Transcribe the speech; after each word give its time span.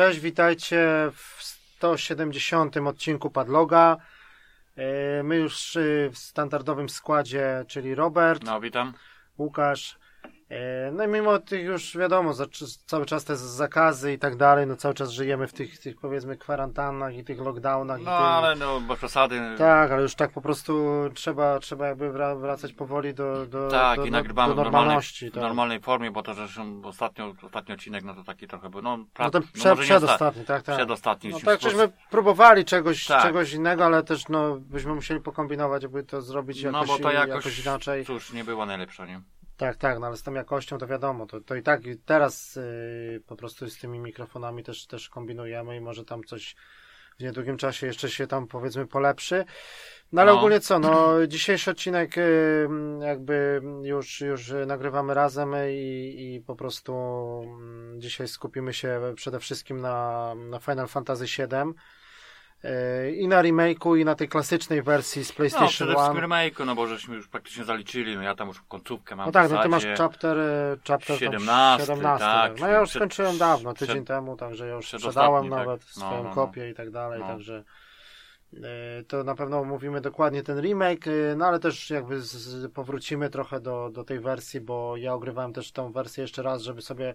cześć, 0.00 0.20
witajcie 0.20 1.10
w 1.12 1.42
170 1.42 2.76
odcinku 2.76 3.30
Padloga. 3.30 3.96
E, 4.76 5.22
My 5.22 5.36
już 5.36 5.76
e, 5.76 5.80
w 6.10 6.18
standardowym 6.18 6.88
składzie, 6.88 7.64
czyli 7.68 7.94
Robert, 7.94 8.44
No, 8.44 8.60
witam. 8.60 8.94
Łukasz. 9.38 9.98
E, 10.50 10.90
No 10.92 11.04
i 11.04 11.08
mimo 11.08 11.38
tych 11.38 11.64
już 11.64 11.96
wiadomo, 11.96 12.32
cały 12.86 13.06
czas 13.06 13.24
te 13.24 13.36
zakazy 13.36 14.12
i 14.12 14.18
tak 14.18 14.36
dalej, 14.36 14.66
no 14.66 14.76
cały 14.76 14.94
czas 14.94 15.10
żyjemy 15.10 15.46
w 15.46 15.52
tych, 15.52 15.78
tych 15.78 15.96
powiedzmy 15.96 16.36
kwarantannach 16.36 17.14
i 17.14 17.24
tych 17.24 17.38
lockdownach. 17.40 18.00
i 18.00 18.04
No, 18.04 18.10
ale 18.10 18.56
no, 18.56 18.80
bez 18.80 18.98
przesady. 18.98 19.40
Tak, 19.58 19.92
ale 19.92 20.02
już 20.02 20.14
tak 20.14 20.32
po 20.32 20.40
prostu 20.40 20.84
trzeba, 21.14 21.58
trzeba 21.58 21.86
jakby 21.86 22.10
wra- 22.10 22.40
wracać 22.40 22.72
powoli 22.72 23.14
do, 23.14 23.46
do, 23.46 23.68
Tak, 23.68 23.96
do, 23.96 24.04
i 24.04 24.10
do, 24.10 24.16
nagrywamy 24.16 24.48
do 24.48 24.54
w 24.54 24.56
normalnej, 24.56 24.82
normalności. 24.86 25.30
w 25.30 25.34
tak. 25.34 25.42
normalnej 25.42 25.80
formie, 25.80 26.10
bo 26.10 26.22
to 26.22 26.34
zresztą 26.34 26.80
ostatnio, 26.84 27.34
ostatni 27.42 27.74
odcinek, 27.74 28.04
no 28.04 28.14
to 28.14 28.24
taki 28.24 28.46
trochę 28.46 28.70
był, 28.70 28.82
no, 28.82 28.98
pra, 29.14 29.24
No 29.24 29.30
ten 29.30 29.42
no 29.42 29.48
prze, 29.52 29.72
osta- 29.72 29.80
przedostatni, 29.82 30.44
tak, 30.44 30.62
tak. 30.62 30.76
przedostatni. 30.76 31.30
No 31.30 31.38
tak, 31.44 31.60
żeśmy 31.60 31.88
próbowali 32.10 32.64
czegoś, 32.64 33.06
Tak. 33.06 33.22
czegoś 33.22 33.52
innego, 33.52 33.84
ale 33.84 34.02
też 34.02 34.28
no, 34.28 34.56
byśmy 34.56 34.94
musieli 34.94 35.20
pokombinować, 35.20 35.82
żeby 35.82 36.02
to 36.02 36.22
zrobić 36.22 36.62
No 36.64 36.70
jakoś, 36.70 36.88
bo 36.88 36.98
to 36.98 37.12
jakoś, 37.12 37.28
jakoś 37.34 37.58
inaczej. 37.66 38.04
cóż, 38.04 38.32
nie 38.32 38.44
było 38.44 38.66
najlepsze, 38.66 39.06
nie? 39.06 39.20
Tak, 39.60 39.76
tak, 39.76 39.98
no 39.98 40.06
ale 40.06 40.16
z 40.16 40.22
tą 40.22 40.34
jakością 40.34 40.78
to 40.78 40.86
wiadomo, 40.86 41.26
to, 41.26 41.40
to 41.40 41.54
i 41.54 41.62
tak 41.62 41.80
teraz 42.06 42.56
yy, 42.56 43.20
po 43.26 43.36
prostu 43.36 43.70
z 43.70 43.78
tymi 43.78 43.98
mikrofonami 43.98 44.64
też, 44.64 44.86
też 44.86 45.08
kombinujemy 45.08 45.76
i 45.76 45.80
może 45.80 46.04
tam 46.04 46.24
coś 46.24 46.56
w 47.18 47.22
niedługim 47.22 47.56
czasie 47.56 47.86
jeszcze 47.86 48.10
się 48.10 48.26
tam 48.26 48.46
powiedzmy 48.46 48.86
polepszy. 48.86 49.44
No 50.12 50.22
ale 50.22 50.32
No. 50.32 50.38
ogólnie 50.38 50.60
co, 50.60 50.78
no 50.78 51.14
dzisiejszy 51.26 51.70
odcinek 51.70 52.16
yy, 52.16 52.68
jakby 53.00 53.62
już, 53.82 54.20
już 54.20 54.52
nagrywamy 54.66 55.14
razem 55.14 55.54
i, 55.70 56.34
i 56.34 56.40
po 56.46 56.56
prostu 56.56 56.94
mm, 57.44 58.00
dzisiaj 58.00 58.28
skupimy 58.28 58.72
się 58.74 59.00
przede 59.16 59.40
wszystkim 59.40 59.80
na, 59.80 60.34
na 60.34 60.58
Final 60.58 60.88
Fantasy 60.88 61.24
VII. 61.24 61.74
Yy, 62.64 63.12
I 63.12 63.28
na 63.28 63.42
remake'u, 63.42 63.96
i 63.98 64.04
na 64.04 64.14
tej 64.14 64.28
klasycznej 64.28 64.82
wersji 64.82 65.24
z 65.24 65.28
No, 65.30 65.34
PlayStation 65.36 65.68
przede 65.68 65.92
wszystkim 65.94 66.16
1. 66.16 66.30
remake'u, 66.30 66.66
no 66.66 66.74
bo 66.74 66.86
żeśmy 66.86 67.16
już 67.16 67.28
praktycznie 67.28 67.64
zaliczyli, 67.64 68.16
no 68.16 68.22
ja 68.22 68.34
tam 68.34 68.48
już 68.48 68.62
końcówkę 68.68 69.16
mam 69.16 69.26
No 69.26 69.32
tak, 69.32 69.50
no 69.50 69.62
ty 69.62 69.68
masz 69.68 69.86
chapter, 69.98 70.38
e, 70.38 70.76
chapter 70.88 71.18
17, 71.18 71.86
17 71.86 72.18
tak, 72.26 72.60
No 72.60 72.68
ja 72.68 72.80
już 72.80 72.88
przed- 72.88 73.00
skończyłem 73.00 73.38
dawno, 73.38 73.74
tydzień 73.74 73.96
przed- 73.96 74.06
temu, 74.08 74.36
także 74.36 74.66
ja 74.66 74.74
już 74.74 74.88
sprzedałem 74.88 75.50
tak. 75.50 75.58
nawet 75.58 75.80
No, 75.96 76.06
swoją 76.06 76.22
no, 76.22 76.28
no. 76.28 76.34
kopię 76.34 76.70
i 76.70 76.74
tak 76.74 76.90
dalej, 76.90 77.20
No. 77.20 77.26
także 77.26 77.64
e, 78.56 79.02
to 79.08 79.24
na 79.24 79.34
pewno 79.34 79.58
omówimy 79.60 80.00
dokładnie 80.00 80.42
ten 80.42 80.60
remake, 80.60 81.06
e, 81.08 81.36
no 81.36 81.46
ale 81.46 81.58
też 81.58 81.90
jakby 81.90 82.20
z, 82.20 82.72
powrócimy 82.72 83.30
trochę 83.30 83.60
do, 83.60 83.90
do 83.92 84.04
tej 84.04 84.20
wersji, 84.20 84.60
bo 84.60 84.96
ja 84.96 85.14
ogrywałem 85.14 85.52
też 85.52 85.72
tą 85.72 85.92
wersję 85.92 86.22
jeszcze 86.22 86.42
raz, 86.42 86.62
żeby 86.62 86.82
sobie 86.82 87.14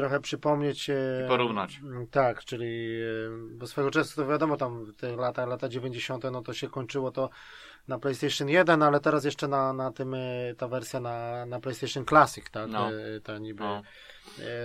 trochę 0.00 0.20
przypomnieć. 0.20 0.90
e, 0.90 0.94
I 1.24 1.28
porównać. 1.28 1.80
Tak, 2.10 2.44
czyli 2.44 3.00
e, 3.02 3.56
bo 3.58 3.66
swego 3.66 3.90
czasu 3.90 4.16
to 4.16 4.26
wiadomo, 4.28 4.56
tam 4.56 4.92
te 4.96 5.16
lata, 5.16 5.46
lata 5.46 5.68
90. 5.68 6.24
no 6.32 6.42
to 6.42 6.52
się 6.54 6.68
kończyło 6.68 7.10
to 7.10 7.30
na 7.88 7.98
PlayStation 7.98 8.48
1, 8.48 8.82
ale 8.82 9.00
teraz 9.00 9.24
jeszcze 9.24 9.48
na, 9.48 9.72
na 9.72 9.92
tym 9.92 10.14
e, 10.14 10.18
ta 10.58 10.68
wersja 10.68 11.00
na, 11.00 11.46
na 11.46 11.60
PlayStation 11.60 12.04
Classic, 12.04 12.50
tak? 12.50 12.70
No. 12.70 12.90
Ta 13.24 13.38
niby 13.38 13.62
No. 13.64 13.82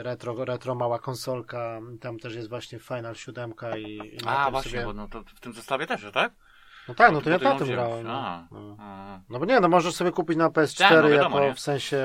retro, 0.01 0.45
retro 0.45 0.75
mała 0.75 0.99
konsolka, 0.99 1.79
tam 2.01 2.19
też 2.19 2.35
jest 2.35 2.49
właśnie 2.49 2.79
Final 2.79 3.15
7 3.15 3.53
i, 3.77 3.81
i 3.97 4.17
A, 4.25 4.51
właśnie, 4.51 4.71
sobie... 4.71 4.85
bo 4.85 4.93
no 4.93 5.07
to 5.07 5.23
w 5.35 5.39
tym 5.39 5.53
zestawie 5.53 5.87
też, 5.87 6.05
tak? 6.13 6.33
No 6.87 6.95
tak, 6.95 7.11
no 7.11 7.17
to 7.17 7.23
to 7.23 7.29
ja 7.29 7.37
na 7.37 7.59
tym 7.59 7.67
grałem. 7.67 8.07
No. 8.07 8.47
No 9.29 9.39
bo 9.39 9.45
nie, 9.45 9.59
no 9.59 9.67
możesz 9.67 9.95
sobie 9.95 10.11
kupić 10.11 10.37
na 10.37 10.49
PS4 10.49 10.77
Tak, 10.77 11.03
no 11.03 11.09
wiadomo, 11.09 11.35
jako 11.37 11.49
nie? 11.49 11.55
w 11.55 11.59
sensie 11.59 11.97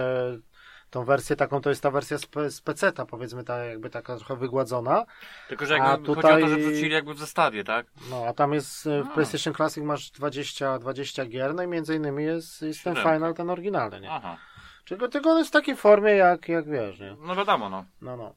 tą 0.91 1.05
wersję 1.05 1.37
taką, 1.37 1.61
to 1.61 1.71
jest 1.71 1.83
ta 1.83 1.91
wersja 1.91 2.19
z, 2.19 2.28
z 2.49 2.61
PC-ta, 2.61 3.06
powiedzmy 3.06 3.45
ta 3.45 3.65
jakby 3.65 3.91
taka 3.91 4.17
trochę 4.17 4.37
wygładzona, 4.37 5.05
Tylko, 5.49 5.67
że 5.67 5.75
A 5.75 5.77
jakby 5.77 6.06
chodzi 6.06 6.21
tutaj- 6.21 6.43
o 6.43 6.47
to, 6.47 6.49
że 6.49 6.56
wrzucili 6.56 6.91
jakby 6.91 7.15
w 7.15 7.19
zestawie, 7.19 7.65
tak? 7.65 7.87
no 8.11 8.25
a 8.28 8.33
tam 8.33 8.53
jest 8.53 8.87
e, 8.87 9.03
w 9.03 9.06
A. 9.06 9.11
PlayStation 9.11 9.55
Classic 9.55 9.84
masz 9.84 10.11
20, 10.11 10.78
20 10.78 11.27
gier, 11.27 11.55
no 11.55 11.62
i 11.62 11.67
między 11.67 11.95
innymi 11.97 12.25
jest, 12.25 12.62
jest 12.62 12.84
ten. 12.84 12.97
Final, 12.97 13.34
ten 13.34 13.51
oryginalny, 13.51 14.01
nie? 14.01 14.11
Aha. 14.11 14.37
Tylko, 14.84 15.09
tylko 15.09 15.31
on 15.31 15.39
jest 15.39 15.51
w 15.51 15.53
takiej 15.53 15.77
formie 15.77 16.11
jak, 16.11 16.49
jak 16.49 16.71
wiesz, 16.71 17.01
nie? 17.01 17.17
No 17.21 17.37
wiadomo, 17.37 17.69
no. 17.69 17.84
No, 18.03 18.17
no. 18.17 18.34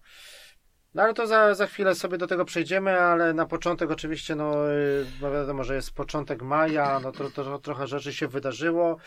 No 0.94 1.04
ale 1.04 1.14
to 1.14 1.28
za, 1.28 1.56
za 1.56 1.68
chwilę 1.68 1.96
sobie 1.96 2.18
do 2.18 2.28
tego 2.28 2.46
przejdziemy, 2.46 3.00
ale 3.02 3.34
na 3.34 3.46
początek 3.46 3.92
oczywiście, 3.92 4.36
no, 4.36 4.72
y, 4.72 5.06
no 5.22 5.32
wiadomo, 5.32 5.64
że 5.64 5.76
jest 5.76 5.94
początek 5.94 6.42
maja, 6.42 7.00
no 7.00 7.12
to, 7.12 7.30
to, 7.30 7.60
trochę 7.60 7.88
rzeczy 7.88 8.14
się 8.14 8.28
wydarzyło. 8.28 8.98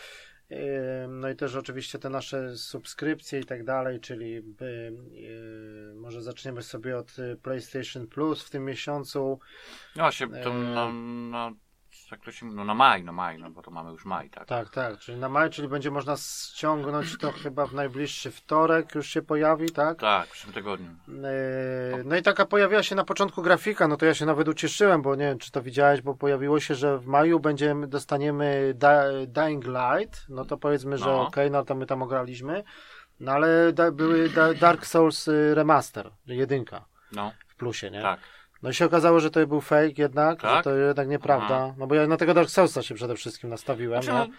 No 1.07 1.29
i 1.29 1.35
też 1.35 1.55
oczywiście 1.55 1.99
te 1.99 2.09
nasze 2.09 2.57
subskrypcje 2.57 3.39
i 3.39 3.45
tak 3.45 3.63
dalej, 3.63 3.99
czyli 3.99 4.35
y, 4.35 5.93
może 5.95 6.21
zaczniemy 6.21 6.63
sobie 6.63 6.97
od 6.97 7.19
y, 7.19 7.37
PlayStation 7.43 8.07
Plus 8.07 8.43
w 8.43 8.49
tym 8.49 8.65
miesiącu. 8.65 9.39
No 9.95 10.03
właśnie, 10.03 10.27
to 10.27 10.49
Eee. 10.49 10.75
na, 10.75 10.91
na, 11.29 11.55
się, 12.31 12.45
no 12.45 12.65
na 12.65 12.73
maj, 12.73 13.03
no 13.03 13.11
maj, 13.13 13.39
no 13.39 13.49
bo 13.49 13.61
to 13.61 13.71
mamy 13.71 13.91
już 13.91 14.05
maj, 14.05 14.29
tak? 14.29 14.45
Tak, 14.47 14.69
tak, 14.69 14.99
czyli 14.99 15.17
na 15.17 15.29
maj, 15.29 15.49
czyli 15.49 15.67
będzie 15.67 15.91
można 15.91 16.17
ściągnąć 16.17 17.17
to 17.17 17.31
chyba 17.31 17.65
w 17.67 17.73
najbliższy 17.73 18.31
wtorek 18.31 18.95
już 18.95 19.07
się 19.07 19.21
pojawi, 19.21 19.71
tak? 19.71 19.99
Tak, 19.99 20.27
w 20.27 20.31
przyszłym 20.31 20.53
tygodniu. 20.53 20.89
Yy, 21.07 22.03
No 22.05 22.15
i 22.17 22.21
taka 22.21 22.45
pojawiła 22.45 22.83
się 22.83 22.95
na 22.95 23.03
początku 23.03 23.41
grafika, 23.41 23.87
no 23.87 23.97
to 23.97 24.05
ja 24.05 24.13
się 24.13 24.25
nawet 24.25 24.47
ucieszyłem, 24.47 25.01
bo 25.01 25.15
nie 25.15 25.25
wiem, 25.25 25.37
czy 25.37 25.51
to 25.51 25.61
widziałeś, 25.61 26.01
bo 26.01 26.15
pojawiło 26.15 26.59
się, 26.59 26.75
że 26.75 26.97
w 26.97 27.05
maju 27.07 27.39
będziemy, 27.39 27.87
dostaniemy 27.87 28.73
Dying 29.27 29.65
Light, 29.65 30.25
no 30.29 30.45
to 30.45 30.57
powiedzmy, 30.57 30.97
że 30.97 31.05
No. 31.05 31.27
okej, 31.27 31.51
no 31.51 31.65
to 31.65 31.75
my 31.75 31.85
tam 31.85 32.01
ograliśmy, 32.01 32.63
no 33.19 33.31
ale 33.31 33.73
da, 33.73 33.91
były 33.91 34.29
da, 34.29 34.53
Dark 34.53 34.85
Souls 34.85 35.27
y, 35.27 35.55
Remaster, 35.55 36.11
jedynka 36.25 36.85
No, 37.11 37.31
w 37.47 37.55
plusie, 37.55 37.91
nie? 37.91 38.01
tak. 38.01 38.19
No 38.63 38.69
i 38.69 38.73
się 38.73 38.85
okazało, 38.85 39.19
że 39.19 39.31
to 39.31 39.47
był 39.47 39.61
fake 39.61 39.91
jednak, 39.97 40.41
że 40.41 40.47
Tak? 40.47 40.63
to 40.63 40.75
jednak 40.75 41.07
nieprawda, 41.07 41.55
Aha. 41.55 41.73
no 41.77 41.87
bo 41.87 41.95
ja 41.95 42.07
na 42.07 42.17
tego 42.17 42.33
Dark 42.33 42.49
Soulsa 42.49 42.81
się 42.83 42.95
przede 42.95 43.15
wszystkim 43.15 43.49
nastawiłem, 43.49 44.03
Znaczy, 44.03 44.17
no, 44.19 44.25
nie? 44.25 44.31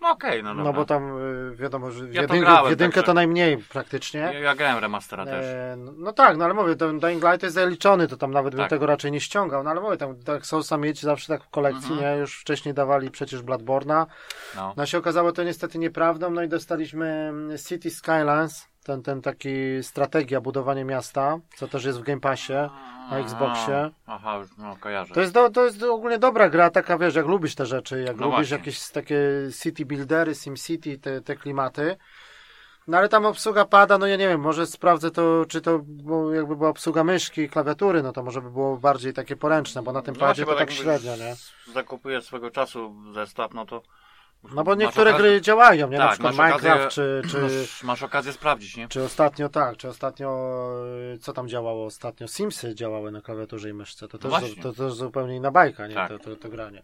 no 0.00 0.10
okej, 0.10 0.42
no 0.42 0.48
dobra. 0.48 0.64
No 0.64 0.72
bo 0.72 0.84
tam 0.84 1.18
y, 1.52 1.56
wiadomo, 1.56 1.90
że 1.90 2.04
w 2.04 2.14
Ja 2.14 2.22
jedynkę, 2.22 2.44
grałem, 2.46 2.66
w 2.66 2.70
jedynkę 2.70 3.02
to 3.02 3.14
najmniej 3.14 3.58
praktycznie. 3.58 4.20
Ja, 4.20 4.32
ja 4.32 4.54
grałem 4.54 4.78
remastera 4.78 5.24
też. 5.24 5.44
E, 5.44 5.74
no, 5.78 5.92
no 5.96 6.12
tak, 6.12 6.36
no 6.36 6.44
ale 6.44 6.54
mówię, 6.54 6.76
ten 6.76 6.98
Dying 7.00 7.24
Light 7.24 7.42
jest 7.42 7.54
zaliczony, 7.54 8.08
to 8.08 8.16
tam 8.16 8.30
nawet 8.30 8.54
bym 8.54 8.62
Tak. 8.64 8.70
tego 8.70 8.86
raczej 8.86 9.12
nie 9.12 9.20
ściągał, 9.20 9.62
no 9.64 9.70
ale 9.70 9.80
mówię, 9.80 9.96
tam 9.96 10.18
Dark 10.20 10.46
Soulsa 10.46 10.76
mieć 10.76 11.02
zawsze 11.02 11.28
tak 11.28 11.44
w 11.44 11.48
kolekcji, 11.50 11.92
Mhm. 11.92 12.12
nie? 12.14 12.20
Już 12.20 12.40
wcześniej 12.40 12.74
dawali 12.74 13.10
przecież 13.10 13.42
Bloodborne'a. 13.42 14.06
No. 14.56 14.74
No 14.76 14.86
się 14.86 14.98
okazało 14.98 15.32
to 15.32 15.42
niestety 15.42 15.78
nieprawdą, 15.78 16.30
no 16.30 16.42
i 16.42 16.48
dostaliśmy 16.48 17.06
mm, 17.06 17.58
City 17.58 17.90
Skylines, 17.90 18.68
ten, 18.88 19.02
ten 19.02 19.22
taki 19.22 19.82
strategia, 19.82 20.40
budowanie 20.40 20.84
miasta, 20.84 21.38
co 21.56 21.68
też 21.68 21.84
jest 21.84 22.00
w 22.00 22.02
Game 22.02 22.20
Passie. 22.20 22.52
na 23.10 23.18
Xboxie. 23.18 23.90
Aha, 24.06 24.36
już 24.36 24.56
no, 24.58 24.76
kojarzę. 24.80 25.14
To 25.14 25.20
jest, 25.20 25.32
do, 25.32 25.50
to 25.50 25.64
jest 25.64 25.82
ogólnie 25.82 26.18
dobra 26.18 26.48
gra, 26.50 26.70
taka 26.70 26.98
wiesz, 26.98 27.14
jak 27.14 27.26
lubisz 27.26 27.54
te 27.54 27.66
rzeczy, 27.66 28.02
jak 28.02 28.16
No 28.16 28.24
lubisz 28.26 28.36
właśnie. 28.36 28.56
jakieś 28.56 28.90
takie 28.90 29.18
city 29.62 29.86
buildery, 29.86 30.34
SimCity, 30.34 30.98
te, 30.98 31.20
te 31.20 31.36
klimaty. 31.36 31.96
No 32.86 32.98
ale 32.98 33.08
tam 33.08 33.26
obsługa 33.26 33.64
pada, 33.64 33.98
no 33.98 34.06
ja 34.06 34.16
nie 34.16 34.28
wiem, 34.28 34.40
może 34.40 34.66
sprawdzę 34.66 35.10
to, 35.10 35.44
czy 35.48 35.60
to 35.60 35.80
jakby 36.34 36.56
była 36.56 36.68
obsługa 36.68 37.04
myszki 37.04 37.40
i 37.40 37.48
klawiatury, 37.48 38.02
no 38.02 38.12
to 38.12 38.22
może 38.22 38.42
by 38.42 38.50
było 38.50 38.76
bardziej 38.76 39.12
takie 39.12 39.36
poręczne, 39.36 39.82
bo 39.82 39.92
na 39.92 40.02
tym 40.02 40.14
No 40.14 40.20
padzie 40.20 40.46
to 40.46 40.54
tak 40.54 40.70
średnio, 40.70 41.16
nie? 41.16 41.34
Zakupuję 41.74 42.22
swego 42.22 42.50
czasu 42.50 42.94
zestaw, 43.14 43.54
no 43.54 43.66
to... 43.66 43.82
No 44.54 44.64
bo 44.64 44.74
niektóre 44.74 45.10
okazję- 45.10 45.18
gry 45.18 45.40
działają, 45.40 45.88
nie? 45.90 45.98
na 45.98 46.04
Tak, 46.04 46.12
przykład 46.12 46.34
masz 46.34 46.46
Minecraft, 46.46 46.84
okazję- 46.84 47.22
czy, 47.22 47.22
czy, 47.30 47.40
Masz, 47.40 47.82
masz 47.82 48.02
okazję 48.02 48.32
sprawdzić, 48.32 48.76
nie? 48.76 48.88
czy 48.88 49.02
ostatnio 49.02 49.48
tak, 49.48 49.76
czy 49.76 49.88
ostatnio, 49.88 50.58
y, 51.14 51.18
co 51.18 51.32
tam 51.32 51.48
działało 51.48 51.86
ostatnio? 51.86 52.28
Simsy 52.28 52.74
działały 52.74 53.10
na 53.12 53.20
klawiaturze 53.20 53.70
i 53.70 53.72
myszce, 53.74 54.08
to 54.08 54.18
też, 54.18 54.32
No 54.32 54.38
właśnie. 54.38 54.62
to, 54.62 54.72
to 54.72 54.84
też 54.84 54.92
zupełnie 54.92 55.36
inna 55.36 55.50
bajka, 55.50 55.86
nie? 55.86 55.94
Tak. 55.94 56.08
To, 56.08 56.18
to, 56.18 56.36
to 56.36 56.48
granie. 56.48 56.82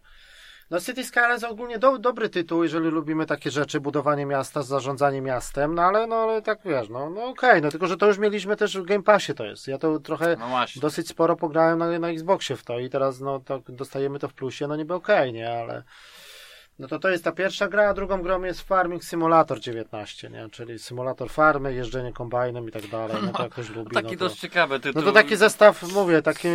No 0.69 0.79
City 0.81 1.03
Skylines 1.03 1.43
ogólnie 1.43 1.79
do, 1.79 1.97
dobry 1.97 2.29
tytuł, 2.29 2.63
jeżeli 2.63 2.89
lubimy 2.89 3.25
takie 3.25 3.51
rzeczy, 3.51 3.79
budowanie 3.79 4.25
miasta, 4.25 4.61
zarządzanie 4.63 5.21
miastem, 5.21 5.75
no 5.75 5.81
ale, 5.81 6.07
no 6.07 6.15
ale 6.15 6.41
tak 6.41 6.59
wiesz, 6.65 6.89
no, 6.89 7.09
no 7.09 7.25
okej, 7.25 7.61
no 7.61 7.71
tylko, 7.71 7.87
że 7.87 7.97
to 7.97 8.07
już 8.07 8.17
mieliśmy 8.17 8.55
też 8.55 8.77
w 8.77 8.85
Game 8.85 9.03
Passie 9.03 9.33
to 9.33 9.45
jest. 9.45 9.67
Ja 9.67 9.77
to 9.77 9.99
trochę 9.99 10.35
No 10.39 10.65
dosyć 10.81 11.07
sporo 11.07 11.35
pograłem 11.35 11.79
na, 11.79 11.99
na 11.99 12.09
Xboxie 12.09 12.55
w 12.55 12.63
to 12.63 12.79
i 12.79 12.89
teraz 12.89 13.19
no 13.19 13.39
to 13.39 13.61
dostajemy 13.69 14.19
to 14.19 14.27
w 14.27 14.33
plusie, 14.33 14.67
no 14.67 14.75
niby 14.75 14.93
okej, 14.93 15.33
nie, 15.33 15.59
ale 15.59 15.83
no 16.79 16.87
to 16.87 16.99
to 16.99 17.09
jest 17.09 17.23
ta 17.23 17.31
pierwsza 17.31 17.67
gra, 17.67 17.89
a 17.89 17.93
drugą 17.93 18.21
grą 18.21 18.43
jest 18.43 18.61
Farming 18.61 19.03
Simulator 19.03 19.59
19, 19.59 20.29
nie, 20.29 20.49
czyli 20.49 20.79
symulator 20.79 21.29
farmy, 21.29 21.73
jeżdżenie 21.73 22.13
kombajnem 22.13 22.67
i 22.69 22.71
tak 22.71 22.87
dalej, 22.87 23.17
no 23.23 23.31
to 23.31 23.43
jak 23.43 23.51
ktoś 23.51 23.69
lubi, 23.75 23.91
Taki 23.91 24.05
no 24.05 24.11
to... 24.11 24.17
dość 24.17 24.39
ciekawy 24.39 24.79
tytuł. 24.79 25.01
No 25.01 25.07
to 25.07 25.13
taki 25.13 25.35
zestaw, 25.35 25.83
mówię, 25.93 26.21
taki 26.21 26.47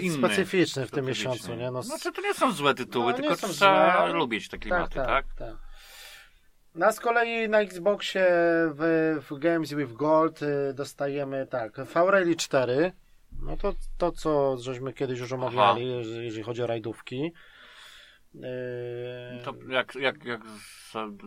Inny. 0.00 0.10
specyficzny 0.18 0.86
w 0.86 0.90
tym 0.90 1.04
miesiącu, 1.04 1.54
nie? 1.54 1.70
No, 1.70 1.82
Znaczy 1.82 2.12
to 2.12 2.22
nie 2.22 2.34
są 2.34 2.52
złe 2.52 2.74
tytuły, 2.74 3.12
No, 3.12 3.18
tylko 3.18 3.36
trzeba 3.36 4.06
złe. 4.06 4.12
lubić 4.12 4.48
te 4.48 4.58
klimaty, 4.58 4.94
tak? 4.94 5.26
tak. 5.38 5.54
No 6.74 6.86
a 6.86 6.92
z 6.92 7.00
kolei 7.00 7.48
na 7.48 7.60
Xboxie 7.60 8.26
w, 8.74 9.16
w 9.30 9.38
Games 9.38 9.74
with 9.74 9.92
Gold 9.92 10.42
y, 10.42 10.74
dostajemy 10.74 11.46
tak, 11.46 11.76
V-Rally 11.76 12.36
4, 12.36 12.92
no 13.42 13.56
to, 13.56 13.72
to 13.98 14.12
co 14.12 14.56
żeśmy 14.58 14.92
kiedyś 14.92 15.18
już 15.20 15.32
omawiali, 15.32 15.90
jeżeli 16.24 16.42
chodzi 16.42 16.62
o 16.62 16.66
rajdówki. 16.66 17.32
Yy, 18.34 18.42
To 19.44 19.54
jak, 19.68 19.94
jak, 19.94 20.24
jak 20.24 20.40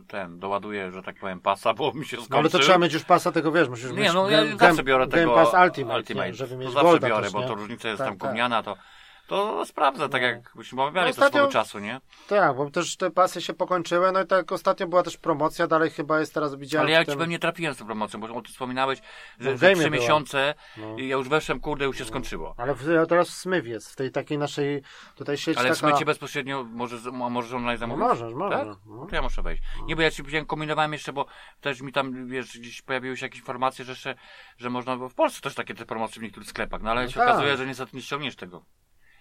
ten 0.07 0.39
doładuję, 0.39 0.91
że 0.91 1.03
tak 1.03 1.15
powiem, 1.19 1.39
pasa, 1.39 1.73
bo 1.73 1.93
mi 1.93 2.05
się 2.05 2.17
skończy. 2.17 2.31
No 2.31 2.37
ale 2.37 2.49
to 2.49 2.59
trzeba 2.59 2.77
mieć 2.77 2.93
już 2.93 3.03
pasa 3.03 3.31
tego, 3.31 3.51
wiesz, 3.51 3.69
musisz 3.69 3.91
Nie, 3.91 3.97
mieć 3.97 4.13
no 4.13 4.29
ja 4.29 4.43
Game- 4.45 4.57
zawsze 4.59 4.83
biorę 4.83 5.07
Game 5.07 5.21
tego 5.23 5.33
Pass 5.35 5.53
Ultimate, 5.67 6.13
Nie, 6.27 6.33
żeby 6.33 6.51
to 6.51 6.57
mieć 6.57 6.69
zawsze 6.69 6.83
Golda 6.83 7.07
biorę, 7.07 7.23
też, 7.23 7.33
bo 7.33 7.43
to 7.43 7.55
różnica 7.55 7.87
jest 7.89 7.97
Tak, 7.97 8.07
tam 8.07 8.17
tak. 8.17 8.29
gówniana, 8.29 8.63
to, 8.63 8.77
to 9.27 9.65
sprawdzę, 9.65 10.09
tak 10.09 10.21
No. 10.21 10.27
jak 10.27 10.51
byśmy 10.55 10.81
omawiali 10.81 11.07
No 11.09 11.15
to 11.15 11.21
swego 11.21 11.37
ostatnio- 11.47 11.51
czasu, 11.53 11.79
nie? 11.79 12.01
Tak, 12.27 12.55
bo 12.55 12.69
też 12.71 12.97
te 12.97 13.11
pasy 13.11 13.41
się 13.41 13.53
pokończyły, 13.53 14.11
no 14.11 14.21
i 14.21 14.27
tak 14.27 14.51
ostatnio 14.51 14.87
była 14.87 15.03
też 15.03 15.17
promocja, 15.17 15.67
dalej 15.67 15.89
chyba 15.89 16.19
jest 16.19 16.33
teraz, 16.33 16.55
widziałem 16.55 16.85
Ale 16.87 16.93
ja 16.93 17.03
w 17.03 17.07
ci 17.07 17.17
pewnie 17.17 17.39
trafiłem 17.39 17.73
z 17.73 17.77
tą 17.77 17.85
promocją, 17.85 18.19
bo 18.19 18.27
o 18.27 18.41
tym 18.41 18.51
wspominałeś, 18.51 19.01
No 19.39 19.43
że, 19.45 19.55
w 19.55 19.59
że 19.59 19.67
game'ie 19.67 19.79
trzy 19.79 19.89
była. 19.89 20.01
miesiące 20.01 20.53
No. 20.77 20.97
i 20.97 21.07
ja 21.07 21.15
już 21.15 21.29
weszłem, 21.29 21.59
kurde, 21.59 21.85
już 21.85 21.97
się 21.97 22.05
skończyło. 22.05 22.55
Ale 22.57 22.73
w, 22.75 23.07
teraz 23.09 23.29
w 23.29 23.33
Smyw 23.33 23.65
jest, 23.67 23.91
w 23.91 23.95
tej 23.95 24.11
takiej 24.11 24.37
naszej 24.37 24.81
tutaj 25.15 25.37
sieć 25.37 25.57
Ale 25.57 25.73
w 25.73 25.77
taka... 25.79 25.89
smycie 25.89 26.05
bezpośrednio 26.05 26.63
możesz, 26.63 27.01
możesz 27.11 27.53
online 27.53 27.73
No 27.73 27.79
zamówić? 27.79 28.03
możesz, 28.07 28.33
możesz. 28.33 28.59
Tak? 28.59 28.67
No. 28.67 28.95
No 28.95 29.05
to 29.05 29.15
ja 29.15 29.21
muszę 29.21 29.41
wejść. 29.41 29.63
Nie, 29.85 29.95
bo 29.95 30.01
ja 30.01 30.11
ci 30.11 30.21
powiedziałem, 30.23 30.45
kombinowałem 30.45 30.93
jeszcze, 30.93 31.13
bo 31.13 31.25
też 31.61 31.81
mi 31.81 31.91
tam, 31.91 32.27
wiesz, 32.27 32.57
gdzieś 32.59 32.81
pojawiły 32.81 33.17
się 33.17 33.25
jakieś 33.25 33.39
informacje, 33.39 33.85
że 33.85 33.91
jeszcze, 33.91 34.15
że 34.57 34.69
można, 34.69 34.97
bo 34.97 35.09
w 35.09 35.13
Polsce 35.13 35.41
też 35.41 35.55
takie 35.55 35.73
te 35.75 35.85
promocje 35.85 36.19
w 36.19 36.23
niektórych 36.23 36.49
sklepach, 36.49 36.81
no 36.81 36.91
ale 36.91 37.03
No 37.03 37.09
się 37.09 37.19
tak. 37.19 37.29
okazuje, 37.29 37.57
że 37.57 37.65
niestety 37.65 37.95
nie 37.97 38.01
ściągniesz 38.03 38.35
tego. 38.35 38.65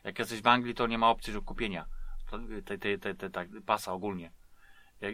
Jak 0.05 0.19
jesteś 0.19 0.43
w 0.43 0.47
Anglii, 0.47 0.75
to 0.75 0.87
nie 0.87 0.99
ma 0.99 1.11
opcji 1.11 1.33
do 1.33 1.43
kupienia 1.43 1.85
to- 2.31 2.39
tej, 2.65 2.79
tej, 2.79 2.99
tej, 2.99 3.15
tej, 3.17 3.31
tej 3.31 3.49
pasa 3.67 3.93
ogólnie. 3.93 4.33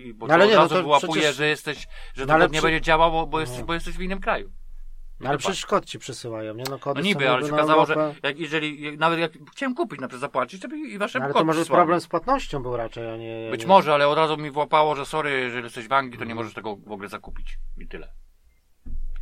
I- 0.04 0.14
bo 0.14 0.26
No 0.26 0.34
ale 0.34 0.46
nie, 0.46 0.52
od 0.52 0.56
no 0.56 0.62
razu 0.62 0.74
to 0.74 0.82
wyłapuje, 0.82 1.12
przecież- 1.12 1.36
że 1.36 1.48
jesteś, 1.48 1.86
że 2.14 2.22
No 2.22 2.26
to 2.26 2.34
ale 2.34 2.44
nie 2.44 2.52
przy- 2.52 2.62
będzie 2.62 2.80
działało, 2.80 3.26
bo 3.26 3.40
jesteś, 3.40 3.58
No. 3.60 3.66
bo 3.66 3.74
jesteś 3.74 3.96
w 3.96 4.00
innym 4.02 4.20
kraju. 4.20 4.52
No 5.20 5.28
ale 5.28 5.38
przecież 5.38 5.66
kod 5.66 5.84
ci 5.84 5.98
przysyłają, 5.98 6.54
nie? 6.54 6.64
No, 6.70 6.78
kody 6.78 7.00
No 7.00 7.06
niby, 7.06 7.30
ale 7.30 7.46
się 7.46 7.54
okazało, 7.54 7.86
że 7.86 8.14
jak, 8.22 8.38
jeżeli, 8.38 8.82
jak, 8.82 8.98
nawet 8.98 9.18
jak 9.20 9.32
chciałem 9.52 9.74
kupić, 9.74 10.00
na 10.00 10.08
przykład 10.08 10.20
zapłacić, 10.20 10.62
to 10.62 10.68
by 10.68 10.78
i 10.78 10.98
wasze 10.98 11.18
No, 11.18 11.24
ale 11.24 11.34
to 11.34 11.44
może 11.44 11.64
problem 11.64 12.00
z 12.00 12.06
płatnością 12.06 12.62
był 12.62 12.76
raczej, 12.76 13.10
a 13.10 13.16
nie... 13.16 13.48
Być 13.50 13.60
nie... 13.60 13.66
może, 13.66 13.94
ale 13.94 14.08
od 14.08 14.18
razu 14.18 14.36
mi 14.36 14.50
włapało, 14.50 14.96
że 14.96 15.06
sorry, 15.06 15.30
jeżeli 15.30 15.64
jesteś 15.64 15.88
w 15.88 15.92
Anglii, 15.92 16.18
to 16.18 16.24
nie 16.24 16.34
możesz 16.34 16.54
tego 16.54 16.76
w 16.76 16.92
ogóle 16.92 17.08
zakupić. 17.08 17.58
I 17.78 17.88
tyle. 17.88 18.12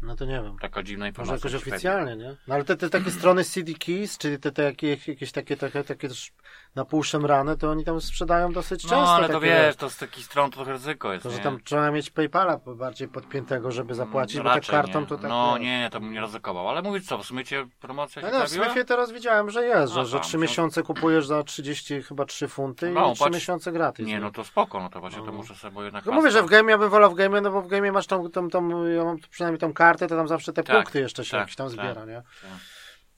No 0.03 0.17
to 0.17 0.25
nie 0.25 0.43
wiem. 0.43 0.56
Taka 0.61 0.83
dziwna 0.83 1.05
Może 1.05 1.09
informacja. 1.09 1.35
jakoś 1.35 1.53
ci 1.53 1.59
pewnie. 1.59 1.73
oficjalnie, 1.75 2.17
nie? 2.17 2.37
No 2.47 2.55
ale 2.55 2.65
te, 2.65 2.77
te 2.77 2.91
takie 2.91 3.11
strony 3.11 3.45
CD 3.45 3.73
Keys, 3.75 4.19
czyli 4.19 4.39
te, 4.39 4.53
te 4.53 4.62
jakieś, 4.62 5.09
jakieś 5.09 5.33
takie, 5.33 5.56
takie, 5.56 5.85
takie 5.85 6.09
też 6.09 6.33
na 6.75 6.85
pół 6.85 7.03
szemrane, 7.03 7.56
to 7.56 7.70
oni 7.70 7.85
tam 7.85 8.00
sprzedają 8.00 8.53
dosyć 8.53 8.81
często. 8.82 8.97
No, 9.03 9.11
ale 9.15 9.29
to 9.29 9.41
wiesz, 9.41 9.76
to 9.76 9.91
z 9.91 9.97
takich 9.97 10.25
stron 10.25 10.50
to 10.50 10.56
trochę 10.56 10.73
ryzyko 10.73 11.12
jest, 11.12 11.23
To, 11.23 11.31
że 11.31 11.38
tam 11.38 11.59
trzeba 11.65 11.91
mieć 11.91 12.11
PayPala 12.11 12.61
bardziej 12.67 13.09
podpiętego, 13.09 13.70
żeby 13.70 13.94
zapłacić, 13.94 14.37
No, 14.37 14.43
bo 14.44 14.50
tak 14.50 14.67
kartą 14.67 15.00
nie. 15.00 15.06
to 15.06 15.17
tak. 15.19 15.29
No 15.31 15.59
nie. 15.59 15.65
nie, 15.81 15.91
to 15.91 16.00
bym 16.00 16.12
nie 16.12 16.20
ryzykował. 16.20 16.69
Ale 16.69 16.82
mówić 16.82 17.06
co, 17.09 17.19
w 17.19 17.25
sumie 17.26 17.44
cię 17.44 17.67
promocja 17.81 18.23
się 18.23 18.29
No, 18.32 18.38
no, 18.38 18.44
w? 18.47 18.49
Smyfie 18.49 18.85
teraz 18.85 19.12
widziałem, 19.12 19.50
że 19.50 19.65
jest, 19.65 19.93
że, 19.93 20.06
że 20.06 20.20
3 20.20 20.38
myślałem- 20.38 20.43
miesiące 20.43 20.82
kupujesz 20.82 21.26
za 21.26 21.43
30 21.43 22.03
chyba 22.03 22.25
3 22.25 22.49
funty 22.49 22.91
No, 22.91 23.11
i 23.11 23.14
3 23.14 23.25
patrz. 23.25 23.35
miesiące 23.35 23.73
gratis. 23.73 24.06
Nie, 24.06 24.21
no 24.21 24.31
to 24.31 24.44
spoko, 24.44 24.81
no 24.81 24.88
to 24.88 25.00
właśnie 25.00 25.19
to 25.21 25.26
No. 25.26 25.32
muszę 25.32 25.55
sobie, 25.55 25.82
jednak... 25.82 26.05
Tylko 26.05 26.14
mówię, 26.17 26.31
że 26.31 26.43
w 26.43 26.47
game 26.47 26.71
ja 26.73 26.79
bym 26.79 26.91
wolał 26.91 27.11
w 27.11 27.14
game, 27.14 27.41
no 27.41 27.50
bo 27.50 27.62
w 27.62 27.69
game 27.69 27.93
masz 27.93 28.06
tą, 28.06 28.31
tą, 28.31 28.50
tą, 28.50 28.85
ja 28.87 29.05
mam 29.05 29.17
przynajmniej 29.31 29.59
tą 29.61 29.73
kartę, 29.73 30.06
to 30.06 30.17
tam 30.17 30.29
zawsze 30.29 30.53
te 30.53 30.62
Tak, 30.62 30.76
punkty 30.76 31.00
jeszcze 31.00 31.25
się 31.25 31.31
tak, 31.31 31.41
jakieś 31.41 31.56
tam 31.56 31.67
tak, 31.71 31.73
zbiera, 31.76 32.05
nie? 32.05 32.14
tak. 32.43 32.50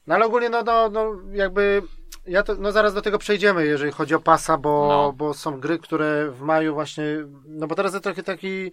No 0.06 0.14
ale 0.14 0.26
ogólnie 0.26 0.48
no, 0.50 0.62
no, 0.62 0.88
no 0.88 1.12
jakby 1.32 1.82
ja 2.26 2.42
to, 2.42 2.54
no 2.54 2.72
zaraz 2.72 2.94
do 2.94 3.02
tego 3.02 3.18
przejdziemy, 3.18 3.66
jeżeli 3.66 3.92
chodzi 3.92 4.14
o 4.14 4.20
pasa, 4.20 4.58
bo, 4.58 4.88
No. 4.88 5.12
bo 5.12 5.34
są 5.34 5.60
gry, 5.60 5.78
które 5.78 6.30
w 6.30 6.40
maju 6.40 6.74
właśnie, 6.74 7.04
no 7.46 7.66
bo 7.66 7.74
teraz 7.74 7.92
jest 7.92 8.04
trochę 8.04 8.22
taki, 8.22 8.72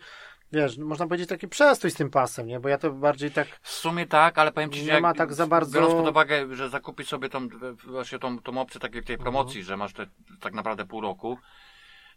wiesz, 0.51 0.77
można 0.77 1.07
powiedzieć 1.07 1.29
taki 1.29 1.47
przestój 1.47 1.91
z 1.91 1.95
tym 1.95 2.09
pasem, 2.09 2.47
nie? 2.47 2.59
Bo 2.59 2.69
ja 2.69 2.77
to 2.77 2.91
bardziej 2.91 3.31
tak, 3.31 3.47
W 3.61 3.71
sumie 3.71 4.07
tak, 4.07 4.37
ale 4.37 4.51
powiem 4.51 4.69
ci, 4.71 4.79
Nie 4.79 4.85
że 4.85 4.91
jak, 4.93 5.01
ma 5.01 5.13
tak 5.13 5.33
za 5.33 5.47
bardzo- 5.47 5.79
biorąc 5.79 5.93
pod 5.93 6.07
uwagę, 6.09 6.55
że 6.55 6.69
zakupić 6.69 7.07
sobie 7.07 7.29
tą, 7.29 7.47
właśnie 7.87 8.19
tą, 8.19 8.39
tą 8.39 8.61
opcję 8.61 8.79
takiej 8.81 9.03
tej 9.03 9.17
promocji, 9.17 9.59
Mhm. 9.59 9.65
że 9.67 9.77
masz 9.77 9.93
te, 9.93 10.05
tak 10.41 10.53
naprawdę 10.53 10.85
pół 10.85 11.01
roku, 11.01 11.37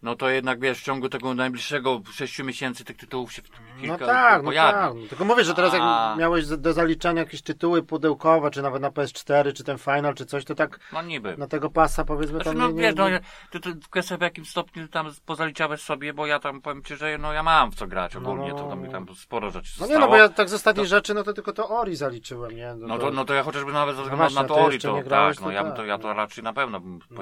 no 0.02 0.16
to 0.16 0.28
jednak 0.28 0.60
wiesz, 0.60 0.78
w 0.80 0.82
ciągu 0.84 1.08
tego 1.08 1.34
najbliższego 1.34 2.00
sześciu 2.12 2.44
miesięcy 2.44 2.84
tych 2.84 2.96
tytułów 2.96 3.32
się 3.32 3.42
kilka 3.80 3.96
no 4.00 4.06
tak, 4.06 4.42
no 4.42 4.52
tak. 4.52 4.94
No, 4.94 5.08
tylko 5.08 5.24
mówię, 5.24 5.44
że 5.44 5.54
teraz 5.54 5.72
jak 5.72 5.82
A. 5.84 6.16
miałeś 6.18 6.46
do 6.46 6.72
zaliczania 6.72 7.20
jakieś 7.22 7.42
tytuły 7.42 7.82
pudełkowe, 7.82 8.50
czy 8.50 8.62
nawet 8.62 8.82
na 8.82 8.90
PS4, 8.90 9.52
czy 9.52 9.64
ten 9.64 9.78
Final, 9.78 10.14
czy 10.14 10.26
coś, 10.26 10.44
to 10.44 10.54
tak 10.54 10.80
No 10.92 11.02
niby. 11.02 11.36
na 11.36 11.46
tego 11.46 11.70
pasa 11.70 12.04
powiedzmy 12.04 12.34
Znaczy, 12.42 12.44
tam 12.50 12.58
no 12.58 12.66
nie, 12.68 12.74
nie, 12.74 12.82
wiesz, 12.82 12.94
no, 12.96 13.08
nie, 13.10 13.20
ty, 13.50 13.60
ty 13.60 13.74
kwestia 13.90 14.16
w 14.16 14.20
jakim 14.20 14.44
stopniu 14.44 14.88
tam 14.88 15.10
pozaliczałeś 15.26 15.80
sobie, 15.80 16.14
bo 16.14 16.26
ja 16.26 16.38
tam 16.38 16.60
powiem 16.60 16.82
ci, 16.82 16.96
że 16.96 17.18
no 17.18 17.32
ja 17.32 17.42
mam 17.42 17.70
w 17.70 17.74
co 17.74 17.86
grać 17.86 18.14
No, 18.14 18.20
ogólnie, 18.20 18.48
no, 18.48 18.54
to 18.54 18.62
no, 18.64 18.70
tam, 18.70 18.84
no. 18.84 18.90
tam 18.92 19.06
sporo 19.16 19.50
rzeczy 19.50 19.72
No 19.80 19.86
zostało. 19.86 20.00
nie, 20.00 20.06
no 20.06 20.08
bo 20.10 20.16
ja 20.16 20.28
tak 20.28 20.48
z 20.48 20.54
ostatnich 20.54 20.86
to- 20.86 20.90
rzeczy, 20.90 21.14
no 21.14 21.22
to 21.22 21.32
tylko 21.32 21.52
to 21.52 21.68
Ori 21.68 21.96
zaliczyłem, 21.96 22.56
nie? 22.56 22.74
No 22.78 22.98
to, 22.98 23.10
no 23.10 23.24
to 23.24 23.34
ja 23.34 23.42
chociażby 23.42 23.72
nawet 23.72 23.96
ze 23.96 24.02
względu 24.02 24.34
na 24.34 24.42
ty 24.42 24.48
to 24.48 24.54
Ori, 24.54 24.78
to 24.78 25.02
tak, 25.08 25.40
no 25.40 25.50
ja, 25.50 25.62
bym 25.62 25.72
tak, 25.72 25.76
to, 25.76 25.84
ja 25.84 25.98
to 25.98 26.08
no. 26.08 26.14
raczej 26.14 26.44
na 26.44 26.52
pewno 26.52 26.80
bym, 26.80 26.98
No. 27.10 27.16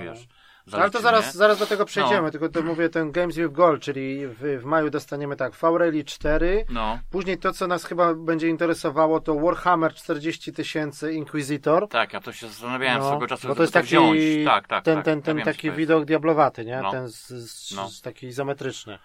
Ale 0.72 0.90
to 0.90 1.00
zaraz, 1.00 1.34
zaraz 1.34 1.58
do 1.58 1.66
tego 1.66 1.84
przejdziemy, 1.84 2.22
No. 2.22 2.30
tylko 2.30 2.48
to 2.48 2.62
mówię, 2.62 2.88
ten 2.88 3.12
Games 3.12 3.36
with 3.36 3.52
Gold, 3.52 3.82
czyli 3.82 4.26
w, 4.26 4.60
w 4.60 4.64
maju 4.64 4.90
dostaniemy 4.90 5.36
tak, 5.36 5.52
V-Rally 5.56 6.04
4, 6.04 6.64
No, 6.70 6.98
później 7.10 7.38
to, 7.38 7.52
co 7.52 7.66
nas 7.66 7.84
chyba 7.84 8.14
będzie 8.14 8.48
interesowało, 8.48 9.20
to 9.20 9.34
Warhammer 9.34 9.94
40 9.94 10.52
tysięcy 10.52 11.12
Inquisitor. 11.12 11.88
tak, 11.88 12.12
ja 12.12 12.20
to 12.20 12.32
się 12.32 12.48
zastanawiałem 12.48 12.98
No, 12.98 13.08
swego 13.08 13.26
czasu, 13.26 13.48
bo 13.48 13.54
to 13.54 13.62
jest 13.62 13.72
taki, 13.74 13.86
wziąć. 13.86 14.18
Tak, 14.44 14.68
tak, 14.68 14.84
ten, 14.84 14.96
tak, 14.96 15.04
ten, 15.04 15.22
ten 15.22 15.42
taki 15.42 15.70
widok 15.70 16.04
diablowaty, 16.04 16.64
nie? 16.64 16.80
No. 16.82 16.90
Ten 16.90 17.08
z, 17.08 17.26
z, 17.28 17.76
No. 17.76 17.88
z 17.88 18.02
taki 18.02 18.26
izometryczny. 18.26 18.98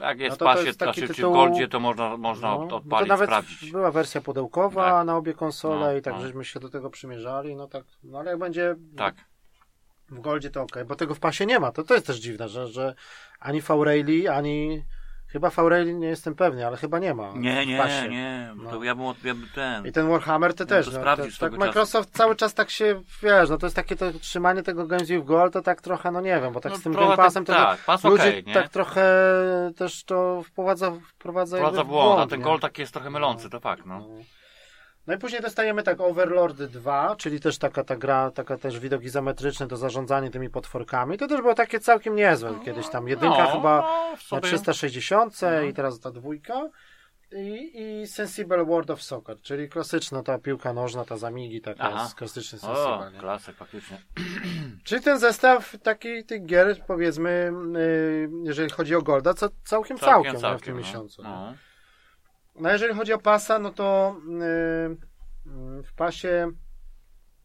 Jak 0.00 0.20
jest 0.20 0.40
No 0.40 0.46
pasie, 0.46 0.66
jest 0.66 0.78
taki 0.78 1.00
znaczy, 1.00 1.14
tytuł- 1.14 1.32
Goldzie, 1.32 1.68
to 1.68 1.80
można, 1.80 2.16
można 2.16 2.48
No, 2.48 2.54
od- 2.56 2.62
bo 2.62 2.68
to 2.70 2.76
odpalić, 2.76 3.08
nawet 3.08 3.26
sprawdzić. 3.28 3.70
była 3.72 3.90
wersja 3.90 4.20
pudełkowa 4.20 4.90
Tak. 4.90 5.06
na 5.06 5.16
obie 5.16 5.34
konsole 5.34 5.86
No, 5.86 5.92
i 5.96 6.02
tak 6.02 6.14
no. 6.14 6.20
żeśmy 6.20 6.44
się 6.44 6.60
do 6.60 6.68
tego 6.68 6.90
przymierzali, 6.90 7.56
no 7.56 7.66
tak, 7.68 7.84
no 8.04 8.18
ale 8.18 8.30
jak 8.30 8.38
będzie 8.40 8.76
Tak, 8.96 9.14
w 10.10 10.20
Goldzie 10.20 10.50
to 10.50 10.62
ok, 10.62 10.76
bo 10.86 10.94
tego 10.96 11.14
w 11.14 11.20
pasie 11.20 11.46
nie 11.46 11.60
ma. 11.60 11.72
To, 11.72 11.82
to 11.82 11.94
jest 11.94 12.06
też 12.06 12.16
dziwne, 12.16 12.48
że, 12.48 12.66
że 12.68 12.94
ani 13.40 13.60
V-Rally, 13.60 14.30
ani 14.34 14.82
chyba 15.26 15.50
V-Rally 15.50 15.94
nie 15.94 16.06
jestem 16.08 16.34
pewny, 16.34 16.66
ale 16.66 16.76
chyba 16.76 16.98
nie 16.98 17.14
ma 17.14 17.32
nie, 17.34 17.62
w 17.62 17.66
nie, 17.66 17.78
pasie. 17.78 18.08
nie, 18.08 18.52
No. 18.56 18.70
to 18.70 18.84
ja 18.84 18.94
bym, 18.94 19.04
od- 19.04 19.24
ja 19.24 19.34
bym 19.34 19.46
ten... 19.54 19.86
I 19.86 19.92
ten 19.92 20.08
Warhammer 20.08 20.54
to 20.54 20.64
No 20.64 20.68
też, 20.68 20.86
to 20.86 20.92
no, 20.92 20.98
to, 20.98 21.04
tak 21.22 21.32
swego 21.32 21.56
czasu. 21.56 21.66
Microsoft 21.66 22.10
cały 22.16 22.36
czas 22.36 22.54
tak 22.54 22.70
się, 22.70 23.02
wiesz, 23.22 23.50
no 23.50 23.58
to 23.58 23.66
jest 23.66 23.76
takie 23.76 23.96
to 23.96 24.12
trzymanie 24.12 24.62
tego 24.62 24.86
Games 24.86 25.08
with 25.08 25.24
Gold, 25.24 25.52
to 25.52 25.62
tak 25.62 25.80
trochę, 25.80 26.10
no 26.10 26.20
nie 26.20 26.40
wiem, 26.40 26.52
bo 26.52 26.60
tak 26.60 26.72
No 26.72 26.78
z 26.78 26.82
tym 26.82 26.92
Game 26.92 27.16
Passem 27.16 27.44
tak, 27.44 27.56
to 27.56 27.62
tak, 27.64 27.84
pas 27.84 28.04
ludzie 28.04 28.42
nie? 28.42 28.54
tak 28.54 28.68
trochę 28.68 29.04
też 29.76 30.04
to 30.04 30.42
wprowadza, 30.42 30.92
wprowadza, 31.06 31.56
Wprowadza 31.56 31.84
w 31.84 31.86
błąd, 31.86 32.10
a 32.12 32.14
błąd, 32.14 32.30
ten 32.30 32.38
nie? 32.38 32.44
Gold 32.44 32.62
taki 32.62 32.80
jest 32.82 32.92
trochę 32.92 33.10
mylący, 33.10 33.50
to 33.50 33.60
fakt, 33.60 33.86
no. 33.86 33.98
No 33.98 34.08
i 35.08 35.18
później 35.18 35.42
dostajemy 35.42 35.82
tak 35.82 36.00
Overlord 36.00 36.62
2, 36.62 37.16
czyli 37.16 37.40
też 37.40 37.58
taka 37.58 37.84
ta 37.84 37.96
gra, 37.96 38.30
taka 38.30 38.58
też 38.58 38.78
widok 38.78 39.02
izometryczny, 39.02 39.66
to 39.66 39.76
zarządzanie 39.76 40.30
tymi 40.30 40.50
potworkami. 40.50 41.18
To 41.18 41.28
też 41.28 41.40
było 41.40 41.54
takie 41.54 41.80
całkiem 41.80 42.16
niezłe. 42.16 42.54
Kiedyś 42.64 42.88
tam 42.88 43.08
jedynka 43.08 43.44
no, 43.44 43.50
chyba 43.52 43.80
no, 43.80 44.10
na 44.10 44.16
sobie- 44.16 44.42
360 44.42 45.42
No. 45.42 45.60
i 45.60 45.74
teraz 45.74 46.00
ta 46.00 46.10
dwójka. 46.10 46.68
I, 47.32 47.70
I 48.02 48.06
Sensible 48.06 48.64
World 48.64 48.90
of 48.90 49.02
Soccer, 49.02 49.40
czyli 49.40 49.68
klasyczna 49.68 50.22
ta 50.22 50.38
piłka 50.38 50.72
nożna, 50.72 51.04
ta 51.04 51.16
zamigi, 51.16 51.60
taka 51.60 51.84
Aha. 51.84 52.02
jest 52.02 52.14
klasyczny 52.14 52.58
O, 52.58 52.60
Sensible. 52.60 53.10
Nie? 53.12 53.20
klasyk, 53.20 53.56
faktycznie. 53.56 53.96
Czyli 54.84 55.02
ten 55.02 55.18
zestaw 55.18 55.76
taki 55.82 56.24
tych 56.24 56.46
gier, 56.46 56.84
powiedzmy, 56.86 57.52
y, 57.76 58.30
jeżeli 58.44 58.70
chodzi 58.70 58.94
o 58.94 59.02
Golda, 59.02 59.34
co 59.34 59.48
całkiem 59.64 59.98
całkiem, 59.98 60.36
nie, 60.36 60.58
w 60.58 60.62
tym 60.62 60.74
no. 60.74 60.80
miesiącu. 60.80 61.22
No. 61.22 61.54
No 62.60 62.70
jeżeli 62.72 62.94
chodzi 62.94 63.12
o 63.12 63.18
pasa, 63.18 63.58
no 63.58 63.70
to 63.70 64.16
yy, 64.26 65.82
w 65.82 65.92
pasie 65.96 66.50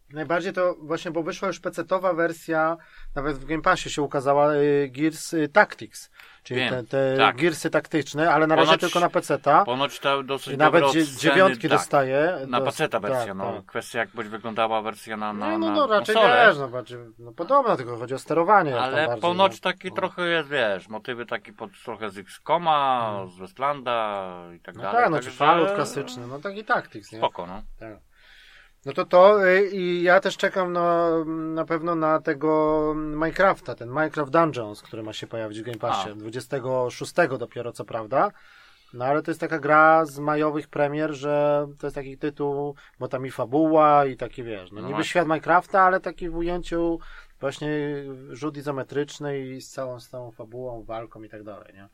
najbardziej 0.10 0.54
to 0.54 0.76
właśnie, 0.82 1.12
bo 1.12 1.24
wyszła 1.24 1.48
już 1.48 1.62
PC-towa 1.62 2.16
wersja, 2.16 2.78
nawet 3.16 3.38
w 3.38 3.46
Game 3.46 3.62
Passie 3.62 3.90
się 3.90 4.02
ukazała 4.02 4.56
yy, 4.56 4.90
Gears 4.90 5.32
yy, 5.32 5.50
Tactics, 5.50 6.10
czyli 6.46 6.60
Wiem, 6.60 6.70
te, 6.70 6.84
te 6.84 7.18
tak. 7.18 7.36
Gearsy 7.36 7.70
taktyczne, 7.70 8.34
ale 8.34 8.48
na 8.48 8.56
razie 8.56 8.72
Ponoć- 8.72 8.80
tylko 8.80 9.00
na 9.00 9.10
PC-ta. 9.10 9.66
Ponoć 9.66 10.00
to 10.00 10.24
dosyć 10.24 10.54
I 10.54 10.58
nawet 10.58 10.84
oceny, 10.84 11.06
dziewiątki 11.06 11.70
tak, 11.70 11.78
dostaje. 11.78 12.38
Na 12.48 12.62
paceta 12.62 13.00
wersja, 13.00 13.26
tak, 13.26 13.36
no. 13.36 13.54
tak. 13.54 13.66
Kwestia 13.66 14.00
jak 14.00 14.10
będzie 14.10 14.30
wyglądała 14.32 14.82
wersja 14.82 15.18
na, 15.18 15.34
na, 15.34 15.50
No, 15.50 15.58
no, 15.58 15.72
no 15.72 15.88
raczej 15.88 16.16
konsolę. 16.16 16.46
wiesz, 16.48 16.58
no 16.58 16.68
bardziej, 16.68 16.98
no 17.20 17.32
podobno, 17.32 17.76
tylko 17.78 17.98
chodzi 17.98 18.14
o 18.14 18.20
sterowanie. 18.20 18.80
Ale 18.80 19.08
bardziej, 19.08 19.22
ponoć 19.22 19.52
no. 19.52 19.60
taki 19.72 19.88
No. 19.90 19.96
trochę 19.96 20.28
jest, 20.28 20.50
wiesz, 20.50 20.88
motywy 20.90 21.26
takie 21.26 21.54
pod, 21.54 21.72
trochę 21.86 22.10
z 22.10 22.18
XCOMa, 22.18 23.12
z 23.36 23.38
Westlanda 23.38 24.32
i 24.56 24.60
tak 24.60 24.76
No 24.76 24.82
dalej. 24.82 25.02
tak, 25.04 25.12
no 25.12 25.20
czy 25.20 25.32
Fallout 25.32 25.72
klasyczny, 25.76 26.28
no 26.28 26.40
taki 26.40 26.64
Tactics, 26.64 27.12
nie? 27.12 27.18
Spoko, 27.18 27.46
no. 27.48 27.62
Tak. 27.80 27.98
No 28.86 28.94
to 28.94 29.06
to 29.06 29.48
y, 29.48 29.70
i 29.70 30.04
ja 30.04 30.20
też 30.20 30.38
czekam 30.38 30.74
na, 30.74 31.10
na 31.26 31.66
pewno 31.66 31.96
na 31.96 32.22
tego 32.22 32.94
Minecrafta, 32.96 33.76
ten 33.76 33.90
Minecraft 33.90 34.32
Dungeons, 34.32 34.82
który 34.82 35.04
ma 35.04 35.14
się 35.14 35.28
pojawić 35.28 35.62
w 35.62 35.66
Game 35.66 35.78
Passie. 35.78 36.10
A. 36.10 36.16
26 36.16 37.14
dopiero, 37.40 37.72
co 37.72 37.86
prawda. 37.86 38.32
No 38.94 39.06
ale 39.06 39.22
to 39.22 39.32
jest 39.32 39.42
taka 39.42 39.60
gra 39.60 40.06
z 40.06 40.20
majowych 40.20 40.68
premier, 40.68 41.14
że 41.14 41.68
to 41.80 41.88
jest 41.88 41.96
taki 41.96 42.18
tytuł, 42.18 42.76
bo 43.00 43.08
tam 43.08 43.26
i 43.26 43.32
fabuła 43.32 44.06
i 44.06 44.18
taki 44.18 44.44
wiesz, 44.44 44.72
no 44.72 44.76
No 44.76 44.82
niby 44.82 44.94
właśnie. 44.94 45.10
świat 45.10 45.28
Minecrafta, 45.28 45.82
ale 45.82 46.00
taki 46.00 46.30
w 46.30 46.36
ujęciu 46.36 47.00
właśnie 47.40 47.70
rzut 48.30 48.58
izometryczny 48.58 49.40
i 49.40 49.62
z 49.62 49.70
całą, 49.70 50.00
z 50.00 50.10
całą 50.10 50.32
fabułą, 50.32 50.84
walką 50.84 51.24
i 51.24 51.30
tak 51.30 51.44
dalej, 51.44 51.74
nie? 51.74 51.88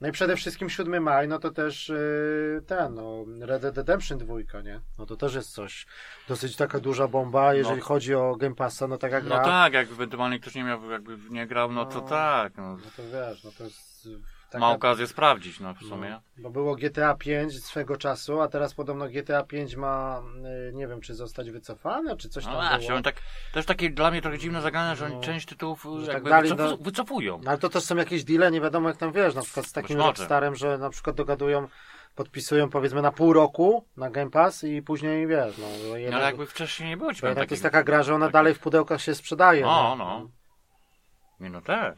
No 0.00 0.08
i 0.08 0.12
przede 0.12 0.36
wszystkim 0.36 0.70
7 0.70 1.02
maj, 1.02 1.28
no 1.28 1.38
to 1.38 1.50
też 1.50 1.88
yy, 1.88 2.62
ten, 2.66 2.94
no, 2.94 3.24
Red 3.40 3.62
Dead 3.62 3.76
Redemption 3.76 4.18
2, 4.18 4.60
nie? 4.62 4.80
No 4.98 5.06
to 5.06 5.16
też 5.16 5.34
jest 5.34 5.50
coś, 5.52 5.86
dosyć 6.28 6.56
taka 6.56 6.80
duża 6.80 7.08
bomba, 7.08 7.54
jeżeli 7.54 7.78
No. 7.78 7.84
chodzi 7.84 8.14
o 8.14 8.36
Game 8.36 8.54
Passa, 8.54 8.86
no 8.88 8.98
taka 8.98 9.20
gra. 9.20 9.38
No 9.38 9.44
tak, 9.44 9.72
jak 9.72 9.90
ewentualnie 9.92 10.40
ktoś 10.40 10.54
nie 10.54 10.64
miał, 10.64 10.90
jakby 10.90 11.18
nie 11.30 11.46
grał, 11.46 11.72
no 11.72 11.84
to 11.86 11.94
No. 12.00 12.08
tak. 12.08 12.56
No, 12.56 12.62
No 12.76 12.90
to 12.96 13.02
wiesz, 13.02 13.44
no 13.44 13.50
to 13.58 13.64
jest 13.64 14.08
taka... 14.50 14.58
ma 14.58 14.70
okazję 14.70 15.06
sprawdzić, 15.06 15.60
no 15.60 15.74
w 15.74 15.78
sumie. 15.82 16.10
No, 16.10 16.20
bo 16.42 16.50
było 16.50 16.76
GTA 16.76 17.14
5 17.14 17.64
swego 17.64 17.96
czasu, 17.96 18.40
a 18.40 18.48
teraz 18.48 18.74
podobno 18.74 19.08
GTA 19.08 19.42
5 19.42 19.76
ma, 19.76 20.22
y, 20.68 20.72
nie 20.74 20.86
wiem, 20.88 21.00
czy 21.00 21.14
zostać 21.14 21.50
wycofane, 21.50 22.16
czy 22.16 22.28
coś 22.28 22.44
No 22.44 22.50
tam 22.52 22.60
właśnie, 22.60 22.78
było. 22.86 22.94
oni 22.94 23.04
tak, 23.04 23.14
też 23.54 23.66
takie 23.66 23.90
dla 23.90 24.10
mnie 24.10 24.22
trochę 24.22 24.38
dziwne 24.38 24.62
zagrania, 24.62 24.94
że 24.94 25.06
oni 25.06 25.14
No. 25.14 25.20
część 25.20 25.46
tytułów 25.46 25.86
tak 26.06 26.22
dali 26.24 26.50
wycofu- 26.50 26.56
do- 26.56 26.76
wycofują. 26.76 27.40
No 27.44 27.50
ale 27.50 27.58
to 27.58 27.68
też 27.68 27.84
są 27.84 27.96
jakieś 27.96 28.24
deale, 28.24 28.50
nie 28.50 28.60
wiadomo 28.60 28.88
jak 28.88 28.98
tam 28.98 29.12
wiesz, 29.12 29.34
na 29.34 29.42
przykład 29.42 29.66
z 29.66 29.72
takim. 29.72 29.98
Rockstarem, 29.98 30.54
że 30.54 30.78
na 30.78 30.90
przykład 30.90 31.16
dogadują, 31.16 31.68
podpisują 32.14 32.70
powiedzmy 32.70 33.02
na 33.02 33.12
pół 33.12 33.32
roku 33.32 33.84
na 33.96 34.10
Game 34.10 34.30
Pass 34.30 34.64
i 34.64 34.82
później 34.82 35.26
wiesz, 35.26 35.58
no, 35.58 35.66
No, 35.90 35.96
jednak, 35.96 36.14
ale 36.16 36.24
jakby 36.26 36.46
wcześniej 36.46 36.88
nie 36.88 36.96
było 36.96 37.14
ci 37.14 37.20
to 37.20 37.28
jest 37.50 37.62
taka 37.62 37.82
gra, 37.82 38.02
że 38.02 38.14
ona 38.14 38.26
takich- 38.26 38.32
dalej 38.32 38.54
w 38.54 38.58
pudełkach 38.58 39.00
się 39.00 39.14
sprzedaje. 39.14 39.62
No, 39.62 39.90
nie? 39.90 39.96
no. 40.04 40.30
Nie, 41.40 41.50
no 41.50 41.60
tak. 41.60 41.96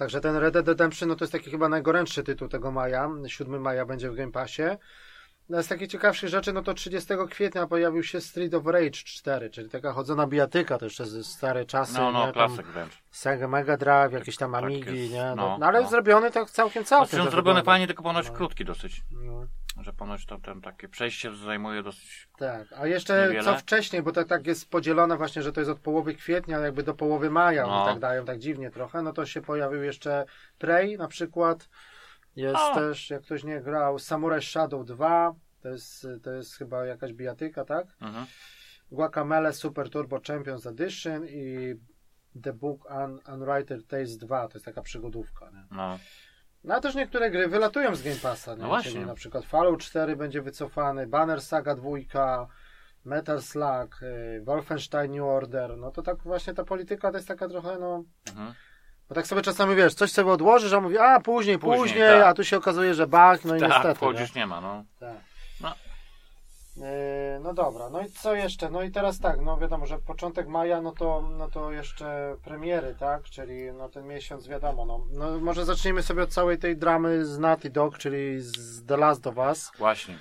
Także 0.00 0.20
ten 0.20 0.36
Red 0.36 0.54
Dead 0.54 0.68
Redemption 0.68 1.08
no 1.08 1.16
to 1.16 1.24
jest 1.24 1.32
taki 1.32 1.50
chyba 1.50 1.68
najgorętszy 1.68 2.22
tytuł 2.22 2.48
tego 2.48 2.70
maja. 2.70 3.10
7 3.26 3.60
maja 3.60 3.86
będzie 3.86 4.10
w 4.10 4.14
Game 4.14 4.32
Passie. 4.32 4.62
No 5.48 5.62
z 5.62 5.68
takich 5.68 5.88
ciekawszych 5.88 6.28
rzeczy, 6.28 6.52
no 6.52 6.62
to 6.62 6.74
30 6.74 7.14
kwietnia 7.30 7.66
pojawił 7.66 8.02
się 8.02 8.20
Street 8.20 8.54
of 8.54 8.66
Rage 8.66 8.90
4, 8.90 9.50
czyli 9.50 9.70
taka 9.70 9.92
chodzona 9.92 10.26
bijatyka, 10.26 10.78
to 10.78 10.84
jeszcze 10.84 11.06
ze 11.06 11.24
stare 11.24 11.64
czasy, 11.64 11.94
No, 11.98 12.12
no, 12.12 12.26
nie? 12.26 12.32
Klasyk 12.32 12.66
wręcz. 12.66 12.92
Sega 13.10 13.48
Mega 13.48 13.76
Drive, 13.76 14.12
jakieś 14.12 14.36
tam 14.36 14.52
Tak 14.52 14.64
Amigi, 14.64 14.98
jest, 15.00 15.12
nie? 15.12 15.22
No, 15.24 15.34
no, 15.36 15.58
no 15.58 15.66
ale 15.66 15.80
no. 15.82 15.88
zrobiony 15.88 16.30
tak 16.30 16.50
całkiem 16.50 16.84
całkiem. 16.84 17.10
zrobione 17.22 17.36
wygląda. 17.36 17.62
fajnie, 17.62 17.86
tylko 17.86 18.02
ponoć 18.02 18.26
No. 18.28 18.32
krótki 18.34 18.64
dosyć. 18.64 19.02
No, 19.10 19.46
Że 19.80 19.92
ponoć 19.92 20.26
to 20.26 20.38
ten 20.38 20.60
takie 20.60 20.88
przejście 20.88 21.34
zajmuje 21.34 21.82
dosyć. 21.82 22.28
tak, 22.38 22.72
a 22.76 22.86
jeszcze 22.86 23.22
Niewiele. 23.26 23.44
co 23.44 23.56
wcześniej, 23.56 24.02
bo 24.02 24.12
tak, 24.12 24.28
tak 24.28 24.46
jest 24.46 24.70
podzielone 24.70 25.16
właśnie, 25.16 25.42
że 25.42 25.52
to 25.52 25.60
jest 25.60 25.70
od 25.70 25.78
połowy 25.80 26.14
kwietnia 26.14 26.58
jakby 26.58 26.82
do 26.82 26.94
połowy 26.94 27.30
maja, 27.30 27.66
No. 27.66 27.84
tak 27.86 27.98
dają 27.98 28.24
tak 28.24 28.38
dziwnie 28.38 28.70
trochę, 28.70 29.02
no 29.02 29.12
to 29.12 29.26
się 29.26 29.42
pojawił 29.42 29.82
jeszcze 29.82 30.24
Prey 30.58 30.96
na 30.98 31.08
przykład, 31.08 31.68
jest 32.36 32.56
O. 32.60 32.74
też, 32.74 33.10
jak 33.10 33.22
ktoś 33.22 33.44
nie 33.44 33.60
grał, 33.60 33.98
Samurai 33.98 34.42
Shadow 34.42 34.86
2, 34.86 35.34
to 35.62 35.68
jest, 35.68 36.06
to 36.22 36.30
jest 36.32 36.54
chyba 36.56 36.84
jakaś 36.84 37.12
bijatyka, 37.12 37.64
tak? 37.64 37.86
Mhm. 38.00 38.26
Guacamele 38.92 39.52
Super 39.52 39.90
Turbo 39.90 40.20
Champions 40.26 40.66
Edition 40.66 41.26
i 41.28 41.74
The 42.42 42.52
Book 42.52 42.88
Un 42.90 43.20
Unwritten 43.34 43.82
Tales 43.82 44.16
2, 44.18 44.48
to 44.48 44.54
jest 44.54 44.64
taka 44.64 44.82
przygodówka, 44.82 45.50
nie? 45.50 45.64
No. 45.70 45.98
No 46.64 46.74
a 46.74 46.80
też 46.80 46.94
niektóre 46.94 47.30
gry 47.30 47.48
wylatują 47.48 47.94
z 47.96 48.02
Game 48.02 48.16
Passa, 48.16 48.54
nie? 48.54 48.62
No 48.62 48.68
właśnie. 48.68 48.92
Czyli 48.92 49.06
na 49.06 49.14
przykład 49.14 49.44
Fallout 49.44 49.80
4 49.80 50.16
będzie 50.16 50.42
wycofany, 50.42 51.06
Banner 51.06 51.40
Saga 51.42 51.74
2, 51.74 51.88
Metal 53.04 53.42
Slug, 53.42 54.02
y, 54.02 54.40
Wolfenstein 54.44 55.12
New 55.12 55.24
Order, 55.24 55.76
no 55.76 55.90
to 55.90 56.02
tak 56.02 56.18
właśnie 56.18 56.54
ta 56.54 56.64
polityka 56.64 57.10
to 57.10 57.16
jest 57.16 57.28
taka 57.28 57.48
trochę, 57.48 57.78
no... 57.78 58.04
Mhm. 58.28 58.54
Bo 59.08 59.14
tak 59.14 59.26
sobie 59.26 59.42
czasami, 59.42 59.74
wiesz, 59.76 59.94
coś 59.94 60.12
sobie 60.12 60.30
odłożysz, 60.32 60.72
a 60.72 60.80
mówi, 60.80 60.98
a 60.98 61.20
później, 61.20 61.58
później, 61.58 61.80
Później, 61.80 62.08
tak. 62.08 62.22
a 62.22 62.34
tu 62.34 62.44
się 62.44 62.56
okazuje, 62.56 62.94
że 62.94 63.06
bug, 63.06 63.44
no 63.44 63.56
i 63.56 63.60
Tak, 63.60 63.68
niestety, 63.68 63.88
nie? 63.88 63.94
wchodzisz 63.94 64.34
nie 64.34 64.46
ma, 64.46 64.60
no. 64.60 64.84
Tak. 65.00 65.14
No. 66.76 66.86
Yy, 66.86 67.40
No 67.42 67.54
dobra, 67.54 67.90
no 67.90 68.00
i 68.00 68.10
co 68.10 68.34
jeszcze? 68.34 68.70
No 68.70 68.82
i 68.82 68.90
teraz 68.90 69.20
tak, 69.20 69.40
no 69.40 69.58
wiadomo, 69.58 69.86
że 69.86 69.98
początek 69.98 70.48
maja, 70.48 70.80
no 70.80 70.92
to, 70.92 71.22
no 71.22 71.50
to 71.50 71.72
jeszcze 71.72 72.36
premiery, 72.44 72.94
tak? 72.98 73.22
Czyli 73.22 73.72
no 73.72 73.88
ten 73.88 74.06
miesiąc 74.06 74.48
wiadomo, 74.48 74.86
no, 74.86 75.06
no 75.12 75.40
może 75.40 75.64
zacznijmy 75.64 76.02
sobie 76.02 76.22
od 76.22 76.30
całej 76.30 76.58
tej 76.58 76.76
dramy 76.76 77.24
z 77.26 77.38
Naughty 77.38 77.70
Dog, 77.70 77.98
czyli 77.98 78.40
z 78.40 78.86
The 78.86 78.96
Last 78.96 79.26
of 79.26 79.36
Us. 79.36 79.70
Właśnie. 79.78 80.18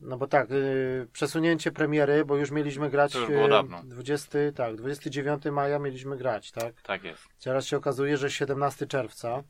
No 0.00 0.16
bo 0.16 0.26
tak, 0.26 0.50
yy, 0.50 1.08
przesunięcie 1.12 1.72
premiery, 1.72 2.24
bo 2.24 2.36
już 2.36 2.50
mieliśmy 2.50 2.90
grać 2.90 3.12
To 3.12 3.18
już 3.18 3.28
było 3.28 3.42
yy, 3.42 3.48
dawno. 3.48 3.82
20, 3.84 4.38
tak, 4.56 4.76
29 4.76 5.44
maja 5.44 5.78
mieliśmy 5.78 6.16
grać, 6.16 6.52
tak? 6.52 6.82
Tak 6.82 7.04
jest. 7.04 7.22
Teraz 7.44 7.66
się 7.66 7.76
okazuje, 7.76 8.16
że 8.16 8.30
17 8.30 8.86
czerwca. 8.86 9.42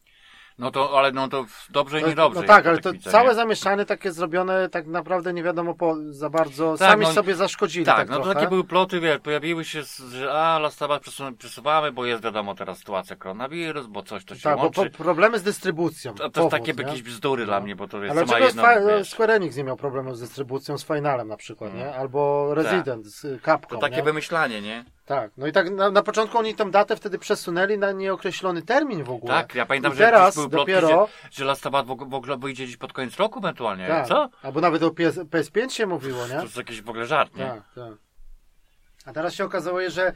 No 0.58 0.70
to, 0.70 0.98
ale 0.98 1.12
no 1.12 1.28
to 1.28 1.44
dobrze 1.70 1.98
i 1.98 2.02
To- 2.02 2.08
niedobrze. 2.08 2.40
No 2.40 2.46
tak, 2.46 2.66
ale 2.66 2.78
to 2.78 2.92
widzę, 2.92 3.10
całe 3.10 3.28
nie? 3.28 3.34
zamieszanie 3.34 3.84
takie 3.84 4.12
zrobione 4.12 4.68
tak 4.68 4.86
naprawdę 4.86 5.32
nie 5.32 5.42
wiadomo 5.42 5.74
po, 5.74 5.96
za 6.10 6.30
bardzo, 6.30 6.76
Tak, 6.78 6.90
sami 6.90 7.06
no- 7.06 7.12
sobie 7.12 7.34
zaszkodzili 7.34 7.86
Tak, 7.86 7.96
tak, 7.96 8.08
no 8.08 8.16
to 8.16 8.22
trochę. 8.22 8.34
takie 8.34 8.48
były 8.48 8.64
ploty, 8.64 9.00
wiesz, 9.00 9.18
pojawiły 9.18 9.64
się, 9.64 9.82
że 10.10 10.32
a, 10.32 10.58
Lastawa 10.58 10.98
przesu- 10.98 11.36
przesuwamy, 11.36 11.92
bo 11.92 12.04
jest 12.06 12.22
wiadomo 12.22 12.54
teraz 12.54 12.78
sytuacja 12.78 13.16
koronawirus, 13.16 13.86
bo 13.86 14.02
coś 14.02 14.24
to 14.24 14.34
się 14.34 14.42
Tak, 14.42 14.56
bo 14.56 14.62
łączy. 14.62 14.90
po, 14.90 15.04
problemy 15.04 15.38
z 15.38 15.42
dystrybucją. 15.42 16.12
To, 16.14 16.18
to 16.18 16.24
jest 16.24 16.34
powód, 16.34 16.50
takie 16.50 16.72
nie? 16.72 16.82
jakieś 16.84 17.02
bzdury 17.02 17.44
dla 17.46 17.58
No. 17.58 17.64
mnie, 17.64 17.76
bo 17.76 17.88
to 17.88 18.02
jest 18.04 18.16
Ale 18.18 18.26
sama 18.26 18.38
jedno, 18.38 18.62
wiesz, 18.88 19.10
Square 19.10 19.30
Enix 19.30 19.56
nie 19.56 19.64
miał 19.64 19.76
problemu 19.76 20.14
z 20.14 20.20
dystrybucją 20.20 20.78
z 20.78 20.84
Finalem 20.86 21.28
na 21.28 21.36
przykład, 21.36 21.70
Mm. 21.70 21.86
nie? 21.86 21.94
Albo 21.96 22.54
Resident 22.54 23.06
z 23.06 23.42
Capcom, 23.44 23.70
to 23.70 23.76
takie 23.78 23.96
nie? 23.96 24.02
wymyślanie, 24.02 24.60
nie? 24.60 24.84
Tak, 25.12 25.30
no 25.36 25.46
i 25.46 25.52
tak 25.52 25.70
na, 25.70 25.90
na 25.90 26.02
początku 26.02 26.38
oni 26.38 26.54
tą 26.54 26.70
datę 26.70 26.96
wtedy 26.96 27.18
przesunęli 27.18 27.78
na 27.78 27.92
nieokreślony 27.92 28.62
termin 28.62 29.04
w 29.04 29.10
ogóle. 29.10 29.32
Tak, 29.34 29.54
ja 29.54 29.66
pamiętam, 29.66 29.92
I 29.92 29.96
że 29.96 30.04
teraz 30.04 30.34
plotki, 30.34 30.56
dopiero, 30.56 30.88
że, 30.88 31.06
że 31.30 31.44
Lastawa 31.44 31.82
w 31.82 31.90
ogóle- 31.90 32.10
w 32.10 32.14
ogóle 32.14 32.36
wyjdzie 32.38 32.64
gdzieś 32.64 32.76
pod 32.76 32.92
koniec 32.92 33.16
roku 33.16 33.38
ewentualnie, 33.38 33.88
tak, 33.88 34.06
co? 34.08 34.28
albo 34.42 34.60
nawet 34.60 34.82
o 34.82 34.90
PS, 34.90 35.16
PS5 35.18 35.68
się 35.70 35.86
mówiło, 35.86 36.26
nie? 36.26 36.34
To 36.36 36.42
jest 36.42 36.56
jakiś 36.56 36.82
w 36.82 36.88
ogóle 36.90 37.06
żart, 37.06 37.36
nie? 37.36 37.44
Tak, 37.46 37.62
tak. 37.74 37.92
A 39.06 39.12
teraz 39.12 39.34
się 39.34 39.44
okazuje, 39.44 39.90
że 39.90 40.12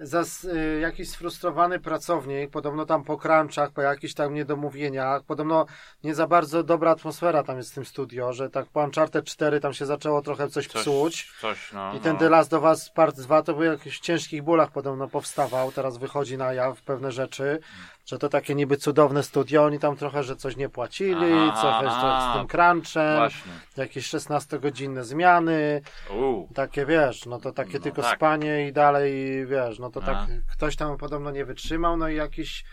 zas, 0.00 0.44
y, 0.44 0.78
jakiś 0.80 1.10
sfrustrowany 1.10 1.80
pracownik, 1.80 2.50
podobno 2.50 2.86
tam 2.86 3.04
po 3.04 3.16
crunchach, 3.16 3.70
po 3.70 3.82
jakichś 3.82 4.14
tam 4.14 4.34
niedomówieniach, 4.34 5.22
podobno 5.22 5.66
nie 6.04 6.14
za 6.14 6.26
bardzo 6.26 6.62
dobra 6.62 6.90
atmosfera 6.90 7.42
tam 7.42 7.56
jest 7.56 7.70
w 7.70 7.74
tym 7.74 7.84
studio, 7.84 8.32
że 8.32 8.50
tak 8.50 8.66
po 8.66 8.80
Uncharted 8.84 9.24
4 9.24 9.60
tam 9.60 9.74
się 9.74 9.86
zaczęło 9.86 10.22
trochę 10.22 10.48
coś, 10.48 10.66
Coś, 10.66 10.82
psuć. 10.82 11.32
coś, 11.40 11.72
no. 11.72 11.94
I 11.94 12.00
ten 12.00 12.12
no. 12.12 12.18
The 12.18 12.28
Last 12.28 12.54
of 12.54 12.62
Us 12.62 12.90
Part 12.90 13.20
2 13.20 13.42
to 13.42 13.54
był 13.54 13.62
w 13.62 13.78
jakichś 13.78 13.98
ciężkich 14.00 14.42
bólach 14.42 14.70
podobno 14.70 15.08
powstawał, 15.08 15.72
teraz 15.72 15.98
wychodzi 15.98 16.38
na 16.38 16.52
jaw 16.52 16.82
pewne 16.82 17.12
rzeczy, 17.12 17.60
że 18.08 18.18
to 18.18 18.28
takie 18.28 18.54
niby 18.54 18.76
cudowne 18.76 19.22
studio, 19.22 19.64
oni 19.64 19.78
tam 19.78 19.96
trochę, 19.96 20.22
że 20.22 20.36
coś 20.36 20.56
nie 20.56 20.68
płacili, 20.68 21.32
Aha, 21.34 21.60
trochę 21.60 21.86
aha. 21.88 22.32
z 22.34 22.38
tym 22.38 22.46
crunchem, 22.48 23.16
Właśnie. 23.16 23.52
jakieś 23.76 24.08
16-godzinne 24.10 25.04
zmiany, 25.04 25.82
Uuu. 26.16 26.48
takie 26.54 26.86
wiesz, 26.86 27.26
no 27.26 27.38
to 27.40 27.52
takie 27.52 27.74
No 27.74 27.80
tylko 27.80 28.02
tak. 28.02 28.16
spanie 28.16 28.68
i 28.68 28.72
dalej, 28.72 29.46
wiesz, 29.46 29.78
no 29.78 29.90
to 29.90 30.00
tak 30.00 30.16
A. 30.16 30.26
ktoś 30.52 30.76
tam 30.76 30.96
podobno 30.98 31.30
nie 31.30 31.44
wytrzymał, 31.44 31.96
no 31.96 32.08
i 32.08 32.16
jakiś 32.16 32.64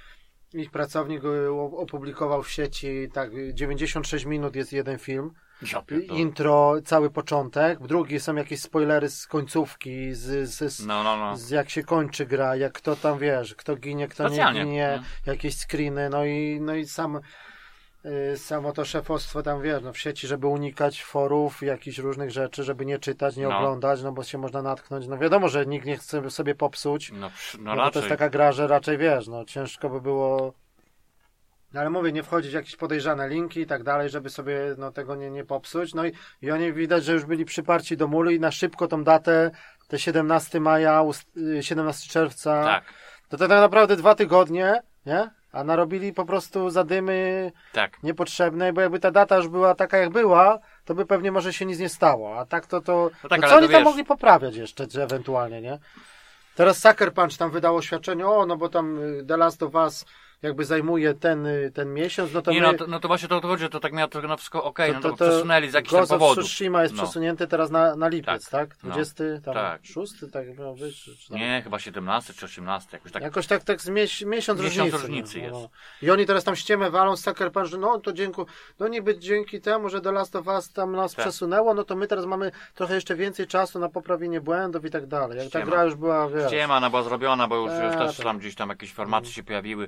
ich 0.54 0.72
pracownik 0.72 1.24
y, 1.24 1.52
opublikował 1.78 2.44
w 2.44 2.52
sieci, 2.52 3.10
tak, 3.14 3.34
y, 3.34 3.54
96 3.54 4.26
minut 4.26 4.56
jest 4.56 4.74
jeden 4.74 4.98
film. 5.00 5.32
Intro, 6.18 6.74
cały 6.86 7.10
początek, 7.12 7.80
drugi 7.88 8.20
są 8.20 8.36
jakieś 8.36 8.62
spoilery 8.62 9.10
z 9.10 9.28
końcówki, 9.28 10.14
z, 10.14 10.50
z, 10.50 10.74
z, 10.74 10.86
No, 10.86 11.04
no, 11.04 11.18
no. 11.18 11.38
z 11.38 11.50
jak 11.50 11.70
się 11.70 11.84
kończy 11.84 12.26
gra, 12.26 12.56
jak 12.56 12.74
kto 12.74 12.96
tam, 12.96 13.20
wiesz, 13.20 13.56
kto 13.56 13.76
ginie, 13.76 14.08
kto 14.08 14.24
nie 14.24 14.30
Specjalnie, 14.30 14.60
ginie, 14.62 14.74
nie? 15.26 15.32
jakieś 15.32 15.56
screeny, 15.58 16.10
no 16.10 16.26
i, 16.26 16.58
no 16.62 16.76
i 16.76 16.86
sam 16.86 17.20
y, 18.06 18.38
samo 18.38 18.72
to 18.74 18.86
szefostwo 18.86 19.44
tam, 19.44 19.62
wiesz, 19.62 19.84
no 19.84 19.94
w 19.94 19.98
sieci, 20.00 20.28
żeby 20.28 20.48
unikać 20.48 21.04
forów, 21.04 21.62
jakichś 21.62 21.98
różnych 21.98 22.32
rzeczy, 22.32 22.64
żeby 22.64 22.86
nie 22.86 23.00
czytać, 23.00 23.36
nie 23.36 23.48
No. 23.48 23.58
oglądać, 23.58 24.04
no 24.04 24.12
bo 24.12 24.24
się 24.24 24.38
można 24.38 24.62
natknąć, 24.62 25.08
no 25.08 25.18
wiadomo, 25.18 25.50
że 25.50 25.66
nikt 25.66 25.86
nie 25.86 25.98
chce 25.98 26.30
sobie 26.32 26.56
popsuć, 26.56 27.12
No, 27.12 27.20
no 27.20 27.30
no, 27.60 27.72
bo 27.72 27.76
to 27.76 27.76
raczej. 27.86 28.00
jest 28.02 28.10
taka 28.10 28.30
gra, 28.30 28.52
że 28.52 28.68
raczej, 28.68 28.98
wiesz, 28.98 29.28
no 29.28 29.46
ciężko 29.46 29.90
by 29.90 30.02
było 30.02 30.38
no 30.38 30.65
ale 31.80 31.90
mówię, 31.90 32.12
nie 32.12 32.24
wchodzić 32.24 32.52
w 32.52 32.56
jakieś 32.56 32.76
podejrzane 32.76 33.30
linki 33.30 33.60
i 33.60 33.66
tak 33.66 33.84
dalej, 33.84 34.10
żeby 34.10 34.30
sobie 34.30 34.60
no, 34.78 34.92
tego 34.92 35.16
nie, 35.16 35.32
nie 35.32 35.44
popsuć. 35.46 35.94
No 35.94 36.06
i, 36.06 36.12
i 36.42 36.52
oni 36.52 36.74
widać, 36.74 37.04
że 37.04 37.14
już 37.14 37.26
byli 37.26 37.46
przyparci 37.46 37.98
do 37.98 38.08
mulu 38.08 38.32
i 38.32 38.40
na 38.40 38.52
szybko 38.52 38.88
tą 38.88 39.04
datę, 39.04 39.52
te 39.88 40.00
17 40.00 40.60
maja, 40.60 41.02
ust- 41.02 41.38
y, 41.60 41.64
17 41.64 42.10
czerwca, 42.10 42.64
Tak, 42.64 42.84
to 43.30 43.38
tak 43.38 43.50
naprawdę 43.50 43.96
dwa 43.96 44.16
tygodnie, 44.16 44.82
nie? 45.06 45.30
A 45.52 45.64
narobili 45.64 46.14
po 46.14 46.26
prostu 46.26 46.70
zadymy 46.70 47.52
tak. 47.74 48.04
niepotrzebne, 48.04 48.74
bo 48.74 48.82
jakby 48.82 49.00
ta 49.00 49.12
data 49.12 49.38
już 49.38 49.48
była 49.48 49.76
taka 49.76 49.98
jak 49.98 50.10
była, 50.10 50.60
to 50.86 50.96
by 50.96 51.06
pewnie 51.06 51.32
może 51.32 51.54
się 51.54 51.66
nic 51.66 51.80
nie 51.80 51.90
stało. 51.90 52.40
A 52.40 52.46
tak 52.46 52.66
to 52.68 52.82
to. 52.82 53.12
No 53.24 53.30
tak, 53.30 53.42
no 53.42 53.48
co 53.48 53.56
oni 53.56 53.68
tam 53.68 53.72
wiesz- 53.76 53.84
mogli 53.84 54.04
poprawiać 54.06 54.56
jeszcze, 54.56 54.88
czy 54.88 55.04
ewentualnie, 55.04 55.62
nie? 55.62 55.80
Teraz 56.56 56.78
Sucker 56.78 57.14
Punch 57.14 57.38
tam 57.38 57.52
wydało 57.52 57.78
oświadczenie, 57.78 58.28
o, 58.28 58.46
no 58.46 58.58
bo 58.58 58.70
tam 58.70 59.00
y, 59.04 59.26
The 59.28 59.38
Last 59.38 59.64
of 59.64 59.76
Us 59.76 60.06
jakby 60.46 60.66
zajmuje 60.66 61.14
ten, 61.14 61.46
y, 61.46 61.72
ten 61.74 61.94
miesiąc, 61.94 62.34
no 62.34 62.42
to 62.42 62.52
Nie, 62.52 62.62
my, 62.62 62.68
no 62.68 62.74
to, 62.74 62.88
no 62.88 63.00
to 63.00 63.08
właśnie 63.08 63.28
to 63.28 63.42
chodzi, 63.42 63.64
że 63.64 63.70
to 63.70 63.80
tak 63.80 63.94
miało 63.94 64.08
trochę 64.10 64.28
na 64.28 64.38
wszystko 64.38 64.64
okej, 64.64 64.94
no 64.94 65.02
to, 65.02 65.10
to, 65.10 65.16
to 65.18 65.26
przesunęli 65.26 65.70
z 65.70 65.74
jakichś 65.74 65.92
tam 65.92 66.00
Ghost 66.00 66.12
of 66.12 66.20
powodów. 66.20 66.44
Tsushima 66.46 66.84
jest 66.84 66.96
No. 66.96 67.04
przesunięty 67.04 67.48
teraz 67.48 67.72
na, 67.72 67.96
na 67.96 68.08
lipiec, 68.08 68.50
tak? 68.50 68.76
No. 68.84 68.90
20, 68.92 69.24
tam, 69.46 69.54
Tak. 69.54 69.82
6, 69.86 70.14
tak 70.34 70.58
miał 70.60 70.76
być? 70.76 71.04
Czy, 71.04 71.30
tam? 71.30 71.38
Nie, 71.38 71.62
chyba 71.64 71.80
17 71.80 72.34
czy 72.34 72.46
18, 72.46 72.90
jakoś 72.94 73.12
tak. 73.12 73.24
Jakoś 73.24 73.48
tak, 73.48 73.64
tak 73.64 73.82
z 73.82 73.90
mies 73.90 74.22
miesiąc, 74.22 74.62
Miesiąc 74.62 74.62
różnicy. 74.94 74.98
różnicy 74.98 75.38
no, 75.38 75.44
jest. 75.44 75.54
no. 75.54 75.70
I 76.02 76.12
oni 76.12 76.26
teraz 76.26 76.44
tam 76.44 76.56
ściemę 76.56 76.90
walą 76.90 77.16
z 77.16 77.24
Sucker 77.24 77.52
Punch, 77.52 77.68
że 77.70 77.78
no 77.78 78.00
to 78.00 78.14
dziękuję, 78.14 78.48
no 78.80 78.88
niby 78.88 79.18
dzięki 79.20 79.62
temu, 79.62 79.90
że 79.90 80.02
The 80.02 80.12
Last 80.12 80.36
of 80.36 80.48
Us 80.48 80.70
tam 80.74 80.92
nas 80.92 81.14
Tak. 81.14 81.26
przesunęło, 81.26 81.74
no 81.74 81.84
to 81.84 81.96
my 81.96 82.08
teraz 82.08 82.26
mamy 82.26 82.52
trochę 82.76 82.96
jeszcze 82.96 83.16
więcej 83.16 83.48
czasu 83.48 83.80
na 83.80 83.90
poprawienie 83.90 84.42
błędów 84.42 84.86
i 84.86 84.90
tak 84.90 85.06
dalej. 85.08 85.38
Jak 85.38 85.46
ta 85.46 85.50
Ściema. 85.60 85.66
gra 85.66 85.84
już 85.84 85.96
była, 85.96 86.30
wiesz, 86.30 86.48
Ściema, 86.48 86.80
no 86.80 86.90
była 86.90 87.04
zrobiona, 87.04 87.48
bo 87.48 87.56
już, 87.56 87.72
już 87.72 87.80
Tak, 87.96 88.08
też 88.08 88.18
tak. 88.18 88.26
tam 88.26 88.38
gdzieś 88.40 88.56
tam 88.56 88.70
jakieś 88.70 88.90
informacje 88.90 89.32
się 89.32 89.44
pojawiły, 89.44 89.88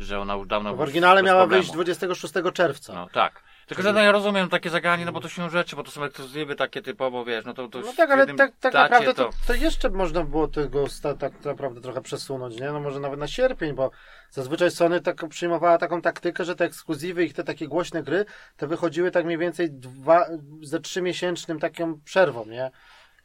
że 0.00 0.20
ona 0.20 0.34
już 0.34 0.46
dawno... 0.46 0.76
W 0.76 0.80
oryginale 0.80 1.22
miała 1.22 1.40
problemu. 1.40 1.62
wyjść 1.62 1.74
26 1.74 2.34
czerwca. 2.54 2.94
No 2.94 3.08
tak. 3.12 3.42
Tylko, 3.66 3.82
że 3.82 3.92
no 3.92 4.00
ja 4.00 4.12
rozumiem 4.12 4.48
takie 4.48 4.70
zagranie, 4.70 5.04
no 5.04 5.12
bo 5.12 5.20
to 5.20 5.28
są 5.28 5.48
rzeczy, 5.50 5.76
bo 5.76 5.82
to 5.82 5.90
są 5.90 6.04
ekskluzywy 6.04 6.54
takie 6.54 6.82
typowo, 6.82 7.24
wiesz, 7.24 7.44
no 7.44 7.54
to... 7.54 7.68
to 7.68 7.80
No 7.80 7.92
tak, 7.96 8.10
ale 8.10 8.34
tak, 8.34 8.52
tak 8.60 8.74
naprawdę 8.74 9.14
to, 9.14 9.30
to 9.46 9.54
jeszcze 9.54 9.90
można 9.90 10.24
było 10.24 10.48
tego 10.48 10.88
sta, 10.88 11.14
tak 11.14 11.44
naprawdę 11.44 11.80
trochę 11.80 12.00
przesunąć, 12.00 12.60
nie? 12.60 12.66
No 12.72 12.80
może 12.80 13.00
nawet 13.00 13.20
na 13.20 13.26
sierpień, 13.28 13.74
bo 13.74 13.90
zazwyczaj 14.30 14.70
Sony 14.70 15.00
tak 15.00 15.28
przyjmowała 15.28 15.78
taką 15.78 16.02
taktykę, 16.02 16.44
że 16.44 16.56
te 16.56 16.64
ekskluzywy 16.64 17.24
i 17.24 17.32
te 17.32 17.44
takie 17.44 17.68
głośne 17.68 18.02
gry, 18.02 18.24
te 18.56 18.66
wychodziły 18.66 19.10
tak 19.10 19.24
mniej 19.24 19.38
więcej 19.38 19.70
dwa, 19.70 20.26
ze 20.62 20.80
trzymiesięcznym 20.80 21.58
taką 21.58 22.00
przerwą, 22.04 22.46
nie? 22.46 22.70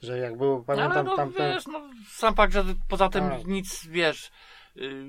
Że 0.02 0.18
jak 0.18 0.38
był, 0.38 0.64
pamiętam, 0.64 1.06
no, 1.06 1.16
ten... 1.16 1.32
wiesz, 1.32 1.68
no, 1.68 1.82
sam 2.10 2.36
fakt, 2.36 2.54
że 2.54 2.64
poza 2.90 3.10
tym 3.10 3.30
Tak. 3.30 3.46
nic, 3.46 3.88
wiesz, 3.88 4.32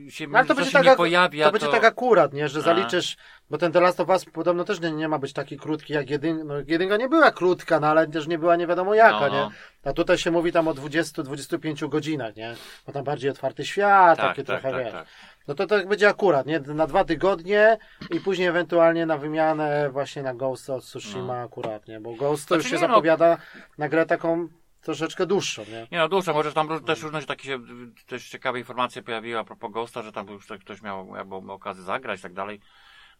się, 0.09 0.27
No, 0.27 0.39
ale 0.39 0.47
to 0.47 0.55
będzie, 0.55 0.71
tak, 0.71 0.85
nie 0.87 0.97
pojawia, 0.97 1.47
to 1.47 1.53
będzie 1.53 1.69
tak 1.69 1.85
akurat, 1.85 2.33
nie? 2.33 2.49
Że 2.49 2.59
A. 2.59 2.63
zaliczysz, 2.63 3.17
bo 3.51 3.59
ten 3.59 3.73
The 3.73 3.81
Last 3.81 4.01
of 4.01 4.09
Us 4.09 4.25
podobno 4.25 4.65
też 4.65 4.81
nie, 4.81 4.91
nie 4.93 5.09
ma 5.09 5.19
być 5.19 5.33
taki 5.33 5.57
krótki 5.57 5.93
jak 5.93 6.11
jedynka. 6.11 6.45
No, 6.45 6.55
jedynka 6.67 6.97
nie 6.97 7.09
była 7.09 7.31
krótka, 7.31 7.81
no 7.81 7.87
ale 7.87 8.07
też 8.07 8.27
nie 8.27 8.39
była 8.39 8.57
nie 8.57 8.67
wiadomo 8.67 8.95
jaka, 8.95 9.21
No, 9.21 9.29
nie? 9.29 9.41
no. 9.41 9.51
A 9.85 9.93
tutaj 9.93 10.19
się 10.19 10.31
mówi 10.31 10.53
tam 10.53 10.69
o 10.69 10.75
20-25 10.75 11.89
godzinach, 11.89 12.37
nie? 12.37 12.55
Bo 12.87 12.93
tam 12.93 13.05
bardziej 13.05 13.31
otwarty 13.31 13.65
świat, 13.65 14.19
tak, 14.19 14.27
takie 14.29 14.45
tak, 14.45 14.61
trochę, 14.61 14.77
tak, 14.77 14.85
wiesz. 14.85 14.93
tak. 14.93 15.07
No 15.49 15.55
to 15.55 15.67
tak 15.67 15.89
będzie 15.89 16.09
akurat, 16.09 16.47
nie? 16.47 16.61
Na 16.61 16.87
dwa 16.87 17.05
tygodnie 17.05 17.79
i 18.11 18.21
później 18.21 18.49
ewentualnie 18.49 19.07
na 19.07 19.19
wymianę 19.19 19.91
właśnie 19.91 20.23
na 20.23 20.35
Ghost 20.35 20.71
of 20.71 20.83
Tsushima 20.85 21.41
akurat, 21.43 21.89
nie? 21.89 22.01
Bo 22.01 22.13
Ghost 22.15 22.49
to 22.49 22.55
No. 22.55 22.61
Znaczy 22.61 22.75
już 22.75 22.81
się 22.81 22.87
no. 22.89 22.93
zapowiada 22.95 23.39
na 23.79 23.89
grę 23.89 24.07
taką 24.07 24.49
troszeczkę 24.87 25.27
dłuższą, 25.27 25.65
nie? 25.65 25.87
Nie 25.93 25.99
no, 25.99 26.09
dłuższe, 26.09 26.33
może 26.33 26.53
tam 26.53 26.85
też 26.85 27.03
różne 27.03 27.23
takie 27.23 27.59
też 28.07 28.29
ciekawe 28.29 28.59
informacje 28.59 29.03
pojawiły 29.03 29.39
a 29.39 29.45
propos 29.45 29.73
Ghosta, 29.73 30.03
że 30.03 30.13
tam 30.13 30.29
już 30.29 30.47
ktoś 30.61 30.83
miał 30.83 31.17
jakby 31.17 31.53
okazję 31.53 31.85
zagrać 31.85 32.21
i 32.21 32.23
tak 32.23 32.33
dalej. 32.33 32.61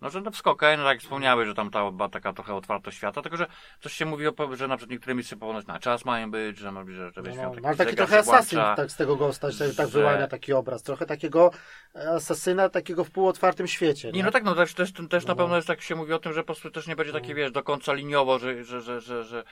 No, 0.01 0.11
że 0.11 0.23
to 0.23 0.31
wszystko 0.31 0.51
okej, 0.51 0.79
no 0.79 0.85
tak 0.85 1.01
wspomniałeś, 1.01 1.49
że 1.49 1.55
tam 1.55 1.71
ta 1.71 1.91
była 1.91 2.09
taka 2.09 2.33
trochę 2.33 2.55
otwartość 2.55 2.97
świata, 2.97 3.23
tylko 3.23 3.37
że 3.37 3.47
coś 3.81 3.93
się 3.93 4.05
mówi, 4.07 4.27
o, 4.27 4.33
że 4.57 4.69
na 4.69 4.77
przykład 4.77 4.91
niektóre 4.91 5.15
misje 5.15 5.37
ponoć 5.37 5.67
na 5.67 5.79
czas 5.79 6.05
mają 6.05 6.31
być, 6.31 6.59
że, 6.59 6.73
no, 6.73 6.85
że, 6.87 7.11
że 7.13 7.23
wiesz, 7.23 7.37
No, 7.37 7.43
no, 7.43 7.51
taki 7.55 7.67
ale 7.67 7.77
taki 7.77 7.91
zegar 7.91 7.97
trochę 8.09 8.19
asasyn 8.19 8.59
tak 8.77 8.91
z 8.91 8.97
tego 8.97 9.17
Ghosta 9.17 9.53
się 9.53 9.59
tak 9.59 9.87
że- 9.89 9.99
wyłania 9.99 10.29
taki 10.29 10.53
obraz. 10.53 10.83
Trochę 10.83 11.07
takiego 11.07 11.51
asasyna 12.17 12.69
takiego 12.69 13.05
w 13.05 13.11
półotwartym 13.11 13.67
świecie. 13.67 14.13
Nie, 14.13 14.23
no 14.23 14.31
tak, 14.31 14.45
no 14.45 14.55
też, 14.55 14.75
też, 14.75 14.93
też 15.11 15.25
na 15.27 15.33
No. 15.33 15.37
pewno 15.37 15.57
jest 15.57 15.69
tak 15.69 15.83
się 15.83 15.95
mówi 15.95 16.13
o 16.13 16.19
tym, 16.19 16.33
że 16.33 16.41
po 16.41 16.47
prostu 16.47 16.71
też 16.71 16.87
nie 16.87 16.97
będzie 16.97 17.13
takie, 17.13 17.35
wiesz, 17.35 17.53
do 17.53 17.63
końca 17.63 17.93
liniowo, 17.93 18.39
że, 18.39 18.65
że, 18.65 18.81
że, 18.81 19.01
że, 19.01 19.25
że 19.25 19.45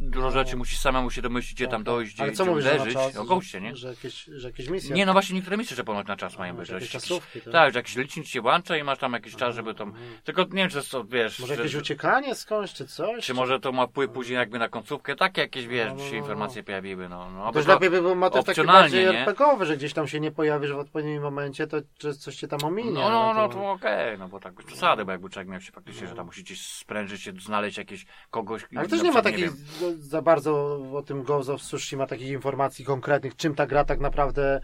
dużo 0.00 0.26
No. 0.26 0.30
rzeczy 0.32 0.56
musisz 0.56 0.78
samemu 0.78 1.10
się 1.10 1.22
domyślić, 1.22 1.54
gdzie 1.54 1.68
tam 1.68 1.84
dojść, 1.84 2.20
Ale 2.20 2.28
gdzie, 2.28 2.36
co 2.36 2.44
gdzie 2.44 2.50
mówisz, 2.50 2.64
na 2.66 2.72
uderzyć, 2.72 2.94
czas? 2.94 3.16
o 3.16 3.60
nie? 3.60 3.76
Że, 3.76 3.88
jakieś, 3.88 4.24
że 4.24 4.48
jakieś 4.48 4.68
misje. 4.68 4.94
Nie, 4.96 5.06
no 5.06 5.12
właśnie 5.12 5.34
niektóre 5.36 5.56
misje, 5.56 5.76
że 5.76 5.84
ponoć 5.84 6.06
na 6.06 6.16
czas 6.16 6.38
mają 6.38 6.52
No, 6.52 6.58
być. 6.58 6.68
że 6.68 6.80
czasówki, 6.80 7.40
tak. 7.40 7.52
Tak, 7.52 7.72
że 7.72 7.78
jakiś 7.78 7.96
licznik 7.96 8.26
się 8.26 8.40
włącza 8.40 8.76
i 8.76 8.82
masz 8.84 8.98
tam 8.98 9.12
jakiś 9.12 9.36
czas, 9.36 9.54
żeby 9.54 9.74
tam... 9.92 10.00
Tylko 10.24 10.42
nie 10.42 10.48
wiem, 10.48 10.68
czy 10.70 10.90
to 10.90 11.04
wiesz... 11.04 11.40
Może 11.40 11.54
że- 11.54 11.62
jakieś 11.62 11.74
uciekanie 11.76 12.34
skądś, 12.34 12.72
czy 12.72 12.86
coś? 12.86 13.24
Czy 13.26 13.34
może 13.34 13.60
to 13.60 13.72
ma 13.72 13.86
wpływ 13.86 14.10
później 14.10 14.36
jakby 14.36 14.58
na 14.58 14.68
końcówkę? 14.68 15.16
Takie 15.16 15.40
jakieś, 15.40 15.66
wiesz, 15.66 15.88
No, 15.88 15.94
no, 15.94 16.04
no, 16.04 16.10
no. 16.10 16.16
informacje 16.16 16.62
pojawiły, 16.62 17.08
no. 17.08 17.30
no 17.30 17.52
To 17.52 17.60
lepiej 17.60 17.90
by 17.90 18.02
był 18.02 18.14
motyw 18.14 18.44
taki 18.44 18.64
bardziej 18.64 19.06
nie? 19.06 19.20
RPGowy, 19.20 19.66
że 19.66 19.76
gdzieś 19.76 19.92
tam 19.92 20.08
się 20.08 20.20
nie 20.20 20.30
pojawisz 20.30 20.72
w 20.72 20.78
odpowiednim 20.78 21.22
momencie, 21.22 21.66
to 21.66 21.76
że 22.00 22.14
coś 22.14 22.36
cię 22.36 22.48
tam 22.48 22.64
ominie. 22.64 22.90
No, 22.90 23.08
no, 23.10 23.34
no, 23.34 23.48
to- 23.48 23.54
to 23.54 23.70
okej, 23.70 24.18
no 24.18 24.28
bo 24.28 24.40
tak 24.40 24.54
bez 24.54 24.66
przesady, 24.66 25.04
bo 25.04 25.12
jakby 25.12 25.30
człowiek 25.30 25.48
miał 25.48 25.60
się 25.60 25.72
faktycznie, 25.72 26.06
że 26.06 26.14
tam 26.14 26.26
musi 26.26 26.42
gdzieś 26.42 26.66
sprężyć 26.66 27.22
się, 27.22 27.32
znaleźć 27.40 27.78
jakieś 27.78 28.06
kogoś... 28.30 28.66
Ale 28.76 28.88
też 28.88 29.02
nie 29.02 29.12
ma 29.12 29.22
takich 29.22 29.50
za 29.98 30.22
bardzo 30.22 30.80
o 30.94 31.02
tym 31.02 31.22
Ghost 31.22 31.50
of 31.50 31.60
Tsushima 31.62 32.06
takich 32.06 32.28
informacji 32.28 32.84
konkretnych, 32.84 33.36
czym 33.36 33.54
ta 33.54 33.66
gra 33.66 33.84
tak 33.84 34.00
naprawdę, 34.00 34.60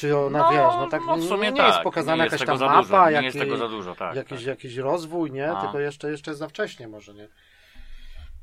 czy 0.00 0.16
ona 0.18 0.38
No, 0.38 0.50
wiesz, 0.50 0.74
no 0.76 0.86
tak 0.86 1.02
no 1.06 1.16
w 1.16 1.24
sumie 1.24 1.42
nie, 1.42 1.50
nie 1.50 1.56
tak. 1.56 1.68
jest 1.68 1.80
pokazana 1.80 2.16
nie 2.16 2.22
jest 2.22 2.40
jakaś 2.40 2.58
tam 2.58 2.68
mapa, 2.68 2.82
dużo, 2.82 3.10
nie 3.20 3.26
jest 3.26 3.38
dużo, 3.70 3.94
tak. 3.94 4.16
jakiś, 4.16 4.38
tak. 4.38 4.46
jakiś 4.46 4.76
rozwój, 4.76 5.30
nie? 5.30 5.52
A. 5.52 5.60
Tylko 5.60 5.80
jeszcze, 5.80 6.10
jeszcze 6.10 6.34
za 6.34 6.48
wcześnie 6.48 6.88
może, 6.88 7.14
nie? 7.14 7.28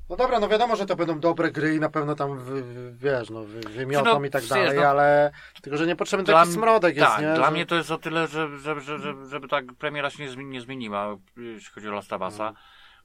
No 0.09 0.15
dobra, 0.15 0.39
no 0.39 0.47
wiadomo, 0.47 0.75
że 0.75 0.85
to 0.85 0.95
będą 0.95 1.19
dobre 1.19 1.51
gry 1.51 1.75
i 1.75 1.79
na 1.79 1.89
pewno 1.89 2.15
tam, 2.15 2.39
wy, 2.39 2.63
wiesz, 2.93 3.29
no, 3.29 3.43
wy, 3.43 3.59
wymiotą 3.59 4.19
no, 4.19 4.25
i 4.25 4.29
tak 4.29 4.45
dalej, 4.45 4.77
no- 4.77 4.87
ale 4.87 5.31
tylko, 5.61 5.77
że 5.77 5.87
niepotrzebny 5.87 6.25
Dla 6.25 6.39
taki 6.41 6.51
smrodek 6.51 6.95
jest, 6.95 7.07
tak, 7.07 7.21
nie? 7.21 7.33
dla 7.33 7.45
że... 7.45 7.51
mnie 7.51 7.65
to 7.65 7.75
jest 7.75 7.91
o 7.91 7.97
tyle, 7.97 8.27
że, 8.27 8.57
że, 8.57 8.81
że, 8.81 8.99
że, 8.99 9.13
żeby 9.29 9.47
tak 9.47 9.65
premiera 9.73 10.09
się 10.09 10.23
nie, 10.23 10.29
zmi- 10.29 10.45
nie 10.45 10.61
zmieniła, 10.61 11.17
jeśli 11.37 11.73
chodzi 11.73 11.87
o 11.87 11.91
Last 11.91 12.13
of 12.13 12.21
Usa. 12.21 12.53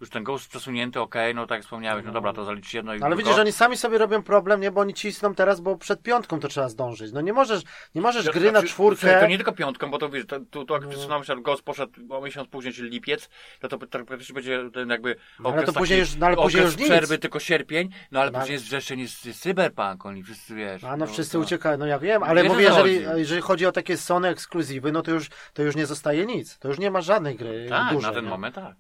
Już 0.03 0.11
ten 0.11 0.25
Ghost 0.25 0.49
przesunięty, 0.49 1.01
okej, 1.01 1.35
no 1.35 1.47
tak 1.47 1.63
wspomniałeś, 1.63 2.05
no 2.07 2.13
dobra, 2.13 2.33
to 2.33 2.45
zalicz 2.45 2.75
jedno 2.75 2.95
i 2.95 2.99
No, 2.99 3.07
ale 3.07 3.15
tylko- 3.17 3.19
widzisz, 3.27 3.37
że 3.37 3.43
oni 3.43 3.53
sami 3.53 3.77
sobie 3.77 3.99
robią 3.99 4.23
problem, 4.23 4.61
nie? 4.61 4.71
Bo 4.71 4.81
oni 4.81 4.95
cisną 4.95 5.35
teraz, 5.35 5.61
bo 5.61 5.77
przed 5.77 6.03
piątką 6.03 6.41
to 6.41 6.49
trzeba 6.49 6.69
zdążyć. 6.69 7.13
No 7.13 7.21
nie 7.21 7.33
możesz, 7.33 7.63
nie 7.95 8.01
możesz 8.01 8.31
gry 8.31 8.45
na 8.45 8.51
znaczy, 8.51 8.67
czwórkę... 8.69 9.01
słuchaj, 9.01 9.21
To 9.21 9.27
nie 9.27 9.37
tylko 9.37 9.53
piątką, 9.53 9.91
bo 9.91 9.99
to 9.99 10.09
wiesz, 10.09 10.27
to, 10.27 10.41
to, 10.51 10.65
to 10.65 10.75
jak 10.75 10.83
No. 10.85 10.89
przesunąłem 10.91 11.25
się, 11.25 11.43
Ghost 11.43 11.63
poszedł 11.63 11.93
o 12.11 12.21
miesiąc 12.21 12.49
później, 12.49 12.75
czyli 12.75 12.91
lipiec, 12.91 13.29
to 13.61 13.69
to 13.69 13.79
tak 13.79 14.05
praktycznie 14.05 14.35
będzie 14.35 14.71
ten 14.75 14.89
jakby 14.91 15.17
No, 15.41 15.49
ale 15.49 15.49
okres 15.49 15.67
to 15.67 15.73
taki, 15.73 15.79
później 15.83 15.99
już- 15.99 16.17
no, 16.17 16.27
ale 16.27 16.37
później 16.37 16.63
okres 16.63 16.73
już 16.73 16.81
nic. 16.81 16.91
przerwy, 16.91 17.19
tylko 17.19 17.39
sierpień, 17.41 17.89
no 18.13 18.21
ale 18.21 18.31
No, 18.31 18.39
później 18.39 18.53
jest 18.53 18.65
wrzesień, 18.65 19.01
jest, 19.01 19.27
jest 19.27 19.41
cyberpunk, 19.41 20.07
oni 20.07 20.23
wszyscy 20.23 20.55
wiesz. 20.55 20.85
A 20.85 20.97
no 20.97 21.07
wszyscy 21.07 21.39
uciekają, 21.39 21.79
no 21.79 21.87
ja 21.87 21.99
wiem, 21.99 22.23
ale 22.23 22.45
mówię, 22.45 22.63
jeżeli, 22.63 23.05
chodzi. 23.05 23.19
jeżeli 23.21 23.41
chodzi 23.43 23.67
o 23.67 23.73
takie 23.73 23.97
Sony 23.97 24.29
ekskluzywy, 24.29 24.93
no 24.93 25.03
to 25.03 25.11
już, 25.11 25.29
to 25.53 25.63
już 25.63 25.77
nie 25.77 25.87
zostaje 25.87 26.27
nic. 26.27 26.59
To 26.59 26.69
już 26.69 26.79
nie 26.79 26.91
ma 26.91 27.01
żadnej 27.01 27.37
gry 27.37 27.67
Tak, 27.69 27.93
dużej. 27.95 28.09
na 28.11 28.15
ten 28.15 28.25
nie? 28.25 28.31
moment 28.31 28.55
tak. 28.55 28.75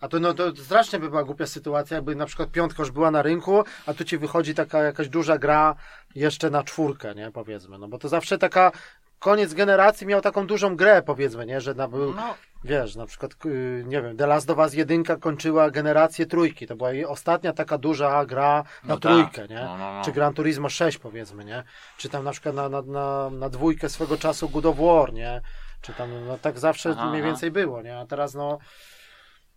A 0.00 0.08
to, 0.08 0.20
no, 0.20 0.34
to 0.34 0.56
strasznie 0.56 0.98
by 0.98 1.10
była 1.10 1.24
głupia 1.24 1.46
sytuacja, 1.46 1.94
jakby 1.94 2.16
na 2.16 2.26
przykład 2.26 2.50
piątka 2.50 2.82
już 2.82 2.90
była 2.90 3.10
na 3.10 3.22
rynku, 3.22 3.64
a 3.86 3.94
tu 3.94 4.04
ci 4.04 4.18
wychodzi 4.18 4.54
taka 4.54 4.82
jakaś 4.82 5.08
duża 5.08 5.38
gra 5.38 5.74
jeszcze 6.14 6.50
na 6.50 6.62
czwórkę, 6.64 7.14
nie, 7.14 7.30
powiedzmy. 7.30 7.78
No 7.78 7.88
bo 7.88 7.98
to 7.98 8.08
zawsze 8.08 8.38
taka, 8.38 8.72
koniec 9.18 9.54
generacji 9.54 10.06
miał 10.06 10.20
taką 10.20 10.46
dużą 10.46 10.76
grę, 10.76 11.02
powiedzmy, 11.02 11.46
nie, 11.46 11.60
że 11.60 11.74
na, 11.74 11.88
był, 11.88 12.14
No, 12.14 12.34
wiesz, 12.64 12.96
na 12.96 13.06
przykład, 13.06 13.32
y, 13.46 13.84
nie 13.86 14.02
wiem, 14.02 14.16
The 14.16 14.26
Last 14.26 14.50
of 14.50 14.58
Us 14.58 14.74
1 14.74 15.04
kończyła 15.20 15.70
generację 15.70 16.26
trójki, 16.26 16.66
to 16.66 16.76
była 16.76 16.92
jej 16.92 17.06
ostatnia 17.06 17.52
taka 17.52 17.78
duża 17.78 18.24
gra 18.26 18.64
na 18.84 18.94
No 18.94 19.00
tak. 19.00 19.12
trójkę, 19.12 19.54
nie? 19.54 19.64
No, 19.64 19.78
no, 19.78 19.92
no. 19.92 20.02
Czy 20.04 20.12
Gran 20.12 20.34
Turismo 20.34 20.68
6 20.68 20.98
powiedzmy, 20.98 21.44
nie? 21.44 21.62
Czy 21.96 22.08
tam 22.08 22.24
na 22.24 22.32
przykład 22.32 22.54
na, 22.54 22.68
na, 22.68 22.82
na, 22.82 23.30
na 23.30 23.48
dwójkę 23.48 23.88
swego 23.88 24.16
czasu 24.16 24.48
God 24.48 24.66
of 24.66 24.76
War, 24.76 25.12
nie? 25.12 25.40
Czy 25.82 25.92
tam, 25.94 26.26
no 26.26 26.38
tak 26.38 26.58
zawsze 26.58 26.90
Aha, 26.90 27.06
mniej 27.10 27.20
aha. 27.20 27.28
więcej 27.30 27.50
było, 27.50 27.82
nie? 27.82 27.98
A 27.98 28.06
teraz 28.06 28.34
no, 28.34 28.58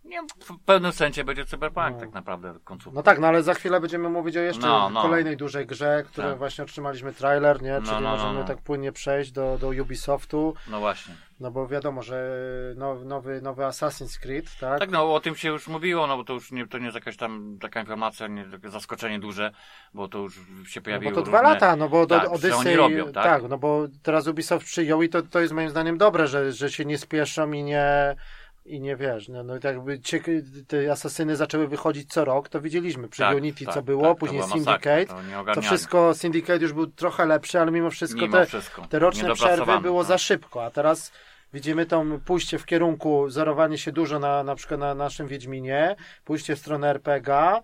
nie, 0.04 0.20
w 0.40 0.58
pewnym 0.64 0.92
sensie 0.92 1.24
będzie 1.24 1.44
cyberpunk 1.44 1.90
No. 1.94 2.00
tak 2.00 2.12
naprawdę 2.12 2.54
końcówka. 2.64 2.94
no 2.96 3.02
tak, 3.02 3.18
no 3.18 3.26
ale 3.26 3.42
za 3.42 3.54
chwilę 3.54 3.80
będziemy 3.80 4.08
mówić 4.08 4.36
o 4.36 4.40
jeszcze 4.40 4.66
No, 4.66 4.90
no. 4.90 5.02
kolejnej 5.02 5.36
dużej 5.36 5.66
grze, 5.66 6.04
której 6.06 6.30
Tak. 6.30 6.38
właśnie 6.38 6.64
otrzymaliśmy 6.64 7.12
trailer, 7.12 7.62
nie? 7.62 7.72
No, 7.72 7.80
Czyli 7.80 7.92
no, 7.94 8.00
no, 8.00 8.10
możemy 8.10 8.38
no. 8.38 8.44
tak 8.44 8.58
płynnie 8.62 8.92
przejść 8.92 9.32
do, 9.32 9.58
do 9.60 9.68
Ubisoftu, 9.68 10.54
No 10.70 10.78
właśnie. 10.80 11.14
no 11.40 11.50
bo 11.50 11.66
wiadomo, 11.68 12.02
że 12.02 12.30
nowy, 12.76 13.04
nowy, 13.04 13.42
nowy 13.42 13.62
Assassin's 13.62 14.20
Creed, 14.20 14.56
tak? 14.60 14.78
Tak, 14.78 14.90
no 14.90 15.14
o 15.14 15.20
tym 15.20 15.34
się 15.36 15.48
już 15.48 15.68
mówiło, 15.68 16.06
no 16.06 16.16
bo 16.16 16.24
to 16.24 16.32
już 16.32 16.52
nie, 16.52 16.66
to 16.66 16.78
nie 16.78 16.84
jest 16.84 16.94
jakaś 16.94 17.16
tam 17.16 17.58
taka 17.60 17.80
informacja, 17.80 18.26
nie 18.26 18.44
zaskoczenie 18.64 19.18
duże, 19.18 19.50
bo 19.94 20.08
to 20.08 20.18
już 20.18 20.34
się 20.66 20.80
No 20.80 20.84
pojawiło. 20.84 21.12
bo 21.12 21.16
to 21.16 21.22
dwa 21.22 21.38
różne- 21.40 21.54
lata, 21.54 21.76
no 21.76 21.88
bo 21.88 22.06
tak, 22.06 22.30
Odyssey, 22.32 22.76
robią, 22.76 23.12
tak? 23.12 23.42
no 23.48 23.58
bo 23.58 23.86
teraz 24.02 24.26
Ubisoft 24.26 24.66
przyjął 24.66 25.02
i 25.02 25.08
to, 25.08 25.22
to 25.22 25.40
jest 25.40 25.52
moim 25.52 25.70
zdaniem 25.70 25.98
dobre, 25.98 26.26
że, 26.26 26.52
że 26.52 26.70
się 26.70 26.84
nie 26.84 26.98
spieszą 26.98 27.52
i 27.52 27.62
nie 27.62 28.16
i 28.64 28.80
nie 28.80 28.96
wiesz, 28.96 29.28
no, 29.28 29.42
no 29.42 29.54
jakby 29.64 29.98
ciek- 29.98 30.42
te 30.66 30.92
asasyny 30.92 31.36
zaczęły 31.36 31.68
wychodzić 31.68 32.12
co 32.12 32.24
rok, 32.24 32.48
to 32.48 32.60
widzieliśmy 32.60 33.08
przy 33.08 33.22
Tak, 33.22 33.36
Unity 33.36 33.64
tak, 33.64 33.74
co 33.74 33.82
było, 33.82 34.08
tak, 34.08 34.18
później 34.18 34.42
Syndicate, 34.42 35.06
to, 35.06 35.54
to 35.54 35.62
wszystko, 35.62 36.14
Syndicate 36.14 36.58
już 36.62 36.72
był 36.72 36.86
trochę 36.86 37.26
lepszy, 37.26 37.60
ale 37.60 37.70
mimo 37.70 37.90
wszystko 37.90 38.20
Mimo 38.20 38.32
te, 38.32 38.46
wszystko. 38.46 38.86
te 38.86 38.98
roczne 38.98 39.34
przerwy 39.34 39.80
było 39.80 39.98
no. 39.98 40.04
za 40.04 40.18
szybko, 40.18 40.64
a 40.64 40.70
teraz 40.70 41.12
widzimy 41.52 41.86
to 41.86 42.04
pójście 42.24 42.58
w 42.58 42.66
kierunku, 42.66 43.30
zorowanie 43.30 43.78
się 43.78 43.92
dużo 43.92 44.18
na, 44.18 44.44
na 44.44 44.54
przykład 44.54 44.80
na 44.80 44.94
naszym 44.94 45.26
Wiedźminie, 45.26 45.96
pójście 46.24 46.56
w 46.56 46.58
stronę 46.58 46.90
RPG, 46.90 47.60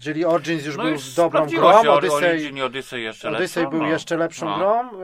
czyli 0.00 0.24
Origins 0.24 0.66
już 0.66 0.76
No 0.76 0.82
był 0.82 0.96
dobrą 1.16 1.46
grą, 1.46 1.82
się, 1.82 1.90
Odyssey, 1.90 2.62
Odyssey 2.62 3.02
jeszcze 3.02 3.28
Odyssey 3.28 3.62
lepszą, 3.62 3.70
był 3.70 3.82
no. 3.82 3.88
jeszcze 3.88 4.16
lepszą 4.16 4.48
no. 4.48 4.58
grą 4.58 5.02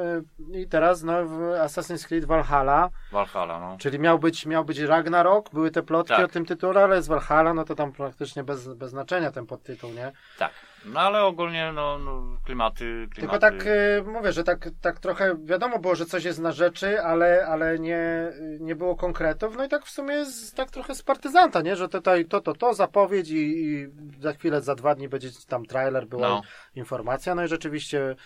y, 0.55 0.61
i 0.61 0.69
teraz 0.69 1.03
no, 1.03 1.25
w 1.25 1.39
Assassin's 1.41 2.07
Creed 2.07 2.25
Valhalla, 2.25 2.91
Valhalla, 3.13 3.61
no. 3.61 3.77
czyli 3.79 3.99
miał 3.99 4.19
być, 4.19 4.47
miał 4.47 4.65
być 4.65 4.79
Ragnarok, 4.79 5.51
były 5.51 5.71
te 5.71 5.83
plotki 5.83 6.15
Tak. 6.15 6.25
o 6.25 6.29
tym 6.29 6.47
tytule, 6.47 6.85
ale 6.85 7.03
z 7.03 7.09
Valhalla 7.09 7.55
no 7.55 7.65
to 7.65 7.75
tam 7.75 7.93
praktycznie 7.93 8.45
bez, 8.45 8.69
bez 8.75 8.91
znaczenia 8.91 9.31
ten 9.31 9.47
podtytuł, 9.47 9.91
nie? 9.91 10.13
Tak. 10.39 10.51
No 10.87 11.01
ale 11.01 11.23
ogólnie, 11.25 11.73
no, 11.75 11.99
no 11.99 12.23
klimaty, 12.45 12.85
klimaty. 12.85 13.21
Tylko 13.21 13.39
tak 13.39 13.67
y, 13.67 14.03
mówię, 14.07 14.33
że 14.33 14.45
tak, 14.45 14.69
tak 14.81 15.01
trochę 15.01 15.37
wiadomo 15.45 15.79
było, 15.79 15.95
że 15.95 16.07
coś 16.07 16.25
jest 16.25 16.39
na 16.39 16.53
rzeczy, 16.53 17.01
ale, 17.03 17.47
ale 17.47 17.79
nie, 17.79 18.33
nie 18.61 18.77
było 18.77 18.97
konkretów. 18.97 19.57
No 19.57 19.65
i 19.65 19.69
tak 19.69 19.85
w 19.85 19.91
sumie 19.91 20.25
z, 20.27 20.53
tak 20.55 20.71
trochę 20.71 20.95
z 20.95 21.03
partyzanta, 21.03 21.61
nie? 21.63 21.77
Że 21.77 21.89
tutaj 21.89 22.25
to, 22.25 22.41
to, 22.41 22.55
to 22.55 22.75
zapowiedź 22.75 23.31
i, 23.31 23.37
i 23.65 23.87
za 24.21 24.33
chwilę, 24.33 24.61
za 24.61 24.75
dwa 24.75 24.95
dni 24.95 25.09
będzie 25.09 25.29
tam 25.49 25.65
trailer, 25.67 26.07
była 26.07 26.29
No. 26.29 26.43
informacja. 26.75 27.35
No 27.35 27.45
i 27.45 27.49
rzeczywiście 27.49 28.17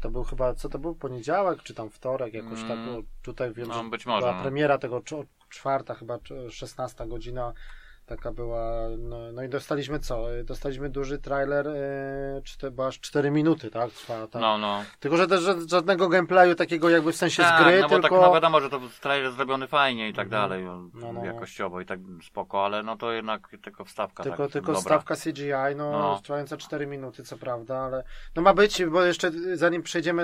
to 0.00 0.10
był 0.10 0.24
chyba, 0.24 0.54
co 0.54 0.68
to 0.68 0.78
był, 0.78 0.94
poniedziałek 0.94 1.62
czy 1.62 1.74
tam 1.74 1.90
wtorek, 1.90 2.34
jakoś 2.34 2.60
tak 2.60 2.70
Mm. 2.70 2.84
było. 2.84 3.02
Tutaj 3.22 3.52
wiem, 3.54 3.68
No, 3.68 3.74
że 3.74 3.90
być 3.90 4.06
może, 4.06 4.20
była 4.20 4.36
no. 4.36 4.42
premiera 4.42 4.78
tego 4.78 5.02
czwarta, 5.48 5.94
chyba 5.94 6.16
cz- 6.16 6.50
16 6.50 7.06
godzina 7.08 7.52
Taka 8.10 8.32
była, 8.32 8.72
no, 8.98 9.32
no 9.32 9.42
i 9.42 9.48
dostaliśmy 9.48 9.98
co? 9.98 10.24
Dostaliśmy 10.44 10.88
duży 10.90 11.18
trailer, 11.18 11.68
e, 11.68 12.42
czte, 12.44 12.70
bo 12.70 12.86
aż 12.86 13.00
4 13.00 13.30
minuty, 13.30 13.70
tak? 13.70 13.90
Trwa, 13.90 14.26
tak? 14.26 14.42
No, 14.42 14.58
no. 14.58 14.84
Tylko, 15.00 15.16
że 15.16 15.26
też 15.26 15.40
ża- 15.40 15.70
żadnego 15.70 16.08
gameplayu 16.08 16.54
takiego 16.54 16.90
jakby 16.90 17.12
w 17.12 17.16
sensie 17.16 17.42
Tak, 17.42 17.60
z 17.60 17.64
gry, 17.64 17.80
no 17.80 17.88
bo 17.88 17.94
tylko... 18.00 18.08
tak 18.16 18.26
no 18.28 18.34
wiadomo, 18.34 18.60
że 18.60 18.70
to 18.70 18.80
trailer 19.00 19.32
zrobiony 19.32 19.66
fajnie 19.68 20.08
i 20.08 20.12
tak 20.12 20.28
dalej, 20.28 20.64
No, 20.94 21.12
no. 21.12 21.24
jakościowo 21.24 21.80
i 21.80 21.86
tak 21.86 22.00
spoko, 22.26 22.64
ale 22.64 22.82
no 22.82 22.96
to 22.96 23.12
jednak 23.12 23.48
tylko 23.62 23.84
wstawka. 23.84 24.22
Tylko, 24.22 24.42
tak, 24.42 24.52
tylko 24.52 24.66
dobra. 24.72 24.80
stawka 24.82 25.14
CGI, 25.16 25.76
no, 25.76 25.90
No. 25.92 26.20
trwająca 26.22 26.56
4 26.56 26.86
minuty, 26.86 27.22
co 27.24 27.36
prawda, 27.38 27.78
ale 27.78 28.04
no 28.36 28.42
ma 28.42 28.54
być, 28.54 28.84
bo 28.84 29.02
jeszcze 29.04 29.30
zanim 29.54 29.82
przejdziemy, 29.82 30.22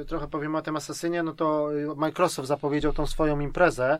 e, 0.00 0.04
trochę 0.04 0.28
powiemy 0.28 0.58
o 0.58 0.62
tym 0.62 0.76
Asasynie, 0.76 1.22
no 1.22 1.32
to 1.32 1.68
Microsoft 1.96 2.48
zapowiedział 2.48 2.92
tą 2.92 3.06
swoją 3.06 3.40
imprezę 3.40 3.98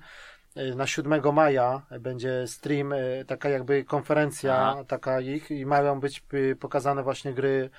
na 0.77 0.87
7 0.87 1.33
maja 1.33 1.83
będzie 2.01 2.47
stream, 2.47 2.93
e, 2.93 3.25
taka 3.27 3.49
jakby 3.49 3.85
konferencja, 3.85 4.57
Aha. 4.57 4.85
taka 4.85 5.21
ich 5.21 5.51
i 5.51 5.67
mają 5.67 6.01
być 6.01 6.23
e, 6.33 6.57
pokazane 6.57 7.03
właśnie 7.03 7.33
gry 7.33 7.71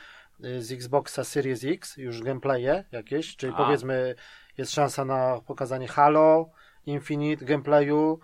z 0.59 0.71
Xboxa 0.71 1.23
Series 1.23 1.63
X, 1.63 1.97
już 1.97 2.21
gameplaye 2.21 2.83
jakieś, 2.91 3.35
czyli 3.35 3.53
A. 3.53 3.57
powiedzmy 3.57 4.15
jest 4.57 4.71
szansa 4.71 5.05
na 5.05 5.39
pokazanie 5.45 5.87
Halo, 5.87 6.49
Infinite 6.85 7.45
gameplayu, 7.45 8.19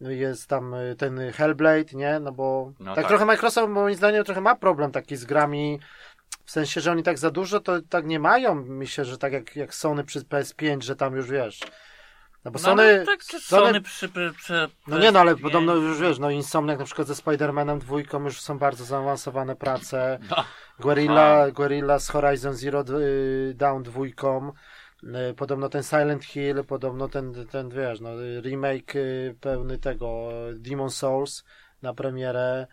jest 0.00 0.48
tam 0.48 0.74
y, 0.74 0.96
ten 0.96 1.32
Hellblade, 1.32 1.94
nie? 1.94 2.20
No 2.20 2.32
bo 2.32 2.72
No 2.80 2.94
tak, 2.94 3.04
tak. 3.04 3.08
trochę 3.08 3.24
Microsoft 3.24 3.68
moim 3.68 3.94
zdaniem 3.94 4.24
trochę 4.24 4.40
ma 4.40 4.56
problem 4.56 4.90
taki 4.90 5.16
z 5.16 5.24
grami, 5.24 5.80
w 6.44 6.50
sensie, 6.50 6.80
że 6.80 6.92
oni 6.92 7.02
tak 7.02 7.18
za 7.18 7.30
dużo 7.30 7.60
to 7.60 7.82
tak 7.82 8.06
nie 8.06 8.20
mają. 8.20 8.54
Myślę, 8.54 9.04
że 9.04 9.18
tak 9.18 9.32
jak, 9.32 9.56
jak 9.56 9.74
Sony 9.74 10.04
przy 10.04 10.20
PS5, 10.20 10.82
że 10.82 10.96
tam 10.96 11.16
już 11.16 11.30
wiesz. 11.30 11.60
No 12.44 12.50
bo 12.50 12.58
No, 12.58 12.64
Sony, 12.64 12.98
no, 12.98 13.06
tak, 13.06 13.22
Sony, 13.24 13.40
Sony 13.42 13.80
przy, 13.80 14.08
przy, 14.08 14.32
przy, 14.38 14.68
no 14.86 14.98
nie 14.98 15.12
no, 15.12 15.20
ale 15.20 15.34
PS5. 15.34 15.42
podobno 15.42 15.74
już 15.74 16.00
wiesz, 16.00 16.18
no 16.18 16.30
Insomniac 16.30 16.78
na 16.78 16.84
przykład 16.84 17.08
ze 17.08 17.14
Spider-Manem 17.14 17.78
dwójką 17.78 18.24
już 18.24 18.40
są 18.40 18.58
bardzo 18.58 18.84
zaawansowane 18.84 19.56
prace. 19.56 20.18
No. 20.30 20.44
Guerrilla, 20.80 21.50
Guerrilla 21.50 21.98
z 21.98 22.08
Horizon 22.08 22.54
Zero 22.54 22.84
y, 23.00 23.54
Dawn 23.56 23.82
dwójką. 23.82 24.52
Y, 25.30 25.34
Podobno 25.34 25.68
ten 25.68 25.82
Silent 25.82 26.24
Hill, 26.24 26.64
podobno 26.68 27.08
ten, 27.08 27.46
ten 27.50 27.70
wiesz, 27.70 28.00
no, 28.00 28.10
remake 28.42 28.96
y, 28.96 29.36
pełny 29.40 29.78
tego 29.78 30.28
Demon 30.54 30.90
Souls 30.90 31.44
na 31.82 31.94
premierę. 31.94 32.66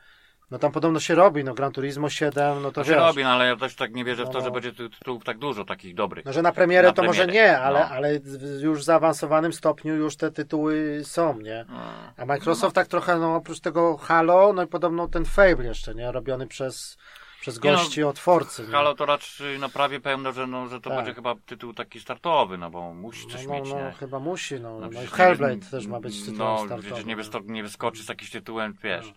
No 0.51 0.59
tam 0.59 0.71
podobno 0.71 0.99
się 0.99 1.15
robi, 1.15 1.43
no 1.43 1.53
Gran 1.53 1.71
Turismo 1.71 2.09
7, 2.09 2.61
no 2.61 2.71
to 2.71 2.71
To 2.71 2.83
się 2.83 2.89
wiesz. 2.91 2.99
robi, 2.99 3.23
no 3.23 3.29
ale 3.29 3.47
ja 3.47 3.55
też 3.55 3.75
tak 3.75 3.93
nie 3.93 4.05
wierzę 4.05 4.23
w 4.23 4.25
No, 4.27 4.31
to, 4.33 4.39
no. 4.39 4.45
że 4.45 4.51
będzie 4.51 4.73
ty- 4.73 4.89
tytułów 4.89 5.23
tak 5.23 5.37
dużo 5.37 5.65
takich 5.65 5.95
dobrych. 5.95 6.25
No, 6.25 6.33
że 6.33 6.41
na 6.41 6.51
premierę 6.51 6.87
Na 6.87 6.93
to 6.93 7.03
może 7.03 7.23
premierę, 7.23 7.47
nie, 7.47 7.59
ale, 7.59 7.79
no. 7.79 7.85
ale 7.85 8.19
w- 8.19 8.61
już 8.61 8.79
w 8.79 8.83
zaawansowanym 8.83 9.53
stopniu 9.53 9.95
już 9.95 10.15
te 10.15 10.31
tytuły 10.31 11.01
są, 11.03 11.39
nie? 11.39 11.65
No. 11.69 11.79
A 12.17 12.25
Microsoft 12.25 12.75
tak 12.75 12.87
trochę, 12.87 13.17
no 13.19 13.35
oprócz 13.35 13.59
tego 13.59 13.97
Halo, 13.97 14.53
no 14.53 14.63
i 14.63 14.67
podobno 14.67 15.07
ten 15.07 15.25
Fable 15.25 15.65
jeszcze, 15.65 15.95
nie? 15.95 16.11
Robiony 16.11 16.47
przez, 16.47 16.97
przez 17.41 17.63
Nie 17.63 17.71
no, 17.71 17.77
gości 17.77 18.03
od 18.03 18.19
Forcy. 18.19 18.65
Halo 18.67 18.95
to 18.95 19.05
raczej 19.05 19.59
na 19.59 19.69
prawie 19.69 19.99
pewno, 19.99 20.31
że, 20.31 20.47
no, 20.47 20.67
że 20.67 20.81
to 20.81 20.89
Tak. 20.89 20.97
będzie 20.99 21.13
chyba 21.13 21.35
tytuł 21.45 21.73
taki 21.73 21.99
startowy, 21.99 22.57
no 22.57 22.69
bo 22.69 22.93
musi 22.93 23.27
coś 23.27 23.43
no, 23.45 23.49
no, 23.53 23.59
mieć, 23.59 23.69
no, 23.69 23.75
nie? 23.75 23.91
chyba 23.91 24.19
musi, 24.19 24.59
no. 24.59 24.79
No 24.79 24.89
no 24.93 25.01
i 25.03 25.07
Hellblade 25.07 25.55
nie 25.55 25.61
też 25.61 25.87
ma 25.87 25.99
być 25.99 26.19
tytułem 26.19 26.37
No, 26.39 26.57
startowym. 26.57 26.85
przecież 26.85 27.05
nie, 27.05 27.17
wysto- 27.17 27.41
nie 27.45 27.63
wyskoczy 27.63 28.03
z 28.03 28.09
jakimś 28.09 28.31
tytułem, 28.31 28.75
wiesz. 28.83 29.05
No. 29.07 29.13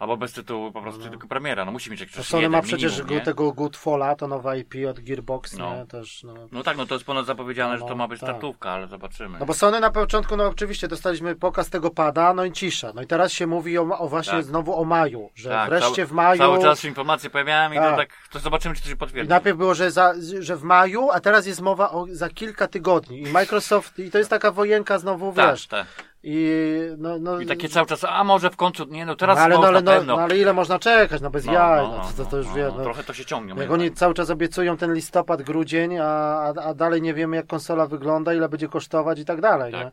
Albo 0.00 0.16
bez 0.16 0.32
tytułu, 0.32 0.72
po 0.72 0.82
prostu 0.82 1.00
tylko 1.10 1.28
premiera, 1.28 1.64
no 1.64 1.72
musi 1.72 1.90
mieć 1.90 2.00
jakiś 2.00 2.16
To 2.16 2.24
Sony 2.24 2.48
ma 2.48 2.62
przecież 2.62 2.92
minimum, 2.92 3.16
nie? 3.16 3.20
tego 3.20 3.52
Goodfalla, 3.52 4.14
to 4.16 4.28
nowa 4.28 4.56
IP 4.56 4.74
od 4.90 5.00
Gearbox, 5.00 5.52
No. 5.58 5.74
nie? 5.76 5.86
Też, 5.86 6.22
no. 6.22 6.34
No 6.52 6.62
tak, 6.62 6.76
no 6.76 6.86
to 6.86 6.94
jest 6.94 7.06
ponad 7.06 7.26
zapowiedziane, 7.26 7.74
że 7.78 7.80
No, 7.84 7.88
to 7.88 7.96
ma 7.96 8.08
być 8.08 8.20
tak. 8.20 8.28
startówka, 8.28 8.70
ale 8.70 8.86
zobaczymy. 8.86 9.38
No 9.38 9.46
bo 9.46 9.54
Sony 9.54 9.80
na 9.80 9.90
początku, 9.90 10.36
no 10.36 10.46
oczywiście 10.48 10.88
dostaliśmy 10.88 11.34
pokaz 11.36 11.70
tego 11.70 11.90
pada, 11.90 12.34
no 12.34 12.44
i 12.44 12.52
cisza. 12.52 12.92
No 12.94 13.02
i 13.02 13.06
teraz 13.06 13.32
się 13.32 13.46
mówi 13.46 13.78
o, 13.78 13.98
o 13.98 14.08
właśnie 14.08 14.32
Tak. 14.32 14.44
znowu 14.44 14.80
o 14.80 14.84
maju, 14.84 15.30
że 15.34 15.48
Tak, 15.50 15.68
wreszcie 15.68 15.94
cały- 15.94 16.06
w 16.06 16.12
maju. 16.12 16.38
Cały 16.38 16.62
czas 16.62 16.80
się 16.80 16.88
informacje 16.88 17.30
pojawiają 17.30 17.72
i 17.72 17.76
Tak. 17.76 17.90
to 17.90 17.96
tak, 17.96 18.08
to 18.30 18.38
zobaczymy, 18.38 18.74
czy 18.74 18.82
to 18.82 18.88
się 18.88 18.94
I 18.94 18.96
potwierdzi. 18.96 19.28
najpierw 19.30 19.58
było, 19.58 19.74
że, 19.74 19.90
za, 19.90 20.14
że 20.40 20.56
w 20.56 20.62
maju, 20.62 21.10
a 21.10 21.20
teraz 21.20 21.46
jest 21.46 21.60
mowa 21.60 21.90
o 21.90 22.06
za 22.10 22.28
kilka 22.28 22.68
tygodni. 22.68 23.22
I 23.22 23.26
Microsoft, 23.32 23.98
i 23.98 24.10
to 24.10 24.18
jest 24.18 24.30
taka 24.30 24.50
wojenka 24.52 24.98
znowu, 24.98 25.32
tak, 25.32 25.50
wiesz. 25.50 25.66
tak. 25.66 25.86
I, 26.22 26.50
no, 26.98 27.18
no, 27.18 27.40
I 27.40 27.46
takie 27.46 27.68
cały 27.68 27.86
czas, 27.86 28.04
a 28.04 28.24
może 28.24 28.50
w 28.50 28.56
końcu, 28.56 28.84
nie 28.84 29.06
no, 29.06 29.16
teraz 29.16 29.36
no, 29.38 29.42
ale, 29.44 29.58
no, 29.58 29.66
ale, 29.66 29.82
no, 29.82 29.92
pewno. 29.92 30.16
no, 30.16 30.22
ale 30.22 30.38
ile 30.38 30.52
można 30.52 30.78
czekać, 30.78 31.22
no 31.22 31.30
bez 31.30 31.44
No, 31.44 31.52
jaj, 31.52 31.82
no, 31.82 31.96
no, 31.96 32.04
to, 32.16 32.24
to, 32.24 32.30
to 32.30 32.36
już 32.36 32.46
no, 32.46 32.54
wie, 32.54 32.62
no, 32.62 32.74
no, 32.76 32.82
Trochę 32.82 33.04
to 33.04 33.14
się 33.14 33.24
ciągnie. 33.24 33.54
Jak 33.62 33.70
oni 33.70 33.92
cały 33.92 34.14
czas 34.14 34.30
obiecują 34.30 34.76
ten 34.76 34.94
listopad, 34.94 35.42
grudzień, 35.42 35.98
a, 35.98 36.04
a, 36.04 36.54
a 36.62 36.74
dalej 36.74 37.02
nie 37.02 37.14
wiemy 37.14 37.36
jak 37.36 37.46
konsola 37.46 37.86
wygląda, 37.86 38.34
ile 38.34 38.48
będzie 38.48 38.68
kosztować 38.68 39.18
i 39.18 39.24
tak 39.24 39.40
dalej, 39.40 39.72
Tak. 39.72 39.84
nie? 39.84 39.90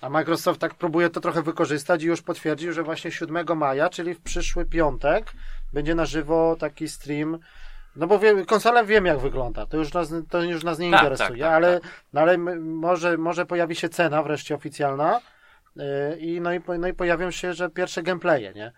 A 0.00 0.08
Microsoft 0.08 0.60
tak 0.60 0.74
próbuje 0.74 1.10
to 1.10 1.20
trochę 1.20 1.42
wykorzystać 1.42 2.02
i 2.02 2.06
już 2.06 2.22
potwierdził, 2.22 2.72
że 2.72 2.82
właśnie 2.82 3.10
7 3.10 3.58
maja, 3.58 3.88
czyli 3.88 4.14
w 4.14 4.20
przyszły 4.20 4.64
piątek, 4.64 5.32
będzie 5.72 5.94
na 5.94 6.06
żywo 6.06 6.56
taki 6.58 6.88
stream. 6.88 7.38
No 7.96 8.06
bo 8.06 8.18
wie, 8.18 8.46
konsola 8.46 8.84
wiem 8.84 9.06
jak 9.06 9.18
wygląda, 9.18 9.66
to 9.66 9.76
już 9.76 9.92
nas, 9.92 10.12
to 10.30 10.42
już 10.42 10.64
nas 10.64 10.78
nie 10.78 10.90
Tak, 10.90 11.00
interesuje, 11.00 11.28
tak, 11.28 11.48
tak, 11.48 11.52
ale, 11.56 11.80
No, 12.12 12.20
ale 12.20 12.38
może, 12.58 13.18
może 13.18 13.46
pojawi 13.46 13.74
się 13.74 13.88
cena 13.88 14.22
wreszcie 14.22 14.54
oficjalna 14.54 15.20
i, 16.18 16.40
no, 16.40 16.52
i, 16.52 16.60
no 16.78 16.88
i 16.88 16.94
pojawią 16.94 17.30
się, 17.30 17.54
że 17.54 17.70
pierwsze 17.70 18.02
gameplaye, 18.02 18.52
nie? 18.54 18.72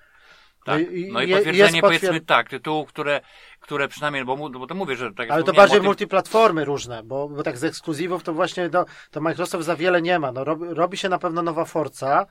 Tak. 0.65 0.81
i- 0.81 1.13
No 1.13 1.23
i 1.23 1.33
potwierdzenie, 1.33 1.59
jest 1.59 1.81
powiedzmy 1.81 2.09
potwier- 2.21 2.25
tak, 2.27 2.49
tytułów, 2.51 2.89
które, 2.89 3.21
które 3.61 3.89
przynajmniej, 3.89 4.25
bo, 4.25 4.37
mu- 4.37 4.51
bo 4.51 4.67
to 4.67 4.75
mówię, 4.75 4.97
że 4.97 5.13
tak 5.13 5.31
Ale 5.31 5.43
to 5.45 5.53
bardziej 5.53 5.79
tym- 5.79 5.85
multiplatformy 5.87 6.65
różne, 6.65 7.03
bo, 7.03 7.29
bo 7.29 7.43
tak 7.43 7.59
z 7.59 7.65
ekskluzywów 7.65 8.23
to 8.23 8.33
właśnie 8.33 8.71
no, 8.73 8.85
to 9.11 9.21
Microsoft 9.21 9.65
za 9.65 9.77
wiele 9.77 10.03
nie 10.03 10.19
ma. 10.19 10.33
No, 10.33 10.45
robi, 10.45 10.65
robi 10.69 10.97
się 10.97 11.09
na 11.09 11.19
pewno 11.19 11.43
nowa 11.43 11.65
Forza. 11.65 12.27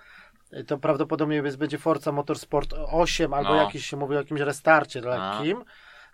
To 0.67 0.77
prawdopodobnie 0.77 1.35
jest, 1.35 1.57
będzie 1.57 1.77
Forza 1.77 2.11
Motorsport 2.11 2.73
8 2.91 3.33
albo 3.33 3.49
No. 3.55 3.61
jakiś 3.63 3.85
się 3.85 3.97
mówi 3.97 4.15
o 4.15 4.19
jakimś 4.19 4.41
restarcie 4.41 5.01
lekkim. 5.01 5.63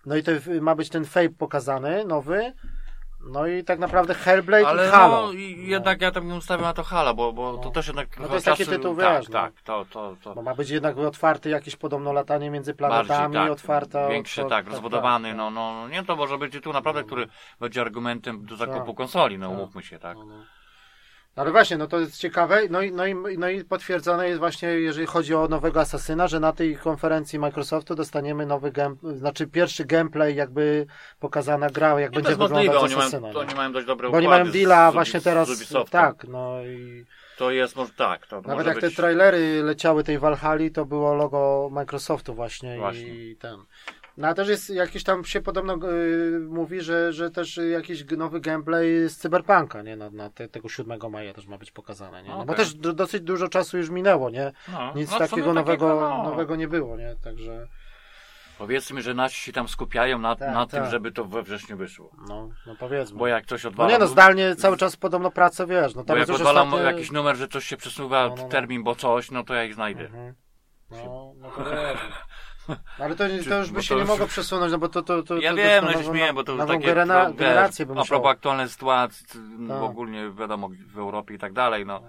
No 0.06 0.16
i 0.16 0.22
to 0.22 0.32
ma 0.60 0.74
być 0.74 0.88
ten 0.88 1.04
Fable 1.04 1.30
pokazany, 1.38 2.04
nowy. 2.04 2.52
No 3.24 3.46
i 3.46 3.64
tak 3.64 3.78
naprawdę 3.78 4.14
Hellblade 4.14 4.68
Ale 4.68 4.86
i 4.86 4.90
Halo. 4.90 5.26
no, 5.26 5.32
i 5.32 5.66
jednak 5.66 6.00
ja 6.00 6.10
tam 6.10 6.32
ustawił 6.32 6.64
na 6.64 6.72
to 6.72 6.82
Halo, 6.82 7.14
bo, 7.14 7.32
bo 7.32 7.58
to 7.58 7.64
No. 7.64 7.70
też 7.70 7.86
jednak 7.86 8.20
No 8.20 8.28
to 8.28 8.34
jest 8.34 8.46
taki 8.46 8.66
tytuł, 8.66 8.96
tak, 8.96 9.22
no. 9.28 9.32
Tak, 9.32 9.52
to, 9.64 9.84
to, 9.90 10.16
to. 10.22 10.34
Bo 10.34 10.42
ma 10.42 10.54
być 10.54 10.70
jednak 10.70 10.98
otwarty 10.98 11.50
jakieś 11.50 11.76
podobno 11.76 12.12
latanie 12.12 12.50
między 12.50 12.74
planetami, 12.74 13.08
Bardziej, 13.34 13.42
tak, 13.42 13.50
otwarta. 13.52 14.08
Większy, 14.08 14.42
otwar- 14.42 14.48
tak, 14.48 14.68
rozbudowany, 14.68 15.28
tak. 15.28 15.36
no, 15.36 15.50
no, 15.50 15.88
nie, 15.88 16.04
to 16.04 16.16
może 16.16 16.38
być 16.38 16.52
tytuł 16.52 16.72
naprawdę, 16.72 17.04
który 17.04 17.26
będzie 17.60 17.80
argumentem 17.80 18.46
do 18.46 18.56
zakupu 18.56 18.86
Tak. 18.86 18.96
konsoli, 18.96 19.38
no 19.38 19.48
Tak. 19.48 19.58
umówmy 19.58 19.82
się, 19.82 19.98
tak. 19.98 20.16
No, 21.36 21.36
no. 21.36 21.42
Ale 21.42 21.52
właśnie, 21.52 21.76
no 21.76 21.86
to 21.86 22.00
jest 22.00 22.18
ciekawe. 22.18 22.60
No 22.70 22.82
i, 22.82 22.92
no, 22.92 23.06
i, 23.06 23.38
no 23.38 23.48
i 23.48 23.64
potwierdzone 23.64 24.28
jest 24.28 24.38
właśnie, 24.38 24.68
jeżeli 24.68 25.06
chodzi 25.06 25.34
o 25.34 25.48
nowego 25.48 25.80
Asasyna, 25.80 26.28
że 26.28 26.40
na 26.40 26.52
tej 26.52 26.76
konferencji 26.76 27.38
Microsoftu 27.38 27.94
dostaniemy 27.94 28.46
nowy 28.46 28.72
game, 28.72 28.96
znaczy 29.14 29.46
pierwszy 29.46 29.84
gameplay, 29.84 30.36
jakby 30.36 30.86
pokazana 31.20 31.70
gra, 31.70 32.00
jak 32.00 32.12
Nie, 32.12 32.22
to 32.22 32.22
będzie 32.22 32.30
wyglądać 32.30 32.76
oni 32.82 32.94
mają, 32.94 32.98
Asasyna. 32.98 33.28
nie? 33.32 33.38
oni 33.38 33.54
mają 33.54 33.72
dość 33.72 33.86
dobre 33.86 34.10
Bo 34.10 34.16
oni 34.16 34.28
mają 34.28 34.50
deala 34.50 34.90
z 34.90 34.94
właśnie 34.94 35.20
teraz. 35.20 35.48
Tak, 35.90 36.24
no 36.28 36.62
i 36.62 37.04
To 37.38 37.50
jest, 37.50 37.76
może 37.76 37.92
tak, 37.92 38.26
to 38.26 38.40
nawet 38.40 38.66
jak 38.66 38.80
te 38.80 38.86
być... 38.86 38.96
trailery 38.96 39.62
leciały 39.62 40.04
tej 40.04 40.18
Valhalla, 40.18 40.70
to 40.74 40.84
było 40.84 41.14
logo 41.14 41.68
Microsoftu 41.72 42.34
właśnie, 42.34 42.76
Właśnie. 42.78 43.30
i 43.30 43.36
ten. 43.36 43.56
No 44.16 44.28
a 44.28 44.34
też 44.34 44.48
jest 44.48 44.70
jakiś 44.70 45.04
tam 45.04 45.24
się 45.24 45.40
podobno 45.40 45.74
y, 45.74 46.40
mówi, 46.40 46.80
że, 46.80 47.12
że 47.12 47.30
też 47.30 47.60
jakiś 47.70 48.04
nowy 48.10 48.40
gameplay 48.40 49.08
z 49.08 49.16
Cyberpunka, 49.16 49.82
nie? 49.82 49.96
Na, 49.96 50.10
na 50.10 50.30
te, 50.30 50.48
tego 50.48 50.68
7 50.68 51.10
maja 51.10 51.34
też 51.34 51.46
ma 51.46 51.58
być 51.58 51.70
pokazane, 51.70 52.22
nie? 52.22 52.28
No 52.28 52.36
bo 52.36 52.42
Okej. 52.42 52.56
też 52.56 52.74
do, 52.74 52.92
dosyć 52.92 53.22
dużo 53.22 53.48
czasu 53.48 53.78
już 53.78 53.90
minęło, 53.90 54.30
nie? 54.30 54.52
no, 54.72 54.92
Nic 54.94 55.10
no, 55.10 55.14
w 55.16 55.18
sumie 55.18 55.28
takiego 55.28 55.54
nowego, 55.54 56.00
no. 56.00 56.22
nowego 56.22 56.56
nie 56.56 56.68
było, 56.68 56.96
nie? 56.96 57.16
Także, 57.24 57.68
Powiedzmy, 58.58 59.02
że 59.02 59.14
nasi 59.14 59.40
się 59.40 59.52
tam 59.52 59.68
skupiają 59.68 60.18
na, 60.18 60.36
Tak, 60.36 60.54
na 60.54 60.66
tym, 60.66 60.80
tak. 60.82 60.90
żeby 60.90 61.12
to 61.12 61.24
we 61.24 61.42
wrześniu 61.42 61.76
wyszło. 61.76 62.10
no, 62.28 62.48
no 62.66 62.76
powiedzmy. 62.80 63.18
Bo 63.18 63.26
jak 63.26 63.46
coś 63.46 63.64
no 63.64 63.70
odwala... 63.70 63.90
nie 63.90 63.98
no, 63.98 64.06
zdalnie 64.06 64.56
cały 64.56 64.76
czas 64.76 64.96
podobno 64.96 65.30
pracę, 65.30 65.66
wiesz, 65.66 65.94
no 65.94 66.00
Bo 66.02 66.06
tam 66.06 66.16
jak 66.18 66.28
jest 66.28 66.30
już 66.30 66.40
odwalam 66.40 66.68
ostatnie... 66.74 66.92
jakiś 66.92 67.10
numer, 67.10 67.36
że 67.36 67.48
coś 67.48 67.64
się 67.64 67.76
przesuwa, 67.76 68.28
No, 68.28 68.34
no, 68.36 68.42
no. 68.42 68.48
termin, 68.48 68.82
bo 68.82 68.94
coś, 68.94 69.30
no 69.30 69.44
to 69.44 69.54
ja 69.54 69.64
ich 69.64 69.74
znajdę. 69.74 70.04
Mhm. 70.04 70.34
No, 70.90 71.32
no 71.36 71.50
to. 71.50 71.64
Ale 72.98 73.16
to, 73.16 73.24
to 73.48 73.58
już 73.58 73.70
by 73.70 73.82
się 73.82 73.96
nie 73.96 74.04
mogło 74.04 74.26
przesunąć, 74.26 74.72
no 74.72 74.78
bo 74.78 74.88
to... 74.88 75.02
to, 75.02 75.22
to 75.22 75.36
Ja 75.38 75.50
to, 75.50 75.56
wiem, 75.56 75.84
no 75.84 75.92
się 75.92 76.04
śmieję, 76.04 76.32
bo 76.32 76.44
to 76.44 76.52
już 76.52 76.66
takie 76.66 76.86
genera- 76.86 77.32
by 77.32 78.00
A 78.00 78.04
propos 78.04 78.30
aktualnej 78.30 78.68
sytuacji, 78.68 79.26
w 79.34 79.68
Tak. 79.68 79.82
ogólnie 79.82 80.30
wiadomo, 80.38 80.68
w 80.86 80.98
Europie 80.98 81.34
i 81.34 81.38
tak 81.38 81.52
dalej, 81.52 81.86
no. 81.86 82.02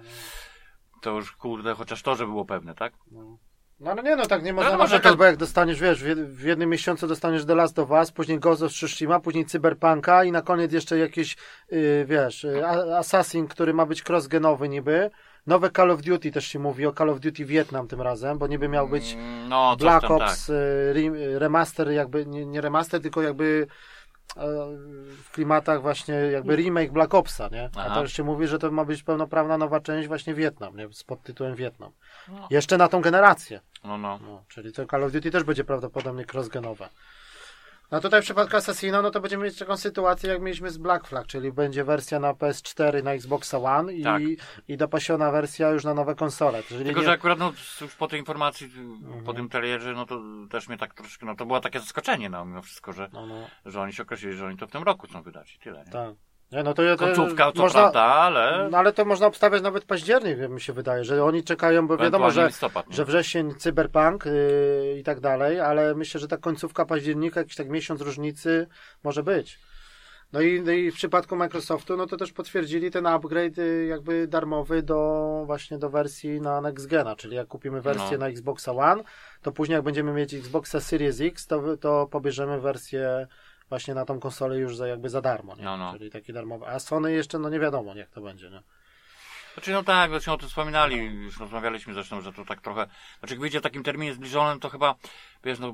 To 1.01 1.09
już 1.11 1.31
kurde, 1.31 1.73
chociaż 1.73 2.01
to, 2.01 2.15
że 2.15 2.25
było 2.25 2.45
pewne, 2.45 2.75
tak? 2.75 2.93
No. 3.11 3.37
No 3.79 3.91
ale 3.91 4.03
nie, 4.03 4.15
no 4.15 4.25
tak 4.25 4.43
nie 4.43 4.53
można 4.53 4.71
no, 4.71 4.77
narzekać, 4.77 5.03
może 5.03 5.13
to- 5.13 5.17
bo 5.17 5.23
jak 5.23 5.37
dostaniesz, 5.37 5.79
wiesz, 5.79 6.03
w, 6.03 6.07
jed- 6.07 6.25
w 6.25 6.41
jednym 6.43 6.69
miesiącu 6.69 7.07
dostaniesz 7.07 7.45
The 7.45 7.55
Last 7.55 7.79
of 7.79 7.89
Us, 7.91 8.11
później 8.11 8.39
Ghost 8.39 8.61
of 8.63 8.71
Tsushima, 8.71 9.19
później 9.19 9.45
Cyberpunka 9.45 10.23
i 10.23 10.31
na 10.31 10.41
koniec 10.41 10.73
jeszcze 10.73 10.97
jakiś, 10.97 11.37
yy, 11.71 12.05
wiesz, 12.05 12.43
yy, 12.43 12.97
Assassin, 12.97 13.47
który 13.47 13.73
ma 13.73 13.85
być 13.85 14.03
cross-genowy 14.03 14.69
niby. 14.69 15.09
Nowe 15.47 15.69
Call 15.71 15.91
of 15.91 16.01
Duty 16.01 16.31
też 16.31 16.47
się 16.47 16.59
mówi 16.59 16.85
o 16.85 16.93
Call 16.93 17.09
of 17.09 17.19
Duty 17.19 17.45
Vietnam 17.45 17.87
tym 17.87 18.01
razem, 18.01 18.37
bo 18.37 18.47
niby 18.47 18.67
miał 18.69 18.87
być 18.89 19.13
Mm, 19.13 19.49
No, 19.49 19.75
Black 19.79 20.01
tam, 20.01 20.11
Ops 20.11 20.47
yy, 20.47 20.55
re- 20.55 21.39
remaster, 21.39 21.91
jakby, 21.91 22.25
nie, 22.25 22.45
nie 22.45 22.61
remaster, 22.61 23.01
tylko 23.01 23.21
jakby 23.21 23.67
w 25.23 25.31
klimatach 25.31 25.81
właśnie 25.81 26.13
jakby 26.15 26.55
remake 26.55 26.91
Black 26.91 27.13
Opsa, 27.13 27.49
nie? 27.51 27.69
A 27.75 27.79
Aha. 27.85 27.95
to 27.95 28.01
już 28.01 28.13
się 28.13 28.23
mówi, 28.23 28.47
że 28.47 28.59
to 28.59 28.71
ma 28.71 28.85
być 28.85 29.03
pełnoprawna 29.03 29.57
nowa 29.57 29.79
część 29.79 30.07
właśnie 30.07 30.33
Wietnam, 30.33 30.77
nie? 30.77 30.93
Z 30.93 31.03
podtytułem 31.03 31.55
Wietnam. 31.55 31.91
No. 32.27 32.47
Jeszcze 32.49 32.77
na 32.77 32.87
tą 32.87 33.01
generację. 33.01 33.59
No, 33.83 33.97
no. 33.97 34.19
No, 34.21 34.43
czyli 34.47 34.73
to 34.73 34.85
Call 34.85 35.03
of 35.03 35.11
Duty 35.11 35.31
też 35.31 35.43
będzie 35.43 35.63
prawdopodobnie 35.63 36.25
crossgenowe. 36.33 36.89
No 37.93 37.99
tutaj 37.99 38.21
w 38.21 38.23
przypadku 38.23 38.57
Assassina, 38.57 39.01
no 39.01 39.11
to 39.11 39.19
będziemy 39.21 39.43
mieć 39.43 39.57
taką 39.59 39.77
sytuację, 39.77 40.29
jak 40.29 40.41
mieliśmy 40.41 40.69
z 40.69 40.77
Black 40.77 41.07
Flag, 41.07 41.27
czyli 41.27 41.51
będzie 41.51 41.83
wersja 41.83 42.19
na 42.19 42.33
PS4, 42.33 43.03
na 43.03 43.11
Xboxa 43.13 43.57
One 43.57 43.93
i, 43.93 44.03
Tak. 44.03 44.21
i 44.67 44.77
dopasiona 44.77 45.31
wersja 45.31 45.69
już 45.69 45.83
na 45.83 45.93
nowe 45.93 46.15
konsole. 46.15 46.63
Czyli 46.63 46.85
Tylko, 46.85 46.99
nie- 46.99 47.05
że 47.05 47.11
akurat 47.11 47.39
no, 47.39 47.53
już 47.81 47.95
po 47.95 48.07
tej 48.07 48.19
informacji, 48.19 48.71
Mhm. 48.77 49.23
po 49.23 49.33
tym 49.33 49.49
trailerze, 49.49 49.93
no 49.93 50.05
to 50.05 50.21
też 50.49 50.67
mnie 50.67 50.77
tak 50.77 50.93
troszkę, 50.93 51.25
no 51.25 51.35
to 51.35 51.45
było 51.45 51.59
takie 51.59 51.79
zaskoczenie, 51.79 52.29
no 52.29 52.45
mimo 52.45 52.61
wszystko, 52.61 52.93
że, 52.93 53.09
No, 53.13 53.25
no, 53.25 53.47
że 53.65 53.81
oni 53.81 53.93
się 53.93 54.03
określili, 54.03 54.35
że 54.37 54.45
oni 54.45 54.57
to 54.57 54.67
w 54.67 54.71
tym 54.71 54.83
roku 54.83 55.07
chcą 55.07 55.21
wydać 55.21 55.55
i 55.55 55.59
tyle, 55.59 55.83
nie? 55.85 55.91
tak. 55.91 56.15
Nie, 56.53 56.63
no 56.63 56.73
to, 56.73 56.83
to 56.83 56.97
Końcówka, 56.97 57.51
co 57.51 57.61
można, 57.61 57.81
prawda, 57.81 58.01
ale 58.01 58.67
No 58.71 58.77
ale 58.77 58.93
to 58.93 59.05
można 59.05 59.27
obstawiać 59.27 59.61
nawet 59.61 59.85
październik, 59.85 60.49
mi 60.49 60.61
się 60.61 60.73
wydaje, 60.73 61.03
że 61.03 61.23
oni 61.23 61.43
czekają, 61.43 61.87
bo 61.87 61.97
wiadomo, 61.97 62.31
że, 62.31 62.47
listopad, 62.47 62.89
nie? 62.89 62.95
że 62.95 63.05
wrzesień, 63.05 63.55
cyberpunk 63.55 64.25
yy, 64.25 64.99
i 64.99 65.03
tak 65.03 65.19
dalej, 65.19 65.59
ale 65.59 65.95
myślę, 65.95 66.19
że 66.19 66.27
ta 66.27 66.37
końcówka 66.37 66.85
października, 66.85 67.39
jakiś 67.39 67.55
tak 67.55 67.69
miesiąc 67.69 68.01
różnicy 68.01 68.67
może 69.03 69.23
być. 69.23 69.59
No 70.33 70.41
i, 70.41 70.61
no 70.61 70.71
i 70.71 70.91
w 70.91 70.95
przypadku 70.95 71.35
Microsoftu, 71.35 71.97
no 71.97 72.07
to 72.07 72.17
też 72.17 72.31
potwierdzili 72.31 72.91
ten 72.91 73.05
upgrade 73.05 73.57
y, 73.57 73.85
jakby 73.85 74.27
darmowy 74.27 74.83
do 74.83 75.43
właśnie 75.45 75.77
do 75.77 75.89
wersji 75.89 76.41
na 76.41 76.61
Next 76.61 76.87
Gena, 76.87 77.15
czyli 77.15 77.35
jak 77.35 77.47
kupimy 77.47 77.81
wersję 77.81 78.11
No. 78.11 78.17
na 78.17 78.27
Xboxa 78.27 78.71
One, 78.71 79.03
to 79.41 79.51
później 79.51 79.75
jak 79.75 79.83
będziemy 79.83 80.13
mieć 80.13 80.33
Xboxa 80.33 80.79
Series 80.79 81.21
X, 81.21 81.47
to, 81.47 81.77
to 81.77 82.07
pobierzemy 82.11 82.61
wersję 82.61 83.27
właśnie 83.73 83.93
na 83.93 84.05
tą 84.05 84.19
konsolę 84.19 84.57
już 84.57 84.77
za 84.77 84.87
jakby 84.87 85.09
za 85.09 85.21
darmo, 85.21 85.55
nie? 85.55 85.63
No, 85.63 85.77
no. 85.77 85.93
Czyli 85.97 86.11
taki 86.11 86.33
darmowy. 86.33 86.67
A 86.67 86.79
Sony 86.79 87.11
jeszcze 87.11 87.39
no 87.39 87.49
nie 87.49 87.59
wiadomo 87.59 87.95
jak 87.95 88.09
to 88.09 88.21
będzie, 88.21 88.49
nie? 88.49 88.61
Znaczy 89.53 89.71
no 89.71 89.83
tak, 89.83 90.11
zresztą 90.11 90.33
o 90.33 90.37
tym 90.37 90.49
wspominali, 90.49 90.95
już 91.05 91.39
rozmawialiśmy 91.39 91.93
zresztą, 91.93 92.21
że 92.21 92.33
to 92.33 92.45
tak 92.45 92.61
trochę, 92.61 92.87
znaczy 93.19 93.33
jak 93.33 93.41
wyjdzie 93.41 93.59
w 93.59 93.63
takim 93.63 93.83
terminie 93.83 94.13
zbliżonym, 94.13 94.59
to 94.59 94.69
chyba, 94.69 94.95
wiesz, 95.43 95.59
no, 95.59 95.73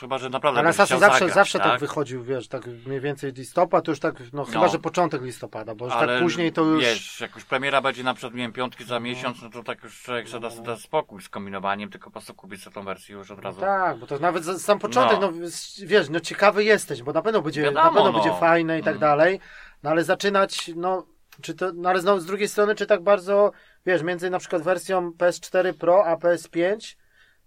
chyba, 0.00 0.18
że 0.18 0.30
naprawdę 0.30 0.60
Ale 0.60 0.72
chciał 0.72 0.86
zawsze, 0.86 0.98
zagrać, 1.00 1.32
zawsze 1.34 1.58
tak? 1.58 1.68
tak 1.68 1.80
wychodził, 1.80 2.24
wiesz, 2.24 2.48
tak 2.48 2.66
mniej 2.86 3.00
więcej 3.00 3.32
listopad, 3.32 3.84
to 3.84 3.90
już 3.92 4.00
tak, 4.00 4.14
no 4.32 4.44
chyba, 4.44 4.60
No. 4.60 4.68
że 4.68 4.78
początek 4.78 5.22
listopada, 5.22 5.74
bo 5.74 5.84
już 5.84 5.94
Ale 5.94 6.14
tak 6.14 6.22
później 6.22 6.52
to 6.52 6.62
już... 6.62 6.80
Wiesz, 6.82 7.20
jak 7.20 7.34
już 7.34 7.44
premiera 7.44 7.80
będzie 7.80 8.02
na 8.04 8.14
przykład, 8.14 8.34
nie 8.34 8.42
wiem, 8.42 8.52
piątki 8.52 8.84
za 8.84 9.00
miesiąc, 9.00 9.42
no 9.42 9.50
to 9.50 9.62
tak 9.62 9.82
już 9.82 10.02
człowiek 10.02 10.28
sobie 10.28 10.48
da, 10.50 10.62
da 10.62 10.76
spokój 10.76 11.22
z 11.22 11.28
kombinowaniem, 11.28 11.90
tylko 11.90 12.04
po 12.04 12.12
prostu 12.12 12.34
kupić 12.34 12.62
sobie 12.62 12.74
tą 12.74 12.82
wersję 12.84 13.14
już 13.16 13.30
od 13.30 13.38
razu. 13.40 13.60
Tak, 13.60 13.98
bo 13.98 14.06
to 14.06 14.18
nawet 14.18 14.44
za- 14.44 14.58
sam 14.58 14.78
początek, 14.78 15.20
no. 15.20 15.30
No. 15.30 15.46
wiesz, 15.86 16.08
no 16.10 16.20
ciekawy 16.20 16.64
jesteś, 16.64 17.02
bo 17.02 17.12
na 17.12 17.22
pewno 17.22 17.42
będzie, 17.42 17.62
Wiadomo, 17.62 17.84
na 17.84 17.90
pewno 17.90 18.12
no. 18.12 18.22
będzie 18.22 18.40
fajne 18.40 18.78
i 18.78 18.82
tak 18.82 18.88
Mm. 18.96 19.00
dalej, 19.00 19.40
no 19.82 19.90
ale 19.90 20.04
zaczynać, 20.04 20.70
no, 20.76 21.06
czy 21.42 21.54
to, 21.54 21.70
no 21.74 21.88
ale 21.88 22.00
znowu 22.00 22.20
z 22.20 22.26
drugiej 22.26 22.48
strony, 22.48 22.74
czy 22.74 22.86
tak 22.86 23.02
bardzo, 23.02 23.52
wiesz, 23.86 24.02
między 24.02 24.30
na 24.30 24.38
przykład 24.38 24.62
wersją 24.62 25.10
PS4 25.10 25.72
Pro 25.72 26.04
a 26.06 26.16
PS5, 26.16 26.96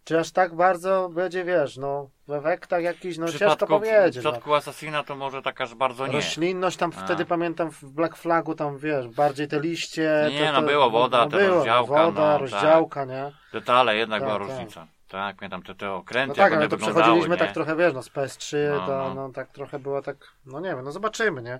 czy 0.04 0.20
aż 0.20 0.32
tak 0.32 0.56
bardzo 0.56 1.10
będzie, 1.10 1.44
wiesz, 1.44 1.78
no, 1.78 2.10
w 2.28 2.32
efektach 2.32 2.82
jakiś, 2.82 3.18
no 3.18 3.26
ciężko 3.28 3.38
przypadku, 3.38 3.66
w 3.66 3.70
powiedzieć, 3.70 4.24
no. 4.24 4.32
przypadku 4.32 4.54
Assassina 4.54 5.04
to 5.04 5.16
może 5.16 5.42
tak 5.42 5.62
aż 5.62 5.76
bardzo 5.76 6.08
nie. 6.08 6.14
Roślinność 6.14 6.78
tam 6.78 6.92
A. 6.98 7.06
wtedy 7.06 7.26
pamiętam 7.26 7.72
w 7.72 7.84
Black 7.84 8.16
Flagu 8.18 8.56
tam 8.56 8.78
wiesz, 8.78 9.08
bardziej 9.08 9.48
te 9.48 9.60
liście. 9.60 10.30
Nie, 10.32 10.46
to, 10.46 10.54
no 10.54 10.62
to, 10.62 10.68
było 10.68 10.90
woda, 10.90 11.28
te 11.28 11.38
było, 11.38 11.56
rozdziałka, 11.56 12.06
Woda, 12.06 12.22
no, 12.22 12.38
rozdziałka, 12.38 13.06
nie? 13.06 13.32
Detale 13.54 13.96
jednak 13.96 14.22
Tak, 14.22 14.30
była 14.30 14.40
tak. 14.40 14.48
różnica. 14.48 14.88
Tak, 15.08 15.36
pamiętam 15.36 15.64
te, 15.64 15.76
te 15.76 15.92
okręty, 15.92 16.30
No 16.38 16.44
tak, 16.44 16.54
ale 16.54 16.68
to 16.70 16.78
przechodziliśmy 16.78 17.30
nie? 17.30 17.38
tak 17.38 17.52
trochę, 17.52 17.76
wiesz, 17.76 17.94
no 17.94 18.04
z 18.04 18.10
PS3 18.10 18.58
No, 18.72 18.86
to 18.86 18.98
no. 18.98 19.16
no 19.16 19.30
tak 19.30 19.52
trochę 19.52 19.80
było 19.80 20.02
tak, 20.02 20.18
no 20.46 20.60
nie 20.60 20.70
wiem, 20.70 20.84
no 20.84 20.92
zobaczymy, 20.92 21.42
nie? 21.42 21.60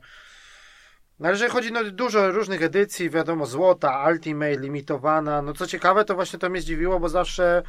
No 1.22 1.28
ale 1.28 1.34
jeżeli 1.34 1.52
chodzi, 1.52 1.72
no 1.72 1.84
dużo 1.84 2.32
różnych 2.32 2.64
edycji, 2.64 3.10
wiadomo, 3.10 3.46
złota, 3.46 4.08
Ultimate, 4.08 4.58
limitowana, 4.58 5.42
no 5.42 5.54
co 5.54 5.68
ciekawe, 5.68 6.06
to 6.06 6.16
właśnie 6.16 6.40
to 6.40 6.50
mnie 6.50 6.62
zdziwiło, 6.62 7.00
bo 7.00 7.10
zawsze 7.10 7.64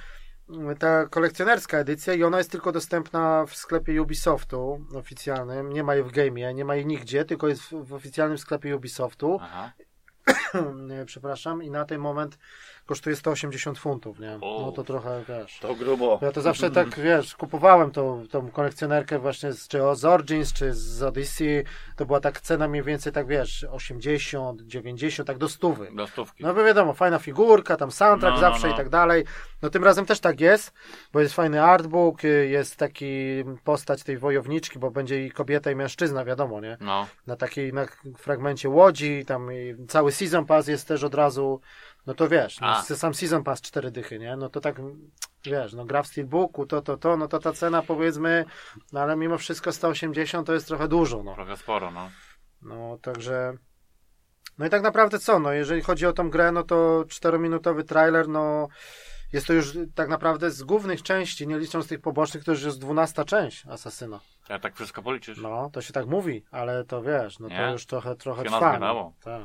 mm, 0.51 0.77
ta 0.77 1.07
kolekcjonerska 1.07 1.79
edycja 1.79 2.15
i 2.15 2.25
ona 2.25 2.39
jest 2.39 2.51
tylko 2.51 2.73
dostępna 2.73 3.47
w 3.47 3.55
sklepie 3.55 4.03
Ubisoftu 4.03 4.87
oficjalnym, 4.95 5.73
nie 5.73 5.83
ma 5.83 5.95
jej 5.95 6.05
w 6.05 6.13
game'ie, 6.13 6.55
nie 6.55 6.65
ma 6.65 6.75
jej 6.75 6.87
nigdzie, 6.87 7.25
tylko 7.25 7.49
jest 7.49 7.63
w, 7.63 7.85
w 7.85 7.93
oficjalnym 7.93 8.39
sklepie 8.39 8.77
Ubisoftu. 8.77 9.41
Przepraszam, 11.07 11.63
i 11.63 11.71
na 11.71 11.85
ten 11.85 12.01
moment 12.01 12.39
kosztuje 12.87 13.17
180 13.17 13.79
funtów, 13.79 14.19
nie? 14.19 14.39
O. 14.41 14.63
No 14.67 14.73
to 14.73 14.85
trochę, 14.85 15.25
wiesz. 15.29 15.59
To 15.59 15.75
grubo. 15.75 16.19
Ja 16.23 16.33
to 16.33 16.41
zawsze 16.41 16.71
tak, 16.71 17.01
wiesz, 17.01 17.37
kupowałem 17.37 17.91
tą, 17.91 18.27
tą 18.31 18.51
kolekcjonerkę 18.51 19.19
właśnie 19.19 19.53
z, 19.53 19.69
czy 19.69 19.79
z 19.95 20.05
Origins, 20.05 20.53
czy 20.53 20.75
z 20.75 21.03
Odyssey, 21.03 21.65
to 21.97 22.07
była 22.07 22.21
tak 22.21 22.41
cena 22.41 22.69
mniej 22.69 22.83
więcej, 22.83 23.13
tak 23.13 23.27
wiesz, 23.27 23.67
80, 23.71 24.63
90, 24.63 25.27
tak 25.27 25.39
do 25.39 25.49
stówy. 25.49 25.89
Do 25.97 26.07
stówki. 26.07 26.45
No 26.45 26.55
bo 26.55 26.65
wiadomo, 26.65 26.93
fajna 26.93 27.19
figurka, 27.19 27.77
tam 27.77 27.91
soundtrack 27.93 28.35
No, 28.35 28.41
no, 28.43 28.49
zawsze 28.51 28.69
no. 28.69 28.75
i 28.75 28.77
tak 28.77 28.89
dalej. 28.89 29.25
No 29.63 29.71
tym 29.71 29.85
razem 29.85 30.07
też 30.07 30.21
tak 30.21 30.41
jest, 30.41 30.73
bo 31.13 31.21
jest 31.21 31.35
fajny 31.35 31.63
artbook, 31.63 32.23
jest 32.49 32.77
taki 32.77 33.45
postać 33.65 34.03
tej 34.03 34.19
wojowniczki, 34.19 34.79
bo 34.79 34.91
będzie 34.91 35.27
i 35.27 35.31
kobieta 35.31 35.71
i 35.71 35.75
mężczyzna, 35.77 36.25
wiadomo, 36.25 36.61
nie? 36.61 36.77
No. 36.81 37.07
na 37.27 37.37
takiej 37.37 37.73
na 37.73 37.87
fragmencie 38.17 38.69
łodzi, 38.69 39.25
tam 39.27 39.53
i 39.53 39.87
cały 39.89 40.13
season 40.13 40.47
pass 40.47 40.69
jest 40.69 40.89
też 40.89 41.05
od 41.05 41.15
razu, 41.15 41.61
no 42.07 42.15
to 42.15 42.29
wiesz, 42.29 42.61
no, 42.61 42.83
sam 42.83 43.15
season 43.15 43.45
pass 43.45 43.61
cztery 43.61 43.91
dychy, 43.91 44.19
nie? 44.19 44.37
No 44.37 44.49
to 44.49 44.61
tak, 44.61 44.77
wiesz, 45.45 45.73
no 45.73 45.85
gra 45.85 46.03
w 46.03 46.07
steelbooku, 46.07 46.67
to, 46.67 46.83
to, 46.83 46.97
to, 46.97 47.17
no 47.17 47.29
to 47.29 47.39
ta 47.39 47.53
cena 47.53 47.83
powiedzmy, 47.83 48.45
no 48.93 49.01
ale 49.01 49.17
mimo 49.17 49.39
wszystko 49.39 49.73
180 49.73 50.47
to 50.47 50.55
jest 50.55 50.67
trochę 50.67 50.89
dużo, 50.89 51.23
no. 51.23 51.35
Trochę 51.35 51.57
sporo, 51.57 51.91
no. 51.91 52.11
No, 52.63 52.99
także... 53.03 53.53
No 54.59 54.67
i 54.67 54.71
tak 54.71 54.83
naprawdę 54.83 55.19
co, 55.19 55.39
no 55.39 55.53
jeżeli 55.53 55.83
chodzi 55.83 56.07
o 56.07 56.13
tą 56.13 56.31
grę, 56.31 56.53
no 56.53 56.63
to 56.63 57.05
czterominutowy 57.09 57.85
trailer, 57.85 58.29
no 58.29 58.69
jest 59.33 59.47
to 59.47 59.53
już 59.53 59.79
tak 59.95 60.09
naprawdę 60.09 60.51
z 60.51 60.63
głównych 60.63 61.03
części, 61.03 61.47
nie 61.47 61.59
licząc 61.59 61.89
tych 61.89 62.01
pobocznych, 62.01 62.45
to 62.45 62.51
już 62.51 62.63
jest 62.63 62.81
dwunasta 62.81 63.25
część 63.25 63.67
Asasyna. 63.67 64.21
Ja 64.49 64.59
tak 64.59 64.75
wszystko 64.75 65.03
policzysz. 65.03 65.39
No, 65.39 65.71
to 65.73 65.83
się 65.83 65.93
tak 65.93 66.07
mówi, 66.07 66.45
ale 66.51 66.85
to 66.85 67.03
wiesz, 67.03 67.39
no 67.39 67.49
to 67.49 67.55
Nie? 67.55 67.73
już 67.73 67.87
trochę, 67.87 68.17
trochę 68.17 68.43
trwa. 68.43 68.79
No, 68.79 69.13
tak. 69.23 69.43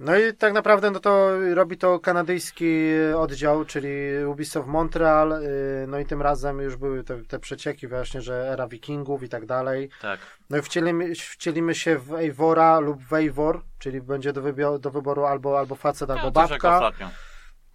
No 0.00 0.18
i 0.18 0.34
tak 0.34 0.52
naprawdę 0.52 0.90
no 0.90 1.00
to 1.00 1.30
robi 1.54 1.76
to 1.76 2.00
kanadyjski 2.00 2.90
oddział, 3.16 3.64
czyli 3.64 3.88
Ubisoft 4.26 4.68
Montreal, 4.68 5.32
y, 5.32 5.86
no 5.88 5.98
i 5.98 6.06
tym 6.06 6.22
razem 6.22 6.60
już 6.60 6.76
były 6.76 7.04
te, 7.04 7.22
te 7.24 7.38
przecieki 7.38 7.88
właśnie, 7.88 8.20
że 8.22 8.48
era 8.52 8.68
wikingów 8.68 9.22
i 9.22 9.28
tak 9.28 9.46
dalej. 9.46 9.88
Tak. 10.02 10.20
No 10.50 10.58
i 10.58 10.62
wcielimy, 10.62 11.14
wcielimy 11.14 11.74
się 11.74 11.98
w 11.98 12.14
Eivora 12.14 12.78
lub 12.78 13.02
w 13.02 13.12
Eivor, 13.12 13.62
czyli 13.78 14.00
będzie 14.00 14.32
do, 14.32 14.42
wybio- 14.42 14.78
do 14.78 14.90
wyboru 14.90 15.24
albo, 15.24 15.58
albo 15.58 15.74
facet, 15.74 16.10
albo 16.10 16.22
Ja 16.22 16.24
jak 16.26 16.34
babka. 16.80 17.10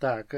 Tak. 0.03 0.35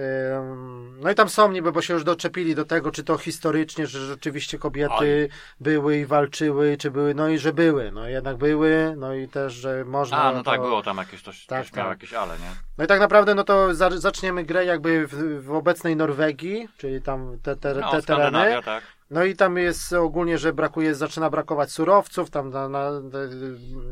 No 0.99 1.11
i 1.11 1.15
tam 1.15 1.29
są 1.29 1.51
niby, 1.51 1.71
bo 1.71 1.81
się 1.81 1.93
już 1.93 2.03
doczepili 2.03 2.55
do 2.55 2.65
tego, 2.65 2.91
czy 2.91 3.03
to 3.03 3.17
historycznie, 3.17 3.87
że 3.87 3.99
rzeczywiście 3.99 4.57
kobiety 4.57 5.29
były 5.59 5.97
i 5.97 6.05
walczyły, 6.05 6.77
czy 6.77 6.91
były, 6.91 7.13
no 7.13 7.29
i 7.29 7.37
że 7.37 7.53
były, 7.53 7.91
no 7.91 8.07
jednak 8.07 8.37
były, 8.37 8.93
no 8.97 9.13
i 9.13 9.27
też, 9.27 9.53
że 9.53 9.85
można. 9.85 10.17
A, 10.17 10.31
no 10.31 10.43
tak, 10.43 10.55
to... 10.55 10.61
było 10.61 10.81
tam 10.81 10.97
jakieś, 10.97 11.21
coś, 11.21 11.45
Tak, 11.45 11.69
tak. 11.69 11.85
jakieś 11.85 12.13
ale, 12.13 12.33
nie? 12.33 12.49
No 12.77 12.83
i 12.83 12.87
tak 12.87 12.99
naprawdę, 12.99 13.35
no 13.35 13.43
to 13.43 13.75
za, 13.75 13.89
zaczniemy 13.89 14.43
grę 14.43 14.65
jakby 14.65 15.07
w, 15.07 15.45
w 15.45 15.51
obecnej 15.51 15.95
Norwegii, 15.95 16.67
czyli 16.77 17.01
tam 17.01 17.37
te, 17.43 17.55
te, 17.55 17.73
No, 17.73 17.91
te 17.91 18.01
tereny. 18.01 18.01
Skandynawia, 18.01 18.61
tak. 18.61 18.83
No 19.15 19.23
i 19.23 19.35
tam 19.35 19.57
jest 19.57 19.93
ogólnie, 19.93 20.37
że 20.37 20.53
brakuje, 20.53 20.95
zaczyna 20.95 21.29
brakować 21.29 21.71
surowców, 21.71 22.29
tam 22.29 22.49
na, 22.49 22.69
na, 22.69 22.91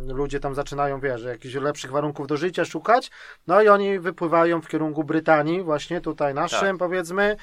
ludzie 0.08 0.40
tam 0.40 0.56
zaczynają, 0.56 1.00
wiesz, 1.00 1.24
jakichś 1.24 1.56
lepszych 1.56 1.92
warunków 1.92 2.28
do 2.28 2.38
życia 2.38 2.66
szukać, 2.66 3.12
no 3.48 3.62
i 3.62 3.68
oni 3.68 4.00
wypływają 4.00 4.62
w 4.62 4.68
kierunku 4.68 5.04
Brytanii, 5.04 5.62
właśnie 5.62 6.02
tutaj 6.02 6.34
naszym, 6.34 6.60
Tak. 6.60 6.78
powiedzmy. 6.78 7.36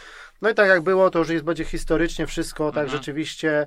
No 0.43 0.51
i 0.51 0.55
tak 0.55 0.69
jak 0.69 0.81
było, 0.83 1.11
to 1.11 1.19
już 1.19 1.29
jest, 1.29 1.45
będzie 1.45 1.65
historycznie 1.65 2.27
wszystko, 2.27 2.73
tak 2.73 2.85
Mhm. 2.85 2.99
rzeczywiście 2.99 3.67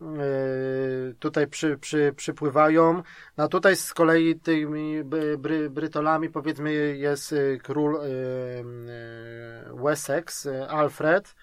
yy, 0.00 1.14
tutaj 1.18 1.46
przy, 1.46 1.78
przy, 1.78 2.12
przypływają. 2.16 3.02
No 3.36 3.48
tutaj 3.48 3.76
z 3.76 3.94
kolei 3.94 4.40
tymi 4.40 5.04
bry, 5.38 5.70
Brytolami, 5.70 6.30
powiedzmy, 6.30 6.72
jest 6.96 7.32
y, 7.32 7.58
król 7.62 7.96
y, 7.96 7.98
y, 8.00 9.82
Wessex, 9.84 10.48
Alfred, 10.68 11.34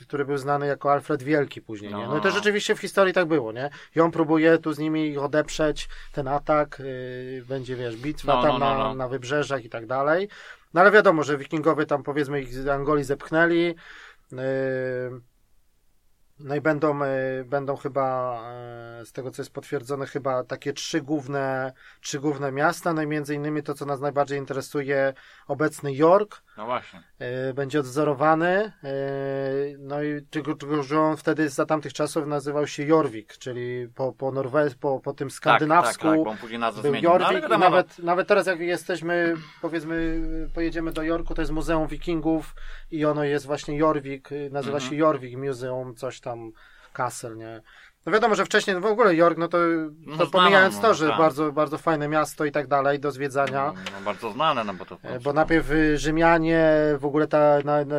który 0.00 0.24
był 0.24 0.38
znany 0.38 0.66
jako 0.66 0.92
Alfred 0.92 1.22
Wielki 1.22 1.62
później. 1.62 1.94
Nie? 1.94 2.06
No 2.06 2.18
i 2.18 2.20
to 2.20 2.28
No. 2.28 2.34
rzeczywiście 2.34 2.74
w 2.74 2.80
historii 2.80 3.14
tak 3.14 3.26
było, 3.26 3.52
nie? 3.52 3.70
I 3.96 4.00
on 4.00 4.10
próbuje 4.10 4.58
tu 4.58 4.72
z 4.72 4.78
nimi 4.78 5.08
ich 5.08 5.18
odeprzeć, 5.22 5.88
ten 6.12 6.28
atak, 6.28 6.78
yy, 6.78 7.44
będzie, 7.48 7.76
wiesz, 7.76 7.96
bitwa 7.96 8.34
No, 8.34 8.42
tam 8.42 8.52
no, 8.52 8.58
no, 8.58 8.78
na, 8.78 8.84
no. 8.84 8.94
na 8.94 9.08
wybrzeżach 9.08 9.64
i 9.64 9.68
tak 9.68 9.86
dalej. 9.86 10.28
No 10.74 10.80
ale 10.80 10.90
wiadomo, 10.90 11.22
że 11.22 11.36
wikingowie 11.38 11.86
tam 11.86 12.02
powiedzmy 12.02 12.40
ich 12.42 12.54
z 12.54 12.68
Angolii 12.68 13.04
zepchnęli. 13.04 13.74
Yy, 14.32 14.38
No 16.44 16.54
i 16.54 16.60
będą, 16.60 17.04
y, 17.04 17.44
będą 17.44 17.76
chyba, 17.76 18.40
y, 19.02 19.06
z 19.06 19.12
tego 19.12 19.30
co 19.30 19.42
jest 19.42 19.52
potwierdzone, 19.52 20.06
chyba 20.06 20.44
takie 20.44 20.72
trzy 20.72 21.00
główne, 21.00 21.72
trzy 22.00 22.20
główne 22.20 22.52
miasta. 22.52 22.92
No 22.92 23.02
i 23.02 23.06
między 23.06 23.34
innymi 23.34 23.62
to, 23.62 23.74
co 23.74 23.86
nas 23.86 24.00
najbardziej 24.00 24.38
interesuje, 24.38 25.12
obecny 25.48 25.94
York. 25.94 26.42
No 26.56 26.66
właśnie. 26.66 27.02
y, 27.50 27.54
Będzie 27.54 27.80
odzorowany. 27.80 28.72
y, 28.84 29.76
No 29.78 30.02
i 30.02 30.22
tylko, 30.30 30.54
tylko 30.54 30.82
że 30.82 31.00
on 31.00 31.16
wtedy 31.16 31.48
za 31.48 31.66
tamtych 31.66 31.92
czasów 31.92 32.26
nazywał 32.26 32.66
się 32.66 32.84
Jorvik, 32.86 33.32
czyli 33.38 33.88
po, 33.94 34.12
po 34.12 34.32
Norwez, 34.32 34.74
po, 34.74 35.00
po 35.00 35.12
tym 35.12 35.30
skandynawsku. 35.30 36.02
Tak, 36.02 36.10
tak, 36.10 36.16
tak, 36.16 36.24
bo 36.24 36.30
on 36.30 36.36
później 36.36 36.58
nazwę 36.58 36.82
Był 36.82 36.90
zmienił. 36.90 37.10
No, 37.10 37.18
Jorvik 37.18 37.38
i 37.38 37.42
wiadomo, 37.42 37.64
nawet, 37.64 37.98
nawet 37.98 38.28
teraz 38.28 38.46
jak 38.46 38.60
jesteśmy, 38.60 39.34
powiedzmy, 39.62 40.20
pojedziemy 40.54 40.92
do 40.92 41.02
Jorku, 41.02 41.34
to 41.34 41.42
jest 41.42 41.52
Muzeum 41.52 41.86
Wikingów 41.88 42.54
i 42.90 43.04
ono 43.04 43.24
jest 43.24 43.46
właśnie 43.46 43.76
Jorvik, 43.78 44.28
nazywa 44.50 44.76
Mhm. 44.76 44.90
się 44.90 44.96
Jorvik 44.96 45.36
Museum, 45.38 45.94
coś 45.94 46.20
tam, 46.20 46.31
Castle, 46.92 47.36
nie? 47.36 47.62
No 48.06 48.12
wiadomo, 48.12 48.34
że 48.34 48.44
wcześniej 48.44 48.76
no 48.76 48.80
w 48.82 48.86
ogóle 48.86 49.14
York, 49.14 49.38
no 49.38 49.48
to, 49.48 49.58
to 49.58 50.24
No 50.24 50.26
pomijając 50.26 50.74
znano, 50.74 50.82
to, 50.82 50.88
no, 50.88 50.94
że 50.94 51.08
tak. 51.08 51.18
bardzo, 51.18 51.52
bardzo 51.52 51.78
fajne 51.78 52.08
miasto 52.08 52.44
i 52.44 52.52
tak 52.52 52.66
dalej 52.66 53.00
do 53.00 53.10
zwiedzania. 53.10 53.72
No, 53.74 53.80
no, 53.98 54.04
bardzo 54.04 54.30
znane, 54.32 54.64
no 54.64 54.74
bo 54.74 54.84
to... 54.84 54.98
E, 55.02 55.20
Bo 55.20 55.32
najpierw 55.32 55.70
y, 55.70 55.98
Rzymianie, 55.98 56.70
w 56.98 57.04
ogóle 57.04 57.28
ta 57.28 57.58
na, 57.64 57.84
na, 57.84 57.96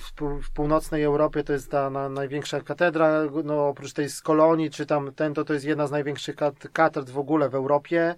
w, 0.00 0.12
pół- 0.16 0.42
w 0.42 0.50
północnej 0.50 1.02
Europie 1.02 1.44
to 1.44 1.52
jest 1.52 1.70
ta 1.70 1.90
na, 1.90 2.08
największa 2.08 2.60
katedra, 2.60 3.22
no 3.44 3.68
oprócz 3.68 3.92
tej 3.92 4.08
z 4.08 4.22
Kolonii, 4.22 4.70
czy 4.70 4.86
tam 4.86 5.12
ten, 5.14 5.34
to 5.34 5.44
to 5.44 5.52
jest 5.52 5.64
jedna 5.64 5.86
z 5.86 5.90
największych 5.90 6.36
kat- 6.36 6.68
katedr 6.72 7.12
w 7.12 7.18
ogóle 7.18 7.48
w 7.48 7.54
Europie, 7.54 8.14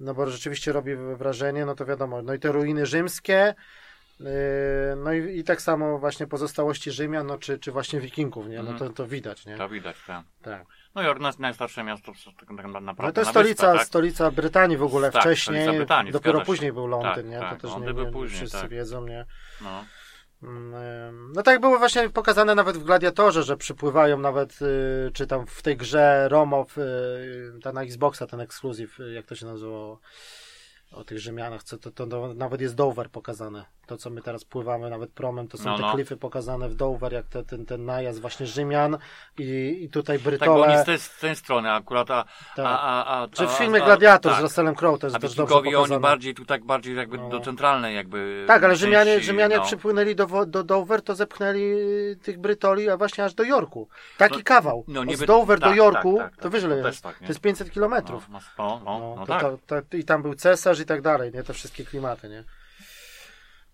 no 0.00 0.14
bo 0.14 0.26
rzeczywiście 0.26 0.72
robi 0.72 0.96
wrażenie, 0.96 1.66
no 1.66 1.74
to 1.74 1.84
wiadomo, 1.84 2.22
no 2.22 2.34
i 2.34 2.38
te 2.38 2.52
ruiny 2.52 2.86
rzymskie, 2.86 3.54
no 4.96 5.12
i, 5.12 5.38
i 5.38 5.44
tak 5.44 5.62
samo 5.62 5.98
właśnie 5.98 6.26
pozostałości 6.26 6.90
Rzymian, 6.92 7.26
no 7.26 7.38
czy, 7.38 7.58
czy 7.58 7.72
właśnie 7.72 8.00
Wikingów, 8.00 8.48
nie, 8.48 8.56
no 8.58 8.64
to, 8.64 8.70
Mhm. 8.70 8.92
to 8.92 9.06
widać, 9.06 9.46
nie, 9.46 9.56
To 9.56 9.68
widać, 9.68 9.96
tak. 10.06 10.24
tak. 10.42 10.66
No 10.94 11.02
Jork, 11.02 11.20
naj- 11.20 11.40
najstarsze 11.40 11.84
miasto 11.84 12.12
tak 12.40 12.50
naprawdę 12.50 13.06
No 13.06 13.12
to 13.12 13.20
jest 13.20 13.30
stolica, 13.30 13.48
wyspach, 13.66 13.78
tak? 13.78 13.86
stolica 13.86 14.30
Brytanii 14.30 14.76
w 14.76 14.82
ogóle 14.82 15.10
Tak, 15.10 15.22
wcześniej, 15.22 15.76
Brytanii, 15.76 16.12
dopiero 16.12 16.40
później 16.40 16.72
był 16.72 16.86
Londyn, 16.86 17.14
Tak, 17.14 17.26
nie, 17.26 17.38
tak, 17.38 17.54
to 17.54 17.60
też 17.62 17.70
Londyn 17.70 17.96
nie, 17.96 18.04
nie 18.04 18.10
później, 18.12 18.38
wszyscy 18.38 18.60
tak. 18.60 18.70
wiedzą, 18.70 19.04
nie. 19.06 19.26
No. 19.60 19.84
Mm, 20.42 21.32
No 21.34 21.42
tak 21.42 21.60
było 21.60 21.78
właśnie 21.78 22.10
pokazane 22.10 22.54
nawet 22.54 22.76
w 22.76 22.84
Gladiatorze, 22.84 23.42
że 23.42 23.56
przypływają 23.56 24.18
nawet, 24.18 24.58
y, 24.62 25.10
czy 25.14 25.26
tam 25.26 25.46
w 25.46 25.62
tej 25.62 25.76
grze 25.76 26.28
Romow, 26.28 26.78
y, 26.78 26.82
ta 27.62 27.72
na 27.72 27.82
Xboxa, 27.82 28.26
ten 28.26 28.40
ekskluzyw, 28.40 29.00
y, 29.00 29.12
jak 29.12 29.26
to 29.26 29.34
się 29.34 29.46
nazywało, 29.46 30.00
o 30.92 31.04
tych 31.04 31.18
Rzymianach, 31.18 31.62
co 31.62 31.78
to, 31.78 31.90
to, 31.90 32.06
to 32.06 32.34
nawet 32.34 32.60
jest 32.60 32.74
Dover 32.74 33.10
pokazane. 33.10 33.64
To, 33.88 33.96
co 33.96 34.10
my 34.10 34.22
teraz 34.22 34.44
pływamy 34.44 34.90
nawet 34.90 35.10
promem, 35.10 35.48
to 35.48 35.58
są 35.58 35.64
No, 35.64 35.76
te 35.76 35.82
no. 35.82 35.92
klify 35.94 36.16
pokazane 36.16 36.68
w 36.68 36.74
Dover, 36.74 37.12
jak 37.12 37.26
te, 37.26 37.44
ten, 37.44 37.66
ten 37.66 37.84
najazd 37.84 38.20
właśnie 38.20 38.46
Rzymian 38.46 38.98
i, 39.38 39.78
i 39.82 39.88
tutaj 39.90 40.16
Tak, 40.18 40.24
bo 40.24 40.30
Brytole. 40.30 40.66
oni 40.66 40.82
z 40.82 40.84
tej, 40.84 40.98
z 40.98 41.18
tej 41.18 41.36
strony 41.36 41.72
akurat, 41.72 42.10
a... 42.10 42.24
Tak. 42.56 42.66
a, 42.66 42.80
a, 43.04 43.22
a 43.22 43.28
Czy 43.28 43.46
w 43.46 43.50
filmie 43.50 43.80
Gladiator 43.80 44.32
tak. 44.32 44.40
z 44.40 44.42
Russellem 44.44 44.74
Crowe 44.74 44.98
to 44.98 45.06
jest 45.06 45.16
A 45.16 45.18
też 45.18 45.34
dobrze 45.34 45.54
Wikingowie 45.54 45.78
oni 45.78 45.84
pokazane. 45.84 46.00
bardziej 46.00 46.34
tu 46.34 46.44
tak 46.44 46.64
bardziej 46.64 46.96
jakby 46.96 47.18
No. 47.18 47.28
do 47.28 47.40
centralnej 47.40 47.94
jakby 47.96 48.44
Tak, 48.46 48.64
ale 48.64 48.76
Rzymianie, 48.76 49.12
części, 49.12 49.26
Rzymianie 49.26 49.56
no. 49.56 49.62
przypłynęli 49.64 50.14
do, 50.14 50.46
do 50.46 50.64
Dover, 50.64 51.02
to 51.02 51.14
zepchnęli 51.14 51.60
y, 51.62 52.18
tych 52.22 52.38
Brytoli, 52.38 52.88
a 52.90 52.96
właśnie 52.96 53.24
aż 53.24 53.34
do 53.34 53.42
Jorku. 53.44 53.88
Taki 54.18 54.36
No, 54.36 54.42
kawał. 54.44 54.84
no 54.88 55.04
niby- 55.04 55.26
Dover 55.26 55.60
do 55.60 55.66
tak, 55.66 55.76
Jorku, 55.76 56.16
tak, 56.18 56.30
tak, 56.34 56.42
to 56.42 56.50
też 56.50 56.62
jest? 56.84 57.02
to 57.02 57.10
jest 57.28 57.40
500 57.40 57.70
kilometrów. 57.70 58.28
No, 58.28 58.38
no, 58.58 58.80
no, 58.84 58.98
No, 58.98 59.14
no, 59.18 59.26
tak. 59.26 59.84
I 59.94 60.04
tam 60.04 60.22
był 60.22 60.34
cesarz 60.34 60.80
i 60.80 60.84
tak 60.84 61.02
dalej, 61.02 61.32
nie? 61.34 61.42
Te 61.42 61.52
wszystkie 61.54 61.84
klimaty, 61.84 62.28
nie? 62.28 62.44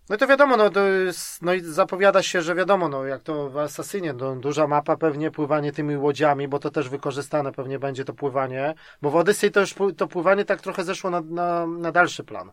No 0.09 0.17
i 0.17 0.19
to 0.19 0.27
wiadomo, 0.27 0.57
no, 0.57 0.71
to 0.71 0.87
jest, 0.87 1.43
no 1.43 1.55
i 1.55 1.61
zapowiada 1.61 2.23
się, 2.23 2.43
że 2.43 2.55
wiadomo, 2.55 2.89
no 2.89 3.05
jak 3.05 3.23
to 3.23 3.51
w 3.51 3.59
Assassinie, 3.59 4.13
no, 4.13 4.37
duża 4.37 4.67
mapa 4.67 4.97
pewnie, 4.97 5.31
pływanie 5.31 5.73
tymi 5.73 5.97
łodziami, 5.97 6.49
bo 6.49 6.59
to 6.59 6.71
też 6.71 6.89
wykorzystane 6.89 7.53
pewnie 7.53 7.79
będzie 7.79 8.05
to 8.05 8.15
pływanie, 8.15 8.75
bo 9.03 9.11
w 9.11 9.17
Odyssey 9.17 9.51
to 9.51 9.61
już 9.61 9.75
to 9.97 10.09
pływanie 10.09 10.45
tak 10.45 10.61
trochę 10.61 10.85
zeszło 10.85 11.11
na, 11.11 11.21
na, 11.21 11.67
na 11.67 11.93
dalszy 11.93 12.25
plan. 12.25 12.53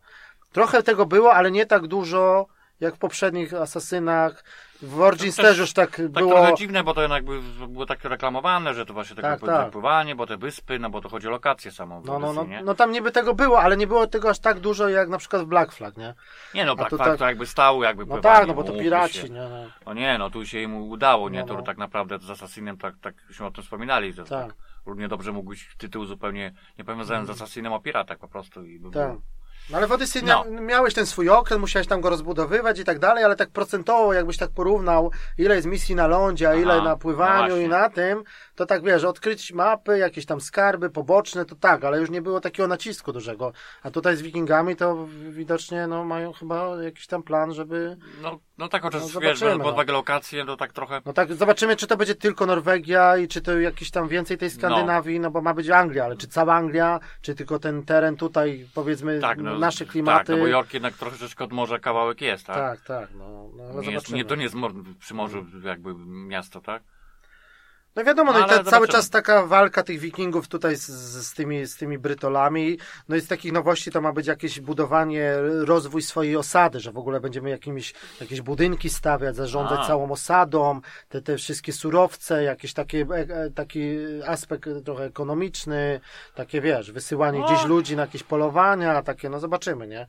Trochę 0.51 0.83
tego 0.83 1.05
było, 1.05 1.33
ale 1.33 1.51
nie 1.51 1.65
tak 1.65 1.87
dużo 1.87 2.47
jak 2.79 2.95
w 2.95 2.97
poprzednich 2.97 3.53
Asasynach. 3.53 4.43
W 4.81 5.01
Origins 5.01 5.35
też 5.35 5.45
też 5.45 5.57
już 5.57 5.73
tak, 5.73 5.89
Tak 5.91 6.11
było. 6.11 6.31
trochę 6.31 6.53
dziwne, 6.55 6.83
bo 6.83 6.93
to 6.93 7.01
jednak 7.01 7.25
by- 7.25 7.41
było 7.67 7.85
tak 7.85 8.03
reklamowane, 8.03 8.73
że 8.73 8.85
to 8.85 8.93
właśnie 8.93 9.15
Tak, 9.15 9.23
takie 9.39 9.45
tak. 9.45 9.71
pływanie, 9.71 10.15
bo 10.15 10.27
te 10.27 10.37
wyspy, 10.37 10.79
no 10.79 10.89
bo 10.89 11.01
to 11.01 11.09
chodzi 11.09 11.27
o 11.27 11.31
lokację 11.31 11.71
samą 11.71 12.01
No, 12.05 12.19
no, 12.19 12.33
no, 12.33 12.43
nie? 12.43 12.61
no 12.63 12.75
tam 12.75 12.91
niby 12.91 13.11
tego 13.11 13.33
było, 13.33 13.61
ale 13.61 13.77
nie 13.77 13.87
było 13.87 14.07
tego 14.07 14.29
aż 14.29 14.39
tak 14.39 14.59
dużo 14.59 14.89
jak 14.89 15.09
na 15.09 15.17
przykład 15.17 15.41
w 15.41 15.45
Black 15.45 15.71
Flag, 15.71 15.97
nie? 15.97 16.13
Nie 16.55 16.65
no, 16.65 16.75
Black 16.75 16.89
Flag 16.89 17.07
tak- 17.09 17.19
to 17.19 17.25
jakby 17.25 17.45
stał, 17.45 17.83
jakby 17.83 18.05
No 18.05 18.13
pływanie, 18.15 18.35
tak, 18.39 18.47
no 18.47 18.53
bo 18.53 18.63
to 18.63 18.73
piraci, 18.73 19.13
się. 19.19 19.29
nie? 19.29 19.39
No. 19.41 19.65
No 19.85 19.93
nie, 19.93 20.17
no 20.17 20.29
tu 20.29 20.45
się 20.45 20.61
im 20.61 20.75
udało, 20.75 21.29
nie? 21.29 21.39
No, 21.39 21.45
To 21.45 21.53
no. 21.53 21.61
tak 21.61 21.77
naprawdę 21.77 22.19
z 22.19 22.29
Assassinem 22.29 22.77
tak, 22.77 22.95
takśmy 23.01 23.45
o 23.45 23.51
tym 23.51 23.63
wspominali, 23.63 24.13
że 24.13 24.23
Tak. 24.23 24.47
tak. 24.47 24.55
równie 24.85 25.07
dobrze 25.07 25.31
mógł 25.31 25.49
być 25.49 25.75
tytuł 25.77 26.05
zupełnie 26.05 26.53
nie 26.77 26.83
powiązany 26.85 27.25
z 27.25 27.29
Assassinem 27.29 27.73
o 27.73 27.79
piratach 27.79 28.17
po 28.17 28.27
prostu 28.27 28.65
i 28.65 28.79
by 28.79 28.87
Mhm. 28.87 29.05
Tak. 29.05 29.13
był- 29.13 29.21
No 29.69 29.77
ale 29.77 29.87
w 29.87 29.91
Odyssey 29.91 30.23
No. 30.23 30.43
mia- 30.43 30.61
miałeś 30.61 30.93
ten 30.93 31.05
swój 31.05 31.29
okres, 31.29 31.59
musiałeś 31.59 31.87
tam 31.87 32.01
go 32.01 32.09
rozbudowywać 32.09 32.79
i 32.79 32.83
tak 32.83 32.99
dalej, 32.99 33.23
ale 33.23 33.35
tak 33.35 33.49
procentowo, 33.49 34.13
jakbyś 34.13 34.37
tak 34.37 34.49
porównał, 34.51 35.11
ile 35.37 35.55
jest 35.55 35.67
misji 35.67 35.95
na 35.95 36.07
lądzie, 36.07 36.47
a 36.47 36.51
Aha, 36.51 36.59
ile 36.61 36.77
na 36.77 36.83
no 36.83 36.97
pływaniu 36.97 37.47
właśnie. 37.49 37.65
i 37.65 37.69
na 37.69 37.89
tym, 37.89 38.23
to 38.55 38.65
tak 38.65 38.83
wiesz, 38.83 39.03
odkryć 39.03 39.53
mapy, 39.53 39.97
jakieś 39.97 40.25
tam 40.25 40.41
skarby 40.41 40.89
poboczne, 40.89 41.45
to 41.45 41.55
tak, 41.55 41.83
ale 41.83 41.99
już 41.99 42.09
nie 42.09 42.21
było 42.21 42.39
takiego 42.41 42.67
nacisku 42.67 43.13
dużego. 43.13 43.51
A 43.83 43.91
tutaj 43.91 44.17
z 44.17 44.21
Wikingami 44.21 44.75
to 44.75 45.07
widocznie 45.29 45.87
no, 45.87 46.03
mają 46.05 46.33
chyba 46.33 46.83
jakiś 46.83 47.07
tam 47.07 47.23
plan, 47.23 47.53
żeby. 47.53 47.97
No, 48.21 48.39
no 48.61 48.67
tak, 48.69 48.81
chociaż 48.81 49.01
No, 49.13 49.19
wiesz, 49.21 49.39
biorąc 49.41 49.57
no. 49.59 49.63
pod 49.65 49.73
uwagę 49.73 49.93
lokacje, 49.93 50.45
to 50.45 50.57
tak 50.57 50.73
trochę... 50.73 51.01
No 51.05 51.13
tak, 51.13 51.33
zobaczymy, 51.33 51.75
czy 51.75 51.87
to 51.87 51.97
będzie 51.97 52.15
tylko 52.15 52.45
Norwegia 52.45 53.17
i 53.17 53.27
czy 53.27 53.41
to 53.41 53.59
jakiś 53.59 53.91
tam 53.91 54.07
więcej 54.07 54.37
tej 54.37 54.49
Skandynawii, 54.49 55.19
no, 55.19 55.31
bo 55.31 55.41
ma 55.41 55.53
być 55.53 55.69
Anglia, 55.69 56.05
ale 56.05 56.17
czy 56.17 56.27
cała 56.27 56.53
Anglia, 56.55 56.99
czy 57.21 57.35
tylko 57.35 57.59
ten 57.59 57.83
teren 57.85 58.15
tutaj, 58.17 58.67
powiedzmy, 58.73 59.19
Tak, 59.19 59.37
no, 59.37 59.59
nasze 59.59 59.85
Tak, 59.85 59.91
klimaty. 59.91 60.31
no 60.31 60.37
bo 60.37 60.47
York 60.47 60.73
jednak 60.73 60.93
troszeczkę 60.93 61.43
od 61.43 61.51
morza 61.51 61.79
kawałek 61.79 62.21
jest, 62.21 62.45
tak? 62.45 62.55
tak, 62.55 62.81
tak, 62.81 63.09
no, 63.15 63.49
no 63.57 63.63
ale 63.63 63.71
nie, 63.73 63.77
jest, 63.77 63.85
zobaczymy. 63.85 64.17
nie, 64.17 64.25
to 64.25 64.35
nie 64.35 64.43
jest 64.43 64.55
mor- 64.55 64.73
przy 64.99 65.13
morzu 65.13 65.45
jakby 65.63 65.95
miasto, 66.05 66.61
tak? 66.61 66.83
No 67.95 68.03
wiadomo, 68.03 68.31
no, 68.31 68.39
No, 68.39 68.47
i 68.47 68.49
ale 68.49 68.63
cały 68.63 68.87
czas 68.87 69.09
taka 69.09 69.45
walka 69.45 69.83
tych 69.83 69.99
wikingów 69.99 70.47
tutaj 70.47 70.75
z, 70.75 70.87
z, 71.27 71.33
tymi, 71.33 71.65
z 71.65 71.77
tymi 71.77 71.97
Brytolami. 71.97 72.77
No 73.09 73.15
i 73.15 73.21
z 73.21 73.27
takich 73.27 73.51
nowości 73.51 73.91
to 73.91 74.01
ma 74.01 74.13
być 74.13 74.27
jakieś 74.27 74.59
budowanie, 74.59 75.33
rozwój 75.65 76.01
swojej 76.01 76.35
osady, 76.35 76.79
że 76.79 76.91
w 76.91 76.97
ogóle 76.97 77.19
będziemy 77.19 77.49
jakimiś, 77.49 77.93
jakieś 78.21 78.41
budynki 78.41 78.89
stawiać, 78.89 79.35
zarządzać 79.35 79.79
A. 79.79 79.87
całą 79.87 80.11
osadą, 80.11 80.81
te, 81.09 81.21
te 81.21 81.37
wszystkie 81.37 81.73
surowce, 81.73 82.43
jakiś 82.43 82.73
taki, 82.73 82.97
e, 82.97 83.05
e, 83.11 83.49
taki 83.55 83.97
aspekt 84.27 84.69
trochę 84.85 85.03
ekonomiczny, 85.03 85.99
takie 86.35 86.61
wiesz, 86.61 86.91
wysyłanie 86.91 87.39
No. 87.39 87.45
gdzieś 87.45 87.65
ludzi 87.65 87.95
na 87.95 88.01
jakieś 88.01 88.23
polowania, 88.23 89.01
takie, 89.01 89.29
no 89.29 89.39
zobaczymy, 89.39 89.87
nie? 89.87 90.07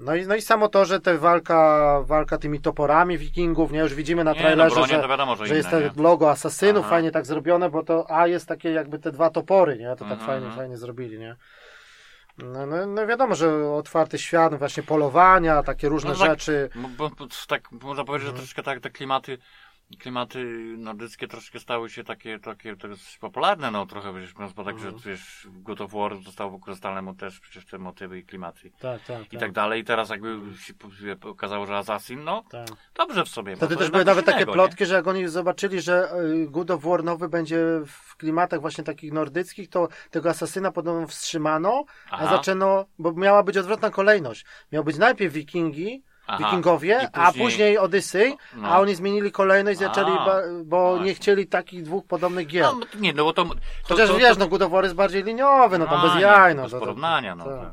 No 0.00 0.14
i, 0.14 0.26
no 0.26 0.34
i 0.34 0.42
samo 0.42 0.68
to, 0.68 0.84
że 0.84 1.00
te 1.00 1.18
walka, 1.18 2.00
walka 2.04 2.38
tymi 2.38 2.60
toporami 2.60 3.18
wikingów, 3.18 3.72
nie? 3.72 3.78
Już 3.78 3.94
widzimy 3.94 4.24
na 4.24 4.30
Nie, 4.32 4.36
no 4.38 4.42
trailerze, 4.42 4.74
bronie 4.74 4.92
że, 4.94 5.02
to 5.02 5.08
wiadomo, 5.08 5.36
że 5.36 5.46
że 5.46 5.56
jest 5.56 5.68
inne, 5.72 5.90
to 5.90 6.00
nie? 6.00 6.02
logo 6.02 6.30
asasynów, 6.30 6.80
Aha. 6.84 6.90
fajnie 6.90 7.10
tak 7.10 7.26
zrobione, 7.26 7.70
bo 7.70 7.82
to 7.82 8.10
A 8.10 8.26
jest 8.26 8.46
takie 8.48 8.72
jakby 8.72 8.98
te 8.98 9.12
dwa 9.12 9.30
topory, 9.30 9.78
nie? 9.78 9.88
To 9.88 9.96
tak 9.96 10.02
Mhm, 10.02 10.26
fajnie, 10.26 10.46
mhm. 10.46 10.56
fajnie 10.56 10.76
zrobili, 10.76 11.18
nie? 11.18 11.36
No, 12.38 12.66
no, 12.66 12.86
no 12.86 13.06
wiadomo, 13.06 13.34
że 13.34 13.70
otwarty 13.70 14.18
świat, 14.18 14.54
właśnie 14.54 14.82
polowania, 14.82 15.62
takie 15.62 15.88
różne 15.88 16.10
No 16.10 16.16
tak, 16.18 16.30
rzeczy. 16.30 16.70
Bo, 16.74 17.08
bo, 17.08 17.26
tak 17.48 17.72
można 17.72 18.04
powiedzieć, 18.04 18.28
Mhm. 18.28 18.36
że 18.36 18.42
troszeczkę 18.42 18.62
tak 18.62 18.80
te 18.80 18.90
klimaty, 18.90 19.38
klimaty 19.96 20.44
nordyckie 20.78 21.28
troszkę 21.28 21.60
stały 21.60 21.90
się 21.90 22.04
takie, 22.04 22.38
takie 22.38 22.76
dość 22.76 23.18
popularne, 23.18 23.70
no 23.70 23.86
trochę 23.86 24.14
wiesz, 24.20 24.32
biorąc 24.34 24.52
pod 24.52 24.68
Mhm. 24.68 24.98
że 24.98 25.10
wiesz, 25.10 25.46
w 25.50 25.62
God 25.62 25.80
of 25.80 25.92
War 25.92 26.16
zostało 26.22 26.50
wykorzystane 26.50 27.02
mo- 27.02 27.14
też 27.14 27.40
przecież 27.40 27.66
te 27.66 27.78
motywy 27.78 28.18
i 28.18 28.24
klimaty 28.24 28.70
Tak, 28.80 29.04
tak, 29.04 29.32
i 29.32 29.38
tak 29.38 29.52
dalej. 29.52 29.80
I 29.80 29.84
teraz 29.84 30.10
jakby 30.10 30.40
się 30.58 30.74
okazało, 31.22 31.66
że 31.66 31.76
Assassin, 31.76 32.24
no 32.24 32.44
tak. 32.50 32.68
dobrze 32.94 33.24
w 33.24 33.28
sobie. 33.28 33.56
Wtedy 33.56 33.74
to 33.74 33.80
też 33.80 33.90
były 33.90 34.04
nawet 34.04 34.24
coś 34.24 34.34
takie 34.34 34.42
innego, 34.44 34.52
plotki, 34.52 34.86
że 34.86 34.94
jak 34.94 35.06
oni 35.06 35.28
zobaczyli, 35.28 35.80
że 35.80 36.12
y, 36.44 36.46
God 36.50 36.70
of 36.70 36.82
War 36.82 37.04
nowy 37.04 37.28
będzie 37.28 37.58
w 37.86 38.16
klimatach 38.16 38.60
właśnie 38.60 38.84
takich 38.84 39.12
nordyckich, 39.12 39.68
to 39.68 39.88
tego 40.10 40.30
asasyna 40.30 40.72
podobno 40.72 41.06
wstrzymano, 41.06 41.84
a 42.10 42.14
Aha. 42.16 42.36
zaczęno, 42.36 42.84
bo 42.98 43.12
miała 43.12 43.42
być 43.42 43.56
odwrotna 43.56 43.90
kolejność. 43.90 44.44
Miał 44.72 44.84
być 44.84 44.98
najpierw 44.98 45.34
wikingi. 45.34 46.02
Wikingowie, 46.38 47.08
a 47.12 47.26
później- 47.26 47.46
później 47.46 47.78
Odyssey, 47.78 48.36
No. 48.56 48.68
a 48.68 48.80
oni 48.80 48.94
zmienili 48.94 49.32
kolejność 49.32 49.78
zaczęli, 49.78 50.16
ba, 50.16 50.40
bo 50.64 50.98
nie 50.98 51.14
chcieli 51.14 51.46
takich 51.46 51.82
dwóch 51.82 52.06
podobnych 52.06 52.46
gier. 52.46 52.62
No, 52.64 52.80
nie, 53.00 53.12
no 53.12 53.24
bo 53.24 53.32
to... 53.32 53.44
to 53.44 53.54
Chociaż 53.82 54.08
to, 54.08 54.16
wiesz, 54.16 54.36
to, 54.36 54.48
no 54.48 54.48
God 54.48 54.82
jest 54.82 54.94
bardziej 54.94 55.24
liniowy, 55.24 55.78
no 55.78 55.86
tam 55.86 56.02
bez 56.02 56.22
jaj, 56.22 56.54
no. 56.54 56.62
Bez 56.62 56.72
porównania, 56.72 57.34
no. 57.34 57.44
tak. 57.44 57.70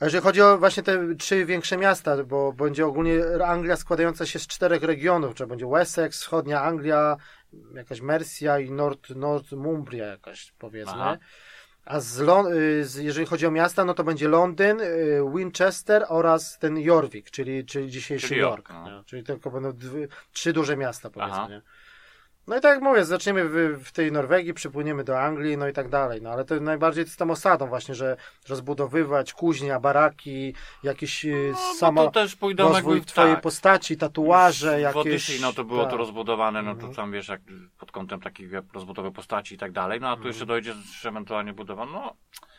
A 0.00 0.04
jeżeli 0.04 0.22
chodzi 0.24 0.42
o 0.42 0.58
właśnie 0.58 0.82
te 0.82 1.14
trzy 1.14 1.44
większe 1.46 1.76
miasta, 1.76 2.24
bo 2.24 2.52
będzie 2.52 2.86
ogólnie 2.86 3.20
Anglia 3.46 3.76
składająca 3.76 4.26
się 4.26 4.38
z 4.38 4.46
czterech 4.46 4.82
regionów, 4.82 5.34
czy 5.34 5.46
będzie 5.46 5.66
Wessex, 5.66 6.20
wschodnia 6.20 6.62
Anglia, 6.62 7.16
jakaś 7.74 8.00
Mercia 8.00 8.58
i 8.58 8.70
Nord, 8.70 9.10
Northumbria 9.10 10.06
jakaś 10.06 10.52
powiedzmy. 10.58 10.92
Aha. 10.94 11.16
A 11.84 12.00
z, 12.00 12.18
Lon- 12.20 12.52
y, 12.52 12.84
z, 12.84 12.96
jeżeli 12.96 13.26
chodzi 13.26 13.46
o 13.46 13.50
miasta, 13.50 13.84
no 13.84 13.94
to 13.94 14.04
będzie 14.04 14.28
Londyn, 14.28 14.80
y, 14.80 15.20
Winchester 15.34 16.04
oraz 16.08 16.58
ten 16.58 16.78
Jorvik, 16.78 17.30
czyli, 17.30 17.64
czyli 17.64 17.90
dzisiejszy 17.90 18.28
Czyli 18.28 18.40
York. 18.40 18.68
York, 18.68 18.90
no. 18.90 19.04
Czyli 19.04 19.24
tylko 19.24 19.50
będą 19.50 19.72
dwie, 19.72 20.08
trzy 20.32 20.52
duże 20.52 20.76
miasta 20.76 21.10
powiedzmy. 21.10 21.36
Aha. 21.36 21.48
Nie? 21.48 21.62
No 22.46 22.56
i 22.56 22.60
tak 22.60 22.74
jak 22.74 22.82
mówię, 22.82 23.04
zaczniemy 23.04 23.44
w, 23.48 23.84
w 23.84 23.92
tej 23.92 24.12
Norwegii, 24.12 24.54
przypłyniemy 24.54 25.04
do 25.04 25.20
Anglii, 25.20 25.56
no 25.56 25.68
i 25.68 25.72
tak 25.72 25.88
dalej. 25.88 26.22
No 26.22 26.30
ale 26.30 26.44
to 26.44 26.60
najbardziej 26.60 27.06
z 27.06 27.16
tą 27.16 27.30
osadą 27.30 27.66
właśnie, 27.66 27.94
że 27.94 28.16
rozbudowywać 28.48 29.32
kuźnia, 29.32 29.80
baraki, 29.80 30.54
jakieś 30.82 31.26
no, 31.52 31.56
samo 31.78 32.02
no 32.04 32.10
to 32.10 32.20
też 32.20 32.36
pójdą 32.36 32.68
rozwój 32.68 32.94
jakby, 32.94 33.06
twojej 33.10 33.34
tak. 33.34 33.42
postaci, 33.42 33.96
tatuaże, 33.96 34.76
w 34.76 34.80
jakieś... 34.80 34.96
Odyssey, 34.96 35.40
no 35.40 35.52
to 35.52 35.64
było 35.64 35.82
tak. 35.82 35.90
to 35.90 35.96
rozbudowane, 35.96 36.62
no 36.62 36.70
to 36.74 36.76
Mhm. 36.76 36.94
tam 36.94 37.12
wiesz, 37.12 37.28
jak 37.28 37.40
pod 37.78 37.92
kątem 37.92 38.20
takich 38.20 38.50
rozbudowy 38.74 39.12
postaci 39.12 39.54
i 39.54 39.58
tak 39.58 39.72
dalej, 39.72 40.00
no 40.00 40.08
a 40.08 40.16
tu 40.16 40.26
jeszcze 40.26 40.46
dojdzie 40.46 40.74
że 41.00 41.08
ewentualnie 41.08 41.52
budowa, 41.52 41.86
no 41.86 41.98
Mhm. 41.98 42.14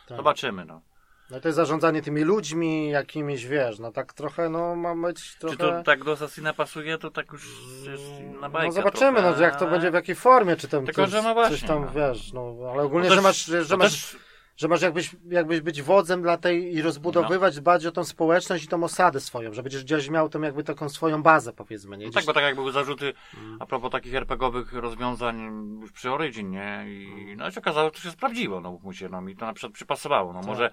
Tak. 0.08 0.18
zobaczymy, 0.18 0.66
no. 0.66 0.82
No 1.30 1.40
to 1.40 1.48
jest 1.48 1.56
zarządzanie 1.56 2.02
tymi 2.02 2.22
ludźmi, 2.22 2.90
jakimiś, 2.90 3.46
wiesz, 3.46 3.80
no 3.80 3.92
tak 3.92 4.14
trochę, 4.14 4.50
no 4.50 4.76
ma 4.76 4.96
być 4.96 5.36
trochę... 5.36 5.56
Czy 5.56 5.64
to 5.64 5.84
tak 5.84 6.04
do 6.04 6.12
Assassina 6.12 6.54
pasuje, 6.54 6.98
to 6.98 7.12
tak 7.12 7.32
już 7.32 7.48
jest 7.92 8.04
na 8.42 8.50
bajkę 8.50 8.68
No 8.68 8.72
zobaczymy, 8.74 9.20
trochę, 9.22 9.36
no 9.38 9.42
jak 9.44 9.60
to 9.60 9.68
będzie, 9.68 9.92
w 9.92 9.94
jakiej 9.94 10.16
formie, 10.16 10.56
czy 10.56 10.68
tam 10.68 10.86
Tylko, 10.86 11.02
coś, 11.02 11.12
że 11.12 11.18
no 11.18 11.24
coś 11.24 11.34
właśnie, 11.34 11.68
tam, 11.68 11.86
no. 11.86 11.92
wiesz, 11.92 12.34
no 12.34 12.56
ale 12.72 12.84
ogólnie, 12.84 13.10
No 13.10 13.16
że 13.16 13.22
też- 13.22 13.24
masz, 13.24 13.46
że, 13.46 13.64
że 13.64 13.74
no 13.74 13.78
masz, 13.84 13.92
też- 14.12 14.18
że 14.58 14.68
masz 14.68 14.82
jakbyś, 14.82 15.16
jakbyś 15.30 15.62
być 15.62 15.82
wodzem 15.82 16.22
dla 16.22 16.38
tej 16.38 16.74
i 16.76 16.82
rozbudowywać, 16.82 17.56
dbać 17.56 17.86
o 17.86 17.92
tą 17.92 18.04
społeczność 18.04 18.64
i 18.64 18.68
tą 18.68 18.84
osadę 18.84 19.20
swoją, 19.20 19.54
że 19.54 19.64
będziesz 19.64 19.84
gdzieś 19.84 20.10
miał 20.10 20.30
tą 20.30 20.42
jakby 20.42 20.64
taką 20.64 20.90
swoją 20.90 21.24
bazę, 21.24 21.54
powiedzmy, 21.54 21.98
nie? 21.98 22.06
No 22.06 22.12
Gdzieś... 22.12 22.16
tak, 22.16 22.26
bo 22.26 22.34
tak 22.34 22.44
jak 22.44 22.56
były 22.56 22.72
zarzuty 22.72 23.14
Mm. 23.38 23.58
a 23.62 23.66
propos 23.66 23.92
takich 23.92 24.16
RPGowych 24.16 24.74
rozwiązań 24.74 25.52
już 25.82 25.92
przy 25.92 26.12
Origin, 26.12 26.50
nie? 26.50 26.84
I 26.88 27.36
no 27.38 27.48
i 27.48 27.52
się 27.52 27.60
okazało, 27.60 27.88
że 27.88 27.92
to 27.92 28.00
się 28.00 28.12
sprawdziło, 28.12 28.62
no 28.62 28.72
mówmy 28.72 28.94
się, 28.94 29.10
no 29.10 29.22
mi 29.22 29.36
to 29.36 29.46
na 29.46 29.54
przykład 29.54 29.74
przypasowało, 29.74 30.34
no 30.34 30.40
Tak. 30.40 30.48
może 30.48 30.70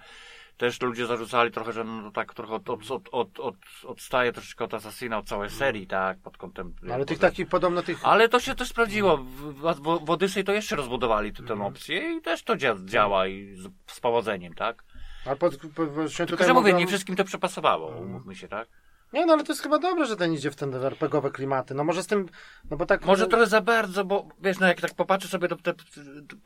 też 0.57 0.81
ludzie 0.81 1.05
zarzucali 1.05 1.51
trochę, 1.51 1.73
że 1.73 1.83
no 1.83 2.11
tak 2.11 2.33
trochę 2.33 2.53
od, 2.53 2.69
od, 2.69 2.91
od, 2.91 3.09
od, 3.11 3.39
od, 3.39 3.55
odstaje 3.85 4.33
troszeczkę 4.33 4.65
od 4.65 4.73
Assassina, 4.73 5.17
od 5.17 5.27
całej 5.27 5.49
serii, 5.49 5.87
tak, 5.87 6.17
pod 6.19 6.37
kątem... 6.37 6.73
Ale 6.93 7.05
tych 7.05 7.19
takich, 7.19 7.47
podobno 7.47 7.83
tych... 7.83 8.05
Ale 8.05 8.29
to 8.29 8.39
się 8.39 8.55
też 8.55 8.67
sprawdziło. 8.67 9.17
W, 9.17 9.23
w, 9.53 10.05
w 10.05 10.09
Odyssey 10.09 10.43
to 10.43 10.51
jeszcze 10.51 10.75
rozbudowali 10.75 11.33
tę 11.33 11.39
Mhm. 11.41 11.59
tę 11.59 11.65
opcję 11.65 12.17
i 12.17 12.21
też 12.21 12.43
to 12.43 12.55
dzia, 12.57 12.75
działa 12.85 13.27
i 13.27 13.55
z, 13.55 13.67
z 13.87 13.99
powodzeniem, 13.99 14.53
tak? 14.53 14.83
Ale 15.25 15.35
pod, 15.35 15.57
po, 15.57 15.85
po, 15.85 16.07
się 16.07 16.25
Tylko, 16.25 16.43
że 16.43 16.53
mówię, 16.53 16.71
mówią- 16.71 16.77
nie 16.79 16.87
wszystkim 16.87 17.15
to 17.15 17.23
przepasowało, 17.23 17.89
Mhm. 17.89 18.07
umówmy 18.09 18.35
się, 18.35 18.47
tak? 18.47 18.67
Nie, 19.13 19.25
no 19.25 19.33
ale 19.33 19.43
to 19.43 19.51
jest 19.51 19.61
chyba 19.63 19.79
dobrze, 19.79 20.05
że 20.05 20.15
ten 20.17 20.33
idzie 20.33 20.51
w 20.51 20.55
ten 20.55 20.75
RPGowe 20.75 21.31
klimaty, 21.31 21.73
no 21.73 21.83
może 21.83 22.03
z 22.03 22.07
tym, 22.07 22.29
no 22.71 22.77
bo 22.77 22.85
tak... 22.85 23.05
Może 23.05 23.27
trochę 23.27 23.47
za 23.47 23.61
bardzo, 23.61 24.05
bo 24.05 24.25
wiesz, 24.41 24.59
no 24.59 24.67
jak 24.67 24.81
tak 24.81 24.93
popatrzę 24.93 25.27
sobie 25.27 25.47
to 25.47 25.55
te, 25.55 25.73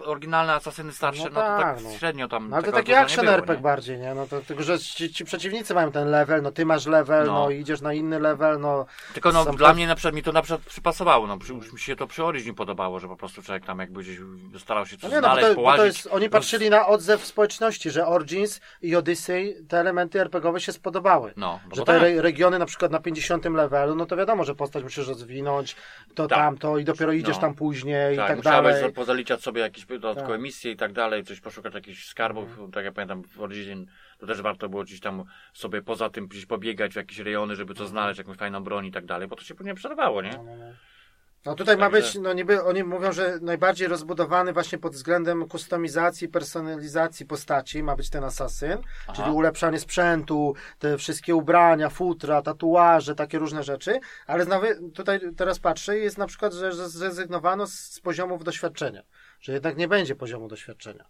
oryginalne 0.06 0.54
asasyny 0.54 0.92
starsze, 0.92 1.24
No 1.24 1.30
no, 1.30 1.36
to 1.36 1.42
tak 1.42 1.62
tak, 1.62 1.84
no. 1.84 1.92
średnio 1.92 2.28
tam 2.28 2.50
No 2.50 2.56
ale 2.56 2.66
to 2.66 2.72
taki 2.72 2.92
nie 2.92 3.00
action 3.00 3.26
było, 3.26 3.36
RPG 3.38 3.56
nie? 3.56 3.62
bardziej, 3.64 3.98
nie? 4.00 4.14
No 4.14 4.28
to 4.28 4.42
tylko, 4.42 4.64
że 4.64 4.80
ci, 4.80 5.14
ci 5.14 5.26
przeciwnicy 5.26 5.74
mają 5.74 5.92
ten 5.92 6.08
level, 6.10 6.42
no 6.42 6.52
ty 6.52 6.66
masz 6.66 6.86
level, 6.86 7.26
no, 7.28 7.34
No. 7.34 7.50
idziesz 7.50 7.82
na 7.82 7.94
inny 7.94 8.20
level, 8.20 8.60
no... 8.60 8.86
Tylko 9.14 9.32
no, 9.32 9.46
dla 9.46 9.68
tak- 9.68 9.76
mnie 9.76 9.88
na 9.88 9.96
przykład 9.96 10.16
mi 10.16 10.24
to 10.24 10.32
na 10.32 10.42
przykład 10.42 10.62
przypasowało, 10.62 11.28
no 11.28 11.38
już 11.50 11.74
mi 11.74 11.80
się 11.80 11.96
to 11.96 12.08
przy 12.08 12.24
Origin 12.24 12.56
podobało, 12.56 13.00
że 13.00 13.08
po 13.08 13.16
prostu 13.16 13.42
człowiek 13.42 13.66
tam 13.66 13.80
jakby 13.80 14.02
gdzieś 14.04 14.18
starał 14.60 14.86
się 14.86 14.96
No 14.96 15.02
coś 15.02 15.12
nie, 15.12 15.22
no 15.22 15.28
bo 15.28 15.34
znaleźć, 15.34 15.48
to, 15.50 15.56
bo 15.56 15.62
połazić. 15.62 15.80
to 15.80 15.86
jest, 15.86 16.08
oni 16.12 16.30
patrzyli 16.30 16.70
na 16.70 16.88
odzew 16.88 17.26
społeczności, 17.26 17.92
że 17.92 18.08
Origins 18.08 18.62
i 18.82 18.96
Odyssey, 18.96 19.56
te 19.68 19.80
elementy 19.80 20.22
RPGowe 20.22 20.60
się 20.60 20.72
spodobały. 20.74 21.34
No, 21.38 21.60
no 21.70 21.76
Że 21.76 21.82
te 21.82 21.94
tak. 21.94 22.02
re 22.04 22.22
regiony 22.22 22.57
na 22.60 22.66
przykład 22.66 22.92
na 22.92 23.00
50 23.00 23.46
levelu, 23.46 23.96
no 23.96 24.06
to 24.06 24.18
wiadomo, 24.18 24.44
że 24.44 24.56
postać 24.56 24.84
musisz 24.84 25.08
rozwinąć, 25.08 25.76
to 26.16 26.28
Tak. 26.28 26.40
tamto 26.40 26.78
i 26.78 26.84
dopiero 26.84 27.12
idziesz 27.12 27.36
No. 27.36 27.42
tam 27.42 27.54
później 27.56 28.14
i 28.14 28.18
Tak, 28.18 28.28
tak 28.28 28.38
musiałeś 28.38 28.64
dalej. 28.76 28.82
za- 28.82 28.96
pozaliczać 28.96 29.42
sobie 29.42 29.62
jakieś 29.62 29.86
dodatkowe 29.86 30.34
Tak. 30.34 30.42
misje 30.42 30.72
i 30.72 30.76
tak 30.76 30.94
dalej, 30.94 31.24
coś 31.24 31.40
poszukać 31.40 31.74
jakichś 31.74 32.06
skarbów, 32.08 32.50
Mhm. 32.50 32.72
tak 32.72 32.86
jak 32.86 32.94
pamiętam 32.94 33.24
w 33.24 33.42
Origin, 33.42 33.88
to 34.20 34.28
też 34.28 34.42
warto 34.42 34.70
było 34.70 34.84
gdzieś 34.84 35.00
tam 35.00 35.24
sobie 35.54 35.82
poza 35.82 36.10
tym 36.10 36.28
gdzieś 36.28 36.46
pobiegać 36.46 36.94
w 36.94 36.96
jakieś 36.96 37.20
rejony, 37.20 37.56
żeby 37.56 37.72
Mhm. 37.72 37.78
coś 37.86 37.90
znaleźć, 37.92 38.18
jakąś 38.18 38.38
fajną 38.38 38.64
broń 38.64 38.86
i 38.86 38.92
tak 38.92 39.06
dalej, 39.06 39.28
bo 39.28 39.36
to 39.36 39.44
się 39.44 39.56
później 39.56 39.76
przerwało, 39.76 40.22
nie? 40.22 40.30
No, 40.38 40.44
no, 40.44 40.66
no. 41.48 41.56
Tutaj 41.56 41.78
ma 41.78 41.90
Także- 41.90 42.02
być, 42.02 42.24
no 42.24 42.34
niby 42.34 42.64
oni 42.64 42.84
mówią, 42.84 43.12
że 43.12 43.40
najbardziej 43.42 43.88
rozbudowany 43.88 44.54
właśnie 44.54 44.78
pod 44.78 44.94
względem 44.94 45.48
kustomizacji, 45.48 46.28
personalizacji 46.28 47.26
postaci 47.26 47.84
ma 47.84 47.96
być 47.96 48.10
ten 48.10 48.24
asasyn, 48.24 48.78
Aha. 49.08 49.14
czyli 49.16 49.36
ulepszanie 49.36 49.80
sprzętu, 49.80 50.56
te 50.80 50.98
wszystkie 50.98 51.36
ubrania, 51.36 51.90
futra, 51.90 52.42
tatuaże, 52.42 53.16
takie 53.16 53.40
różne 53.40 53.64
rzeczy, 53.64 54.00
ale 54.28 54.46
znowu 54.46 54.66
tutaj 54.94 55.20
teraz 55.38 55.60
patrzę 55.60 56.00
i 56.00 56.04
jest 56.04 56.18
na 56.18 56.28
przykład, 56.28 56.54
że 56.54 56.90
zrezygnowano 56.90 57.68
z, 57.68 57.74
z 57.74 58.00
poziomów 58.00 58.44
doświadczenia, 58.44 59.04
że 59.42 59.54
jednak 59.54 59.78
nie 59.78 59.88
będzie 59.88 60.16
poziomu 60.16 60.48
doświadczenia. 60.48 61.06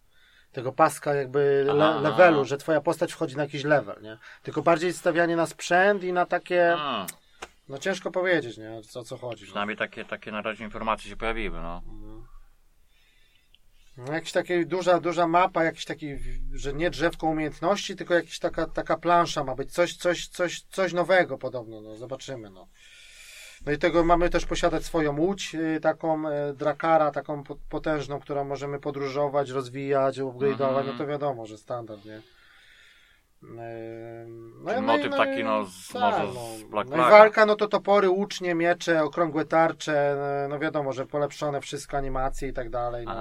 Tego 0.52 0.72
paska 0.72 1.14
jakby 1.14 1.64
le, 1.68 2.02
levelu, 2.02 2.46
że 2.46 2.58
twoja 2.58 2.82
postać 2.82 3.14
wchodzi 3.14 3.36
na 3.38 3.44
jakiś 3.44 3.64
level, 3.64 4.02
nie? 4.02 4.18
Tylko 4.44 4.62
bardziej 4.62 4.94
stawianie 4.94 5.36
na 5.36 5.46
sprzęt 5.46 6.04
i 6.04 6.14
na 6.14 6.26
takie, 6.26 6.76
A, 6.78 7.06
no 7.70 7.78
ciężko 7.78 8.12
powiedzieć, 8.12 8.58
nie? 8.58 8.82
O 8.96 9.04
co 9.04 9.18
chodzi. 9.18 9.44
No. 9.44 9.48
przynajmniej 9.48 9.78
takie, 9.78 10.06
takie 10.06 10.32
na 10.32 10.42
razie 10.42 10.64
informacje 10.64 11.10
się 11.10 11.18
pojawiły, 11.18 11.60
no. 11.62 11.82
No, 13.98 14.14
jakaś 14.14 14.32
taka 14.32 14.54
duża, 14.66 15.00
duża 15.00 15.28
mapa, 15.28 15.64
jakiś 15.64 15.86
taki, 15.86 16.08
że 16.54 16.74
nie 16.74 16.90
drzewko 16.90 17.28
umiejętności, 17.28 17.96
tylko 17.96 18.14
jakaś 18.14 18.40
taka, 18.40 18.66
taka 18.68 18.98
plansza 18.98 19.44
ma 19.44 19.56
być, 19.56 19.74
coś, 19.74 19.98
coś, 19.98 20.28
coś, 20.28 20.62
coś 20.62 20.94
nowego 20.94 21.38
podobno, 21.38 21.82
no 21.82 21.96
zobaczymy, 21.96 22.50
no. 22.50 22.68
No 23.66 23.72
i 23.72 23.78
tego 23.78 24.04
mamy 24.04 24.30
też 24.30 24.46
posiadać 24.46 24.86
swoją 24.86 25.20
łódź, 25.20 25.56
y, 25.56 25.80
taką 25.82 26.30
e, 26.30 26.54
Drakara, 26.54 27.12
taką 27.12 27.44
po- 27.44 27.56
potężną, 27.70 28.20
którą 28.20 28.44
możemy 28.46 28.80
podróżować, 28.80 29.50
rozwijać, 29.50 30.18
upgrade'ować, 30.20 30.62
Mhm. 30.80 30.88
no 30.88 30.94
to 30.98 31.08
wiadomo, 31.08 31.46
że 31.46 31.58
standard, 31.58 32.06
nie? 32.06 32.22
Czyli 34.68 34.82
motyw 34.82 35.12
taki, 35.18 35.44
no, 35.44 35.66
z- 35.66 35.94
może 35.94 36.28
z 36.58 36.64
Black 36.64 36.90
no 36.90 36.98
walka, 36.98 37.46
no 37.46 37.56
to 37.56 37.68
topory, 37.68 38.10
łucznie, 38.10 38.56
miecze, 38.56 39.04
okrągłe 39.04 39.46
tarcze, 39.46 39.94
e, 40.44 40.48
no 40.48 40.60
wiadomo, 40.60 40.94
że 40.94 41.06
polepszone 41.06 41.62
wszystko 41.62 41.98
animacje 41.98 42.50
i 42.50 42.54
tak 42.54 42.70
dalej, 42.70 43.06
no 43.06 43.14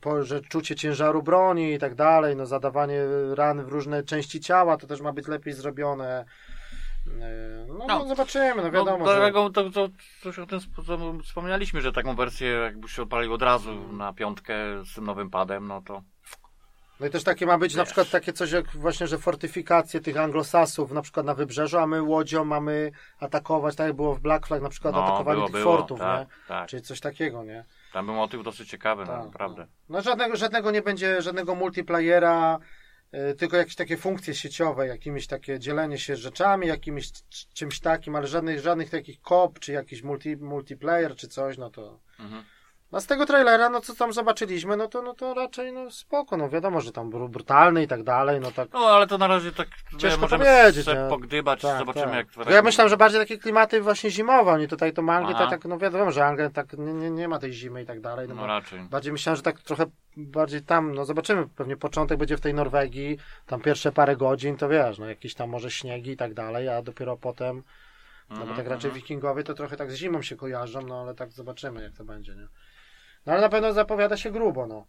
po, 0.00 0.22
że 0.22 0.40
czucie 0.40 0.74
ciężaru 0.76 1.22
broni 1.22 1.72
i 1.72 1.78
tak 1.78 1.94
dalej, 1.94 2.36
no 2.36 2.46
zadawanie 2.46 3.00
ran 3.34 3.64
w 3.64 3.68
różne 3.68 4.02
części 4.02 4.40
ciała, 4.40 4.76
to 4.76 4.86
też 4.86 5.00
ma 5.00 5.12
być 5.12 5.28
lepiej 5.28 5.52
zrobione. 5.52 6.24
No, 7.68 7.74
no, 7.78 7.86
No. 7.88 8.06
zobaczymy, 8.06 8.62
no 8.62 8.70
wiadomo, 8.70 9.04
no, 9.04 9.12
że... 9.12 9.16
dlatego 9.16 9.50
to, 9.50 9.70
to, 9.70 9.88
coś 10.22 10.38
o 10.38 10.46
tym 10.46 10.60
wspomnieliśmy, 11.22 11.80
że 11.80 11.92
taką 11.92 12.14
wersję 12.14 12.48
jakby 12.48 12.88
się 12.88 13.02
odpalił 13.02 13.32
od 13.32 13.42
razu 13.42 13.92
na 13.92 14.12
piątkę 14.12 14.54
z 14.84 14.94
tym 14.94 15.04
nowym 15.04 15.30
padem, 15.30 15.66
no 15.66 15.82
to 15.82 16.02
No 17.00 17.06
i 17.06 17.10
też 17.10 17.24
takie 17.24 17.46
ma 17.46 17.58
być 17.58 17.74
na 17.74 17.82
Wiesz. 17.82 17.86
przykład 17.86 18.10
takie 18.10 18.32
coś 18.32 18.50
jak 18.52 18.66
właśnie, 18.76 19.06
że 19.06 19.18
fortyfikacje 19.18 20.00
tych 20.00 20.16
anglosasów 20.16 20.92
na 20.92 21.02
przykład 21.02 21.26
na 21.26 21.34
wybrzeżu, 21.34 21.78
a 21.78 21.86
my 21.86 22.02
łodzią 22.02 22.44
mamy 22.44 22.90
atakować, 23.20 23.76
tak 23.76 23.86
jak 23.86 23.96
było 23.96 24.14
w 24.14 24.20
Black 24.20 24.46
Flag, 24.46 24.62
na 24.62 24.68
przykład 24.68 24.94
no, 24.94 25.04
atakowanie 25.04 25.36
było, 25.36 25.46
tych 25.48 25.56
było, 25.56 25.76
fortów, 25.76 25.98
tak, 25.98 26.20
nie? 26.20 26.26
tak. 26.48 26.68
Czyli 26.68 26.82
coś 26.82 27.00
takiego, 27.00 27.44
nie? 27.44 27.64
Tam 27.92 28.06
był 28.06 28.14
motyw 28.14 28.42
dosyć 28.44 28.68
ciekawy, 28.70 29.06
Tak, 29.06 29.18
no, 29.18 29.24
naprawdę. 29.24 29.66
No 29.88 30.02
żadnego, 30.02 30.36
żadnego 30.36 30.70
nie 30.70 30.82
będzie, 30.82 31.22
żadnego 31.22 31.54
multiplayera, 31.54 32.58
y, 33.30 33.34
tylko 33.34 33.56
jakieś 33.56 33.74
takie 33.76 33.96
funkcje 33.96 34.34
sieciowe, 34.34 34.86
jakimiś 34.86 35.26
takie 35.26 35.58
dzielenie 35.58 35.98
się 35.98 36.16
rzeczami, 36.16 36.66
jakimś 36.66 37.10
c- 37.10 37.22
czymś 37.54 37.80
takim, 37.80 38.16
ale 38.16 38.26
żadnych, 38.26 38.60
żadnych 38.60 38.90
takich 38.90 39.20
kop, 39.20 39.58
czy 39.58 39.72
jakiś 39.72 40.02
multi, 40.02 40.36
multiplayer, 40.36 41.16
czy 41.16 41.28
coś, 41.28 41.58
no 41.58 41.70
to... 41.70 42.00
Mhm. 42.20 42.44
No 42.92 43.00
z 43.00 43.06
tego 43.06 43.26
trailera, 43.26 43.68
no 43.70 43.80
co 43.80 43.94
tam 43.94 44.12
zobaczyliśmy, 44.12 44.76
no 44.76 44.88
to, 44.88 45.02
no 45.02 45.14
to 45.14 45.34
raczej 45.34 45.72
no 45.72 45.90
spoko, 45.90 46.36
no 46.36 46.48
wiadomo, 46.48 46.80
że 46.80 46.92
tam 46.92 47.10
bru- 47.10 47.28
brutalny 47.28 47.82
i 47.82 47.88
tak 47.88 48.02
dalej, 48.02 48.40
no 48.40 48.52
tak... 48.52 48.68
No 48.72 48.78
ale 48.80 49.06
to 49.06 49.18
na 49.18 49.26
razie 49.26 49.52
tak 49.52 49.68
Ciężko 49.98 50.20
możemy 50.20 50.44
powiedzieć, 50.44 50.86
nie? 50.86 51.06
pogdybać, 51.08 51.60
Tak, 51.62 51.78
zobaczymy 51.78 52.06
tak. 52.06 52.14
jak 52.36 52.46
Bo 52.46 52.52
Ja 52.52 52.62
myślałem, 52.62 52.88
że 52.88 52.96
bardziej 52.96 53.20
takie 53.20 53.38
klimaty 53.38 53.82
właśnie 53.82 54.10
zimowe, 54.10 54.52
oni 54.52 54.68
tutaj 54.68 54.92
to 54.92 55.02
Anglię, 55.12 55.34
to 55.34 55.46
tak, 55.46 55.64
no 55.64 55.78
wiadomo, 55.78 56.10
że 56.10 56.26
Anglia 56.26 56.50
tak 56.50 56.72
nie, 56.72 56.94
nie, 56.94 57.10
nie 57.10 57.28
ma 57.28 57.38
tej 57.38 57.52
zimy 57.52 57.82
i 57.82 57.86
tak 57.86 58.00
dalej, 58.00 58.28
no, 58.28 58.34
No 58.34 58.46
raczej. 58.46 58.80
Bardziej 58.80 59.12
myślałem, 59.12 59.36
że 59.36 59.42
tak 59.42 59.60
trochę 59.60 59.86
bardziej 60.16 60.62
tam, 60.62 60.94
no 60.94 61.04
zobaczymy, 61.04 61.48
pewnie 61.48 61.76
początek 61.76 62.18
będzie 62.18 62.36
w 62.36 62.40
tej 62.40 62.54
Norwegii, 62.54 63.18
tam 63.46 63.60
pierwsze 63.60 63.92
parę 63.92 64.16
godzin, 64.16 64.56
to 64.56 64.68
wiesz, 64.68 64.98
no 64.98 65.06
jakieś 65.06 65.34
tam 65.34 65.50
może 65.50 65.70
śniegi 65.70 66.10
i 66.10 66.16
tak 66.16 66.34
dalej, 66.34 66.68
a 66.68 66.82
dopiero 66.82 67.16
potem, 67.16 67.62
no 68.30 68.36
bo 68.36 68.42
Mhm, 68.42 68.56
tak 68.56 68.66
raczej 68.66 68.88
mhm. 68.88 68.94
wikingowie 69.02 69.44
to 69.44 69.54
trochę 69.54 69.76
tak 69.76 69.92
z 69.92 69.94
zimą 69.94 70.22
się 70.22 70.36
kojarzą, 70.36 70.80
no 70.82 71.00
ale 71.00 71.14
tak 71.14 71.32
zobaczymy 71.32 71.82
jak 71.82 71.92
to 71.92 72.04
będzie, 72.04 72.34
nie? 72.34 72.46
No 73.26 73.32
ale 73.32 73.42
na 73.42 73.48
pewno 73.48 73.72
zapowiada 73.72 74.16
się 74.16 74.30
grubo, 74.30 74.66
no. 74.66 74.84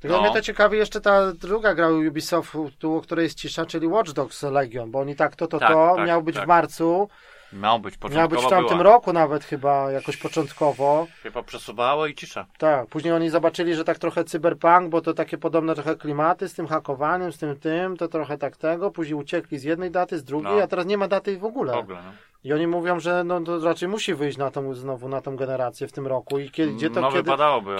Tylko 0.00 0.16
No. 0.16 0.22
mnie 0.22 0.32
to 0.32 0.40
ciekawi 0.40 0.78
jeszcze 0.78 1.00
ta 1.00 1.32
druga 1.32 1.74
gra 1.74 1.88
Ubisoftu, 1.90 2.70
tu, 2.78 2.96
o 2.96 3.00
której 3.00 3.22
jest 3.22 3.38
cisza, 3.38 3.66
czyli 3.66 3.86
Watch 3.86 4.10
Dogs 4.12 4.42
Legion, 4.42 4.90
bo 4.90 4.98
oni 5.00 5.16
tak 5.16 5.36
to, 5.36 5.46
to, 5.46 5.58
Tak, 5.58 5.72
to, 5.72 5.92
tak, 5.96 6.06
miał 6.06 6.22
być 6.22 6.36
tak. 6.36 6.44
w 6.44 6.48
marcu, 6.48 7.08
Miał 7.52 7.80
być 7.80 7.96
początkowo 7.96 8.18
miał 8.20 8.28
być 8.28 8.46
w 8.46 8.50
tamtym 8.50 8.78
była. 8.78 8.82
roku 8.90 9.12
nawet 9.12 9.44
chyba, 9.44 9.90
jakoś 9.92 10.16
początkowo. 10.16 11.06
Chyba 11.22 11.42
przesuwało 11.42 12.06
i 12.06 12.14
cisza. 12.14 12.46
Tak, 12.58 12.86
później 12.86 13.12
oni 13.14 13.30
zobaczyli, 13.30 13.74
że 13.74 13.84
tak 13.84 13.98
trochę 13.98 14.24
cyberpunk, 14.24 14.88
bo 14.90 15.00
to 15.00 15.14
takie 15.14 15.38
podobne 15.38 15.74
trochę 15.74 15.96
klimaty 15.96 16.48
z 16.48 16.54
tym 16.54 16.66
hakowaniem, 16.66 17.32
z 17.32 17.38
tym 17.38 17.56
tym, 17.56 17.96
to 17.96 18.08
trochę 18.08 18.38
tak 18.38 18.56
tego, 18.56 18.90
później 18.90 19.14
uciekli 19.14 19.58
z 19.58 19.62
jednej 19.62 19.90
daty, 19.90 20.18
z 20.18 20.24
drugiej, 20.24 20.56
No. 20.56 20.62
a 20.62 20.66
teraz 20.66 20.86
nie 20.86 20.98
ma 20.98 21.08
daty 21.08 21.38
w 21.38 21.44
ogóle. 21.44 21.72
W 21.72 21.76
ogóle, 21.76 21.98
no. 22.04 22.12
I 22.44 22.52
oni 22.52 22.66
mówią, 22.66 23.00
że 23.00 23.24
no, 23.24 23.40
to 23.40 23.60
raczej 23.60 23.88
musi 23.88 24.14
wyjść 24.14 24.38
na 24.38 24.50
tą, 24.50 24.74
znowu 24.74 25.08
na 25.08 25.20
tą 25.20 25.36
generację 25.36 25.88
w 25.88 25.92
tym 25.92 26.06
roku 26.06 26.38
i 26.38 26.50
kiedy, 26.50 26.72
gdzie 26.72 26.90
to, 26.90 27.00
no 27.00 27.12
kiedy, 27.12 27.30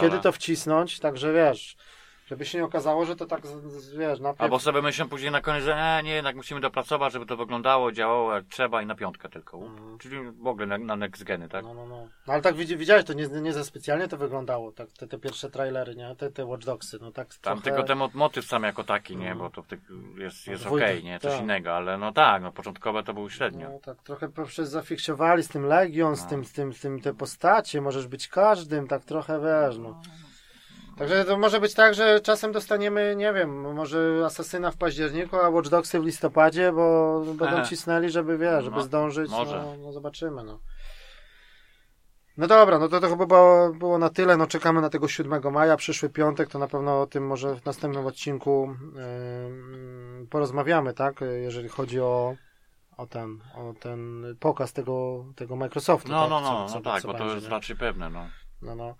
kiedy 0.01 0.13
ale... 0.13 0.21
to 0.21 0.33
wcisnąć, 0.33 0.99
także 1.01 1.33
wiesz, 1.33 1.77
Żeby 2.29 2.45
się 2.47 2.59
nie 2.59 2.65
okazało, 2.65 3.05
że 3.05 3.17
to 3.17 3.27
tak, 3.27 3.41
wiesz, 3.99 4.21
najpierw... 4.21 4.41
Albo 4.41 4.59
sobie 4.59 4.83
myślę 4.83 5.05
później 5.07 5.31
na 5.31 5.41
koniec, 5.41 5.65
że 5.65 5.77
nie, 5.77 6.09
nie, 6.09 6.15
jednak 6.15 6.37
musimy 6.37 6.61
dopracować, 6.61 7.13
żeby 7.13 7.27
to 7.27 7.37
wyglądało, 7.37 7.93
działało 7.93 8.35
jak 8.35 8.45
trzeba 8.45 8.83
i 8.83 8.87
na 8.87 8.95
piątkę 8.95 9.29
tylko. 9.29 9.59
Mhm. 9.59 9.99
Czyli 9.99 10.17
w 10.31 10.47
ogóle 10.47 10.67
na, 10.67 10.79
na 10.79 10.97
next 10.97 11.25
geny, 11.25 11.49
tak? 11.49 11.65
No, 11.65 11.75
no, 11.75 11.87
no. 11.87 12.09
No 12.27 12.33
ale 12.33 12.43
tak 12.43 12.55
widzi- 12.55 12.77
widziałeś, 12.77 13.05
to 13.05 13.13
nie, 13.13 13.27
nie 13.29 13.53
za 13.53 13.65
specjalnie 13.65 14.09
to 14.09 14.17
wyglądało, 14.17 14.73
tak, 14.73 14.89
te, 14.93 15.07
te 15.07 15.19
pierwsze 15.19 15.51
trailery, 15.51 15.97
nie? 15.97 16.17
Te, 16.17 16.31
te 16.31 16.45
Watch 16.47 16.65
Dogsy, 16.65 16.99
no 17.01 17.13
tak 17.13 17.29
Tam 17.29 17.41
trochę... 17.43 17.63
tylko 17.63 17.83
ten 17.83 17.99
mo- 17.99 18.11
motyw 18.15 18.45
sam 18.45 18.63
jako 18.63 18.85
taki, 18.85 19.17
nie? 19.17 19.31
Mhm. 19.31 19.39
Bo 19.39 19.51
to 19.51 19.63
tych 19.63 19.81
jest, 20.19 20.47
jest 20.47 20.67
okej, 20.67 21.05
nie? 21.05 21.19
Coś 21.21 21.33
tak. 21.33 21.43
innego, 21.43 21.77
ale 21.77 21.99
no 21.99 22.13
tak, 22.13 22.43
no 22.43 22.53
początkowe 22.53 23.03
to 23.03 23.15
był 23.15 23.31
średnio. 23.31 23.69
No 23.71 23.79
tak 23.79 24.03
trochę 24.03 24.29
poprzez 24.29 24.71
zafiksowali 24.71 25.43
z 25.43 25.49
tym 25.49 25.67
Legion, 25.67 26.17
z 26.17 26.23
No. 26.23 26.29
tym, 26.31 26.45
z 26.45 26.53
tym, 26.53 26.73
z 26.73 26.81
tym 26.81 27.01
te 27.01 27.15
postacie, 27.15 27.81
możesz 27.81 28.07
być 28.07 28.29
każdym, 28.29 28.89
tak 28.89 29.05
trochę 29.05 29.41
wiesz, 29.41 29.79
no. 29.79 30.01
Także 30.99 31.25
to 31.25 31.39
może 31.39 31.61
być 31.61 31.75
tak, 31.75 31.95
że 31.95 32.21
czasem 32.21 32.53
dostaniemy, 32.53 33.17
nie 33.17 33.33
wiem, 33.33 33.75
może 33.75 34.23
Asasyna 34.27 34.71
w 34.71 34.77
październiku, 34.77 35.37
a 35.37 35.49
Watch 35.51 35.69
Dogsy 35.69 36.01
w 36.01 36.05
listopadzie, 36.05 36.73
bo 36.73 37.21
będą 37.27 37.47
Aha. 37.47 37.63
cisnęli, 37.65 38.11
żeby, 38.11 38.39
wiesz, 38.39 38.65
żeby 38.65 38.77
No, 38.77 38.83
zdążyć, 38.83 39.31
może. 39.31 39.57
No, 39.57 39.77
no 39.77 39.93
zobaczymy, 39.93 40.45
no. 40.45 40.61
No 42.37 42.47
dobra, 42.47 42.79
no 42.79 42.89
to, 42.89 43.01
to 43.01 43.09
chyba 43.09 43.27
było, 43.27 43.73
było 43.73 43.99
na 43.99 44.11
tyle, 44.11 44.37
no 44.37 44.47
czekamy 44.47 44.81
na 44.81 44.91
tego 44.91 45.09
7 45.09 45.53
maja, 45.53 45.77
przyszły 45.77 46.09
piątek, 46.11 46.49
to 46.49 46.59
na 46.59 46.67
pewno 46.69 47.01
o 47.01 47.07
tym 47.07 47.27
może 47.27 47.55
w 47.57 47.65
następnym 47.65 48.07
odcinku 48.07 48.75
ym, 49.47 50.27
porozmawiamy, 50.31 50.95
tak, 50.95 51.21
jeżeli 51.43 51.69
chodzi 51.69 52.01
o, 52.01 52.35
o 52.97 53.07
ten, 53.07 53.39
o 53.55 53.75
ten 53.81 54.25
pokaz 54.41 54.73
tego, 54.73 55.25
tego 55.37 55.57
Microsoftu. 55.57 56.11
No, 56.11 56.21
tak? 56.21 56.31
no, 56.31 56.41
Co- 56.41 56.53
no, 56.53 56.69
co- 56.69 56.75
no 56.75 56.81
tak, 56.81 57.03
co 57.03 57.09
bo 57.09 57.15
to 57.15 57.19
będzie, 57.19 57.35
jest 57.35 57.47
nie? 57.47 57.51
raczej 57.51 57.77
pewne, 57.77 58.11
no. 58.11 58.27
No, 58.63 58.75
no. 58.75 58.95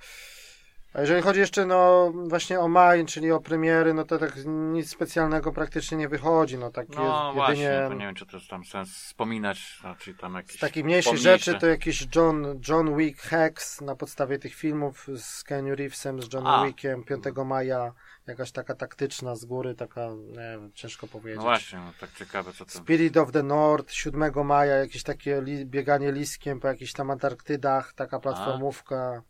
A 0.93 1.01
jeżeli 1.01 1.23
chodzi 1.23 1.41
jeszcze 1.41 1.67
no 1.67 2.13
właśnie 2.29 2.61
o 2.61 2.69
maj, 2.69 3.07
czyli 3.07 3.33
o 3.33 3.41
premiery, 3.41 3.95
no 3.95 4.05
to 4.05 4.19
tak 4.19 4.33
nic 4.47 4.91
specjalnego 4.91 5.53
praktycznie 5.53 5.99
nie 5.99 6.09
wychodzi, 6.09 6.59
no 6.59 6.71
tak 6.71 6.89
No 6.89 7.33
właśnie, 7.35 7.63
jedynie 7.63 7.89
to 7.89 7.95
nie 7.95 8.07
wiem, 8.07 8.15
czy 8.15 8.27
to 8.27 8.37
jest 8.37 8.51
tam 8.51 8.65
sens 8.65 8.91
wspominać, 8.91 9.81
raczej 9.85 10.15
tam 10.15 10.35
jakieś 10.35 10.61
mniejszych 10.85 11.13
pomniejsze. 11.13 11.39
rzeczy 11.39 11.55
to 11.61 11.67
jakiś 11.67 12.07
John, 12.17 12.61
John 12.69 12.97
Wick 12.97 13.21
Hex 13.21 13.81
na 13.81 13.97
podstawie 13.97 14.39
tych 14.39 14.55
filmów 14.55 15.07
z 15.17 15.45
Keanu 15.45 15.75
Reevesem, 15.75 16.23
z 16.23 16.33
Johnem 16.33 16.53
A. 16.53 16.67
Wickiem 16.67 17.05
5 17.05 17.25
maja, 17.47 17.93
jakaś 18.27 18.53
taka 18.53 18.75
taktyczna 18.75 19.37
z 19.37 19.45
góry, 19.45 19.75
taka, 19.75 20.09
nie 20.29 20.35
wiem, 20.35 20.73
ciężko 20.75 21.07
powiedzieć. 21.07 21.37
No 21.37 21.43
właśnie, 21.43 21.79
no 21.79 21.93
tak 22.01 22.13
ciekawe 22.13 22.53
co 22.53 22.65
to... 22.65 22.71
Spirit 22.71 23.17
of 23.17 23.33
the 23.33 23.43
North 23.43 23.93
7 23.93 24.47
maja, 24.47 24.77
jakieś 24.77 25.03
takie 25.03 25.41
li, 25.41 25.67
bieganie 25.67 26.13
liskiem 26.13 26.61
po 26.61 26.69
jakichś 26.69 26.93
tam 26.93 27.11
Antarktydach, 27.11 27.93
taka 27.93 28.21
platformówka. 28.21 29.23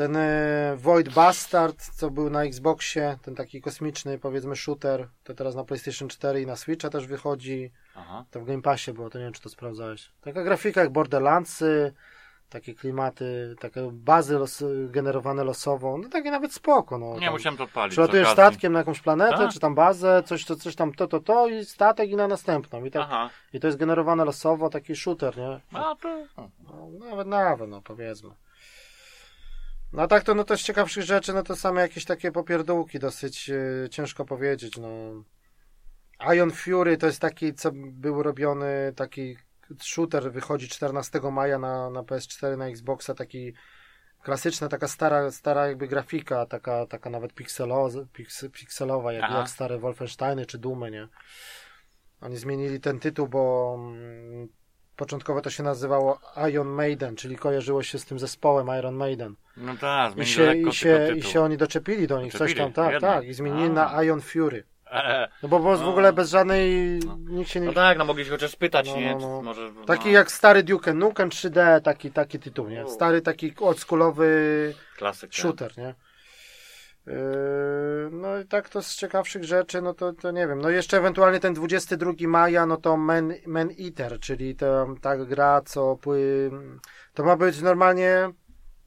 Ten 0.00 0.16
e, 0.16 0.76
Void 0.76 1.14
Bastard, 1.14 1.90
co 1.94 2.10
był 2.10 2.30
na 2.30 2.44
Xboxie, 2.44 3.18
ten 3.22 3.34
taki 3.34 3.60
kosmiczny, 3.60 4.18
powiedzmy, 4.18 4.56
shooter, 4.56 5.08
to 5.24 5.34
teraz 5.34 5.54
na 5.54 5.64
PlayStation 5.64 6.08
4 6.08 6.42
i 6.42 6.46
na 6.46 6.56
Switcha 6.56 6.90
też 6.90 7.06
wychodzi. 7.06 7.70
Aha. 7.96 8.24
To 8.30 8.40
w 8.40 8.44
Game 8.44 8.62
Passie 8.62 8.92
było, 8.92 9.10
to 9.10 9.18
nie 9.18 9.24
wiem, 9.24 9.32
czy 9.32 9.42
to 9.42 9.48
sprawdzałeś. 9.48 10.10
Taka 10.20 10.42
grafika 10.42 10.80
jak 10.80 10.90
Borderlandsy, 10.90 11.92
takie 12.50 12.74
klimaty, 12.74 13.54
takie 13.60 13.90
bazy 13.92 14.38
los, 14.38 14.64
generowane 14.88 15.44
losowo, 15.44 15.98
no 15.98 16.08
takie 16.08 16.30
nawet 16.30 16.52
spoko. 16.52 16.98
No, 16.98 17.14
Nie, 17.14 17.20
tam 17.26 17.32
musiałem 17.32 17.56
to 17.56 17.64
odpalić. 17.64 17.92
Przylatujesz 17.92 18.28
z 18.28 18.32
okazji. 18.32 18.52
statkiem 18.52 18.72
na 18.72 18.78
jakąś 18.78 19.00
planetę, 19.00 19.36
Tak. 19.38 19.52
czy 19.52 19.60
tam 19.60 19.74
bazę, 19.74 20.22
coś, 20.26 20.44
to, 20.44 20.56
coś 20.56 20.76
tam 20.76 20.92
to, 20.92 21.06
to, 21.06 21.20
to 21.20 21.48
i 21.48 21.64
statek 21.64 22.10
i 22.10 22.16
na 22.16 22.28
następną. 22.28 22.84
I, 22.84 22.90
tak, 22.90 23.02
Aha. 23.02 23.30
I 23.52 23.60
to 23.60 23.66
jest 23.66 23.78
generowane 23.78 24.24
losowo, 24.24 24.70
taki 24.70 24.96
shooter, 24.96 25.38
nie? 25.38 25.60
A 25.72 25.94
to... 25.94 26.24
No, 26.36 27.06
nawet, 27.10 27.26
nawet, 27.26 27.70
no 27.70 27.82
powiedzmy. 27.82 28.30
No 29.92 30.02
a 30.02 30.06
tak 30.06 30.24
to, 30.24 30.34
no 30.34 30.44
to 30.44 30.56
z 30.56 30.62
ciekawszych 30.62 31.04
rzeczy, 31.04 31.32
no 31.32 31.42
to 31.42 31.56
same 31.56 31.80
jakieś 31.80 32.04
takie 32.04 32.32
popierdółki, 32.32 32.98
dosyć 32.98 33.50
e, 33.50 33.88
ciężko 33.88 34.24
powiedzieć, 34.24 34.76
no. 34.76 34.88
Ion 36.34 36.50
Fury 36.50 36.96
to 36.96 37.06
jest 37.06 37.20
taki, 37.20 37.54
co 37.54 37.70
był 37.74 38.22
robiony, 38.22 38.92
taki 38.96 39.36
shooter, 39.82 40.32
wychodzi 40.32 40.68
14 40.68 41.20
maja 41.32 41.58
na, 41.58 41.90
na 41.90 42.02
PS4, 42.02 42.56
na 42.56 42.68
Xboxa, 42.68 43.14
taki 43.14 43.54
klasyczna, 44.22 44.68
taka 44.68 44.88
stara, 44.88 45.30
stara 45.30 45.66
jakby 45.66 45.88
grafika, 45.88 46.46
taka, 46.46 46.86
taka 46.86 47.10
nawet 47.10 47.34
pikselo, 47.34 47.88
piks, 48.12 48.44
pikselowa, 48.52 49.12
jak, 49.12 49.24
Aha. 49.24 49.38
jak 49.38 49.48
stare 49.48 49.78
Wolfensteiny 49.78 50.46
czy 50.46 50.58
Dumy, 50.58 50.90
nie? 50.90 51.08
Oni 52.20 52.36
zmienili 52.36 52.80
ten 52.80 53.00
tytuł, 53.00 53.28
bo 53.28 53.74
mm, 53.78 54.48
początkowo 55.04 55.40
to 55.40 55.50
się 55.50 55.62
nazywało 55.62 56.18
Iron 56.50 56.68
Maiden, 56.68 57.16
czyli 57.16 57.36
kojarzyło 57.36 57.82
się 57.82 57.98
z 57.98 58.04
tym 58.04 58.18
zespołem 58.18 58.78
Iron 58.78 58.94
Maiden. 58.94 59.34
No 59.56 59.72
tak, 59.80 60.16
I 60.18 60.26
się, 60.26 60.54
i, 60.56 60.72
się, 60.72 61.14
I 61.16 61.22
się 61.22 61.40
oni 61.40 61.56
doczepili 61.56 62.06
do 62.06 62.22
nich, 62.22 62.32
coś 62.32 62.40
Doczepili, 62.54 62.60
tam, 62.60 62.72
tak, 62.84 62.92
jednak. 62.92 63.14
tak, 63.14 63.24
i 63.28 63.34
zmienili 63.34 63.66
A. 63.66 63.68
na 63.68 64.02
Ion 64.04 64.20
Fury. 64.20 64.64
E, 64.92 65.28
No 65.42 65.48
bo, 65.48 65.58
bo 65.60 65.76
w 65.76 65.80
No. 65.80 65.88
ogóle 65.90 66.12
bez 66.12 66.30
żadnej, 66.30 67.00
nikt 67.28 67.50
się 67.50 67.60
nie... 67.60 67.66
no 67.66 67.72
tak, 67.72 67.98
no 67.98 68.04
mogli 68.04 68.24
się 68.24 68.30
chociaż 68.30 68.50
spytać, 68.50 68.88
No, 68.88 68.96
nie? 68.96 69.12
no, 69.12 69.18
no. 69.20 69.42
Może, 69.42 69.70
Taki 69.86 70.04
no, 70.06 70.10
jak 70.12 70.30
stary 70.32 70.62
Duke 70.62 70.94
Nukem 70.94 71.28
3D, 71.28 71.80
taki, 71.80 72.10
taki 72.10 72.38
tytuł, 72.38 72.68
nie? 72.68 72.88
Stary 72.88 73.22
taki 73.22 73.54
oldschoolowy 73.60 74.74
Klasyk. 74.96 75.30
tak. 75.30 75.38
shooter, 75.40 75.78
nie? 75.78 75.94
Yy, 77.06 77.12
No 78.12 78.38
i 78.38 78.46
tak 78.46 78.68
to 78.68 78.82
z 78.82 78.96
ciekawszych 78.96 79.44
rzeczy, 79.44 79.82
no 79.82 79.94
to, 79.94 80.12
to 80.12 80.30
nie 80.30 80.48
wiem. 80.48 80.60
No 80.60 80.70
jeszcze 80.70 80.96
ewentualnie 80.98 81.40
ten 81.40 81.54
22 81.54 82.12
maja, 82.28 82.66
no 82.66 82.76
to 82.76 82.96
Man, 82.96 83.32
Man 83.46 83.68
Eater, 83.80 84.20
czyli 84.20 84.56
to, 84.56 84.94
ta 85.00 85.16
gra, 85.16 85.60
co 85.64 85.96
pły... 85.96 86.50
to 87.14 87.24
ma 87.24 87.36
być 87.36 87.60
normalnie, 87.60 88.30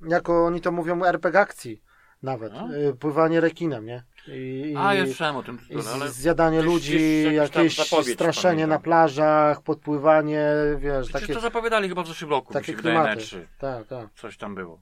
jako 0.07 0.45
oni 0.45 0.61
to 0.61 0.71
mówią, 0.71 1.03
RPG 1.03 1.39
akcji 1.39 1.81
nawet. 2.23 2.53
Yy, 2.53 2.93
Pływanie 2.93 3.41
rekinem, 3.41 3.85
nie? 3.85 4.03
I, 4.27 4.75
A, 4.77 4.93
ja 4.93 5.05
słyszałem 5.05 5.35
o 5.35 5.43
tym 5.43 5.57
tytule, 5.57 5.83
ale... 5.93 6.11
zjadanie 6.11 6.57
gdzieś- 6.57 6.73
ludzi, 6.73 6.91
gdzieś 6.93 7.33
jakieś 7.33 7.79
straszenie 8.13 8.53
pamiętam. 8.53 8.69
na 8.69 8.79
plażach, 8.79 9.61
podpływanie, 9.61 10.47
wiesz, 10.77 11.07
Przecież 11.07 11.21
takie, 11.21 11.33
to 11.33 11.39
zapowiadali 11.39 11.89
chyba 11.89 12.03
w 12.03 12.07
zeszłym 12.07 12.31
roku, 12.31 12.49
mi 12.49 12.53
takie 12.53 12.71
się 12.71 12.77
klimaty. 12.77 13.21
E3. 13.21 13.37
Tak, 13.59 13.87
tak. 13.87 14.07
Coś 14.15 14.37
tam 14.37 14.55
było. 14.55 14.79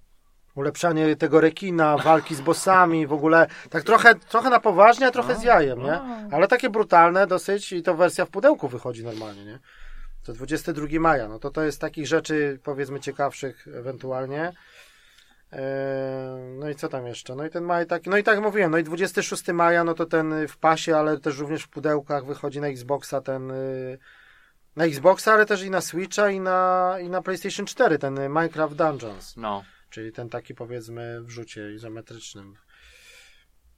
Ulepszanie 0.55 1.15
tego 1.15 1.41
rekina, 1.41 1.97
walki 1.97 2.35
z 2.35 2.41
bossami, 2.41 3.07
w 3.07 3.13
ogóle 3.13 3.47
tak 3.69 3.83
trochę, 3.83 4.15
trochę 4.15 4.49
na 4.49 4.59
poważnie, 4.59 5.07
a 5.07 5.11
trochę 5.11 5.35
z 5.35 5.43
jajem, 5.43 5.83
nie? 5.83 6.01
Ale 6.31 6.47
takie 6.47 6.69
brutalne 6.69 7.27
dosyć 7.27 7.71
i 7.71 7.83
to 7.83 7.95
wersja 7.95 8.25
w 8.25 8.29
pudełku 8.29 8.67
wychodzi 8.67 9.03
normalnie, 9.03 9.45
nie? 9.45 9.59
To 10.23 10.33
22 10.33 10.87
maja, 10.99 11.27
no 11.27 11.39
to 11.39 11.49
to 11.49 11.63
jest 11.63 11.81
takich 11.81 12.07
rzeczy 12.07 12.59
powiedzmy 12.63 12.99
ciekawszych 12.99 13.67
ewentualnie. 13.75 14.51
Eee, 15.51 15.59
No 16.59 16.69
i 16.69 16.75
co 16.75 16.89
tam 16.89 17.07
jeszcze? 17.07 17.35
No 17.35 17.45
i 17.45 17.49
ten 17.49 17.63
maj 17.63 17.87
taki, 17.87 18.09
no 18.09 18.17
i 18.17 18.23
tak 18.23 18.35
jak 18.35 18.43
mówiłem, 18.43 18.71
no 18.71 18.77
i 18.77 18.83
26 18.83 19.47
maja, 19.47 19.83
no 19.83 19.93
to 19.93 20.05
ten 20.05 20.47
w 20.47 20.57
pasie, 20.57 20.97
ale 20.97 21.17
też 21.19 21.37
również 21.37 21.63
w 21.63 21.69
pudełkach 21.69 22.25
wychodzi 22.25 22.61
na 22.61 22.67
Xboxa 22.67 23.21
ten 23.21 23.51
y, 23.51 23.97
na 24.75 24.85
Xboxa, 24.85 25.33
ale 25.33 25.45
też 25.45 25.63
i 25.63 25.69
na 25.69 25.81
Switcha 25.81 26.29
i 26.29 26.39
na, 26.39 26.95
i 27.01 27.09
na 27.09 27.21
PlayStation 27.21 27.65
4, 27.65 27.97
ten 27.99 28.13
Minecraft 28.15 28.75
Dungeons. 28.75 29.37
No. 29.37 29.63
Czyli 29.91 30.11
ten 30.11 30.29
taki 30.29 30.55
powiedzmy 30.55 31.21
w 31.21 31.29
rzucie 31.29 31.73
izometrycznym. 31.73 32.55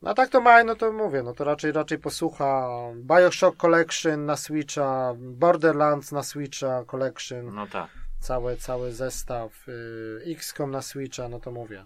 No 0.01 0.09
a 0.09 0.13
tak 0.13 0.29
to 0.29 0.41
maj, 0.41 0.65
no 0.65 0.75
to 0.75 0.91
mówię, 0.91 1.23
no 1.23 1.33
to 1.33 1.43
raczej 1.43 1.71
raczej 1.71 1.99
posłucha 1.99 2.69
Bioshock 2.95 3.57
Collection 3.57 4.25
na 4.25 4.35
Switcha, 4.37 5.13
Borderlands 5.17 6.11
na 6.11 6.23
Switcha 6.23 6.85
Collection, 6.85 7.55
No 7.55 7.67
tak. 7.67 7.89
cały, 8.19 8.57
cały 8.57 8.91
zestaw, 8.91 9.67
y, 9.67 10.23
XCOM 10.37 10.71
na 10.71 10.81
Switcha, 10.81 11.29
no 11.29 11.39
to 11.39 11.51
mówię. 11.51 11.85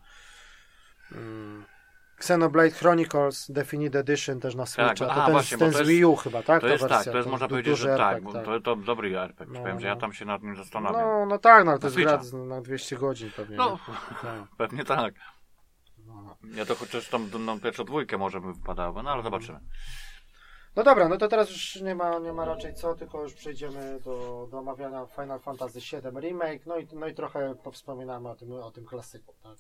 Mm. 1.11 1.65
Xenoblade 2.18 2.72
Chronicles 2.72 3.51
Definite 3.51 3.99
Edition 3.99 4.39
też 4.39 4.55
na 4.55 4.65
Switcha. 4.65 4.91
aha, 5.05 5.15
to 5.15 5.24
ten, 5.26 5.32
właśnie, 5.32 5.57
ten 5.57 5.72
to 5.72 5.78
z 5.78 5.80
jest- 5.80 5.91
Wii 5.91 6.05
U 6.05 6.15
chyba, 6.15 6.43
tak? 6.43 6.61
To 6.61 6.68
Ta 6.68 6.74
jest 6.74 6.82
tak, 6.82 6.89
wersja, 6.91 7.11
to 7.11 7.18
jest 7.18 7.30
można 7.30 7.47
powiedzieć, 7.47 7.78
że 7.78 7.97
tak, 7.97 8.15
RPG, 8.18 8.43
bo 8.45 8.45
to, 8.45 8.61
to 8.61 8.76
dobry 8.76 9.20
RPG. 9.20 9.53
No, 9.53 9.59
Powiem, 9.59 9.80
że 9.80 9.88
no. 9.88 9.93
ja 9.93 9.99
tam 9.99 10.13
się 10.13 10.26
nad 10.26 10.43
nim 10.43 10.55
zastanawiam. 10.55 11.01
No, 11.01 11.26
no 11.26 11.38
tak, 11.38 11.65
no 11.65 11.72
ale 11.72 11.80
to 11.80 11.88
jest 11.88 11.97
gra 11.97 12.24
z- 12.24 12.34
na 12.34 12.61
200 12.61 12.95
godzin 12.95 13.32
pewnie. 13.36 13.57
No. 13.57 13.80
Tak. 14.22 14.41
Pewnie 14.57 14.84
tak. 14.84 15.13
No. 16.05 16.36
Ja 16.55 16.65
to 16.65 16.76
chociaż 16.76 17.09
tam 17.09 17.45
na 17.45 17.59
pierwszą 17.59 17.84
dwójkę 17.84 18.18
może 18.18 18.41
by 18.41 18.53
wypadało, 18.53 19.03
no 19.03 19.09
ale 19.11 19.24
zobaczymy. 19.24 19.59
No 20.76 20.84
dobra, 20.84 21.09
no 21.09 21.18
to 21.18 21.28
teraz 21.28 21.49
już 21.49 21.82
nie 21.82 21.95
ma, 21.95 22.20
nie 22.20 22.34
ma 22.34 22.45
raczej 22.45 22.74
co, 22.74 22.95
tylko 22.95 23.24
już 23.24 23.34
przejdziemy 23.34 23.99
do, 24.05 24.47
do 24.51 24.59
omawiania 24.59 25.05
Final 25.05 25.39
Fantasy 25.39 25.80
VII 25.80 26.20
Remake, 26.22 26.65
no 26.65 26.78
i, 26.78 26.88
no 26.93 27.07
i 27.07 27.13
trochę 27.13 27.55
powspominamy 27.63 28.30
o 28.30 28.36
tym, 28.36 28.51
o 28.51 28.72
tym 28.72 28.86
klasyku, 28.86 29.34
tak? 29.43 29.57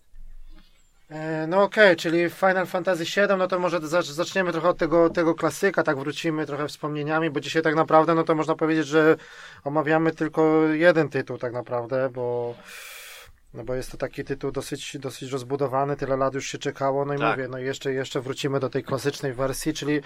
E, 1.09 1.47
No 1.47 1.63
okej, 1.63 1.95
czyli 1.95 2.29
Final 2.29 2.65
Fantasy 2.67 3.03
VII, 3.03 3.37
no 3.37 3.47
to 3.47 3.59
może 3.59 3.79
zacz- 3.79 4.11
zaczniemy 4.11 4.51
trochę 4.51 4.69
od 4.69 4.77
tego, 4.77 5.09
tego 5.09 5.35
klasyka, 5.35 5.83
tak 5.83 5.97
wrócimy 5.97 6.45
trochę 6.45 6.67
wspomnieniami, 6.67 7.29
bo 7.29 7.39
dzisiaj 7.39 7.61
tak 7.61 7.75
naprawdę, 7.75 8.15
no 8.15 8.23
to 8.23 8.35
można 8.35 8.55
powiedzieć, 8.55 8.87
że 8.87 9.15
omawiamy 9.63 10.11
tylko 10.11 10.63
jeden 10.67 11.09
tytuł 11.09 11.37
tak 11.37 11.53
naprawdę, 11.53 12.09
bo 12.09 12.55
no 13.53 13.63
bo 13.63 13.75
jest 13.75 13.91
to 13.91 13.97
taki 13.97 14.23
tytuł 14.23 14.51
dosyć, 14.51 14.97
dosyć 14.97 15.31
rozbudowany, 15.31 15.95
tyle 15.95 16.17
lat 16.17 16.33
już 16.33 16.47
się 16.47 16.57
czekało, 16.57 17.05
no 17.05 17.13
i 17.13 17.17
Tak. 17.19 17.37
mówię, 17.37 17.47
no 17.47 17.59
i 17.59 17.65
jeszcze, 17.65 17.93
jeszcze 17.93 18.21
wrócimy 18.21 18.59
do 18.59 18.69
tej 18.69 18.83
klasycznej 18.83 19.33
wersji, 19.33 19.73
czyli 19.73 20.01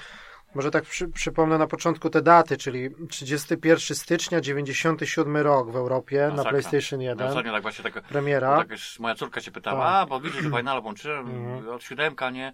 może 0.56 0.72
tak 0.72 0.84
przy, 0.84 1.08
przypomnę 1.08 1.58
na 1.58 1.68
początku 1.68 2.10
te 2.10 2.22
daty, 2.22 2.58
czyli 2.58 2.90
31 3.10 3.96
stycznia 3.98 4.42
97 4.42 5.38
rok 5.38 5.72
w 5.72 5.76
Europie 5.76 6.32
na. 6.36 6.44
PlayStation 6.44 7.00
No 7.00 7.06
1, 7.06 7.28
ostatnio 7.28 7.52
tak 7.52 7.62
właśnie 7.62 7.92
tak, 7.92 8.04
premiera. 8.04 8.58
tak 8.58 8.70
już 8.72 9.00
moja 9.00 9.16
córka 9.16 9.42
się 9.42 9.52
pytała, 9.52 9.86
Tak. 9.86 9.94
a 9.96 10.06
bo 10.06 10.20
widzisz, 10.20 10.44
że 10.44 10.50
Final 10.50 10.82
włączyłem, 10.82 11.28
Mhm. 11.56 11.70
od 11.70 11.84
siódemka, 11.84 12.30
nie? 12.30 12.54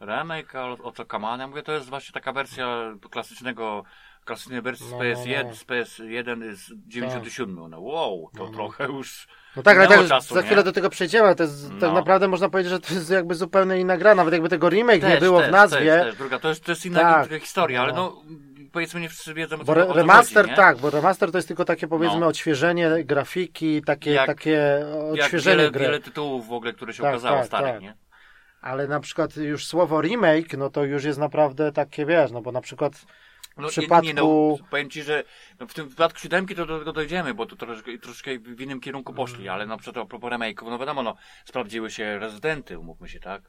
Remake, 0.00 0.54
o, 0.54 0.72
o 0.82 0.92
co 0.92 1.04
Kaman? 1.04 1.40
Ja 1.40 1.46
mówię, 1.46 1.62
to 1.62 1.72
jest 1.72 1.88
właśnie 1.88 2.12
taka 2.12 2.32
wersja 2.32 2.92
klasycznego, 3.10 3.84
klasycznej 4.24 4.62
wersji 4.62 4.86
z 4.88 4.90
No, 4.90 4.98
PS1, 4.98 5.42
no, 5.44 5.48
no. 5.48 5.54
z 5.54 5.64
PS1 5.64 6.54
z 6.54 6.70
97. 6.86 7.70
No 7.70 7.80
wow, 7.80 8.30
to 8.36 8.44
No, 8.44 8.50
no. 8.50 8.56
trochę 8.56 8.84
już 8.86 9.28
No 9.56 9.62
tak, 9.62 9.78
ale 9.78 9.88
tak, 9.88 10.06
czasu, 10.08 10.34
za 10.34 10.40
nie? 10.40 10.46
chwilę 10.46 10.62
do 10.62 10.72
tego 10.72 10.90
przejdziemy, 10.90 11.34
to 11.34 11.42
jest, 11.42 11.68
tak 11.68 11.80
No. 11.80 11.92
naprawdę 11.92 12.28
można 12.28 12.48
powiedzieć, 12.48 12.70
że 12.72 12.80
to 12.80 12.94
jest 12.94 13.10
jakby 13.10 13.34
zupełnie 13.34 13.80
inna 13.80 13.96
gra, 13.96 14.14
nawet 14.14 14.32
jakby 14.34 14.48
tego 14.48 14.68
remake 14.68 15.02
nie 15.02 15.08
Też, 15.10 15.20
było 15.20 15.40
też, 15.40 15.48
w 15.48 15.52
nazwie, 15.52 15.78
Też, 15.86 16.02
też, 16.06 16.16
druga, 16.16 16.38
to 16.38 16.48
jest, 16.48 16.64
to 16.64 16.72
jest 16.72 16.86
inna 16.86 17.00
Tak. 17.00 17.40
historia, 17.40 17.82
ale 17.82 17.92
No. 17.92 18.22
no 18.26 18.36
powiedzmy 18.72 19.00
nie 19.00 19.08
wszyscy 19.08 19.34
wiedzą 19.34 19.56
bo 19.58 19.64
co 19.74 19.92
remaster, 19.92 20.36
chodzi, 20.42 20.50
nie? 20.50 20.56
tak, 20.56 20.78
bo 20.78 20.90
remaster 20.90 21.32
to 21.32 21.38
jest 21.38 21.48
tylko 21.48 21.64
takie 21.64 21.86
powiedzmy 21.88 22.20
No. 22.20 22.26
odświeżenie 22.26 22.90
grafiki, 23.04 23.82
takie, 23.82 24.10
Jak- 24.10 24.26
takie 24.26 24.50
Jak 24.50 25.24
odświeżenie 25.24 25.56
wiele, 25.56 25.70
gry. 25.70 25.84
wiele 25.84 26.00
tytułów 26.00 26.48
w 26.48 26.52
ogóle, 26.52 26.72
które 26.72 26.92
się 26.92 27.02
Tak, 27.02 27.12
ukazało 27.12 27.36
tak, 27.36 27.46
starych, 27.46 27.72
tak. 27.72 27.82
nie? 27.82 27.94
Ale 28.60 28.88
na 28.88 29.00
przykład 29.00 29.36
już 29.36 29.66
słowo 29.66 30.00
remake, 30.00 30.56
no 30.58 30.70
to 30.70 30.84
już 30.84 31.04
jest 31.04 31.18
naprawdę 31.18 31.72
takie, 31.72 32.06
wiesz, 32.06 32.30
no 32.30 32.42
bo 32.42 32.52
na 32.52 32.60
przykład 32.60 32.92
No, 33.56 33.68
przypadku- 33.68 34.04
Nie, 34.06 34.14
no, 34.14 34.56
powiem 34.70 34.90
ci, 34.90 35.02
że 35.02 35.24
no, 35.60 35.66
w 35.66 35.74
tym 35.74 35.88
wypadku 35.88 36.18
siódemki 36.18 36.54
to 36.54 36.66
do 36.66 36.78
tego 36.78 36.92
dojdziemy, 36.92 37.34
bo 37.34 37.46
tu 37.46 37.56
troszkę, 37.56 37.98
troszkę 37.98 38.38
w 38.38 38.60
innym 38.60 38.80
kierunku 38.80 39.12
poszli, 39.14 39.42
Mm. 39.42 39.54
ale 39.54 39.66
na 39.66 39.76
przykład 39.76 40.04
a 40.04 40.08
propos 40.08 40.30
remake'ów, 40.32 40.70
no 40.70 40.78
wiadomo, 40.78 41.02
no, 41.02 41.16
sprawdziły 41.44 41.90
się 41.90 42.18
rezydenty, 42.18 42.78
umówmy 42.78 43.08
się, 43.08 43.20
tak? 43.20 43.42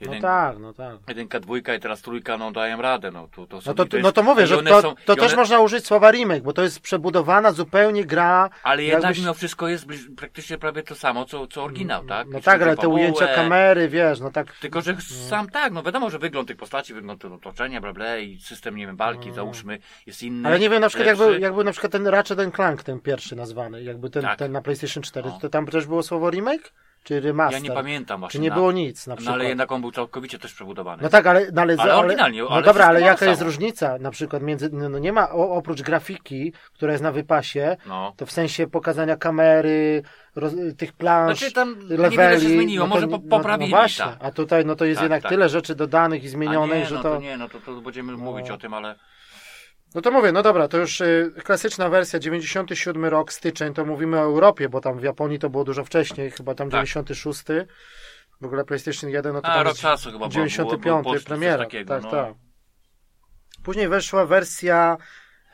No 0.00 0.06
Jeden, 0.06 0.22
tak, 0.22 0.58
no 0.58 0.72
tak. 0.72 0.96
Jedynka, 1.08 1.40
dwójka 1.40 1.74
i 1.74 1.80
teraz 1.80 2.02
trójka, 2.02 2.38
no 2.38 2.52
dają 2.52 2.82
radę, 2.82 3.10
no 3.10 3.28
to, 3.36 3.46
to 3.46 3.60
są 3.60 3.70
No 3.70 3.74
to, 3.74 3.82
i 3.84 3.86
jest- 3.92 4.02
no 4.02 4.12
to 4.12 4.22
mówię, 4.22 4.46
że 4.46 4.58
one 4.58 4.70
to, 4.70 4.82
są- 4.82 4.94
to 5.04 5.12
i 5.12 5.16
też 5.16 5.26
one- 5.32 5.36
można 5.36 5.60
użyć 5.60 5.86
słowa 5.86 6.10
remake, 6.10 6.42
bo 6.42 6.52
to 6.52 6.62
jest 6.62 6.80
przebudowana 6.80 7.52
zupełnie 7.52 8.04
gra. 8.04 8.50
Ale 8.62 8.82
jednak 8.82 9.02
jakbyś- 9.02 9.20
mimo 9.20 9.34
wszystko 9.34 9.68
jest 9.68 9.86
praktycznie 10.16 10.58
prawie 10.58 10.82
to 10.82 10.94
samo, 10.94 11.24
co, 11.24 11.46
co 11.46 11.64
oryginał, 11.64 12.04
tak? 12.04 12.26
No 12.26 12.32
Jeśli 12.32 12.44
tak, 12.44 12.62
ale 12.62 12.76
te 12.76 12.88
ujęcia 12.88 13.26
kamery, 13.34 13.88
wiesz, 13.88 14.20
no 14.20 14.30
tak. 14.30 14.52
Tylko, 14.52 14.80
że 14.80 14.96
sam 15.00 15.48
tak, 15.48 15.72
no 15.72 15.82
wiadomo, 15.82 16.10
że 16.10 16.18
wygląd 16.18 16.48
tych 16.48 16.56
postaci, 16.56 16.94
wygląd 16.94 17.24
otoczenia, 17.24 17.80
bla, 17.80 17.92
bla 17.92 18.18
i 18.18 18.38
system, 18.40 18.76
nie 18.76 18.86
wiem, 18.86 18.96
walki, 18.96 19.32
załóżmy, 19.32 19.78
jest 20.06 20.22
inny. 20.22 20.48
Ale 20.48 20.58
nie 20.58 20.70
wiem, 20.70 20.80
na 20.80 20.88
przykład 20.88 21.06
jak 21.06 21.18
lepszy. 21.18 21.32
był, 21.32 21.40
jak 21.42 21.54
był 21.54 21.64
na 21.64 21.72
przykład 21.72 21.92
ten 21.92 22.06
Ratchet 22.06 22.54
Clank, 22.54 22.82
ten 22.82 23.00
pierwszy 23.00 23.36
nazwany, 23.36 23.82
jakby 23.82 24.10
ten, 24.10 24.22
Tak. 24.22 24.38
ten 24.38 24.52
na 24.52 24.62
PlayStation 24.62 25.02
4, 25.02 25.28
No. 25.28 25.38
to 25.40 25.48
tam 25.48 25.66
też 25.66 25.86
było 25.86 26.02
słowo 26.02 26.30
remake? 26.30 26.72
Czy 27.04 27.20
remaster? 27.20 27.62
Ja 27.62 27.68
nie 27.68 27.74
pamiętam 27.74 28.20
właśnie. 28.20 28.38
Czy 28.38 28.42
nie 28.42 28.50
było 28.50 28.72
nic 28.72 29.06
na 29.06 29.12
No 29.12 29.16
przykład? 29.16 29.34
ale 29.34 29.44
jednak 29.44 29.72
on 29.72 29.80
był 29.80 29.92
całkowicie 29.92 30.38
też 30.38 30.54
przebudowany. 30.54 31.02
No 31.02 31.08
tak, 31.08 31.26
ale, 31.26 31.46
no, 31.52 31.62
ale, 31.62 31.76
Ale 31.78 31.96
oryginalnie, 31.96 32.42
No 32.42 32.48
ale 32.48 32.62
dobra, 32.62 32.86
ale 32.86 33.00
jaka 33.00 33.26
jest 33.26 33.42
różnica 33.42 33.98
na 34.00 34.10
przykład 34.10 34.42
między, 34.42 34.70
no, 34.72 34.88
no 34.88 34.98
nie 34.98 35.12
ma 35.12 35.30
oprócz 35.30 35.82
grafiki, 35.82 36.52
która 36.72 36.92
jest 36.92 37.02
na 37.04 37.12
wypasie, 37.12 37.76
No. 37.86 38.12
to 38.16 38.26
w 38.26 38.32
sensie 38.32 38.66
pokazania 38.66 39.16
kamery, 39.16 40.02
roz, 40.36 40.52
tych 40.78 40.92
planż, 40.92 41.38
Znaczy 41.38 41.54
tam 41.54 41.76
leveli. 41.88 42.10
niewiele 42.10 42.40
się 42.40 42.48
zmieniło, 42.48 42.86
no 42.86 42.94
to 42.94 42.94
może 43.00 43.06
po, 43.06 43.16
no, 43.16 43.22
no 43.24 43.36
poprawili, 43.36 43.70
właśnie, 43.70 44.04
tak. 44.04 44.16
a 44.20 44.30
tutaj 44.30 44.64
no 44.64 44.76
to 44.76 44.84
jest 44.84 44.98
Tak, 44.98 45.02
jednak 45.04 45.22
tak. 45.22 45.30
tyle 45.30 45.48
rzeczy 45.48 45.74
dodanych 45.74 46.24
i 46.24 46.28
zmienionych, 46.28 46.78
nie, 46.78 46.86
że 46.86 46.94
no 46.94 47.02
to... 47.02 47.14
to 47.14 47.20
nie, 47.20 47.36
no 47.36 47.48
to, 47.48 47.58
to 47.60 47.80
będziemy 47.80 48.12
mówić 48.16 48.50
o 48.50 48.58
tym, 48.58 48.74
ale 48.74 48.94
No 49.94 50.00
to 50.00 50.10
mówię, 50.10 50.32
no 50.32 50.42
dobra, 50.42 50.68
to 50.68 50.78
już 50.78 51.00
y, 51.00 51.32
klasyczna 51.44 51.88
wersja, 51.88 52.18
97 52.18 53.04
rok, 53.04 53.32
styczeń, 53.32 53.74
to 53.74 53.84
mówimy 53.84 54.18
o 54.18 54.22
Europie, 54.22 54.68
bo 54.68 54.80
tam 54.80 54.98
w 54.98 55.02
Japonii 55.02 55.38
to 55.38 55.50
było 55.50 55.64
dużo 55.64 55.84
wcześniej, 55.84 56.30
chyba 56.30 56.54
tam 56.54 56.70
Tak. 56.70 56.86
96. 56.86 57.42
W 58.40 58.44
ogóle 58.44 58.64
PlayStation 58.64 59.10
1, 59.10 59.32
no 59.32 59.40
to 59.40 59.48
A, 59.48 59.54
tam 59.54 59.66
rok 59.66 59.76
czasu 59.76 60.04
chyba 60.04 60.18
było, 60.18 60.30
95, 60.30 60.82
było, 60.82 61.02
było 61.02 61.14
premiera. 61.24 61.58
takiego, 61.64 61.94
tak, 61.94 62.02
no. 62.02 62.10
tak. 62.10 62.34
Później 63.62 63.88
weszła 63.88 64.26
wersja 64.26 64.96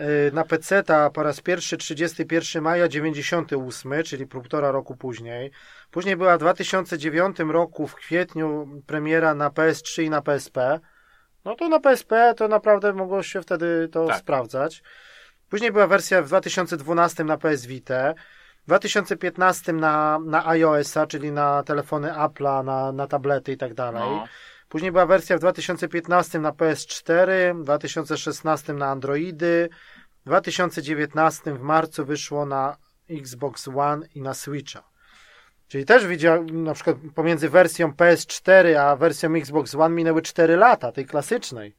y, 0.01 0.31
na 0.33 0.45
PC 0.45 0.83
po 1.15 1.23
raz 1.23 1.41
pierwszy 1.41 1.77
31 1.77 2.63
maja 2.63 2.89
98, 2.89 3.93
czyli 4.05 4.27
półtora 4.27 4.71
roku 4.71 4.97
później. 4.97 5.51
Później 5.91 6.17
była 6.17 6.37
w 6.37 6.41
2009 6.41 7.39
roku 7.39 7.87
w 7.87 7.95
kwietniu 7.95 8.69
premiera 8.87 9.35
na 9.35 9.51
PS3 9.51 10.03
i 10.03 10.11
na 10.11 10.23
PSP. 10.23 10.81
No 11.47 11.55
to 11.55 11.69
na 11.69 11.81
PSP 11.81 12.35
to 12.37 12.49
naprawdę 12.49 12.93
mogło 12.93 13.23
się 13.23 13.43
wtedy 13.43 13.89
to 13.89 14.07
Tak. 14.07 14.19
sprawdzać. 14.19 14.83
Później 15.51 15.73
była 15.73 15.87
wersja 15.87 16.23
w 16.23 16.27
2012 16.27 17.25
na 17.25 17.39
PS 17.39 17.67
Vita. 17.67 18.15
W 18.63 18.67
2015 18.67 19.73
na, 19.73 20.19
na 20.19 20.49
iOS-a, 20.49 21.07
czyli 21.07 21.33
na 21.33 21.63
telefony 21.63 22.09
Apple'a, 22.13 22.65
na, 22.65 22.93
na 22.93 23.07
tablety 23.07 23.53
i 23.53 23.57
tak 23.57 23.75
dalej. 23.75 24.03
No. 24.03 24.25
Później 24.69 24.93
była 24.93 25.07
wersja 25.07 25.37
w 25.37 25.41
2015 25.41 26.39
na 26.39 26.51
PS4, 26.51 27.61
w 27.61 27.65
2016 27.65 28.73
na 28.73 28.87
Androidy, 28.87 29.69
w 30.23 30.25
2019 30.25 31.55
w 31.55 31.61
marcu 31.61 32.05
wyszło 32.05 32.47
na 32.47 32.77
Xbox 33.11 33.69
One 33.69 34.07
i 34.15 34.23
na 34.23 34.35
Switcha. 34.35 34.96
Czyli 35.69 35.85
też 35.85 36.07
widziałem, 36.07 36.65
na 36.65 36.75
przykład 36.75 36.97
pomiędzy 37.15 37.49
wersją 37.49 37.91
PS4 37.91 38.75
a 38.75 38.97
wersją 38.97 39.35
Xbox 39.35 39.75
One 39.75 39.95
minęły 39.95 40.23
4 40.23 40.57
lata, 40.57 40.93
tej 40.93 41.07
klasycznej. 41.07 41.77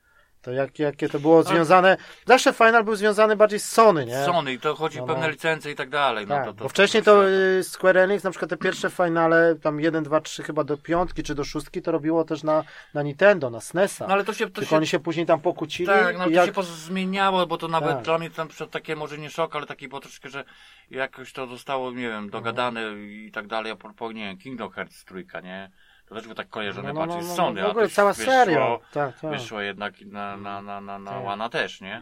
To 0.48 0.52
jak, 0.52 0.80
jakie 0.80 1.10
to 1.10 1.20
było 1.20 1.44
związane. 1.44 1.98
Zawsze 2.26 2.54
Final 2.54 2.84
był 2.84 2.96
związany 2.96 3.36
bardziej 3.36 3.60
z 3.60 3.72
Sony, 3.72 4.06
nie? 4.06 4.26
Sony, 4.26 4.54
i 4.54 4.60
to 4.60 4.76
chodzi 4.76 4.98
No, 4.98 5.04
o 5.04 5.08
pewne 5.08 5.24
no. 5.24 5.30
licencje 5.30 5.72
i 5.72 5.76
tak 5.76 5.90
dalej. 5.90 6.28
Tak, 6.28 6.46
no, 6.46 6.46
to, 6.46 6.58
to, 6.58 6.64
bo 6.64 6.70
wcześniej 6.70 7.04
to 7.04 7.30
y, 7.30 7.64
Square 7.64 7.98
Enix, 7.98 8.24
na 8.24 8.30
przykład 8.30 8.50
te 8.50 8.58
pierwsze 8.58 8.90
finale, 8.90 9.56
tam 9.56 9.80
1, 9.80 10.04
2, 10.04 10.22
3 10.22 10.44
chyba 10.44 10.64
do 10.64 10.78
piątki 10.78 11.24
czy 11.24 11.36
do 11.36 11.44
szóstki, 11.44 11.82
to 11.82 11.92
robiło 11.92 12.24
też 12.24 12.44
na, 12.44 12.64
na 12.94 13.04
Nintendo, 13.04 13.50
na 13.50 13.62
SNESa. 13.62 14.08
No 14.08 14.14
ale 14.14 14.24
to 14.24 14.34
się, 14.34 14.46
to 14.46 14.52
Tylko 14.52 14.70
się 14.70 14.76
oni 14.76 14.88
się 14.88 15.00
później 15.00 15.26
tam 15.26 15.40
pokłócili 15.42 15.88
Tak, 15.88 16.18
no 16.18 16.24
to 16.24 16.30
jak... 16.30 16.46
się 16.46 16.52
pozmieniało, 16.52 17.48
bo 17.48 17.58
to 17.58 17.68
nawet 17.68 17.96
Tak. 17.96 18.04
dla 18.04 18.18
mnie 18.18 18.30
tam 18.30 18.48
takie 18.72 18.96
może 18.96 19.18
nie 19.18 19.30
szok, 19.30 19.56
ale 19.56 19.66
taki 19.66 19.88
było 19.88 20.02
troszkę, 20.02 20.30
że 20.30 20.44
jakoś 20.92 21.34
to 21.34 21.48
zostało, 21.48 21.92
nie 21.92 22.10
wiem, 22.10 22.30
dogadane 22.30 22.82
i 23.00 23.32
tak 23.34 23.48
dalej, 23.48 23.72
a 23.72 23.76
propos, 23.76 24.14
nie 24.14 24.26
wiem, 24.26 24.38
Kingdom 24.38 24.72
Hearts 24.72 25.06
trójka, 25.06 25.42
nie? 25.42 25.72
To 26.10 26.16
też 26.16 26.24
było 26.24 26.36
tak 26.36 26.50
kojarzone 26.50 26.94
no, 26.94 26.94
no, 26.94 27.00
bardziej 27.00 27.18
no, 27.18 27.24
z 27.26 27.30
no, 27.30 27.36
Sony, 27.36 27.62
w 27.62 27.66
a 27.66 27.68
ogóle 27.68 27.88
to 27.90 27.96
cała 27.96 28.14
wyszło, 28.14 28.34
seria. 28.34 28.78
Tak, 28.94 29.20
tak. 29.20 29.32
wyszło 29.32 29.62
jednak 29.62 30.02
na, 30.02 30.38
na, 30.38 30.62
na, 30.62 30.82
na, 30.82 31.00
na 31.00 31.12
Tak. 31.12 31.24
Łana 31.26 31.50
też, 31.50 31.82
nie? 31.82 32.02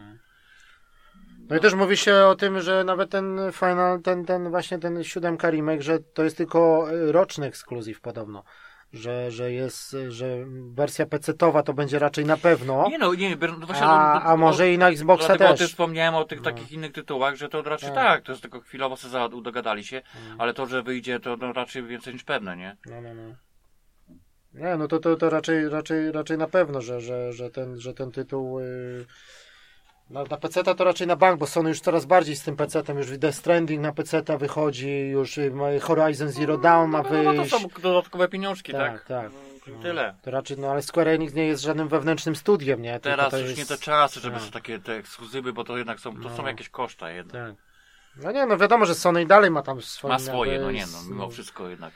No 1.48 1.56
i 1.56 1.60
też 1.60 1.74
mówi 1.74 1.96
się 1.96 2.14
o 2.16 2.34
tym, 2.34 2.60
że 2.60 2.84
nawet 2.84 3.10
ten 3.10 3.38
final, 3.52 4.00
ten, 4.02 4.24
ten 4.24 4.50
właśnie 4.50 4.78
ten 4.78 5.04
7 5.04 5.36
remake, 5.50 5.82
że 5.82 5.98
to 5.98 6.24
jest 6.24 6.36
tylko 6.36 6.90
y, 6.90 7.12
roczny 7.12 7.46
ekskluzyw 7.46 8.00
podobno. 8.00 8.42
Że, 8.92 9.30
że 9.30 9.52
jest, 9.52 9.96
że 10.08 10.26
wersja 10.74 11.06
PC-towa 11.06 11.62
to 11.62 11.72
będzie 11.74 11.98
raczej 11.98 12.24
na 12.24 12.36
pewno, 12.36 12.88
Nie 12.88 12.98
no, 12.98 13.14
nie, 13.14 13.36
no 13.36 13.66
właśnie, 13.66 13.86
a, 13.86 14.14
no, 14.14 14.22
a 14.30 14.36
może 14.36 14.72
i 14.72 14.78
na 14.78 14.88
Xboxa 14.88 15.26
Dlatego 15.26 15.44
o 15.44 15.48
tym 15.48 15.58
też. 15.58 15.70
wspomniałem 15.70 16.14
o 16.14 16.24
tych 16.24 16.38
No. 16.38 16.44
takich 16.44 16.72
innych 16.72 16.92
tytułach, 16.92 17.36
że 17.36 17.48
to 17.48 17.62
raczej 17.62 17.88
Tak. 17.88 17.96
tak, 17.96 18.22
to 18.22 18.32
jest 18.32 18.42
tylko 18.42 18.60
chwilowo 18.60 18.96
se 18.96 19.28
dogadali 19.42 19.84
się, 19.84 20.02
Mm. 20.26 20.40
ale 20.40 20.54
to, 20.54 20.66
że 20.66 20.82
wyjdzie, 20.82 21.20
to 21.20 21.36
no, 21.36 21.52
raczej 21.52 21.82
więcej 21.82 22.12
niż 22.14 22.24
pewne, 22.24 22.56
nie? 22.56 22.76
No, 22.86 23.00
no, 23.00 23.14
no. 23.14 23.34
Nie, 24.56 24.76
no 24.76 24.88
to, 24.88 24.98
to, 24.98 25.16
to 25.16 25.30
raczej, 25.30 25.68
raczej, 25.68 26.12
raczej 26.12 26.38
na 26.38 26.46
pewno, 26.48 26.80
że, 26.80 27.00
że, 27.00 27.32
że, 27.32 27.50
ten, 27.50 27.80
że 27.80 27.94
ten 27.94 28.12
tytuł 28.12 28.60
yy, 28.60 29.06
na, 30.10 30.24
na 30.24 30.36
PC 30.36 30.64
to 30.64 30.84
raczej 30.84 31.06
na 31.06 31.16
bank, 31.16 31.40
bo 31.40 31.46
Sony 31.46 31.68
już 31.68 31.80
coraz 31.80 32.04
bardziej 32.04 32.36
z 32.36 32.42
tym 32.42 32.56
PC-tem, 32.56 32.98
już 32.98 33.18
Death 33.18 33.38
Stranding 33.38 33.82
na 33.82 33.92
PC 33.92 34.22
wychodzi, 34.38 34.90
już 35.08 35.38
y, 35.38 35.52
Horizon 35.82 36.28
Zero 36.28 36.58
Dawn 36.58 36.90
ma 36.90 37.02
No, 37.02 37.08
no, 37.12 37.22
no 37.22 37.32
to 37.32 37.36
wyjść. 37.36 37.50
są 37.50 37.68
dodatkowe 37.82 38.28
pieniążki, 38.28 38.72
tak? 38.72 38.92
Tak, 38.92 39.04
tak. 39.04 39.30
No, 39.66 39.82
Tyle. 39.82 40.14
To 40.22 40.30
raczej, 40.30 40.58
no 40.58 40.70
ale 40.70 40.82
Square 40.82 41.08
Enix 41.08 41.34
nie 41.34 41.46
jest 41.46 41.62
żadnym 41.62 41.88
wewnętrznym 41.88 42.36
studiem, 42.36 42.82
nie? 42.82 43.00
Tylko 43.00 43.16
Teraz 43.16 43.32
już 43.32 43.42
jest... 43.42 43.58
nie 43.58 43.66
te 43.66 43.78
czasy, 43.78 44.20
żeby 44.20 44.36
tak. 44.36 44.44
są 44.44 44.50
takie 44.50 44.78
te 44.78 44.92
ekskluzywy, 44.94 45.52
bo 45.52 45.64
to 45.64 45.78
jednak 45.78 46.00
są, 46.00 46.22
to 46.22 46.36
są 46.36 46.42
No. 46.42 46.48
jakieś 46.48 46.68
koszta 46.68 47.10
jednak. 47.10 47.34
Tak. 47.48 47.54
No 48.16 48.32
nie, 48.32 48.46
no 48.46 48.56
wiadomo, 48.58 48.86
że 48.86 48.94
Sony 48.94 49.26
dalej 49.26 49.50
ma 49.50 49.62
tam 49.62 49.82
swoje. 49.82 50.12
Ma 50.12 50.18
swoje, 50.18 50.52
jakby 50.52 50.66
no 50.66 50.72
nie 50.72 50.86
no, 50.86 50.98
mimo 51.08 51.30
wszystko 51.30 51.68
jednak. 51.68 51.92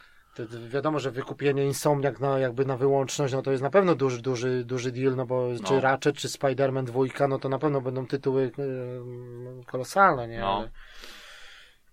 Wiadomo, 0.68 0.98
że 0.98 1.10
wykupienie 1.10 1.64
Insomniak 1.64 2.20
na, 2.20 2.38
jakby 2.38 2.64
na 2.64 2.76
wyłączność, 2.76 3.34
no 3.34 3.42
to 3.42 3.50
jest 3.50 3.62
na 3.62 3.70
pewno 3.70 3.94
duży, 3.94 4.22
duży, 4.22 4.64
duży 4.64 4.92
deal, 4.92 5.16
no 5.16 5.26
bo 5.26 5.48
No. 5.60 5.68
czy 5.68 5.80
Ratchet, 5.80 6.16
czy 6.16 6.28
Spider-Man 6.28 6.84
2, 6.84 7.28
no 7.28 7.38
to 7.38 7.48
na 7.48 7.58
pewno 7.58 7.80
będą 7.80 8.06
tytuły 8.06 8.50
e, 8.58 9.64
kolosalne, 9.64 10.28
nie? 10.28 10.40
No. 10.40 10.56
Ale... 10.56 10.70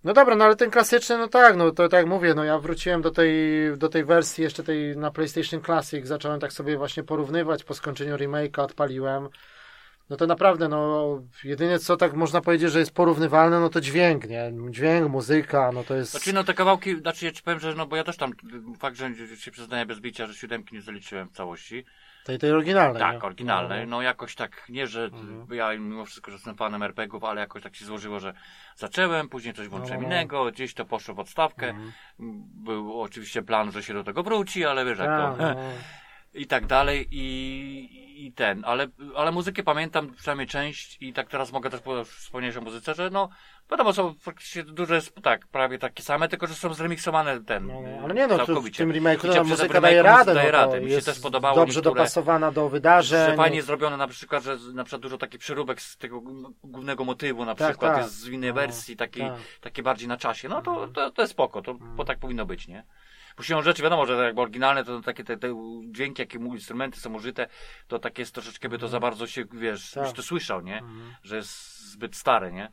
No 0.03 0.13
dobra, 0.13 0.35
no 0.35 0.45
ale 0.45 0.55
ten 0.55 0.71
klasyczny, 0.71 1.17
no 1.17 1.27
tak, 1.27 1.55
no 1.55 1.71
to 1.71 1.89
tak 1.89 1.97
jak 1.97 2.07
mówię, 2.07 2.33
no 2.33 2.43
ja 2.43 2.59
wróciłem 2.59 3.01
do 3.01 3.11
tej, 3.11 3.31
do 3.77 3.89
tej 3.89 4.05
wersji 4.05 4.43
jeszcze 4.43 4.63
tej 4.63 4.97
na 4.97 5.11
PlayStation 5.11 5.61
Classic, 5.61 6.07
zacząłem 6.07 6.39
tak 6.39 6.53
sobie 6.53 6.77
właśnie 6.77 7.03
porównywać, 7.03 7.63
po 7.63 7.73
skończeniu 7.73 8.15
remake'a 8.15 8.61
odpaliłem. 8.61 9.29
No 10.09 10.17
to 10.17 10.27
naprawdę, 10.27 10.67
no 10.69 11.07
jedynie 11.43 11.79
co 11.79 11.97
tak 11.97 12.13
można 12.13 12.41
powiedzieć, 12.41 12.71
że 12.71 12.79
jest 12.79 12.91
porównywalne, 12.93 13.59
no 13.59 13.69
to 13.69 13.81
dźwięk, 13.81 14.29
nie? 14.29 14.51
Dźwięk, 14.69 15.09
muzyka, 15.09 15.71
no 15.73 15.83
to 15.83 15.95
jest... 15.95 16.11
Znaczy 16.11 16.33
no 16.33 16.43
te 16.43 16.53
kawałki, 16.53 16.99
znaczy 16.99 17.25
ja 17.25 17.31
ci 17.31 17.43
powiem, 17.43 17.59
że 17.59 17.73
no 17.75 17.87
bo 17.87 17.95
ja 17.95 18.03
też 18.03 18.17
tam, 18.17 18.31
fakt, 18.79 18.97
że 18.97 19.09
się 19.37 19.51
przyznaję 19.51 19.85
bez 19.85 19.99
bicia, 19.99 20.27
że 20.27 20.33
siódemki 20.33 20.75
nie 20.75 20.81
zaliczyłem 20.81 21.29
w 21.29 21.31
całości. 21.31 21.85
Tej, 22.23 22.39
tej 22.39 22.51
oryginalnej, 22.51 22.99
Tak, 23.01 23.13
nie? 23.13 23.21
oryginalnej. 23.21 23.87
No 23.87 24.01
jakoś 24.01 24.35
tak, 24.35 24.65
nie, 24.69 24.87
że 24.87 25.03
Mhm. 25.03 25.47
ja 25.51 25.73
mimo 25.73 26.05
wszystko, 26.05 26.31
że 26.31 26.35
jestem 26.35 26.55
fanem 26.55 26.83
RPGów, 26.83 27.23
ale 27.23 27.41
jakoś 27.41 27.63
tak 27.63 27.75
się 27.75 27.85
złożyło, 27.85 28.19
że 28.19 28.33
zacząłem, 28.75 29.29
później 29.29 29.53
coś 29.53 29.67
włączyłem 29.67 30.01
No. 30.01 30.07
innego, 30.07 30.45
gdzieś 30.51 30.73
to 30.73 30.85
poszło 30.85 31.15
w 31.15 31.19
odstawkę. 31.19 31.69
Mhm. 31.69 31.91
Był 32.53 33.01
oczywiście 33.01 33.41
plan, 33.43 33.71
że 33.71 33.83
się 33.83 33.93
do 33.93 34.03
tego 34.03 34.23
wróci, 34.23 34.65
ale 34.65 34.85
wiesz 34.85 34.99
jak 34.99 35.07
Tak, 35.07 35.37
to... 35.37 35.43
no. 35.43 35.55
I 36.37 36.47
tak 36.47 36.65
dalej 36.65 37.07
i, 37.11 38.25
i 38.25 38.31
ten, 38.33 38.63
ale, 38.65 38.87
ale 39.15 39.31
muzykę 39.31 39.63
pamiętam 39.63 40.13
przynajmniej 40.13 40.47
część 40.47 40.97
i 41.01 41.13
tak 41.13 41.29
teraz 41.29 41.51
mogę 41.51 41.69
też 41.69 41.81
po- 41.81 42.03
wspomnieć 42.05 42.57
o 42.57 42.61
muzyce, 42.61 42.93
że 42.95 43.09
no 43.09 43.29
Wiadomo, 43.71 43.93
są 43.93 44.15
praktycznie 44.23 44.63
duże, 44.63 45.01
tak, 45.23 45.47
prawie 45.47 45.79
takie 45.79 46.03
same, 46.03 46.27
tylko 46.29 46.47
że 46.47 46.53
są 46.53 46.73
zremiksowane 46.73 47.43
ten. 47.43 47.67
No, 47.67 47.81
no, 47.81 48.03
ale 48.03 48.13
nie 48.13 48.27
no, 48.27 48.45
tu 48.45 48.61
w 48.61 48.71
tym 48.77 48.91
remake'u 48.91 49.33
ta 49.33 49.43
muzyka 49.43 49.81
daje 49.81 50.03
radę, 50.03 50.33
daje 50.33 50.51
no, 50.51 50.57
radę. 50.57 50.81
Mi 50.81 50.91
się 50.91 51.01
też 51.01 51.19
podobało 51.19 51.55
dobrze 51.55 51.79
niektóre- 51.79 51.95
dopasowana 51.95 52.51
do 52.51 52.69
wydarzeń. 52.69 53.29
Że 53.29 53.35
fajnie 53.35 53.61
zrobione 53.61 53.97
na 53.97 54.07
przykład, 54.07 54.43
że 54.43 54.57
na 54.73 54.83
przykład 54.83 55.01
dużo 55.01 55.17
takich 55.17 55.39
przeróbek 55.39 55.81
z 55.81 55.97
tego 55.97 56.21
głównego 56.63 57.03
motywu 57.03 57.45
na 57.45 57.55
Tak, 57.55 57.69
przykład 57.69 57.93
tak. 57.95 58.03
jest 58.03 58.19
z 58.19 58.27
innej 58.27 58.49
No, 58.49 58.55
wersji, 58.55 58.95
takiej, 58.97 59.23
tak. 59.23 59.37
takie 59.61 59.83
bardziej 59.83 60.07
na 60.07 60.17
czasie. 60.17 60.49
No 60.49 60.61
to, 60.61 60.87
to, 60.87 61.11
to 61.11 61.21
jest 61.21 61.31
spoko, 61.33 61.61
to, 61.61 61.73
bo 61.73 62.05
tak 62.05 62.19
powinno 62.19 62.45
być, 62.45 62.67
nie? 62.67 62.83
Siłą 63.41 63.61
rzeczy 63.61 63.83
wiadomo, 63.83 64.05
że 64.05 64.13
jakby 64.23 64.41
oryginalne 64.41 64.83
to 64.83 65.01
takie 65.01 65.23
te, 65.23 65.37
te 65.37 65.55
dźwięki, 65.91 66.21
jakie 66.21 66.39
mu 66.39 66.53
instrumenty 66.53 66.99
są 66.99 67.13
użyte, 67.13 67.47
to 67.87 67.99
takie 67.99 68.21
jest 68.21 68.33
troszeczkę 68.33 68.69
by 68.69 68.77
to 68.77 68.87
za 68.87 68.99
bardzo 68.99 69.27
się, 69.27 69.45
wiesz, 69.53 69.91
Tak. 69.91 70.03
już 70.03 70.13
to 70.13 70.23
słyszał, 70.23 70.61
nie? 70.61 70.77
Mhm. 70.77 71.13
Że 71.23 71.35
jest 71.35 71.79
zbyt 71.91 72.15
stare, 72.15 72.51
nie? 72.51 72.71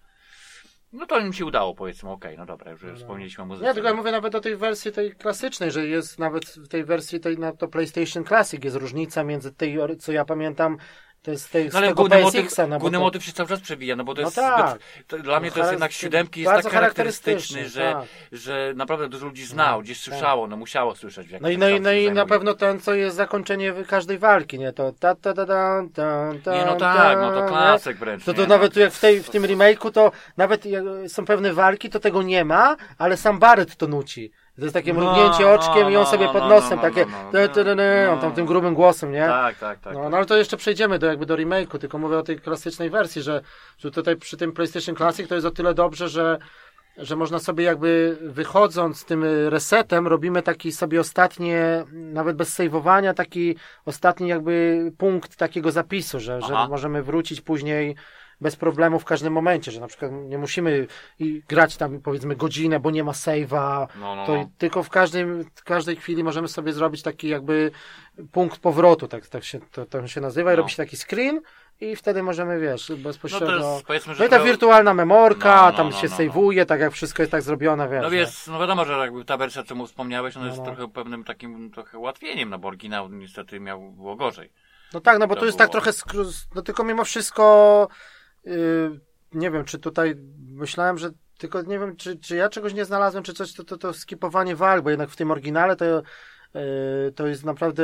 No 0.92 1.06
to 1.06 1.18
im 1.20 1.32
się 1.32 1.44
udało, 1.44 1.74
powiedzmy, 1.74 2.10
okej, 2.10 2.38
no 2.38 2.46
dobra, 2.46 2.70
już 2.70 2.82
No, 2.82 2.88
no. 2.90 2.96
wspomnieliśmy 2.96 3.44
o 3.44 3.46
muzyce. 3.46 3.66
Nie, 3.68 3.74
tylko 3.74 3.88
ja 3.88 3.94
mówię 3.94 4.12
nawet 4.12 4.34
o 4.34 4.40
tej 4.40 4.56
wersji 4.56 4.92
tej 4.92 5.12
klasycznej, 5.16 5.70
że 5.70 5.86
jest 5.86 6.18
nawet 6.18 6.44
w 6.44 6.68
tej 6.68 6.84
wersji 6.84 7.20
tej 7.20 7.38
na 7.38 7.52
to 7.52 7.68
PlayStation 7.68 8.24
Classic 8.24 8.64
jest 8.64 8.76
różnica 8.76 9.24
między 9.24 9.52
tej, 9.52 9.78
co 9.98 10.12
ja 10.12 10.24
pamiętam, 10.24 10.76
to 11.24 11.30
jest 11.30 11.50
tej, 11.52 11.70
z 11.70 11.72
No 11.72 11.78
ale 11.78 11.88
tego 11.88 11.96
główny 12.02 12.22
motyw, 12.22 12.58
no 12.68 12.78
główny 12.78 12.98
to- 12.98 13.04
motyw 13.04 13.24
się 13.24 13.32
cały 13.32 13.48
czas 13.48 13.60
przewija, 13.60 13.96
no 13.96 14.04
bo 14.04 14.14
to 14.14 14.20
No 14.22 14.26
jest 14.26 14.36
tak. 14.36 14.70
zbyt, 14.70 15.06
to, 15.06 15.18
dla 15.18 15.40
mnie 15.40 15.50
to 15.50 15.58
jest 15.58 15.70
jednak 15.70 15.92
siódemki 15.92 16.40
jest 16.40 16.52
tak 16.62 16.72
charakterystyczny, 16.72 17.68
że, 17.68 17.92
tak. 17.92 18.04
że 18.32 18.72
naprawdę 18.76 19.08
dużo 19.08 19.26
ludzi 19.26 19.44
znał, 19.44 19.80
gdzieś 19.82 19.98
tak. 19.98 20.04
słyszało, 20.04 20.46
no 20.46 20.56
musiało 20.56 20.94
słyszeć 20.96 21.28
w 21.28 21.40
No 21.40 21.48
i, 21.48 21.58
no 21.58 21.68
i, 21.68 21.80
no 21.80 21.92
i 21.92 22.12
na 22.12 22.26
pewno 22.26 22.54
ten, 22.54 22.80
co 22.80 22.94
jest 22.94 23.16
zakończenie 23.16 23.74
każdej 23.88 24.18
walki, 24.18 24.58
nie? 24.58 24.72
To 24.72 24.92
ta 24.92 25.14
ta 25.14 25.34
ta 25.34 25.46
ta 25.46 25.82
ta 25.94 26.32
ta 26.44 26.54
Nie, 26.54 26.64
no 26.64 26.76
ta, 26.76 26.94
tak, 26.94 27.18
no 27.18 27.32
to 27.32 27.46
klasyk 27.48 27.96
wręcz. 27.96 28.24
To, 28.24 28.34
to 28.34 28.40
nie? 28.42 28.46
nawet 28.48 28.76
No, 28.76 28.82
jak 28.82 28.92
w, 28.92 29.00
tej, 29.00 29.22
w 29.22 29.30
tym 29.30 29.42
remake'u, 29.42 29.90
to 29.90 30.12
nawet 30.36 30.66
jak 30.66 30.84
są 31.06 31.24
pewne 31.24 31.52
walki, 31.52 31.90
to 31.90 32.00
tego 32.00 32.22
nie 32.22 32.44
ma, 32.44 32.76
ale 32.98 33.16
sam 33.16 33.38
Barrett 33.38 33.76
to 33.76 33.86
nuci. 33.86 34.30
To 34.56 34.62
jest 34.62 34.74
takie 34.74 34.92
No, 34.92 35.00
mrugnięcie 35.00 35.42
no, 35.42 35.52
oczkiem 35.52 35.90
i 35.90 35.96
on 35.96 36.06
sobie 36.06 36.26
pod 36.26 36.42
no, 36.42 36.48
nosem 36.48 36.76
no, 36.76 36.82
takie 36.82 37.06
on 38.10 38.20
tam 38.20 38.32
tym 38.32 38.46
grubym 38.46 38.74
głosem, 38.74 39.12
nie? 39.12 39.26
Tak, 39.26 39.58
tak, 39.58 39.80
tak. 39.80 39.94
No, 39.94 40.08
no 40.10 40.16
ale 40.16 40.26
to 40.26 40.36
jeszcze 40.36 40.56
przejdziemy 40.56 40.98
do 40.98 41.06
jakby 41.06 41.26
do 41.26 41.36
remake'u, 41.36 41.78
tylko 41.78 41.98
mówię 41.98 42.18
o 42.18 42.22
tej 42.22 42.40
klasycznej 42.40 42.90
wersji, 42.90 43.22
że, 43.22 43.42
że 43.78 43.90
tutaj 43.90 44.16
przy 44.16 44.36
tym 44.36 44.52
PlayStation 44.52 44.96
Classic 44.96 45.28
to 45.28 45.34
jest 45.34 45.46
o 45.46 45.50
tyle 45.50 45.74
dobrze, 45.74 46.08
że, 46.08 46.38
że 46.96 47.16
można 47.16 47.38
sobie 47.38 47.64
jakby 47.64 48.18
wychodząc 48.20 49.00
z 49.00 49.04
tym 49.04 49.24
resetem, 49.48 50.06
robimy 50.06 50.42
taki 50.42 50.72
sobie 50.72 51.00
ostatnie, 51.00 51.84
nawet 51.92 52.36
bez 52.36 52.52
sejwowania, 52.52 53.14
taki 53.14 53.56
ostatni 53.84 54.28
jakby 54.28 54.82
punkt 54.98 55.36
takiego 55.36 55.70
zapisu, 55.70 56.20
że, 56.20 56.40
że 56.40 56.68
możemy 56.68 57.02
wrócić 57.02 57.40
później 57.40 57.96
bez 58.40 58.56
problemu 58.56 58.98
w 58.98 59.04
każdym 59.04 59.32
momencie, 59.32 59.70
że 59.72 59.80
na 59.80 59.86
przykład 59.86 60.12
nie 60.12 60.38
musimy 60.38 60.86
grać 61.48 61.76
tam 61.76 62.00
powiedzmy 62.00 62.36
godzinę, 62.36 62.80
bo 62.80 62.90
nie 62.90 63.04
ma 63.04 63.12
save'a, 63.12 63.86
No, 64.00 64.14
no, 64.16 64.26
to 64.26 64.34
no. 64.34 64.50
tylko 64.58 64.82
w 64.82 64.90
każdym, 64.90 65.44
w 65.54 65.64
każdej 65.64 65.96
chwili 65.96 66.24
możemy 66.24 66.48
sobie 66.48 66.72
zrobić 66.72 67.02
taki 67.02 67.28
jakby 67.28 67.70
punkt 68.32 68.58
powrotu, 68.58 69.08
tak, 69.08 69.26
tak 69.26 69.44
się, 69.44 69.60
to, 69.60 69.86
to 69.86 70.06
się 70.06 70.20
nazywa, 70.20 70.50
i 70.50 70.52
No. 70.52 70.56
robi 70.56 70.70
się 70.70 70.76
taki 70.76 70.96
screen 70.96 71.40
i 71.80 71.96
wtedy 71.96 72.22
możemy, 72.22 72.60
wiesz, 72.60 72.88
No 72.88 72.96
bezpośrednio... 72.96 73.46
to 73.46 73.58
No, 73.58 73.72
jest, 73.74 73.86
powiedzmy, 73.86 74.14
że 74.14 74.26
i 74.26 74.28
ta 74.28 74.38
to- 74.38 74.44
wirtualna 74.44 74.94
memorka, 74.94 75.56
No, 75.56 75.70
no, 75.70 75.76
tam 75.76 75.86
no, 75.86 75.92
się 75.92 76.06
no, 76.06 76.10
no. 76.10 76.16
sejwuje, 76.16 76.66
tak 76.66 76.80
jak 76.80 76.92
wszystko 76.92 77.22
jest 77.22 77.32
tak 77.32 77.42
zrobione, 77.42 77.88
wiesz. 77.88 78.02
No 78.02 78.10
wiesz, 78.10 78.46
no 78.46 78.58
wiadomo, 78.60 78.84
że 78.84 78.92
jakby 78.92 79.24
ta 79.24 79.36
wersja, 79.36 79.62
co 79.62 79.74
mu 79.74 79.86
wspomniałeś, 79.86 80.34
no, 80.34 80.40
No, 80.40 80.46
jest 80.46 80.58
no. 80.58 80.64
trochę 80.64 80.88
pewnym 80.88 81.24
takim 81.24 81.70
trochę 81.70 81.98
ułatwieniem, 81.98 82.50
no 82.50 82.58
bo 82.58 82.68
oryginał 82.68 83.08
niestety 83.08 83.60
miał, 83.60 83.90
było 83.92 84.16
gorzej. 84.16 84.50
No 84.94 85.00
tak, 85.00 85.18
no 85.18 85.26
bo 85.26 85.34
to 85.34 85.40
tu 85.40 85.46
jest 85.46 85.58
było. 85.58 85.66
tak 85.66 85.72
trochę, 85.72 85.90
skru- 85.90 86.46
no 86.54 86.62
tylko 86.62 86.84
mimo 86.84 87.04
wszystko, 87.04 87.88
yy, 88.44 89.00
nie 89.32 89.50
wiem, 89.50 89.64
czy 89.64 89.78
tutaj 89.78 90.14
myślałem, 90.48 90.98
że 90.98 91.10
tylko 91.38 91.62
nie 91.62 91.78
wiem, 91.78 91.96
czy, 91.96 92.16
czy 92.16 92.36
ja 92.36 92.48
czegoś 92.48 92.74
nie 92.74 92.84
znalazłem, 92.84 93.24
czy 93.24 93.34
coś, 93.34 93.52
to, 93.52 93.64
to, 93.64 93.76
to 93.76 93.92
skipowanie 93.92 94.56
walk, 94.56 94.84
bo 94.84 94.90
jednak 94.90 95.10
w 95.10 95.16
tym 95.16 95.30
oryginale 95.30 95.76
to, 95.76 96.02
to 97.16 97.26
jest 97.26 97.44
naprawdę 97.44 97.82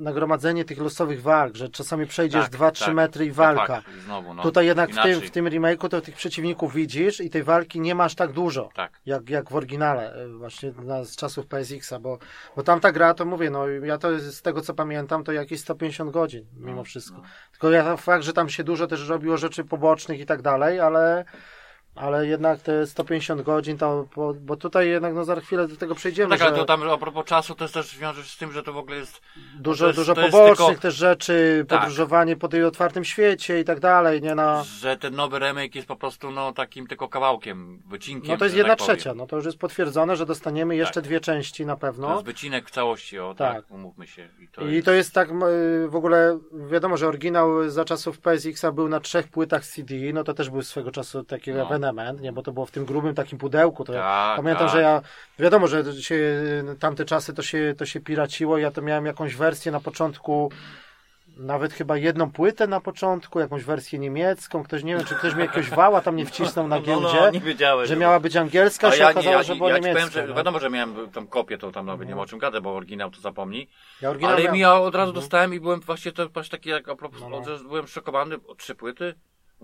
nagromadzenie 0.00 0.64
tych 0.64 0.78
losowych 0.78 1.22
walk, 1.22 1.54
że 1.56 1.68
czasami 1.68 2.06
przejdziesz 2.06 2.44
Tak, 2.44 2.52
2-3 2.52 2.84
tak. 2.84 2.94
metry 2.94 3.24
i 3.24 3.28
No 3.28 3.34
walka. 3.34 3.66
tak, 3.66 3.84
i 3.98 4.00
znowu, 4.00 4.34
no. 4.34 4.42
Tutaj 4.42 4.66
jednak 4.66 4.90
w 4.90 5.02
tym, 5.02 5.20
w 5.20 5.30
tym 5.30 5.46
remake'u 5.46 5.88
to 5.88 6.00
tych 6.00 6.14
przeciwników 6.14 6.74
widzisz 6.74 7.20
i 7.20 7.30
tej 7.30 7.42
walki 7.42 7.80
nie 7.80 7.94
masz 7.94 8.14
tak 8.14 8.32
dużo. 8.32 8.68
Tak. 8.74 9.00
Jak, 9.06 9.30
jak 9.30 9.50
w 9.50 9.56
oryginale, 9.56 10.24
y, 10.24 10.28
właśnie 10.28 10.72
na, 10.82 11.04
z 11.04 11.16
czasów 11.16 11.46
PSX-a, 11.46 11.98
bo, 11.98 12.18
bo 12.56 12.62
tamta 12.62 12.92
gra, 12.92 13.14
to 13.14 13.24
mówię, 13.24 13.50
no 13.50 13.68
ja 13.68 13.98
to 13.98 14.18
z 14.18 14.42
tego 14.42 14.60
co 14.60 14.74
pamiętam, 14.74 15.24
to 15.24 15.32
jakieś 15.32 15.60
150 15.60 16.10
godzin, 16.10 16.46
mimo 16.56 16.76
No, 16.76 16.84
wszystko. 16.84 17.16
no. 17.16 17.22
Tylko 17.52 17.70
ja 17.70 17.96
fakt, 17.96 18.24
że 18.24 18.32
tam 18.32 18.48
się 18.48 18.64
dużo 18.64 18.86
też 18.86 19.08
robiło 19.08 19.36
rzeczy 19.36 19.64
pobocznych 19.64 20.20
i 20.20 20.26
tak 20.26 20.42
dalej, 20.42 20.80
ale, 20.80 21.24
ale 21.94 22.26
jednak 22.26 22.60
te 22.60 22.86
150 22.86 23.42
godzin, 23.42 23.78
to, 23.78 24.06
bo, 24.16 24.34
bo 24.34 24.56
tutaj 24.56 24.88
jednak, 24.88 25.14
no 25.14 25.24
za 25.24 25.40
chwilę 25.40 25.68
do 25.68 25.76
tego 25.76 25.94
przejdziemy, 25.94 26.30
Tak, 26.30 26.38
że 26.38 26.46
ale 26.46 26.56
to 26.56 26.64
tam 26.64 26.82
a 26.90 26.98
propos 26.98 27.24
czasu 27.24 27.54
to 27.54 27.64
jest 27.64 27.74
też 27.74 27.98
wiąże 27.98 28.22
się 28.22 28.28
z 28.28 28.36
tym, 28.36 28.52
że 28.52 28.62
to 28.62 28.72
w 28.72 28.76
ogóle 28.76 28.96
jest 28.96 29.20
dużo, 29.58 29.86
jest- 29.86 29.98
dużo 29.98 30.14
pobocznych 30.14 30.58
tylko- 30.58 30.82
też 30.82 30.94
rzeczy, 30.94 31.64
Tak. 31.68 31.78
podróżowanie 31.80 32.36
po 32.36 32.48
tej 32.48 32.64
otwartym 32.64 33.04
świecie 33.04 33.60
i 33.60 33.64
tak 33.64 33.80
dalej, 33.80 34.22
nie 34.22 34.34
na... 34.34 34.64
że 34.80 34.96
ten 34.96 35.14
nowy 35.14 35.38
remake 35.38 35.74
jest 35.74 35.88
po 35.88 35.96
prostu 35.96 36.30
no 36.30 36.52
takim 36.52 36.86
tylko 36.86 37.08
kawałkiem, 37.08 37.82
wycinkiem. 37.88 38.30
No 38.32 38.36
to 38.38 38.44
jest 38.44 38.54
że 38.54 38.58
jedna 38.58 38.76
tak 38.76 38.78
powiem. 38.78 38.96
trzecia, 38.96 39.14
no 39.14 39.26
to 39.26 39.36
już 39.36 39.44
jest 39.44 39.58
potwierdzone, 39.58 40.16
że 40.16 40.26
dostaniemy 40.26 40.76
jeszcze 40.76 40.94
Tak. 40.94 41.04
dwie 41.04 41.20
części 41.20 41.66
na 41.66 41.76
pewno. 41.76 42.06
To 42.08 42.12
jest 42.14 42.26
wycinek 42.26 42.68
w 42.68 42.70
całości, 42.70 43.18
o 43.18 43.34
tak, 43.34 43.54
Tak. 43.56 43.70
umówmy 43.70 44.06
się. 44.06 44.28
I 44.40 44.48
to 44.48 44.62
I 44.66 44.72
jest... 44.74 44.84
to 44.86 44.92
jest 44.92 45.12
tak, 45.12 45.28
w 45.88 45.96
ogóle 45.96 46.38
wiadomo, 46.70 46.96
że 46.96 47.08
oryginał 47.08 47.70
za 47.70 47.84
czasów 47.84 48.18
PSX-a 48.20 48.72
był 48.72 48.88
na 48.88 49.00
trzech 49.00 49.28
płytach 49.28 49.66
CD, 49.66 49.94
no 50.12 50.24
to 50.24 50.34
też 50.34 50.50
był 50.50 50.62
swego 50.62 50.90
czasu 50.90 51.24
taki 51.24 51.50
No. 51.52 51.56
Ewenement, 51.88 52.20
nie, 52.20 52.32
bo 52.32 52.42
to 52.42 52.52
było 52.52 52.66
w 52.66 52.70
tym 52.70 52.84
grubym 52.84 53.14
takim 53.14 53.38
pudełku, 53.38 53.84
to 53.84 53.92
Tak, 53.92 54.36
pamiętam, 54.36 54.66
tak. 54.66 54.76
że 54.76 54.82
ja, 54.82 55.02
wiadomo, 55.38 55.66
że 55.66 56.02
się, 56.02 56.18
tamte 56.80 57.04
czasy 57.04 57.34
to 57.34 57.42
się, 57.42 57.74
to 57.78 57.86
się 57.86 58.00
piraciło, 58.00 58.58
ja 58.58 58.70
to 58.70 58.82
miałem 58.82 59.06
jakąś 59.06 59.36
wersję 59.36 59.72
na 59.72 59.80
początku, 59.80 60.50
nawet 61.36 61.72
chyba 61.72 61.96
jedną 61.96 62.30
płytę 62.32 62.66
na 62.66 62.80
początku, 62.80 63.40
jakąś 63.40 63.64
wersję 63.64 63.98
niemiecką, 63.98 64.62
ktoś, 64.64 64.82
nie 64.84 64.96
wiem, 64.96 65.04
czy 65.04 65.14
ktoś 65.14 65.34
mi 65.34 65.40
jakiegoś 65.40 65.70
wała 65.70 66.00
tam 66.00 66.16
nie 66.16 66.26
wcisnął 66.26 66.68
na 66.68 66.76
No, 66.76 66.82
giełdzie, 66.82 67.20
no, 67.20 67.30
nie 67.30 67.40
wiedziałeś. 67.40 67.88
że 67.88 67.96
miała 67.96 68.20
być 68.20 68.36
angielska, 68.36 68.88
A 68.88 68.92
się 68.92 68.98
ja, 69.02 69.10
okazało, 69.10 69.36
ja, 69.36 69.42
że 69.42 69.56
była 69.56 69.68
ja 69.68 69.74
ci 69.76 69.80
powiem, 69.80 69.94
niemiecka. 69.96 70.20
że 70.20 70.26
no. 70.26 70.34
wiadomo, 70.34 70.58
że 70.60 70.70
miałem 70.70 71.10
tam 71.10 71.26
kopię, 71.26 71.58
to 71.58 71.72
tam 71.72 71.86
nawet 71.86 72.08
nie 72.08 72.14
ma 72.16 72.22
o 72.22 72.26
czym 72.26 72.38
gadać, 72.38 72.62
bo 72.62 72.70
oryginał 72.76 73.10
to 73.10 73.20
zapomnij. 73.20 73.68
Ja 74.02 74.10
oryginał 74.10 74.32
Ale 74.32 74.40
miałem- 74.42 74.54
mi 74.54 74.60
ja 74.60 74.74
od 74.80 74.94
razu 74.94 75.12
dostałem 75.12 75.54
i 75.54 75.60
byłem 75.60 75.80
właśnie 75.80 76.12
to 76.12 76.28
właśnie 76.28 76.58
taki 76.58 76.70
jak 76.70 76.88
a 76.88 76.94
propos, 76.96 77.20
No, 77.20 77.28
no. 77.30 77.68
byłem 77.68 77.86
szokowany 77.86 78.36
o 78.48 78.54
trzy 78.54 78.74
płyty. 78.74 79.14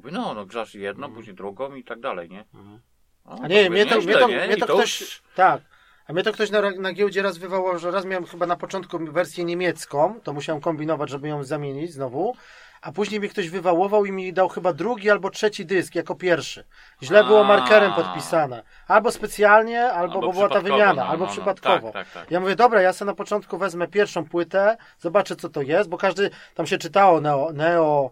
Mówię, 0.01 0.13
no, 0.13 0.35
no 0.35 0.47
grasz 0.47 0.75
jedną, 0.75 1.13
później 1.15 1.35
drugą 1.37 1.75
i 1.75 1.85
tak 1.85 2.01
dalej, 2.01 2.29
nie? 2.31 2.45
Mhm. 2.55 2.81
No, 3.25 3.33
A 3.43 3.49
nie, 3.49 3.57
mówię, 3.57 3.71
mnie 3.71 3.87
to, 3.87 3.95
nieźle, 3.95 4.13
mnie 4.13 4.21
to, 4.21 4.29
nie? 4.29 4.47
mnie 4.47 4.57
to 4.57 4.67
to 4.67 4.75
ktoś. 4.75 5.01
już- 5.01 5.23
Tak. 5.35 5.63
A 6.07 6.13
mnie 6.13 6.23
to 6.23 6.33
ktoś 6.33 6.51
na, 6.51 6.71
na 6.71 6.93
giełdzie 6.93 7.23
raz 7.23 7.39
wywołał, 7.39 7.79
że 7.79 7.91
raz 7.91 8.05
miałem 8.05 8.27
chyba 8.27 8.47
na 8.47 8.57
początku 8.57 8.99
wersję 8.99 9.45
niemiecką, 9.45 10.21
to 10.23 10.33
musiałem 10.33 10.61
kombinować, 10.63 11.11
żeby 11.11 11.29
ją 11.29 11.45
zamienić 11.45 11.93
znowu. 11.93 12.37
A 12.83 12.93
później 12.93 13.21
mnie 13.21 13.29
ktoś 13.29 13.49
wywałował 13.49 14.05
i 14.05 14.13
mi 14.13 14.33
dał 14.33 14.49
chyba 14.49 14.73
drugi 14.73 15.11
albo 15.11 15.31
trzeci 15.31 15.67
dysk 15.67 15.95
jako 15.95 16.15
pierwszy. 16.15 16.65
Źle 17.03 17.25
było 17.25 17.45
markerem 17.45 17.93
podpisane. 17.93 18.63
Albo 18.89 19.13
specjalnie, 19.13 19.85
albo, 19.93 20.21
bo 20.21 20.33
była 20.33 20.49
ta 20.49 20.61
wymiana, 20.61 20.95
no, 20.95 21.07
albo 21.07 21.25
no, 21.25 21.27
no. 21.27 21.33
przypadkowo. 21.33 21.91
Tak, 21.93 22.07
tak, 22.07 22.15
tak. 22.15 22.31
Ja 22.31 22.41
mówię, 22.41 22.57
dobra, 22.57 22.83
ja 22.83 22.93
sobie 22.93 23.07
na 23.07 23.15
początku 23.15 23.59
wezmę 23.59 23.89
pierwszą 23.89 24.25
płytę, 24.25 24.77
zobaczę 24.99 25.37
co 25.37 25.49
to 25.49 25.63
jest, 25.63 25.89
bo 25.91 25.99
każdy, 25.99 26.31
tam 26.55 26.67
się 26.67 26.79
czytało 26.79 27.21
Neo, 27.21 27.53
Neo 27.53 28.11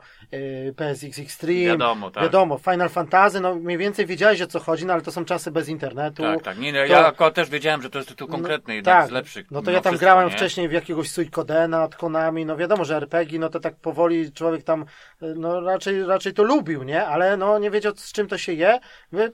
PSX 0.77 1.19
Extreme, 1.19 1.65
Wiadomo, 1.67 2.11
tak. 2.11 2.23
wiadomo, 2.23 2.59
Final 2.59 2.89
Fantasy, 2.89 3.41
no 3.41 3.55
mniej 3.55 3.79
więcej 3.79 4.07
wiedziałeś 4.07 4.43
o 4.43 4.47
co 4.47 4.61
chodzi, 4.61 4.87
no 4.87 4.93
ale 4.93 5.03
to 5.03 5.13
są 5.13 5.25
czasy 5.25 5.51
bez 5.51 5.69
internetu. 5.69 6.23
Tak, 6.23 6.43
tak. 6.43 6.59
Nie, 6.59 6.73
to- 6.73 6.79
ja 6.87 7.07
akurat 7.07 7.35
też 7.35 7.51
wiedziałem, 7.51 7.83
że 7.83 7.91
to 7.91 7.99
jest 7.99 8.09
tytuł 8.09 8.29
konkretny, 8.29 8.73
no, 8.73 8.77
jeden 8.77 8.95
tak. 8.95 9.09
z 9.09 9.11
lepszych. 9.11 9.51
No 9.51 9.63
to 9.63 9.71
ja 9.71 9.81
tam 9.81 9.93
wszystko, 9.93 10.07
grałem 10.07 10.29
nie? 10.29 10.35
wcześniej 10.37 10.69
w 10.69 10.73
jakiegoś 10.73 11.11
Suikodena 11.11 11.85
od 11.85 11.97
Konami, 11.97 12.47
no 12.47 12.57
wiadomo, 12.57 12.85
że 12.85 12.97
RPG, 12.97 13.39
no 13.39 13.49
to 13.49 13.61
tak 13.61 13.77
powoli 13.77 14.33
człowiek 14.33 14.63
tam, 14.65 14.85
no 15.21 15.61
raczej, 15.61 16.05
raczej 16.07 16.33
to 16.35 16.43
lubił, 16.43 16.83
nie? 16.83 17.07
Ale 17.07 17.37
no 17.37 17.59
nie 17.59 17.71
wiedział 17.71 17.93
z 17.97 18.13
czym 18.13 18.29
to 18.29 18.39
się 18.39 18.53
je. 18.53 18.79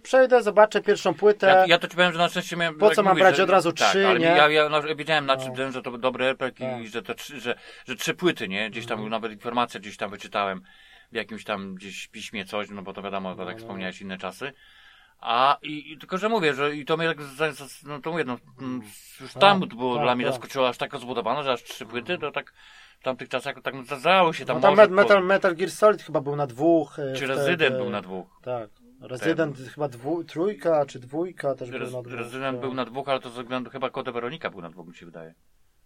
Przejdę, 0.03 0.42
zobaczę 0.42 0.80
pierwszą 0.82 1.14
płytę. 1.14 1.47
Ja, 1.47 1.66
ja 1.66 1.78
to 1.78 1.88
ci 1.88 1.97
powiem, 1.97 2.12
że 2.12 2.18
na 2.18 2.28
szczęście 2.28 2.57
miałem. 2.57 2.78
Po 2.78 2.90
co 2.90 3.03
mam 3.03 3.12
mówisz, 3.12 3.22
brać 3.22 3.36
że- 3.36 3.42
od 3.45 3.51
razu 3.51 3.72
tak, 3.72 3.88
trzy, 3.88 4.07
ale 4.09 4.18
nie? 4.18 4.26
Ja, 4.26 4.49
ja 4.49 4.68
no, 4.68 4.82
wiedziałem 4.82 5.26
na 5.26 5.34
No. 5.36 5.55
czym, 5.57 5.72
że 5.72 5.82
to 5.82 5.99
dobry 5.99 6.24
RPG 6.24 6.70
Tak. 6.70 6.82
i 6.82 6.88
że, 6.88 7.03
to, 7.03 7.14
trzy- 7.14 7.40
że, 7.40 7.55
że 7.88 7.97
trzy 7.97 8.14
płyty, 8.14 8.49
nie? 8.49 8.70
Gdzieś 8.70 8.84
Mhm. 8.84 9.01
tam 9.01 9.09
nawet 9.11 9.32
informacja 9.32 9.80
gdzieś 9.80 9.97
tam 9.97 10.11
wyczytałem 10.11 10.61
w 11.13 11.17
jakimś 11.17 11.45
tam 11.45 11.75
gdzieś 11.75 12.09
piśmie 12.09 12.45
coś, 12.45 12.71
no 12.71 12.83
bo 12.83 12.93
to 12.93 13.03
wiadomo, 13.03 13.35
to 13.35 13.41
No, 13.41 13.47
tak 13.47 13.55
no. 13.55 13.61
wspomniałeś 13.61 14.01
inne 14.01 14.19
czasy. 14.19 14.53
A 15.21 15.59
i, 15.63 15.93
i 15.93 15.99
tylko, 15.99 16.19
że 16.19 16.29
mówię, 16.29 16.55
że 16.55 16.77
i 16.77 16.85
to 16.85 16.97
mnie 16.97 17.15
tak, 17.39 17.53
no 17.87 18.01
to 18.01 18.11
mówię, 18.11 18.25
no, 18.25 18.39
mm, 18.61 18.83
już 19.21 19.33
tam 19.33 19.61
Tak, 19.61 19.69
było 19.75 19.95
tak, 19.95 20.05
dla 20.05 20.15
mnie 20.15 20.25
tak. 20.25 20.33
zaskoczyło 20.35 20.69
aż 20.69 20.79
tak 20.79 20.93
rozbudowane, 20.93 21.43
że 21.45 21.53
aż 21.53 21.63
trzy 21.63 21.87
płyty, 21.87 22.19
to 22.19 22.31
tak 22.31 22.53
w 23.01 23.05
tamtych 23.05 23.29
czasach 23.29 23.63
tak 23.63 23.75
no, 23.75 23.83
zdarzało 23.83 24.33
się 24.33 24.45
tam 24.45 24.57
no 24.57 24.63
tam 24.63 24.71
może 24.77 24.83
Met- 24.83 24.91
Metal, 24.91 25.17
po- 25.19 25.25
Metal 25.25 25.55
Gear 25.55 25.71
Solid 25.71 26.03
chyba 26.03 26.21
był 26.21 26.37
na 26.37 26.47
dwóch. 26.47 26.99
e, 26.99 27.15
Czy. 27.17 27.27
Rezydent 27.27 27.77
był 27.77 27.91
na 27.91 28.03
dwóch. 28.03 28.27
Tak. 28.43 28.71
Rezydent 29.01 29.59
chyba 29.75 29.89
dwu, 29.89 30.25
trójka 30.25 30.87
czy 30.87 30.99
dwójka 30.99 31.55
też 31.55 31.71
był 31.71 31.79
Rez, 31.81 31.93
na 31.93 32.03
dwóch. 32.03 32.13
Rezydent 32.19 32.57
tak. 32.57 32.61
był 32.61 32.75
na 32.75 32.85
dwóch, 32.85 33.09
ale 33.09 33.21
to 33.21 33.31
ze 33.31 33.43
względu 33.43 33.71
chyba 33.71 33.91
Kode 33.91 34.13
Weronika 34.13 34.51
był 34.51 34.61
na 34.61 34.71
dwóch, 34.71 34.87
mi 34.89 34.95
się 34.95 35.07
wydaje. 35.07 35.35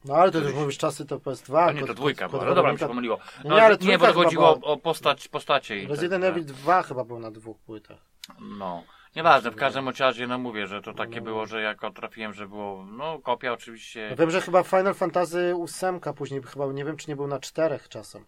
No 0.09 0.14
ale 0.14 0.32
to 0.32 0.38
już 0.38 0.54
mówisz 0.54 0.78
czasy 0.78 1.06
to 1.06 1.18
PS2. 1.18 1.59
A 1.68 1.72
nie, 1.72 1.86
to 1.86 1.94
dwójka 1.94 2.28
była. 2.28 2.44
No 2.44 2.54
dobra, 2.54 2.72
mi 2.72 2.78
się 2.78 2.88
pomyliło. 2.88 3.18
Nie, 3.44 3.50
No, 3.50 3.56
ale 3.56 3.76
nie, 3.80 3.98
bo 3.98 4.12
chodziło 4.12 4.56
była. 4.56 4.72
o 4.72 4.76
postać, 4.76 5.28
postacie. 5.28 5.86
Resident 5.88 6.24
tak, 6.24 6.30
Evil 6.32 6.44
2 6.44 6.82
chyba 6.82 7.04
był 7.04 7.18
na 7.18 7.30
dwóch 7.30 7.59
płytach. 7.59 7.98
No. 8.40 8.84
Nieważne, 9.16 9.50
w 9.50 9.56
każdym 9.56 9.88
razie, 9.88 10.26
no 10.26 10.38
mówię, 10.38 10.66
że 10.66 10.82
to 10.82 10.94
takie 10.94 11.20
było, 11.20 11.46
że 11.46 11.62
jak 11.62 11.80
trafiłem, 11.94 12.32
że 12.32 12.48
było, 12.48 12.84
no 12.90 13.18
kopia 13.18 13.52
oczywiście. 13.52 14.06
No 14.11 14.16
wiem, 14.16 14.30
że 14.30 14.40
chyba 14.40 14.62
Final 14.62 14.94
Fantasy 14.94 15.54
8 15.62 16.00
później 16.16 16.42
chyba, 16.42 16.66
nie 16.66 16.84
wiem 16.84 16.96
czy 16.96 17.11
nie 17.11 17.16
był 17.16 17.26
na 17.26 17.40
czterech 17.40 17.88
czasem. 17.88 18.24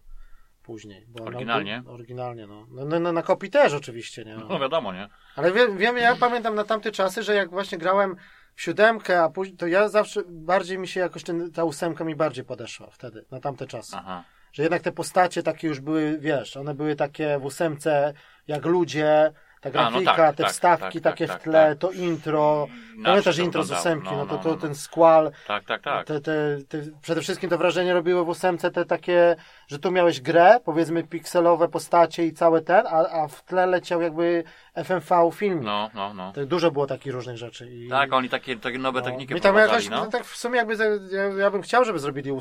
Później. 0.63 1.07
Oryginalnie? 1.25 1.81
Na, 1.85 1.91
oryginalnie, 1.91 2.47
no. 2.47 2.65
No, 2.71 2.85
no, 2.85 2.99
no. 2.99 3.11
Na 3.11 3.23
kopii 3.23 3.49
też 3.49 3.73
oczywiście, 3.73 4.25
nie? 4.25 4.35
No 4.49 4.59
wiadomo, 4.59 4.93
nie? 4.93 5.09
Ale 5.35 5.51
wiem, 5.51 5.77
wiem, 5.77 5.97
ja 5.97 6.15
pamiętam 6.15 6.55
na 6.55 6.63
tamte 6.63 6.91
czasy, 6.91 7.23
że 7.23 7.35
jak 7.35 7.49
właśnie 7.49 7.77
grałem 7.77 8.15
siódemkę, 8.55 9.23
a 9.23 9.29
później, 9.29 9.57
to 9.57 9.67
ja 9.67 9.89
zawsze 9.89 10.21
bardziej 10.27 10.77
mi 10.77 10.87
się 10.87 10.99
jakoś 10.99 11.23
ten, 11.23 11.51
ta 11.51 11.63
ósemka 11.63 12.03
mi 12.03 12.15
bardziej 12.15 12.45
podeszła 12.45 12.87
wtedy, 12.91 13.25
na 13.31 13.39
tamte 13.39 13.67
czasy. 13.67 13.95
Aha. 13.95 14.23
Że 14.53 14.63
jednak 14.63 14.81
te 14.81 14.91
postacie 14.91 15.43
takie 15.43 15.67
już 15.67 15.79
były, 15.79 16.17
wiesz, 16.19 16.57
one 16.57 16.73
były 16.73 16.95
takie 16.95 17.39
w 17.39 17.45
ósemce 17.45 18.13
jak 18.47 18.65
ludzie, 18.65 19.31
ta 19.61 19.69
no 19.69 19.73
grafika, 19.73 20.15
tak, 20.15 20.35
te 20.35 20.43
tak, 20.43 20.51
wstawki 20.51 21.01
tak, 21.01 21.13
takie 21.13 21.27
tak, 21.27 21.41
w 21.41 21.43
tle, 21.43 21.69
tak. 21.69 21.77
to 21.77 21.91
intro. 21.91 22.67
Inaczej 22.95 23.03
Pamiętasz 23.03 23.35
to 23.35 23.41
intro 23.41 23.63
z 23.63 23.71
ósemki, 23.71 24.09
no, 24.11 24.25
to, 24.25 24.35
no, 24.35 24.37
to 24.37 24.49
no. 24.49 24.55
ten 24.55 24.75
squall, 24.75 25.31
Tak, 25.47 25.65
tak, 25.65 25.81
tak. 25.81 26.07
te, 26.07 26.21
te, 26.21 26.57
te, 26.69 26.81
przede 27.01 27.21
wszystkim 27.21 27.49
to 27.49 27.57
wrażenie 27.57 27.93
robiło 27.93 28.25
w 28.25 28.29
ósemce 28.29 28.71
te 28.71 28.85
takie, 28.85 29.35
że 29.67 29.79
tu 29.79 29.91
miałeś 29.91 30.21
grę, 30.21 30.59
powiedzmy 30.65 31.03
pikselowe 31.03 31.67
postacie 31.67 32.25
i 32.25 32.33
całe 32.33 32.61
ten, 32.61 32.87
a, 32.87 33.09
a 33.09 33.27
w 33.27 33.43
tle 33.43 33.65
leciał 33.65 34.01
jakby 34.01 34.43
FMV 34.75 35.31
filmik. 35.33 35.63
No, 35.63 35.89
no, 35.93 36.13
no. 36.13 36.31
To 36.31 36.45
dużo 36.45 36.71
było 36.71 36.87
takich 36.87 37.13
różnych 37.13 37.37
rzeczy. 37.37 37.69
I, 37.71 37.89
Tak, 37.89 38.13
oni 38.13 38.29
takie, 38.29 38.57
takie 38.57 38.79
nowe 38.79 38.99
no. 38.99 39.05
techniki 39.05 39.33
Mi 39.33 39.41
tam 39.41 39.55
jakoś, 39.55 39.89
no. 39.89 40.03
no. 40.03 40.11
tak 40.11 40.25
w 40.25 40.37
sumie 40.37 40.57
jakby, 40.57 40.75
ja, 41.11 41.23
ja 41.23 41.51
bym 41.51 41.61
chciał, 41.61 41.85
żeby 41.85 41.99
zrobili 41.99 42.31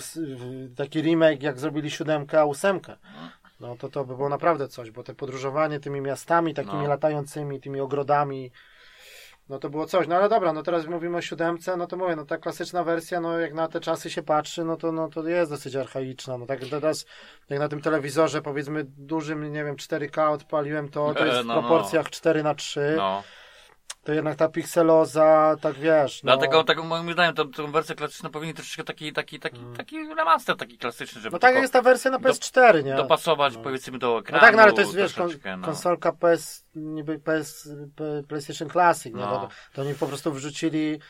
taki 0.76 1.02
remake, 1.02 1.42
jak 1.42 1.58
zrobili 1.58 1.90
siódemkę, 1.90 2.40
a 2.40 2.44
ósemkę. 2.44 2.96
No 3.60 3.76
to 3.76 3.88
to 3.88 4.04
by 4.04 4.16
było 4.16 4.28
naprawdę 4.28 4.68
coś, 4.68 4.90
bo 4.90 5.02
te 5.02 5.14
podróżowanie 5.14 5.80
tymi 5.80 6.00
miastami 6.00 6.54
takimi 6.54 6.82
No. 6.82 6.88
latającymi, 6.88 7.60
tymi 7.60 7.80
ogrodami, 7.80 8.52
no 9.48 9.58
to 9.58 9.70
było 9.70 9.86
coś. 9.86 10.06
No 10.08 10.16
ale 10.16 10.28
dobra, 10.28 10.52
no 10.52 10.62
teraz 10.62 10.86
mówimy 10.86 11.16
o 11.16 11.20
siódemce, 11.20 11.76
no 11.76 11.86
to 11.86 11.96
mówię, 11.96 12.16
no 12.16 12.24
ta 12.24 12.38
klasyczna 12.38 12.84
wersja, 12.84 13.20
no 13.20 13.38
jak 13.38 13.54
na 13.54 13.68
te 13.68 13.80
czasy 13.80 14.10
się 14.10 14.22
patrzy, 14.22 14.64
no 14.64 14.76
to, 14.76 14.92
no 14.92 15.08
to 15.08 15.28
jest 15.28 15.50
dosyć 15.50 15.76
archaiczna. 15.76 16.38
No 16.38 16.46
tak 16.46 16.60
teraz, 16.70 17.06
jak 17.48 17.58
na 17.58 17.68
tym 17.68 17.80
telewizorze 17.80 18.42
powiedzmy 18.42 18.84
dużym, 18.88 19.52
nie 19.52 19.64
wiem, 19.64 19.76
4K 19.76 20.30
odpaliłem 20.32 20.88
to, 20.88 21.14
to 21.14 21.24
E, 21.24 21.26
jest 21.28 21.40
w 21.40 21.44
no, 21.44 21.54
no. 21.54 21.60
proporcjach 21.60 22.10
4 22.10 22.42
na 22.42 22.54
3 22.54 22.94
No. 22.96 23.22
To 24.10 24.14
jednak 24.14 24.36
ta 24.36 24.48
pikseloza, 24.48 25.56
tak 25.60 25.74
wiesz. 25.74 26.22
No, 26.22 26.36
Dlatego, 26.36 26.64
tak, 26.64 26.84
moim 26.84 27.12
zdaniem, 27.12 27.34
tą, 27.34 27.50
tą 27.50 27.72
wersję 27.72 27.94
klasyczną 27.94 28.30
powinni 28.30 28.54
troszeczkę 28.54 28.84
taki, 28.84 29.12
taki, 29.12 29.40
taki, 29.40 29.60
taki 29.76 30.14
remaster 30.14 30.56
taki 30.56 30.78
klasyczny, 30.78 31.20
żeby 31.20 31.34
no 31.34 31.38
tak 31.38 31.54
jest 31.54 31.72
ta 31.72 31.82
wersja 31.82 32.10
na 32.10 32.18
PS4, 32.18 32.84
nie? 32.84 32.94
dopasować 32.94 33.56
No. 33.56 33.62
powiedzmy 33.62 33.98
do 33.98 34.08
No 34.08 34.18
ekranu. 34.18 34.40
tak, 34.40 34.56
no 34.56 34.62
ale 34.62 34.72
to 34.72 34.80
jest, 34.80 34.94
wiesz, 34.94 35.14
kon, 35.14 35.30
no. 35.58 35.66
konsolka 35.66 36.12
PS, 36.12 36.64
niby 36.74 37.18
PS, 37.18 37.68
PlayStation 38.28 38.70
Classic, 38.70 39.14
nie? 39.14 39.20
No. 39.20 39.26
To, 39.40 39.48
to 39.72 39.82
oni 39.82 39.94
po 39.94 40.06
prostu 40.06 40.32
wrzucili, 40.32 41.00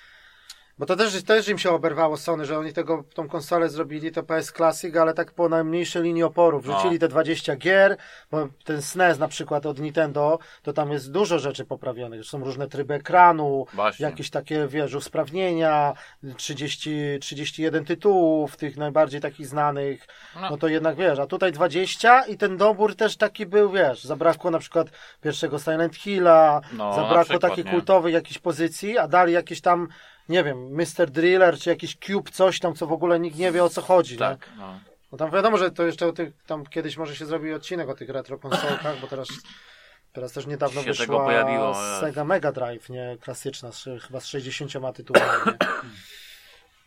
bo 0.80 0.86
to 0.86 0.96
też, 0.96 1.22
też 1.22 1.48
im 1.48 1.58
się 1.58 1.70
oberwało 1.70 2.16
Sony, 2.16 2.44
że 2.46 2.58
oni 2.58 2.72
tego, 2.72 3.04
tą 3.14 3.28
konsolę 3.28 3.68
zrobili, 3.68 4.12
to 4.12 4.22
PS 4.22 4.52
Classic, 4.52 4.96
ale 4.96 5.14
tak 5.14 5.32
po 5.32 5.48
najmniejszej 5.48 6.02
linii 6.02 6.22
oporu. 6.22 6.60
Wrzucili 6.60 6.92
No. 6.92 6.98
te 6.98 7.08
20 7.08 7.56
gier, 7.56 7.96
bo 8.30 8.48
ten 8.64 8.82
SNES 8.82 9.18
na 9.18 9.28
przykład 9.28 9.66
od 9.66 9.78
Nintendo, 9.80 10.38
to 10.62 10.72
tam 10.72 10.92
jest 10.92 11.12
dużo 11.12 11.38
rzeczy 11.38 11.64
poprawionych. 11.64 12.24
Są 12.24 12.44
różne 12.44 12.68
tryby 12.68 12.94
ekranu, 12.94 13.66
Właśnie. 13.74 14.06
jakieś 14.06 14.30
takie, 14.30 14.66
wiesz, 14.66 14.94
usprawnienia, 14.94 15.92
30, 16.36 17.18
31 17.20 17.84
tytułów, 17.84 18.56
tych 18.56 18.76
najbardziej 18.76 19.20
takich 19.20 19.46
znanych, 19.46 20.06
No. 20.40 20.50
no 20.50 20.56
to 20.56 20.68
jednak 20.68 20.96
wiesz, 20.96 21.18
a 21.18 21.26
tutaj 21.26 21.52
20 21.52 22.22
i 22.24 22.36
ten 22.36 22.56
dobór 22.56 22.96
też 22.96 23.16
taki 23.16 23.46
był, 23.46 23.70
wiesz, 23.70 24.04
zabrakło 24.04 24.50
na 24.50 24.58
przykład 24.58 24.86
pierwszego 25.22 25.58
Silent 25.58 25.96
Hilla, 25.96 26.60
No, 26.72 26.94
zabrakło 26.94 27.24
przykład, 27.24 27.42
takiej 27.50 27.64
nie? 27.64 27.70
kultowej 27.70 28.14
jakiejś 28.14 28.38
pozycji, 28.38 28.98
a 28.98 29.08
dali 29.08 29.32
jakieś 29.32 29.60
tam, 29.60 29.88
nie 30.30 30.44
wiem, 30.44 30.70
Mr. 30.70 31.10
Driller, 31.10 31.58
czy 31.58 31.70
jakiś 31.70 31.96
Cube, 31.96 32.30
coś 32.30 32.58
tam, 32.60 32.74
co 32.74 32.86
w 32.86 32.92
ogóle 32.92 33.20
nikt 33.20 33.38
nie 33.38 33.52
wie 33.52 33.64
o 33.64 33.68
co 33.68 33.82
chodzi? 33.82 34.16
Tak, 34.16 34.48
no. 34.58 34.80
No 35.12 35.18
tam 35.18 35.30
wiadomo, 35.30 35.58
że 35.58 35.70
to 35.70 35.86
jeszcze 35.86 36.06
o 36.06 36.12
tych, 36.12 36.42
tam 36.46 36.66
kiedyś 36.66 36.96
może 36.96 37.16
się 37.16 37.26
zrobi 37.26 37.52
odcinek 37.52 37.88
o 37.88 37.94
tych 37.94 38.08
retro 38.08 38.38
konsolkach, 38.38 39.00
bo 39.00 39.06
teraz, 39.06 39.28
teraz 40.12 40.32
też 40.32 40.46
niedawno 40.46 40.82
Się 40.82 40.86
wyszła 40.86 41.24
pojawiło, 41.24 41.74
Sega 42.00 42.24
Mega 42.24 42.52
Drive, 42.52 42.88
nie? 42.88 43.16
Klasyczna, 43.20 43.72
z, 43.72 43.84
chyba 44.06 44.20
z 44.20 44.26
60 44.26 44.72
tytułami, 44.94 45.26
nie? 45.46 45.52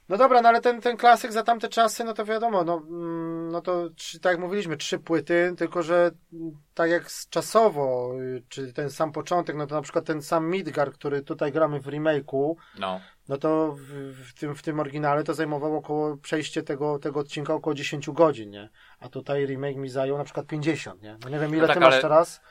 No 0.09 0.17
dobra, 0.17 0.41
no 0.41 0.49
ale 0.49 0.61
ten, 0.61 0.81
ten 0.81 0.97
klasyk 0.97 1.31
za 1.31 1.43
tamte 1.43 1.69
czasy, 1.69 2.03
no 2.03 2.13
to 2.13 2.25
wiadomo, 2.25 2.63
no, 2.63 2.83
mm, 2.89 3.51
no 3.51 3.61
to 3.61 3.89
trzy, 3.89 4.19
tak 4.19 4.31
jak 4.31 4.41
mówiliśmy, 4.41 4.77
trzy 4.77 4.99
płyty, 4.99 5.53
tylko 5.57 5.83
że 5.83 6.11
mm, 6.33 6.51
tak 6.73 6.91
jak 6.91 7.11
z 7.11 7.29
czasowo, 7.29 8.13
y, 8.21 8.43
czy 8.49 8.73
ten 8.73 8.89
sam 8.89 9.11
początek, 9.11 9.55
no 9.55 9.67
to 9.67 9.75
na 9.75 9.81
przykład 9.81 10.05
ten 10.05 10.21
sam 10.21 10.49
Midgar, 10.49 10.93
który 10.93 11.21
tutaj 11.21 11.51
gramy 11.51 11.79
w 11.79 11.87
remake'u, 11.87 12.55
no. 12.79 13.01
No 13.29 13.37
to 13.37 13.75
w, 13.77 13.81
w, 14.29 14.33
tym, 14.33 14.55
w 14.55 14.61
tym 14.61 14.79
oryginale 14.79 15.23
to 15.23 15.33
zajmowało 15.33 15.77
około 15.77 16.17
przejście 16.17 16.63
tego, 16.63 16.99
tego 16.99 17.19
odcinka 17.19 17.53
około 17.53 17.73
10 17.73 18.09
godzin, 18.09 18.49
nie? 18.49 18.69
A 18.99 19.09
tutaj 19.09 19.45
remake 19.45 19.77
mi 19.77 19.89
zajął 19.89 20.17
na 20.17 20.23
przykład 20.23 20.47
50, 20.47 21.01
nie? 21.01 21.17
No 21.23 21.29
nie 21.29 21.39
wiem, 21.39 21.55
ile 21.55 21.67
tak, 21.67 21.75
ty 21.75 21.79
masz 21.79 21.93
ale- 21.93 22.01
teraz? 22.01 22.41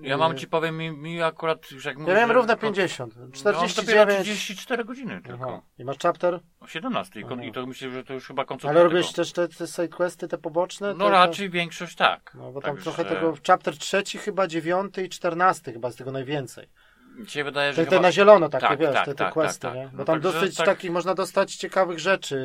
Ja 0.00 0.16
mam 0.16 0.36
ci 0.36 0.46
powiem, 0.46 0.76
mi, 0.76 0.90
mi 0.90 1.22
akurat 1.22 1.70
już 1.70 1.84
jak 1.84 1.94
Ja 1.94 2.00
mówisz, 2.00 2.14
miałem 2.14 2.30
równe 2.30 2.56
50. 2.56 3.16
No, 3.16 3.26
dopiero 3.26 3.68
49. 3.68 4.20
34 4.20 4.84
godziny 4.84 5.22
tylko. 5.22 5.46
Aha. 5.48 5.62
I 5.78 5.84
masz 5.84 5.98
chapter? 5.98 6.40
O 6.60 6.66
17 6.66 7.20
i, 7.20 7.24
kon- 7.24 7.38
Aha. 7.38 7.48
i 7.48 7.52
to 7.52 7.66
myślę, 7.66 7.90
że 7.90 8.04
to 8.04 8.14
już 8.14 8.26
chyba 8.26 8.44
końcówka 8.44 8.70
Ale 8.70 8.82
robisz 8.82 9.12
też 9.12 9.32
te, 9.32 9.48
te 9.48 9.66
sidequesty, 9.66 10.28
te 10.28 10.38
poboczne? 10.38 10.94
No 10.94 11.04
te, 11.04 11.10
raczej 11.10 11.50
większość 11.50 11.96
tak. 11.96 12.32
No 12.34 12.52
bo 12.52 12.60
tam 12.60 12.70
Także 12.70 12.82
trochę 12.82 13.04
tego, 13.04 13.34
chapter 13.46 13.78
trzeci 13.78 14.18
chyba, 14.18 14.46
dziewiąty 14.46 15.04
i 15.04 15.08
czternasty 15.08 15.72
chyba 15.72 15.90
z 15.90 15.96
tego 15.96 16.12
najwięcej. 16.12 16.68
Mi 17.16 17.28
się 17.30 17.44
wydaje, 17.44 17.72
że 17.72 17.76
Te, 17.76 17.84
te 17.90 17.90
chyba... 17.96 18.02
na 18.02 18.12
zielono 18.12 18.48
takie, 18.48 18.66
Tak, 18.66 18.78
wiesz, 18.78 18.92
tak, 18.94 19.04
te, 19.04 19.10
te 19.14 19.24
tak, 19.24 19.32
questy, 19.32 19.60
tak, 19.60 19.74
nie? 19.74 19.82
tak. 19.82 19.90
Bo 19.92 19.98
No 19.98 20.04
tam 20.04 20.20
także 20.20 20.32
dosyć 20.40 20.56
tak- 20.56 20.66
takich 20.66 20.90
można 20.90 21.14
dostać 21.14 21.54
ciekawych 21.56 21.98
rzeczy, 21.98 22.36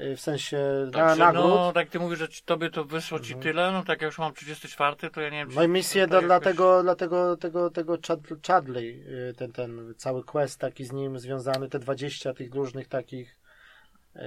y, 0.00 0.16
w 0.16 0.20
sensie 0.20 0.58
na, 0.86 0.90
Także, 0.92 1.24
nagród. 1.24 1.44
no, 1.44 1.72
tak 1.72 1.88
ty 1.88 1.98
mówisz, 1.98 2.18
że 2.18 2.28
ci- 2.28 2.42
tobie 2.44 2.70
to 2.70 2.84
wyszło 2.84 3.20
ci 3.20 3.34
tyle, 3.34 3.72
no 3.72 3.78
tak 3.82 3.88
jak 4.02 4.10
już 4.10 4.18
mam 4.18 4.34
34, 4.34 5.10
to 5.10 5.20
ja 5.20 5.30
nie 5.30 5.38
wiem, 5.38 5.50
czy... 5.50 5.56
No 5.56 5.62
i 5.62 5.68
misję 5.68 6.06
dla 6.06 6.20
jakoś- 6.22 6.44
tego, 6.44 6.82
dla 6.82 6.94
tego, 6.94 7.36
tego, 7.36 7.70
tego 7.70 7.94
Chad- 7.96 8.46
Chadley, 8.46 9.04
y, 9.30 9.34
ten, 9.34 9.52
ten 9.52 9.94
cały 9.96 10.24
quest 10.24 10.60
taki 10.60 10.84
z 10.84 10.92
nim 10.92 11.18
związany, 11.18 11.68
te 11.68 11.78
20 11.78 12.34
tych 12.34 12.54
różnych 12.54 12.88
takich 12.88 13.36
y, 14.16 14.20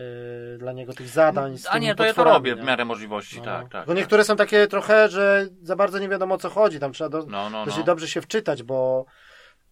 dla 0.57 0.71
niego 0.73 0.93
tych 0.93 1.07
zadań. 1.07 1.57
Z 1.57 1.67
A 1.69 1.77
nie, 1.77 1.95
to 1.95 2.05
ja 2.05 2.13
to 2.13 2.23
robię 2.23 2.55
w 2.55 2.59
nie? 2.59 2.63
miarę 2.63 2.85
możliwości, 2.85 3.37
No. 3.37 3.45
tak, 3.45 3.69
tak. 3.69 3.85
Bo 3.85 3.91
tak. 3.91 3.97
niektóre 3.97 4.23
są 4.23 4.35
takie 4.35 4.67
trochę, 4.67 5.09
że 5.09 5.47
za 5.61 5.75
bardzo 5.75 5.99
nie 5.99 6.09
wiadomo 6.09 6.35
o 6.35 6.37
co 6.37 6.49
chodzi, 6.49 6.79
tam 6.79 6.93
trzeba 6.93 7.09
do, 7.09 7.25
No, 7.27 7.49
no, 7.49 7.65
dosyć 7.65 7.79
no. 7.79 7.85
dobrze 7.85 8.07
się 8.07 8.21
wczytać, 8.21 8.63
bo 8.63 9.05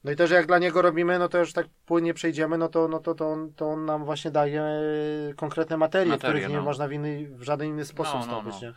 no 0.04 0.12
i 0.12 0.16
też 0.16 0.32
jak 0.32 0.45
dla 0.45 0.60
niego 0.60 0.82
robimy, 0.82 1.20
no 1.20 1.30
to 1.30 1.38
już 1.38 1.54
tak 1.54 1.68
płynnie 1.86 2.14
przejdziemy, 2.14 2.58
no 2.58 2.70
to, 2.70 2.88
no 2.88 3.00
to, 3.00 3.16
to, 3.16 3.32
on, 3.32 3.54
to 3.54 3.70
on 3.70 3.86
nam 3.86 4.06
właśnie 4.06 4.32
daje 4.32 4.64
konkretne 5.36 5.78
materie, 5.78 6.12
Materie, 6.12 6.34
których 6.34 6.50
nie 6.50 6.58
no. 6.58 6.64
można 6.64 6.88
w, 6.88 6.91
inny, 6.91 7.28
w 7.32 7.43
żaden 7.43 7.68
inny 7.68 7.86
sposób 7.86 8.14
No, 8.14 8.20
no, 8.20 8.26
zdobyć, 8.26 8.62
no. 8.62 8.68
nie? 8.68 8.74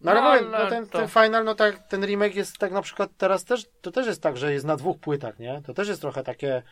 No 0.00 0.10
ale, 0.12 0.42
No, 0.42 0.56
ale 0.56 0.64
no 0.64 0.70
ten, 0.70 0.86
to- 0.86 0.98
ten 0.98 1.08
final, 1.08 1.44
no 1.44 1.54
tak, 1.54 1.88
ten 1.88 2.06
remake 2.06 2.34
jest 2.34 2.58
tak 2.58 2.72
na 2.72 2.82
przykład 2.82 3.10
teraz 3.16 3.44
też, 3.44 3.66
to 3.80 3.90
też 3.90 4.06
jest 4.06 4.22
tak, 4.22 4.36
że 4.36 4.52
jest 4.52 4.66
na 4.66 4.76
dwóch 4.76 4.98
płytach, 5.00 5.38
nie? 5.38 5.62
To 5.66 5.74
też 5.74 5.88
jest 5.88 6.00
trochę 6.00 6.22
takie, 6.22 6.62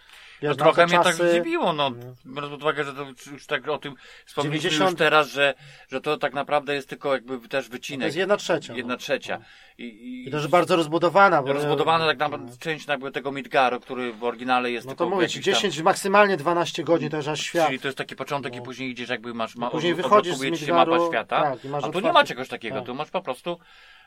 wiesz, 0.43 0.57
na 0.57 0.65
trochę 0.65 0.87
mnie 0.87 0.95
tak 0.99 1.05
czasy- 1.17 1.31
zdziwiło, 1.31 1.73
no, 1.73 1.91
No. 1.91 1.97
biorąc 2.35 2.53
pod 2.53 2.63
uwagę, 2.63 2.85
że 2.85 2.93
to 2.95 3.07
już- 3.33 3.47
tak 3.47 3.69
o 3.69 3.79
tym 3.79 3.95
wspomnieliśmy 4.27 4.71
90 4.71 4.91
już 4.91 4.99
teraz, 4.99 5.29
że, 5.29 5.55
że 5.89 6.01
to 6.01 6.17
tak 6.17 6.35
naprawdę 6.35 6.75
jest 6.75 6.89
tylko 6.89 7.13
jakby 7.13 7.49
też 7.49 7.67
To 7.67 7.73
wycinek, 7.73 8.07
jest 8.07 8.17
jedna 8.17 8.37
trzecia. 8.37 8.75
jedna 8.75 8.95
no. 8.95 8.99
trzecia. 8.99 9.39
No. 9.39 9.45
I, 9.79 9.85
i, 9.85 10.29
I 10.29 10.31
też 10.31 10.49
bardzo 10.49 10.77
rozbudowana. 10.77 11.43
Bo 11.43 11.53
rozbudowana 11.53 12.07
tak 12.07 12.19
no. 12.19 12.25
naprawdę 12.29 12.57
część 12.59 12.89
jakby 12.89 13.11
tego 13.13 13.33
Midgaru, 13.33 13.81
który 13.81 14.13
w 14.13 14.25
oryginale 14.25 14.71
jest 14.71 14.87
No 14.87 14.93
tylko 14.93 15.05
to 15.05 15.11
mówię 15.11 15.29
ci, 15.29 15.39
jakiś 15.39 15.53
tam- 15.55 15.63
10, 15.63 15.83
maksymalnie 15.83 16.37
12 16.37 16.85
godzin 16.85 17.11
to 17.11 17.17
już 17.17 17.29
aż 17.29 17.41
świat. 17.41 17.67
Czyli 17.67 17.81
to 17.81 17.89
jest 17.89 17.99
taki 17.99 18.17
początek 18.17 18.55
i 18.55 18.59
No. 18.59 18.63
później 18.65 18.91
idziesz 18.91 19.09
jakby 19.09 19.35
masz 19.35 19.57
ma, 19.57 19.71
później 19.71 19.93
od- 19.93 19.97
wychodzisz 19.97 20.35
z 20.35 20.39
ci 20.39 20.45
się 20.45 20.51
Midgaru, 20.51 20.93
mapa 20.95 21.07
świata. 21.09 21.43
tak, 21.43 21.65
i 21.65 21.69
a 21.83 21.89
tu 21.89 22.01
nie 22.01 22.13
ma 22.13 22.25
czegoś 22.25 22.49
takiego, 22.49 22.77
tak. 22.77 22.87
tu 22.87 22.95
masz 22.95 23.11
po 23.11 23.23
prostu 23.23 23.59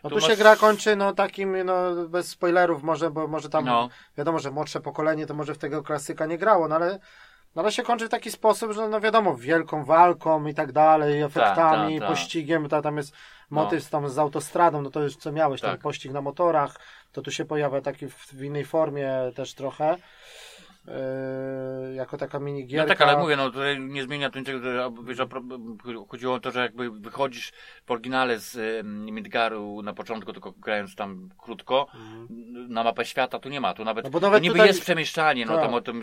No 0.03 0.09
tu 0.09 0.15
tu 0.15 0.21
się 0.21 0.27
masz- 0.27 0.37
gra 0.37 0.55
kończy 0.55 0.95
no 0.95 1.13
takim, 1.13 1.65
no 1.65 1.73
bez 2.09 2.27
spoilerów 2.27 2.83
może, 2.83 3.11
bo 3.11 3.27
może 3.27 3.49
tam, 3.49 3.65
No. 3.65 3.89
wiadomo, 4.17 4.39
że 4.39 4.51
młodsze 4.51 4.81
pokolenie 4.81 5.25
to 5.25 5.33
może 5.33 5.53
w 5.53 5.57
tego 5.57 5.83
klasyka 5.83 6.25
nie 6.25 6.37
grało, 6.37 6.67
no 6.67 6.75
ale, 6.75 6.99
no 7.55 7.61
ale 7.61 7.71
się 7.71 7.83
kończy 7.83 8.05
w 8.07 8.09
taki 8.09 8.31
sposób, 8.31 8.71
że 8.71 8.87
no 8.89 8.99
wiadomo, 8.99 9.35
wielką 9.35 9.83
walką 9.85 10.45
i 10.45 10.53
tak 10.53 10.71
dalej, 10.71 11.21
efektami, 11.21 11.99
tak, 11.99 12.07
tak. 12.07 12.09
pościgiem, 12.17 12.69
to 12.69 12.81
tam 12.81 12.97
jest 12.97 13.13
motyw 13.49 13.89
tam 13.89 14.09
z 14.09 14.17
autostradą, 14.19 14.81
no 14.81 14.89
to 14.89 15.03
już 15.03 15.15
co 15.15 15.31
miałeś, 15.31 15.61
ten 15.61 15.71
Tak. 15.71 15.81
pościg 15.81 16.11
na 16.11 16.21
motorach, 16.21 16.75
to 17.11 17.21
tu 17.21 17.31
się 17.31 17.45
pojawia 17.45 17.81
taki 17.81 18.07
w, 18.07 18.15
w 18.33 18.43
innej 18.43 18.65
formie 18.65 19.11
też 19.35 19.53
trochę. 19.53 19.97
Yy, 21.89 21.93
jako 21.95 22.17
taka 22.17 22.39
No 22.39 22.45
minigierka. 22.45 22.87
tak, 22.95 23.01
ale 23.01 23.17
mówię, 23.17 23.35
no 23.37 23.49
tutaj 23.49 23.79
nie 23.79 24.03
zmienia 24.03 24.29
to 24.29 24.39
niczego, 24.39 24.59
że, 24.59 24.91
wiesz, 25.03 25.17
chodziło 26.09 26.33
o 26.33 26.39
to, 26.39 26.51
że 26.51 26.59
jakby 26.59 26.91
wychodzisz 26.91 27.51
w 27.85 27.91
oryginale 27.91 28.39
z 28.39 28.57
Midgaru 28.85 29.81
na 29.81 29.93
początku, 29.93 30.33
tylko 30.33 30.51
grając 30.51 30.95
tam 30.95 31.29
krótko, 31.37 31.87
na 32.69 32.83
mapę 32.83 33.05
świata 33.05 33.39
tu 33.39 33.49
nie 33.49 33.61
ma, 33.61 33.73
tu 33.73 33.83
nawet, 33.85 34.05
No 34.05 34.11
bo 34.11 34.19
nawet 34.19 34.43
niby 34.43 34.53
tutaj- 34.53 34.67
jest 34.67 34.81
przemieszczanie, 34.81 35.45
no 35.45 35.53
Tak. 35.53 35.61
tam 35.63 35.73
o 35.73 35.81
tym, 35.81 36.01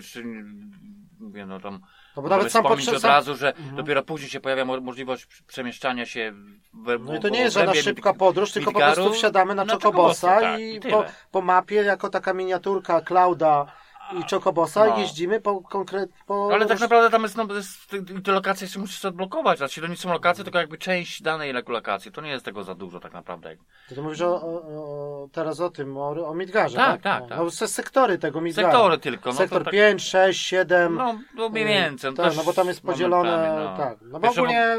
mówię, 1.21 1.47
no 1.47 1.61
tam 1.61 1.81
No 2.17 2.23
bo 2.23 2.29
nawet 2.29 2.53
sam 2.53 2.63
wspomnieć 2.65 2.87
potrze- 2.89 2.97
od 2.97 3.05
razu, 3.05 3.35
że 3.37 3.55
Mhm. 3.57 3.77
dopiero 3.77 4.03
później 4.03 4.31
się 4.31 4.41
pojawia 4.41 4.65
mo- 4.65 4.81
możliwość 4.81 5.43
przemieszczania 5.47 6.07
się 6.07 6.33
w, 6.75 6.99
No 7.05 7.17
i 7.17 7.21
to 7.21 7.29
nie 7.29 7.39
jest 7.41 7.55
żadna 7.55 7.75
szybka 7.75 8.15
podróż, 8.15 8.53
tylko 8.53 8.73
po 8.73 8.79
Midgaru 8.79 8.95
prostu 8.95 9.13
wsiadamy 9.19 9.55
na 9.55 9.65
na 9.65 9.73
Chocobosa 9.73 10.29
Chocobosa, 10.29 10.41
tak, 10.51 10.61
i 10.61 10.75
i 10.77 10.81
po, 10.81 11.05
po 11.31 11.43
mapie 11.43 11.75
jako 11.77 12.09
taka 12.09 12.33
miniaturka 12.35 13.01
Clouda 13.01 13.67
i 14.13 14.31
Chocobosa 14.31 14.87
No. 14.87 14.99
jeździmy 14.99 15.41
po 15.41 15.61
konkret... 15.61 16.11
Po 16.27 16.51
Ale 16.53 16.67
tak 16.67 16.81
naprawdę 16.81 17.11
tam 17.11 17.23
jest, 17.23 17.37
no, 17.37 17.55
jest 17.55 17.91
te- 18.25 18.33
lokacje 18.33 18.65
jeszcze 18.65 18.79
musisz 18.81 19.05
odblokować. 19.05 19.59
Znaczy 19.59 19.81
to 19.81 19.87
nie 19.87 19.97
są 19.97 20.13
lokacje, 20.13 20.45
tylko 20.45 20.59
jakby 20.59 20.79
część 20.79 21.23
danej 21.23 21.53
lokacji. 21.53 22.13
To 22.13 22.21
nie 22.21 22.31
jest 22.31 22.45
tego 22.45 22.65
za 22.65 22.75
dużo 22.75 23.01
tak 23.01 23.13
naprawdę. 23.13 23.57
To 23.89 23.95
ty 23.95 24.03
mówisz 24.03 24.21
o, 24.21 24.35
o, 24.43 25.29
teraz 25.33 25.61
o 25.61 25.71
tym, 25.71 25.97
o, 25.97 26.29
o 26.29 26.35
Midgarze, 26.35 26.77
Tak, 26.77 27.03
tak? 27.03 27.03
tak, 27.03 27.23
no, 27.23 27.29
tak. 27.29 27.39
No 27.39 27.51
se- 27.51 27.69
sektory 27.69 28.19
tego 28.19 28.41
Midgaru. 28.41 28.69
Sektory 28.69 28.99
tylko. 28.99 29.31
No, 29.31 29.37
Sektor 29.37 29.59
to 29.59 29.65
tak, 29.65 29.73
5, 29.73 30.03
6, 30.03 30.41
7. 30.47 30.95
No, 30.95 31.19
no 31.35 31.49
mniej 31.49 31.65
więcej. 31.65 32.15
tak, 32.15 32.27
też 32.27 32.37
no 32.37 32.45
bo 32.45 32.53
tam 32.53 32.69
jest 32.69 32.83
podzielone, 32.83 33.55
no. 33.65 33.77
tak. 33.77 33.99
No 34.03 34.21
bo 34.21 34.29
Wiesz, 34.29 34.39
ogólnie 34.39 34.77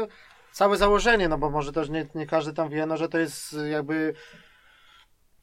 całe 0.52 0.76
założenie, 0.76 1.28
no 1.28 1.38
bo 1.38 1.50
może 1.50 1.72
też 1.72 1.88
nie, 1.88 2.06
nie 2.14 2.26
każdy 2.26 2.52
tam 2.52 2.68
wie, 2.68 2.86
no 2.86 2.96
że 2.96 3.08
to 3.08 3.18
jest 3.18 3.56
jakby... 3.70 4.14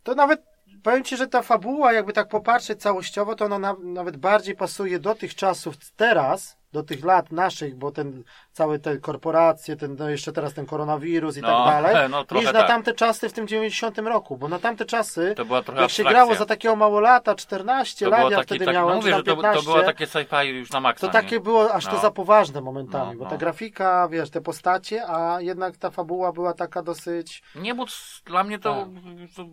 To 0.03 0.15
nawet, 0.15 0.54
powiem 0.85 1.03
Ci, 1.03 1.17
że 1.17 1.27
ta 1.27 1.41
fabuła, 1.41 1.93
jakby 1.93 2.13
tak 2.13 2.27
popatrzeć 2.27 2.81
całościowo, 2.81 3.35
to 3.35 3.45
ona 3.45 3.59
na, 3.59 3.75
nawet 3.83 4.17
bardziej 4.17 4.55
pasuje 4.55 4.99
do 4.99 5.15
tych 5.15 5.35
czasów 5.35 5.75
teraz, 5.95 6.57
do 6.73 6.83
tych 6.83 7.03
lat 7.05 7.31
naszych, 7.31 7.75
bo 7.75 7.91
ten, 7.91 8.23
całe 8.51 8.79
te 8.79 8.97
korporacje, 8.97 9.75
ten, 9.75 9.95
no 9.99 10.09
jeszcze 10.09 10.31
teraz 10.31 10.53
ten 10.53 10.65
koronawirus 10.65 11.37
i 11.37 11.41
No, 11.41 11.47
tak 11.47 11.83
dalej, 11.83 12.09
no, 12.11 12.25
niż 12.35 12.45
na 12.45 12.51
tak. 12.53 12.67
tamte 12.67 12.93
czasy 12.93 13.29
w 13.29 13.33
tym 13.33 13.47
90 13.47 13.97
roku, 13.97 14.37
bo 14.37 14.47
na 14.47 14.59
tamte 14.59 14.85
czasy 14.85 15.33
To 15.37 15.43
jak 15.43 15.65
się 15.65 15.73
abstrakcja. 15.83 16.03
grało 16.09 16.35
za 16.35 16.45
takiego 16.45 16.75
małolata, 16.75 17.35
14 17.35 18.05
to 18.05 18.11
lat, 18.11 18.31
ja 18.31 18.41
wtedy 18.43 18.65
tak, 18.65 18.73
miałem, 18.73 18.89
no 18.89 18.95
mówię, 18.95 19.11
że 19.15 19.23
tam 19.23 19.35
to, 19.35 19.41
15, 19.41 19.59
to 19.65 19.71
było 19.73 19.83
takie 19.85 20.05
sci-fi 20.05 20.45
już 20.45 20.71
na 20.71 20.79
maksa. 20.79 21.07
to 21.07 21.13
takie 21.13 21.35
nie? 21.35 21.41
było 21.41 21.73
aż 21.73 21.85
to 21.85 21.93
No. 21.93 21.99
za 22.01 22.11
poważne 22.11 22.61
momentami, 22.61 23.11
No, 23.11 23.17
bo 23.17 23.23
no. 23.23 23.29
ta 23.29 23.37
grafika, 23.37 24.07
wiesz, 24.11 24.29
te 24.29 24.41
postacie, 24.41 25.07
a 25.07 25.41
jednak 25.41 25.77
ta 25.77 25.89
fabuła 25.89 26.31
była 26.31 26.53
taka 26.53 26.81
dosyć... 26.83 27.43
Nie, 27.55 27.75
bo 27.75 27.85
dla 28.25 28.43
mnie 28.43 28.59
to, 28.59 28.73
Tak. 28.75 29.35
to 29.35 29.45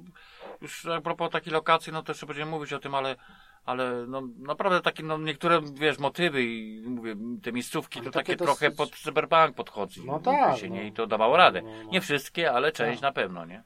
już 0.63 0.87
a 0.87 1.01
propos 1.01 1.31
takiej 1.31 1.53
lokacji, 1.53 1.93
no 1.93 2.03
to 2.03 2.13
jeszcze 2.13 2.27
będziemy 2.27 2.51
mówić 2.51 2.73
o 2.73 2.79
tym, 2.79 2.95
ale, 2.95 3.17
ale 3.65 4.07
no, 4.09 4.23
naprawdę 4.39 4.81
takie, 4.81 5.03
no 5.03 5.19
niektóre, 5.19 5.61
wiesz, 5.75 5.99
motywy 5.99 6.43
i 6.45 6.83
mówię, 6.87 7.15
te 7.43 7.53
miejscówki 7.53 7.99
Ale 7.99 8.05
to 8.07 8.11
takie 8.13 8.33
takie 8.37 8.45
dosyć- 8.45 8.59
trochę 8.59 8.77
pod 8.77 8.91
cyberpunk 8.91 9.55
podchodzi. 9.57 10.07
No 10.07 10.19
tak, 10.19 10.57
Się, 10.59 10.69
no. 10.69 10.75
nie? 10.75 10.87
I 10.87 10.93
to 10.93 11.07
dawało 11.07 11.37
radę. 11.37 11.63
No, 11.63 11.71
no. 11.85 11.91
Nie 11.91 12.01
wszystkie, 12.01 12.53
ale 12.53 12.73
część 12.73 13.01
Tak. 13.01 13.03
na 13.03 13.13
pewno, 13.13 13.45
nie? 13.45 13.63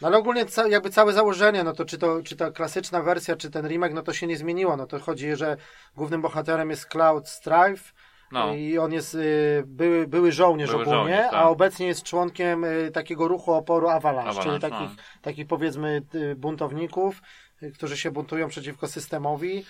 No 0.00 0.08
ale 0.08 0.16
ogólnie 0.18 0.46
ca, 0.46 0.68
jakby 0.68 0.90
całe 0.90 1.12
założenie, 1.12 1.64
no 1.64 1.72
to 1.72 1.84
czy, 1.84 1.98
to 1.98 2.22
czy 2.22 2.36
ta 2.36 2.50
klasyczna 2.50 3.02
wersja, 3.02 3.36
czy 3.36 3.50
ten 3.50 3.66
remake, 3.68 3.92
no 3.94 4.02
to 4.02 4.12
się 4.12 4.26
nie 4.26 4.36
zmieniło, 4.36 4.76
no 4.76 4.86
to 4.86 4.98
chodzi, 5.00 5.36
że 5.36 5.56
głównym 5.96 6.22
bohaterem 6.22 6.70
jest 6.70 6.86
Cloud 6.86 7.28
Strife 7.28 7.92
No. 8.32 8.54
i 8.54 8.78
on 8.78 8.92
jest 8.92 9.14
y, 9.14 9.64
były, 9.66 10.06
były 10.06 10.32
żołnierz 10.32 10.70
Były 10.70 10.82
ogólnie, 10.82 10.98
żołnierz, 11.00 11.30
tak. 11.30 11.34
a 11.34 11.48
obecnie 11.48 11.86
jest 11.86 12.02
członkiem 12.02 12.64
y, 12.64 12.90
takiego 12.90 13.28
ruchu 13.28 13.52
oporu 13.52 13.88
Avalanche, 13.88 14.42
czyli 14.42 14.60
takich, 14.60 14.90
no. 14.96 15.02
takich 15.22 15.46
powiedzmy 15.46 16.02
y, 16.14 16.34
buntowników, 16.34 17.22
y, 17.62 17.72
którzy 17.72 17.96
się 17.96 18.10
buntują 18.10 18.48
przeciwko 18.48 18.88
systemowi. 18.88 19.64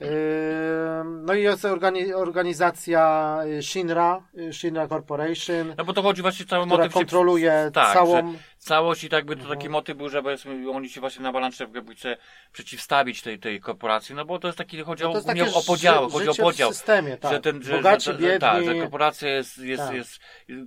Yy, 0.00 0.08
No 1.04 1.34
i 1.34 1.42
jest 1.42 1.64
organi- 1.64 2.14
organizacja 2.14 3.38
y, 3.46 3.62
Shinra, 3.62 4.20
y, 4.38 4.52
Shinra 4.52 4.88
Corporation, 4.88 5.74
No 5.78 5.84
bo 5.84 5.92
to 5.92 6.02
chodzi 6.02 6.22
właśnie 6.22 6.46
cały 6.46 6.66
motyw 6.66 6.92
kontroluje 6.92 7.70
tak, 7.74 7.94
całą... 7.94 8.16
że 8.16 8.38
całość 8.64 9.04
i 9.04 9.08
tak 9.08 9.24
by 9.24 9.36
to 9.36 9.40
Mhm. 9.42 9.58
taki 9.58 9.68
motyw 9.68 9.96
był, 9.96 10.08
że 10.08 10.22
oni 10.72 10.88
się 10.88 11.00
właśnie 11.00 11.22
na 11.22 11.32
balansze 11.32 11.64
jakby 11.74 11.94
chce 11.94 12.16
przeciwstawić 12.52 13.22
tej, 13.22 13.38
tej 13.38 13.60
korporacji, 13.60 14.14
no 14.14 14.24
bo 14.24 14.38
to 14.38 14.48
jest 14.48 14.58
taki, 14.58 14.82
chodzi 14.82 15.02
No 15.02 15.12
o, 15.12 15.18
o 15.54 15.62
podziały, 15.66 16.06
ży- 16.06 16.12
chodzi 16.12 16.28
o 16.28 16.34
podział. 16.44 16.70
w 16.70 16.74
systemie, 16.74 17.16
tak. 17.16 17.32
Że 17.32 17.40
ten, 17.40 17.62
że, 17.62 17.72
Bogaci, 17.76 18.04
że, 18.04 18.14
biedni. 18.14 18.38
Tak, 18.40 18.64
że 18.64 18.74
korporacja 18.74 19.28
jest, 19.28 19.58
jest, 19.58 19.82
Tak. 19.82 19.94
jest 19.94 20.20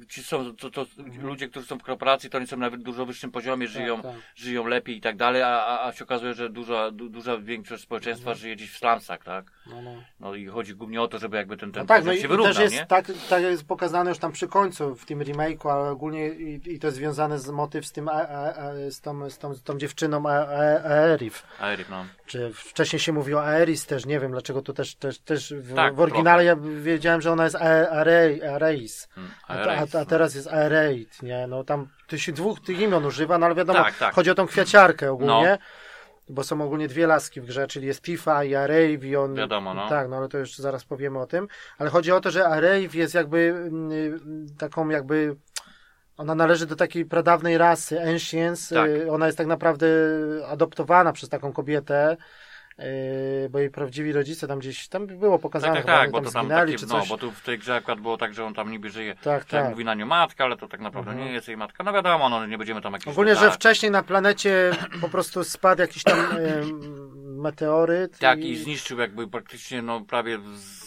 ci 0.09 0.23
są, 0.23 0.55
to, 0.55 0.69
to 0.71 0.85
ludzie, 1.21 1.47
którzy 1.49 1.65
są 1.67 1.77
w 1.79 1.83
korporacji, 1.83 2.29
to 2.29 2.37
oni 2.37 2.47
są 2.47 2.57
na 2.57 2.69
dużo 2.69 3.05
wyższym 3.05 3.31
poziomie, 3.31 3.67
żyją, 3.67 4.01
tak. 4.01 4.11
żyją 4.35 4.67
lepiej 4.67 4.97
i 4.97 5.01
tak 5.01 5.17
dalej, 5.17 5.41
a, 5.43 5.47
a, 5.65 5.87
a 5.87 5.93
się 5.93 6.03
okazuje, 6.03 6.33
że 6.33 6.49
duża, 6.49 6.91
du, 6.91 7.09
duża 7.09 7.37
większość 7.37 7.83
społeczeństwa 7.83 8.29
Mhm. 8.29 8.37
żyje 8.41 8.55
gdzieś 8.55 8.71
w 8.71 8.77
slumsach, 8.77 9.23
tak? 9.23 9.51
No, 9.69 9.81
no. 9.81 9.91
No 10.19 10.35
i 10.35 10.45
chodzi 10.47 10.75
głównie 10.75 11.01
o 11.01 11.07
to, 11.07 11.19
żeby 11.19 11.37
jakby 11.37 11.57
ten, 11.57 11.71
ten 11.71 11.83
No 11.83 11.87
tak, 11.87 12.05
no 12.05 12.13
i, 12.13 12.21
się 12.21 12.27
wyrównał, 12.27 12.53
też 12.53 12.63
jest 12.63 12.75
nie? 12.75 12.85
tak, 12.85 13.05
tak 13.29 13.43
jest 13.43 13.67
pokazane 13.67 14.09
już 14.09 14.19
tam 14.19 14.31
przy 14.31 14.47
końcu 14.47 14.95
w 14.95 15.05
tym 15.05 15.19
remake'u, 15.19 15.69
ale 15.71 15.89
ogólnie 15.89 16.29
i, 16.29 16.73
i 16.73 16.79
to 16.79 16.87
jest 16.87 16.97
związane 16.97 17.39
z 17.39 17.49
motyw 17.49 17.86
z 17.87 17.91
tym, 17.91 18.09
a, 18.09 18.11
a, 18.11 18.53
a, 18.53 18.71
z, 18.89 19.01
tą, 19.01 19.29
z, 19.29 19.37
tą, 19.37 19.53
z 19.53 19.63
tą 19.63 19.77
dziewczyną 19.77 20.23
A- 20.29 20.47
A- 20.47 20.83
Aerith. 20.83 21.43
Aerith, 21.59 21.89
no. 21.89 22.05
Czy 22.25 22.51
wcześniej 22.53 22.99
się 22.99 23.13
mówiło 23.13 23.43
Aeris 23.43 23.85
też, 23.85 24.05
nie 24.05 24.19
wiem 24.19 24.31
dlaczego 24.31 24.61
tu 24.61 24.73
też, 24.73 24.95
też, 24.95 25.19
też 25.19 25.53
w, 25.53 25.75
Tak, 25.75 25.95
w 25.95 25.99
oryginale 25.99 26.45
ja 26.45 26.55
wiedziałem, 26.81 27.21
że 27.21 27.31
ona 27.31 27.43
jest 27.43 27.55
A- 27.55 27.89
Are- 27.89 28.39
Aeris, 28.61 29.07
Mm, 29.17 29.29
a, 29.47 29.53
a, 29.53 29.77
a 29.77 29.85
no. 29.93 30.05
teraz 30.05 30.35
jest 30.35 30.47
Aerith, 30.47 31.23
nie, 31.23 31.47
no 31.47 31.63
tam 31.63 31.87
ty 32.07 32.19
się 32.19 32.31
dwóch 32.31 32.61
tych 32.61 32.79
imion 32.79 33.05
używa, 33.05 33.37
no 33.37 33.45
ale 33.45 33.55
wiadomo, 33.55 33.83
Tak, 33.83 33.97
tak. 33.97 34.13
chodzi 34.13 34.29
o 34.31 34.35
tą 34.35 34.47
kwiaciarkę 34.47 35.11
ogólnie. 35.11 35.49
No. 35.49 35.57
Bo 36.29 36.43
są 36.43 36.61
ogólnie 36.61 36.87
dwie 36.87 37.07
laski 37.07 37.41
w 37.41 37.45
grze, 37.45 37.67
czyli 37.67 37.87
jest 37.87 38.01
Tifa 38.01 38.43
i 38.43 38.55
Arave 38.55 39.03
i 39.03 39.15
on... 39.15 39.35
Wiadomo, 39.35 39.73
no. 39.73 39.89
Tak, 39.89 40.09
no 40.09 40.17
ale 40.17 40.29
to 40.29 40.37
jeszcze 40.37 40.61
zaraz 40.61 40.85
powiemy 40.85 41.19
o 41.19 41.25
tym. 41.27 41.47
Ale 41.77 41.89
chodzi 41.89 42.11
o 42.11 42.21
to, 42.21 42.31
że 42.31 42.47
Arave 42.47 42.95
jest 42.95 43.13
jakby 43.13 43.37
mm, 43.67 44.09
taką 44.59 44.89
jakby... 44.89 45.35
Ona 46.17 46.35
należy 46.35 46.65
do 46.65 46.75
takiej 46.75 47.05
pradawnej 47.05 47.57
rasy, 47.57 48.01
Ancients. 48.01 48.69
Tak. 48.69 48.89
Y, 48.89 49.11
Ona 49.11 49.25
jest 49.25 49.37
tak 49.37 49.47
naprawdę 49.47 49.87
adoptowana 50.47 51.13
przez 51.13 51.29
taką 51.29 51.53
kobietę, 51.53 52.17
y, 52.79 53.49
bo 53.49 53.59
jej 53.59 53.69
prawdziwi 53.69 54.13
rodzice 54.13 54.47
tam 54.47 54.59
gdzieś, 54.59 54.87
tam 54.87 55.07
było 55.07 55.39
pokazane, 55.39 55.75
Tak, 55.75 55.85
tak, 55.85 55.95
tak, 55.99 56.11
bo 56.11 56.17
tam 56.17 56.25
to 56.25 56.31
tam 56.31 56.45
zginęli 56.45 56.65
takie, 56.71 56.77
czy 56.77 56.85
no, 56.93 56.99
coś. 56.99 57.09
bo 57.09 57.17
tu 57.17 57.31
w 57.31 57.41
tej 57.41 57.59
grze 57.59 57.75
akurat 57.75 57.99
było 57.99 58.17
tak, 58.17 58.33
że 58.33 58.45
on 58.45 58.53
tam 58.53 58.71
niby 58.71 58.89
żyje, 58.89 59.15
Tak, 59.15 59.25
jak 59.25 59.45
tak. 59.63 59.69
mówi 59.69 59.85
na 59.85 59.93
nią 59.95 60.05
matka, 60.05 60.43
ale 60.43 60.57
to 60.57 60.67
tak 60.67 60.79
naprawdę 60.79 61.11
Mhm. 61.11 61.27
nie 61.27 61.33
jest 61.33 61.47
jej 61.47 61.57
matka. 61.57 61.83
No 61.83 61.93
wiadomo, 61.93 62.29
no 62.29 62.45
nie 62.47 62.57
będziemy 62.57 62.81
tam 62.81 62.93
jakichś 62.93 63.07
Ogólnie, 63.11 63.35
że 63.35 63.51
wcześniej 63.51 63.91
na 63.91 64.03
planecie 64.03 64.71
po 65.01 65.09
prostu 65.09 65.43
spadł 65.43 65.81
jakiś 65.81 66.03
tam 66.03 66.17
meteoryt. 67.23 68.19
Tak, 68.19 68.39
i, 68.39 68.51
i 68.51 68.57
zniszczył 68.57 68.99
jakby 68.99 69.27
praktycznie, 69.27 69.81
no 69.81 70.01
prawie 70.01 70.39
z... 70.55 70.86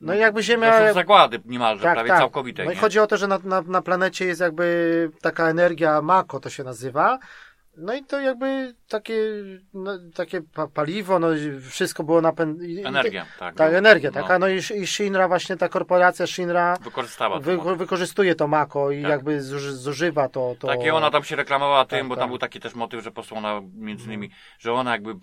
No 0.00 0.14
jakby 0.14 0.42
Ziemia... 0.42 0.78
To 0.80 0.88
są 0.88 0.94
zagłady 0.94 1.40
niemalże, 1.44 1.82
prawie 1.92 2.10
całkowite, 2.10 2.64
No 2.64 2.70
i 2.70 2.74
nie? 2.74 2.80
chodzi 2.80 2.98
o 3.00 3.06
to, 3.06 3.16
że 3.16 3.26
na, 3.26 3.38
na, 3.44 3.62
na 3.62 3.82
planecie 3.82 4.24
jest 4.26 4.40
jakby 4.40 5.10
taka 5.22 5.48
energia 5.48 6.02
Mako, 6.02 6.40
to 6.40 6.50
się 6.50 6.64
nazywa. 6.64 7.18
No 7.78 7.94
i 7.94 8.04
to 8.04 8.20
jakby 8.20 8.74
takie, 8.88 9.18
no, 9.74 9.98
takie 10.14 10.42
pa, 10.42 10.66
paliwo, 10.66 11.18
no 11.18 11.28
wszystko 11.68 12.04
było 12.04 12.20
napędzone. 12.20 12.88
Energia, 12.88 13.26
tak. 13.38 13.54
Tak, 13.54 13.72
no. 13.72 13.78
energia 13.78 14.10
No, 14.14 14.22
taka. 14.22 14.38
No 14.38 14.48
i, 14.48 14.56
i 14.56 14.86
Shinra, 14.86 15.28
właśnie 15.28 15.56
ta 15.56 15.68
korporacja 15.68 16.26
Shinra 16.26 16.76
Wykorzystała 16.80 17.40
wy, 17.40 17.56
to. 17.56 17.76
wykorzystuje 17.76 18.34
to 18.34 18.48
Mako 18.48 18.90
i 18.90 19.02
Tak. 19.02 19.10
jakby 19.10 19.42
zuży, 19.42 19.72
zużywa 19.76 20.28
to. 20.28 20.56
to... 20.58 20.66
Tak, 20.66 20.84
i 20.84 20.90
ona 20.90 21.10
tam 21.10 21.24
się 21.24 21.36
reklamowała 21.36 21.84
tym, 21.84 21.98
Tak, 21.98 22.08
bo 22.08 22.14
tak. 22.14 22.22
tam 22.22 22.28
był 22.28 22.38
taki 22.38 22.60
też 22.60 22.74
motyw, 22.74 23.04
że 23.04 23.10
posłała 23.10 23.38
ona 23.38 23.66
między 23.74 24.04
innymi, 24.04 24.30
że 24.58 24.72
ona 24.72 24.92
jakby 24.92 25.14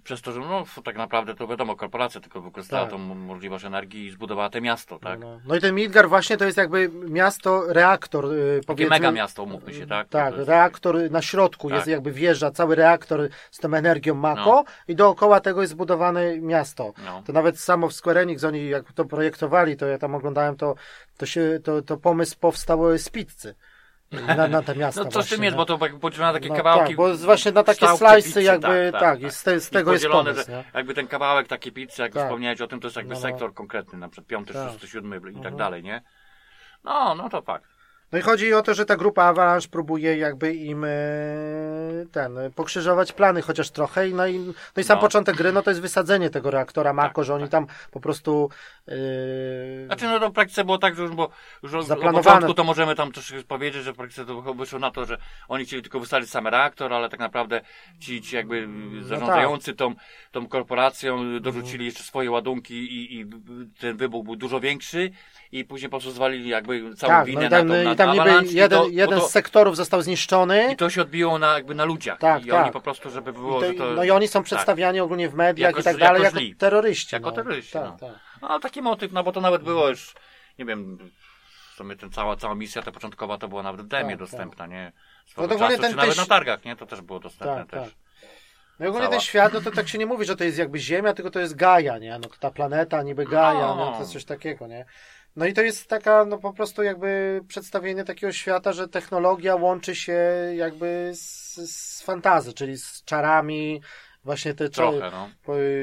przez 0.00 0.22
to, 0.22 0.32
że 0.32 0.40
no 0.40 0.64
tak 0.84 0.96
naprawdę 0.96 1.34
to 1.34 1.46
wiadomo, 1.46 1.76
korporacja 1.76 2.20
tylko 2.20 2.40
wykorzystała 2.40 2.82
Tak. 2.82 2.90
tą 2.90 2.98
możliwość 2.98 3.64
energii 3.64 4.06
i 4.06 4.10
zbudowała 4.10 4.50
te 4.50 4.60
miasto, 4.60 4.98
tak? 4.98 5.20
No, 5.20 5.40
no 5.46 5.56
i 5.56 5.60
ten 5.60 5.74
Midgar 5.74 6.08
właśnie 6.08 6.36
to 6.36 6.44
jest 6.44 6.56
jakby 6.56 6.90
miasto, 7.08 7.62
reaktor, 7.72 8.24
yy, 8.24 8.54
Takie 8.60 8.66
powiedzmy. 8.66 8.90
mega 8.96 9.10
miasto, 9.12 9.42
umówmy 9.42 9.74
się, 9.74 9.86
tak? 9.86 10.08
Tak, 10.08 10.36
jest- 10.36 10.48
reaktor 10.48 11.10
na 11.10 11.22
środku 11.22 11.68
Tak. 11.68 11.76
jest 11.76 11.88
jakby 11.88 12.12
wieża, 12.12 12.50
cały 12.50 12.74
reaktor 12.74 13.28
z 13.50 13.58
tą 13.58 13.74
energią 13.74 14.14
Mako 14.14 14.64
i 14.88 14.94
dookoła 14.94 15.40
tego 15.40 15.60
jest 15.60 15.72
zbudowane 15.72 16.38
miasto. 16.38 16.92
No. 17.04 17.22
To 17.26 17.32
nawet 17.32 17.60
samo 17.60 17.88
w 17.88 17.92
Square 17.92 18.18
Enix, 18.18 18.44
oni 18.44 18.68
jak 18.68 18.92
to 18.92 19.04
projektowali, 19.04 19.76
to 19.76 19.86
ja 19.86 19.98
tam 19.98 20.14
oglądałem, 20.14 20.56
to, 20.56 20.74
to, 21.16 21.26
się, 21.26 21.58
to, 21.64 21.82
to 21.82 21.96
pomysł 21.96 22.36
powstał 22.40 22.98
z 22.98 23.08
pizzy. 23.08 23.54
Na, 24.36 24.48
na 24.48 24.62
te 24.62 24.74
miasta 24.74 25.00
No 25.04 25.10
coś 25.10 25.26
w 25.26 25.28
tym 25.28 25.38
właśnie, 25.38 25.44
jest, 25.44 25.54
nie? 25.54 25.56
bo 25.56 25.64
to 25.66 25.98
podzielone 26.00 26.32
na 26.32 26.38
takie 26.38 26.48
No 26.48 26.54
kawałki. 26.56 26.86
Tak, 26.86 26.96
bo 26.96 27.16
właśnie 27.16 27.52
na 27.52 27.62
takie 27.62 27.86
pizzy, 28.16 28.42
jakby, 28.42 28.92
tak, 29.00 29.20
i 29.22 29.30
z, 29.30 29.42
te, 29.42 29.60
z 29.60 29.70
tego 29.70 29.92
jest 29.92 30.06
pomysł, 30.06 30.50
nie? 30.50 30.64
jakby 30.74 30.94
ten 30.94 31.06
kawałek 31.06 31.48
takiej 31.48 31.72
pizzy, 31.72 32.02
jak 32.02 32.12
Tak. 32.12 32.22
wspomniałeś 32.22 32.60
o 32.60 32.66
tym, 32.66 32.80
to 32.80 32.86
jest 32.86 32.96
jakby 32.96 33.14
No, 33.14 33.20
no. 33.20 33.26
sektor 33.26 33.54
konkretny, 33.54 33.98
na 33.98 34.08
przykład 34.08 34.26
piąty, 34.26 34.52
Tak. 34.52 34.72
szósty, 34.72 34.88
siódmy 34.88 35.16
i 35.16 35.20
tak 35.20 35.36
Mhm. 35.36 35.56
dalej, 35.56 35.82
nie? 35.82 36.02
No, 36.84 37.14
no 37.14 37.28
to 37.28 37.42
fakt. 37.42 37.73
No 38.14 38.20
i 38.20 38.22
chodzi 38.22 38.54
o 38.54 38.62
to, 38.62 38.74
że 38.74 38.84
ta 38.84 38.96
grupa 38.96 39.24
Avalanche 39.24 39.68
próbuje 39.68 40.16
jakby 40.18 40.54
im 40.54 40.84
e, 40.84 40.88
ten, 42.12 42.38
pokrzyżować 42.54 43.12
plany 43.12 43.42
chociaż 43.42 43.70
trochę 43.70 44.08
no 44.08 44.26
i, 44.26 44.38
no 44.38 44.80
i 44.80 44.84
sam 44.84 44.96
No. 44.96 45.00
początek 45.00 45.36
gry, 45.36 45.52
no 45.52 45.62
to 45.62 45.70
jest 45.70 45.80
wysadzenie 45.80 46.30
tego 46.30 46.50
reaktora 46.50 46.92
Mako, 46.92 47.14
Tak, 47.14 47.24
że 47.24 47.34
oni 47.34 47.44
tak. 47.44 47.50
tam 47.50 47.66
po 47.90 48.00
prostu 48.00 48.50
e, 48.88 49.86
Znaczy, 49.86 50.04
no 50.04 50.20
to 50.20 50.30
w 50.30 50.32
praktyce 50.32 50.64
było 50.64 50.78
tak, 50.78 50.96
że 50.96 51.02
już, 51.02 51.12
bo, 51.12 51.28
już 51.62 51.74
od- 51.74 52.00
początku 52.12 52.54
to 52.54 52.64
możemy 52.64 52.94
tam 52.94 53.12
też 53.12 53.34
powiedzieć, 53.48 53.84
że 53.84 53.92
w 53.92 53.96
praktyce 53.96 54.24
to 54.24 54.54
wyszło 54.54 54.78
na 54.78 54.90
to, 54.90 55.04
że 55.04 55.18
oni 55.48 55.64
chcieli 55.64 55.82
tylko 55.82 56.00
wysadzić 56.00 56.30
sam 56.30 56.46
reaktor, 56.46 56.92
ale 56.92 57.08
tak 57.08 57.20
naprawdę 57.20 57.60
ci, 58.00 58.22
ci 58.22 58.36
jakby 58.36 58.68
zarządzający 59.00 59.74
tą, 59.74 59.94
tą 60.32 60.48
korporacją 60.48 61.40
dorzucili 61.40 61.84
jeszcze 61.84 62.02
swoje 62.02 62.30
ładunki 62.30 62.74
i, 62.74 63.20
i 63.20 63.26
ten 63.80 63.96
wybuch 63.96 64.24
był 64.24 64.36
dużo 64.36 64.60
większy 64.60 65.10
i 65.52 65.64
później 65.64 65.90
po 65.90 65.96
prostu 65.96 66.10
zwalili 66.10 66.48
jakby 66.48 66.94
całą 66.94 67.12
tak, 67.12 67.26
winę 67.26 67.48
no 67.48 67.64
na 67.64 67.74
tą, 67.74 67.84
na 67.84 67.94
tam 68.06 68.44
niby 68.44 68.52
jeden, 68.54 68.78
to- 68.78 68.88
jeden 68.88 69.20
to- 69.20 69.28
z 69.28 69.30
sektorów 69.30 69.76
został 69.76 70.02
zniszczony. 70.02 70.72
I 70.72 70.76
to 70.76 70.90
się 70.90 71.02
odbiło 71.02 71.38
na, 71.38 71.52
jakby 71.54 71.74
na 71.74 71.84
ludziach. 71.84 72.18
Tak, 72.18 72.46
I 72.46 72.48
tak. 72.48 72.62
oni 72.62 72.72
po 72.72 72.80
prostu, 72.80 73.10
żeby 73.10 73.32
było, 73.32 73.64
I 73.64 73.76
to, 73.76 73.84
to... 73.84 73.90
no 73.92 74.04
i 74.04 74.10
oni 74.10 74.28
są 74.28 74.42
przedstawiani 74.42 75.00
ogólnie 75.00 75.28
w 75.28 75.34
mediach 75.34 75.68
Jako- 75.70 75.80
i 75.80 75.82
tak 75.84 75.92
jako 75.94 76.04
dalej 76.06 76.22
jako 76.22 76.38
źli. 76.38 76.56
terroryści. 76.56 77.14
Jako 77.14 77.30
no. 77.30 77.36
terroryści, 77.36 77.72
Tak, 77.72 77.84
no. 77.84 77.96
tak. 78.08 78.18
No 78.42 78.58
taki 78.60 78.82
motyw, 78.82 79.12
no 79.12 79.24
bo 79.24 79.32
to 79.32 79.40
nawet 79.40 79.62
było 79.62 79.88
już, 79.88 80.14
nie 80.58 80.64
wiem, 80.64 80.98
w 81.72 81.76
sumie 81.76 81.96
ten 81.96 82.10
cała, 82.10 82.36
cała 82.36 82.54
misja 82.54 82.82
ta 82.82 82.92
początkowa 82.92 83.38
to 83.38 83.48
była 83.48 83.62
nawet 83.62 83.80
w 83.82 83.88
demie 83.88 84.10
Tak, 84.10 84.18
dostępna, 84.18 84.66
nie? 84.66 84.92
No 85.26 85.30
Swego 85.32 85.54
ogólnie 85.54 85.68
czasu, 85.68 85.82
ten 85.82 85.90
czy 85.90 85.96
nawet 85.96 86.16
na 86.16 86.26
targach, 86.26 86.64
nie? 86.64 86.76
To 86.76 86.86
też 86.86 87.00
było 87.00 87.20
dostępne 87.20 87.56
Tak, 87.56 87.70
też. 87.70 87.80
tak. 87.82 88.04
No 88.80 88.86
i 88.86 88.88
ogólnie 88.88 89.06
Cała. 89.06 89.16
ten 89.16 89.20
świat, 89.20 89.52
no 89.52 89.60
to 89.60 89.70
tak 89.70 89.88
się 89.88 89.98
nie 89.98 90.06
mówi, 90.06 90.24
że 90.24 90.36
to 90.36 90.44
jest 90.44 90.58
jakby 90.58 90.78
Ziemia, 90.78 91.12
tylko 91.14 91.30
to 91.30 91.40
jest 91.40 91.54
Gaia, 91.56 91.98
nie? 91.98 92.18
No 92.18 92.28
to 92.28 92.36
ta 92.40 92.50
planeta 92.50 93.02
niby 93.02 93.24
Gaia, 93.24 93.60
No. 93.66 93.74
no. 93.76 93.92
to 93.92 93.98
jest 93.98 94.12
coś 94.12 94.24
takiego, 94.24 94.66
nie? 94.66 94.84
No 95.36 95.46
i 95.46 95.52
to 95.52 95.62
jest 95.62 95.88
taka, 95.88 96.24
no 96.24 96.38
po 96.38 96.52
prostu 96.52 96.82
jakby 96.82 97.40
przedstawienie 97.48 98.04
takiego 98.04 98.32
świata, 98.32 98.72
że 98.72 98.88
technologia 98.88 99.56
łączy 99.56 99.94
się 99.96 100.20
jakby 100.56 101.10
z, 101.14 101.54
z 101.70 102.02
fantazy, 102.02 102.52
czyli 102.52 102.78
z 102.78 103.04
czarami, 103.04 103.80
właśnie 104.24 104.54
te 104.54 104.68
czary. 104.68 104.98
Trochę, 104.98 105.16
no. 105.16 105.28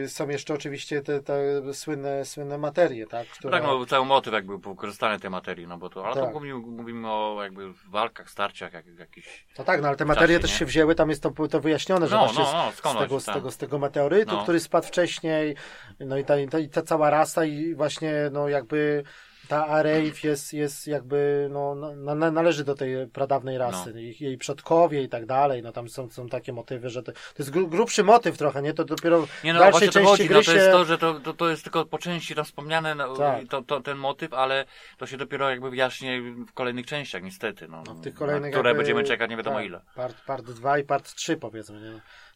Są 0.07 0.29
jeszcze 0.29 0.53
oczywiście 0.53 1.01
te, 1.01 1.19
te 1.23 1.73
słynne, 1.73 2.25
słynne 2.25 2.57
materie, 2.57 3.07
tak? 3.07 3.27
No 3.27 3.35
Które... 3.35 3.51
tak, 3.51 3.63
no 3.63 3.85
cały 3.85 4.05
motyw 4.05 4.33
jakby 4.33 4.57
wykorzystany 4.57 5.19
tej 5.19 5.29
materii, 5.29 5.67
no 5.67 5.77
bo 5.77 5.89
to, 5.89 6.05
ale 6.05 6.15
to 6.15 6.21
Tak. 6.21 6.33
mówimy, 6.33 6.59
mówimy 6.59 7.11
o 7.11 7.39
jakby 7.43 7.73
walkach, 7.89 8.29
starciach, 8.29 8.73
jak, 8.73 8.85
jakichś... 8.99 9.45
No 9.57 9.63
tak, 9.63 9.81
no 9.81 9.87
ale 9.87 9.97
te 9.97 10.05
materie 10.05 10.27
czasie, 10.27 10.41
też 10.41 10.51
nie? 10.51 10.57
się 10.57 10.65
wzięły, 10.65 10.95
tam 10.95 11.09
jest 11.09 11.23
to, 11.23 11.47
to 11.47 11.59
wyjaśnione, 11.59 12.07
że 12.07 12.15
No, 12.15 12.25
właśnie 12.25 12.43
no, 12.43 12.65
no, 12.65 12.71
z, 12.71 12.75
skąd 12.75 12.97
z, 12.97 13.01
tego, 13.01 13.19
z, 13.19 13.25
tego, 13.25 13.51
z 13.51 13.57
tego 13.57 13.79
meteorytu, 13.79 14.35
No. 14.35 14.43
który 14.43 14.59
spadł 14.59 14.87
wcześniej, 14.87 15.55
no 15.99 16.17
i 16.17 16.25
ta, 16.25 16.37
i 16.39 16.47
ta, 16.47 16.59
i 16.59 16.69
ta 16.69 16.81
cała 16.81 17.09
rasa 17.09 17.45
i 17.45 17.75
właśnie 17.75 18.13
no 18.31 18.49
jakby 18.49 19.03
ta 19.51 19.67
Arave 19.67 20.23
jest, 20.23 20.53
jest 20.53 20.87
jakby, 20.87 21.47
no, 21.51 21.75
na, 21.75 22.15
na, 22.15 22.31
należy 22.31 22.63
do 22.63 22.75
tej 22.75 23.07
pradawnej 23.07 23.57
rasy, 23.57 23.93
No. 23.93 23.99
jej 24.19 24.37
przodkowie 24.37 25.03
i 25.03 25.09
tak 25.09 25.25
dalej, 25.25 25.63
no 25.63 25.71
tam 25.71 25.89
są, 25.89 26.09
są 26.09 26.29
takie 26.29 26.53
motywy, 26.53 26.89
że 26.89 27.03
to, 27.03 27.11
to 27.11 27.19
jest 27.39 27.49
gru, 27.49 27.67
grubszy 27.67 28.03
motyw 28.03 28.37
trochę, 28.37 28.61
nie? 28.61 28.73
To 28.73 28.85
dopiero 28.85 29.27
Nie 29.43 29.51
w 29.51 29.53
no, 29.53 29.59
dalszej 29.59 29.71
właśnie 29.71 29.87
to 29.87 29.93
części 29.93 30.27
chodzi, 30.27 30.29
no 30.33 30.41
to 30.41 30.53
jest 30.53 30.65
się... 30.65 30.71
to, 30.71 30.85
że 30.85 30.97
to, 30.97 31.19
to, 31.19 31.33
to 31.33 31.49
jest 31.49 31.63
tylko 31.63 31.85
po 31.85 31.97
części 31.97 32.35
tam 32.35 32.45
wspomniane, 32.45 32.95
no, 32.95 33.15
Tak. 33.15 33.47
to, 33.49 33.61
to, 33.61 33.81
ten 33.81 33.97
motyw, 33.97 34.33
ale 34.33 34.65
to 34.97 35.07
się 35.07 35.17
dopiero 35.17 35.49
jakby 35.49 35.69
wyjaśni 35.69 36.21
w 36.47 36.53
kolejnych 36.53 36.85
częściach, 36.85 37.23
niestety, 37.23 37.67
no. 37.67 37.83
No, 37.87 37.93
w 37.93 38.01
tych 38.01 38.13
kolejnych 38.13 38.51
które 38.51 38.69
jakby- 38.69 38.83
będziemy 38.83 39.03
czekać 39.03 39.29
nie 39.29 39.37
wiadomo 39.37 39.57
tak, 39.57 39.65
ile. 39.65 39.81
Part, 39.95 40.21
part 40.25 40.45
2 40.45 40.79
i 40.79 40.83
part 40.83 41.13
3 41.13 41.37
powiedzmy, 41.37 41.81
nie? 41.81 41.91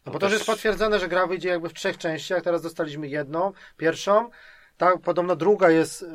No 0.06 0.12
bo 0.12 0.12
to 0.12 0.18
też- 0.18 0.30
już 0.32 0.40
jest 0.40 0.46
potwierdzone, 0.46 1.00
że 1.00 1.08
gra 1.08 1.26
wyjdzie 1.26 1.48
jakby 1.48 1.68
w 1.68 1.74
trzech 1.74 1.98
częściach, 1.98 2.42
teraz 2.42 2.62
dostaliśmy 2.62 3.08
jedną, 3.08 3.52
pierwszą, 3.76 4.30
tak, 4.76 5.00
podobno 5.00 5.36
druga 5.36 5.70
jest 5.70 6.02
yy, 6.02 6.08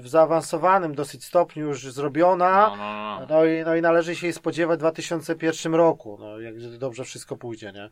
w 0.00 0.08
zaawansowanym 0.08 0.94
dosyć 0.94 1.24
stopniu 1.24 1.66
już 1.66 1.82
zrobiona, 1.92 2.68
No, 2.68 2.76
no, 2.76 3.20
no. 3.20 3.26
no, 3.30 3.44
i, 3.44 3.62
no 3.64 3.76
i 3.76 3.82
należy 3.82 4.16
się 4.16 4.26
jej 4.26 4.32
spodziewać 4.34 4.78
w 4.78 4.80
2001 4.80 5.74
roku, 5.74 6.16
no 6.20 6.40
jak 6.40 6.78
dobrze 6.78 7.04
wszystko 7.04 7.36
pójdzie, 7.36 7.72
nie? 7.72 7.90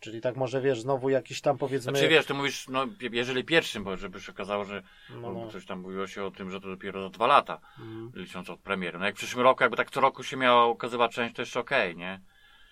Czyli 0.00 0.20
tak 0.20 0.36
może 0.36 0.60
wiesz, 0.60 0.80
znowu 0.80 1.10
jakiś 1.10 1.40
tam 1.40 1.58
powiedzmy... 1.58 1.92
Znaczy 1.92 2.08
wiesz, 2.08 2.26
ty 2.26 2.34
mówisz, 2.34 2.68
no 2.68 2.86
jeżeli 3.12 3.44
pierwszym, 3.44 3.84
bo 3.84 3.96
żeby 3.96 4.20
się 4.20 4.32
okazało, 4.32 4.64
że 4.64 4.82
No, 5.10 5.32
no. 5.32 5.48
coś 5.50 5.66
tam 5.66 5.80
mówiło 5.80 6.06
się 6.06 6.24
o 6.24 6.30
tym, 6.30 6.50
że 6.50 6.60
to 6.60 6.68
dopiero 6.68 7.02
za 7.02 7.08
dwa 7.08 7.26
lata, 7.26 7.58
Mhm. 7.78 8.12
licząc 8.14 8.50
od 8.50 8.60
premiery. 8.60 8.98
No 8.98 9.04
jak 9.06 9.14
w 9.14 9.18
przyszłym 9.18 9.44
roku, 9.44 9.62
jakby 9.64 9.76
tak 9.76 9.90
co 9.90 10.00
roku 10.00 10.22
się 10.22 10.36
miała 10.36 10.66
ukazywać 10.66 11.12
część, 11.14 11.34
to 11.36 11.42
jeszcze 11.42 11.60
okej, 11.60 11.96
nie? 11.96 12.20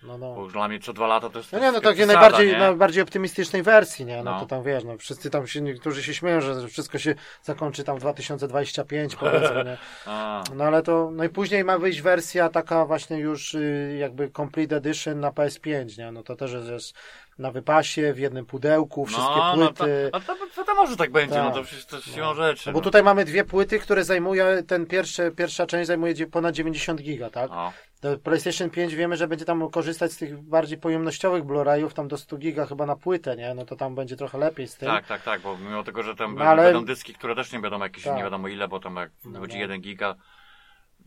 No, 0.02 0.18
no. 0.18 0.34
Bo 0.34 0.42
już 0.42 0.52
dla 0.52 0.68
mnie 0.68 0.80
co 0.80 0.92
dwa 0.92 1.06
lata 1.06 1.30
to 1.30 1.38
jest 1.38 1.52
No 1.52 1.58
nie, 1.58 1.72
no 1.72 1.80
to 1.80 1.90
takiej 1.90 2.06
najbardziej, 2.06 2.52
nie? 2.52 2.58
najbardziej 2.58 3.02
optymistycznej 3.02 3.62
wersji, 3.62 4.04
nie? 4.04 4.16
No, 4.16 4.30
No. 4.32 4.40
to 4.40 4.46
tam 4.46 4.62
wiesz, 4.62 4.84
no 4.84 4.98
wszyscy 4.98 5.30
tam 5.30 5.46
się, 5.46 5.60
niektórzy 5.60 6.02
się 6.02 6.14
śmieją, 6.14 6.40
że 6.40 6.68
wszystko 6.68 6.98
się 6.98 7.14
zakończy 7.42 7.84
tam 7.84 7.96
w 7.96 8.00
2025 8.00 9.16
powiedzmy, 9.16 9.64
nie? 9.64 9.76
No 10.54 10.64
ale 10.64 10.82
to, 10.82 11.10
no 11.12 11.24
i 11.24 11.28
później 11.28 11.64
ma 11.64 11.78
wyjść 11.78 12.00
wersja 12.02 12.48
taka 12.48 12.86
właśnie 12.86 13.18
już 13.18 13.54
y, 13.54 13.96
jakby 14.00 14.30
complete 14.30 14.76
edition 14.76 15.20
na 15.20 15.30
PS5, 15.30 15.98
nie? 15.98 16.12
No 16.12 16.22
to 16.22 16.36
też 16.36 16.52
jest, 16.52 16.68
jest 16.68 16.94
na 17.38 17.50
wypasie, 17.50 18.12
w 18.12 18.18
jednym 18.18 18.46
pudełku, 18.46 19.06
wszystkie 19.06 19.34
no, 19.36 19.56
no, 19.56 19.66
to, 19.66 19.72
płyty. 19.74 20.10
no 20.12 20.20
to, 20.20 20.34
to, 20.56 20.64
to 20.64 20.74
może 20.74 20.96
tak 20.96 21.10
będzie, 21.12 21.34
Tak. 21.34 21.44
no 21.44 21.50
to 21.50 21.62
przecież 21.62 21.86
to 21.86 22.00
siłą 22.00 22.34
rzeczy. 22.34 22.62
No 22.66 22.72
bo 22.72 22.78
no. 22.78 22.82
tutaj 22.82 23.02
mamy 23.02 23.24
dwie 23.24 23.44
płyty, 23.44 23.78
które 23.78 24.04
zajmuje, 24.04 24.62
ten 24.66 24.86
pierwszy, 24.86 25.32
pierwsza 25.36 25.66
część 25.66 25.86
zajmuje 25.86 26.26
ponad 26.26 26.54
90 26.54 27.02
giga, 27.02 27.30
tak? 27.30 27.50
No. 27.50 27.72
Do 28.00 28.18
PlayStation 28.18 28.70
5 28.70 28.94
wiemy, 28.94 29.16
że 29.16 29.28
będzie 29.28 29.44
tam 29.44 29.70
korzystać 29.70 30.12
z 30.12 30.16
tych 30.16 30.42
bardziej 30.42 30.78
pojemnościowych 30.78 31.44
Blu-rayów, 31.44 31.92
tam 31.92 32.08
do 32.08 32.16
100 32.18 32.36
giga 32.36 32.66
chyba 32.66 32.86
na 32.86 32.96
płytę, 32.96 33.36
nie? 33.36 33.54
No 33.54 33.64
to 33.64 33.76
tam 33.76 33.94
będzie 33.94 34.16
trochę 34.16 34.38
lepiej 34.38 34.68
z 34.68 34.76
tym. 34.76 34.88
Tak, 34.88 35.06
tak, 35.06 35.22
tak, 35.22 35.40
bo 35.40 35.58
mimo 35.58 35.82
tego, 35.82 36.02
że 36.02 36.16
tam 36.16 36.34
No, 36.34 36.44
ale- 36.44 36.62
będą 36.62 36.84
dyski, 36.84 37.14
które 37.14 37.34
też 37.34 37.52
nie 37.52 37.60
wiadomo 37.60 37.84
jakieś, 37.84 38.04
Tak. 38.04 38.16
nie 38.16 38.22
wiadomo 38.22 38.48
ile, 38.48 38.68
bo 38.68 38.80
tam 38.80 38.96
jak 38.96 39.10
No, 39.24 39.40
będzie 39.40 39.56
no. 39.56 39.62
1 39.62 39.80
giga, 39.80 40.14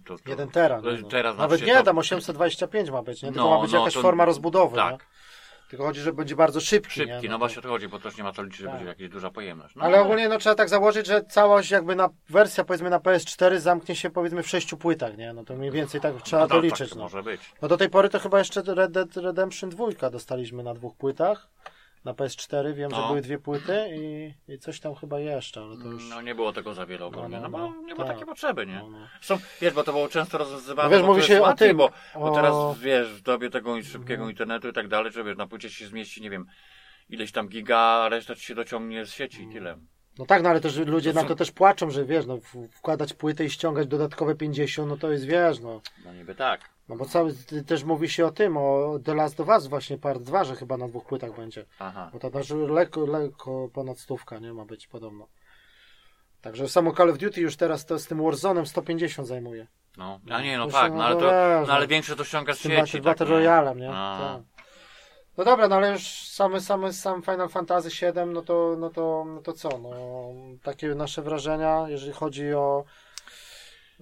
to, 0.05 0.17
to 0.17 0.29
1 0.29 0.49
tera. 0.49 0.81
to 0.81 0.91
No, 0.91 0.97
no. 1.01 1.07
teraz 1.07 1.37
Nawet 1.37 1.61
nie, 1.65 1.75
to- 1.75 1.83
tam 1.83 1.97
825 1.97 2.89
ma 2.91 3.01
być, 3.01 3.23
nie? 3.23 3.29
Tylko 3.31 3.49
No, 3.49 3.55
ma 3.55 3.61
być 3.63 3.71
no, 3.71 3.79
jakaś 3.79 3.93
to- 3.93 4.01
forma 4.01 4.25
rozbudowy, 4.25 4.77
nie? 4.77 4.83
Tak, 4.83 5.05
Tylko 5.73 5.85
chodzi, 5.85 6.01
że 6.01 6.13
będzie 6.13 6.35
bardzo 6.35 6.61
szybki, 6.61 6.93
szybki, 6.93 7.23
nie? 7.23 7.29
no 7.29 7.37
właśnie 7.37 7.59
o 7.59 7.61
to 7.61 7.69
chodzi, 7.69 7.87
bo 7.87 7.99
też 7.99 8.17
nie 8.17 8.23
ma 8.23 8.31
co 8.33 8.43
liczyć, 8.43 8.59
że 8.59 8.65
Tak. 8.65 8.73
będzie 8.75 8.89
jakaś 8.89 9.09
duża 9.09 9.29
pojemność. 9.29 9.75
No, 9.75 9.83
Ale 9.83 10.01
ogólnie 10.01 10.29
no, 10.29 10.37
trzeba 10.37 10.55
tak 10.55 10.69
założyć, 10.69 11.07
że 11.07 11.23
całość 11.23 11.71
jakby 11.71 11.95
na 11.95 12.09
wersja 12.29 12.63
powiedzmy 12.63 12.89
na 12.89 12.99
PS4 12.99 13.59
zamknie 13.59 13.95
się 13.95 14.09
powiedzmy 14.09 14.43
w 14.43 14.47
sześciu 14.49 14.77
płytach, 14.77 15.17
nie? 15.17 15.33
No 15.33 15.43
to 15.43 15.55
mniej 15.55 15.71
więcej 15.71 16.01
tak 16.01 16.21
trzeba 16.21 16.41
no, 16.41 16.47
to 16.47 16.55
tak, 16.55 16.63
liczyć. 16.63 16.89
Tak, 16.89 16.97
No. 16.97 17.03
może 17.03 17.23
być. 17.23 17.41
no 17.61 17.67
do 17.67 17.77
tej 17.77 17.89
pory 17.89 18.09
to 18.09 18.19
chyba 18.19 18.39
jeszcze 18.39 18.61
Red 18.61 18.91
Dead 18.91 19.17
Redemption 19.17 19.69
2 19.69 20.09
dostaliśmy 20.09 20.63
na 20.63 20.73
dwóch 20.73 20.95
płytach. 20.95 21.47
Na 22.05 22.13
PS4 22.13 22.73
wiem, 22.73 22.91
że 22.91 22.97
No. 22.97 23.07
były 23.07 23.21
dwie 23.21 23.37
płyty 23.39 23.85
i, 23.95 24.33
i 24.53 24.59
coś 24.59 24.79
tam 24.79 24.95
chyba 24.95 25.19
jeszcze, 25.19 25.61
ale 25.61 25.77
to 25.77 25.83
już... 25.87 26.09
No 26.09 26.21
nie 26.21 26.35
było 26.35 26.53
tego 26.53 26.73
za 26.73 26.85
wiele 26.85 27.05
ogólnie, 27.05 27.39
No, 27.39 27.49
no, 27.49 27.49
no, 27.49 27.49
bo 27.49 27.57
no. 27.75 27.81
nie 27.81 27.95
ma 27.95 28.03
Tak. 28.03 28.07
takiej 28.07 28.25
potrzeby, 28.25 28.65
nie? 28.65 28.75
No, 28.75 28.89
no. 28.89 29.07
Są, 29.21 29.37
wiesz, 29.61 29.73
bo 29.73 29.83
to 29.83 29.91
było 29.91 30.07
często 30.09 30.37
rozwiązywane, 30.37 30.89
No 30.89 30.97
wiesz, 30.97 31.05
mówi 31.07 31.21
się 31.23 31.41
o 31.43 31.53
tym, 31.53 31.77
bo, 31.77 31.91
bo 32.15 32.21
o- 32.21 32.35
teraz, 32.35 32.79
wiesz, 32.79 33.07
w 33.07 33.21
dobie 33.21 33.49
tego 33.49 33.83
szybkiego 33.83 34.29
internetu 34.29 34.67
i 34.69 34.73
tak 34.73 34.87
dalej, 34.87 35.11
że 35.11 35.23
wiesz, 35.23 35.37
na 35.37 35.47
płycie 35.47 35.69
się 35.69 35.87
zmieści, 35.87 36.21
nie 36.21 36.29
wiem, 36.29 36.45
ileś 37.09 37.31
tam 37.31 37.47
giga, 37.49 37.77
a 37.77 38.09
reszta 38.09 38.35
ci 38.35 38.41
się 38.41 38.55
dociągnie 38.55 39.05
z 39.05 39.13
sieci 39.13 39.43
i 39.43 39.53
tyle. 39.53 39.77
No 40.19 40.25
tak, 40.25 40.43
no 40.43 40.49
ale 40.49 40.61
też 40.61 40.77
ludzie 40.77 41.09
To 41.11 41.15
na 41.15 41.21
są- 41.21 41.27
to 41.27 41.35
też 41.35 41.51
płaczą, 41.51 41.89
że 41.89 42.05
wiesz, 42.05 42.25
no 42.25 42.37
wkładać 42.71 43.13
płytę 43.13 43.45
i 43.45 43.49
ściągać 43.49 43.87
dodatkowe 43.87 44.35
50, 44.35 44.89
no 44.89 44.97
to 44.97 45.11
jest 45.11 45.25
wiesz, 45.25 45.59
no. 45.59 45.81
No 46.05 46.13
niby 46.13 46.35
tak. 46.35 46.61
No 46.89 46.95
bo 46.95 47.05
cały, 47.05 47.33
też 47.67 47.83
mówi 47.83 48.09
się 48.09 48.25
o 48.25 48.31
tym, 48.31 48.57
o 48.57 48.99
The 49.05 49.15
Last 49.15 49.39
of 49.39 49.47
Us 49.47 49.67
właśnie 49.67 49.97
part 49.97 50.21
2, 50.21 50.43
że 50.43 50.55
chyba 50.55 50.77
na 50.77 50.87
dwóch 50.87 51.05
płytach 51.05 51.35
będzie. 51.35 51.65
Aha. 51.79 52.09
Bo 52.13 52.19
to 52.19 52.29
też 52.29 52.49
lekko, 52.49 53.05
lekko 53.05 53.69
ponad 53.73 53.99
stówka, 53.99 54.39
nie 54.39 54.53
ma 54.53 54.65
być 54.65 54.87
podobno. 54.87 55.27
Także 56.41 56.67
samo 56.69 56.93
Call 56.95 57.09
of 57.09 57.17
Duty 57.17 57.41
już 57.41 57.55
teraz 57.57 57.85
to 57.85 57.99
z 57.99 58.07
tym 58.07 58.17
Warzone'em 58.17 58.65
150 58.65 59.27
zajmuje. 59.27 59.67
No, 59.97 60.19
a 60.31 60.41
nie, 60.41 60.57
no 60.57 60.65
To 60.65 60.71
tak, 60.71 60.93
no 60.93 61.03
ale 61.05 61.15
no 61.15 61.21
to, 61.21 61.25
no 61.67 61.73
ale 61.73 61.81
no. 61.81 61.87
większe 61.87 62.15
to 62.15 62.23
ściąga 62.23 62.53
z 62.53 62.57
Z 62.57 62.61
sieci. 62.61 62.75
Battle, 62.75 63.01
Battle 63.01 63.25
tak, 63.25 63.29
nie? 63.29 63.33
Royale, 63.35 63.75
nie? 63.75 63.89
A. 63.91 64.19
Tak. 64.37 64.52
No 65.37 65.43
dobra, 65.43 65.67
no 65.67 65.75
ale 65.75 65.91
już 65.91 66.07
same, 66.29 66.61
same, 66.61 66.93
sam 66.93 67.21
Final 67.21 67.49
Fantasy 67.49 67.89
VII, 67.89 68.25
no 68.33 68.41
to, 68.41 68.75
no 68.79 68.89
to, 68.89 69.25
no 69.27 69.41
to 69.41 69.53
co, 69.53 69.69
no 69.77 69.93
takie 70.63 70.95
nasze 70.95 71.21
wrażenia, 71.21 71.85
jeżeli 71.87 72.13
chodzi 72.13 72.53
o, 72.53 72.83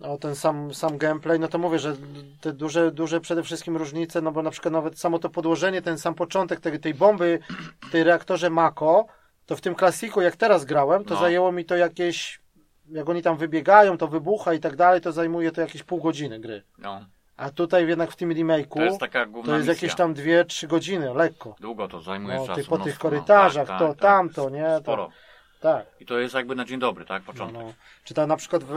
o 0.01 0.17
ten 0.17 0.35
sam, 0.35 0.73
sam 0.73 0.97
gameplay, 0.97 1.39
no 1.39 1.47
to 1.47 1.57
mówię, 1.57 1.79
że 1.79 1.95
te 2.41 2.53
duże, 2.53 2.91
duże 2.91 3.21
przede 3.21 3.43
wszystkim 3.43 3.77
różnice, 3.77 4.21
no 4.21 4.31
bo 4.31 4.41
na 4.41 4.51
przykład 4.51 4.71
nawet 4.73 4.99
samo 4.99 5.19
to 5.19 5.29
podłożenie, 5.29 5.81
ten 5.81 5.97
sam 5.97 6.13
początek 6.15 6.59
tej, 6.59 6.79
tej 6.79 6.93
bomby 6.93 7.39
w 7.87 7.91
tej 7.91 8.03
reaktorze 8.03 8.49
Mako, 8.49 9.05
to 9.45 9.55
w 9.55 9.61
tym 9.61 9.75
klasiku, 9.75 10.21
jak 10.21 10.35
teraz 10.35 10.65
grałem, 10.65 11.05
to 11.05 11.13
No. 11.13 11.19
zajęło 11.19 11.51
mi 11.51 11.65
to 11.65 11.75
jakieś, 11.75 12.41
jak 12.89 13.09
oni 13.09 13.21
tam 13.21 13.37
wybiegają, 13.37 13.97
to 13.97 14.07
wybucha 14.07 14.53
i 14.53 14.59
tak 14.59 14.75
dalej, 14.75 15.01
to 15.01 15.11
zajmuje 15.11 15.51
to 15.51 15.61
jakieś 15.61 15.83
pół 15.83 16.01
godziny 16.01 16.39
gry. 16.39 16.63
No, 16.77 17.05
A 17.41 17.49
tutaj 17.49 17.87
jednak 17.87 18.11
w 18.11 18.15
tym 18.15 18.29
remake'u 18.29 18.73
to 18.73 18.83
jest 18.83 18.99
taka 18.99 19.25
to 19.45 19.55
jest 19.55 19.67
jakieś 19.67 19.95
tam 19.95 20.13
2-3 20.13 20.67
godziny, 20.67 21.13
lekko. 21.13 21.55
Długo 21.59 21.87
to 21.87 22.01
zajmuje 22.01 22.35
No, 22.35 22.47
czasu. 22.47 22.61
ty, 22.61 22.67
po 22.67 22.77
tych 22.77 22.85
mnóstwo, 22.85 23.07
no. 23.07 23.11
korytarzach, 23.11 23.67
Tak, 23.67 23.79
to, 23.79 23.87
tak, 23.87 23.97
tak. 23.97 24.01
tamto, 24.11 24.49
nie? 24.49 24.63
To, 24.63 24.79
Sporo. 24.81 25.09
tak. 25.61 25.85
I 25.99 26.05
to 26.05 26.19
jest 26.19 26.35
jakby 26.35 26.55
na 26.55 26.65
dzień 26.65 26.79
dobry, 26.79 27.05
tak? 27.05 27.23
No, 27.27 27.33
Początek. 27.33 27.61
no. 27.63 27.73
Czy 28.03 28.13
ta 28.13 28.27
na 28.27 28.37
przykład 28.37 28.63
w, 28.63 28.75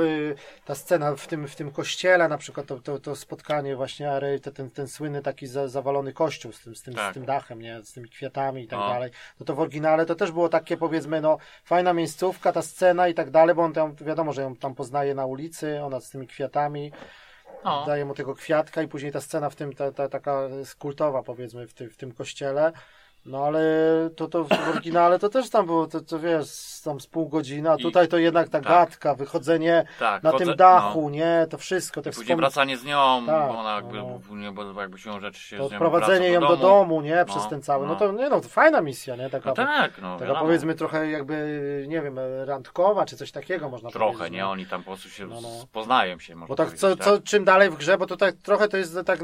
ta 0.64 0.74
scena 0.74 1.16
w 1.16 1.26
tym, 1.26 1.48
w 1.48 1.56
tym 1.56 1.70
kościele, 1.70 2.28
na 2.28 2.38
przykład 2.38 2.66
to, 2.66 2.78
to, 2.80 2.98
to 2.98 3.16
spotkanie 3.16 3.76
właśnie 3.76 4.10
to 4.42 4.50
ten, 4.50 4.70
ten 4.70 4.88
słynny 4.88 5.22
taki 5.22 5.46
za, 5.46 5.68
zawalony 5.68 6.12
kościół 6.12 6.52
z 6.52 6.60
tym, 6.60 6.76
z, 6.76 6.82
tym, 6.82 6.94
Tak. 6.94 7.10
z 7.10 7.14
tym 7.14 7.24
dachem, 7.24 7.62
nie? 7.62 7.82
Z 7.82 7.92
tymi 7.92 8.08
kwiatami 8.08 8.62
i 8.62 8.68
tak 8.68 8.78
No. 8.78 8.88
dalej. 8.88 9.10
No 9.40 9.46
to 9.46 9.54
w 9.54 9.60
oryginale 9.60 10.06
to 10.06 10.14
też 10.14 10.32
było 10.32 10.48
takie 10.48 10.76
powiedzmy, 10.76 11.20
no 11.20 11.38
fajna 11.64 11.92
miejscówka, 11.92 12.52
ta 12.52 12.62
scena 12.62 13.08
i 13.08 13.14
tak 13.14 13.30
dalej, 13.30 13.54
bo 13.54 13.62
on 13.62 13.72
tam, 13.72 13.94
wiadomo, 13.96 14.32
że 14.32 14.42
ją 14.42 14.56
tam 14.56 14.74
poznaje 14.74 15.14
na 15.14 15.26
ulicy, 15.26 15.82
ona 15.82 16.00
z 16.00 16.10
tymi 16.10 16.26
kwiatami. 16.26 16.92
No. 17.64 17.84
daje 17.86 18.04
mu 18.04 18.14
tego 18.14 18.34
kwiatka 18.34 18.82
i 18.82 18.88
później 18.88 19.12
ta 19.12 19.20
scena 19.20 19.50
w 19.50 19.54
tym, 19.54 19.72
ta, 19.72 19.92
ta 19.92 20.08
taka 20.08 20.48
kultowa 20.78 21.22
powiedzmy 21.22 21.66
w, 21.66 21.74
tym 21.74 21.90
w 21.90 21.96
tym 21.96 22.12
kościele. 22.12 22.72
No 23.26 23.44
ale 23.46 23.60
to, 24.16 24.28
to 24.28 24.44
w 24.44 24.48
oryginale 24.70 25.18
to 25.18 25.28
też 25.28 25.50
tam 25.50 25.66
było, 25.66 25.86
to, 25.86 26.00
to 26.00 26.18
wiesz, 26.18 26.80
tam 26.84 27.00
z 27.00 27.06
pół 27.06 27.28
godziny, 27.28 27.70
a 27.70 27.76
tutaj 27.76 28.08
to 28.08 28.18
jednak 28.18 28.48
ta 28.48 28.60
tak. 28.60 28.68
gadka, 28.68 29.14
wychodzenie 29.14 29.84
Tak, 29.98 30.22
na 30.22 30.32
tym 30.32 30.56
dachu, 30.56 31.10
nie, 31.10 31.46
to 31.50 31.58
wszystko, 31.58 32.02
te 32.02 32.10
No. 32.10 32.12
Później 32.12 32.24
wspomnienia. 32.24 32.36
wracanie 32.36 32.76
z 32.76 32.84
nią, 32.84 33.22
Tak, 33.26 33.48
bo 33.52 33.58
ona 33.58 33.74
jakby, 33.74 33.96
no. 33.98 34.52
bo 34.74 34.80
jakby 34.80 34.98
siłą 34.98 35.20
rzeczy 35.20 35.40
się 35.40 35.56
To 35.56 35.64
odprowadzenie 35.64 36.28
ją 36.28 36.40
do 36.40 36.56
domu, 36.56 37.00
nie, 37.00 37.14
No, 37.16 37.24
przez 37.24 37.48
ten 37.48 37.62
cały, 37.62 37.86
no 37.86 37.92
no. 37.92 37.98
to 37.98 38.12
nie 38.12 38.28
no, 38.28 38.40
to 38.40 38.48
fajna 38.48 38.80
misja, 38.80 39.16
nie, 39.16 39.30
taka, 39.30 39.48
No 39.48 39.54
tak, 39.54 39.92
no 40.02 40.14
taka 40.14 40.26
wiadomo. 40.26 40.46
powiedzmy 40.46 40.74
trochę 40.74 41.10
jakby, 41.10 41.84
nie 41.88 42.02
wiem, 42.02 42.18
randkowa, 42.44 43.06
czy 43.06 43.16
coś 43.16 43.32
takiego 43.32 43.68
można 43.68 43.90
Trochę, 43.90 44.12
powiedzieć. 44.12 44.32
nie? 44.32 44.42
no. 44.42 44.50
Oni 44.50 44.66
tam 44.66 44.80
po 44.82 44.86
prostu 44.90 45.08
się 45.08 45.26
No, 45.26 45.40
no. 45.40 45.48
poznają 45.72 46.18
się, 46.18 46.34
można 46.34 46.56
Bo 46.56 46.64
tak, 46.64 46.72
co, 46.74 46.96
co, 46.96 47.18
czym 47.18 47.44
dalej 47.44 47.70
w 47.70 47.76
grze, 47.76 47.98
bo 47.98 48.06
tutaj 48.06 48.32
trochę 48.32 48.68
to 48.68 48.76
jest 48.76 48.98
tak 49.06 49.20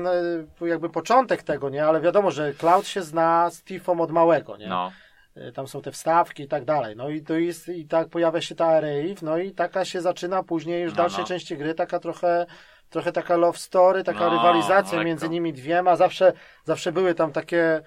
jakby 0.61 0.91
początek 0.91 1.43
tego, 1.43 1.69
nie, 1.69 1.87
ale 1.87 2.01
wiadomo, 2.01 2.31
że 2.31 2.53
Cloud 2.55 2.87
się 2.87 3.03
zna 3.03 3.51
z 3.51 3.63
Od 4.01 4.11
małego, 4.11 4.57
nie, 4.57 4.69
No, 4.69 4.93
Y, 5.37 5.53
tam 5.53 5.69
są 5.69 5.83
te 5.83 5.93
wstawki 5.93 6.43
i 6.43 6.49
tak 6.49 6.65
dalej. 6.65 6.97
No 6.97 7.09
i 7.09 7.23
to 7.23 7.35
jest, 7.35 7.69
i 7.69 7.87
tak 7.87 8.09
pojawia 8.09 8.41
się 8.41 8.55
ta 8.55 8.67
Arave, 8.67 9.23
no 9.23 9.39
i 9.39 9.53
taka 9.53 9.85
się 9.85 10.01
zaczyna 10.01 10.43
później 10.43 10.83
już 10.83 10.93
w 10.93 10.97
No, 10.97 11.03
dalszej 11.03 11.21
no. 11.21 11.27
części 11.29 11.57
gry, 11.57 11.75
taka 11.75 11.99
trochę, 11.99 12.47
trochę 12.91 13.13
taka 13.13 13.37
love 13.37 13.59
story, 13.59 14.05
taka 14.05 14.21
No, 14.21 14.31
rywalizacja 14.31 14.99
lekko. 14.99 15.05
między 15.07 15.29
nimi 15.29 15.53
dwiema. 15.53 15.97
Zawsze, 15.97 16.33
zawsze 16.65 16.93
były 16.93 17.15
tam 17.15 17.33
takie, 17.33 17.81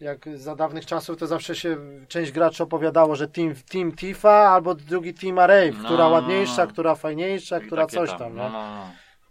jak 0.00 0.38
za 0.38 0.56
dawnych 0.56 0.86
czasów, 0.86 1.16
to 1.18 1.26
zawsze 1.26 1.54
się 1.54 1.76
część 2.08 2.32
graczy 2.32 2.62
opowiadało, 2.62 3.16
że 3.16 3.28
team, 3.28 3.54
team 3.70 3.92
Tifa 3.92 4.32
albo 4.48 4.74
drugi 4.74 5.14
team 5.14 5.38
Arave, 5.38 5.78
No, 5.78 5.84
która 5.84 6.04
no, 6.04 6.10
ładniejsza, 6.10 6.64
no. 6.64 6.70
która 6.72 6.94
fajniejsza, 6.94 7.60
która 7.60 7.86
coś 7.86 8.10
tam, 8.18 8.34
no, 8.36 8.48
nie? 8.48 8.52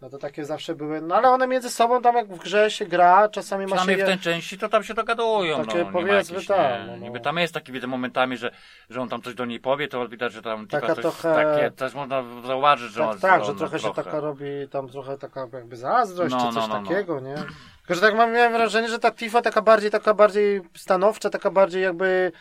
No, 0.02 0.10
to 0.10 0.18
takie 0.18 0.44
zawsze 0.44 0.74
były, 0.74 1.00
no 1.00 1.14
ale 1.14 1.30
one 1.30 1.46
między 1.46 1.70
sobą 1.70 2.02
tam 2.02 2.16
jak 2.16 2.28
w 2.28 2.38
grze 2.38 2.70
się 2.70 2.86
gra, 2.86 3.28
czasami 3.28 3.66
ma 3.66 3.78
się 3.78 3.96
w 3.96 4.04
tej 4.04 4.18
części 4.18 4.58
to 4.58 4.68
tam 4.68 4.84
się 4.84 4.94
dogadują. 4.94 5.64
Takie 5.64 5.84
no, 5.84 5.90
powiedzmy 5.92 6.34
jakichś, 6.34 6.46
tak, 6.46 6.80
nie, 6.80 6.86
no, 6.86 6.92
no. 6.96 7.04
Niby 7.04 7.20
tam 7.20 7.38
jest 7.38 7.54
taki 7.54 7.72
widzę 7.72 7.86
momentami, 7.86 8.36
że, 8.36 8.50
że 8.90 9.00
on 9.00 9.08
tam 9.08 9.22
coś 9.22 9.34
do 9.34 9.44
niej 9.44 9.60
powie, 9.60 9.88
to 9.88 10.08
widać, 10.08 10.32
że 10.32 10.42
tam 10.42 10.66
Taka 10.66 10.94
coś, 10.94 11.02
trochę- 11.02 11.34
takie, 11.34 11.70
też 11.70 11.94
można 11.94 12.24
zauważyć, 12.46 12.92
że 12.92 13.00
Tak, 13.00 13.10
on 13.10 13.20
tak, 13.20 13.44
że 13.44 13.50
ona 13.50 13.58
trochę 13.58 13.78
się 13.78 13.94
taka 13.94 14.20
robi, 14.20 14.68
tam 14.70 14.88
trochę 14.88 15.18
taka 15.18 15.40
jakby 15.52 15.76
zazdrość, 15.76 16.34
No, 16.34 16.38
czy 16.38 16.44
no, 16.44 16.52
coś 16.52 16.68
no, 16.68 16.80
no. 16.80 16.88
takiego, 16.88 17.20
nie? 17.20 17.34
Tylko, 17.78 17.94
że 17.94 18.00
tak 18.00 18.14
mam, 18.14 18.32
miałem 18.32 18.52
wrażenie, 18.52 18.88
że 18.88 18.98
ta 18.98 19.10
Tifa 19.10 19.42
taka 19.42 19.62
bardziej, 19.62 19.90
taka 19.90 20.14
bardziej 20.14 20.60
stanowcza, 20.76 21.30
taka 21.30 21.50
bardziej 21.50 21.82
jakby 21.82 22.32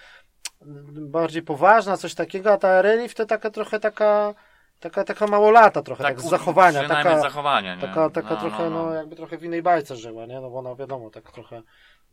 bardziej 0.92 1.42
poważna, 1.42 1.98
coś 1.98 2.16
takiego, 2.16 2.52
a 2.54 2.58
ta 2.58 2.82
Relief 2.82 3.14
to 3.16 3.26
taka 3.26 3.50
trochę 3.50 3.80
taka, 3.80 4.34
taka, 4.82 5.04
taka 5.04 5.28
małolata 5.28 5.82
trochę, 5.82 6.04
tak, 6.04 6.22
z 6.22 6.26
u- 6.26 6.30
zachowania, 6.30 6.88
taka, 6.88 7.20
z 7.20 7.22
zachowania, 7.22 7.76
nie? 7.76 7.82
taka, 7.82 8.10
taka 8.10 8.30
No, 8.36 8.40
trochę, 8.42 8.64
no, 8.64 8.70
no, 8.70 8.86
no. 8.86 8.94
jakby 8.94 9.16
trochę 9.16 9.38
w 9.38 9.44
innej 9.44 9.62
bajce 9.62 9.96
żyła, 9.96 10.26
nie? 10.26 10.42
No 10.42 10.50
bo 10.50 10.60
ona 10.60 10.76
wiadomo, 10.76 11.10
tak 11.10 11.32
trochę, 11.32 11.62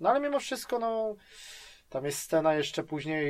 no 0.01 0.11
ale 0.11 0.21
mimo 0.21 0.41
wszystko, 0.41 0.79
no, 0.79 1.15
tam 1.91 2.05
jest 2.05 2.19
scena 2.19 2.55
jeszcze 2.55 2.83
później, 2.83 3.27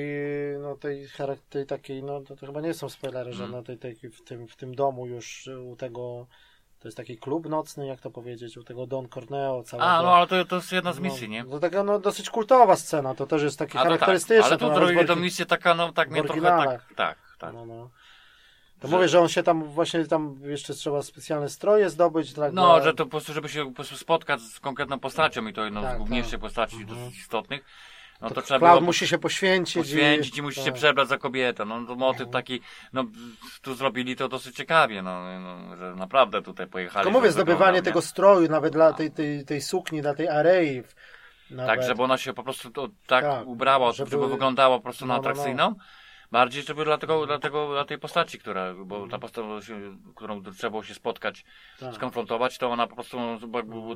no 0.63 0.77
tej, 0.77 1.07
tej 1.51 1.67
takiej, 1.67 2.03
no 2.03 2.21
to, 2.21 2.37
to 2.37 2.47
chyba 2.47 2.61
nie 2.61 2.75
są 2.75 2.89
spoilery, 2.89 3.33
że 3.33 3.45
Mm. 3.45 3.57
no 3.57 3.63
tej, 3.63 3.79
tej, 3.79 3.95
w, 3.95 4.25
tym, 4.25 4.49
w 4.49 4.57
tym 4.57 4.75
domu 4.75 5.07
już 5.07 5.49
u 5.73 5.77
tego, 5.77 6.27
to 6.81 6.89
jest 6.89 6.97
taki 6.97 7.19
klub 7.19 7.49
nocny, 7.49 7.87
jak 7.87 8.01
to 8.01 8.11
powiedzieć, 8.11 8.57
u 8.57 8.65
tego 8.65 8.87
Don 8.87 9.09
Corneo 9.09 9.63
całego. 9.63 9.89
A, 9.89 10.03
no 10.03 10.15
ale 10.17 10.27
to, 10.27 10.45
to 10.45 10.57
jest 10.57 10.73
jedna 10.73 10.93
z 10.93 11.01
misji, 11.01 11.29
no, 11.29 11.35
nie? 11.35 11.45
To 11.45 11.59
taka 11.61 11.83
no, 11.83 11.99
dosyć 11.99 12.31
kultowa 12.31 12.77
scena, 12.77 13.15
to 13.15 13.27
też 13.27 13.43
jest 13.43 13.59
takie 13.59 13.79
A 13.79 13.83
to 13.85 13.99
tak, 13.99 14.09
ale 14.09 14.19
to 14.59 14.59
tu 14.59 14.75
tą 14.75 14.81
bardziej- 14.81 15.17
misję 15.17 15.47
taka, 15.47 15.75
no 15.75 15.93
tak 15.93 16.11
mnie 16.11 16.23
trochę 16.23 16.41
tak, 16.41 16.95
tak, 16.97 17.19
tak. 17.39 17.55
No, 17.55 17.67
no. 17.67 17.91
To 18.81 18.89
Że- 18.89 18.97
mówię, 18.97 19.09
że 19.09 19.21
on 19.21 19.29
się 19.29 19.43
tam 19.43 19.65
właśnie 19.65 20.05
tam 20.07 20.37
jeszcze 20.43 20.75
trzeba 20.75 21.03
specjalne 21.03 21.49
stroje 21.49 21.91
zdobyć. 21.91 22.33
Tak, 22.35 22.53
No, 22.53 22.83
że 22.83 22.95
to 22.95 23.05
po 23.05 23.11
prostu, 23.11 23.33
żeby 23.33 23.49
się 23.49 23.65
po 23.65 23.73
prostu 23.73 23.97
spotkać 23.97 24.41
z 24.41 24.61
konkretną 24.61 24.99
postacią 24.99 25.47
i 25.47 25.53
to 25.53 25.65
jedną 25.65 25.83
Tak, 25.83 25.95
z 25.95 25.99
główniejszych 25.99 26.31
tak. 26.33 26.41
postaci 26.41 26.77
Mhm. 26.77 26.99
dosyć 26.99 27.19
istotnych, 27.19 27.65
no 28.21 28.29
to, 28.29 28.35
to 28.35 28.43
trzeba 28.43 28.69
było 28.69 28.81
musi 28.81 29.07
się 29.09 29.19
poświęcić. 29.19 29.77
poświęcić 29.83 30.39
i 30.39 30.43
musi 30.43 30.61
się 30.61 30.65
tak. 30.65 30.75
przebrać 30.75 31.09
za 31.09 31.19
kobietę. 31.19 31.65
No 31.65 31.87
to 31.87 31.95
motyw 31.95 32.21
Mhm. 32.27 32.33
taki, 32.33 32.61
no 32.93 33.05
tu 33.63 33.75
zrobili 33.75 34.17
to 34.17 34.29
dosyć 34.29 34.57
ciekawie, 34.57 35.03
no, 35.03 35.39
no 35.41 35.77
że 35.77 35.95
naprawdę 35.95 36.43
tutaj 36.43 36.67
pojechali. 36.67 37.05
Tylko 37.05 37.19
mówię, 37.19 37.33
zdobywanie 37.33 37.83
tego 37.83 38.03
stroju, 38.03 38.49
nawet 38.49 38.73
dla 38.73 38.93
tej, 38.93 39.11
tej, 39.11 39.45
tej 39.45 39.61
sukni, 39.61 40.03
dla 40.03 40.15
tej 40.15 40.29
arei. 40.29 40.83
Nawet. 41.51 41.67
Tak, 41.67 41.83
żeby 41.89 42.03
ona 42.03 42.19
się 42.19 42.33
po 42.33 42.43
prostu 42.43 42.71
to, 42.71 42.89
tak, 43.07 43.25
Tak, 43.25 43.47
ubrała, 43.47 43.93
żeby- 43.93 44.11
żeby, 44.11 44.29
wyglądała 44.29 44.77
po 44.79 44.83
prostu 44.83 45.07
na 45.07 45.17
No, 45.17 45.23
no, 45.23 45.45
no. 45.55 45.75
Bardziej, 46.31 46.63
żeby 46.63 46.85
dla, 46.85 46.99
tego, 46.99 47.27
dla, 47.27 47.39
tego, 47.39 47.69
dla 47.73 47.85
tej 47.85 47.99
postaci, 47.99 48.39
która, 48.39 48.75
bo 48.75 49.09
ta 49.09 49.19
postać, 49.19 49.45
się, 49.65 49.97
którą 50.17 50.43
trzeba 50.43 50.71
było 50.71 50.83
się 50.83 50.95
spotkać, 50.95 51.45
Tak. 51.81 51.95
skonfrontować, 51.95 52.59
to 52.59 52.71
ona 52.71 52.87
po 52.87 52.95
prostu, 52.95 53.21
no, 53.21 53.39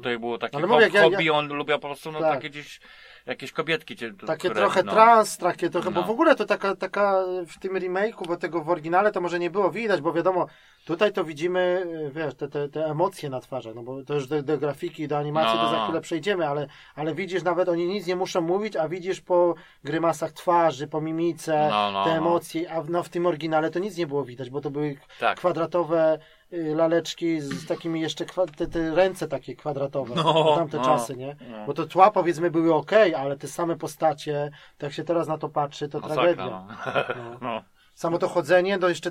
to 0.02 0.08
jej 0.08 0.18
było 0.18 0.38
takie 0.38 0.58
mówię, 0.58 0.82
jak 0.84 0.94
ja- 0.94 1.02
hobby, 1.02 1.30
on 1.30 1.48
lubiał 1.48 1.78
po 1.78 1.88
prostu 1.88 2.12
no, 2.12 2.20
Tak. 2.20 2.34
takie 2.34 2.50
gdzieś, 2.50 2.80
jakieś 3.26 3.52
kobietki. 3.52 3.96
Takie 4.26 4.36
które, 4.38 4.54
trochę 4.54 4.82
no, 4.82 4.92
trans, 4.92 5.38
takie 5.38 5.70
trochę, 5.70 5.90
bo 5.90 6.00
No. 6.00 6.06
w 6.06 6.10
ogóle 6.10 6.34
to 6.34 6.44
taka, 6.44 6.76
taka 6.76 7.24
w 7.46 7.58
tym 7.58 7.74
remake'u, 7.74 8.26
bo 8.26 8.36
tego 8.36 8.62
w 8.62 8.70
oryginale 8.70 9.12
to 9.12 9.20
może 9.20 9.38
nie 9.38 9.50
było 9.50 9.70
widać, 9.70 10.00
bo 10.00 10.12
wiadomo, 10.12 10.46
tutaj 10.84 11.12
to 11.12 11.24
widzimy, 11.24 11.86
y, 12.08 12.10
wiesz, 12.14 12.34
te, 12.34 12.48
te, 12.48 12.68
te 12.68 12.84
emocje 12.86 13.30
na 13.30 13.40
twarzach, 13.40 13.74
no 13.74 13.82
bo 13.82 14.04
to 14.04 14.14
już 14.14 14.26
do, 14.26 14.42
do 14.42 14.58
grafiki, 14.58 15.08
do 15.08 15.18
animacji 15.18 15.56
No, 15.58 15.64
to 15.64 15.70
za 15.70 15.76
no. 15.76 15.84
chwilę 15.84 16.00
przejdziemy, 16.00 16.48
ale, 16.48 16.66
ale 16.94 17.14
widzisz 17.14 17.42
nawet, 17.42 17.68
oni 17.68 17.86
nic 17.86 18.06
nie 18.06 18.16
muszą 18.16 18.40
mówić, 18.40 18.76
a 18.76 18.88
widzisz 18.88 19.20
po 19.20 19.54
grymasach 19.84 20.32
twarzy, 20.32 20.86
po 20.88 21.00
mimice, 21.00 21.68
No, 21.70 21.92
no, 21.92 22.04
te 22.04 22.10
emocje, 22.10 22.72
a 22.72 22.82
w, 22.82 22.90
no, 22.90 23.02
w 23.02 23.08
tym 23.08 23.26
oryginale 23.26 23.70
to 23.70 23.78
nic 23.78 23.96
nie 23.96 24.06
było 24.06 24.24
widać, 24.24 24.50
bo 24.50 24.60
to 24.60 24.70
były 24.70 24.96
Tak. 25.20 25.38
kwadratowe 25.38 26.18
laleczki 26.52 27.40
z, 27.40 27.66
takimi 27.66 28.00
jeszcze, 28.00 28.24
te, 28.56 28.66
te 28.66 28.94
ręce 28.94 29.28
takie 29.28 29.56
kwadratowe, 29.56 30.14
No, 30.14 30.54
tamte 30.56 30.76
no, 30.76 30.84
czasy, 30.84 31.16
nie? 31.16 31.36
no. 31.50 31.66
Bo 31.66 31.74
to 31.74 31.86
tła 31.86 32.10
powiedzmy 32.10 32.50
były 32.50 32.74
ok, 32.74 32.90
ale 33.16 33.36
te 33.36 33.48
same 33.48 33.76
postacie, 33.76 34.50
to 34.78 34.86
jak 34.86 34.92
się 34.92 35.04
teraz 35.04 35.28
na 35.28 35.38
to 35.38 35.48
patrzy, 35.48 35.88
to 35.88 36.00
Masakra, 36.00 36.22
tragedia. 36.22 36.46
no. 36.46 36.66
No. 37.16 37.38
no. 37.54 37.62
Samo 37.94 38.18
to 38.18 38.28
chodzenie, 38.28 38.78
to 38.78 38.88
jeszcze, 38.88 39.10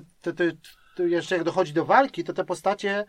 to 0.95 1.03
jeszcze 1.03 1.35
jak 1.35 1.43
dochodzi 1.43 1.73
do 1.73 1.85
walki, 1.85 2.23
to 2.23 2.33
te 2.33 2.43
postacie 2.45 3.05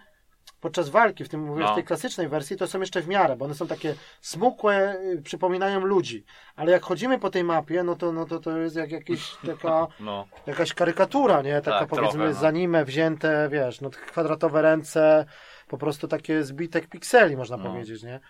podczas 0.62 0.88
walki, 0.88 1.24
w 1.24 1.28
tym 1.28 1.40
mówię, 1.40 1.64
w 1.64 1.66
No. 1.66 1.74
tej 1.74 1.84
klasycznej 1.84 2.28
wersji, 2.28 2.56
to 2.56 2.66
są 2.66 2.80
jeszcze 2.80 3.00
w 3.00 3.08
miarę, 3.08 3.36
bo 3.36 3.44
one 3.44 3.54
są 3.54 3.66
takie 3.66 3.94
smukłe, 4.20 4.96
y, 5.18 5.22
przypominają 5.22 5.80
ludzi. 5.80 6.24
Ale 6.56 6.72
jak 6.72 6.82
chodzimy 6.82 7.18
po 7.18 7.30
tej 7.30 7.44
mapie, 7.44 7.82
no 7.82 7.96
to, 7.96 8.12
no 8.12 8.24
to, 8.24 8.38
to 8.40 8.58
jest 8.58 8.76
jak 8.76 8.90
jakiś, 8.92 9.36
taka, 9.46 9.86
no. 10.00 10.26
jakaś 10.46 10.74
karykatura, 10.74 11.42
nie? 11.42 11.60
Taka 11.60 11.78
Tak, 11.78 11.88
powiedzmy 11.88 12.12
trochę, 12.12 12.28
no. 12.34 12.40
z 12.40 12.44
anime 12.44 12.84
wzięte, 12.84 13.48
wiesz, 13.52 13.80
no 13.80 13.90
kwadratowe 13.90 14.62
ręce, 14.62 15.24
po 15.68 15.78
prostu 15.78 16.08
takie 16.08 16.42
zbitek 16.44 16.86
pikseli, 16.88 17.36
można 17.36 17.56
No. 17.56 17.64
powiedzieć, 17.64 18.02
nie? 18.02 18.20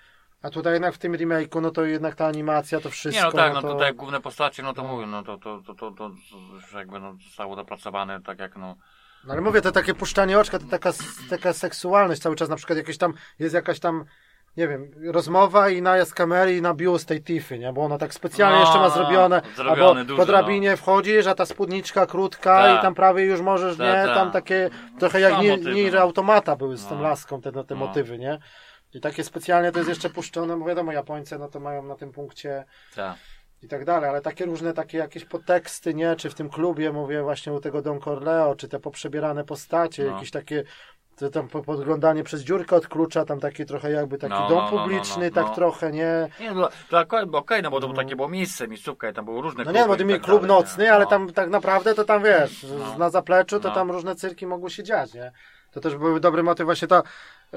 A 0.43 0.51
tutaj 0.51 0.73
jednak 0.73 0.95
w 0.95 0.99
tym 0.99 1.13
remake'u, 1.13 1.63
no 1.63 1.71
to 1.71 1.85
jednak 1.85 2.15
ta 2.15 2.27
animacja, 2.27 2.81
to 2.81 2.91
wszystko. 2.91 3.21
Nie 3.21 3.27
no 3.27 3.33
tak, 3.33 3.55
no 3.55 3.63
to... 3.63 3.69
to 3.69 3.75
tak 3.75 3.87
jak 3.87 3.97
główne 3.97 4.21
postacie, 4.21 4.63
no 4.63 4.73
to 4.73 4.83
No. 4.83 4.89
mówię, 4.89 5.07
no 5.07 5.23
to, 5.23 5.39
to, 5.39 5.63
to, 5.67 5.75
to, 5.75 5.91
to 5.91 6.11
już 6.55 6.73
jakby 6.73 7.01
no, 7.01 7.15
zostało 7.25 7.57
dopracowane 7.57 8.21
tak 8.23 8.39
jak 8.39 8.57
no. 8.57 8.77
No 9.25 9.33
ale 9.33 9.43
mówię, 9.43 9.61
to 9.61 9.73
takie 9.73 9.95
puszczanie 9.95 10.39
oczka, 10.39 10.59
to 10.59 10.65
taka, 10.71 10.93
taka 11.31 11.53
seksualność 11.53 12.23
cały 12.23 12.37
czas, 12.37 12.49
na 12.49 12.57
przykład 12.57 12.77
jakieś 12.77 12.99
tam, 12.99 13.15
jest 13.39 13.55
jakaś 13.55 13.81
tam, 13.81 14.05
nie 14.57 14.69
wiem, 14.69 14.91
rozmowa 15.07 15.69
i 15.69 15.83
najazd 15.83 16.15
kamery 16.15 16.57
i 16.57 16.63
na 16.63 16.75
biust 16.75 17.09
tej 17.09 17.23
Tiffy, 17.23 17.59
nie? 17.59 17.73
Bo 17.73 17.85
ona 17.85 17.99
tak 17.99 18.15
specjalnie 18.15 18.59
No, 18.59 18.65
jeszcze 18.65 18.79
ma 18.79 18.91
zrobione, 18.91 19.43
zrobione 19.57 20.01
albo 20.01 20.17
po 20.17 20.27
drabinie 20.27 20.77
wchodzisz, 20.77 21.27
a 21.27 21.35
ta 21.35 21.47
spódniczka 21.47 22.07
krótka 22.07 22.63
Tak. 22.63 22.79
i 22.79 22.83
tam 22.83 22.95
prawie 22.95 23.25
już 23.25 23.41
możesz, 23.41 23.77
Tak, 23.77 23.87
nie? 23.87 23.93
tak. 24.07 24.15
Tam 24.15 24.31
takie, 24.31 24.71
trochę 24.99 25.21
jak 25.21 25.35
motywy, 25.35 25.75
nie 25.75 25.91
no. 25.91 26.01
automata 26.01 26.57
były 26.57 26.77
z 26.77 26.87
tą 26.87 26.97
No. 26.97 27.03
laską, 27.03 27.41
te, 27.41 27.53
no, 27.53 27.65
te 27.65 27.75
No. 27.75 27.81
motywy, 27.87 28.19
nie? 28.19 28.39
I 28.95 29.01
takie 29.01 29.25
specjalnie 29.25 29.73
to 29.73 29.79
jest 29.79 29.89
jeszcze 29.89 30.11
puszczone, 30.11 30.57
bo 30.59 30.65
wiadomo, 30.67 30.93
Japońcy 30.93 31.39
no 31.39 31.49
to 31.49 31.61
mają 31.61 31.83
na 31.83 31.95
tym 31.95 32.13
punkcie 32.13 32.65
Tak. 32.95 33.15
I 33.63 33.69
tak 33.69 33.85
dalej, 33.85 34.11
ale 34.11 34.21
takie 34.21 34.45
różne 34.45 34.73
takie 34.73 34.99
jakieś 34.99 35.25
podteksty, 35.25 35.95
nie? 35.95 36.17
Czy 36.17 36.31
w 36.31 36.35
tym 36.35 36.49
klubie, 36.51 36.93
mówię 36.93 37.23
właśnie 37.23 37.53
u 37.53 37.61
tego 37.61 37.83
Don 37.83 38.01
Corleo, 38.01 38.55
czy 38.55 38.69
te 38.69 38.81
poprzebierane 38.81 39.45
postacie, 39.45 40.05
No. 40.05 40.11
jakieś 40.13 40.31
takie 40.31 40.65
to 41.17 41.31
tam 41.31 41.49
po- 41.49 41.63
podglądanie 41.63 42.25
przez 42.25 42.41
dziurkę 42.43 42.77
od 42.77 42.89
klucza, 42.89 43.25
tam 43.25 43.41
taki 43.41 43.65
trochę 43.67 43.91
jakby 43.91 44.19
taki 44.19 44.33
No, 44.35 44.49
dom 44.49 44.59
no, 44.59 44.65
no, 44.65 44.71
no, 44.77 44.83
publiczny, 44.83 45.29
no, 45.29 45.35
tak 45.35 45.47
no. 45.47 45.55
trochę, 45.55 45.93
nie? 45.93 46.29
Nie, 46.41 46.53
no, 46.53 46.69
to 46.91 47.01
okej, 47.01 47.25
okej, 47.33 47.63
no 47.63 47.71
bo 47.71 47.81
to 47.81 47.89
No. 47.89 47.95
takie 47.95 48.17
było 48.17 48.29
miejsce, 48.29 48.69
miejscówka 48.69 49.11
i 49.11 49.13
tam 49.13 49.25
były 49.25 49.43
różne 49.43 49.65
No 49.65 49.73
nie, 49.73 49.85
bo 49.87 49.97
mieli 49.97 50.13
tak 50.15 50.23
klub 50.23 50.43
dalej, 50.43 50.57
nocny, 50.57 50.85
nie? 50.85 50.93
ale 50.93 51.05
No. 51.05 51.11
tam 51.11 51.33
tak 51.33 51.51
naprawdę 51.51 51.95
to 51.95 52.05
tam 52.05 52.23
wiesz, 52.23 52.67
No. 52.79 52.99
na 52.99 53.11
zapleczu 53.11 53.61
to 53.61 53.69
No. 53.69 53.75
tam 53.75 53.91
różne 53.91 54.15
cyrki 54.15 54.47
mogły 54.47 54.71
się 54.71 54.83
dziać, 54.83 55.15
nie? 55.15 55.33
To 55.71 55.81
też 55.81 55.97
były 55.97 56.21
dobry 56.21 56.43
motyw 56.43 56.65
właśnie 56.67 56.89
ta 56.89 57.03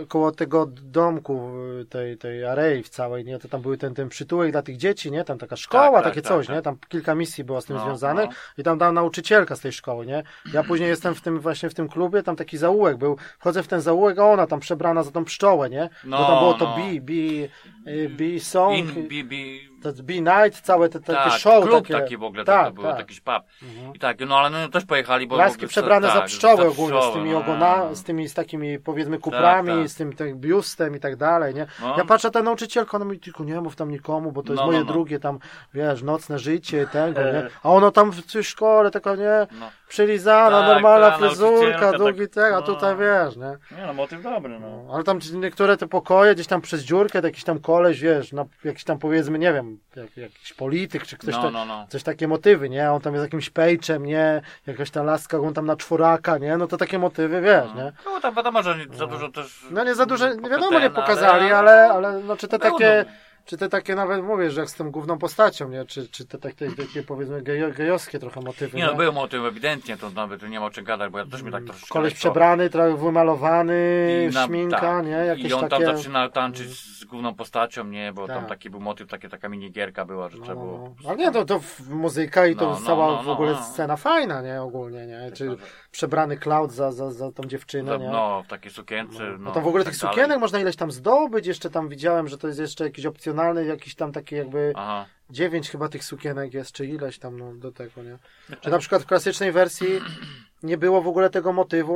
koło 0.07 0.31
tego 0.31 0.65
domku 0.65 1.51
y, 1.81 1.85
tej, 1.85 2.17
tej 2.17 2.45
arei 2.45 2.83
w 2.83 2.89
całej, 2.89 3.25
nie? 3.25 3.39
To 3.39 3.47
tam 3.47 3.61
były 3.61 3.77
ten, 3.77 3.93
ten 3.93 4.09
przytułek 4.09 4.51
dla 4.51 4.61
tych 4.61 4.77
dzieci, 4.77 5.11
nie? 5.11 5.23
Tam 5.23 5.37
taka 5.37 5.55
szkoła, 5.55 5.83
Tak, 5.83 5.93
tak, 5.93 6.03
takie 6.03 6.21
tak, 6.21 6.29
coś, 6.31 6.47
tak. 6.47 6.55
nie? 6.55 6.61
Tam 6.61 6.77
kilka 6.87 7.15
misji 7.15 7.43
było 7.43 7.61
z 7.61 7.65
tym 7.65 7.75
No, 7.75 7.83
związanych 7.83 8.29
no. 8.29 8.35
i 8.57 8.63
tam 8.63 8.77
dała 8.77 8.91
nauczycielka 8.91 9.55
z 9.55 9.59
tej 9.59 9.71
szkoły, 9.71 10.05
nie? 10.05 10.23
Ja 10.53 10.63
później 10.63 10.89
jestem 10.89 11.15
w 11.15 11.21
tym 11.21 11.39
właśnie 11.39 11.69
w 11.69 11.73
tym 11.73 11.89
klubie, 11.89 12.23
tam 12.23 12.35
taki 12.35 12.57
zaułek 12.57 12.97
był, 12.97 13.17
wchodzę 13.39 13.63
w 13.63 13.67
ten 13.67 13.81
zaułek, 13.81 14.19
a 14.19 14.25
ona 14.31 14.47
tam 14.47 14.59
przebrana 14.59 15.03
za 15.03 15.11
tą 15.11 15.25
pszczołę, 15.25 15.69
nie? 15.69 15.89
Bo 16.03 16.09
No, 16.09 16.27
tam 16.27 16.39
było 16.39 16.53
to 16.53 16.65
no. 16.65 16.75
bi, 16.77 17.01
bi, 17.01 17.49
y, 17.87 18.09
bi 18.09 18.39
song. 18.39 18.77
In, 18.77 19.07
bi, 19.07 19.23
bi, 19.23 19.69
to 19.93 20.03
B-Night, 20.03 20.61
całe 20.61 20.89
te 20.89 20.99
takie 20.99 21.29
tak, 21.29 21.39
show 21.39 21.63
klub 21.65 21.87
takie. 21.87 21.93
taki 21.93 22.17
w 22.17 22.23
ogóle, 22.23 22.45
tak, 22.45 22.63
to, 22.63 22.69
to 22.69 22.73
był 22.73 22.83
tak. 22.83 22.97
jakiś 22.97 23.21
pub. 23.21 23.43
Mhm. 23.63 23.93
I 23.93 23.99
tak, 23.99 24.17
no 24.27 24.37
ale 24.37 24.49
no, 24.49 24.69
też 24.69 24.85
pojechali, 24.85 25.27
bo... 25.27 25.37
Laski 25.37 25.67
przebrane 25.67 26.07
za 26.07 26.13
tak, 26.13 26.25
pszczoły 26.25 26.57
za 26.57 26.67
ogólnie, 26.67 26.97
z 26.97 26.99
pszczoły, 26.99 27.13
tymi 27.13 27.31
no, 27.31 27.37
ogona, 27.37 27.77
no. 27.77 27.95
z 27.95 28.03
tymi, 28.03 28.29
z 28.29 28.33
takimi 28.33 28.79
powiedzmy 28.79 29.19
kuprami, 29.19 29.69
tak. 29.69 29.89
z 29.89 29.95
tym, 29.95 30.13
tym 30.13 30.39
biustem 30.39 30.95
i 30.95 30.99
tak 30.99 31.15
dalej, 31.15 31.53
nie? 31.53 31.67
No. 31.81 31.97
Ja 31.97 32.05
patrzę, 32.05 32.31
ta 32.31 32.41
nauczycielka, 32.41 32.97
ona 32.97 33.05
mi 33.05 33.19
tylko 33.19 33.43
nie 33.43 33.61
mów 33.61 33.75
tam 33.75 33.91
nikomu, 33.91 34.31
bo 34.31 34.43
to 34.43 34.53
jest 34.53 34.61
No, 34.61 34.67
moje 34.67 34.79
no, 34.79 34.85
drugie 34.85 35.19
tam, 35.19 35.39
wiesz, 35.73 36.03
nocne 36.03 36.39
życie 36.39 36.87
tego, 36.87 37.21
nie? 37.21 37.47
A 37.63 37.69
ono 37.69 37.91
tam 37.91 38.11
w 38.11 38.31
tej 38.33 38.43
szkole, 38.43 38.91
taka, 38.91 39.15
nie? 39.15 39.47
Przylizana, 39.87 40.59
Tak, 40.59 40.67
normalna 40.67 41.11
ta 41.11 41.17
fryzurka, 41.17 41.91
długi 41.91 42.27
tak, 42.27 42.29
tak, 42.29 42.53
a 42.53 42.61
tutaj 42.61 42.95
wiesz, 42.97 43.35
nie? 43.35 43.77
Nie 43.77 43.87
no, 43.87 43.93
motyw 43.93 44.23
dobry, 44.23 44.59
no. 44.59 44.93
Ale 44.93 45.03
tam 45.03 45.19
niektóre 45.33 45.77
te 45.77 45.87
pokoje, 45.87 46.35
gdzieś 46.35 46.47
tam 46.47 46.61
przez 46.61 46.81
dziurkę, 46.81 47.21
jakiś 47.23 47.43
tam 47.43 47.59
koleś, 47.59 48.01
wiesz, 48.01 48.31
jakiś 48.63 48.83
tam 48.83 48.99
powiedzmy, 48.99 49.39
nie 49.39 49.53
wiem, 49.53 49.74
jak, 49.95 50.17
jakiś 50.17 50.53
polityk, 50.53 51.03
czy 51.07 51.17
ktoś 51.17 51.35
No, 51.35 51.41
tam, 51.43 51.53
no, 51.53 51.65
no. 51.65 51.87
coś 51.89 52.03
takie 52.03 52.27
motywy, 52.27 52.69
nie? 52.69 52.91
On 52.91 53.01
tam 53.01 53.13
jest 53.13 53.25
jakimś 53.25 53.49
pejczem, 53.49 54.05
nie? 54.05 54.41
Jakaś 54.67 54.91
ta 54.91 55.03
laska, 55.03 55.37
on 55.39 55.53
tam 55.53 55.65
na 55.65 55.75
czworaka, 55.75 56.37
nie? 56.37 56.57
No 56.57 56.67
to 56.67 56.77
takie 56.77 56.99
motywy, 56.99 57.41
wiesz, 57.41 57.73
nie? 57.75 57.91
No 58.05 58.19
tam 58.21 58.35
wiadomo, 58.35 58.63
że 58.63 58.77
nie, 58.77 58.97
za 58.97 59.07
dużo 59.07 59.29
też... 59.29 59.65
No 59.71 59.83
nie 59.83 59.95
za 59.95 60.05
dużo, 60.05 60.33
nie 60.33 60.49
wiadomo, 60.49 60.79
nie 60.79 60.89
pokazali, 60.89 61.51
ale, 61.51 61.87
ale 61.87 62.19
no 62.19 62.37
czy 62.37 62.47
te 62.47 62.59
takie, 62.59 63.05
czy 63.45 63.57
te 63.57 63.69
takie 63.69 63.95
nawet 63.95 64.23
mówię, 64.23 64.51
że 64.51 64.61
jak 64.61 64.69
z 64.69 64.75
tą 64.75 64.91
główną 64.91 65.17
postacią, 65.17 65.69
nie? 65.69 65.85
Czy, 65.85 66.07
czy 66.07 66.25
te 66.25 66.37
takie, 66.37 66.71
takie 66.71 67.03
powiedzmy 67.03 67.41
gejo, 67.41 67.71
gejowskie 67.71 68.19
trochę 68.19 68.41
motywy, 68.41 68.77
Nie 68.77 68.85
no, 68.85 68.95
był 68.95 69.13
motyw 69.13 69.45
ewidentnie, 69.45 69.97
to 69.97 70.09
nawet 70.09 70.49
nie 70.49 70.59
ma 70.59 70.65
o 70.65 70.69
czym 70.69 70.85
gadać, 70.85 71.11
bo 71.11 71.19
ja 71.19 71.25
też 71.25 71.41
mi 71.41 71.51
tak 71.51 71.63
troszeczkę... 71.63 71.93
Koleś 71.93 72.13
lekko- 72.13 72.17
przebrany, 72.17 72.69
trochę 72.69 72.97
wymalowany, 72.97 74.27
I 74.31 74.33
na- 74.33 74.45
szminka, 74.45 74.79
tak. 74.79 75.05
nie? 75.05 75.11
Jakieś 75.11 75.51
I 75.51 75.53
on 75.53 75.69
takie... 75.69 75.85
tam 75.85 75.97
zaczyna 75.97 76.29
tańczyć 76.29 76.69
z 76.99 77.05
główną 77.05 77.35
postacią, 77.35 77.83
nie? 77.83 78.13
Bo 78.13 78.27
tam 78.27 78.39
Tak. 78.39 78.49
taki 78.49 78.69
był 78.69 78.79
motyw, 78.79 79.07
takie, 79.09 79.29
taka 79.29 79.49
minigierka 79.49 80.05
była, 80.05 80.29
że 80.29 80.37
No, 80.37 80.43
trzeba 80.43 80.59
no, 80.61 80.65
było... 80.67 80.93
no. 81.03 81.09
Ale 81.09 81.17
nie, 81.17 81.31
to, 81.31 81.45
to 81.45 81.59
muzyka 81.89 82.47
i 82.47 82.55
to 82.55 82.65
No, 82.65 82.79
no, 82.79 82.85
cała 82.85 83.07
no, 83.07 83.23
w 83.23 83.25
no, 83.25 83.31
ogóle 83.31 83.51
no. 83.51 83.63
scena 83.63 83.97
fajna, 83.97 84.41
nie? 84.41 84.61
Ogólnie, 84.61 85.07
nie? 85.07 85.31
Czy 85.31 85.57
przebrany 85.91 86.37
Cloud 86.37 86.71
za, 86.71 86.91
za, 86.91 87.11
za 87.11 87.31
tą 87.31 87.43
dziewczynę, 87.43 87.99
nie? 87.99 88.09
No, 88.09 88.43
w 88.45 88.47
takiej 88.47 88.71
sukience, 88.71 89.23
no, 89.23 89.37
No 89.37 89.51
to 89.51 89.61
w 89.61 89.67
ogóle 89.67 89.83
tak 89.83 89.93
tych 89.93 90.01
dalej. 90.01 90.15
sukienek 90.15 90.39
można 90.39 90.59
ileś 90.59 90.75
tam 90.75 90.91
zdobyć, 90.91 91.47
jeszcze 91.47 91.69
tam 91.69 91.89
widziałem, 91.89 92.27
że 92.27 92.37
to 92.37 92.47
jest 92.47 92.59
jeszcze 92.59 92.83
jakiś 92.83 93.05
opcjonalny, 93.05 93.34
jakiś 93.65 93.95
tam 93.95 94.11
taki 94.11 94.35
jakby 94.35 94.73
Aha. 94.75 95.05
dziewięć 95.29 95.69
chyba 95.69 95.89
tych 95.89 96.03
sukienek 96.03 96.53
jest, 96.53 96.71
czy 96.71 96.85
ileś 96.85 97.19
tam 97.19 97.39
no, 97.39 97.55
do 97.55 97.71
tego, 97.71 98.03
nie? 98.03 98.17
Czy 98.61 98.69
na 98.69 98.79
przykład 98.79 99.03
w 99.03 99.05
klasycznej 99.05 99.51
wersji 99.51 99.87
nie 100.63 100.77
było 100.77 101.01
w 101.01 101.07
ogóle 101.07 101.29
tego 101.29 101.53
motywu 101.53 101.95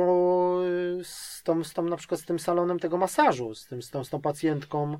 y, 1.00 1.04
z 1.04 1.42
tą, 1.42 1.64
z 1.64 1.72
tą 1.72 1.82
na 1.82 1.96
przykład 1.96 2.20
z 2.20 2.24
tym 2.24 2.38
salonem 2.38 2.78
tego 2.78 2.96
masażu, 2.96 3.54
z, 3.54 3.66
tym, 3.66 3.82
z, 3.82 3.90
tą, 3.90 4.04
z 4.04 4.10
tą 4.10 4.20
pacjentką, 4.20 4.98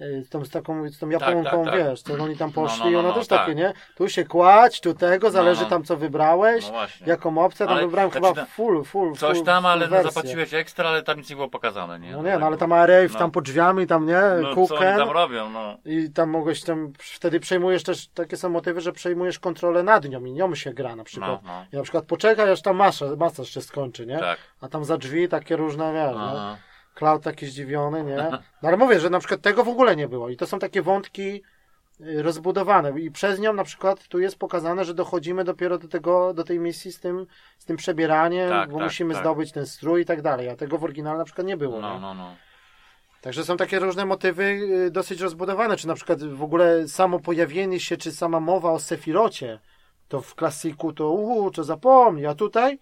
z 0.00 0.28
tą, 0.28 0.44
z 0.44 0.50
taką, 0.50 0.88
z 0.88 0.98
tą 0.98 1.08
Japonką, 1.08 1.64
tak, 1.64 1.74
tak. 1.74 1.84
wiesz, 1.84 2.02
co 2.02 2.12
oni 2.14 2.36
tam 2.36 2.52
No, 2.56 2.62
poszli 2.62 2.78
no, 2.78 2.84
no, 2.84 2.90
i 2.90 2.96
ona 2.96 3.08
no, 3.08 3.14
też 3.14 3.26
tak. 3.28 3.40
takie, 3.40 3.54
nie? 3.54 3.72
Tu 3.94 4.08
się 4.08 4.24
kładź, 4.24 4.80
tu 4.80 4.94
tego, 4.94 5.30
zależy 5.30 5.62
no. 5.62 5.68
tam 5.68 5.84
co 5.84 5.96
wybrałeś, 5.96 6.70
No 6.70 6.78
jaką 7.06 7.44
opcję, 7.44 7.66
tam 7.66 7.74
Ale 7.76 7.86
wybrałem 7.86 8.10
chyba 8.10 8.32
tam 8.32 8.46
full, 8.46 8.84
full, 8.84 9.14
Coś 9.16 9.36
full, 9.36 9.46
tam, 9.46 9.66
ale 9.66 9.84
no, 9.86 9.90
wersję. 9.90 10.10
zapłaciłeś 10.10 10.54
ekstra, 10.54 10.88
ale 10.88 11.02
tam 11.02 11.18
nic 11.18 11.30
nie 11.30 11.36
było 11.36 11.48
pokazane, 11.48 12.00
nie? 12.00 12.12
No 12.12 12.22
nie, 12.22 12.38
no 12.38 12.46
ale 12.46 12.56
tam 12.56 12.72
Arave 12.72 13.12
No. 13.12 13.18
tam 13.18 13.30
pod 13.30 13.44
drzwiami, 13.44 13.86
tam 13.86 14.06
nie, 14.06 14.20
No, 14.42 14.54
kuchen. 14.54 14.98
tam 14.98 15.10
robią, 15.10 15.50
no. 15.50 15.76
I 15.84 16.10
tam 16.10 16.30
mogłeś 16.30 16.62
tam, 16.62 16.92
wtedy 16.98 17.40
przejmujesz 17.40 17.82
też, 17.82 18.08
takie 18.08 18.36
są 18.36 18.48
motywy, 18.48 18.80
że 18.80 18.92
przejmujesz 18.92 19.38
kontrolę 19.38 19.82
nad 19.82 20.04
nią 20.08 20.24
i 20.24 20.32
nią 20.32 20.54
się 20.54 20.72
gra 20.74 20.96
na 20.96 21.04
przykład. 21.04 21.42
No, 21.44 21.48
no. 21.52 21.64
I 21.72 21.76
na 21.76 21.82
przykład 21.82 22.04
poczekaj, 22.04 22.50
aż 22.50 22.62
tam 22.62 22.76
masaż, 22.76 23.10
masaż 23.18 23.48
się 23.48 23.60
skończy, 23.60 24.06
nie? 24.06 24.18
Tak. 24.18 24.38
A 24.60 24.68
tam 24.68 24.84
za 24.84 24.98
drzwi 24.98 25.28
takie 25.28 25.56
różne, 25.56 25.92
wiesz, 25.92 26.16
no. 26.16 26.56
Cloud 26.94 27.22
taki 27.22 27.46
zdziwiony, 27.46 28.04
nie? 28.04 28.16
No 28.62 28.68
ale 28.68 28.76
mówię, 28.76 29.00
że 29.00 29.10
na 29.10 29.18
przykład 29.18 29.40
tego 29.40 29.64
w 29.64 29.68
ogóle 29.68 29.96
nie 29.96 30.08
było. 30.08 30.28
I 30.28 30.36
to 30.36 30.46
są 30.46 30.58
takie 30.58 30.82
wątki 30.82 31.42
y, 32.00 32.22
rozbudowane. 32.22 33.00
I 33.00 33.10
przez 33.10 33.40
nią 33.40 33.52
na 33.52 33.64
przykład 33.64 34.08
tu 34.08 34.18
jest 34.18 34.38
pokazane, 34.38 34.84
że 34.84 34.94
dochodzimy 34.94 35.44
dopiero 35.44 35.78
do 35.78 35.88
tego, 35.88 36.34
do 36.34 36.44
tej 36.44 36.58
misji 36.58 36.92
z 36.92 37.00
tym, 37.00 37.26
z 37.58 37.64
tym 37.64 37.76
przebieraniem, 37.76 38.48
Tak, 38.48 38.70
bo 38.70 38.76
tak, 38.76 38.84
musimy 38.84 39.14
tak. 39.14 39.22
zdobyć 39.22 39.52
ten 39.52 39.66
strój 39.66 40.02
i 40.02 40.04
tak 40.04 40.22
dalej. 40.22 40.48
A 40.48 40.56
tego 40.56 40.78
w 40.78 40.84
oryginale 40.84 41.18
na 41.18 41.24
przykład 41.24 41.46
nie 41.46 41.56
było. 41.56 41.80
No, 41.80 41.94
nie? 41.94 42.00
no, 42.00 42.14
no. 42.14 42.36
Także 43.20 43.44
są 43.44 43.56
takie 43.56 43.78
różne 43.78 44.04
motywy 44.04 44.42
y, 44.86 44.90
dosyć 44.90 45.20
rozbudowane, 45.20 45.76
czy 45.76 45.88
na 45.88 45.94
przykład 45.94 46.22
w 46.22 46.42
ogóle 46.42 46.88
samo 46.88 47.20
pojawienie 47.20 47.80
się, 47.80 47.96
czy 47.96 48.12
sama 48.12 48.40
mowa 48.40 48.70
o 48.72 48.78
Sefirocie, 48.78 49.58
to 50.08 50.20
w 50.20 50.34
klasyku 50.34 50.92
to 50.92 51.10
uuu, 51.10 51.50
to 51.50 51.64
zapomnij, 51.64 52.26
a 52.26 52.34
tutaj, 52.34 52.78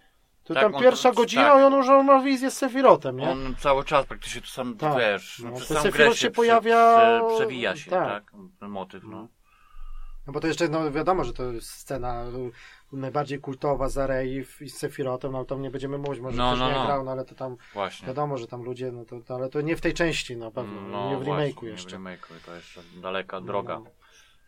to 0.49 0.53
Tak, 0.53 0.63
tam 0.63 0.75
on- 0.75 0.81
pierwsza 0.81 1.11
godzina 1.11 1.43
tak. 1.49 1.59
i 1.59 1.63
on 1.63 1.73
już 1.73 1.87
ma 1.87 2.21
wizję 2.21 2.51
z 2.51 2.57
Sefirotem, 2.57 3.17
nie? 3.17 3.29
On 3.29 3.55
cały 3.59 3.83
czas 3.83 4.05
praktycznie 4.05 4.41
to 4.41 4.47
sam, 4.47 4.77
Tak. 4.77 4.97
wiesz, 4.97 5.41
No, 5.45 5.51
przez 5.55 5.67
to 5.67 5.73
sam 5.81 5.91
grę 5.91 6.09
się 6.09 6.15
się 6.15 6.31
pojawia- 6.31 7.19
Prze, 7.27 7.35
przewija 7.35 7.75
się, 7.75 7.91
tak. 7.91 8.07
tak. 8.09 8.31
Ten 8.59 8.69
motyw, 8.69 9.03
no. 9.03 9.27
No 10.27 10.33
bo 10.33 10.39
to 10.39 10.47
jeszcze, 10.47 10.67
no 10.67 10.91
wiadomo, 10.91 11.23
że 11.23 11.33
to 11.33 11.43
jest 11.43 11.69
scena 11.71 12.23
najbardziej 12.93 13.39
kultowa 13.39 13.89
za 13.89 14.07
Rey 14.07 14.45
i 14.61 14.69
z 14.69 14.77
Sefirotem, 14.77 15.31
no 15.31 15.45
tam 15.45 15.61
nie 15.61 15.71
będziemy 15.71 15.97
mówić, 15.97 16.19
może 16.21 16.37
No, 16.37 16.47
ktoś 16.49 16.59
no, 16.59 16.67
nie 16.69 16.75
no. 16.75 16.85
grał, 16.85 17.03
no 17.03 17.11
ale 17.11 17.25
to 17.25 17.35
tam 17.35 17.55
Właśnie. 17.73 18.07
wiadomo, 18.07 18.37
że 18.37 18.47
tam 18.47 18.63
ludzie, 18.63 18.91
no 18.91 19.05
to, 19.05 19.19
to 19.21 19.35
ale 19.35 19.49
to 19.49 19.61
nie 19.61 19.75
w 19.75 19.81
tej 19.81 19.93
części 19.93 20.37
na 20.37 20.51
pewno, 20.51 20.81
No, 20.81 21.09
nie 21.09 21.17
w 21.17 21.23
właśnie, 21.23 21.53
remake'u 21.53 21.63
nie 21.63 21.69
jeszcze. 21.69 21.97
w 21.97 22.01
remake'u, 22.01 22.33
to 22.45 22.55
jeszcze 22.55 22.81
daleka 23.01 23.41
droga. 23.41 23.81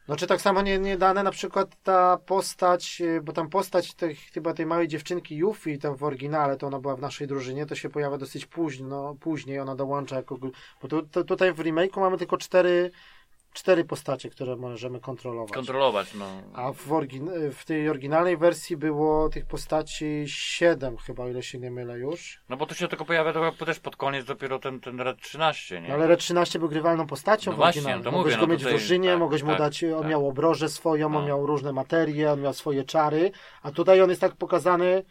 No. 0.08 0.16
Czy 0.16 0.28
tak 0.28 0.42
samo 0.42 0.62
nie, 0.62 0.80
nie 0.80 0.98
dane 0.98 1.24
na 1.24 1.32
przykład 1.32 1.76
ta 1.84 2.18
postać, 2.18 3.02
y, 3.02 3.22
bo 3.22 3.34
tam 3.34 3.50
postać 3.50 3.94
tej, 3.94 4.16
chyba 4.16 4.54
tej 4.54 4.66
małej 4.66 4.88
dziewczynki 4.88 5.36
Yuffie 5.36 5.78
tam 5.78 5.96
w 5.96 6.04
oryginale, 6.04 6.58
to 6.58 6.68
ona 6.68 6.80
była 6.80 6.96
w 6.96 7.02
naszej 7.02 7.28
drużynie, 7.28 7.66
to 7.66 7.76
się 7.76 7.90
pojawia 7.90 8.18
dosyć 8.18 8.46
późno, 8.46 9.16
później, 9.20 9.60
ona 9.60 9.76
dołącza 9.76 10.16
jako, 10.16 10.38
bo 10.82 10.88
tu, 10.88 11.02
to, 11.02 11.24
tutaj 11.24 11.54
w 11.54 11.60
remake'u 11.60 12.00
mamy 12.00 12.18
tylko 12.18 12.38
cztery, 12.38 12.92
cztery 13.54 13.86
postacie, 13.86 14.30
które 14.30 14.56
możemy 14.56 15.00
kontrolować. 15.00 15.52
Kontrolować, 15.52 16.14
no. 16.14 16.26
A 16.54 16.72
w, 16.74 16.88
orygin- 16.88 17.52
w 17.52 17.66
tej 17.66 17.90
oryginalnej 17.90 18.38
wersji 18.38 18.78
było 18.78 19.30
tych 19.30 19.46
postaci 19.46 20.24
siedem 20.28 20.98
chyba, 20.98 21.24
o 21.24 21.28
ile 21.30 21.44
się 21.44 21.60
nie 21.60 21.72
mylę 21.72 22.00
już. 22.00 22.42
No 22.50 22.58
bo 22.58 22.66
to 22.66 22.76
się 22.76 22.88
tylko 22.88 23.06
pojawia 23.06 23.34
to 23.34 23.66
też 23.66 23.80
pod 23.80 23.96
koniec 23.96 24.26
dopiero 24.26 24.60
ten, 24.60 24.80
ten 24.80 25.02
Red 25.02 25.22
13, 25.22 25.82
nie? 25.82 25.88
No, 25.88 25.94
ale 25.94 26.08
Red 26.08 26.20
13 26.20 26.60
był 26.60 26.70
grywalną 26.70 27.08
postacią 27.08 27.52
No 27.52 27.56
w 27.56 27.58
właśnie, 27.58 28.00
to 28.04 28.12
mogłeś 28.12 28.14
mówię, 28.14 28.36
go 28.36 28.42
no 28.42 28.48
mieć 28.48 28.62
w 28.62 28.64
tutaj- 28.64 28.78
drużynie, 28.78 29.10
tak, 29.10 29.20
mogłeś 29.20 29.44
mu 29.44 29.50
tak, 29.50 29.60
dać, 29.60 29.84
on 29.84 30.02
tak. 30.02 30.10
miał 30.12 30.28
obrożę 30.28 30.70
swoją, 30.70 31.06
on 31.06 31.12
No. 31.14 31.26
miał 31.26 31.46
różne 31.46 31.74
materie, 31.74 32.32
on 32.32 32.42
miał 32.42 32.54
swoje 32.54 32.84
czary, 32.84 33.32
a 33.64 33.72
tutaj 33.72 34.02
on 34.02 34.10
jest 34.10 34.22
tak 34.22 34.36
pokazany, 34.36 35.04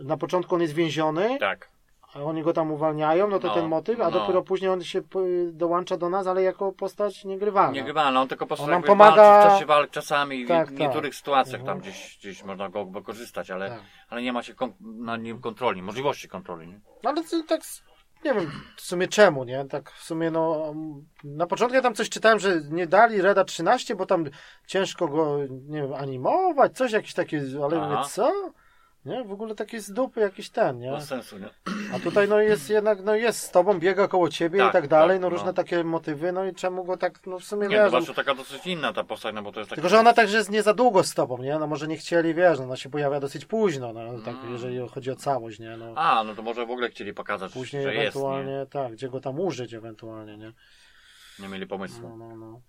na 0.00 0.16
początku 0.16 0.54
on 0.54 0.60
jest 0.62 0.74
więziony, 0.74 1.38
Tak. 1.40 1.68
A 2.16 2.22
oni 2.22 2.42
go 2.42 2.52
tam 2.52 2.72
uwalniają, 2.72 3.28
no 3.28 3.38
to 3.38 3.48
No, 3.48 3.54
ten 3.54 3.68
motyw, 3.68 4.00
a 4.00 4.04
no. 4.04 4.10
dopiero 4.10 4.42
później 4.42 4.70
on 4.70 4.82
się 4.84 5.00
dołącza 5.52 5.96
do 5.96 6.08
nas, 6.10 6.26
ale 6.26 6.42
jako 6.42 6.72
postać 6.72 7.24
niegrywalna. 7.24 7.72
Nie 7.72 7.84
grywalny, 7.84 8.18
on 8.20 8.28
tylko 8.28 8.44
po 8.44 8.48
prostu 8.48 8.64
On 8.64 8.70
nam 8.70 8.82
pomaga- 8.82 9.40
w 9.40 9.44
czasie 9.44 9.66
walk 9.66 9.90
czasami 9.90 10.46
Tak, 10.46 10.68
w 10.68 10.78
niektórych 10.78 11.10
tak. 11.12 11.18
sytuacjach 11.18 11.60
Mhm. 11.60 11.66
tam 11.66 11.80
gdzieś, 11.82 12.18
gdzieś 12.18 12.44
można 12.44 12.68
go 12.68 12.84
wykorzystać, 12.84 13.50
ale, 13.50 13.68
Tak. 13.68 13.80
ale 14.08 14.22
nie 14.22 14.32
ma 14.32 14.42
się 14.42 14.54
kon- 14.54 14.72
na 14.80 15.16
nim 15.16 15.40
kontroli, 15.40 15.82
możliwości 15.82 16.28
kontroli, 16.28 16.68
nie? 16.68 16.80
No 17.02 17.10
ale 17.10 17.24
to, 17.24 17.42
tak, 17.48 17.60
nie 18.24 18.34
wiem 18.34 18.50
w 18.76 18.80
sumie 18.80 19.08
czemu, 19.08 19.44
nie? 19.44 19.64
Tak 19.64 19.90
w 19.90 20.02
sumie 20.04 20.30
no, 20.30 20.74
na 21.24 21.46
początku 21.46 21.74
ja 21.76 21.82
tam 21.82 21.94
coś 21.94 22.08
czytałem, 22.08 22.38
że 22.38 22.60
nie 22.70 22.86
dali 22.86 23.22
Reda 23.22 23.44
13, 23.44 23.96
bo 23.96 24.06
tam 24.06 24.24
ciężko 24.66 25.08
go, 25.08 25.38
nie 25.68 25.82
wiem, 25.82 25.94
animować, 25.94 26.76
coś 26.76 26.92
jakieś 26.92 27.14
takie, 27.14 27.42
ale 27.64 27.76
Aha. 27.76 27.86
mówię, 27.90 28.08
co? 28.10 28.32
Nie, 29.06 29.24
w 29.24 29.32
ogóle 29.32 29.54
takie 29.54 29.80
z 29.80 29.92
dupy 29.92 30.20
jakiś 30.20 30.50
ten, 30.50 30.78
nie? 30.78 30.90
Bez 30.90 31.04
sensu, 31.08 31.38
nie? 31.38 31.48
A 31.94 31.98
tutaj 31.98 32.28
no 32.28 32.40
jest 32.40 32.70
jednak, 32.70 33.04
no 33.04 33.14
jest 33.14 33.40
z 33.40 33.50
tobą, 33.50 33.78
biega 33.78 34.08
koło 34.08 34.28
ciebie 34.28 34.58
Tak, 34.58 34.70
i 34.70 34.72
tak 34.72 34.88
dalej, 34.88 35.16
tak, 35.16 35.22
no 35.22 35.30
no. 35.30 35.36
różne 35.36 35.54
takie 35.54 35.84
motywy, 35.84 36.32
no 36.32 36.44
i 36.46 36.54
czemu 36.54 36.84
go 36.84 36.96
tak, 36.96 37.26
no 37.26 37.38
w 37.38 37.44
sumie 37.44 37.68
Nie, 37.68 37.76
wiesz, 37.76 37.78
to 37.78 37.84
no, 37.84 38.00
zawsze 38.00 38.14
taka 38.14 38.34
dosyć 38.34 38.66
inna 38.66 38.92
ta 38.92 39.04
postać, 39.04 39.34
no 39.34 39.42
bo 39.42 39.52
to 39.52 39.60
jest 39.60 39.70
taki... 39.70 39.82
tylko, 39.82 39.88
że 39.88 39.98
ona 40.00 40.12
także 40.12 40.36
jest 40.38 40.50
nie 40.50 40.62
za 40.62 40.74
długo 40.74 41.02
z 41.04 41.14
tobą, 41.14 41.38
nie? 41.38 41.58
No 41.58 41.66
może 41.66 41.88
nie 41.88 41.96
chcieli, 41.96 42.34
wiesz, 42.34 42.58
no 42.58 42.64
ona 42.64 42.76
się 42.76 42.90
pojawia 42.90 43.20
dosyć 43.20 43.44
późno, 43.44 43.92
no 43.92 44.18
tak, 44.24 44.34
Mm. 44.34 44.52
jeżeli 44.52 44.88
chodzi 44.88 45.10
o 45.10 45.16
całość, 45.16 45.58
nie? 45.58 45.76
No. 45.76 45.92
A, 45.96 46.24
no 46.24 46.34
to 46.34 46.42
może 46.42 46.66
w 46.66 46.70
ogóle 46.70 46.88
chcieli 46.90 47.14
pokazać, 47.14 47.52
Później 47.52 47.82
że 47.82 47.94
jest, 47.94 48.16
ewentualnie, 48.16 48.52
nie? 48.52 48.66
tak, 48.66 48.92
gdzie 48.92 49.08
go 49.08 49.20
tam 49.20 49.40
użyć 49.40 49.74
ewentualnie, 49.74 50.36
nie? 50.36 50.52
Nie 51.38 51.48
mieli 51.48 51.66
pomysłu. 51.66 52.08
No, 52.08 52.16
no, 52.16 52.36
no. 52.36 52.60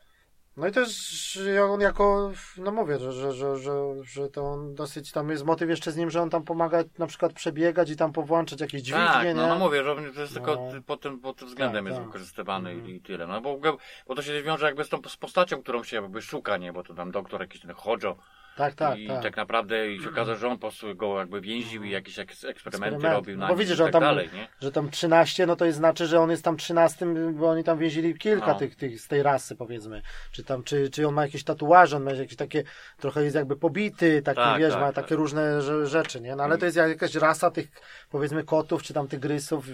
No 0.57 0.67
i 0.67 0.71
też 0.71 1.39
on 1.69 1.81
jako, 1.81 2.31
no 2.57 2.71
mówię, 2.71 2.99
że, 2.99 3.13
że, 3.13 3.34
że, 3.34 3.57
że, 3.57 3.71
że 4.03 4.29
to 4.29 4.41
on 4.41 4.75
dosyć 4.75 5.11
tam 5.11 5.29
jest 5.29 5.45
motyw 5.45 5.69
jeszcze 5.69 5.91
z 5.91 5.97
nim, 5.97 6.09
że 6.09 6.21
on 6.21 6.29
tam 6.29 6.43
pomaga 6.43 6.84
na 6.97 7.07
przykład 7.07 7.34
przebiegać 7.34 7.89
i 7.89 7.95
tam 7.95 8.13
powłączać 8.13 8.61
jakieś 8.61 8.81
dźwignie, 8.81 9.05
tak, 9.07 9.35
no, 9.35 9.47
no 9.47 9.55
mówię, 9.59 9.84
że 9.84 9.95
to 10.15 10.21
jest 10.21 10.34
tylko 10.34 10.55
No. 10.55 10.71
ty- 10.71 10.81
pod 10.81 11.01
tym, 11.01 11.19
pod 11.19 11.38
tym 11.38 11.47
względem 11.47 11.85
Tak, 11.85 11.91
jest 11.91 11.97
tak. 11.97 12.05
wykorzystywany 12.07 12.69
Mhm. 12.69 12.89
i, 12.89 12.95
i 12.95 13.01
tyle. 13.01 13.27
No 13.27 13.41
bo, 13.41 13.59
bo 14.07 14.15
to 14.15 14.21
się 14.21 14.43
wiąże 14.43 14.65
jakby 14.65 14.84
z 14.84 14.89
tą 14.89 14.97
z 15.07 15.17
postacią, 15.17 15.61
którą 15.61 15.84
się 15.84 15.95
jakby 15.95 16.21
szuka, 16.21 16.57
nie? 16.57 16.73
Bo 16.73 16.84
to 16.84 16.93
tam 16.93 17.11
doktor 17.11 17.41
jakiś 17.41 17.61
ten 17.61 17.73
Hojo 17.73 18.17
tak, 18.57 18.75
tak, 18.75 18.99
i 18.99 19.07
tak. 19.07 19.23
tak 19.23 19.38
naprawdę 19.38 19.91
i 19.91 20.01
się 20.03 20.09
okaże, 20.09 20.35
że 20.35 20.47
on 20.47 20.53
po 20.57 20.61
prostu 20.61 20.95
go 20.95 21.19
jakby 21.19 21.41
więził 21.41 21.84
i 21.84 21.89
jakieś 21.89 22.15
eks- 22.19 22.21
eksperymenty 22.21 22.57
Eksperymenty. 22.59 23.07
robił 23.09 23.35
No 23.38 23.41
na 23.41 23.47
bo 23.47 23.53
nim 23.53 23.59
widzisz, 23.59 23.77
że 23.77 23.84
tak 23.84 23.93
tam- 23.93 24.01
dalej, 24.01 24.29
nie? 24.34 24.47
Że 24.61 24.71
tam 24.71 24.89
13, 24.89 25.45
no 25.45 25.55
to 25.55 25.65
jest 25.65 25.77
znaczy, 25.77 26.07
że 26.07 26.19
on 26.19 26.29
jest 26.31 26.43
tam 26.43 26.57
13, 26.57 27.05
bo 27.34 27.49
oni 27.49 27.63
tam 27.63 27.77
więzili 27.79 28.17
kilka 28.17 28.47
No. 28.47 28.55
tych, 28.55 28.75
tych 28.75 29.01
z 29.01 29.07
tej 29.07 29.23
rasy, 29.23 29.55
powiedzmy. 29.55 30.01
Czy 30.31 30.43
tam, 30.43 30.63
czy, 30.63 30.89
czy 30.89 31.07
on 31.07 31.13
ma 31.13 31.21
jakieś 31.25 31.43
tatuaże, 31.43 31.97
on 31.97 32.03
ma 32.03 32.11
jakieś 32.11 32.35
takie, 32.35 32.63
trochę 32.99 33.23
jest 33.23 33.35
jakby 33.35 33.55
pobity, 33.55 34.21
taki, 34.21 34.35
Tak, 34.41 34.59
wiesz, 34.59 34.71
tak, 34.71 34.81
ma 34.81 34.91
tak. 34.91 34.95
takie 35.05 35.15
różne 35.15 35.59
rze- 35.61 35.85
rzeczy, 35.85 36.21
nie? 36.21 36.35
No 36.35 36.43
ale 36.43 36.57
to 36.57 36.65
jest 36.65 36.77
jakaś 36.77 37.15
rasa 37.15 37.51
tych, 37.51 37.67
powiedzmy, 38.09 38.43
kotów, 38.43 38.84
czy 38.84 38.93
tam 38.93 39.07
tygrysów 39.07 39.65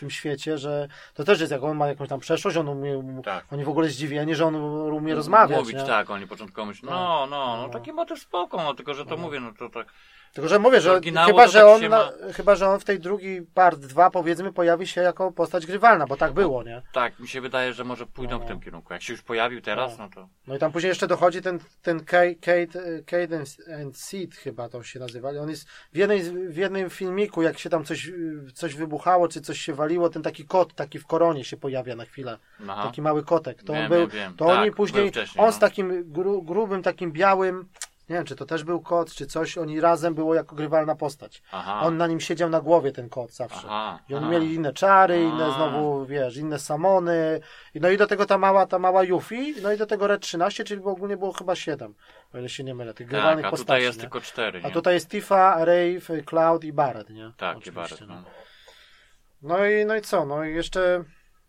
tym 0.00 0.10
świecie, 0.10 0.58
że 0.58 0.88
to 1.14 1.24
też 1.24 1.40
jest, 1.40 1.52
jak 1.52 1.62
on 1.62 1.76
ma 1.76 1.86
jakąś 1.88 2.08
tam 2.08 2.20
przeszłość, 2.20 2.56
on 2.56 2.68
umie, 2.68 3.02
Tak. 3.24 3.44
oni 3.52 3.64
w 3.64 3.68
ogóle 3.68 3.88
zdziwieni, 3.88 4.34
że 4.34 4.46
on 4.46 4.54
umie 4.92 5.14
rozmawiać, 5.14 5.58
Mówić, 5.58 5.76
nie? 5.76 5.84
tak, 5.84 6.10
oni 6.10 6.26
początkowo 6.26 6.66
myślą, 6.66 6.90
no, 6.90 7.26
no, 7.30 7.56
no, 7.56 7.68
taki 7.68 7.92
motyw 7.92 8.18
spoko, 8.18 8.56
no, 8.56 8.74
tylko, 8.74 8.94
że 8.94 9.06
to 9.06 9.16
mówię, 9.16 9.40
no 9.40 9.52
to 9.58 9.68
tak, 9.68 9.86
Tylko, 10.32 10.48
że 10.48 10.58
mówię, 10.58 10.80
że 10.80 11.00
chyba, 11.26 11.48
że 11.48 11.58
tak 11.58 11.68
on, 11.68 11.88
ma- 11.88 12.10
chyba, 12.32 12.54
że 12.54 12.68
on 12.68 12.80
w 12.80 12.84
tej 12.84 13.00
drugiej 13.00 13.42
part 13.42 13.78
2 13.80 14.10
powiedzmy 14.10 14.52
pojawi 14.52 14.86
się 14.86 15.00
jako 15.00 15.32
postać 15.32 15.66
grywalna, 15.66 16.06
bo 16.06 16.16
tak 16.16 16.32
było, 16.32 16.62
nie? 16.62 16.82
tak, 16.92 17.18
mi 17.20 17.28
się 17.28 17.40
wydaje, 17.40 17.72
że 17.72 17.84
może 17.84 18.06
pójdą 18.06 18.38
No. 18.38 18.44
w 18.44 18.48
tym 18.48 18.60
kierunku. 18.60 18.92
Jak 18.92 19.02
się 19.02 19.12
już 19.12 19.22
pojawił 19.22 19.60
teraz, 19.60 19.98
no 19.98 20.08
to, 20.14 20.28
No 20.46 20.56
i 20.56 20.58
tam 20.58 20.72
później 20.72 20.88
jeszcze 20.88 21.06
dochodzi 21.06 21.42
ten, 21.42 21.58
ten 21.82 22.04
Kate, 22.04 22.34
Kate, 22.34 23.02
Kate 23.06 23.36
and, 23.82 23.96
Seed 23.98 24.34
chyba 24.34 24.68
to 24.68 24.82
się 24.82 25.00
nazywali. 25.00 25.38
On 25.38 25.50
jest 25.50 25.68
w, 25.92 25.96
jednej, 25.96 26.22
w 26.48 26.56
jednym 26.56 26.90
filmiku, 26.90 27.42
jak 27.42 27.58
się 27.58 27.70
tam 27.70 27.84
coś, 27.84 28.10
coś 28.54 28.74
wybuchało, 28.74 29.28
czy 29.28 29.40
coś 29.40 29.60
się 29.60 29.74
waliło, 29.74 30.08
ten 30.10 30.22
taki 30.22 30.44
kot, 30.44 30.74
taki 30.74 30.98
w 30.98 31.06
koronie 31.06 31.44
się 31.44 31.56
pojawia 31.56 31.96
na 31.96 32.04
chwilę. 32.04 32.38
aha, 32.68 32.82
Taki 32.82 33.02
mały 33.02 33.24
kotek. 33.24 33.62
To 33.62 33.72
Wiem, 33.72 33.82
on 33.82 33.88
był, 33.88 34.08
wiem, 34.08 34.34
to 34.36 34.44
Tak, 34.46 34.58
oni 34.58 34.70
później, 34.72 35.12
on 35.38 35.46
no. 35.46 35.52
z 35.52 35.58
takim 35.58 36.12
gru, 36.12 36.42
grubym, 36.42 36.82
takim 36.82 37.12
białym, 37.12 37.68
nie 38.10 38.16
wiem, 38.16 38.24
czy 38.24 38.36
to 38.36 38.46
też 38.46 38.64
był 38.64 38.80
kot, 38.80 39.12
czy 39.14 39.26
coś, 39.26 39.58
oni 39.58 39.80
razem 39.80 40.14
było 40.14 40.34
jako 40.34 40.56
grywalna 40.56 40.94
postać. 40.94 41.42
aha, 41.52 41.80
On 41.84 41.96
na 41.96 42.06
nim 42.06 42.20
siedział 42.20 42.48
na 42.50 42.60
głowie, 42.60 42.92
ten 42.92 43.08
kot 43.08 43.30
zawsze. 43.32 43.60
aha, 43.66 43.98
I 44.08 44.14
oni 44.14 44.24
aha. 44.24 44.32
mieli 44.32 44.54
inne 44.54 44.72
czary, 44.72 45.22
inne 45.22 45.44
A. 45.44 45.50
znowu, 45.50 46.06
wiesz, 46.06 46.36
inne 46.36 46.58
samony. 46.58 47.40
No 47.74 47.90
i 47.90 47.96
do 47.96 48.06
tego 48.06 48.26
ta 48.26 48.38
mała, 48.38 48.66
ta 48.66 48.78
mała 48.78 49.04
Yuffie, 49.04 49.54
no 49.62 49.72
i 49.72 49.76
do 49.78 49.86
tego 49.86 50.06
Red 50.06 50.22
13, 50.22 50.64
czyli 50.64 50.80
ogólnie 50.84 51.16
było 51.16 51.32
chyba 51.32 51.54
7, 51.54 51.94
o 52.34 52.38
ile 52.38 52.48
się 52.48 52.64
nie 52.64 52.74
mylę, 52.74 52.94
tych 52.94 53.06
tak, 53.06 53.10
grywalnych 53.10 53.44
a 53.44 53.50
postaci. 53.50 53.66
tutaj 53.66 53.82
jest 53.82 53.98
nie? 53.98 54.02
tylko 54.02 54.20
cztery, 54.20 54.60
A 54.64 54.66
nie? 54.68 54.74
tutaj 54.74 54.94
jest 54.94 55.08
Tifa, 55.08 55.64
Rave, 55.64 56.24
Cloud 56.26 56.64
i 56.64 56.72
Barret, 56.72 57.10
nie? 57.10 57.32
tak, 57.36 57.56
Oczywiście, 57.56 57.70
i 58.04 58.08
Barret, 58.08 58.08
no. 58.08 58.14
no. 58.14 58.22
No 59.42 59.66
i, 59.66 59.84
no 59.86 59.96
i 59.96 60.00
co, 60.00 60.26
no 60.26 60.44
i 60.44 60.54
jeszcze, 60.54 61.04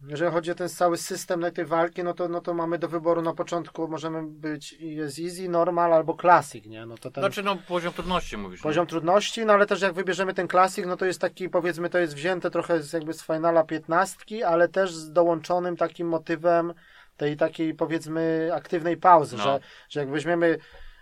jeżeli 0.07 0.31
chodzi 0.31 0.51
o 0.51 0.55
ten 0.55 0.69
cały 0.69 0.97
system 0.97 1.39
na 1.39 1.51
tej 1.51 1.65
walki, 1.65 2.03
no 2.03 2.13
to, 2.13 2.27
no 2.27 2.41
to 2.41 2.53
mamy 2.53 2.77
do 2.79 2.87
wyboru 2.87 3.21
na 3.21 3.33
początku, 3.33 3.87
możemy 3.87 4.23
być, 4.23 4.73
jest 4.73 5.19
easy, 5.19 5.49
normal 5.49 5.93
albo 5.93 6.17
classic, 6.21 6.65
nie? 6.65 6.85
No 6.85 6.97
to 6.97 7.11
ten 7.11 7.21
Znaczy, 7.21 7.43
no, 7.43 7.57
poziom 7.67 7.93
trudności 7.93 8.37
mówisz, 8.37 8.61
poziom 8.61 8.87
trudności, 8.87 9.45
no 9.45 9.53
ale 9.53 9.65
też 9.65 9.81
jak 9.81 9.93
wybierzemy 9.93 10.33
ten 10.33 10.47
classic, 10.47 10.85
no 10.85 10.97
to 10.97 11.05
jest 11.05 11.21
taki, 11.21 11.49
powiedzmy, 11.49 11.89
to 11.89 11.97
jest 11.99 12.15
wzięte 12.15 12.51
trochę 12.51 12.83
z, 12.83 12.93
jakby 12.93 13.13
z 13.13 13.23
finala 13.23 13.63
15, 13.63 14.47
ale 14.47 14.67
też 14.67 14.93
z 14.93 15.11
dołączonym 15.11 15.77
takim 15.77 16.07
motywem 16.07 16.73
tej 17.17 17.37
takiej, 17.37 17.73
powiedzmy, 17.73 18.49
aktywnej 18.53 18.97
pauzy, 18.97 19.37
No. 19.37 19.43
że, 19.43 19.59
że 19.89 19.99
jak 19.99 20.09
weźmiemy 20.09 20.57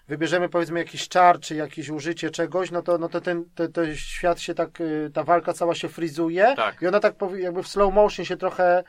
wybierzemy 0.09 0.49
powiedzmy 0.49 0.79
jakiś 0.79 1.07
czar, 1.07 1.39
czy 1.39 1.55
jakieś 1.55 1.89
użycie 1.89 2.29
czegoś, 2.29 2.71
no 2.71 2.81
to, 2.81 2.97
no 2.97 3.09
to 3.09 3.21
ten 3.21 3.45
to, 3.55 3.67
to 3.67 3.95
świat 3.95 4.39
się 4.39 4.53
tak, 4.53 4.81
y, 4.81 5.11
ta 5.13 5.23
walka 5.23 5.53
cała 5.53 5.75
się 5.75 5.89
frizuje 5.89 6.53
Tak. 6.55 6.81
i 6.81 6.87
ona 6.87 6.99
tak 6.99 7.15
jakby 7.37 7.63
w 7.63 7.67
slow 7.67 7.93
motion 7.93 8.25
się 8.25 8.37
trochę 8.37 8.83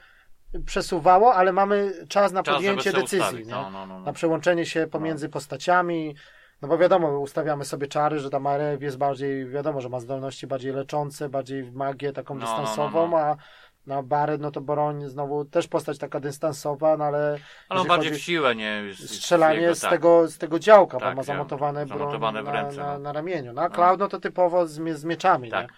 przesuwało, 0.67 1.35
ale 1.35 1.53
mamy 1.53 1.93
czas 2.09 2.33
na 2.33 2.43
Czas, 2.43 2.55
podjęcie 2.55 2.93
decyzji, 2.93 3.19
ustawić, 3.19 3.47
nie? 3.47 3.53
no, 3.53 3.71
no, 3.71 3.87
no, 3.87 3.99
no. 3.99 4.05
na 4.05 4.13
przełączenie 4.13 4.67
się 4.67 4.87
pomiędzy 4.87 5.29
postaciami. 5.29 6.15
No 6.63 6.69
bo 6.69 6.79
wiadomo, 6.79 7.19
ustawiamy 7.19 7.65
sobie 7.65 7.87
czary, 7.87 8.19
że 8.19 8.31
ta 8.31 8.41
Marew 8.41 8.83
jest 8.83 8.99
bardziej, 8.99 9.47
wiadomo, 9.47 9.81
że 9.81 9.89
ma 9.89 10.01
zdolności 10.01 10.47
bardziej 10.47 10.73
leczące, 10.73 11.29
bardziej 11.29 11.63
w 11.63 11.75
magię 11.75 12.13
taką 12.13 12.35
No, 12.35 12.41
no, 12.41 12.47
no, 12.47 12.57
dystansową, 12.57 13.09
no. 13.09 13.19
a 13.19 13.37
na 13.91 14.03
Barret, 14.03 14.41
no 14.41 14.51
to 14.51 14.61
broń 14.61 15.09
znowu 15.09 15.45
też 15.45 15.69
postać 15.69 15.99
taka 15.99 16.21
dystansowa, 16.21 16.97
no 16.97 17.05
ale 17.05 17.39
Ale 17.69 17.81
on 17.81 17.87
bardziej 17.89 18.13
w 18.13 18.19
siłę, 18.19 18.55
nie? 18.57 18.65
Jest 18.87 19.15
strzelanie 19.15 19.61
jego, 19.61 19.75
z, 19.75 19.81
tak. 19.81 19.91
tego, 19.91 20.29
z 20.29 20.39
tego 20.39 20.59
działka, 20.59 20.99
Tak, 20.99 21.09
bo 21.09 21.09
ma 21.09 21.15
dział- 21.15 21.25
zamontowane 21.25 21.87
broń 21.87 21.99
zamontowane 21.99 22.43
w 22.43 22.47
na, 22.47 22.53
ręce, 22.53 22.77
na, 22.77 22.93
no. 22.93 22.99
na 22.99 23.13
ramieniu. 23.13 23.53
No 23.53 23.63
a 23.63 23.69
Cloud, 23.69 24.01
no 24.01 24.09
to 24.09 24.21
typowo 24.21 24.67
z, 24.67 24.81
z 24.99 25.05
mieczami, 25.05 25.51
Tak. 25.51 25.63
nie? 25.71 25.77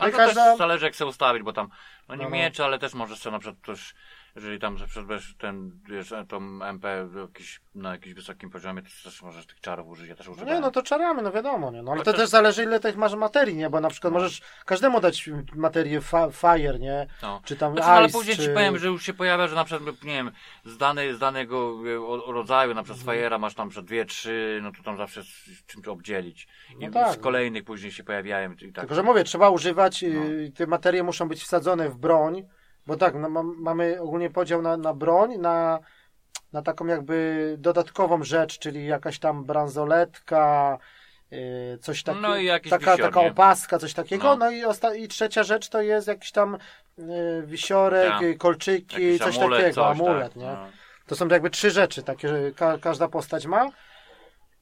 No 0.00 0.04
Ale 0.04 0.12
to 0.12 0.18
każda... 0.18 0.44
też 0.44 0.58
zależy 0.58 0.84
jak 0.84 0.96
sobie 0.96 1.08
ustawić, 1.08 1.42
bo 1.42 1.52
tam, 1.52 1.68
no 2.08 2.14
nie 2.14 2.22
No, 2.24 2.30
no. 2.30 2.36
miecze, 2.36 2.64
ale 2.64 2.78
też 2.78 2.94
możesz 2.94 3.24
na 3.24 3.38
przykład 3.38 3.66
też, 3.66 3.94
jeżeli 4.36 4.58
tam 4.58 4.76
przeszedłeś 4.76 5.34
ten, 5.38 5.70
wiesz, 5.88 6.14
tą 6.28 6.62
MP 6.64 7.08
jakiś, 7.20 7.60
na 7.74 7.90
jakimś 7.92 8.14
wysokim 8.14 8.50
poziomie, 8.50 8.82
to 8.82 8.88
też 9.04 9.22
możesz 9.22 9.46
tych 9.46 9.60
czarów 9.60 9.88
użyć, 9.88 10.08
ja 10.08 10.14
też 10.16 10.28
używam. 10.28 10.48
Nie, 10.54 10.60
no 10.60 10.70
to 10.70 10.82
czaramy, 10.82 11.22
no 11.22 11.32
wiadomo, 11.32 11.70
nie? 11.70 11.82
No, 11.82 11.92
ale 11.92 12.02
to 12.02 12.12
też 12.12 12.28
zależy 12.28 12.62
ile 12.62 12.80
tych 12.80 12.96
masz 12.96 13.14
materii, 13.14 13.56
nie? 13.56 13.70
Bo 13.70 13.80
na 13.80 13.90
przykład 13.90 14.12
No. 14.12 14.20
możesz 14.20 14.40
każdemu 14.66 15.00
dać 15.00 15.30
materię 15.54 16.00
fa- 16.00 16.30
fire, 16.30 16.78
nie? 16.78 17.06
No. 17.22 17.40
Czy 17.44 17.56
tam 17.56 17.72
Znaczy, 17.72 17.88
no, 17.88 17.94
ale 17.94 18.06
ice, 18.06 18.18
później 18.18 18.36
czy... 18.36 18.42
ci 18.42 18.48
powiem, 18.48 18.78
że 18.78 18.86
już 18.86 19.02
się 19.02 19.14
pojawia, 19.14 19.48
że 19.48 19.54
na 19.54 19.64
przykład, 19.64 20.02
nie 20.04 20.14
wiem, 20.14 20.30
z, 20.64 20.76
danej, 20.76 21.14
z 21.14 21.18
danego 21.18 21.74
e, 22.28 22.32
rodzaju, 22.32 22.74
na 22.74 22.82
przykład 22.82 23.00
z 23.00 23.04
Fajera 23.06 23.38
masz 23.38 23.54
tam 23.54 23.68
przed 23.68 23.84
dwie, 23.86 24.04
trzy, 24.04 24.60
no 24.62 24.72
to 24.72 24.82
tam 24.82 24.96
zawsze 24.96 25.22
z 25.22 25.66
czymś 25.66 25.88
obdzielić. 25.88 26.48
I 26.78 26.86
No 26.86 26.92
tak. 26.92 27.14
z 27.14 27.16
kolejnych 27.16 27.64
później 27.64 27.92
się 27.92 28.04
pojawiają 28.04 28.52
i 28.52 28.56
tak. 28.72 28.82
Tylko, 28.82 28.94
że 28.94 29.02
mówię, 29.02 29.24
trzeba 29.24 29.50
używać, 29.50 30.02
No. 30.02 30.08
yy, 30.24 30.52
te 30.52 30.66
materie 30.66 31.02
muszą 31.02 31.28
być 31.28 31.42
wsadzone 31.42 31.88
w 31.88 31.96
broń, 31.96 32.42
bo 32.90 32.96
tak, 32.96 33.14
no, 33.14 33.28
mam, 33.28 33.54
mamy 33.58 34.00
ogólnie 34.00 34.30
podział 34.30 34.62
na, 34.62 34.76
na 34.76 34.94
broń, 34.94 35.36
na, 35.38 35.78
na 36.52 36.62
taką 36.62 36.86
jakby 36.86 37.54
dodatkową 37.58 38.24
rzecz, 38.24 38.58
czyli 38.58 38.86
jakaś 38.86 39.18
tam 39.18 39.44
bransoletka, 39.44 40.78
yy, 41.30 41.78
coś 41.80 42.02
takiego, 42.02 42.28
No 42.28 42.34
taka, 42.70 42.96
taka 42.96 43.20
opaska, 43.20 43.78
coś 43.78 43.94
takiego, 43.94 44.24
No. 44.24 44.36
no, 44.36 44.50
i, 44.50 44.64
osta- 44.64 44.96
i 44.96 45.08
trzecia 45.08 45.42
rzecz 45.42 45.68
to 45.68 45.80
jest 45.82 46.08
jakiś 46.08 46.32
tam 46.32 46.58
yy, 46.98 47.42
wisiorek, 47.46 48.08
Tak. 48.10 48.38
kolczyki, 48.38 49.02
Jakiś 49.06 49.18
coś 49.18 49.38
amulet, 49.38 49.60
takiego, 49.60 49.82
coś, 49.82 50.00
amulet, 50.00 50.26
tak, 50.32 50.36
nie? 50.36 50.44
no. 50.46 50.68
To 51.06 51.16
są 51.16 51.28
jakby 51.28 51.50
trzy 51.50 51.70
rzeczy 51.70 52.02
takie, 52.02 52.28
że 52.28 52.52
ka 52.52 52.78
każda 52.78 53.08
postać 53.08 53.46
ma. 53.46 53.68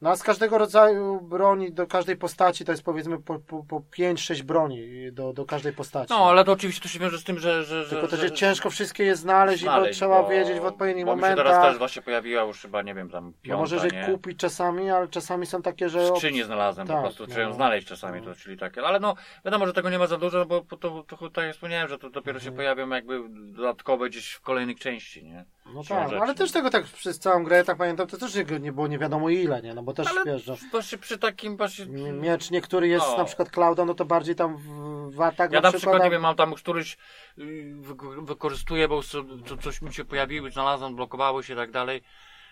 No 0.00 0.10
a 0.10 0.16
z 0.16 0.22
każdego 0.22 0.58
rodzaju 0.58 1.20
broni, 1.20 1.72
do 1.72 1.86
każdej 1.86 2.16
postaci 2.16 2.64
to 2.64 2.72
jest 2.72 2.82
powiedzmy 2.84 3.18
po, 3.22 3.38
po, 3.38 3.62
po 3.64 3.80
5-6 3.98 4.42
broni 4.42 5.12
do, 5.12 5.32
do 5.32 5.44
każdej 5.44 5.72
postaci. 5.72 6.06
No, 6.10 6.30
ale 6.30 6.44
to 6.44 6.52
oczywiście 6.52 6.82
to 6.82 6.88
się 6.88 6.98
wiąże 6.98 7.18
z 7.18 7.24
tym, 7.24 7.38
że... 7.38 7.64
że, 7.64 7.84
że 7.84 7.90
Tylko 7.90 8.08
to, 8.08 8.16
że, 8.16 8.28
że 8.28 8.34
ciężko 8.34 8.70
wszystkie 8.70 9.04
je 9.04 9.16
znaleźć, 9.16 9.62
i 9.62 9.66
bo 9.66 9.86
trzeba 9.92 10.22
bo- 10.22 10.28
wiedzieć 10.28 10.60
w 10.60 10.64
odpowiednich 10.64 11.04
bo 11.06 11.16
mi 11.16 11.22
się 11.22 11.28
teraz 11.28 11.38
momentach. 11.44 11.70
też 11.70 11.78
właśnie 11.78 12.02
pojawiła 12.02 12.42
już 12.42 12.60
chyba, 12.62 12.82
nie 12.82 12.94
wiem, 12.94 13.10
tam 13.10 13.24
No 13.26 13.32
piąta, 13.42 13.60
może, 13.60 13.78
że 13.78 13.88
nie? 13.88 14.04
kupić 14.06 14.38
czasami, 14.38 14.90
ale 14.90 15.08
czasami 15.08 15.46
są 15.46 15.62
takie, 15.62 15.88
że... 15.88 16.00
W 16.00 16.16
skrzyni 16.16 16.42
znalazłem, 16.42 16.86
Tak, 16.86 16.96
po 16.96 17.02
prostu 17.02 17.22
no. 17.22 17.28
trzeba 17.28 17.42
ją 17.42 17.52
znaleźć 17.52 17.86
czasami, 17.88 18.22
to, 18.22 18.34
czyli 18.34 18.56
takie. 18.58 18.82
Ale 18.82 19.00
no, 19.00 19.14
wiadomo, 19.44 19.66
że 19.66 19.72
tego 19.72 19.90
nie 19.90 19.98
ma 19.98 20.06
za 20.06 20.18
dużo, 20.18 20.46
bo 20.46 20.60
bo 20.62 20.76
to, 20.76 21.02
to, 21.02 21.16
to 21.18 21.30
tak 21.30 21.44
jak 21.44 21.54
wspomniałem, 21.54 21.88
że 21.88 21.98
to 21.98 22.10
dopiero 22.10 22.38
się 22.40 22.48
Mhm. 22.48 22.56
pojawią 22.56 22.88
jakby 22.94 23.20
dodatkowe 23.52 24.08
gdzieś 24.08 24.32
w 24.32 24.40
kolejnych 24.40 24.78
części, 24.80 25.24
nie? 25.24 25.44
No 25.74 25.82
tak, 25.85 26.09
rzeczy. 26.09 26.23
ale 26.23 26.35
też 26.35 26.53
tego 26.53 26.70
tak 26.70 26.85
przez 26.85 27.19
całą 27.19 27.45
grę, 27.45 27.65
tak 27.65 27.77
pamiętam, 27.78 28.07
to 28.07 28.16
też 28.19 28.35
nie- 28.61 28.73
było 28.73 28.86
nie 28.86 28.99
wiadomo 28.99 29.28
ile, 29.31 29.62
nie? 29.62 29.74
No 29.74 29.82
bo 29.82 29.93
też 29.93 30.07
Ale 30.09 30.24
wiesz, 30.24 30.45
że 30.45 30.57
właśnie 30.70 30.99
przy 30.99 31.19
takim 31.19 31.57
właśnie... 31.57 31.86
miecz 32.12 32.51
niektóry 32.51 32.89
jest 32.89 33.07
No. 33.11 33.19
na 33.19 33.24
przykład 33.24 33.51
Clouda, 33.51 33.85
no 33.85 33.95
to 33.95 34.05
bardziej 34.05 34.35
tam 34.35 34.57
w, 34.57 35.11
w 35.16 35.20
atak 35.20 35.53
Ja 35.53 35.61
na 35.61 35.73
przykład, 35.73 36.01
a- 36.01 36.05
nie 36.05 36.11
wiem, 36.11 36.23
mam 36.23 36.36
tam 36.36 36.55
któryś 36.55 36.97
wy- 37.36 38.23
wykorzystuję, 38.23 38.89
bo 38.89 39.03
co, 39.03 39.24
coś 39.62 39.82
mi 39.82 39.95
się 39.95 40.05
pojawiły, 40.05 40.51
znalazłem, 40.51 40.97
blokowały 40.97 41.45
się 41.45 41.53
i 41.55 41.57
tak 41.57 41.70
dalej. 41.70 42.03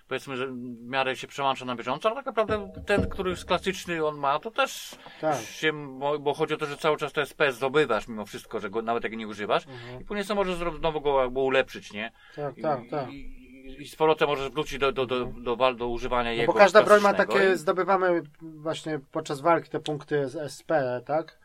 Powiedzmy, 0.09 0.37
że 0.37 0.47
w 0.47 0.53
miarę 0.83 1.17
się 1.17 1.27
przełącza 1.27 1.65
na 1.65 1.77
bieżąco, 1.77 2.09
ale 2.09 2.17
tak 2.17 2.27
naprawdę 2.27 2.73
ten, 2.87 3.09
który 3.09 3.31
jest 3.31 3.45
klasyczny, 3.45 4.07
on 4.07 4.17
ma, 4.19 4.39
to 4.39 4.51
też 4.51 4.97
Tak. 5.21 5.41
się, 5.41 5.99
bo, 6.19 6.35
chodzi 6.35 6.55
o 6.55 6.57
to, 6.57 6.67
że 6.67 6.77
cały 6.77 6.97
czas 6.97 7.13
to 7.13 7.23
SPS 7.23 7.57
zdobywasz 7.57 8.09
mimo 8.09 8.27
wszystko, 8.27 8.61
że 8.61 8.71
go 8.71 8.83
nawet 8.83 9.05
jak 9.05 9.17
nie 9.17 9.29
używasz 9.29 9.67
Mhm. 9.67 10.01
i 10.01 10.05
później 10.05 10.25
sobie 10.25 10.39
możesz 10.45 10.57
znowu 10.79 11.01
go 11.01 11.23
jakby 11.23 11.41
ulepszyć, 11.41 11.93
nie? 11.93 12.13
Tak, 12.37 12.59
I, 12.59 12.63
tak, 12.63 12.81
tak. 12.91 13.11
I, 13.11 13.47
i 13.83 13.89
z 13.89 13.97
powrotem 13.97 14.29
możesz 14.29 14.51
wrócić 14.51 14.79
do, 14.79 14.93
do, 14.93 15.07
do, 15.07 15.25
do, 15.25 15.57
wal- 15.57 15.77
do 15.77 15.89
używania 15.89 16.31
No 16.31 16.37
jego 16.37 16.53
bo 16.53 16.59
każda 16.59 16.83
broń 16.83 17.01
ma 17.01 17.15
takie, 17.15 17.53
i- 17.53 17.57
zdobywamy 17.57 18.23
właśnie 18.43 19.01
podczas 19.13 19.41
walki 19.41 19.71
te 19.71 19.81
punkty 19.81 20.29
z 20.29 20.37
SP, 20.55 20.71
tak? 21.07 21.39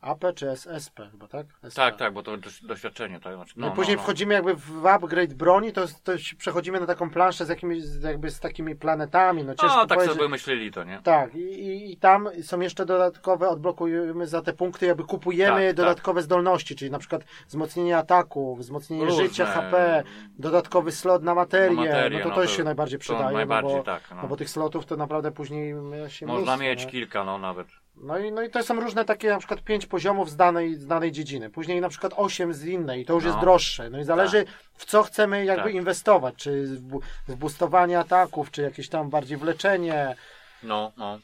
AP 0.00 0.24
czy 0.34 0.50
SSP 0.50 1.08
chyba, 1.10 1.28
tak? 1.28 1.46
SP. 1.72 1.76
Tak, 1.76 1.96
tak, 1.96 2.12
bo 2.12 2.22
to 2.22 2.36
doś- 2.36 2.66
doświadczenie, 2.66 3.20
tak? 3.20 3.34
Znaczy, 3.34 3.54
No, 3.56 3.66
no, 3.66 3.72
później 3.74 3.96
no, 3.96 4.00
no. 4.00 4.04
wchodzimy 4.04 4.34
jakby 4.34 4.54
w 4.54 4.86
upgrade 4.86 5.34
broni, 5.34 5.72
to, 5.72 5.86
to 6.04 6.12
przechodzimy 6.38 6.80
na 6.80 6.86
taką 6.86 7.10
planszę 7.10 7.46
z 7.46 7.48
jakimiś, 7.48 7.84
jakby 8.02 8.30
z 8.30 8.40
takimi 8.40 8.76
planetami, 8.76 9.44
no 9.44 9.54
ciężko 9.54 9.76
No, 9.76 9.86
tak 9.86 9.98
powiedzieć. 9.98 10.16
sobie 10.16 10.28
myśleli 10.28 10.70
to, 10.72 10.84
nie? 10.84 11.00
Tak, 11.02 11.34
i, 11.34 11.92
i, 11.92 11.96
tam 11.96 12.28
są 12.42 12.60
jeszcze 12.60 12.86
dodatkowe, 12.86 13.48
odblokujemy 13.48 14.26
za 14.26 14.42
te 14.42 14.52
punkty, 14.52 14.86
jakby 14.86 15.04
kupujemy 15.04 15.66
Tak, 15.66 15.76
dodatkowe 15.76 16.22
zdolności, 16.22 16.76
czyli 16.76 16.90
na 16.90 16.98
przykład 16.98 17.24
wzmocnienie 17.48 17.98
ataku, 17.98 18.56
wzmocnienie 18.56 19.04
Różne. 19.04 19.22
życia, 19.24 19.46
HP, 19.46 20.02
dodatkowy 20.38 20.92
slot 20.92 21.22
na 21.22 21.34
materię, 21.34 21.76
Na 21.76 21.82
materię, 21.82 22.18
no 22.18 22.22
to 22.24 22.28
no 22.28 22.34
to 22.34 22.40
to- 22.40 22.46
się 22.46 22.64
najbardziej 22.64 22.98
przydaje, 22.98 23.24
no 23.24 23.30
najbardziej 23.32 23.76
bo, 23.76 23.82
tak. 23.82 24.02
No. 24.10 24.16
no 24.22 24.28
bo 24.28 24.36
tych 24.36 24.50
slotów 24.50 24.86
to 24.86 24.96
naprawdę 24.96 25.32
później 25.32 25.70
się 26.08 26.26
Można 26.26 26.42
mnóstwo, 26.42 26.56
mieć 26.56 26.84
nie? 26.84 26.90
kilka, 26.90 27.24
no 27.24 27.38
nawet. 27.38 27.66
No 28.02 28.18
i, 28.18 28.32
no 28.32 28.42
i 28.42 28.50
to 28.50 28.62
są 28.62 28.80
różne 28.80 29.04
takie 29.04 29.28
na 29.30 29.38
przykład 29.38 29.60
pięć 29.62 29.86
poziomów 29.86 30.30
z 30.30 30.36
danej, 30.36 30.74
z 30.74 30.86
danej 30.86 31.12
dziedziny. 31.12 31.50
Później 31.50 31.80
na 31.80 31.88
przykład 31.88 32.12
osiem 32.16 32.54
z 32.54 32.64
innej, 32.64 33.04
to 33.04 33.12
już 33.14 33.24
No. 33.24 33.28
jest 33.30 33.40
droższe. 33.40 33.90
No 33.90 33.98
i 34.00 34.04
zależy 34.04 34.44
w 34.74 34.84
co 34.84 35.02
chcemy 35.02 35.44
jakby 35.44 35.64
Tak. 35.64 35.74
inwestować, 35.74 36.34
czy 36.36 36.62
w, 36.66 36.80
bu- 36.80 37.00
w 37.28 37.36
boostowanie 37.36 37.98
ataków, 37.98 38.50
czy 38.50 38.62
jakieś 38.62 38.88
tam 38.88 39.10
bardziej 39.10 39.38
w 39.38 39.42
leczenie. 39.42 40.16
No, 40.62 40.92
no. 40.96 41.18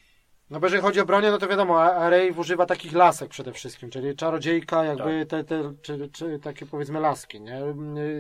No 0.55 0.61
bo 0.61 0.67
jeżeli 0.67 0.83
chodzi 0.83 1.01
o 1.01 1.05
bronię, 1.05 1.31
no 1.31 1.39
to 1.39 1.49
wiadomo, 1.49 1.83
A- 1.83 1.93
Array 1.93 2.31
używa 2.37 2.67
takich 2.67 2.93
lasek 2.93 3.29
przede 3.31 3.53
wszystkim, 3.53 3.91
czyli 3.91 4.17
czarodziejka, 4.17 4.85
jakby 4.85 5.27
te, 5.27 5.45
te 5.45 5.75
czy, 5.83 6.09
czy 6.13 6.39
takie 6.39 6.67
powiedzmy 6.67 7.01
laski, 7.01 7.41
nie? 7.41 7.61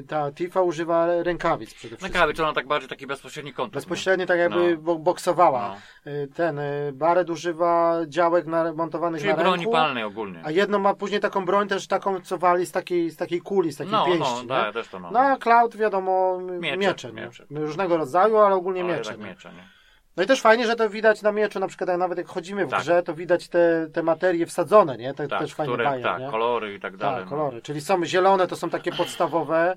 Ta 0.09 0.33
Tifa 0.33 0.63
używa 0.63 1.23
rękawic 1.23 1.75
przede 1.75 1.97
wszystkim. 1.97 2.33
czy 2.35 2.43
ona 2.45 2.53
tak 2.53 2.67
bardziej 2.67 2.89
taki 2.89 3.07
bezpośredni 3.07 3.53
kontakt. 3.53 3.75
Bezpośrednio 3.75 4.27
tak 4.27 4.39
jakby 4.39 4.71
No. 4.71 4.83
bo- 4.83 4.99
boksowała. 4.99 5.77
Y, 6.07 6.29
Ten, 6.35 6.59
y, 6.59 6.91
Barret 6.93 7.31
używa 7.31 7.97
działek 8.07 8.47
na, 8.47 8.73
montowanych 8.73 9.21
Czyli 9.21 9.31
na 9.33 9.39
broni 9.39 9.57
ręku, 9.57 9.73
palnej 9.73 10.05
ogólnie. 10.05 10.41
a 10.45 10.51
jedną 10.51 10.79
ma 10.79 10.95
później 10.95 11.21
taką 11.21 11.45
broń 11.45 11.69
też 11.69 11.87
taką, 11.87 12.21
co 12.21 12.39
wali 12.39 12.67
z 12.67 12.73
takiej, 12.73 13.11
z 13.11 13.17
takiej 13.17 13.41
kuli, 13.41 13.73
z 13.73 13.77
takiej 13.77 13.93
No, 13.93 14.07
pięści, 14.07 14.47
no, 14.47 14.55
tak, 14.63 14.75
też 14.75 14.89
to 14.89 14.99
mam. 15.01 15.13
No 15.13 15.21
a 15.21 15.37
Cloud 15.37 15.77
wiadomo, 15.77 16.39
miecze, 16.41 16.77
Miecze, 16.77 17.13
miecze, 17.13 17.45
różnego 17.51 17.97
rodzaju, 17.97 18.37
ale 18.39 18.55
ogólnie 18.55 18.85
Ale 18.85 18.97
miecze. 18.97 19.11
tak 19.11 19.21
miecze, 19.21 19.53
nie? 19.53 19.74
No 20.17 20.23
i 20.23 20.27
też 20.27 20.41
fajnie, 20.41 20.67
że 20.67 20.77
to 20.77 20.91
widać 20.91 21.23
na 21.23 21.33
mieczu, 21.33 21.61
na 21.61 21.67
przykład 21.69 21.89
jak 21.91 21.99
nawet 21.99 22.19
jak 22.19 22.27
chodzimy 22.27 22.67
w 22.67 22.71
Tak. 22.71 22.81
grze, 22.81 23.03
to 23.03 23.15
widać 23.15 23.49
te, 23.49 23.89
te 23.93 24.03
materie 24.03 24.47
wsadzone, 24.47 24.97
nie? 24.97 25.15
To 25.15 25.29
Tak, 25.29 25.41
też 25.41 25.55
fajnie 25.55 25.73
które, 25.73 25.85
daje, 25.85 26.03
tak, 26.03 26.21
nie? 26.21 26.31
kolory 26.31 26.75
i 26.75 26.81
tak 26.81 26.97
dalej. 26.97 27.17
tak, 27.23 27.31
no. 27.31 27.37
kolory. 27.37 27.63
Czyli 27.63 27.81
są 27.81 28.05
zielone, 28.05 28.47
to 28.47 28.57
są 28.57 28.71
takie 28.71 28.93
podstawowe. 28.93 29.77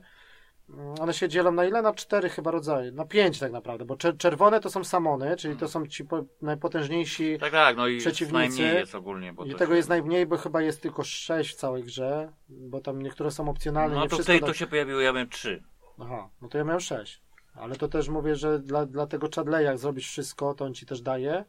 Mm, 0.69 0.95
One 1.01 1.14
się 1.14 1.30
dzielą 1.30 1.51
na 1.51 1.65
ile? 1.65 1.81
Na 1.81 1.93
cztery 1.93 2.30
chyba 2.30 2.51
rodzaje. 2.51 2.91
Na 2.91 3.05
pięć 3.05 3.39
tak 3.39 3.51
naprawdę, 3.51 3.85
bo 3.85 3.95
czer- 3.95 4.18
czerwone 4.18 4.59
to 4.59 4.69
są 4.69 4.84
samony, 4.84 5.35
czyli 5.38 5.55
to 5.57 5.68
są 5.68 5.85
ci 5.88 6.05
po- 6.05 6.23
najpotężniejsi 6.41 7.38
Tak, 7.39 7.51
tak, 7.51 7.77
no 7.77 7.88
i 7.88 7.97
Przeciwnicy. 7.97 8.34
najmniej 8.61 8.76
jest 8.80 8.95
ogólnie. 8.95 9.34
I 9.45 9.55
tego 9.55 9.76
jest 9.76 9.89
najmniej, 9.89 10.26
bo 10.26 10.38
chyba 10.38 10.61
jest 10.61 10.81
tylko 10.81 11.03
sześć 11.03 11.51
w 11.51 11.55
całej 11.55 11.84
grze, 11.84 12.31
bo 12.49 12.81
tam 12.81 13.01
niektóre 13.01 13.31
są 13.31 13.49
opcjonalne. 13.49 13.95
No 13.95 14.07
to 14.07 14.18
w 14.18 14.26
tej 14.26 14.39
to 14.39 14.53
się 14.53 14.68
pojawiło, 14.68 14.99
ja 14.99 15.14
miałem 15.14 15.30
trzy. 15.30 15.64
Aha, 16.01 16.30
no 16.41 16.47
to 16.47 16.57
ja 16.57 16.64
miałem 16.64 16.80
sześć. 16.81 17.22
Ale 17.59 17.75
to 17.75 17.88
też 17.88 18.09
mówię, 18.09 18.35
że 18.35 18.59
dla, 18.59 18.85
dla 18.85 19.07
tego 19.07 19.27
Chadleya, 19.35 19.65
jak 19.65 19.77
zrobisz 19.77 20.07
wszystko, 20.07 20.53
to 20.53 20.65
on 20.65 20.73
ci 20.73 20.85
też 20.85 21.01
daje. 21.01 21.45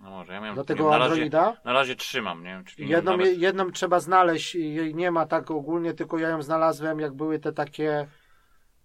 No 0.00 0.10
może, 0.10 0.32
ja 0.32 0.40
miałem 0.40 0.54
Dla 0.54 0.62
nie 0.62 0.66
tego 0.66 0.82
wiem, 0.82 0.92
na 0.92 0.98
razie, 0.98 1.12
Androida. 1.12 1.56
na 1.64 1.72
razie 1.72 1.96
trzymam, 1.96 2.44
nie 2.44 2.50
wiem, 2.50 2.64
czyli 2.64 2.88
Jedną, 2.88 3.10
nawet... 3.16 3.38
jedną 3.38 3.70
trzeba 3.70 4.00
znaleźć 4.00 4.54
i 4.54 4.74
jej 4.74 4.94
nie 4.94 5.10
ma 5.10 5.26
tak 5.26 5.50
ogólnie, 5.50 5.94
tylko 5.94 6.18
ja 6.18 6.28
ją 6.28 6.42
znalazłem, 6.42 7.00
jak 7.00 7.12
były 7.12 7.38
te 7.38 7.52
takie 7.52 8.06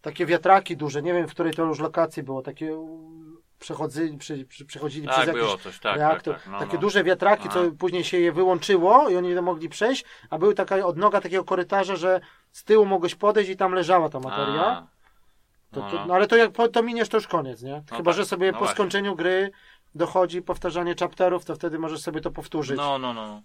takie 0.02 0.26
wiatraki 0.26 0.77
duże, 0.77 1.02
nie 1.02 1.14
wiem 1.14 1.27
w 1.27 1.31
której 1.31 1.53
to 1.53 1.64
już 1.64 1.80
lokacji 1.80 2.23
było, 2.23 2.41
takie 2.41 2.77
przechodzili, 3.60 4.18
przy, 4.18 4.45
przy, 4.45 4.65
przechodzili 4.65 5.07
Tak, 5.07 5.15
przez 5.15 5.27
jakiś 5.27 5.41
było 5.41 5.57
coś, 5.57 5.80
tak, 5.80 5.98
reaktor, 5.98 6.34
tak, 6.36 6.44
tak, 6.44 6.52
no, 6.53 6.60
takie 6.60 6.73
no. 6.73 6.81
duże 6.81 7.03
wiatraki, 7.03 7.44
Aha. 7.49 7.53
co 7.53 7.72
później 7.72 8.03
się 8.03 8.19
je 8.19 8.31
wyłączyło 8.31 9.10
i 9.10 9.15
oni 9.15 9.30
nie 9.30 9.41
mogli 9.41 9.69
przejść, 9.69 10.06
a 10.30 10.38
były 10.38 10.56
taka 10.56 10.76
odnoga 10.76 11.22
takiego 11.22 11.44
korytarza, 11.44 11.95
że 11.95 12.19
z 12.52 12.64
tyłu 12.64 12.86
mogłeś 12.86 13.15
podejść 13.15 13.49
i 13.49 13.57
tam 13.57 13.73
leżała 13.73 14.10
ta 14.10 14.19
materia. 14.19 14.65
A, 14.65 14.88
To, 15.72 15.80
no, 15.80 15.90
to, 15.91 15.96
no. 15.96 16.06
no 16.06 16.14
ale 16.14 16.28
to 16.28 16.36
jak 16.36 16.52
to 16.72 16.84
miniesz, 16.84 17.10
to 17.10 17.18
już 17.18 17.28
koniec, 17.28 17.62
nie? 17.62 17.84
No 17.91 17.98
Chyba, 17.98 18.12
tak, 18.12 18.18
że 18.18 18.26
sobie 18.26 18.48
no 18.48 18.54
po 18.54 18.60
właśnie. 18.60 18.76
skończeniu 18.76 19.16
gry 19.16 19.52
dochodzi 19.96 20.41
powtarzanie 20.41 20.96
chapterów, 21.00 21.46
to 21.46 21.56
wtedy 21.56 21.80
możesz 21.80 22.02
sobie 22.02 22.22
to 22.22 22.32
powtórzyć. 22.32 22.78
No, 22.78 22.98
no, 22.98 23.14
no. 23.14 23.41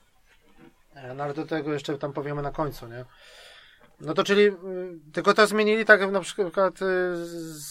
E, 0.94 1.14
No 1.14 1.24
ale 1.24 1.34
do 1.34 1.46
tego 1.46 1.72
jeszcze 1.72 1.98
tam 1.98 2.12
powiemy 2.12 2.42
na 2.42 2.50
końcu, 2.50 2.86
nie? 2.86 3.04
No 4.00 4.14
to 4.14 4.24
czyli, 4.24 4.42
y, 4.42 4.52
tylko 5.12 5.34
to 5.34 5.46
zmienili 5.46 5.84
tak 5.84 6.00
jak 6.00 6.10
na 6.10 6.20
przykład 6.20 6.82
y, 6.82 6.84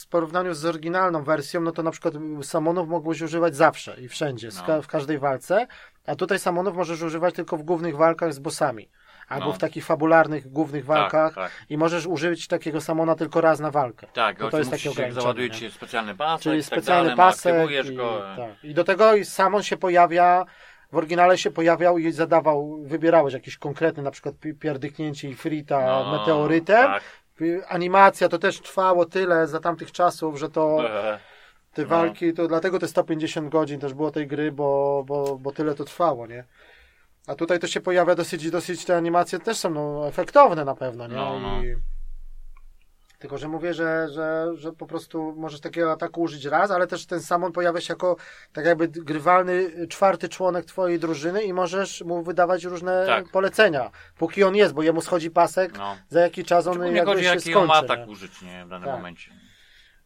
w 0.03 0.07
porównaniu 0.09 0.53
z 0.53 0.65
oryginalną 0.65 1.23
wersją, 1.23 1.61
no 1.61 1.71
to 1.71 1.83
na 1.83 1.91
przykład 1.91 2.13
samonów 2.41 2.87
mogłeś 2.87 3.21
używać 3.21 3.55
zawsze 3.55 4.01
i 4.01 4.07
wszędzie, 4.07 4.49
No. 4.67 4.81
w 4.81 4.87
każdej 4.87 5.19
walce, 5.19 5.67
a 6.05 6.15
tutaj 6.15 6.39
samonów 6.39 6.75
możesz 6.75 7.01
używać 7.01 7.35
tylko 7.35 7.57
w 7.57 7.63
głównych 7.63 7.95
walkach 7.97 8.33
z 8.33 8.39
bossami, 8.39 8.89
albo 9.33 9.45
No. 9.45 9.53
w 9.53 9.57
takich 9.57 9.85
fabularnych, 9.85 10.51
głównych 10.51 10.85
walkach 10.85 11.33
Tak, 11.33 11.43
tak. 11.51 11.51
i 11.69 11.77
możesz 11.77 12.05
użyć 12.05 12.47
takiego 12.47 12.81
samona 12.81 13.15
tylko 13.15 13.41
raz 13.41 13.59
na 13.59 13.71
walkę. 13.71 14.07
Tak, 14.13 14.39
No 14.39 14.49
to 14.49 14.57
jest 14.57 14.71
takie 14.71 14.89
ograniczenie, 14.91 15.21
załaduje 15.21 15.49
ci 15.51 15.71
specjalny 15.71 16.15
pasek, 16.15 16.43
Czyli 16.43 16.57
tak 16.57 16.65
specjalny 16.65 17.09
no, 17.09 17.17
pasek 17.17 17.69
i, 17.91 17.95
go. 17.95 18.21
tak. 18.37 18.63
I 18.63 18.73
do 18.73 18.83
tego 18.83 19.11
samon 19.23 19.63
się 19.63 19.77
pojawia, 19.77 20.45
w 20.91 20.97
oryginale 20.97 21.37
się 21.37 21.51
pojawiał 21.51 21.97
i 21.97 22.11
zadawał, 22.11 22.77
wybierałeś 22.83 23.33
jakiś 23.33 23.57
konkretny, 23.57 24.03
na 24.03 24.11
przykład 24.11 24.35
pi- 24.35 24.53
pierdyknięcie 24.53 25.29
Ifrita 25.29 25.85
No, 25.85 26.17
meteorytem. 26.19 26.85
Tak. 26.85 27.03
Animacja 27.67 28.29
to 28.29 28.37
też 28.37 28.61
trwało 28.61 29.05
tyle 29.05 29.47
za 29.47 29.59
tamtych 29.59 29.91
czasów, 29.91 30.39
że 30.39 30.49
to 30.49 30.77
te 31.73 31.81
no. 31.81 31.87
walki, 31.87 32.33
to 32.33 32.47
dlatego 32.47 32.79
te 32.79 32.87
150 32.87 33.49
godzin 33.49 33.79
też 33.79 33.93
było 33.93 34.11
tej 34.11 34.27
gry, 34.27 34.51
bo, 34.51 35.03
bo, 35.07 35.37
bo 35.39 35.51
tyle 35.51 35.75
to 35.75 35.83
trwało, 35.83 36.27
nie? 36.27 36.43
A 37.27 37.35
tutaj 37.35 37.59
to 37.59 37.67
się 37.67 37.81
pojawia 37.81 38.15
dosyć, 38.15 38.51
dosyć 38.51 38.85
te 38.85 38.97
animacje 38.97 39.39
też 39.39 39.57
są 39.57 39.69
no, 39.69 40.07
efektowne 40.07 40.65
na 40.65 40.75
pewno, 40.75 41.07
nie? 41.07 41.15
No, 41.15 41.39
no. 41.39 41.63
I... 41.63 41.75
Tylko, 43.19 43.37
że 43.37 43.47
mówię, 43.47 43.73
że, 43.73 44.07
że, 44.11 44.47
że 44.55 44.71
po 44.73 44.85
prostu 44.87 45.33
możesz 45.37 45.59
takiego 45.59 45.91
ataku 45.91 46.21
użyć 46.21 46.45
raz, 46.45 46.71
ale 46.71 46.87
też 46.87 47.05
ten 47.05 47.21
samon 47.21 47.51
pojawia 47.51 47.81
się 47.81 47.93
jako 47.93 48.15
tak 48.53 48.65
jakby 48.65 48.87
grywalny 48.87 49.87
czwarty 49.87 50.29
członek 50.29 50.65
twojej 50.65 50.99
drużyny 50.99 51.43
i 51.43 51.53
możesz 51.53 52.01
mu 52.01 52.23
wydawać 52.23 52.63
różne 52.63 53.03
Tak. 53.07 53.29
polecenia, 53.31 53.91
póki 54.17 54.43
on 54.43 54.55
jest, 54.55 54.73
bo 54.73 54.83
jemu 54.83 55.01
schodzi 55.01 55.31
pasek, 55.31 55.77
No. 55.77 55.97
za 56.09 56.19
jaki 56.19 56.43
czas 56.43 56.67
on 56.67 56.73
Szczególnie 56.73 56.97
jakby 56.97 57.11
chodzi, 57.11 57.23
się 57.23 57.29
jaki 57.29 57.51
skończy. 57.51 57.67
ma 57.67 57.73
atak 57.73 57.99
nie? 57.99 58.05
użyć, 58.05 58.41
nie, 58.41 58.65
w 58.65 58.69
danym 58.69 58.85
Tak. 58.89 58.95
momencie. 58.97 59.31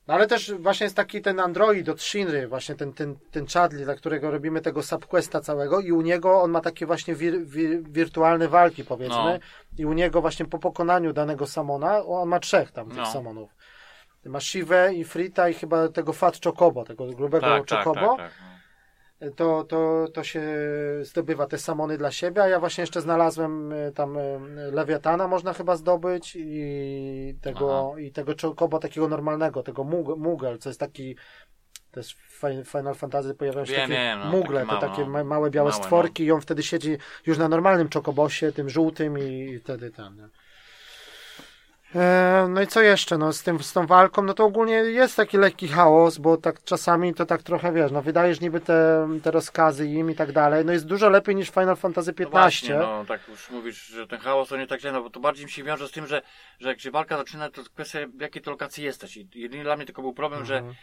No 0.08 0.14
ale 0.14 0.28
też 0.28 0.54
właśnie 0.60 0.84
jest 0.84 0.96
taki 0.96 1.22
ten 1.22 1.40
Android 1.40 1.90
od 1.90 2.02
Shinry, 2.02 2.48
właśnie 2.48 2.76
ten, 2.76 2.94
ten, 2.94 3.16
ten 3.32 3.48
Chadley, 3.48 3.84
dla 3.86 3.96
którego 3.96 4.32
robimy 4.32 4.62
tego 4.62 4.84
subquesta 4.84 5.42
całego 5.42 5.80
i 5.80 5.92
u 5.92 6.02
niego 6.02 6.42
on 6.42 6.52
ma 6.52 6.62
takie 6.62 6.86
właśnie 6.86 7.16
wir, 7.16 7.46
wir, 7.46 7.84
wirtualne 7.84 8.48
walki 8.48 8.84
powiedzmy 8.84 9.16
No. 9.18 9.40
i 9.78 9.86
u 9.86 9.94
niego 9.94 10.22
właśnie 10.22 10.46
po 10.46 10.60
pokonaniu 10.60 11.14
danego 11.14 11.48
samona, 11.48 12.06
on 12.06 12.30
ma 12.30 12.40
trzech 12.40 12.72
tam 12.72 12.88
tych 12.88 12.98
No. 12.98 13.06
samonów. 13.06 13.50
Ma 14.26 14.40
Shivę 14.40 14.94
i 14.94 15.04
Frita 15.04 15.50
i 15.50 15.54
chyba 15.54 15.88
tego 15.90 16.14
Fat 16.14 16.38
Chocobo, 16.44 16.84
tego 16.84 17.06
grubego 17.08 17.46
Tak, 17.48 17.68
tak, 17.68 17.84
Chocobo. 17.84 18.18
tak, 18.18 18.32
tak. 18.32 18.42
no. 18.42 18.57
To, 19.36 19.64
to, 19.64 20.08
to 20.14 20.24
się 20.24 20.44
zdobywa 21.02 21.48
te 21.48 21.58
samony 21.58 21.98
dla 21.98 22.12
siebie, 22.12 22.44
a 22.44 22.48
ja 22.48 22.60
właśnie 22.60 22.82
jeszcze 22.82 23.02
znalazłem 23.02 23.74
e, 23.74 23.92
tam 23.92 24.18
e, 24.18 24.40
Lewiatana 24.72 25.28
można 25.28 25.54
chyba 25.54 25.76
zdobyć 25.76 26.34
i 26.40 27.36
tego, 27.42 27.96
i 27.98 28.12
tego 28.12 28.34
Chocobo 28.42 28.80
takiego 28.80 29.08
normalnego, 29.08 29.64
tego 29.64 29.84
Mug- 29.84 30.18
Mugel, 30.18 30.58
co 30.58 30.70
jest 30.70 30.80
taki 30.80 31.16
też 31.92 32.14
w 32.16 32.42
Fi- 32.42 32.66
Final 32.66 32.96
Fantasy 32.96 33.36
pojawiają 33.36 33.66
się 33.66 33.72
Wiem, 33.72 33.82
takie 33.82 33.94
wiem, 33.94 34.20
no, 34.20 34.26
mugle, 34.26 34.60
takie 34.66 34.72
to 34.72 34.80
takie 34.88 35.02
no. 35.02 35.10
ma- 35.10 35.24
małe 35.24 35.50
białe 35.50 35.70
Małe, 35.70 35.84
stworki 35.84 36.24
i 36.24 36.32
on 36.32 36.42
wtedy 36.42 36.64
siedzi 36.64 36.98
już 37.26 37.38
na 37.38 37.50
normalnym 37.50 37.90
Chocobosie, 37.94 38.52
tym 38.52 38.70
żółtym 38.70 39.20
i 39.20 39.60
wtedy 39.60 39.92
ten. 39.92 40.16
nie? 40.16 40.28
E, 41.98 42.48
No 42.50 42.62
i 42.62 42.68
co 42.68 42.82
jeszcze, 42.82 43.18
no 43.18 43.34
z, 43.34 43.44
tym, 43.44 43.64
z 43.64 43.74
tą 43.74 43.86
walką, 43.88 44.22
no 44.24 44.34
to 44.34 44.46
ogólnie 44.46 44.74
jest 44.74 45.16
taki 45.16 45.38
lekki 45.38 45.68
chaos, 45.68 46.18
bo 46.18 46.38
tak 46.38 46.64
czasami 46.64 47.14
to 47.14 47.26
tak 47.26 47.44
trochę, 47.44 47.74
wiesz, 47.74 47.92
no 47.92 48.02
wydajesz 48.02 48.42
niby 48.42 48.60
te, 48.60 49.08
te 49.24 49.32
rozkazy 49.32 49.88
im 49.88 50.12
i 50.12 50.16
tak 50.16 50.32
dalej, 50.32 50.66
no 50.66 50.74
jest 50.74 50.86
dużo 50.86 51.10
lepiej 51.10 51.36
niż 51.36 51.50
Final 51.50 51.76
Fantasy 51.76 52.12
No 52.12 52.16
15. 52.16 52.68
właśnie, 52.68 52.88
no 52.88 53.06
tak 53.06 53.28
już 53.28 53.50
mówisz, 53.50 53.86
że 53.88 54.08
ten 54.08 54.20
chaos 54.20 54.50
to 54.50 54.58
nie 54.58 54.68
tak 54.68 54.80
źle, 54.82 54.92
no 54.92 55.02
bo 55.04 55.10
to 55.10 55.20
bardziej 55.20 55.46
mi 55.46 55.52
się 55.52 55.64
wiąże 55.64 55.88
z 55.88 55.92
tym, 55.92 56.08
że, 56.08 56.22
że 56.60 56.70
jak 56.70 56.80
się 56.80 56.92
walka 56.92 57.18
zaczyna, 57.18 57.50
to 57.50 57.62
kwestia 57.76 58.00
w 58.18 58.22
jakiej 58.22 58.42
to 58.42 58.52
lokacji 58.52 58.84
jesteś. 58.84 59.18
I 59.18 59.28
jedynie 59.36 59.64
dla 59.64 59.76
mnie 59.76 59.86
tylko 59.86 60.02
był 60.02 60.14
problem, 60.14 60.42
Mhm. 60.42 60.66
że 60.66 60.74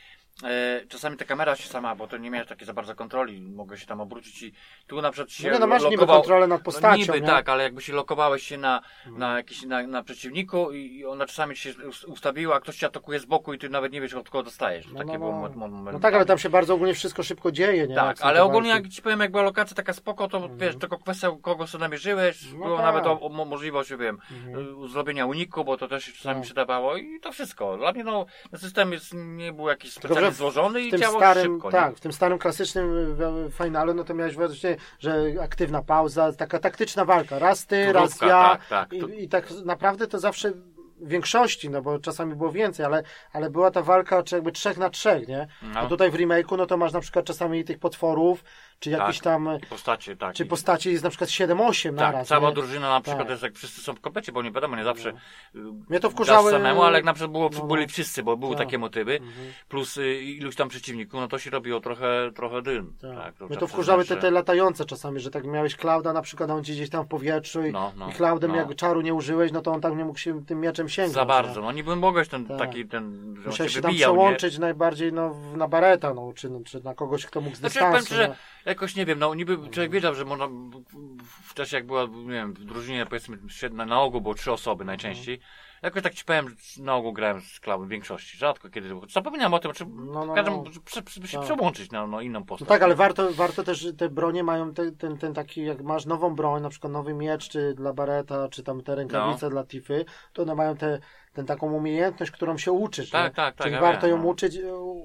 czasami 0.88 1.16
ta 1.16 1.24
kamera 1.24 1.56
się 1.56 1.68
sama, 1.68 1.94
bo 1.94 2.06
to 2.06 2.16
nie 2.16 2.30
miałeś 2.30 2.48
takiej 2.48 2.66
za 2.66 2.72
bardzo 2.74 2.94
kontroli, 2.94 3.40
mogę 3.40 3.78
się 3.78 3.86
tam 3.86 4.00
obrócić 4.00 4.42
i 4.42 4.52
tu 4.86 5.02
na 5.02 5.10
przykład 5.10 5.30
się 5.32 5.48
No, 5.48 5.54
nie, 5.54 5.58
no 5.60 5.66
masz 5.66 5.82
niby 5.82 5.94
lokował, 5.96 6.16
kontrolę 6.16 6.46
nad 6.46 6.62
postacią, 6.62 6.88
no 7.08 7.14
niby 7.14 7.20
nie? 7.20 7.26
tak, 7.26 7.48
ale 7.48 7.62
jakby 7.62 7.82
się 7.82 7.92
lokowałeś 7.92 8.42
się 8.42 8.58
na, 8.58 8.80
na 9.06 9.36
jakiś, 9.36 9.62
na, 9.62 9.82
na 9.86 10.02
przeciwniku 10.02 10.72
i, 10.72 11.04
ona 11.04 11.26
czasami 11.26 11.56
się 11.56 11.70
us- 11.86 12.04
ustawiła, 12.04 12.56
a 12.56 12.60
ktoś 12.60 12.76
cię 12.76 12.86
atakuje 12.86 13.18
z 13.20 13.24
boku 13.24 13.52
i 13.54 13.58
ty 13.58 13.68
nawet 13.68 13.92
nie 13.92 14.00
wiesz 14.00 14.14
od 14.14 14.30
kogo 14.30 14.42
dostajesz. 14.42 14.86
No, 14.92 14.98
Takie 14.98 15.12
no, 15.12 15.18
było 15.18 15.48
no. 15.48 15.56
moment. 15.68 15.92
No 15.92 16.00
tak, 16.00 16.14
ale 16.14 16.24
tam 16.26 16.38
się 16.38 16.50
bardzo 16.50 16.74
ogólnie 16.74 16.94
wszystko 16.94 17.22
szybko 17.22 17.52
dzieje, 17.52 17.86
nie? 17.86 17.94
Tak, 17.94 18.16
ale 18.20 18.42
ogólnie 18.44 18.68
jak 18.70 18.88
ci 18.88 19.02
powiem, 19.02 19.20
jak 19.20 19.30
była 19.30 19.42
lokacja 19.42 19.76
taka 19.76 19.92
spoko, 19.92 20.28
to 20.28 20.48
wiesz, 20.56 20.76
tylko 20.76 20.98
kwestia 20.98 21.30
kogo 21.42 21.66
sobie 21.66 21.82
namierzyłeś, 21.82 22.52
No 22.52 22.64
było 22.64 22.76
tak. 22.76 22.86
nawet 22.86 23.06
o, 23.06 23.20
o 23.20 23.28
mo- 23.28 23.44
możliwość, 23.44 23.90
wiem, 23.94 24.18
Mhm. 24.30 24.84
y, 24.84 24.88
zrobienia 24.88 25.26
uniku, 25.26 25.64
bo 25.64 25.76
to 25.76 25.88
też 25.88 26.04
się 26.04 26.12
czasami 26.12 26.42
przydawało 26.42 26.96
i 26.96 27.20
to 27.22 27.32
wszystko. 27.32 27.76
Dla 27.76 27.92
mnie 27.92 28.04
no, 28.04 28.26
system 28.56 28.92
jest, 28.92 29.12
nie 29.14 29.52
był 29.52 29.68
jakiś 29.68 29.94
Tylko, 29.94 30.08
specjalnie 30.08 30.23
że 30.30 30.32
złożony 30.32 30.80
i 30.82 30.90
tym 30.90 31.00
działał 31.00 31.20
starym, 31.20 31.42
szybko. 31.54 31.70
tak, 31.70 31.90
nie? 31.90 31.96
w 31.96 32.00
tym 32.00 32.12
starym 32.12 32.38
klasycznym 32.38 33.14
w- 33.14 33.50
w 33.50 33.56
finalu, 33.64 33.94
no 33.94 34.04
to 34.04 34.14
miałeś 34.14 34.34
właśnie, 34.34 34.76
że 34.98 35.22
aktywna 35.42 35.82
pauza, 35.82 36.32
taka 36.32 36.58
taktyczna 36.58 37.04
walka, 37.04 37.38
raz 37.38 37.66
ty, 37.66 37.92
raz 37.92 38.02
Turówka, 38.02 38.26
ja 38.26 38.42
tak, 38.42 38.66
tak. 38.68 38.92
I, 38.92 39.24
i 39.24 39.28
tak 39.28 39.50
naprawdę 39.64 40.06
to 40.06 40.18
zawsze 40.18 40.52
w 41.00 41.08
większości, 41.08 41.70
no 41.70 41.82
bo 41.82 41.98
czasami 41.98 42.34
było 42.34 42.52
więcej, 42.52 42.86
ale, 42.86 43.02
ale 43.32 43.50
była 43.50 43.70
ta 43.70 43.82
walka 43.82 44.22
czy 44.22 44.34
jakby 44.34 44.52
trzech 44.52 44.78
na 44.78 44.90
trzech, 44.90 45.28
nie? 45.28 45.46
No. 45.62 45.80
A 45.80 45.86
tutaj 45.86 46.10
w 46.10 46.14
remake'u, 46.14 46.56
no 46.58 46.66
to 46.66 46.76
masz 46.76 46.92
na 46.92 47.00
przykład 47.00 47.24
czasami 47.24 47.64
tych 47.64 47.78
potworów, 47.78 48.44
czy 48.78 48.90
jakieś 48.90 49.16
Tak. 49.18 49.24
tam, 49.24 49.48
postacie, 49.70 50.16
tak. 50.16 50.34
czy 50.34 50.42
i- 50.44 50.46
postaci 50.46 50.90
jest 50.92 51.04
na 51.04 51.10
przykład 51.10 51.30
7-8 51.30 51.96
tak, 51.96 52.12
naraz, 52.12 52.28
cała 52.28 52.48
nie? 52.48 52.54
drużyna 52.54 52.88
na 52.90 53.00
przykład 53.00 53.22
Tak. 53.22 53.30
jest 53.30 53.42
jak 53.42 53.54
wszyscy 53.54 53.80
są 53.80 53.94
w 53.94 54.00
komplecie, 54.00 54.32
bo 54.32 54.42
nie 54.42 54.50
wiadomo, 54.52 54.76
nie 54.76 54.84
zawsze 54.84 55.08
y, 55.10 55.58
Mnie 55.88 56.00
to 56.00 56.08
dasz 56.08 56.12
wkurzały- 56.12 56.50
samemu, 56.50 56.82
ale 56.82 56.98
jak 56.98 57.04
na 57.04 57.12
przykład 57.12 57.32
było, 57.32 57.50
No, 57.52 57.58
no. 57.58 57.64
byli 57.66 57.86
wszyscy, 57.86 58.22
bo 58.22 58.36
były 58.36 58.56
Tak. 58.56 58.66
takie 58.66 58.78
motywy, 58.78 59.12
Mhm. 59.16 59.32
plus 59.68 59.96
y, 59.96 60.14
iluś 60.22 60.56
tam 60.56 60.68
przeciwników, 60.68 61.20
no 61.20 61.28
to 61.28 61.38
się 61.38 61.50
robiło 61.50 61.80
trochę, 61.80 62.30
trochę 62.34 62.62
dym. 62.62 62.96
Tak. 63.02 63.10
Tak, 63.16 63.40
Mnie 63.40 63.48
trzeba 63.48 63.60
to 63.60 63.66
wkurzały 63.66 64.04
te, 64.04 64.16
te 64.16 64.30
latające 64.30 64.84
czasami, 64.84 65.20
że 65.20 65.30
tak 65.30 65.44
miałeś 65.44 65.76
Klauda 65.76 66.12
na 66.12 66.22
przykład, 66.22 66.50
on 66.50 66.64
ci 66.64 66.72
gdzieś 66.72 66.90
tam 66.90 67.04
w 67.04 67.08
powietrzu 67.08 67.64
i, 67.66 67.72
No, 67.72 67.92
no, 67.96 68.10
i 68.10 68.12
Cloudem 68.12 68.50
no. 68.50 68.56
jak 68.56 68.74
czaru 68.74 69.00
nie 69.00 69.14
użyłeś, 69.14 69.52
no 69.52 69.60
to 69.62 69.72
on 69.72 69.80
tak 69.80 69.96
nie 69.96 70.04
mógł 70.04 70.18
się 70.18 70.44
tym 70.44 70.60
mieczem 70.60 70.88
sięgnąć. 70.88 71.14
Za 71.14 71.24
bardzo, 71.24 71.60
no 71.60 71.72
niby 71.72 71.96
mogłeś 71.96 72.28
ten 72.28 72.46
Tak. 72.46 72.58
taki, 72.58 72.86
ten, 72.88 73.34
Musiałeś 73.46 73.56
się 73.56 73.68
się 73.76 73.80
tam 73.82 73.90
wybijał, 73.90 74.12
nie? 74.12 74.18
przełączyć 74.20 74.58
najbardziej 74.58 75.12
no, 75.12 75.34
na 75.56 75.68
Bareta, 75.68 76.14
no, 76.14 76.32
czy, 76.36 76.50
czy 76.66 76.80
na 76.84 76.94
kogoś, 76.94 77.26
kto 77.26 77.40
mógł 77.40 77.56
z 77.56 77.58
Znaczy, 77.58 77.74
dystansu. 77.80 78.14
no. 78.28 78.34
Jakoś 78.64 78.96
nie 78.96 79.06
wiem, 79.06 79.18
no 79.18 79.34
niby 79.34 79.58
człowiek 79.70 79.90
wiedział, 79.92 80.14
że 80.14 80.24
można 80.24 80.46
w- 80.46 81.54
czasie 81.54 81.76
jak 81.76 81.86
była, 81.86 82.06
nie 82.06 82.32
wiem, 82.32 82.52
w 82.54 82.64
drużynie 82.64 83.06
powiedzmy 83.06 83.38
świetna, 83.48 83.86
na 83.86 84.00
ogół 84.00 84.20
było 84.20 84.34
trzy 84.34 84.52
osoby 84.52 84.84
najczęściej. 84.84 85.40
Jakoś 85.82 86.02
tak 86.02 86.14
ci 86.14 86.24
powiem, 86.24 86.48
że 86.48 86.82
na 86.82 86.94
ogół 86.94 87.12
grałem 87.12 87.40
z 87.40 87.60
klawem 87.60 87.86
w 87.86 87.90
większości, 87.90 88.36
rzadko 88.38 88.70
kiedy, 88.70 88.88
zapominam 89.10 89.54
o 89.54 89.58
tym, 89.58 89.72
czy 89.72 89.86
No, 89.86 90.26
no, 90.26 90.34
no. 90.42 90.64
prze, 90.84 91.02
prze, 91.02 91.28
się 91.28 91.38
Tak. 91.38 91.46
przełączyć 91.46 91.90
na 91.90 92.06
no, 92.06 92.20
inną 92.20 92.40
No 92.40 92.46
postać. 92.46 92.68
tak, 92.68 92.82
ale 92.82 92.94
warto, 92.94 93.32
warto 93.32 93.62
też, 93.62 93.86
te 93.98 94.08
bronie 94.08 94.44
mają 94.44 94.74
te, 94.74 94.92
ten, 94.92 95.18
ten 95.18 95.34
taki, 95.34 95.64
jak 95.64 95.82
masz 95.82 96.06
nową 96.06 96.34
broń, 96.34 96.62
na 96.62 96.68
przykład 96.68 96.92
nowy 96.92 97.14
miecz, 97.14 97.48
czy 97.48 97.74
dla 97.74 97.92
Bareta, 97.92 98.48
czy 98.48 98.62
tam 98.62 98.82
te 98.82 98.94
rękawice 98.94 99.46
No. 99.46 99.50
dla 99.50 99.64
Tify, 99.64 100.04
to 100.32 100.42
one 100.42 100.54
mają 100.54 100.76
te, 100.76 100.98
ten 101.32 101.46
taką 101.46 101.72
umiejętność, 101.72 102.32
którą 102.32 102.58
się 102.58 102.72
uczysz. 102.72 103.10
Tak, 103.10 103.24
nie? 103.24 103.36
tak, 103.36 103.54
tak, 103.54 103.64
Czyli 103.64 103.74
ja 103.74 103.80
warto 103.80 104.06
wiem, 104.06 104.16
ją 104.16 104.22
no. 104.22 104.28
uczyć, 104.28 104.58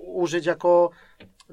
użyć 0.05 0.45
jako 0.45 0.89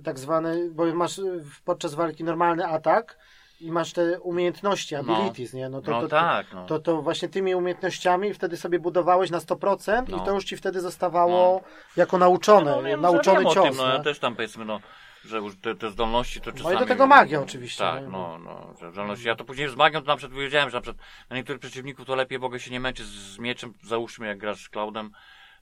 tak 0.05 0.19
zwany, 0.19 0.71
bo 0.71 0.95
masz 0.95 1.21
w- 1.21 1.63
podczas 1.63 1.95
walki 1.95 2.25
normalny 2.25 2.67
atak 2.67 3.19
i 3.61 3.71
masz 3.73 3.93
te 3.93 4.21
umiejętności, 4.21 4.95
No. 4.95 5.17
abilities, 5.17 5.53
nie? 5.55 5.69
No 5.69 5.81
to, 5.83 5.91
no 5.91 6.01
to, 6.01 6.09
tak, 6.09 6.47
no. 6.55 6.67
to, 6.67 6.79
to 6.79 7.03
właśnie 7.03 7.29
tymi 7.29 7.55
umiejętnościami 7.55 8.35
wtedy 8.35 8.57
sobie 8.57 8.79
budowałeś 8.79 9.31
na 9.31 9.39
100% 9.39 10.09
No. 10.09 10.17
i 10.17 10.21
to 10.21 10.35
już 10.35 10.45
ci 10.45 10.57
wtedy 10.57 10.81
zostawało 10.81 11.61
jako 11.97 12.19
nauczone, 12.19 12.71
no, 12.83 12.83
no, 12.97 12.97
nauczony 13.13 13.45
cios. 13.45 13.65
Tym, 13.69 13.77
no, 13.77 13.89
ja 13.89 13.99
też 14.03 14.19
tam 14.19 14.37
powiedzmy, 14.37 14.65
no, 14.65 14.81
że 15.25 15.37
już 15.39 15.57
te, 15.57 15.75
te 15.75 15.91
zdolności 15.91 16.41
to 16.41 16.53
czasami... 16.53 16.75
No 16.75 16.81
do 16.81 16.87
tego 16.87 17.07
magia 17.07 17.41
oczywiście, 17.43 17.85
Tak, 17.85 18.03
no, 18.09 18.39
no, 18.39 18.75
że 18.81 18.93
zdolności. 18.93 19.27
Ja 19.29 19.35
to 19.37 19.45
później 19.45 19.69
z 19.69 19.77
magią 19.77 20.01
to 20.01 20.07
na 20.07 20.17
przykład 20.17 20.41
wiedziałem, 20.41 20.71
że 20.71 20.77
na 20.77 20.81
przykład 20.81 21.07
na 21.31 21.37
niektórych 21.37 21.61
przeciwników 21.61 22.07
to 22.07 22.15
lepiej 22.17 22.39
ogóle 22.39 22.61
się 22.61 22.71
nie 22.71 22.81
męczyć 22.81 23.07
z 23.07 23.39
mieczem, 23.39 23.73
załóżmy 23.83 24.27
jak 24.27 24.39
grasz 24.39 24.65
z 24.65 24.69
Cloudem, 24.69 25.11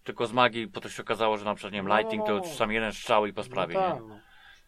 tylko 0.04 0.26
z 0.26 0.32
magii, 0.32 0.68
potem 0.68 0.90
się 0.90 1.02
okazało, 1.02 1.38
że 1.38 1.44
na 1.44 1.54
przykład, 1.54 1.72
nie 1.72 1.78
wiem, 1.78 1.88
No, 1.88 1.98
lighting 1.98 2.26
to 2.26 2.40
czasami 2.40 2.74
jeden 2.74 2.92
strzał 2.92 3.26
i 3.26 3.32
po 3.32 3.42
sprawie, 3.44 3.74
no 3.74 3.80
nie? 4.08 4.20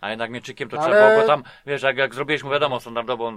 No. 0.03 0.07
A 0.07 0.11
jednak 0.11 0.31
mieczykiem 0.31 0.69
to 0.69 0.81
Ale- 0.81 0.87
trzeba 0.93 1.09
było, 1.11 1.21
bo 1.21 1.27
tam, 1.27 1.43
wiesz, 1.67 1.83
jak, 1.83 1.97
jak 1.97 2.15
zrobiłeś 2.15 2.43
mu 2.45 2.51
wiadomo 2.51 2.81
standardowo, 2.81 3.33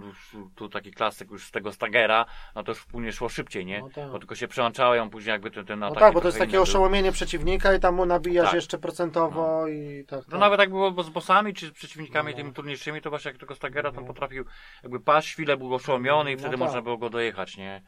tu 0.55 0.69
taki 0.69 0.91
klasyk 0.91 1.31
już 1.31 1.45
z 1.45 1.51
tego 1.51 1.71
Stagera, 1.73 2.25
no 2.55 2.63
to 2.63 2.71
już 2.71 2.85
później 2.85 3.13
szło 3.13 3.29
szybciej, 3.29 3.65
nie? 3.65 3.79
No 3.81 3.89
tak. 3.95 4.11
Bo 4.11 4.19
tylko 4.19 4.35
się 4.35 4.47
przełączało 4.47 4.95
ją 4.95 5.09
później 5.09 5.31
jakby 5.31 5.51
ten, 5.51 5.65
ten 5.65 5.79
No 5.79 5.85
atak. 5.85 5.99
tak, 5.99 6.13
bo 6.13 6.21
to 6.21 6.27
jest 6.27 6.39
takie 6.39 6.61
oszołomienie 6.61 7.11
przeciwnika 7.11 7.73
i 7.73 7.79
tam 7.79 7.95
mu 7.95 8.05
nabijasz 8.05 8.45
Tak. 8.45 8.55
jeszcze 8.55 8.77
procentowo 8.77 9.67
i 9.67 10.05
tak. 10.07 10.19
No 10.19 10.31
tak. 10.31 10.39
nawet 10.39 10.59
jak 10.59 10.69
było 10.69 11.03
z 11.03 11.09
bossami 11.09 11.53
czy 11.53 11.67
z 11.67 11.71
przeciwnikami 11.71 12.31
No. 12.31 12.37
tymi 12.37 12.53
trudniejszymi, 12.53 13.01
to 13.01 13.09
właśnie 13.09 13.31
jak 13.31 13.39
tego 13.39 13.55
Stagera 13.55 13.91
to 13.91 14.01
potrafił 14.01 14.45
jakby 14.83 14.99
paść 14.99 15.33
chwilę, 15.33 15.57
był 15.57 15.73
oszołomiony 15.73 16.31
i 16.31 16.35
No 16.35 16.39
wtedy 16.39 16.57
tak. 16.57 16.59
można 16.59 16.81
było 16.81 16.97
go 16.97 17.09
dojechać, 17.09 17.57
nie? 17.57 17.81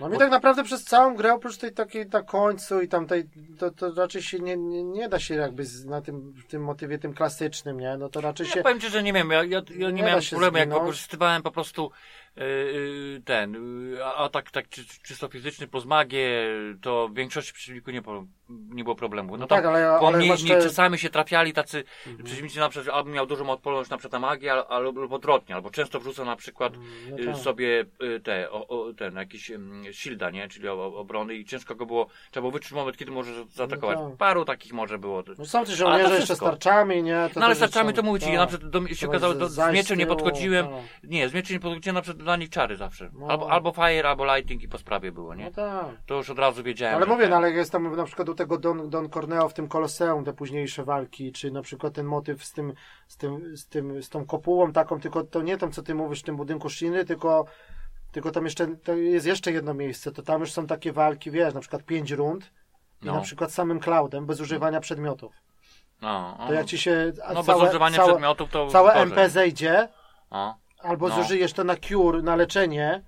No 0.00 0.08
mi 0.08 0.18
tak 0.18 0.30
naprawdę 0.30 0.64
przez 0.64 0.84
całą 0.84 1.16
grę, 1.16 1.34
oprócz 1.34 1.56
tej 1.56 1.72
takiej 1.72 2.06
na 2.06 2.22
końcu 2.22 2.80
i 2.80 2.88
tamtej, 2.88 3.24
to, 3.58 3.70
to 3.70 3.94
raczej 3.94 4.22
się 4.22 4.38
nie, 4.38 4.56
nie, 4.56 4.84
nie 4.84 5.08
da 5.08 5.18
się 5.18 5.34
jakby 5.34 5.64
z, 5.64 5.84
na 5.84 6.02
tym, 6.02 6.34
tym 6.48 6.62
motywie 6.64 6.98
tym 6.98 7.14
klasycznym, 7.14 7.80
nie? 7.80 7.96
No 7.96 8.08
to 8.08 8.20
raczej 8.20 8.46
Ja 8.46 8.52
się... 8.52 8.62
powiem 8.62 8.80
Ci, 8.80 8.90
że 8.90 9.02
nie 9.02 9.12
wiem, 9.12 9.30
ja, 9.30 9.44
ja, 9.44 9.62
ja 9.76 9.90
nie, 9.90 9.92
Nie 9.92 10.02
miałem 10.02 10.22
problemu, 10.30 10.56
jak 10.56 10.68
wykorzystywałem 10.68 11.42
po 11.42 11.50
prostu 11.50 11.90
ten 13.24 13.52
yy, 13.92 14.04
atak 14.04 14.50
tak 14.50 14.68
czy, 14.68 14.84
czysto 15.02 15.28
fizyczny 15.28 15.66
plus 15.66 15.84
magię, 15.84 16.46
to 16.82 17.08
w 17.08 17.14
większości 17.14 17.52
przeciwników 17.52 17.94
nie, 17.94 18.02
po- 18.02 18.24
nie 18.48 18.84
było 18.84 18.96
problemu. 18.96 19.32
No, 19.32 19.36
No 19.38 19.46
tak, 19.46 19.64
ale, 19.64 19.90
ale 19.90 20.18
mnie 20.18 20.36
te... 20.36 20.62
czasami 20.62 20.98
się 20.98 21.10
trafiali 21.10 21.52
tacy 21.52 21.84
Mhm. 22.06 22.24
przeciwnicy 22.24 22.58
na 22.58 22.68
przykład, 22.68 22.96
albo 22.96 23.10
miał 23.10 23.26
dużą 23.26 23.50
odporność 23.50 23.90
na 23.90 23.96
przykład 23.98 24.12
na 24.22 24.28
magię, 24.28 24.52
al- 24.52 24.64
albo 24.68 25.00
lub 25.00 25.12
odwrotnie, 25.12 25.54
albo 25.54 25.70
często 25.70 26.00
wrzucał 26.00 26.26
na 26.26 26.36
przykład 26.36 26.72
No 27.10 27.18
y, 27.18 27.26
tak. 27.26 27.36
sobie 27.36 27.84
y, 28.02 28.20
te, 28.20 28.50
o, 28.50 28.68
o, 28.68 28.92
ten, 28.92 29.14
jakiś 29.16 29.50
ym, 29.50 29.84
shielda, 29.92 30.30
nie? 30.30 30.48
Czyli 30.48 30.68
obrony 30.68 31.34
i 31.34 31.44
ciężko 31.44 31.74
go 31.74 31.86
było, 31.86 32.06
trzeba 32.30 32.42
było 32.42 32.52
wyczuć 32.52 32.72
moment, 32.72 32.96
kiedy 32.96 33.10
może 33.12 33.30
zaatakować. 33.50 33.98
No 33.98 34.08
tak. 34.08 34.18
Paru 34.18 34.44
takich 34.44 34.72
może 34.72 34.98
było. 34.98 35.22
No 35.38 35.46
są 35.46 35.64
też 35.64 35.76
żołnierze 35.76 36.14
jeszcze 36.16 36.36
z 36.36 36.38
tarczami, 36.38 37.02
nie? 37.02 37.30
To 37.34 37.40
No 37.40 37.46
ale 37.46 37.54
z 37.54 37.58
tarczami 37.58 37.92
to 37.92 38.02
mówię 38.02 38.20
ci, 38.20 38.26
tak. 38.26 38.34
na 38.36 38.46
przykład 38.46 38.70
do, 38.70 38.88
się 38.88 39.08
okazało, 39.08 39.34
z- 39.34 39.38
do, 39.38 39.48
z 39.48 39.52
zajść 39.52 39.76
mieczem 39.76 39.98
nie 39.98 40.06
podchodziłem, 40.06 40.66
tak. 40.66 40.74
nie, 41.10 41.28
z 41.28 41.34
mieczem 41.34 41.54
nie 41.56 41.60
podchodziłem 41.60 41.94
na 41.94 42.02
przykład 42.02 42.22
dla 42.28 42.36
nich 42.36 42.50
czary 42.50 42.76
zawsze. 42.76 43.10
No. 43.12 43.26
Albo, 43.26 43.50
albo 43.50 43.72
fire, 43.72 44.08
albo 44.08 44.24
lighting 44.36 44.62
i 44.62 44.68
po 44.68 44.78
sprawie 44.78 45.12
było, 45.12 45.34
nie? 45.34 45.44
No 45.44 45.50
tak. 45.50 45.86
To 46.06 46.14
już 46.14 46.30
od 46.30 46.38
razu 46.38 46.62
wiedziałem. 46.62 46.96
Ale 46.96 47.06
mówię, 47.06 47.28
no 47.28 47.36
ale 47.36 47.50
jest 47.50 47.72
tam 47.72 47.96
na 47.96 48.04
przykład 48.04 48.28
u 48.28 48.34
tego 48.34 48.58
Don, 48.58 48.90
Don 48.90 49.08
Corneo 49.10 49.48
w 49.48 49.54
tym 49.54 49.68
Koloseum, 49.68 50.24
te 50.24 50.32
późniejsze 50.32 50.84
walki, 50.84 51.32
czy 51.32 51.50
na 51.50 51.62
przykład 51.62 51.94
ten 51.94 52.06
motyw 52.06 52.44
z 52.44 52.52
tym, 52.52 52.72
z 53.08 53.16
tym, 53.16 53.56
z 53.56 53.66
tym, 53.66 54.02
z 54.02 54.08
tą 54.08 54.26
kopułą 54.26 54.72
taką, 54.72 55.00
tylko 55.00 55.24
to 55.24 55.42
nie 55.42 55.56
tam, 55.58 55.72
co 55.72 55.82
ty 55.82 55.94
mówisz 55.94 56.20
w 56.20 56.22
tym 56.24 56.36
budynku 56.36 56.70
Shiny, 56.70 57.04
tylko, 57.04 57.44
tylko 58.12 58.30
tam 58.30 58.44
jeszcze, 58.44 58.66
jest 58.96 59.26
jeszcze 59.26 59.52
jedno 59.52 59.74
miejsce, 59.74 60.12
to 60.12 60.22
tam 60.22 60.40
już 60.40 60.52
są 60.52 60.66
takie 60.66 60.92
walki, 60.92 61.30
wiesz, 61.30 61.54
na 61.54 61.60
przykład 61.60 61.82
pięć 61.84 62.10
rund 62.10 62.50
i 63.02 63.06
No. 63.06 63.14
na 63.14 63.20
przykład 63.20 63.52
samym 63.52 63.80
Cloudem, 63.80 64.26
bez 64.26 64.40
używania 64.40 64.80
przedmiotów. 64.80 65.34
No, 66.02 66.38
To 66.46 66.52
jak 66.52 66.66
ci 66.66 66.78
się 66.78 67.12
no 67.28 67.34
bez 67.34 67.46
całe, 67.46 67.68
używania 67.68 67.96
całe, 67.96 68.08
przedmiotów 68.12 68.50
to 68.50 68.66
całe 68.66 68.88
gorzej. 68.88 69.02
MP 69.02 69.28
zejdzie, 69.28 69.88
O. 70.30 70.54
albo 70.78 71.08
No. 71.08 71.14
zużyjesz 71.22 71.52
to 71.52 71.64
na 71.64 71.76
cure, 71.76 72.22
na 72.22 72.36
leczenie 72.36 73.02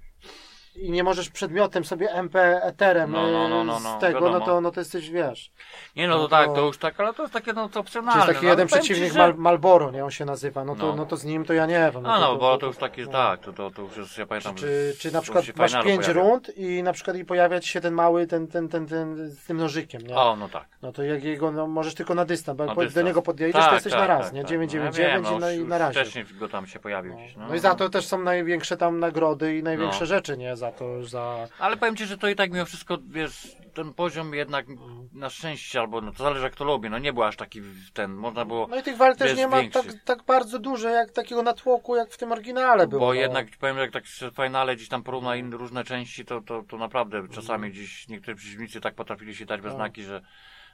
i 0.76 0.90
nie 0.90 1.04
możesz 1.04 1.30
przedmiotem 1.30 1.84
sobie 1.84 2.10
MP 2.12 2.62
eterem 2.62 3.10
No, 3.12 3.30
no, 3.30 3.48
no, 3.48 3.64
no, 3.64 3.78
y, 3.78 3.80
no, 3.82 3.96
z 3.98 4.00
tego, 4.00 4.30
no 4.30 4.40
to, 4.40 4.60
no 4.60 4.70
to 4.70 4.80
jesteś, 4.80 5.10
wiesz. 5.10 5.52
Nie 5.96 6.08
no, 6.08 6.16
No 6.16 6.22
to 6.22 6.28
tak, 6.28 6.46
to 6.54 6.60
już 6.60 6.78
tak, 6.78 7.00
ale 7.00 7.14
to 7.14 7.22
jest 7.22 7.34
takie 7.34 7.52
no 7.52 7.68
to 7.68 7.80
opcjonalne. 7.80 8.20
jest 8.20 8.32
taki 8.34 8.44
no, 8.44 8.50
jeden 8.50 8.66
przeciwnik 8.66 9.14
Mal, 9.14 9.34
Malboro, 9.36 9.90
nie 9.90 10.04
on 10.04 10.10
się 10.10 10.24
nazywa, 10.24 10.64
no 10.64 10.76
to, 10.76 10.86
No. 10.86 10.96
no. 10.96 11.06
to 11.06 11.16
z 11.16 11.24
nim 11.24 11.44
to 11.44 11.52
ja 11.52 11.66
nie 11.66 11.90
wiem. 11.94 12.06
A 12.06 12.20
no, 12.20 12.36
bo 12.36 12.58
to 12.58 12.66
już 12.66 12.76
no. 12.78 12.88
tak, 13.12 13.40
to, 13.40 13.52
to, 13.52 13.70
to 13.70 13.82
już 13.82 13.96
jest, 13.96 14.18
ja 14.18 14.26
pamiętam, 14.26 14.54
Czy, 14.54 14.94
czy 14.98 15.12
na 15.12 15.20
przykład 15.20 15.44
masz 15.56 15.84
pięć 15.84 16.08
rund 16.08 16.56
i 16.56 16.82
na 16.82 16.92
przykład 16.92 17.16
i 17.16 17.24
pojawia 17.24 17.60
ci 17.60 17.68
się 17.68 17.80
ten 17.80 17.94
mały, 17.94 18.26
ten, 18.26 18.46
ten, 18.48 18.68
ten, 18.68 18.86
ten 18.86 19.30
z 19.30 19.46
tym 19.46 19.56
nożykiem, 19.56 20.00
nie? 20.02 20.16
O, 20.16 20.36
no 20.36 20.48
tak. 20.48 20.64
No 20.82 20.92
to 20.92 21.02
jak 21.02 21.24
jego, 21.24 21.52
no 21.52 21.66
możesz 21.66 21.94
tylko 21.94 22.14
na 22.14 22.24
dystans, 22.24 22.58
bo 22.74 22.82
jak 22.82 22.92
do 22.92 23.02
niego 23.02 23.22
podjedziesz, 23.22 23.66
to 23.66 23.74
jesteś 23.74 23.92
na 23.92 24.06
raz, 24.06 24.32
nie? 24.32 24.42
No, 24.42 24.48
ja 24.48 24.48
999 24.48 25.28
wiem, 25.28 25.64
i, 25.64 25.68
na, 25.68 25.78
razie. 25.78 26.00
Wcześniej 26.00 26.24
go 26.38 26.48
tam 26.48 26.66
się 26.66 26.78
pojawił 26.78 27.14
gdzieś. 27.14 27.36
No. 27.36 27.46
no 27.48 27.54
i 27.54 27.58
za 27.58 27.74
to 27.74 27.88
też 27.88 28.06
są 28.06 28.18
największe 28.22 28.76
tam 28.76 28.98
nagrody 28.98 29.56
i 29.56 29.62
największe 29.62 30.00
No. 30.00 30.06
rzeczy, 30.06 30.36
nie? 30.36 30.56
Za 30.60 30.72
to, 30.72 31.04
za... 31.04 31.48
Ale 31.58 31.76
powiem 31.76 31.96
ci, 31.96 32.06
że 32.06 32.18
to 32.18 32.28
i 32.28 32.34
tak 32.36 32.52
mimo 32.52 32.64
wszystko, 32.64 32.98
wiesz, 33.08 33.56
ten 33.74 33.94
poziom 33.94 34.34
jednak 34.34 34.66
na 35.12 35.30
szczęście, 35.30 35.80
albo 35.80 36.00
no 36.00 36.12
to 36.12 36.22
zależy 36.22 36.42
jak 36.44 36.54
to 36.54 36.64
lubi, 36.64 36.90
no 36.90 36.98
nie 36.98 37.12
był 37.12 37.22
aż 37.22 37.36
taki 37.36 37.60
w- 37.60 37.90
ten, 37.92 38.12
można 38.14 38.44
było, 38.44 38.66
No 38.70 38.78
i 38.78 38.82
tych 38.82 38.96
walk 38.96 39.16
też 39.18 39.36
nie 39.36 39.48
ma 39.48 39.56
tak, 39.72 39.84
tak 40.04 40.22
bardzo 40.24 40.58
dużo, 40.58 40.88
jak 40.88 41.10
takiego 41.12 41.42
natłoku, 41.42 41.96
jak 41.96 42.10
w 42.10 42.16
tym 42.18 42.32
oryginale 42.32 42.86
było. 42.86 43.00
bo 43.00 43.06
no. 43.06 43.12
jednak 43.14 43.46
powiem, 43.60 43.76
że 43.76 43.82
jak 43.82 43.90
tak 43.92 44.06
się 44.06 44.30
w 44.30 44.34
finale 44.36 44.76
gdzieś 44.76 44.88
tam 44.88 45.02
porówna 45.02 45.36
inne 45.36 45.56
różne 45.56 45.84
części, 45.84 46.24
to, 46.24 46.40
to, 46.40 46.62
to 46.68 46.76
naprawdę 46.78 47.28
czasami 47.28 47.70
gdzieś 47.70 48.08
niektórzy 48.08 48.34
przeciwnicy 48.36 48.80
tak 48.80 48.94
potrafili 48.94 49.36
się 49.36 49.46
dać 49.46 49.60
we 49.60 49.68
Tak. 49.68 49.76
znaki, 49.76 50.02
że, 50.02 50.22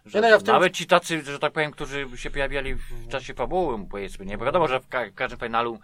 że 0.07 0.21
no 0.21 0.29
ja 0.29 0.39
w 0.39 0.43
tym- 0.43 0.55
nawet 0.55 0.73
ci 0.75 0.87
tacy, 0.87 1.23
że 1.25 1.39
tak 1.39 1.53
powiem, 1.53 1.71
którzy 1.71 2.07
się 2.17 2.31
pojawiali 2.31 2.75
w 2.75 3.09
czasie 3.09 3.35
fabuły, 3.35 3.87
powiedzmy, 3.91 4.27
nie, 4.27 4.39
bo 4.39 4.45
wiadomo, 4.45 4.69
że 4.69 4.81
w 4.81 4.89
ka- 4.89 5.11
każdym 5.11 5.39
finalu, 5.39 5.79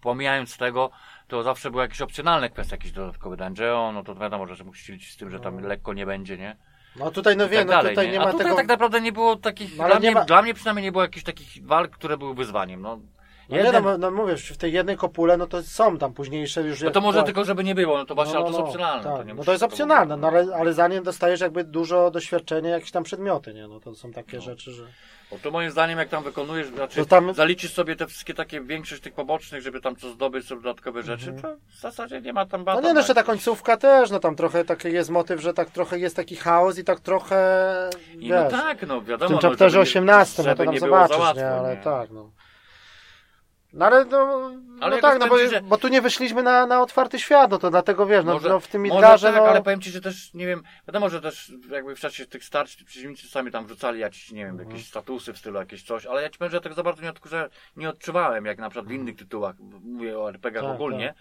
pomijając 0.00 0.56
tego, 0.56 0.90
to 1.28 1.42
zawsze 1.42 1.70
były 1.70 1.82
jakieś 1.82 2.00
opcjonalne 2.02 2.50
kwestie, 2.50 2.74
jakiś 2.74 2.92
dodatkowy 2.92 3.36
dungeon, 3.36 3.94
no 3.94 4.02
to 4.04 4.14
wiadomo, 4.14 4.54
że 4.54 4.64
musisz 4.64 4.88
liczyć 4.88 5.12
z 5.12 5.16
tym, 5.16 5.30
że 5.30 5.40
tam 5.40 5.60
No. 5.60 5.68
lekko 5.68 5.92
nie 5.92 6.06
będzie, 6.06 6.38
nie? 6.38 6.56
No 6.96 7.10
tutaj, 7.10 7.36
no 7.36 7.44
I 7.46 7.48
wiem, 7.48 7.58
tak 7.58 7.66
no 7.66 7.72
dalej, 7.72 7.92
tutaj 7.94 8.10
nie, 8.10 8.18
ma 8.18 8.24
A 8.24 8.30
tutaj 8.30 8.44
tego... 8.44 8.56
tak 8.56 8.66
naprawdę 8.66 9.00
nie 9.00 9.12
było 9.12 9.36
takich, 9.36 9.76
No 9.78 9.86
dla, 9.86 9.94
nie 9.94 10.00
mnie, 10.00 10.10
ma- 10.10 10.24
dla 10.24 10.42
mnie 10.42 10.54
przynajmniej 10.54 10.84
nie 10.84 10.92
było 10.92 11.04
jakichś 11.04 11.24
takich 11.24 11.66
walk, 11.66 11.90
które 11.90 12.16
były 12.16 12.34
wyzwaniem, 12.34 12.82
no. 12.82 13.00
No 13.48 13.56
nie, 13.56 13.62
Jeden- 13.62 13.84
no, 13.84 13.98
no 13.98 14.10
mówisz, 14.10 14.52
w 14.52 14.56
tej 14.56 14.72
jednej 14.72 14.96
kopule, 14.96 15.36
no 15.36 15.46
to 15.46 15.62
są 15.62 15.98
tam 15.98 16.12
późniejsze 16.14 16.62
już... 16.62 16.80
no 16.82 16.90
to 16.90 17.00
może 17.00 17.18
to- 17.18 17.24
tylko, 17.24 17.44
żeby 17.44 17.64
nie 17.64 17.74
było, 17.74 17.98
no 17.98 18.04
to 18.04 18.14
właśnie, 18.14 18.34
No, 18.34 18.40
ale 18.40 18.46
to 18.52 18.52
no, 18.52 18.58
jest 18.58 18.68
opcjonalne. 18.68 19.04
Tak. 19.04 19.16
To 19.16 19.22
nie 19.22 19.34
no 19.34 19.44
to 19.44 19.52
jest 19.52 19.64
opcjonalne, 19.64 20.16
no 20.16 20.28
ale, 20.28 20.46
ale 20.56 20.72
za 20.72 20.88
nie 20.88 21.00
dostajesz 21.02 21.40
jakby 21.40 21.64
dużo 21.64 22.10
doświadczenia, 22.10 22.70
jakieś 22.70 22.90
tam 22.90 23.02
przedmioty, 23.04 23.54
nie? 23.54 23.68
No 23.68 23.80
to 23.80 23.94
są 23.94 24.12
takie 24.12 24.36
No. 24.36 24.42
rzeczy, 24.42 24.72
że... 24.72 24.84
Bo 25.30 25.38
to 25.38 25.50
moim 25.50 25.70
zdaniem, 25.70 25.98
jak 25.98 26.08
tam 26.08 26.24
wykonujesz, 26.24 26.66
znaczy 26.68 26.96
To 26.96 27.04
tam- 27.04 27.34
zaliczysz 27.34 27.72
sobie 27.72 27.96
te 27.96 28.06
wszystkie 28.06 28.34
takie, 28.34 28.60
większość 28.60 29.02
tych 29.02 29.12
pobocznych, 29.14 29.62
żeby 29.62 29.80
tam 29.80 29.96
co 29.96 30.10
zdobyć, 30.10 30.46
sobie 30.46 30.62
dodatkowe 30.62 31.02
rzeczy, 31.02 31.32
to 31.42 31.56
w 31.70 31.80
zasadzie 31.80 32.20
nie 32.20 32.32
ma 32.32 32.46
tam 32.46 32.60
No 32.60 32.64
bata. 32.64 32.80
nie, 32.80 32.92
no 32.94 33.00
jeszcze 33.00 33.14
ta 33.14 33.22
końcówka 33.22 33.76
też, 33.76 34.10
no 34.10 34.18
tam 34.20 34.36
trochę 34.36 34.64
taki 34.64 34.92
jest 34.92 35.10
motyw, 35.10 35.40
że 35.40 35.54
tak 35.54 35.70
trochę 35.70 35.98
jest 35.98 36.16
taki 36.16 36.36
chaos 36.36 36.78
i 36.78 36.84
tak 36.84 37.00
trochę, 37.00 37.36
I 38.18 38.28
no 38.28 38.42
wiesz, 38.44 38.52
tak, 38.52 38.86
no 38.86 39.00
w 39.00 39.04
wiadomo. 39.06 39.28
tym 39.28 39.36
no, 39.42 39.48
chapterze 39.48 39.70
żeby 39.70 39.78
nie- 39.84 39.90
18, 39.90 40.42
no 40.42 40.44
to 40.44 40.50
żeby 40.50 40.64
tam 40.64 40.74
nie 40.74 40.80
zobaczysz, 40.80 41.36
nie? 41.36 41.46
Ale 41.48 41.76
nie? 41.76 41.82
tak, 41.82 42.10
no. 42.10 42.30
No 43.74 43.86
ale 43.86 44.04
no, 44.04 44.50
Ale 44.80 44.96
no 44.96 45.02
tak, 45.02 45.18
no 45.20 45.26
bo, 45.26 45.38
ci, 45.38 45.48
że- 45.48 45.60
bo 45.60 45.78
tu 45.78 45.88
nie 45.88 46.02
wyszliśmy 46.02 46.42
na, 46.42 46.66
na 46.66 46.82
otwarty 46.82 47.18
świat, 47.18 47.50
no 47.50 47.58
to 47.58 47.70
dlatego 47.70 48.06
wiesz, 48.06 48.24
no, 48.24 48.32
Może- 48.32 48.48
no 48.48 48.60
w 48.60 48.68
tym 48.68 48.82
Może 48.82 48.94
Midgarze, 48.94 49.32
tak, 49.32 49.36
no... 49.36 49.48
ale 49.48 49.62
powiem 49.62 49.80
ci, 49.80 49.90
że 49.90 50.00
też, 50.00 50.34
nie 50.34 50.46
wiem, 50.46 50.62
wiadomo, 50.88 51.08
że 51.08 51.20
też 51.20 51.52
jakby 51.70 51.96
w 51.96 52.00
czasie 52.00 52.26
tych 52.26 52.44
starć 52.44 52.74
ci 52.74 52.84
przeciwnicy 52.84 53.28
sami 53.28 53.50
tam 53.50 53.66
wrzucali 53.66 54.00
jakieś, 54.00 54.32
nie 54.32 54.44
wiem, 54.44 54.50
Mhm. 54.50 54.70
jakieś 54.70 54.86
statusy 54.88 55.32
w 55.32 55.38
stylu 55.38 55.58
jakieś 55.58 55.82
coś, 55.82 56.06
ale 56.06 56.22
ja 56.22 56.30
ci 56.30 56.38
powiem, 56.38 56.50
że 56.50 56.56
ja 56.56 56.60
tego 56.60 56.74
za 56.74 56.82
bardzo 56.82 57.02
nie, 57.02 57.10
odkurza, 57.10 57.48
nie 57.76 57.88
odczuwałem, 57.88 58.44
jak 58.44 58.58
na 58.58 58.70
przykład 58.70 58.88
w 58.88 58.92
innych 58.92 59.16
tytułach, 59.16 59.56
mówię 59.84 60.18
o 60.18 60.28
RPG-ach 60.28 60.64
Tak, 60.64 60.74
ogólnie, 60.74 61.14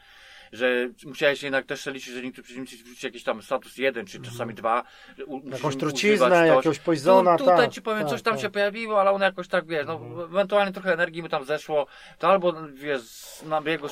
że 0.54 0.90
musiałeś 1.06 1.44
jednak 1.44 1.66
też 1.66 1.86
liczyć, 1.86 2.14
że 2.14 2.22
niektórzy 2.22 2.44
przeciwnicy 2.44 2.76
wrzucili 2.76 3.08
jakiś 3.08 3.24
tam 3.24 3.42
status 3.42 3.78
jeden, 3.78 4.06
czy 4.06 4.22
czasami 4.22 4.54
dwa. 4.54 4.84
Mhm. 5.20 5.52
Jakąś 5.52 5.74
im 5.74 5.80
truciznę, 5.80 6.48
jakiegoś 6.48 6.80
poisona, 6.80 7.38
tu, 7.38 7.44
Tutaj 7.44 7.58
tak, 7.58 7.72
ci 7.74 7.82
powiem, 7.82 8.00
tak, 8.00 8.10
coś 8.10 8.22
tam 8.22 8.34
tak. 8.34 8.42
się 8.42 8.50
pojawiło, 8.50 9.02
ale 9.02 9.12
one 9.12 9.26
jakoś 9.26 9.48
tak, 9.48 9.68
wiesz, 9.68 9.88
no, 9.88 10.00
ewentualnie 10.24 10.74
trochę 10.74 10.94
energii 10.94 11.24
mi 11.24 11.30
tam 11.30 11.46
zeszło, 11.46 11.88
to 12.20 12.28
albo, 12.28 12.54
wiesz, 12.74 13.02
na 13.46 13.62
biegu, 13.62 13.88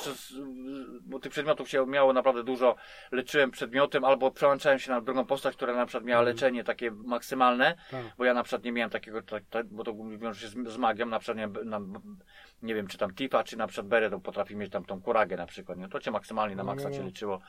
bo 1.00 1.18
tych 1.18 1.32
przedmiotów 1.32 1.68
się 1.68 1.86
miało 1.86 2.12
naprawdę 2.12 2.44
dużo, 2.44 2.76
leczyłem 3.12 3.50
przedmiotem, 3.50 4.04
albo 4.04 4.30
przełączałem 4.30 4.78
się 4.78 4.90
na 4.90 5.00
drugą 5.00 5.24
postać, 5.24 5.56
która 5.56 5.74
na 5.74 5.86
przykład 5.86 6.04
miała 6.04 6.22
leczenie 6.22 6.64
takie 6.64 6.90
maksymalne, 6.90 7.74
Tak. 7.90 8.00
bo 8.18 8.24
ja 8.24 8.34
na 8.34 8.42
przykład 8.42 8.64
nie 8.64 8.72
miałem 8.72 8.90
takiego, 8.90 9.22
tak, 9.22 9.42
tak, 9.50 9.66
bo 9.66 9.84
to 9.84 9.94
wiąże 10.18 10.40
się 10.40 10.48
z, 10.48 10.72
z 10.72 10.76
magią, 10.76 11.06
na 11.06 11.18
przykład 11.18 11.38
nie, 11.38 11.64
na, 11.64 11.80
nie 12.62 12.74
wiem, 12.74 12.86
czy 12.86 12.98
tam 12.98 13.14
Tifa, 13.14 13.44
czy 13.44 13.56
na 13.56 13.66
przykład 13.66 13.86
Bere, 13.86 14.10
to 14.10 14.20
potrafi 14.20 14.56
mieć 14.56 14.72
tam 14.72 14.84
tą 14.84 15.02
kuragę 15.02 15.36
na 15.36 15.46
przykład, 15.46 15.78
nie? 15.78 15.88
To 15.88 16.00
cię 16.00 16.10
maksymalnie 16.10 16.56
na 16.56 16.62
No, 16.62 16.66
maksa 16.72 16.88
no, 16.88 16.94
cię 16.94 17.00
no. 17.00 17.06
liczyło. 17.06 17.40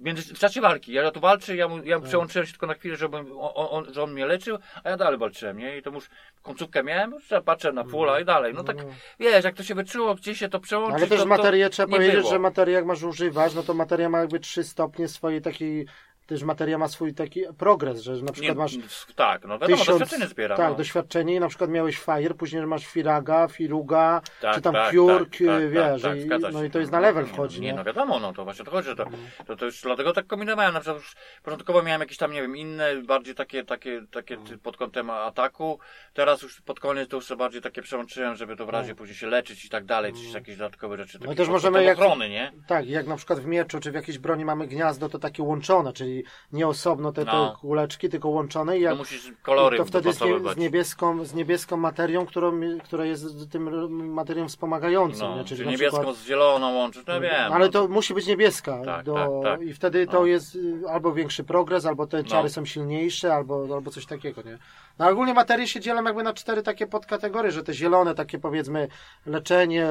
Więc 0.00 0.32
w 0.32 0.38
czasie 0.38 0.60
walki, 0.60 0.92
ja 0.92 1.10
tu 1.10 1.20
walczę, 1.20 1.56
ja, 1.56 1.68
mu, 1.68 1.84
ja 1.84 1.98
Tak. 1.98 2.08
przełączyłem 2.08 2.46
się 2.46 2.52
tylko 2.52 2.66
na 2.66 2.74
chwilę, 2.74 2.96
żeby 2.96 3.16
on, 3.16 3.26
on, 3.54 3.94
że 3.94 4.02
on 4.02 4.12
mnie 4.12 4.26
leczył, 4.26 4.58
a 4.84 4.90
ja 4.90 4.96
dalej 4.96 5.18
walczyłem, 5.18 5.58
nie? 5.58 5.78
I 5.78 5.82
to 5.82 5.90
już 5.90 6.08
końcówkę 6.42 6.82
miałem, 6.82 7.10
już 7.12 7.28
patrzę 7.44 7.72
na 7.72 7.84
fulla 7.84 8.20
i 8.20 8.24
dalej. 8.24 8.54
No 8.54 8.64
tak, 8.64 8.76
wiesz, 9.18 9.44
jak 9.44 9.54
to 9.54 9.62
się 9.62 9.74
wyczuło, 9.74 10.14
gdzie 10.14 10.34
się 10.34 10.48
to 10.48 10.60
przełączy, 10.60 10.96
Ale 10.96 11.06
też 11.06 11.20
to, 11.20 11.26
materię 11.26 11.64
to 11.64 11.70
trzeba 11.70 11.92
powiedzieć, 11.96 12.16
było. 12.20 12.30
że 12.30 12.38
materię 12.38 12.74
jak 12.74 12.84
masz 12.86 13.02
używać, 13.02 13.54
no 13.54 13.62
to 13.62 13.74
materia 13.74 14.08
ma 14.08 14.18
jakby 14.20 14.40
trzy 14.40 14.64
stopnie 14.64 15.08
swojej 15.08 15.42
takiej, 15.42 15.86
też 16.30 16.42
materia 16.42 16.78
ma 16.78 16.88
swój 16.88 17.14
taki 17.14 17.42
progres, 17.58 18.00
że 18.02 18.12
na 18.12 18.32
przykład 18.32 18.56
Nie, 18.56 18.62
masz 18.62 18.72
tak, 19.16 19.42
no 19.44 19.58
wiadomo, 19.58 19.76
tysiąc, 19.78 19.98
doświadczenie 19.98 20.26
zbieram. 20.26 20.56
tak, 20.56 20.70
no. 20.70 20.74
doświadczenie 20.76 21.34
i 21.34 21.40
na 21.40 21.48
przykład 21.48 21.70
miałeś 21.70 21.98
Fire, 21.98 22.34
później 22.34 22.66
masz 22.66 22.86
Firaga, 22.86 23.48
Firuga, 23.48 24.20
Tak, 24.40 24.54
czy 24.54 24.60
tam 24.60 24.72
tak, 24.74 24.90
Cure, 24.94 25.18
tak, 25.18 25.28
tak, 25.46 25.70
wiesz, 25.70 26.02
tak, 26.02 26.12
tak, 26.40 26.50
i, 26.50 26.52
no 26.54 26.64
i 26.64 26.70
to 26.70 26.78
jest 26.78 26.92
na 26.92 27.00
level 27.00 27.26
wchodzi, 27.26 27.60
Nie, 27.60 27.66
nie? 27.66 27.74
no 27.74 27.84
wiadomo, 27.84 28.18
no 28.20 28.32
to 28.32 28.44
właśnie 28.44 28.64
to 28.64 28.70
chodzi, 28.70 28.88
że 28.88 28.96
to, 28.96 29.04
to, 29.46 29.56
to 29.56 29.64
już 29.64 29.80
dlatego 29.82 30.12
tak 30.12 30.26
kombinowałem, 30.26 30.74
na 30.74 30.80
przykład 30.80 31.02
już 31.02 31.14
początkowo 31.42 31.82
miałem 31.82 32.00
jakieś 32.00 32.16
tam, 32.16 32.32
nie 32.32 32.42
wiem, 32.42 32.56
inne, 32.56 33.02
bardziej 33.02 33.34
takie, 33.34 33.64
takie, 33.64 34.02
takie 34.10 34.36
ty- 34.36 34.58
pod 34.58 34.76
kątem 34.76 35.10
ataku, 35.10 35.78
teraz 36.14 36.42
już 36.42 36.60
pod 36.60 36.80
koniec 36.80 37.08
to 37.08 37.16
już 37.16 37.26
sobie 37.26 37.38
bardziej 37.38 37.60
takie 37.62 37.82
przełączyłem, 37.82 38.36
żeby 38.36 38.56
to 38.56 38.66
w 38.66 38.68
razie 38.68 38.94
później 38.94 39.16
się 39.16 39.26
leczyć 39.26 39.64
i 39.64 39.68
tak 39.68 39.84
dalej, 39.84 40.12
czy 40.12 40.34
jakieś 40.38 40.56
dodatkowe 40.56 40.96
rzeczy. 40.96 41.18
No 41.24 41.34
też 41.34 41.48
możemy 41.48 41.84
jak- 41.84 41.98
ochrony, 41.98 42.28
nie? 42.28 42.52
Tak, 42.66 42.86
jak 42.86 43.06
na 43.06 43.16
przykład 43.16 43.40
w 43.40 43.46
mieczu, 43.46 43.80
czy 43.80 43.90
w 43.90 43.94
jakiejś 43.94 44.18
broni 44.18 44.44
mamy 44.44 44.66
gniazdo, 44.66 45.08
to 45.08 45.18
takie 45.18 45.42
łączone, 45.42 45.92
czyli 45.92 46.19
nie 46.52 46.68
osobno 46.68 47.12
te, 47.12 47.24
No. 47.24 47.50
te 47.50 47.56
kuleczki, 47.60 48.08
tylko 48.08 48.28
łączone 48.28 48.78
i 48.78 48.80
To 48.82 48.88
jak 48.88 48.98
musisz 48.98 49.32
kolory 49.42 49.76
to 49.76 49.84
wtedy 49.84 50.12
z, 50.12 50.20
nie, 50.20 50.38
z, 50.54 50.56
niebieską, 50.56 51.24
z 51.24 51.34
niebieską 51.34 51.76
materią, 51.76 52.26
którą, 52.26 52.60
która 52.84 53.04
jest 53.04 53.50
tym 53.50 53.70
materią 54.12 54.48
wspomagającą, 54.48 55.28
No, 55.30 55.36
nie? 55.36 55.44
czyli 55.44 55.64
na 55.64 55.70
niebieską 55.70 55.96
przykład- 55.96 56.16
z 56.16 56.24
zieloną 56.26 56.74
łączysz, 56.74 57.06
no 57.06 57.20
wiem. 57.20 57.52
Ale 57.52 57.66
no. 57.66 57.72
to 57.72 57.88
musi 57.88 58.14
być 58.14 58.26
niebieska. 58.26 58.78
Tak, 58.84 59.04
do, 59.04 59.14
tak, 59.14 59.28
tak. 59.58 59.68
I 59.68 59.72
wtedy 59.74 60.06
to 60.06 60.12
No. 60.20 60.26
jest 60.26 60.54
y, 60.56 60.74
albo 60.90 61.12
większy 61.12 61.44
progres, 61.44 61.86
albo 61.86 62.06
te 62.06 62.24
czary 62.24 62.42
No. 62.42 62.48
są 62.48 62.64
silniejsze, 62.64 63.34
albo, 63.34 63.66
albo 63.74 63.90
coś 63.90 64.06
takiego, 64.06 64.42
nie? 64.42 64.58
No 64.98 65.08
ogólnie 65.08 65.34
materie 65.34 65.66
się 65.66 65.80
dzielą 65.80 66.04
jakby 66.04 66.22
na 66.22 66.32
cztery 66.32 66.62
takie 66.62 66.86
podkategorie, 66.86 67.50
że 67.50 67.62
te 67.62 67.74
zielone 67.74 68.14
takie 68.14 68.38
powiedzmy 68.38 68.88
leczenie, 69.26 69.86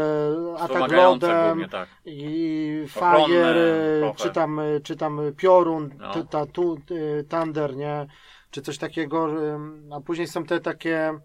atak 0.60 0.92
lodem 0.92 1.70
tak. 1.70 1.90
i 2.06 2.84
fire, 2.88 3.56
y, 3.58 4.14
czy 4.16 4.30
tam, 4.30 4.60
y, 4.60 4.82
czy 4.84 4.96
tam 4.96 5.22
piorun, 5.38 5.90
No. 5.98 6.14
t- 6.14 6.24
ta, 6.30 6.46
tu, 6.46 6.78
y, 6.92 7.26
thunder, 7.30 7.76
nie? 7.76 8.06
Czy 8.52 8.62
coś 8.62 8.78
takiego, 8.78 9.28
a 9.92 10.02
później 10.02 10.28
są 10.28 10.44
te 10.44 10.60
takie 10.60 11.20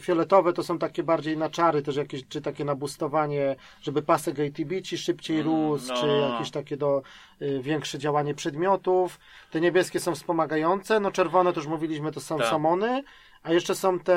fioletowe 0.00 0.52
to 0.52 0.62
są 0.62 0.78
takie 0.78 1.02
bardziej 1.02 1.36
na 1.36 1.50
czary 1.50 1.82
też 1.82 1.96
jakieś, 1.96 2.28
czy 2.28 2.40
takie 2.40 2.64
na 2.64 2.74
boostowanie, 2.74 3.56
żeby 3.82 4.02
pasek 4.02 4.36
ATB 4.40 4.82
ci 4.84 4.98
szybciej 4.98 5.40
Mm, 5.40 5.52
rósł, 5.52 5.88
no, 5.88 6.00
czy 6.00 6.06
jakieś 6.06 6.50
takie 6.50 6.76
do 6.76 7.02
y, 7.42 7.60
większe 7.62 7.98
działanie 7.98 8.34
przedmiotów. 8.34 9.18
Te 9.50 9.60
niebieskie 9.60 10.00
są 10.00 10.14
wspomagające, 10.14 11.00
no 11.00 11.10
czerwone 11.10 11.52
to 11.52 11.60
już 11.60 11.66
mówiliśmy, 11.68 12.12
to 12.12 12.20
są 12.20 12.38
Tak. 12.38 12.46
samony, 12.46 13.02
a 13.42 13.52
jeszcze 13.52 13.74
są 13.74 13.98
te 13.98 14.16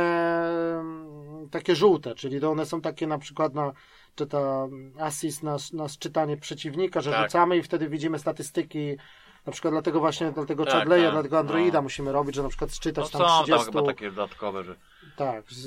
mm, 0.80 1.50
takie 1.52 1.76
żółte, 1.76 2.16
czyli 2.16 2.40
to 2.42 2.52
one 2.52 2.66
są 2.66 2.82
takie 2.82 3.08
na 3.08 3.18
przykład 3.18 3.54
na 3.54 3.72
czy 4.16 4.28
ta 4.28 4.68
assist 5.00 5.44
na, 5.44 5.58
na 5.74 5.90
czytanie 6.00 6.38
przeciwnika, 6.38 7.02
że 7.02 7.12
Tak. 7.12 7.24
rzucamy 7.24 7.58
i 7.58 7.64
wtedy 7.64 7.90
widzimy 7.90 8.20
statystyki 8.20 8.98
na 9.46 9.52
przykład 9.52 9.74
dlatego 9.74 10.00
właśnie, 10.00 10.32
dlatego 10.32 10.66
Tak, 10.66 10.74
Chadleya, 10.74 11.04
tak, 11.04 11.12
dlatego 11.14 11.40
Androida 11.40 11.78
no. 11.78 11.82
musimy 11.82 12.12
robić, 12.12 12.36
że 12.36 12.44
na 12.44 12.50
przykład 12.50 12.70
No 12.72 12.78
czytać 12.82 13.06
są 13.08 13.20
tam 13.20 13.28
tam 13.28 13.44
30 13.44 13.66
chyba 13.66 13.82
takie 13.84 14.10
dodatkowe, 14.10 14.64
że 14.64 14.76
tak, 15.16 15.52
z, 15.52 15.62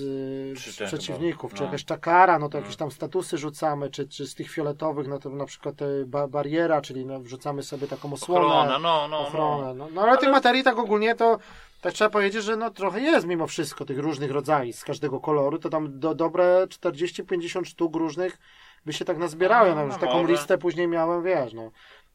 z 0.58 0.76
te 0.76 0.86
przeciwników, 0.86 1.54
czy 1.54 1.60
no. 1.60 1.66
jakaś 1.66 1.84
czakara, 1.84 2.38
no 2.38 2.48
to 2.48 2.58
No. 2.58 2.62
jakieś 2.62 2.76
tam 2.76 2.90
statusy 2.90 3.38
rzucamy, 3.38 3.90
czy, 3.90 4.08
czy 4.08 4.26
z 4.26 4.34
tych 4.34 4.50
fioletowych, 4.50 5.08
no 5.08 5.18
to 5.18 5.30
na 5.30 5.44
przykład 5.46 5.76
te 5.76 5.86
ba 6.06 6.28
bariera, 6.28 6.80
czyli 6.80 7.06
no, 7.06 7.20
wrzucamy 7.20 7.62
sobie 7.62 7.86
taką 7.86 8.12
osłonę, 8.12 8.46
ochrona, 8.46 8.78
no, 8.78 9.08
no, 9.08 9.18
ochronę. 9.20 9.66
no. 9.66 9.74
No, 9.74 9.88
no 9.94 10.02
ale 10.02 10.18
tych 10.18 10.30
materii 10.30 10.62
tak 10.64 10.78
ogólnie 10.78 11.14
to 11.14 11.38
tak 11.80 11.92
trzeba 11.92 12.10
powiedzieć, 12.10 12.44
że 12.44 12.56
no 12.56 12.70
trochę 12.70 13.00
jest 13.00 13.26
mimo 13.26 13.46
wszystko 13.46 13.84
tych 13.84 13.98
różnych 13.98 14.30
rodzajów 14.30 14.76
z 14.76 14.84
każdego 14.84 15.20
koloru, 15.20 15.58
to 15.58 15.68
tam 15.68 16.00
do, 16.00 16.14
dobre 16.14 16.66
40-50 16.68 17.64
sztuk 17.64 17.96
różnych 17.96 18.38
by 18.86 18.92
się 18.92 19.04
tak 19.04 19.18
nazbierały, 19.18 19.68
no, 19.68 19.74
No, 19.74 19.82
już 19.82 19.94
no 19.94 20.00
taką 20.00 20.18
może. 20.22 20.32
listę 20.32 20.58
później 20.58 20.88
miałem, 20.88 21.22
wiesz, 21.22 21.52
no. 21.52 21.70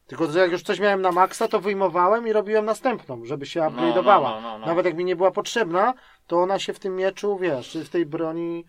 Tylko, 0.06 0.26
że 0.26 0.38
jak 0.38 0.52
już 0.52 0.62
coś 0.62 0.80
miałem 0.80 1.02
na 1.02 1.12
maksa, 1.12 1.48
to 1.48 1.60
wyjmowałem 1.60 2.26
i 2.28 2.32
robiłem 2.32 2.64
następną, 2.64 3.24
żeby 3.24 3.46
się 3.46 3.60
upgrade'owała. 3.60 4.22
no, 4.22 4.40
no, 4.40 4.58
no. 4.58 4.66
Nawet 4.66 4.86
jak 4.86 4.96
mi 4.96 5.04
nie 5.04 5.16
była 5.16 5.30
potrzebna, 5.30 5.94
to 6.26 6.36
ona 6.42 6.58
się 6.58 6.72
w 6.72 6.78
tym 6.78 6.96
mieczu, 6.96 7.38
wiesz, 7.38 7.68
czy 7.70 7.84
w 7.84 7.88
tej 7.88 8.06
broni... 8.06 8.64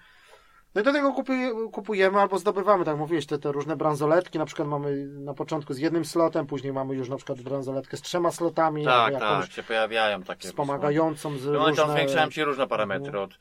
No 0.76 0.82
i 0.82 0.84
do 0.84 0.92
tego 0.94 1.12
kupuje, 1.14 1.52
kupujemy 1.72 2.20
albo 2.22 2.38
zdobywamy, 2.38 2.86
tak 2.86 2.98
mówiłeś, 2.98 3.26
te, 3.26 3.40
te 3.40 3.52
różne 3.52 3.76
bransoletki, 3.76 4.40
na 4.40 4.46
przykład 4.46 4.68
mamy 4.68 5.06
na 5.08 5.34
początku 5.34 5.74
z 5.74 5.78
jednym 5.78 6.06
slotem, 6.06 6.48
później 6.48 6.74
mamy 6.74 6.96
już 6.96 7.10
na 7.10 7.16
przykład 7.18 7.42
bransoletkę 7.42 7.98
z 7.98 8.02
trzema 8.02 8.32
slotami, 8.32 8.86
Tak, 8.86 9.20
tak, 9.20 9.52
się 9.52 9.64
pojawiają 9.64 10.24
takie. 10.24 10.48
wspomagającą 10.48 11.38
z 11.38 11.46
No 11.46 11.68
różne... 11.70 11.92
zwiększają 11.92 12.30
ci 12.30 12.44
różne 12.44 12.68
parametry. 12.68 13.20
Od, 13.20 13.32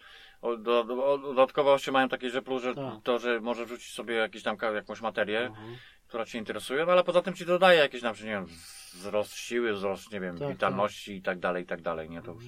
od, 0.42 0.68
od, 0.68 0.90
od, 0.90 1.22
dodatkowo 1.22 1.72
jeszcze 1.72 1.92
mają 1.92 2.08
takie, 2.08 2.30
że 2.30 2.42
plus, 2.42 2.62
że 2.62 2.74
Tak. 2.74 2.94
to, 3.02 3.18
że 3.18 3.40
możesz 3.40 3.66
wrzucić 3.66 3.94
sobie 3.94 4.14
jakiś 4.14 4.42
tam, 4.42 4.56
jakąś 4.74 5.00
materię, 5.00 5.40
Mhm. 5.46 5.76
Która 6.12 6.24
Cię 6.24 6.38
interesuje, 6.38 6.86
no 6.86 6.92
ale 6.92 7.04
poza 7.04 7.22
tym 7.22 7.34
Ci 7.34 7.46
dodaje 7.46 7.78
jakieś, 7.78 8.02
na 8.02 8.12
przykład, 8.12 8.34
nie 8.34 8.46
wiem, 8.46 8.56
wzrost 8.94 9.34
siły, 9.34 9.72
wzrost, 9.72 10.12
nie 10.12 10.20
wiem, 10.20 10.38
Tak, 10.38 10.48
witalności 10.48 11.12
i 11.16 11.22
tak 11.22 11.38
dalej, 11.38 11.62
i 11.62 11.66
tak 11.66 11.82
dalej, 11.82 12.10
nie, 12.10 12.22
to 12.22 12.32
już, 12.32 12.44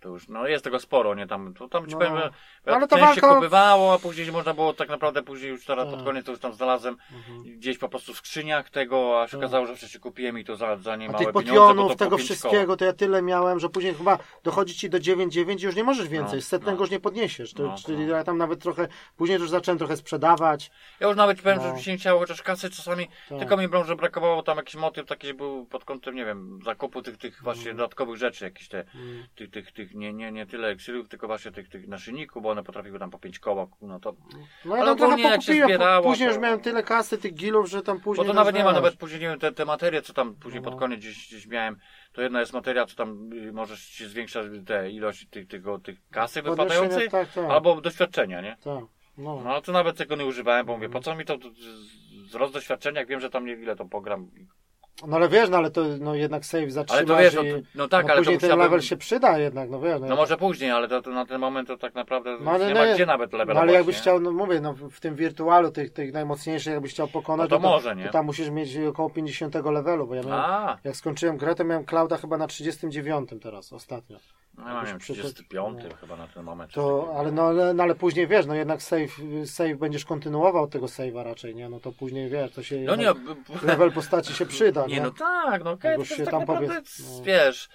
to 0.00 0.08
już, 0.08 0.28
no 0.28 0.46
jest 0.46 0.64
tego 0.64 0.80
sporo, 0.80 1.14
nie, 1.14 1.26
tam, 1.26 1.54
to 1.54 1.68
tam 1.68 1.86
Ci 1.86 1.92
No, 1.92 1.98
powiem, 1.98 2.14
no. 2.14 2.20
że 2.20 2.30
No, 2.66 2.74
ale 2.74 2.88
to 2.88 2.96
walka- 2.96 3.34
kupywało, 3.34 3.94
a 3.94 3.98
później 3.98 4.32
można 4.32 4.54
było 4.54 4.74
tak 4.74 4.88
naprawdę, 4.88 5.22
później 5.22 5.50
już 5.50 5.64
teraz 5.64 5.86
Tak. 5.86 5.94
pod 5.94 6.04
koniec 6.04 6.26
to 6.26 6.30
już 6.32 6.40
tam 6.40 6.52
znalazłem 6.54 6.96
Mhm. 7.12 7.42
gdzieś 7.58 7.78
po 7.78 7.88
prostu 7.88 8.14
w 8.14 8.16
skrzyniach 8.16 8.70
tego, 8.70 9.22
a 9.22 9.26
się 9.26 9.30
Tak. 9.30 9.38
okazało, 9.40 9.66
że 9.66 9.76
wcześniej 9.76 10.00
kupiłem 10.00 10.38
i 10.38 10.44
to 10.44 10.56
za, 10.56 10.76
za 10.76 10.92
A 10.92 10.96
niemałe 10.96 11.24
tych 11.24 11.32
potionów, 11.32 11.92
po 11.92 11.98
tego 11.98 12.18
wszystkiego, 12.18 12.64
koła. 12.66 12.76
to 12.76 12.84
ja 12.84 12.92
tyle 12.92 13.22
miałem, 13.22 13.60
że 13.60 13.68
później 13.68 13.94
chyba 13.94 14.18
dochodzi 14.44 14.74
ci 14.74 14.90
do 14.90 14.98
9,9 15.00 15.62
i 15.62 15.66
już 15.66 15.76
nie 15.76 15.84
możesz 15.84 16.08
więcej. 16.08 16.36
No, 16.36 16.42
setnego 16.42 16.76
no. 16.76 16.80
już 16.82 16.90
nie 16.90 17.00
podniesiesz. 17.00 17.52
To, 17.54 17.62
No, 17.62 17.76
czyli 17.86 18.06
no. 18.06 18.16
ja 18.16 18.24
tam 18.24 18.38
nawet 18.38 18.62
trochę, 18.62 18.88
później 19.16 19.38
już 19.38 19.50
zacząłem 19.50 19.78
trochę 19.78 19.96
sprzedawać. 19.96 20.70
Ja 21.00 21.06
już 21.08 21.16
nawet 21.16 21.42
powiem, 21.42 21.58
No. 21.58 21.62
że 21.64 21.72
mi 21.72 21.82
się 21.82 21.90
nie 21.92 21.98
chciało, 21.98 22.20
chociaż 22.20 22.42
kasy 22.42 22.70
czasami, 22.70 23.08
Tak. 23.28 23.38
tylko 23.38 23.56
mi 23.56 23.68
brał, 23.68 23.84
że 23.84 23.96
brakowało 23.96 24.42
tam 24.42 24.56
jakiś 24.56 24.74
motyw 24.74 25.06
taki, 25.06 25.34
był 25.34 25.66
pod 25.66 25.84
kątem, 25.84 26.14
nie 26.14 26.24
wiem, 26.24 26.58
zakupu 26.64 27.02
tych, 27.02 27.16
tych 27.16 27.32
Mm. 27.34 27.44
właśnie 27.44 27.74
dodatkowych 27.74 28.16
rzeczy, 28.16 28.44
jakieś 28.44 28.68
te, 28.68 28.84
tych, 29.34 29.50
tych, 29.50 29.72
tych 29.72 29.89
nie, 29.94 30.12
nie, 30.12 30.32
nie 30.32 30.46
tyle 30.46 30.68
eksylów, 30.68 31.08
tylko 31.08 31.26
właśnie 31.26 31.50
tych, 31.52 31.68
tych 31.68 31.88
naszyjników, 31.88 32.42
bo 32.42 32.50
one 32.50 32.62
potrafiły 32.64 32.98
tam 32.98 33.10
po 33.10 33.18
pięć 33.18 33.38
koła, 33.38 33.66
no 33.82 34.00
to, 34.00 34.14
No 34.64 34.76
ja 34.76 34.82
Ale 34.82 34.90
tam 34.90 34.96
trochę 34.98 35.12
ogólnie 35.14 35.30
jak 35.30 35.42
się 35.42 35.64
zbierało, 35.64 36.06
później 36.10 36.28
to- 36.28 36.34
już 36.34 36.42
miałem 36.42 36.60
tyle 36.60 36.82
kasy, 36.82 37.18
tych 37.18 37.34
gilów, 37.34 37.68
że 37.70 37.82
tam 37.82 38.00
później... 38.00 38.26
bo 38.26 38.32
to 38.32 38.36
nawet 38.36 38.54
nie 38.54 38.64
ma, 38.64 38.72
nawet 38.72 38.96
później, 38.96 39.20
nie 39.20 39.28
wiem, 39.28 39.38
te, 39.38 39.52
te 39.52 39.64
materie, 39.64 40.02
co 40.02 40.12
tam 40.12 40.34
później 40.34 40.62
No. 40.62 40.70
pod 40.70 40.80
koniec 40.80 41.00
gdzieś, 41.00 41.28
gdzieś 41.28 41.46
miałem, 41.46 41.76
to 42.12 42.22
jedna 42.22 42.40
jest 42.40 42.52
materia, 42.52 42.86
co 42.86 42.96
tam 42.96 43.32
y, 43.32 43.52
możesz 43.52 43.86
ci 43.86 44.06
zwiększać 44.06 44.46
te 44.66 44.90
ilość 44.90 45.26
tych, 45.30 45.48
tego, 45.48 45.78
tych 45.78 45.98
kasy 46.10 46.42
wypadającej, 46.42 47.08
Tak, 47.10 47.32
tak, 47.32 47.44
albo 47.50 47.80
doświadczenia, 47.80 48.40
nie? 48.40 48.56
tak. 48.64 48.84
No. 49.18 49.40
No, 49.44 49.60
to 49.60 49.72
nawet 49.72 49.96
tego 49.96 50.16
nie 50.16 50.24
używałem, 50.26 50.66
bo 50.66 50.74
mówię, 50.76 50.88
po 50.88 51.00
co 51.00 51.14
mi 51.14 51.24
to, 51.24 51.38
z- 51.38 52.22
wzrost 52.26 52.52
doświadczenia, 52.54 53.00
jak 53.00 53.08
wiem, 53.08 53.20
że 53.20 53.30
tam 53.30 53.46
niewiele 53.46 53.76
to 53.76 53.84
pogram 53.84 54.30
no 55.06 55.16
ale 55.16 55.28
wiesz, 55.28 55.48
no 55.50 55.56
ale 55.56 55.70
to 55.70 55.84
no, 56.00 56.14
jednak 56.14 56.44
save 56.46 56.72
zatrzymasz 56.72 56.98
Ale 56.98 57.06
to 57.06 57.16
wiesz, 57.22 57.34
no, 57.34 57.42
to, 57.42 57.66
no 57.74 57.88
tak, 57.88 58.06
no, 58.06 58.12
ale 58.12 58.20
to 58.20 58.24
później 58.24 58.38
ten 58.38 58.48
musiałbym... 58.48 58.64
level 58.64 58.80
się 58.80 58.96
przyda 58.96 59.38
jednak, 59.38 59.70
no 59.70 59.80
wiesz. 59.80 60.00
No 60.00 60.16
może 60.16 60.36
później, 60.36 60.70
ale 60.70 60.88
to, 60.88 61.02
to 61.02 61.10
na 61.10 61.26
ten 61.26 61.40
moment 61.40 61.68
to 61.68 61.76
tak 61.76 61.94
naprawdę 61.94 62.36
No, 62.40 62.50
ale 62.50 62.68
nie 62.68 62.74
ma 62.74 62.94
gdzie 62.94 63.06
nawet 63.06 63.32
No, 63.32 63.38
levelować, 63.38 63.62
ale 63.62 63.72
jakbyś 63.72 63.96
chciał, 63.96 64.20
no 64.20 64.32
mówię, 64.32 64.60
no 64.60 64.74
w 64.74 65.00
tym 65.00 65.14
wirtualu 65.14 65.70
tych, 65.70 65.92
tych 65.92 66.12
najmocniejszych, 66.12 66.72
jakbyś 66.72 66.92
chciał 66.92 67.08
pokonać, 67.08 67.50
No 67.50 67.56
to 67.56 67.62
to, 67.62 67.68
może, 67.68 67.96
nie? 67.96 68.06
to 68.06 68.12
tam 68.12 68.26
musisz 68.26 68.50
mieć 68.50 68.76
około 68.76 69.10
50 69.10 69.54
levelu, 69.54 70.06
bo 70.06 70.14
ja 70.14 70.22
miałem, 70.22 70.40
A, 70.40 70.78
jak 70.84 70.96
skończyłem 70.96 71.36
grę, 71.36 71.54
to 71.54 71.64
miałem 71.64 71.84
Clouda 71.84 72.16
chyba 72.16 72.36
na 72.36 72.46
39 72.46 73.30
teraz, 73.42 73.72
ostatnio. 73.72 74.18
No 74.58 74.84
ja 74.86 74.98
przy- 74.98 75.12
35 75.12 75.78
no. 75.90 75.96
chyba 75.96 76.16
na 76.16 76.26
ten 76.26 76.42
moment. 76.42 76.72
To, 76.72 77.14
ale 77.16 77.32
no, 77.32 77.42
ale, 77.42 77.74
no 77.74 77.82
ale 77.82 77.94
później 77.94 78.26
wiesz, 78.26 78.46
no 78.46 78.54
jednak 78.54 78.82
save, 78.82 79.16
save 79.44 79.76
będziesz 79.76 80.04
kontynuował 80.04 80.68
tego 80.68 80.86
save'a 80.86 81.22
raczej, 81.24 81.54
nie? 81.54 81.68
No 81.68 81.80
to 81.80 81.92
później 81.92 82.28
wiesz, 82.28 82.52
to 82.52 82.62
się 82.62 82.76
No 82.80 82.96
nie, 82.96 83.06
level 83.62 83.92
postaci 83.92 84.32
się 84.34 84.46
przyda, 84.46 84.86
nie? 84.86 84.94
nie 84.94 85.00
no 85.00 85.10
tak, 85.10 85.64
no 85.64 85.70
okej, 85.70 85.90
Jak 85.90 85.98
to 86.00 86.04
się 86.04 86.16
tak 86.16 86.30
tam 86.30 86.40
naprawdę, 86.40 86.74
no. 87.00 87.22
wiesz, 87.24 87.68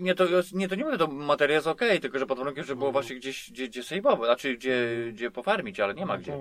nie 0.00 0.14
to, 0.14 0.24
nie 0.52 0.68
to 0.68 0.74
nie 0.74 0.84
mówię, 0.84 0.98
to 0.98 1.06
materia 1.06 1.54
jest 1.56 1.66
okej, 1.66 2.00
tylko 2.00 2.18
że 2.18 2.26
pod 2.26 2.38
warunkiem, 2.38 2.64
że 2.64 2.76
było 2.76 2.88
No. 2.88 2.92
właśnie 2.92 3.16
gdzieś, 3.16 3.50
gdzie, 3.50 3.68
gdzie 3.68 3.82
save'ować, 3.82 4.24
znaczy 4.24 4.56
gdzie, 4.56 4.86
gdzie 5.12 5.30
pofarmić, 5.30 5.80
ale 5.80 5.94
nie 5.94 6.06
ma 6.06 6.18
gdzie. 6.18 6.32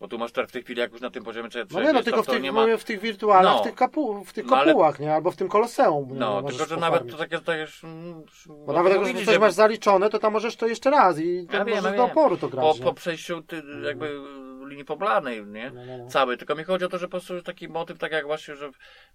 No, 0.00 0.06
Bo 0.06 0.08
tu 0.08 0.18
masz 0.18 0.30
w 0.48 0.52
tej 0.52 0.62
chwili, 0.62 0.80
jak 0.80 0.92
już 0.92 1.00
na 1.00 1.10
tym 1.10 1.24
poziomie, 1.24 1.50
co, 1.50 1.58
no 1.70 1.82
nie, 1.82 1.92
no 1.92 2.02
tylko 2.02 2.22
w 2.22 2.26
tych, 2.26 2.42
nie 2.42 2.52
ma... 2.52 2.76
w 2.78 2.84
tych 2.84 3.00
wirtualach, 3.00 3.54
No. 3.56 3.60
w 3.60 3.62
tych, 3.62 3.74
kapu, 3.74 4.24
w 4.24 4.32
tych 4.32 4.46
No, 4.46 4.56
ale- 4.56 4.66
kopułach, 4.72 5.00
nie? 5.00 5.14
Albo 5.14 5.30
w 5.30 5.36
tym 5.36 5.48
koloseum. 5.48 6.08
nie? 6.12 6.18
No, 6.18 6.40
możesz 6.42 6.58
tylko 6.58 6.74
że 6.74 6.80
nawet 6.80 7.10
to 7.10 7.16
takie, 7.16 7.38
to 7.38 7.54
już... 7.56 7.84
mm, 7.84 8.22
Bo 8.66 8.72
nawet 8.72 8.92
jak 8.92 9.00
już 9.00 9.12
coś 9.24 9.34
że- 9.34 9.38
masz 9.38 9.52
zaliczone, 9.52 10.10
to 10.10 10.18
tam 10.18 10.32
możesz 10.32 10.56
to 10.56 10.66
jeszcze 10.66 10.90
raz 10.90 11.18
i 11.18 11.46
Ja 11.52 11.64
wiem, 11.64 11.76
możesz 11.76 11.90
ja 11.90 11.96
do 11.96 12.04
oporu 12.04 12.36
to 12.36 12.48
grać. 12.48 12.78
po, 12.78 12.84
po 12.84 12.94
przejściu 12.94 13.42
ty, 13.42 13.62
jakby 13.84 14.20
linii 14.68 14.84
poblanej, 14.84 15.46
nie? 15.46 15.70
No, 15.70 15.84
no, 15.86 15.98
no. 15.98 16.08
Cały, 16.08 16.36
tylko 16.36 16.54
mi 16.54 16.64
chodzi 16.64 16.84
o 16.84 16.88
to, 16.88 16.98
że 16.98 17.06
po 17.06 17.10
prostu 17.10 17.42
taki 17.42 17.68
motyw, 17.68 17.98
tak 17.98 18.12
jak 18.12 18.26
właśnie, 18.26 18.56
że 18.56 18.70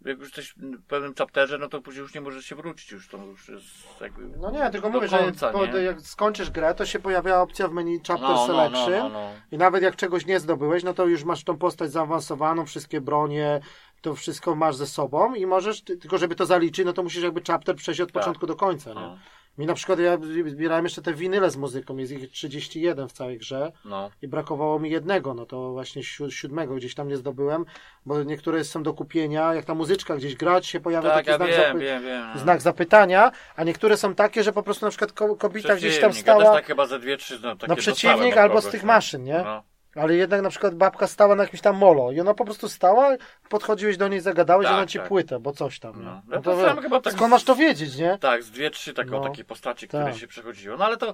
jak 0.05 0.17
już 0.19 0.27
jesteś 0.27 0.53
w 0.57 0.85
pewnym 0.87 1.13
chapterze, 1.15 1.57
no 1.57 1.67
to 1.67 1.81
później 1.81 2.01
już 2.01 2.13
nie 2.13 2.21
możesz 2.21 2.45
się 2.45 2.55
wrócić, 2.55 2.91
już 2.91 3.07
to 3.07 3.17
już 3.17 3.49
jest 3.49 4.01
jakby 4.01 4.37
No 4.37 4.51
nie, 4.51 4.69
tylko 4.69 4.89
mówię, 4.89 5.07
końca, 5.07 5.47
że 5.47 5.53
po, 5.53 5.77
jak 5.77 6.01
skończysz 6.01 6.51
grę, 6.51 6.75
to 6.75 6.85
się 6.85 6.99
pojawia 6.99 7.41
opcja 7.41 7.67
w 7.67 7.71
menu 7.71 7.99
Chapter 8.07 8.29
no, 8.29 8.29
no, 8.29 8.47
no, 8.47 8.47
Selection 8.47 9.11
i 9.51 9.57
nawet 9.57 9.83
jak 9.83 9.95
czegoś 9.95 10.25
nie 10.25 10.39
zdobyłeś, 10.39 10.83
no 10.83 10.93
to 10.93 11.05
już 11.05 11.23
masz 11.23 11.43
tą 11.43 11.57
postać 11.57 11.91
zaawansowaną, 11.91 12.65
wszystkie 12.65 13.01
bronie, 13.01 13.59
to 14.01 14.15
wszystko 14.15 14.55
masz 14.55 14.75
ze 14.75 14.87
sobą 14.87 15.33
i 15.33 15.45
możesz, 15.45 15.81
ty- 15.81 15.97
tylko 15.97 16.17
żeby 16.17 16.35
to 16.35 16.45
zaliczyć, 16.45 16.85
no 16.85 16.93
to 16.93 17.03
musisz 17.03 17.23
jakby 17.23 17.41
chapter 17.47 17.75
przejść 17.75 18.01
od 18.01 18.11
Tak. 18.11 18.23
początku 18.23 18.45
do 18.47 18.55
końca, 18.55 18.93
nie? 18.93 19.17
Mi 19.57 19.65
na 19.65 19.73
przykład, 19.73 19.99
ja 19.99 20.17
zbierałem 20.45 20.85
jeszcze 20.85 21.01
te 21.01 21.13
winyle 21.13 21.51
z 21.51 21.57
muzyką, 21.57 21.97
jest 21.97 22.11
ich 22.11 22.31
31 22.31 23.07
w 23.07 23.11
całej 23.13 23.37
grze 23.37 23.71
no. 23.85 24.09
i 24.21 24.27
brakowało 24.27 24.79
mi 24.79 24.89
jednego, 24.89 25.33
no 25.33 25.45
to 25.45 25.71
właśnie 25.71 26.01
sió- 26.01 26.29
siódmego 26.31 26.75
gdzieś 26.75 26.95
tam 26.95 27.07
nie 27.07 27.17
zdobyłem, 27.17 27.65
bo 28.05 28.23
niektóre 28.23 28.63
są 28.63 28.83
do 28.83 28.93
kupienia, 28.93 29.53
jak 29.53 29.65
ta 29.65 29.75
muzyczka 29.75 30.15
gdzieś 30.15 30.35
grać 30.35 30.65
się 30.67 30.79
pojawia 30.79 31.09
Tak, 31.09 31.25
taki 31.25 31.29
ja 31.29 31.37
znak, 31.37 31.49
wiem, 31.49 31.57
zapy- 31.57 31.79
wiem, 31.79 32.03
wiem. 32.03 32.31
no. 32.33 32.39
znak 32.39 32.61
zapytania, 32.61 33.31
a 33.55 33.63
niektóre 33.63 33.97
są 33.97 34.15
takie, 34.15 34.43
że 34.43 34.53
po 34.53 34.63
prostu 34.63 34.85
na 34.85 34.89
przykład 34.89 35.11
ko- 35.11 35.35
kobieta 35.35 35.75
gdzieś 35.75 35.99
tam 35.99 36.11
Przeciwnik, 36.11 36.27
ja 36.27 36.33
stała, 36.33 36.43
też 36.53 36.53
tak 36.61 36.65
chyba 36.65 36.85
ze 36.85 36.99
dwie, 36.99 37.17
trzy, 37.17 37.39
no, 37.43 37.55
no 37.67 37.75
przeciwnik 37.75 38.37
albo 38.37 38.61
z 38.61 38.69
tych 38.69 38.83
no. 38.83 38.87
maszyn, 38.87 39.23
nie? 39.23 39.41
No. 39.45 39.63
Ale 39.95 40.15
jednak 40.15 40.41
na 40.41 40.49
przykład 40.49 40.75
babka 40.75 41.07
stała 41.07 41.35
na 41.35 41.43
jakimś 41.43 41.61
tam 41.61 41.77
molo 41.77 42.11
i 42.11 42.19
ona 42.19 42.33
po 42.33 42.45
prostu 42.45 42.69
stała, 42.69 43.15
podchodziłeś 43.49 43.97
do 43.97 44.07
niej, 44.07 44.19
zagadałeś, 44.19 44.67
Tak, 44.67 44.75
ona 44.75 44.85
ci 44.85 44.99
tak. 44.99 45.07
płytę, 45.07 45.39
bo 45.39 45.51
coś 45.51 45.79
tam. 45.79 46.03
No. 46.03 46.11
No. 46.11 46.21
Ja 46.31 46.35
No 46.35 46.41
to 46.41 47.01
tak 47.01 47.13
Skąd 47.13 47.31
masz 47.31 47.43
to 47.43 47.55
wiedzieć, 47.55 47.97
nie? 47.97 48.17
Tak, 48.17 48.43
z 48.43 48.51
dwie, 48.51 48.69
trzy 48.69 48.93
takie, 48.93 49.11
No. 49.11 49.19
takie 49.19 49.43
postaci, 49.43 49.87
które 49.87 50.05
Tak. 50.05 50.15
się 50.15 50.27
przechodziło. 50.27 50.77
No 50.77 50.85
ale 50.85 50.97
to, 50.97 51.13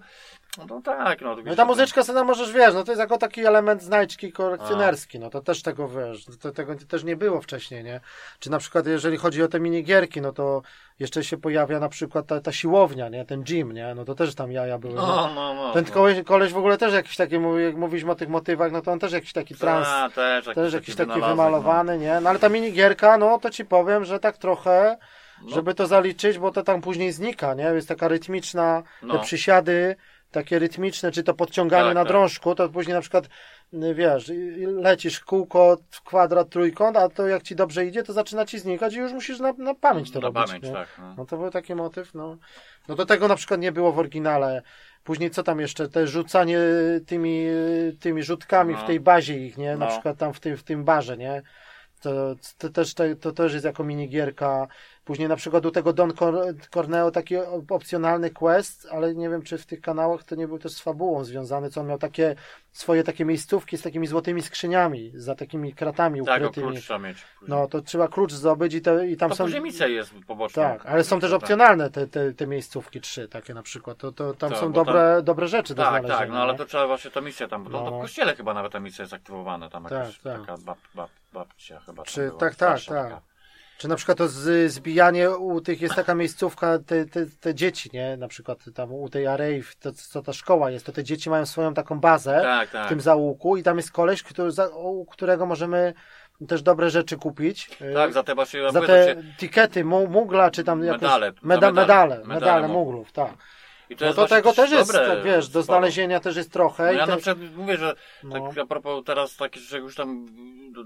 no, 0.69 0.81
tak, 0.81 1.21
no. 1.21 1.35
to 1.35 1.41
No 1.41 1.53
i 1.53 1.55
ta 1.55 1.65
muzyczka 1.65 2.03
sobie 2.03 2.23
możesz, 2.23 2.51
wiesz, 2.51 2.73
no 2.73 2.83
to 2.83 2.91
jest 2.91 2.99
jako 2.99 3.17
taki 3.17 3.45
element 3.45 3.83
znajdźki 3.83 4.31
kolekcjonerski, 4.31 5.19
no 5.19 5.29
to 5.29 5.41
też 5.41 5.61
tego, 5.61 5.87
wiesz, 5.87 6.25
to, 6.41 6.51
tego 6.51 6.75
też 6.87 7.03
nie 7.03 7.15
było 7.15 7.41
wcześniej, 7.41 7.83
nie? 7.83 8.01
Czy 8.39 8.51
na 8.51 8.57
przykład 8.57 8.87
jeżeli 8.87 9.17
chodzi 9.17 9.43
o 9.43 9.47
te 9.47 9.59
minigierki, 9.59 10.21
no 10.21 10.31
to 10.31 10.61
jeszcze 10.99 11.23
się 11.23 11.37
pojawia 11.37 11.79
na 11.79 11.89
przykład 11.89 12.27
ta, 12.27 12.41
ta 12.41 12.51
siłownia, 12.51 13.09
nie? 13.09 13.25
Ten 13.25 13.43
gym, 13.43 13.71
nie? 13.71 13.95
No 13.95 14.05
to 14.05 14.15
też 14.15 14.35
tam 14.35 14.51
jaja 14.51 14.77
były? 14.77 14.93
No, 14.93 15.31
no, 15.35 15.53
no. 15.53 15.73
Ten 15.73 15.85
no. 15.87 15.93
koleś, 15.93 16.23
koleś 16.23 16.53
w 16.53 16.57
ogóle 16.57 16.77
też 16.77 16.93
jakiś 16.93 17.15
taki, 17.15 17.35
jak 17.63 17.75
mówiliśmy 17.75 18.11
o 18.11 18.15
tych 18.15 18.29
motywach, 18.29 18.68
no 18.71 18.81
to 18.81 18.91
on 18.91 18.99
też 18.99 19.11
jakiś 19.11 19.33
taki 19.33 19.55
trans, 19.55 19.87
A, 19.87 20.09
też, 20.09 20.45
też 20.55 20.73
jakiś 20.73 20.95
taki 20.95 21.11
wynalazek, 21.11 21.35
wymalowany, 21.35 21.97
nie? 21.97 22.19
No 22.21 22.29
ale 22.29 22.39
ta 22.39 22.49
minigierka, 22.49 23.17
no 23.17 23.39
to 23.39 23.49
ci 23.49 23.65
powiem, 23.65 24.05
że 24.05 24.19
tak 24.19 24.37
trochę, 24.37 24.97
No. 25.43 25.55
żeby 25.55 25.73
to 25.73 25.87
zaliczyć, 25.87 26.37
bo 26.39 26.51
to 26.51 26.63
tam 26.63 26.81
później 26.81 27.11
znika, 27.11 27.53
nie? 27.53 27.63
Jest 27.63 27.87
taka 27.87 28.07
rytmiczna, 28.07 28.83
No. 29.01 29.13
te 29.17 29.23
przysiady, 29.23 29.95
takie 30.31 30.59
rytmiczne, 30.59 31.11
czy 31.11 31.23
to 31.23 31.33
podciąganie 31.33 31.85
Tak, 31.85 31.95
na 31.95 32.01
tak. 32.01 32.07
drążku, 32.07 32.55
to 32.55 32.69
później 32.69 32.93
na 32.93 33.01
przykład, 33.01 33.25
y, 33.73 33.93
wiesz, 33.95 34.31
lecisz 34.67 35.19
kółko, 35.19 35.77
kwadrat, 36.05 36.49
trójkąt, 36.49 36.97
a 36.97 37.09
to 37.09 37.27
jak 37.27 37.43
ci 37.43 37.55
dobrze 37.55 37.85
idzie, 37.85 38.03
to 38.03 38.13
zaczyna 38.13 38.45
ci 38.45 38.59
znikać 38.59 38.93
i 38.93 38.97
już 38.97 39.11
musisz 39.11 39.39
na, 39.39 39.53
na 39.57 39.75
pamięć 39.75 40.11
to 40.11 40.19
Na 40.19 40.27
robić, 40.27 40.45
pamięć, 40.47 40.65
tak. 40.73 40.87
No. 40.99 41.13
No 41.17 41.25
to 41.25 41.37
był 41.37 41.49
taki 41.49 41.75
motyw, 41.75 42.13
no. 42.13 42.37
No 42.87 42.95
do 42.95 43.05
tego 43.05 43.27
na 43.27 43.35
przykład 43.35 43.59
nie 43.59 43.71
było 43.71 43.91
w 43.91 43.99
oryginale. 43.99 44.61
Później 45.03 45.29
co 45.31 45.43
tam 45.43 45.59
jeszcze? 45.59 45.89
Te 45.89 46.07
rzucanie 46.07 46.59
tymi, 47.05 47.45
tymi 47.99 48.23
rzutkami 48.23 48.73
No. 48.73 48.79
w 48.83 48.87
tej 48.87 48.99
bazie 48.99 49.45
ich, 49.45 49.57
nie? 49.57 49.77
Na 49.77 49.85
No. 49.85 49.91
przykład 49.91 50.17
tam 50.17 50.33
w 50.33 50.39
tym, 50.39 50.57
w 50.57 50.63
tym 50.63 50.83
barze, 50.83 51.17
nie? 51.17 51.41
To, 52.01 52.35
to, 52.57 52.69
też, 52.69 52.93
to, 52.93 53.03
to 53.21 53.31
też 53.31 53.53
jest 53.53 53.65
jako 53.65 53.83
minigierka. 53.83 54.67
Później 55.09 55.27
na 55.29 55.35
przykład 55.35 55.65
u 55.65 55.71
tego 55.71 55.93
Don 55.93 56.11
Cor- 56.13 56.55
Corneo 56.73 57.11
taki 57.11 57.35
op- 57.37 57.71
opcjonalny 57.75 58.29
quest, 58.29 58.87
ale 58.91 59.15
nie 59.15 59.29
wiem 59.29 59.41
czy 59.41 59.57
w 59.57 59.65
tych 59.65 59.81
kanałach 59.81 60.23
to 60.23 60.35
nie 60.35 60.47
był 60.47 60.59
też 60.59 60.71
z 60.71 60.79
fabułą 60.79 61.23
związany, 61.23 61.69
co 61.69 61.81
on 61.81 61.87
miał 61.87 61.97
takie 61.97 62.35
swoje 62.71 63.03
takie 63.03 63.25
miejscówki 63.25 63.77
z 63.77 63.81
takimi 63.81 64.07
złotymi 64.07 64.41
skrzyniami, 64.41 65.11
za 65.15 65.35
takimi 65.35 65.73
kratami 65.73 66.25
Tak, 66.25 66.41
ukrytymi. 66.41 66.67
klucz 66.67 66.83
trzeba 66.83 66.99
mieć. 66.99 67.17
później. 67.39 67.59
No 67.59 67.67
to 67.67 67.81
trzeba 67.81 68.07
klucz 68.07 68.31
zdobyć 68.33 68.73
i, 68.73 68.81
te, 68.81 69.07
i 69.07 69.17
tam 69.17 69.29
to 69.29 69.35
są... 69.35 69.43
później 69.43 69.61
misja 69.61 69.87
jest 69.87 70.13
poboczna. 70.27 70.63
Tak, 70.63 70.85
ale 70.85 71.03
są 71.03 71.19
też 71.19 71.31
Tak. 71.31 71.41
opcjonalne 71.41 71.89
te, 71.89 72.07
te, 72.07 72.33
te 72.33 72.47
miejscówki 72.47 73.01
trzy 73.01 73.27
takie 73.27 73.53
na 73.53 73.63
przykład. 73.63 73.97
To, 73.97 74.11
to 74.11 74.33
tam 74.33 74.49
Tak, 74.49 74.59
są 74.59 74.71
dobre, 74.71 75.21
dobre 75.23 75.47
rzeczy 75.47 75.75
do 75.75 75.83
Tak, 75.83 75.91
znalezienia. 75.91 76.19
tak, 76.19 76.29
no 76.29 76.41
ale 76.41 76.55
to 76.55 76.65
trzeba 76.65 76.87
właśnie 76.87 77.11
ta 77.11 77.21
misja 77.21 77.47
tam, 77.47 77.63
bo 77.63 77.69
to, 77.69 77.77
No, 77.79 77.85
to 77.85 77.91
no. 77.91 77.97
w 77.97 78.01
kościele 78.01 78.35
chyba 78.35 78.53
nawet 78.53 78.71
ta 78.71 78.79
misja 78.79 79.01
jest 79.03 79.13
aktywowana, 79.13 79.69
tam 79.69 79.83
Tak, 79.83 79.91
jakaś 79.91 80.19
tak. 80.19 80.39
taka 80.39 80.57
bab, 80.57 80.77
bab, 80.95 81.09
babcia 81.33 81.79
chyba 81.79 82.03
tam 82.03 82.05
Czy- 82.05 82.31
tak, 82.39 82.55
tak, 82.55 82.79
tak. 82.81 83.09
Czy 83.79 83.87
na 83.87 83.95
przykład 83.95 84.17
to 84.17 84.27
z, 84.27 84.71
zbijanie 84.71 85.29
u 85.31 85.61
tych 85.61 85.81
jest 85.81 85.95
taka 85.95 86.15
miejscówka, 86.15 86.79
te, 86.85 87.05
te, 87.05 87.25
te 87.39 87.55
dzieci, 87.55 87.89
nie? 87.93 88.17
Na 88.17 88.27
przykład 88.27 88.59
tam 88.75 88.93
u 88.93 89.09
tej 89.09 89.27
Arei, 89.27 89.63
to 89.79 89.91
co 89.91 90.21
ta 90.21 90.33
szkoła 90.33 90.71
jest, 90.71 90.85
to 90.85 90.91
te 90.91 91.03
dzieci 91.03 91.29
mają 91.29 91.45
swoją 91.45 91.73
taką 91.73 91.99
bazę 91.99 92.39
Tak, 92.41 92.69
w 92.69 92.71
tak. 92.71 92.89
tym 92.89 93.01
załuku 93.01 93.57
i 93.57 93.63
tam 93.63 93.77
jest 93.77 93.91
koleś, 93.91 94.23
który, 94.23 94.51
za, 94.51 94.67
u 94.67 95.05
którego 95.05 95.45
możemy 95.45 95.93
też 96.47 96.61
dobre 96.61 96.89
rzeczy 96.89 97.17
kupić. 97.17 97.69
Tak, 97.93 98.13
za 98.13 98.23
te 98.23 98.35
właśnie 98.35 98.71
za 98.71 98.81
te 98.81 99.15
tikety, 99.37 99.85
mu- 99.85 100.07
mugla, 100.07 100.51
czy 100.51 100.63
tam 100.63 100.79
Medale, 100.79 101.33
meda, 101.41 101.71
medale. 101.71 101.71
medale, 101.71 102.15
Medale 102.15 102.25
medale 102.27 102.67
mu- 102.67 102.73
muglów, 102.73 103.11
tak. 103.11 103.33
I 103.89 103.95
to 103.95 104.05
No 104.05 104.13
to 104.13 104.27
tego 104.27 104.53
też 104.53 104.71
jest, 104.71 104.91
dobre, 104.91 105.07
tak, 105.07 105.23
wiesz, 105.23 105.49
do 105.49 105.61
znalezienia 105.61 106.19
też 106.19 106.35
jest 106.35 106.51
trochę. 106.51 106.85
No 106.85 106.91
ja 106.91 107.05
na 107.05 107.17
przykład 107.17 107.37
mówię, 107.55 107.77
że 107.77 107.95
No. 108.23 108.47
tak 108.49 108.57
a 108.57 108.65
propos 108.65 109.03
teraz 109.05 109.35
takie 109.35 109.59
rzeczy 109.59 109.77
już 109.77 109.95
tam 109.95 110.25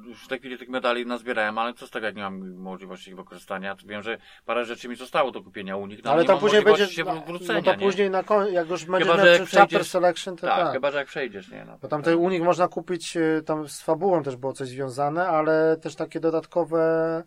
już 0.05 0.23
w 0.23 0.27
tej 0.27 0.39
chwili 0.39 0.57
tych 0.57 0.69
medali 0.69 1.05
nazbierałem, 1.05 1.57
ale 1.57 1.73
co 1.73 1.87
z 1.87 1.89
tego 1.89 2.05
jak 2.05 2.15
nie 2.15 2.21
mam 2.21 2.55
możliwości 2.55 3.09
ich 3.09 3.15
wykorzystania, 3.15 3.75
to 3.75 3.87
wiem, 3.87 4.03
że 4.03 4.17
parę 4.45 4.65
rzeczy 4.65 4.89
mi 4.89 4.95
zostało 4.95 5.31
do 5.31 5.43
kupienia 5.43 5.77
u 5.77 5.87
nich, 5.87 6.03
no, 6.03 6.11
ale 6.11 6.23
mam 6.23 6.39
później 6.39 6.61
będzie, 6.61 6.83
no, 6.83 6.89
się 6.89 7.03
wrócenia, 7.27 7.59
no 7.59 7.65
to 7.65 7.75
nie? 7.75 7.85
później 7.85 8.09
na 8.09 8.23
koń, 8.23 8.53
jak 8.53 8.69
już 8.69 8.85
będziesz 8.85 9.07
że 9.07 9.17
miał 9.17 9.25
jak 9.25 9.49
chapter 9.49 9.85
selection, 9.85 10.35
to 10.35 10.47
tak, 10.47 10.57
tak. 10.57 10.73
chyba, 10.73 10.91
że 10.91 10.97
jak 10.97 11.07
przejdziesz, 11.07 11.51
nie? 11.51 11.65
No, 11.65 11.77
Bo 11.81 11.87
tam 11.87 12.03
te, 12.03 12.17
u 12.17 12.29
nich 12.29 12.43
można 12.43 12.67
kupić, 12.67 13.17
y, 13.17 13.43
tam 13.45 13.67
z 13.67 13.81
fabułą 13.81 14.23
też 14.23 14.35
było 14.35 14.53
coś 14.53 14.67
związane, 14.67 15.27
ale 15.27 15.77
też 15.81 15.95
takie 15.95 16.19
dodatkowe 16.19 17.23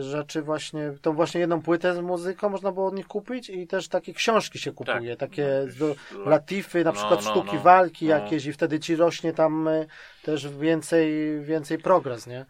rzeczy 0.00 0.42
właśnie, 0.42 0.92
tą 1.02 1.12
właśnie 1.12 1.40
jedną 1.40 1.62
płytę 1.62 1.94
z 1.94 1.98
muzyką 1.98 2.48
można 2.48 2.72
było 2.72 2.86
od 2.86 2.94
nich 2.94 3.06
kupić 3.06 3.50
i 3.50 3.66
też 3.66 3.88
takie 3.88 4.14
książki 4.14 4.58
się 4.58 4.72
kupuje, 4.72 5.16
takie 5.16 5.42
Jakieś 5.42 5.78
do, 5.78 5.86
la- 5.86 6.30
latify, 6.30 6.84
na 6.84 6.90
No, 6.90 6.92
przykład 6.92 7.24
no, 7.24 7.30
sztuki 7.30 7.56
no. 7.56 7.62
walki 7.62 8.04
No. 8.08 8.10
jakieś 8.14 8.46
i 8.46 8.52
wtedy 8.52 8.80
ci 8.80 8.96
rośnie 8.96 9.32
tam 9.32 9.68
y, 9.68 9.86
też 10.22 10.48
więcej, 10.48 11.40
więcej 11.40 11.78
progres, 11.78 12.26
nie? 12.26 12.46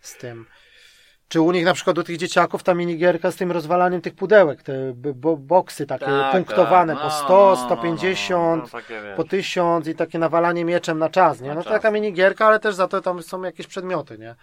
Z 0.00 0.16
tym. 0.18 0.46
Czy 1.28 1.40
u 1.40 1.52
nich 1.52 1.64
na 1.64 1.74
przykład 1.74 1.98
u 1.98 2.02
tych 2.02 2.16
dzieciaków 2.16 2.62
ta 2.62 2.74
minigierka 2.74 3.30
z 3.30 3.36
tym 3.36 3.52
rozwalaniem 3.52 4.00
tych 4.00 4.14
pudełek, 4.14 4.62
te 4.62 4.92
bo, 4.94 5.36
boksy 5.36 5.86
takie 5.86 6.04
Tak, 6.06 6.32
punktowane 6.32 6.92
tak. 6.92 7.02
po 7.02 7.08
No, 7.08 7.14
100, 7.14 7.28
no, 7.28 7.54
no, 7.54 7.60
no, 7.60 7.66
150, 7.66 8.62
no, 8.62 8.68
takie, 8.80 9.02
po 9.16 9.24
1000 9.24 9.88
i 9.88 9.94
takie 9.94 10.18
nawalanie 10.18 10.64
mieczem 10.64 10.98
na 10.98 11.10
czas, 11.10 11.40
nie? 11.40 11.54
No 11.54 11.62
to 11.62 11.70
taka 11.70 11.90
minigierka, 11.90 12.46
ale 12.46 12.60
też 12.60 12.74
za 12.74 12.88
to 12.88 13.00
tam 13.00 13.22
są 13.22 13.42
jakieś 13.42 13.66
przedmioty, 13.66 14.18
nie? 14.18 14.34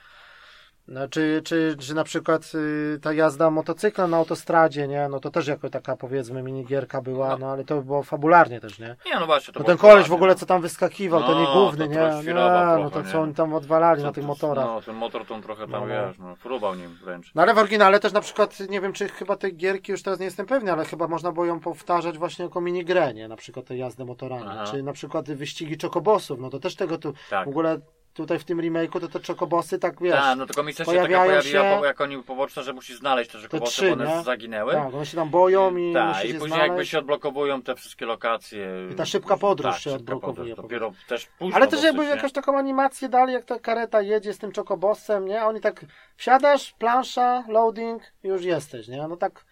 No, 0.88 1.08
czy, 1.08 1.42
czy, 1.46 1.76
czy 1.80 1.94
na 1.96 2.04
przykład 2.04 2.52
y, 2.56 3.00
ta 3.02 3.14
jazda 3.14 3.50
motocyklem 3.50 4.12
na 4.12 4.18
autostradzie, 4.18 4.88
nie? 4.88 5.08
No 5.10 5.20
to 5.20 5.32
też 5.32 5.48
jako 5.48 5.70
taka 5.70 5.96
powiedzmy 5.98 6.44
minigierka 6.44 7.02
była, 7.02 7.30
no, 7.30 7.38
No. 7.38 7.52
ale 7.52 7.64
to 7.64 7.82
było 7.82 8.04
fabularnie 8.04 8.60
też, 8.60 8.80
nie? 8.80 8.96
Nie, 9.06 9.20
no 9.20 9.26
właśnie, 9.26 9.54
to 9.54 9.60
No 9.60 9.66
ten 9.66 9.78
koleś 9.78 10.08
w 10.10 10.14
ogóle 10.14 10.34
no. 10.34 10.40
co 10.40 10.46
tam 10.46 10.62
wyskakiwał, 10.62 11.22
to 11.24 11.32
No, 11.32 11.40
nie 11.40 11.48
główny, 11.54 11.86
to 11.86 11.92
nie? 11.92 11.98
trochę 11.98 12.16
Nie, 12.16 12.22
świrował 12.22 12.78
no 12.84 12.84
to 12.84 12.90
trochę, 12.92 13.12
co 13.12 13.18
nie? 13.18 13.24
oni 13.24 13.34
tam 13.34 13.54
odwalali 13.54 14.04
na 14.04 14.12
tych 14.12 14.24
to- 14.24 14.28
motorach. 14.28 14.66
No, 14.66 14.82
ten 14.82 14.96
motor 14.96 15.26
tą 15.26 15.42
trochę 15.42 15.62
tam, 15.62 15.72
No, 15.72 15.80
no. 15.80 15.88
wiesz, 15.88 16.18
no, 16.62 16.76
nim 16.76 16.98
wręcz. 17.04 17.36
No 17.36 17.42
ale 17.42 17.54
w 17.54 17.58
oryginale 17.58 18.00
też 18.00 18.14
na 18.14 18.22
przykład, 18.22 18.60
nie 18.70 18.82
wiem 18.82 18.94
czy 18.94 19.10
chyba 19.10 19.36
tej 19.36 19.56
gierki 19.56 19.92
już 19.92 20.04
teraz 20.04 20.20
nie 20.20 20.26
jestem 20.26 20.46
pewny, 20.46 20.72
ale 20.72 20.86
chyba 20.86 21.08
można 21.08 21.32
było 21.32 21.46
ją 21.46 21.60
powtarzać 21.60 22.18
właśnie 22.18 22.46
jako 22.46 22.62
minigrę, 22.62 23.14
nie? 23.14 23.28
Na 23.28 23.36
przykład 23.36 23.66
te 23.66 23.78
jazdy 23.78 24.06
motorami, 24.06 24.46
Aha. 24.50 24.64
czy 24.72 24.84
na 24.84 24.94
przykład 24.94 25.32
wyścigi 25.32 25.78
czokobosów, 25.78 26.40
no 26.40 26.50
to 26.50 26.60
też 26.60 26.76
tego 26.76 26.98
tu, 26.98 27.14
Tak. 27.30 27.46
w 27.46 27.50
ogóle 27.50 27.80
tutaj 28.16 28.40
w 28.40 28.44
tym 28.44 28.60
remake'u 28.60 29.00
to 29.00 29.08
te 29.08 29.20
czokobosy 29.20 29.80
tak 29.80 30.02
wiesz, 30.02 30.14
Tak, 30.16 30.38
no 30.38 30.46
tylko 30.46 30.64
mi 30.64 30.74
się 30.74 30.78
taka 30.86 30.92
pojawiła, 30.92 31.42
się- 31.42 31.82
jak 31.86 32.02
oni 32.02 32.24
poboczne, 32.24 32.64
że 32.64 32.74
musisz 32.74 32.98
znaleźć 33.00 33.32
te 33.32 33.40
rzekobosy, 33.40 33.72
trzy, 33.72 33.88
bo 33.88 33.94
one 34.04 34.18
nie? 34.18 34.24
zaginęły. 34.24 34.74
tak, 34.74 34.94
one 34.94 35.06
się 35.06 35.18
tam 35.18 35.30
boją 35.30 35.78
i 35.78 35.94
Tak, 35.94 36.26
i 36.26 36.34
później 36.34 36.50
jakby 36.60 36.66
znaleźć. 36.74 36.92
się 36.92 37.00
odblokowują 37.00 37.62
te 37.62 37.76
wszystkie 37.76 38.06
lokacje. 38.06 38.68
I 38.92 38.96
ta 38.96 39.06
szybka 39.06 39.38
podróż 39.38 39.72
tak, 39.72 39.82
się 39.82 39.90
szybka 39.90 39.96
odblokowuje 39.96 40.36
podróż. 40.38 40.56
po 40.56 40.62
Dopiero 40.62 40.92
też 41.08 41.26
późno 41.40 41.56
Ale 41.56 41.68
też 41.68 41.84
jakby 41.84 42.04
nie? 42.04 42.10
jakąś 42.10 42.32
taką 42.32 42.58
animację 42.58 43.10
dali, 43.10 43.34
jak 43.34 43.46
ta 43.46 43.60
kareta 43.60 44.02
jedzie 44.02 44.34
z 44.34 44.38
tym 44.38 44.52
czokobosem, 44.52 45.26
nie? 45.28 45.42
A 45.42 45.48
Oni 45.48 45.62
tak 45.62 45.86
wsiadasz, 46.18 46.74
plansza, 46.80 47.44
loading 47.48 48.02
już 48.24 48.44
jesteś, 48.44 48.88
nie? 48.88 49.08
No 49.08 49.18
tak. 49.18 49.46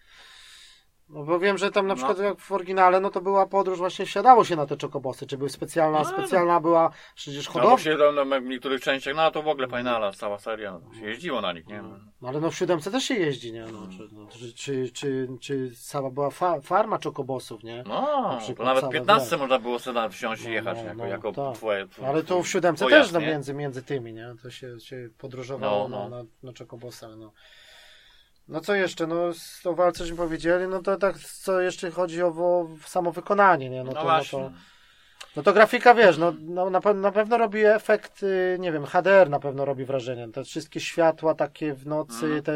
No 1.08 1.24
bo 1.24 1.38
wiem, 1.38 1.58
że 1.58 1.70
tam 1.70 1.86
na 1.86 1.94
No. 1.94 1.96
przykład 1.96 2.18
jak 2.18 2.38
w 2.38 2.52
oryginale, 2.52 3.00
no 3.00 3.10
to 3.10 3.20
była 3.20 3.46
podróż, 3.46 3.78
właśnie 3.78 4.06
wsiadało 4.06 4.44
się 4.44 4.56
na 4.56 4.66
te 4.66 4.76
czokobosy, 4.76 5.26
czy 5.26 5.38
były 5.38 5.50
specjalna, 5.50 5.98
No. 5.98 6.04
specjalna 6.04 6.60
była 6.60 6.90
przecież 7.14 7.46
No 7.46 7.52
hodowla. 7.52 7.70
bo 7.76 7.78
się 7.82 7.96
tam, 7.96 8.44
w 8.44 8.48
niektórych 8.48 8.80
częściach, 8.80 9.16
no 9.16 9.30
to 9.30 9.42
w 9.42 9.48
ogóle 9.48 9.68
fajnala, 9.68 10.12
cała 10.12 10.38
seria, 10.38 10.72
no, 10.72 10.94
się 10.94 11.06
jeździło 11.06 11.40
na 11.40 11.52
nich, 11.52 11.66
nie? 11.66 11.82
No 12.20 12.28
ale 12.28 12.40
no 12.40 12.50
w 12.50 12.54
siódemce 12.54 12.90
też 12.90 13.04
się 13.04 13.14
jeździ, 13.14 13.52
nie? 13.52 13.64
No, 13.72 13.86
czy, 13.96 14.08
no, 14.12 14.26
czy, 14.26 14.52
czy, 14.54 14.90
czy, 14.92 15.28
czy 15.40 15.70
cała 15.76 16.10
była 16.10 16.30
fa 16.30 16.60
farma 16.60 16.98
czokobosów, 16.98 17.62
nie? 17.64 17.84
No, 17.86 18.30
to 18.32 18.38
przykład 18.40 18.66
nawet 18.66 18.90
15 18.90 19.30
wiesz. 19.30 19.40
można 19.40 19.58
było 19.58 19.78
sobie 19.78 20.08
wsiąść 20.10 20.42
i 20.42 20.46
No, 20.46 20.50
jechać 20.52 20.76
no, 20.78 20.84
jako, 20.84 20.96
no, 20.96 21.06
jako 21.06 21.32
tak. 21.32 21.54
twoje, 21.54 21.88
twoje. 21.88 22.08
Ale 22.08 22.22
to 22.22 22.42
w 22.42 22.48
siódemce 22.48 22.86
też 22.86 23.12
no, 23.12 23.20
między, 23.20 23.54
między 23.54 23.82
tymi, 23.82 24.12
nie? 24.12 24.34
To 24.42 24.50
się, 24.50 24.80
się 24.80 25.08
podróżowało 25.18 25.88
No, 25.88 25.98
no. 25.98 26.08
Na, 26.08 26.16
na, 26.22 26.28
na 26.42 26.52
czokobosach, 26.52 27.10
no. 27.16 27.32
No 28.48 28.60
co 28.60 28.74
jeszcze, 28.74 29.06
no 29.06 29.16
o 29.64 29.74
walce 29.74 29.98
żeśmy 30.04 30.16
powiedzieli, 30.16 30.68
no 30.68 30.82
to 30.82 30.96
tak 30.96 31.18
co 31.18 31.60
jeszcze 31.60 31.90
chodzi 31.90 32.22
o, 32.22 32.26
o 32.28 32.66
samo 32.86 33.12
wykonanie, 33.12 33.70
nie? 33.70 33.78
No, 33.78 33.84
No, 33.84 33.92
to, 33.92 33.98
no 33.98 34.04
właśnie. 34.04 34.38
to 34.38 34.50
No 35.36 35.42
to 35.42 35.52
grafika, 35.52 35.94
wiesz, 35.94 36.18
no, 36.18 36.32
no 36.40 36.70
na, 36.70 36.80
pe- 36.80 36.94
na 36.94 37.12
pewno 37.12 37.38
robi 37.38 37.64
efekt, 37.64 38.22
y, 38.22 38.56
nie 38.60 38.72
wiem, 38.72 38.86
HDR 38.86 39.30
na 39.30 39.40
pewno 39.40 39.64
robi 39.64 39.84
wrażenie. 39.84 40.28
Te 40.32 40.44
wszystkie 40.44 40.80
światła 40.80 41.34
takie 41.34 41.74
w 41.74 41.86
nocy, 41.86 42.24
Mhm. 42.24 42.42
te 42.42 42.52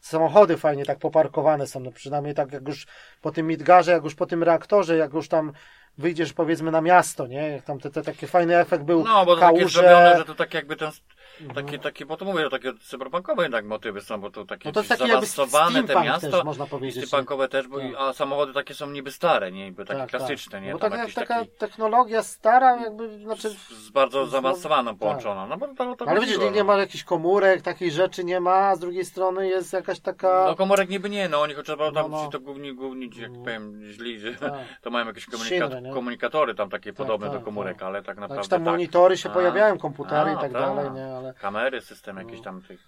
samochody 0.00 0.56
fajnie 0.56 0.84
tak 0.84 0.98
poparkowane 0.98 1.66
są, 1.66 1.80
no 1.80 1.92
przynajmniej 1.92 2.34
tak 2.34 2.52
jak 2.52 2.68
już 2.68 2.86
po 3.22 3.30
tym 3.32 3.46
Midgarze, 3.46 3.92
jak 3.92 4.04
już 4.04 4.14
po 4.14 4.26
tym 4.26 4.42
reaktorze, 4.42 4.96
jak 4.96 5.12
już 5.12 5.28
tam 5.28 5.52
wyjdziesz 5.98 6.32
powiedzmy 6.32 6.70
na 6.70 6.80
miasto, 6.80 7.26
nie? 7.26 7.48
Jak 7.50 7.64
tam 7.64 7.80
te, 7.80 7.90
te 7.90 8.02
taki 8.02 8.26
fajny 8.26 8.56
efekt 8.58 8.84
był, 8.84 9.04
No, 9.04 9.24
bo 9.26 9.34
to 9.34 9.40
takie 9.40 9.56
kałuże. 9.58 9.80
zrobione, 9.80 10.16
że 10.18 10.24
to 10.24 10.34
tak 10.34 10.54
jakby 10.54 10.76
ten, 10.76 10.90
Mhm. 11.40 11.66
takie, 11.66 11.78
takie, 11.78 12.06
bo 12.06 12.16
to 12.16 12.24
mówię, 12.24 12.44
że 12.44 12.50
takie 12.50 12.72
cyberpunkowe 12.80 13.42
jednak 13.42 13.64
motywy 13.64 14.00
są, 14.00 14.20
bo 14.20 14.30
to 14.30 14.44
takie 14.44 14.68
No 14.68 14.72
to 14.72 14.80
gdzieś 14.80 14.88
taki 14.88 15.06
zaawansowane 15.10 15.84
te 15.84 16.02
miasta. 16.02 16.30
też 16.30 16.44
można 16.44 16.66
powiedzieć. 16.66 17.06
Steampunkowe 17.06 17.48
też, 17.48 17.68
bo, 17.68 17.78
Tak. 17.78 17.86
a 17.98 18.12
samochody 18.12 18.52
takie 18.52 18.74
są 18.74 18.90
niby 18.90 19.12
stare, 19.12 19.52
nie? 19.52 19.64
Niby 19.64 19.84
takie 19.84 20.00
Tak, 20.00 20.10
klasyczne, 20.10 20.52
tak. 20.52 20.62
nie? 20.62 20.72
Bo 20.72 20.78
Tam 20.78 20.92
jakiś 20.92 21.14
taka 21.14 21.34
taki 21.38 21.50
technologia 21.50 22.22
stara, 22.22 22.76
jakby, 22.76 23.18
znaczy... 23.18 23.50
z, 23.50 23.68
z 23.70 23.90
bardzo 23.90 24.26
zaawansowaną 24.26 24.90
tak. 24.90 24.98
połączoną. 25.00 25.46
No 25.46 25.56
bo 25.56 25.68
to, 25.74 25.96
to 25.96 26.08
Ale 26.08 26.20
widzisz, 26.20 26.38
nie, 26.38 26.50
nie 26.50 26.58
no. 26.58 26.64
ma 26.64 26.76
jakichś 26.76 27.04
komórek, 27.04 27.62
takich 27.62 27.92
rzeczy 27.92 28.24
nie 28.24 28.40
ma, 28.40 28.54
a 28.54 28.76
z 28.76 28.78
drugiej 28.78 29.04
strony 29.04 29.48
jest 29.48 29.72
jakaś 29.72 30.00
taka... 30.00 30.44
No 30.46 30.54
komórek 30.56 30.88
niby 30.90 31.10
nie, 31.10 31.28
no 31.28 31.40
oni 31.40 31.54
chociaż 31.54 31.78
tam 31.78 31.94
No, 31.94 32.08
no. 32.08 32.28
to 32.28 32.40
główni, 32.40 32.74
główni, 32.74 33.10
jak 33.16 33.32
No. 33.32 33.38
powiem, 33.44 33.80
źli, 33.84 34.18
że 34.20 34.34
Tak. 34.34 34.52
to 34.82 34.90
mają 34.90 35.06
jakieś 35.06 35.26
komunika 35.26 35.66
Shinry, 35.66 35.82
nie? 35.82 35.92
komunikatory 35.92 36.54
tam 36.54 36.70
takie 36.70 36.92
podobne 36.92 37.30
tak, 37.30 37.38
do 37.38 37.44
komórek, 37.44 37.74
tak. 37.78 37.82
ale 37.82 37.98
tak 38.02 38.06
Tak, 38.06 38.18
naprawdę 38.18 38.42
czy 38.44 38.50
tam 38.50 38.64
tak. 38.64 38.72
monitory 38.72 39.16
się 39.16 39.28
pojawiają, 39.30 39.78
komputery 39.78 40.30
i 40.30 40.34
tak 40.34 40.42
tak. 40.42 40.52
dalej, 40.52 40.90
nie, 40.90 41.16
ale... 41.16 41.29
Kamery, 41.34 41.80
system 41.80 42.16
jakiś 42.16 42.38
No. 42.38 42.44
tam 42.44 42.62
tych... 42.62 42.86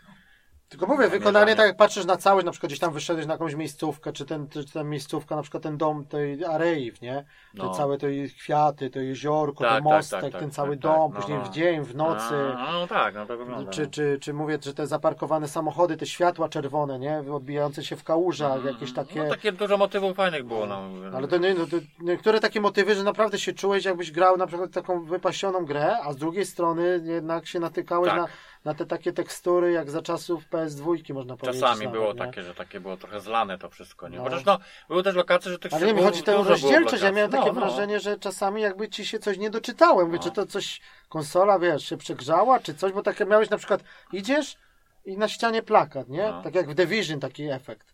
Tylko 0.73 0.86
mówię, 0.86 1.09
wykonanie, 1.09 1.57
tak 1.57 1.66
jak 1.66 1.77
patrzysz 1.77 2.05
na 2.05 2.16
całość, 2.16 2.47
na 2.47 2.53
przykład 2.53 2.69
gdzieś 2.69 2.78
tam 2.78 2.93
wyszedłeś 2.93 3.27
na 3.27 3.35
jakąś 3.35 3.55
miejscówkę, 3.55 4.12
czy 4.12 4.24
ten, 4.24 4.49
czy 4.49 4.73
ten 4.73 4.89
miejscówka, 4.89 5.36
na 5.36 5.43
przykład 5.43 5.62
ten 5.62 5.77
dom 5.77 6.05
tej 6.05 6.44
Arei, 6.44 6.93
nie? 7.03 7.15
Te 7.57 7.62
No. 7.62 7.70
całe 7.70 7.97
i 7.97 8.31
kwiaty, 8.31 8.90
to 8.90 9.01
jeziorko, 9.01 9.65
Tak, 9.65 9.73
ten 9.74 9.85
tak, 9.85 9.93
mostek, 9.93 10.20
tak, 10.20 10.32
tak, 10.32 10.40
ten 10.40 10.51
tak, 10.51 10.57
cały 10.57 10.70
tak, 10.70 10.78
dom, 10.78 11.12
no, 11.15 11.20
później 11.20 11.39
no. 11.39 11.44
w 11.44 11.51
dzień, 11.51 11.81
w 11.85 11.97
nocy. 11.97 12.35
A, 12.59 12.73
no 12.73 12.86
tak, 12.86 13.15
no 13.15 13.27
to 13.27 13.36
wygląda. 13.36 13.70
Czy, 13.70 13.82
no. 13.82 13.90
czy, 13.90 14.19
czy 14.20 14.35
mówię, 14.35 14.59
że 14.62 14.74
te 14.74 14.86
zaparkowane 14.86 15.49
samochody, 15.49 15.97
te 15.97 16.07
światła 16.07 16.49
czerwone, 16.49 16.99
nie? 16.99 17.23
Odbijające 17.32 17.85
się 17.85 17.97
w 17.97 18.05
kałużach, 18.05 18.62
Mm, 18.62 18.74
jakieś 18.74 18.93
takie... 18.93 19.23
No 19.23 19.31
takie 19.31 19.53
dużo 19.53 19.77
motywów 19.77 20.16
fajnych 20.16 20.44
było, 20.44 20.66
no. 20.66 20.82
Ale 21.16 21.28
to, 21.28 21.39
no, 21.39 21.66
to 21.66 21.77
niektóre 22.01 22.40
takie 22.40 22.61
motywy, 22.61 22.94
że 22.94 23.03
naprawdę 23.03 23.39
się 23.39 23.53
czułeś, 23.53 23.85
jakbyś 23.85 24.11
grał 24.11 24.36
na 24.36 24.47
przykład 24.47 24.70
taką 24.70 25.05
wypasioną 25.05 25.65
grę, 25.65 25.97
a 26.03 26.12
z 26.12 26.16
drugiej 26.16 26.47
strony 26.47 27.03
jednak 27.05 27.47
się 27.47 27.61
natykałeś 27.61 28.11
Tak. 28.11 28.19
na, 28.19 28.27
na 28.65 28.75
te 28.75 28.87
takie 28.87 29.13
tekstury, 29.13 29.73
jak 29.73 29.91
za 29.91 30.03
czasów 30.03 30.49
PS2, 30.51 31.15
można 31.15 31.37
powiedzieć. 31.37 31.61
Czasami 31.61 31.85
nawet, 31.85 32.01
było 32.01 32.13
nie? 32.13 32.19
takie, 32.19 32.43
że 32.43 32.55
takie 32.55 32.81
było 32.81 32.97
trochę 32.97 33.21
zlane 33.21 33.59
to 33.59 33.71
wszystko, 33.71 34.09
nie? 34.09 34.17
No. 34.17 34.25
Chociaż 34.25 34.45
no, 34.45 34.59
były 34.89 35.03
też 35.03 35.15
lokacje, 35.15 35.53
że 35.53 35.59
tych 35.59 35.75
Ale 35.75 35.87
nie, 35.87 35.95
mi 35.95 36.03
chodzi 36.03 36.31
o 36.31 36.43
rozdzielczość. 36.43 37.03
Ja 37.03 37.13
miałem 37.13 37.31
takie 37.31 37.47
No, 37.47 37.53
no. 37.53 37.61
wrażenie, 37.61 38.01
że 38.01 38.19
czasami 38.19 38.63
jakby 38.63 38.89
ci 38.89 39.07
się 39.07 39.19
coś 39.19 39.39
nie 39.39 39.51
doczytałem. 39.51 40.13
No. 40.13 40.19
czy 40.19 40.31
to 40.31 40.47
coś 40.47 40.81
konsola, 41.09 41.59
wiesz, 41.59 41.89
się 41.89 41.97
przegrzała, 41.97 42.61
czy 42.61 42.75
coś, 42.75 42.93
bo 42.93 43.03
takie 43.03 43.27
miałeś 43.27 43.51
na 43.51 43.57
przykład, 43.57 43.85
idziesz 44.13 44.57
i 45.05 45.19
na 45.19 45.29
ścianie 45.29 45.63
plakat, 45.63 46.09
nie? 46.09 46.23
No. 46.23 46.43
Tak 46.43 46.55
jak 46.55 46.71
w 46.71 46.75
Division 46.75 47.21
taki 47.21 47.45
efekt. 47.45 47.91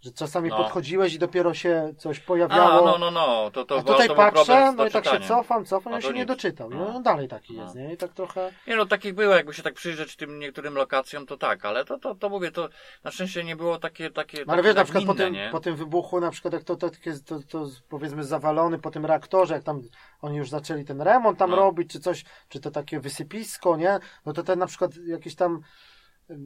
Że 0.00 0.10
czasami 0.12 0.48
No. 0.48 0.56
podchodziłeś 0.56 1.14
i 1.14 1.18
dopiero 1.18 1.54
się 1.54 1.94
coś 1.96 2.18
A, 2.18 2.22
pojawiało. 2.26 2.86
no, 2.86 2.98
no, 2.98 3.10
no, 3.10 3.50
to, 3.50 3.64
to, 3.64 3.78
A 3.78 3.82
tutaj 3.82 4.08
to 4.08 4.14
patrzę, 4.14 4.72
no 4.76 4.86
i 4.86 4.90
tak 4.90 5.04
się 5.04 5.20
cofam, 5.20 5.64
cofam, 5.64 5.92
A 5.94 5.98
i 5.98 6.02
to 6.02 6.08
się 6.08 6.14
nie 6.14 6.20
nic. 6.20 6.28
doczytam. 6.28 6.70
No, 6.70 6.76
No. 6.84 6.92
no 6.92 7.00
dalej 7.00 7.28
taki 7.28 7.56
No. 7.56 7.62
jest, 7.62 7.74
nie? 7.74 7.92
I 7.92 7.96
tak 7.96 8.12
trochę... 8.12 8.52
Nie 8.66 8.76
no, 8.76 8.86
takich 8.86 9.14
było, 9.14 9.34
jakby 9.34 9.54
się 9.54 9.62
tak 9.62 9.74
przyjrzeć 9.74 10.16
tym 10.16 10.38
niektórym 10.38 10.74
lokacjom, 10.74 11.26
to 11.26 11.36
tak, 11.36 11.64
ale 11.64 11.84
to, 11.84 11.98
to, 11.98 12.14
to 12.14 12.28
mówię, 12.28 12.50
to 12.50 12.68
na 13.04 13.10
szczęście 13.10 13.44
nie 13.44 13.56
było 13.56 13.78
takie, 13.78 14.10
takie, 14.10 14.44
No, 14.46 14.52
ale 14.52 14.62
wiesz, 14.62 14.74
na 14.74 14.84
przykład 14.84 15.04
po 15.04 15.14
tym, 15.14 15.32
nie? 15.32 15.48
po 15.52 15.60
tym 15.60 15.76
wybuchu, 15.76 16.20
na 16.20 16.30
przykład 16.30 16.54
jak 16.54 16.64
to, 16.64 16.76
to, 16.76 16.90
to, 17.26 17.38
to 17.50 17.66
powiedzmy 17.88 18.24
zawalony 18.24 18.78
po 18.78 18.90
tym 18.90 19.06
reaktorze, 19.06 19.54
jak 19.54 19.62
tam 19.64 19.82
oni 20.22 20.36
już 20.36 20.50
zaczęli 20.50 20.84
ten 20.84 21.00
remont 21.02 21.38
tam 21.38 21.50
No. 21.50 21.56
robić, 21.56 21.92
czy 21.92 22.00
coś, 22.00 22.24
czy 22.48 22.60
to 22.60 22.70
takie 22.70 23.00
wysypisko, 23.00 23.76
nie? 23.76 23.98
No 24.26 24.32
to 24.32 24.42
ten 24.42 24.58
na 24.58 24.66
przykład 24.66 24.90
jakieś 25.06 25.34
tam 25.34 25.60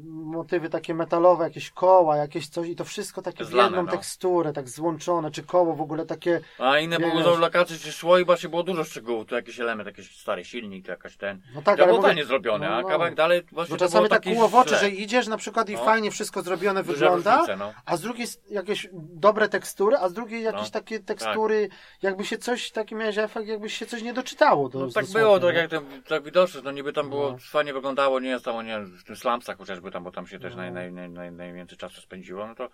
motywy 0.09 0.69
takie 0.69 0.95
metalowe, 0.95 1.45
jakieś 1.45 1.71
koła, 1.71 2.17
jakieś 2.17 2.49
coś 2.49 2.69
i 2.69 2.77
to 2.77 2.85
wszystko 2.85 3.23
takie 3.23 3.45
w 3.45 3.47
Zlane, 3.47 3.69
jedną 3.77 3.83
no. 3.83 3.93
teksturę, 3.93 4.53
tak 4.53 4.69
złączone, 4.69 5.31
czy 5.31 5.43
koło 5.43 5.75
w 5.75 5.81
ogóle 5.81 6.07
takie, 6.07 6.41
A 6.59 6.79
inne 6.79 6.99
Wiesz. 6.99 7.13
były 7.25 7.39
lokacje, 7.39 7.77
gdzie 7.77 7.93
szło 7.93 8.19
i 8.19 8.25
właśnie 8.25 8.49
było 8.49 8.63
dużo 8.63 8.85
szczegółów, 8.85 9.27
tu 9.27 9.35
jakiś 9.35 9.61
element, 9.61 9.87
jakiś 9.87 10.21
stary 10.21 10.45
silnik, 10.45 10.89
jakaś 10.89 11.17
ten. 11.17 11.41
no 11.55 11.63
tak, 11.63 11.77
to 11.77 11.83
ale 11.83 11.87
było 11.87 11.97
mówię, 11.97 12.09
fajnie 12.09 12.25
zrobione, 12.25 12.69
no, 12.69 12.75
a 12.77 12.83
no. 12.83 12.89
kawałek 12.89 13.15
dalej 13.15 13.43
właśnie 13.53 13.73
bo 13.73 13.79
czasami 13.79 14.09
było 14.09 14.21
tak 14.21 14.25
kóło 14.35 14.49
w 14.49 14.55
oczy, 14.55 14.77
że 14.77 14.91
idziesz 14.91 15.27
na 15.27 15.37
przykład 15.37 15.71
i 15.71 15.75
No. 15.75 15.85
fajnie 15.85 16.11
wszystko 16.11 16.43
zrobione 16.43 16.83
wygląda, 16.83 17.45
no. 17.59 17.73
a 17.87 17.97
z 17.97 18.01
drugiej 18.01 18.27
jakieś 18.51 18.89
dobre 18.93 19.49
tekstury, 19.49 19.97
a 19.97 20.09
z 20.09 20.13
drugiej 20.13 20.43
jakieś 20.43 20.65
No, 20.65 20.71
takie 20.71 21.01
tekstury, 21.01 21.69
jakby 22.03 22.25
się 22.25 22.39
coś, 22.39 22.71
taki 22.71 22.95
miałeś 22.95 23.19
efekt, 23.19 23.47
jakby 23.49 23.71
się 23.71 23.87
coś 23.87 24.03
nie 24.03 24.15
doczytało. 24.15 24.69
Do, 24.69 24.79
No 24.79 24.93
tak 24.93 25.07
było, 25.07 25.41
tak 25.41 25.55
nie? 25.55 25.61
jak 25.61 25.71
ten, 25.71 26.03
tak 26.09 26.23
widoczne, 26.23 26.61
no 26.65 26.71
niby 26.73 26.93
tam 26.93 27.09
było, 27.11 27.31
No. 27.31 27.39
fajnie 27.41 27.73
wyglądało, 27.73 28.21
nie 28.21 28.29
jest 28.29 28.45
tam, 28.45 28.67
nie 28.67 28.81
w 28.81 29.05
tym 29.05 29.17
slumsach 29.17 29.61
chociażby 29.73 29.91
tam, 29.91 30.05
bo 30.05 30.11
tam 30.11 30.27
się 30.27 30.39
też 30.39 30.55
No. 30.55 30.63
naj, 30.63 30.73
naj, 30.73 30.93
naj, 30.93 31.11
naj, 31.11 31.33
najwięcej 31.33 31.79
czasu 31.79 32.01
spędziło, 32.01 32.47
no 32.47 32.55
to 32.55 32.69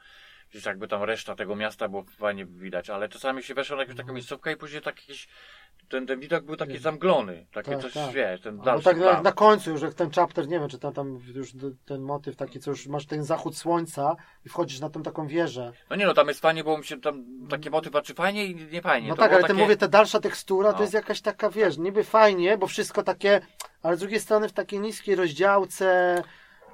gdzieś 0.51 0.65
jakby 0.65 0.89
tam 0.89 1.03
reszta 1.03 1.35
tego 1.35 1.57
miasta 1.57 1.89
było 1.89 2.05
fajnie 2.19 2.47
widać, 2.47 2.91
ale 2.91 3.09
czasami 3.09 3.43
się 3.43 3.55
weszło 3.55 3.77
na 3.77 3.83
jakąś 3.83 3.93
Mhm. 3.93 4.07
taką 4.07 4.15
miejscówkę 4.15 4.53
i 4.53 4.57
później 4.57 4.83
tak 4.83 4.97
jakiś, 4.97 5.29
ten, 5.89 6.07
ten 6.07 6.21
widok 6.21 6.45
był 6.45 6.57
taki 6.57 6.79
zamglony, 6.79 7.47
takie 7.53 7.71
Tak, 7.73 7.81
coś, 7.81 7.93
tak. 7.93 8.13
wiesz, 8.13 8.41
ten 8.41 8.57
No 8.57 8.63
dalszy 8.65 8.85
tak 8.85 8.97
na, 8.97 9.03
plan. 9.03 9.23
na 9.23 9.33
końcu 9.33 9.71
już, 9.71 9.83
jak 9.83 9.95
ten 9.95 10.11
chapter, 10.11 10.49
nie 10.49 10.61
wiem, 10.61 10.69
czy 10.69 10.79
tam, 10.79 10.93
tam 10.93 11.19
już 11.35 11.53
ten 11.85 12.03
motyw 12.03 12.37
taki, 12.37 12.61
co 12.61 12.71
już 12.71 12.87
masz 12.87 13.07
ten 13.07 13.25
zachód 13.25 13.57
słońca 13.57 14.17
i 14.47 14.49
wchodzisz 14.49 14.81
na 14.81 14.91
tą 14.91 15.03
taką 15.03 15.27
wieżę. 15.27 15.73
No 15.91 15.97
nie 15.97 16.07
no, 16.07 16.15
tam 16.15 16.29
jest 16.29 16.41
fajnie, 16.41 16.65
bo 16.65 16.79
mi 16.79 16.85
się 16.85 17.01
tam 17.01 17.25
takie 17.51 17.71
motywy, 17.71 18.03
czy 18.03 18.15
fajnie 18.15 18.47
i 18.47 18.55
nie 18.55 18.83
fajnie. 18.83 19.09
No 19.09 19.15
To 19.17 19.23
tak, 19.23 19.33
ale 19.33 19.41
ten 19.41 19.49
takie- 19.49 19.63
mówię, 19.63 19.77
ta 19.77 19.89
dalsza 19.89 20.21
tekstura 20.21 20.71
to 20.73 20.77
No. 20.77 20.83
jest 20.83 20.95
jakaś 20.95 21.21
taka, 21.21 21.51
wiesz, 21.51 21.79
niby 21.79 22.05
fajnie, 22.05 22.59
bo 22.59 22.67
wszystko 22.67 23.03
takie, 23.03 23.41
ale 23.83 23.97
z 23.97 24.01
drugiej 24.01 24.21
strony 24.21 24.49
w 24.49 24.53
takiej 24.53 24.81
niskiej 24.81 25.15
rozdziałce, 25.15 26.23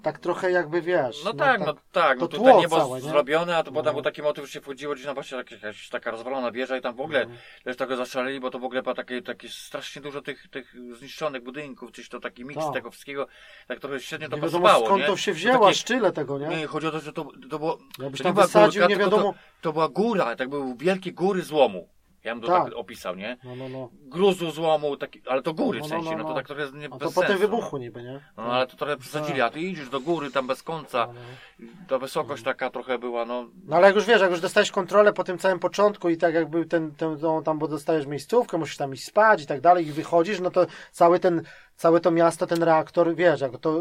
tak 0.05 0.19
trochę 0.19 0.51
jakby, 0.51 0.83
wiesz. 0.83 1.25
No 1.25 1.33
tak, 1.33 1.61
no 1.67 1.75
tak, 1.93 2.19
no 2.21 2.29
to 2.29 2.37
tutaj 2.37 2.53
tło 2.53 2.61
niebo 2.61 2.77
całe, 2.77 3.01
nie? 3.01 3.09
zrobione, 3.09 3.57
a 3.57 3.63
to 3.63 3.71
No. 3.71 3.75
potem 3.75 3.93
był 3.95 4.03
taki 4.03 4.23
motyw, 4.23 4.45
że 4.47 4.51
się 4.53 4.61
wchodziło 4.61 4.95
gdzieś 4.95 5.07
na 5.07 5.15
właśnie 5.15 5.39
jakaś, 5.39 5.53
jakaś 5.53 5.89
taka 5.89 6.11
rozwalona 6.11 6.51
wieża 6.51 6.77
i 6.77 6.81
tam 6.81 6.95
w 6.95 7.01
ogóle 7.01 7.27
No. 7.27 7.35
też 7.65 7.77
tego 7.77 7.97
zaszaleli, 7.97 8.41
bo 8.41 8.51
to 8.51 8.59
w 8.59 8.65
ogóle 8.65 8.83
było 8.83 8.95
takie, 8.95 9.23
takie 9.23 9.49
strasznie 9.49 10.03
dużo 10.03 10.23
tych, 10.23 10.49
tych 10.49 10.75
zniszczonych 10.99 11.43
budynków, 11.43 11.93
czyś 11.93 12.09
to 12.09 12.21
taki 12.21 12.45
miks 12.45 12.65
Tak. 12.65 12.75
tego 12.75 12.91
wszystkiego, 12.91 13.27
tak 13.69 13.81
trochę 13.81 14.01
średnio 14.01 14.29
to 14.29 14.37
Nie 14.37 14.43
wiadomo 14.43 14.65
pasowało, 14.67 14.87
skąd 14.87 15.01
nie? 15.03 15.07
to 15.07 15.17
się 15.17 15.33
To 15.33 15.37
wzięło, 15.37 15.67
takie- 15.67 15.79
szczyle 15.79 16.13
tego, 16.13 16.39
nie? 16.39 16.49
Nie, 16.49 16.67
chodzi 16.67 16.87
o 16.87 16.91
to, 16.91 17.01
że 17.01 17.13
to, 17.13 17.25
to 17.51 17.59
było, 17.59 17.79
Jakbyś 17.99 18.19
to 18.21 18.25
tam 18.25 18.35
wysadził, 18.35 18.83
górka, 18.83 18.95
nie 18.95 19.01
wiadomo. 19.01 19.33
To, 19.33 19.39
to 19.61 19.73
była 19.73 19.89
góra, 19.89 20.37
tak 20.37 20.49
były 20.49 20.75
wielkie 20.77 21.13
góry 21.13 21.43
złomu. 21.43 21.89
Ja 22.25 22.35
bym 22.35 22.41
to 22.43 22.49
tak, 22.49 22.65
Tak. 22.65 22.75
opisał, 22.77 23.17
nie? 23.17 23.37
No, 23.45 23.57
no, 23.57 23.69
no. 23.69 23.89
Gruzu 24.03 24.51
złomu, 24.51 24.97
taki, 24.97 25.23
ale 25.27 25.43
to 25.43 25.55
góry 25.55 25.79
No, 25.79 25.85
w 25.87 25.89
no, 25.91 25.97
sensie, 25.97 26.11
no, 26.11 26.17
no, 26.17 26.23
no. 26.23 26.29
to 26.29 26.35
tak 26.35 26.47
trochę 26.47 26.71
nie 26.75 26.87
A 26.87 26.89
to 26.91 26.99
po 26.99 27.05
tym 27.05 27.13
sensu, 27.13 27.39
wybuchu 27.39 27.77
niby, 27.79 28.03
nie? 28.03 28.13
No, 28.37 28.43
no 28.47 28.53
ale 28.53 28.67
to 28.67 28.77
trochę 28.77 28.97
przesadzili, 28.97 29.41
a 29.41 29.51
ty 29.51 29.61
idziesz 29.61 29.89
do 29.89 30.01
góry 30.01 30.31
tam 30.31 30.47
bez 30.47 30.63
końca, 30.63 31.07
No, 31.07 31.13
no. 31.61 31.67
ta 31.89 31.99
wysokość 31.99 32.43
taka 32.43 32.71
trochę 32.71 32.99
była, 32.99 33.25
no, 33.25 33.47
No 33.67 33.77
ale 33.77 33.87
jak 33.87 33.97
już 33.97 34.07
wiesz, 34.07 34.21
jak 34.21 34.31
już 34.31 34.41
dostajesz 34.41 34.73
kontrolę 34.73 35.13
po 35.13 35.25
tym 35.25 35.39
całym 35.39 35.59
początku 35.59 36.09
i 36.09 36.17
tak 36.17 36.35
jakby 36.35 36.67
ten, 36.67 36.95
ten 36.95 37.17
no, 37.23 37.43
tam, 37.43 37.59
bo 37.59 37.69
dostajesz 37.69 38.07
miejscówkę, 38.07 38.59
musisz 38.59 38.77
tam 38.77 38.95
iść 38.95 39.05
spać 39.05 39.43
i 39.43 39.47
tak 39.47 39.61
dalej 39.61 39.87
i 39.87 39.93
wychodzisz, 39.93 40.41
no 40.41 40.51
to 40.51 40.67
cały 40.93 41.21
ten, 41.21 41.43
całe 41.77 42.01
to 42.01 42.11
miasto, 42.11 42.47
ten 42.47 42.63
reaktor, 42.63 43.15
wiesz, 43.15 43.41
jak 43.41 43.59
to 43.59 43.81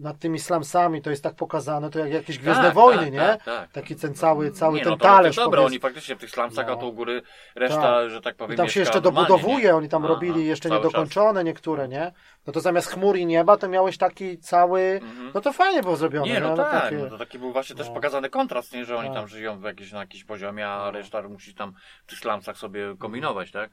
nad 0.00 0.18
tymi 0.18 0.38
slumsami 0.38 1.02
to 1.02 1.10
jest 1.10 1.22
tak 1.22 1.34
pokazane, 1.34 1.90
to 1.90 1.98
jak 1.98 2.12
jakieś 2.12 2.38
Gwiezdne 2.38 2.64
Tak, 2.64 2.74
Wojny, 2.74 3.02
tak, 3.02 3.12
nie? 3.12 3.18
tak, 3.20 3.44
tak. 3.44 3.72
Taki 3.72 3.96
ten 3.96 4.14
cały, 4.14 4.50
cały 4.50 4.74
nie, 4.78 4.82
ten 4.82 4.90
no, 4.90 4.96
to, 4.96 5.04
talerz. 5.04 5.36
Dobra, 5.36 5.60
powiedz- 5.60 5.66
oni 5.66 5.80
faktycznie 5.80 6.16
w 6.16 6.18
tych 6.18 6.30
slumsach, 6.30 6.66
a 6.68 6.70
No. 6.70 6.76
to 6.76 6.86
u 6.86 6.92
góry 6.92 7.22
reszta, 7.54 7.80
Tak. 7.82 8.10
że 8.10 8.20
tak 8.20 8.34
powiem, 8.36 8.54
I 8.54 8.56
tam 8.56 8.68
się 8.68 8.80
jeszcze 8.80 9.00
dobudowuje, 9.00 9.64
nie? 9.64 9.74
oni 9.76 9.88
tam 9.88 10.04
A, 10.04 10.08
robili 10.08 10.42
a, 10.42 10.46
jeszcze 10.46 10.70
niedokończone 10.70 11.44
niektóre, 11.44 11.88
nie? 11.88 12.12
No 12.46 12.52
to 12.52 12.60
zamiast 12.60 12.88
chmur 12.88 13.16
i 13.16 13.26
nieba, 13.26 13.56
to 13.56 13.68
miałeś 13.68 13.98
taki 13.98 14.38
cały, 14.38 14.80
Mhm. 15.02 15.30
no 15.34 15.40
to 15.40 15.52
fajnie 15.52 15.82
było 15.82 15.96
zrobione. 15.96 16.26
Nie, 16.32 16.40
no 16.40 16.48
ale 16.48 16.56
tak, 16.56 16.82
takie- 16.82 16.96
no 16.96 17.10
to 17.10 17.18
taki 17.18 17.38
był 17.38 17.52
właśnie 17.52 17.76
też 17.76 17.88
No. 17.88 17.94
pokazany 17.94 18.30
kontrast, 18.30 18.72
nie, 18.72 18.84
że 18.84 18.96
oni 18.96 19.08
Tak. 19.08 19.16
tam 19.18 19.28
żyją 19.28 19.58
w 19.60 19.62
jakiś, 19.62 19.92
na 19.92 19.98
jakimś 19.98 20.24
poziomie, 20.24 20.68
a 20.68 20.78
No. 20.84 20.90
reszta 20.90 21.22
musi 21.28 21.54
tam 21.54 21.72
w 22.06 22.10
tych 22.10 22.18
slumsach 22.18 22.56
sobie 22.58 22.96
kombinować, 22.98 23.50
tak? 23.50 23.70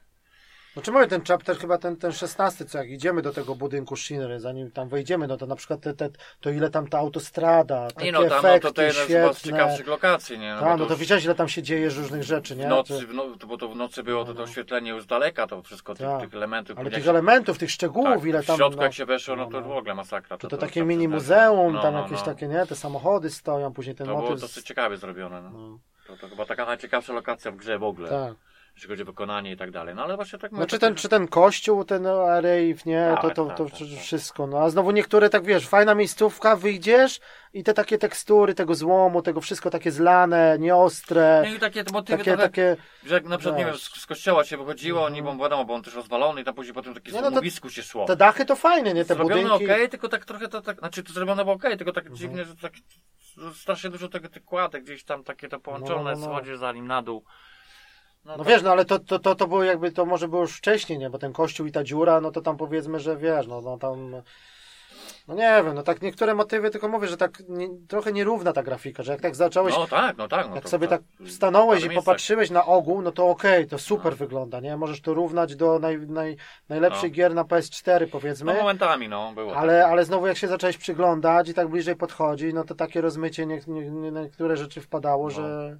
Znaczy 0.72 0.92
mówię, 0.92 1.06
ten 1.06 1.24
chapter 1.24 1.56
chyba 1.58 1.78
ten, 1.78 1.96
ten 1.96 2.12
16, 2.12 2.64
co 2.64 2.78
jak 2.78 2.90
idziemy 2.90 3.22
do 3.22 3.32
tego 3.32 3.54
budynku 3.54 3.96
Shinry, 3.96 4.40
zanim 4.40 4.70
tam 4.70 4.88
wejdziemy, 4.88 5.26
no 5.26 5.36
to 5.36 5.46
na 5.46 5.56
przykład 5.56 5.80
te, 5.80 5.94
te, 5.94 6.08
to 6.40 6.50
ile 6.50 6.70
tam 6.70 6.88
ta 6.88 6.98
autostrada, 6.98 7.88
takie 7.90 8.04
Nie 8.04 8.12
no, 8.12 8.18
tam 8.20 8.28
no, 8.30 8.36
efekty 8.38 8.68
to, 8.68 8.74
to 8.74 8.82
jedna 8.82 9.02
chyba 9.06 9.32
z 9.32 9.38
świetne. 9.38 9.58
ciekawszych 9.58 9.86
lokacji, 9.86 10.38
nie? 10.38 10.54
Tak, 10.60 10.64
no 10.64 10.78
bo 10.78 10.86
to 10.86 10.96
widziałeś 10.96 11.24
ile 11.24 11.34
tam 11.34 11.48
się 11.48 11.62
dzieje 11.62 11.88
różnych 11.88 12.22
rzeczy, 12.22 12.56
nie? 12.56 12.66
w 12.66 12.68
nocy, 12.68 13.00
To- 13.00 13.06
w 13.06 13.14
no, 13.14 13.26
bo 13.46 13.58
to 13.58 13.68
w 13.68 13.76
nocy 13.76 14.02
było 14.02 14.24
to, 14.24 14.28
No, 14.30 14.34
to 14.34 14.38
no. 14.40 14.44
oświetlenie 14.44 14.90
już 14.90 15.02
z 15.02 15.06
daleka, 15.06 15.46
to 15.46 15.62
wszystko 15.62 15.94
tych, 15.94 16.06
Tak. 16.06 16.20
tych 16.20 16.34
elementów. 16.34 16.78
ale 16.78 16.90
tych 16.90 17.04
się- 17.04 17.10
elementów, 17.10 17.58
tych 17.58 17.70
szczegółów, 17.70 18.08
tak, 18.18 18.24
ile 18.24 18.42
tam... 18.42 18.56
W 18.56 18.58
środku 18.58 18.76
no, 18.76 18.82
jak 18.82 18.94
się 18.94 19.06
weszło, 19.06 19.36
no 19.36 19.46
to 19.46 19.60
no, 19.60 19.68
w 19.68 19.72
ogóle 19.76 19.94
masakra. 19.94 20.36
to, 20.38 20.48
to 20.48 20.56
to 20.56 20.66
takie 20.66 20.80
tam 20.80 20.88
mini 20.88 21.08
muzeum, 21.08 21.72
no, 21.72 21.82
tam 21.82 21.94
no, 21.94 22.02
jakieś 22.02 22.18
no. 22.18 22.24
takie, 22.24 22.48
nie? 22.48 22.66
Te 22.66 22.74
samochody 22.76 23.30
stoją, 23.30 23.72
później 23.72 23.96
ten 23.96 24.06
To 24.06 24.12
było 24.12 24.22
motyw... 24.28 24.40
dosyć 24.40 24.66
ciekawie 24.66 24.96
zrobione, 24.96 25.42
no. 25.42 25.50
No, 25.50 25.78
To, 26.06 26.16
to 26.16 26.28
chyba 26.28 26.46
taka 26.46 26.66
najciekawsza 26.66 27.12
lokacja 27.12 27.50
w 27.50 27.56
grze 27.56 27.78
w 27.78 27.84
ogóle. 27.84 28.08
tak. 28.08 28.34
Jeśli 28.74 28.88
chodzi 28.88 29.02
o 29.02 29.06
wykonanie 29.06 29.52
i 29.52 29.56
tak 29.56 29.70
dalej. 29.70 29.94
No 29.94 30.02
ale 30.04 30.16
właśnie 30.16 30.38
tak 30.38 30.52
No 30.52 30.66
czy 30.66 30.78
ten, 30.78 30.94
czy 30.94 31.08
ten 31.08 31.28
kościół, 31.28 31.84
ten 31.84 32.06
Arejw, 32.06 32.86
nie, 32.86 33.14
to, 33.16 33.26
Tak, 33.28 33.36
to, 33.36 33.46
tak, 33.46 33.56
to 33.56 33.64
tak, 33.64 33.74
wszystko, 34.00 34.46
no 34.46 34.58
a 34.58 34.70
znowu 34.70 34.90
niektóre 34.90 35.30
tak 35.30 35.44
wiesz, 35.44 35.68
fajna 35.68 35.94
miejscówka, 35.94 36.56
wyjdziesz 36.56 37.20
i 37.52 37.64
te 37.64 37.74
takie 37.74 37.98
tekstury 37.98 38.54
tego 38.54 38.74
złomu, 38.74 39.22
tego 39.22 39.40
wszystko 39.40 39.70
takie 39.70 39.90
zlane, 39.90 40.56
nieostre, 40.58 41.42
No 41.48 41.54
i 41.54 41.58
takie 41.58 41.84
motywy 41.92 42.18
takie, 42.18 42.30
trochę, 42.30 42.42
takie, 42.48 42.76
że 43.04 43.14
jak 43.14 43.24
na 43.24 43.38
przykład, 43.38 43.58
nie 43.58 43.64
wiem, 43.64 43.76
z, 43.78 44.06
kościoła 44.06 44.44
się 44.44 44.56
wychodziło, 44.56 45.08
nie 45.08 45.22
bo 45.22 45.36
wiadomo, 45.36 45.64
bo 45.64 45.74
on 45.74 45.82
też 45.82 45.94
rozwalony 45.94 46.40
i 46.40 46.44
tam 46.44 46.54
później 46.54 46.74
potem 46.74 46.94
takie 46.94 47.12
no 47.12 47.18
to- 47.18 47.24
złomowisku 47.24 47.70
się 47.70 47.82
szło. 47.82 48.04
te 48.06 48.16
dachy 48.16 48.44
to 48.44 48.56
fajne, 48.56 48.94
nie, 48.94 49.04
te 49.04 49.14
zrobione 49.14 49.42
budynki. 49.42 49.64
okej, 49.64 49.88
tylko 49.88 50.08
tak 50.08 50.24
trochę 50.24 50.48
to 50.48 50.60
tak, 50.62 50.78
znaczy 50.78 51.02
to 51.02 51.12
zrobione 51.12 51.44
było 51.44 51.56
okej, 51.56 51.76
tylko 51.76 51.92
tak 51.92 52.04
Mhm. 52.04 52.16
dziwnie, 52.18 52.44
że 52.44 52.56
tak 52.56 52.72
strasznie 53.54 53.90
dużo 53.90 54.08
tego 54.08 54.28
tych 54.28 54.44
kładek 54.44 54.84
gdzieś 54.84 55.04
tam 55.04 55.24
takie 55.24 55.48
to 55.48 55.60
połączone, 55.60 56.12
No, 56.14 56.18
no, 56.20 56.26
no. 56.26 56.34
schodzi 56.34 56.56
za 56.56 56.72
nim 56.72 56.86
na 56.86 57.02
dół. 57.02 57.24
No 58.24 58.36
tak- 58.38 58.46
wiesz, 58.46 58.62
no 58.62 58.70
ale 58.70 58.84
to, 58.84 58.98
to, 58.98 59.18
to, 59.18 59.34
to 59.34 59.46
było 59.46 59.64
jakby, 59.64 59.92
to 59.92 60.04
może 60.06 60.28
było 60.28 60.42
już 60.42 60.56
wcześniej, 60.56 60.98
nie, 60.98 61.10
bo 61.10 61.18
ten 61.18 61.32
kościół 61.32 61.66
i 61.66 61.72
ta 61.72 61.84
dziura, 61.84 62.20
no 62.20 62.30
to 62.30 62.40
tam 62.40 62.56
powiedzmy, 62.56 63.00
że 63.00 63.16
wiesz, 63.16 63.46
no, 63.46 63.60
no 63.60 63.78
tam, 63.78 64.10
no 65.28 65.34
nie 65.34 65.62
wiem, 65.64 65.74
no 65.74 65.82
tak 65.82 66.02
niektóre 66.02 66.34
motywy, 66.34 66.70
tylko 66.70 66.88
mówię, 66.88 67.08
że 67.08 67.16
tak 67.16 67.42
nie, 67.48 67.68
trochę 67.88 68.12
nierówna 68.12 68.52
ta 68.52 68.62
grafika, 68.62 69.02
że 69.02 69.12
jak 69.12 69.20
tak 69.20 69.34
zacząłeś 69.36 69.74
No 69.74 69.86
tak, 69.86 70.16
no 70.16 70.28
tak. 70.28 70.48
No 70.48 70.54
Jak 70.54 70.64
to, 70.64 70.70
sobie 70.70 70.88
to- 70.88 70.98
tak 70.98 71.02
stanąłeś 71.30 71.84
i 71.84 71.90
popatrzyłeś 71.90 72.50
na 72.50 72.66
ogół, 72.66 73.02
no 73.02 73.12
to 73.12 73.28
okej, 73.30 73.66
to 73.68 73.78
super 73.78 74.12
No. 74.12 74.16
wygląda, 74.16 74.60
nie? 74.60 74.76
Możesz 74.76 75.00
to 75.00 75.14
równać 75.14 75.56
do 75.56 75.78
naj, 75.78 75.98
naj, 76.00 76.36
najlepszych 76.68 77.10
No. 77.10 77.16
gier 77.16 77.34
na 77.34 77.44
PS4 77.44 78.00
No 78.00 78.06
powiedzmy, 78.12 78.54
momentami, 78.54 79.08
no, 79.08 79.32
było. 79.34 79.56
ale, 79.56 79.80
tak. 79.82 79.92
ale 79.92 80.04
znowu 80.04 80.26
jak 80.26 80.36
się 80.36 80.48
zacząłeś 80.48 80.78
przyglądać 80.78 81.48
i 81.48 81.54
tak 81.54 81.68
bliżej 81.68 81.96
podchodzi, 81.96 82.54
no 82.54 82.64
to 82.64 82.74
takie 82.74 83.00
rozmycie 83.00 83.46
nie, 83.46 83.60
nie, 83.66 83.90
nie, 83.90 84.10
niektóre 84.10 84.56
rzeczy 84.56 84.80
wpadało, 84.80 85.24
No. 85.24 85.30
że... 85.30 85.76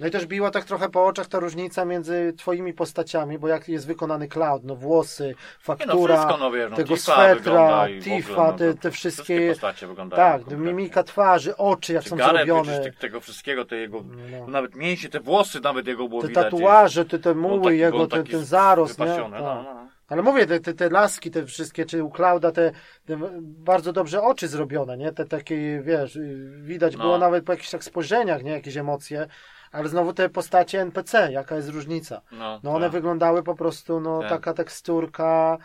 No 0.00 0.06
i 0.06 0.10
też 0.10 0.26
biła 0.26 0.50
tak 0.50 0.64
trochę 0.64 0.88
po 0.88 1.06
oczach 1.06 1.26
ta 1.26 1.38
różnica 1.38 1.84
między 1.84 2.32
twoimi 2.36 2.72
postaciami, 2.74 3.38
bo 3.38 3.48
jak 3.48 3.68
jest 3.68 3.86
wykonany 3.86 4.28
Cloud, 4.28 4.64
no 4.64 4.76
włosy, 4.76 5.34
no 5.38 5.64
faktura, 5.64 6.16
wszystko, 6.16 6.36
no 6.36 6.50
wiesz, 6.50 6.70
no, 6.70 6.76
tego 6.76 6.94
Tifa 6.96 7.12
swetra, 7.32 7.86
Tifa, 8.02 8.32
ogóle, 8.32 8.46
no, 8.52 8.52
te, 8.52 8.74
te 8.74 8.90
Wszystkie 8.90 9.52
wszystkie... 9.52 9.54
Tak, 9.60 9.76
kompletnie. 9.96 10.56
mimika 10.56 11.02
twarzy, 11.02 11.56
oczy 11.56 11.92
jak 11.92 12.02
są 12.08 12.16
zrobione. 12.16 12.90
tego 12.98 13.20
wszystkiego, 13.20 13.64
te 13.64 13.76
jego, 13.76 14.04
No. 14.40 14.46
nawet 14.46 14.74
mięśnie, 14.74 15.08
te 15.10 15.20
włosy 15.20 15.60
nawet 15.60 15.86
jego 15.86 16.08
było 16.08 16.22
Te 16.22 16.28
widać. 16.28 16.44
tatuaże, 16.44 17.04
te, 17.04 17.18
te 17.18 17.34
muły 17.34 17.64
taki- 17.64 17.78
jego, 17.78 18.06
ten, 18.06 18.24
ten 18.26 18.44
zarost, 18.44 18.98
nie? 18.98 19.06
Tak. 19.06 19.30
no, 19.30 19.38
no. 19.40 19.88
Ale 20.08 20.22
mówię, 20.22 20.46
te, 20.46 20.60
te, 20.60 20.74
te 20.74 20.90
laski, 20.90 21.30
te 21.30 21.46
wszystkie, 21.46 21.86
czy 21.86 22.04
u 22.04 22.10
Klauda 22.10 22.52
te, 22.52 22.72
te 23.06 23.18
bardzo 23.40 23.92
dobrze 23.92 24.22
oczy 24.22 24.48
zrobione, 24.48 24.96
nie? 24.96 25.12
Te 25.12 25.24
takie, 25.24 25.82
wiesz, 25.84 26.18
widać 26.62 26.96
No. 26.96 27.02
było 27.02 27.18
nawet 27.18 27.44
po 27.44 27.52
jakichś 27.52 27.70
tak 27.70 27.84
spojrzeniach, 27.84 28.42
nie? 28.42 28.50
Jakieś 28.50 28.76
emocje, 28.76 29.26
ale 29.72 29.88
znowu 29.88 30.12
te 30.12 30.28
postacie 30.28 30.80
NPC, 30.80 31.32
jaka 31.32 31.56
jest 31.56 31.68
różnica? 31.68 32.20
No, 32.32 32.60
No 32.62 32.70
one 32.74 32.86
tak. 32.86 32.92
wyglądały 32.92 33.42
po 33.42 33.54
prostu, 33.54 34.00
no 34.00 34.20
Tak. 34.20 34.28
taka 34.30 34.54
teksturka, 34.54 35.58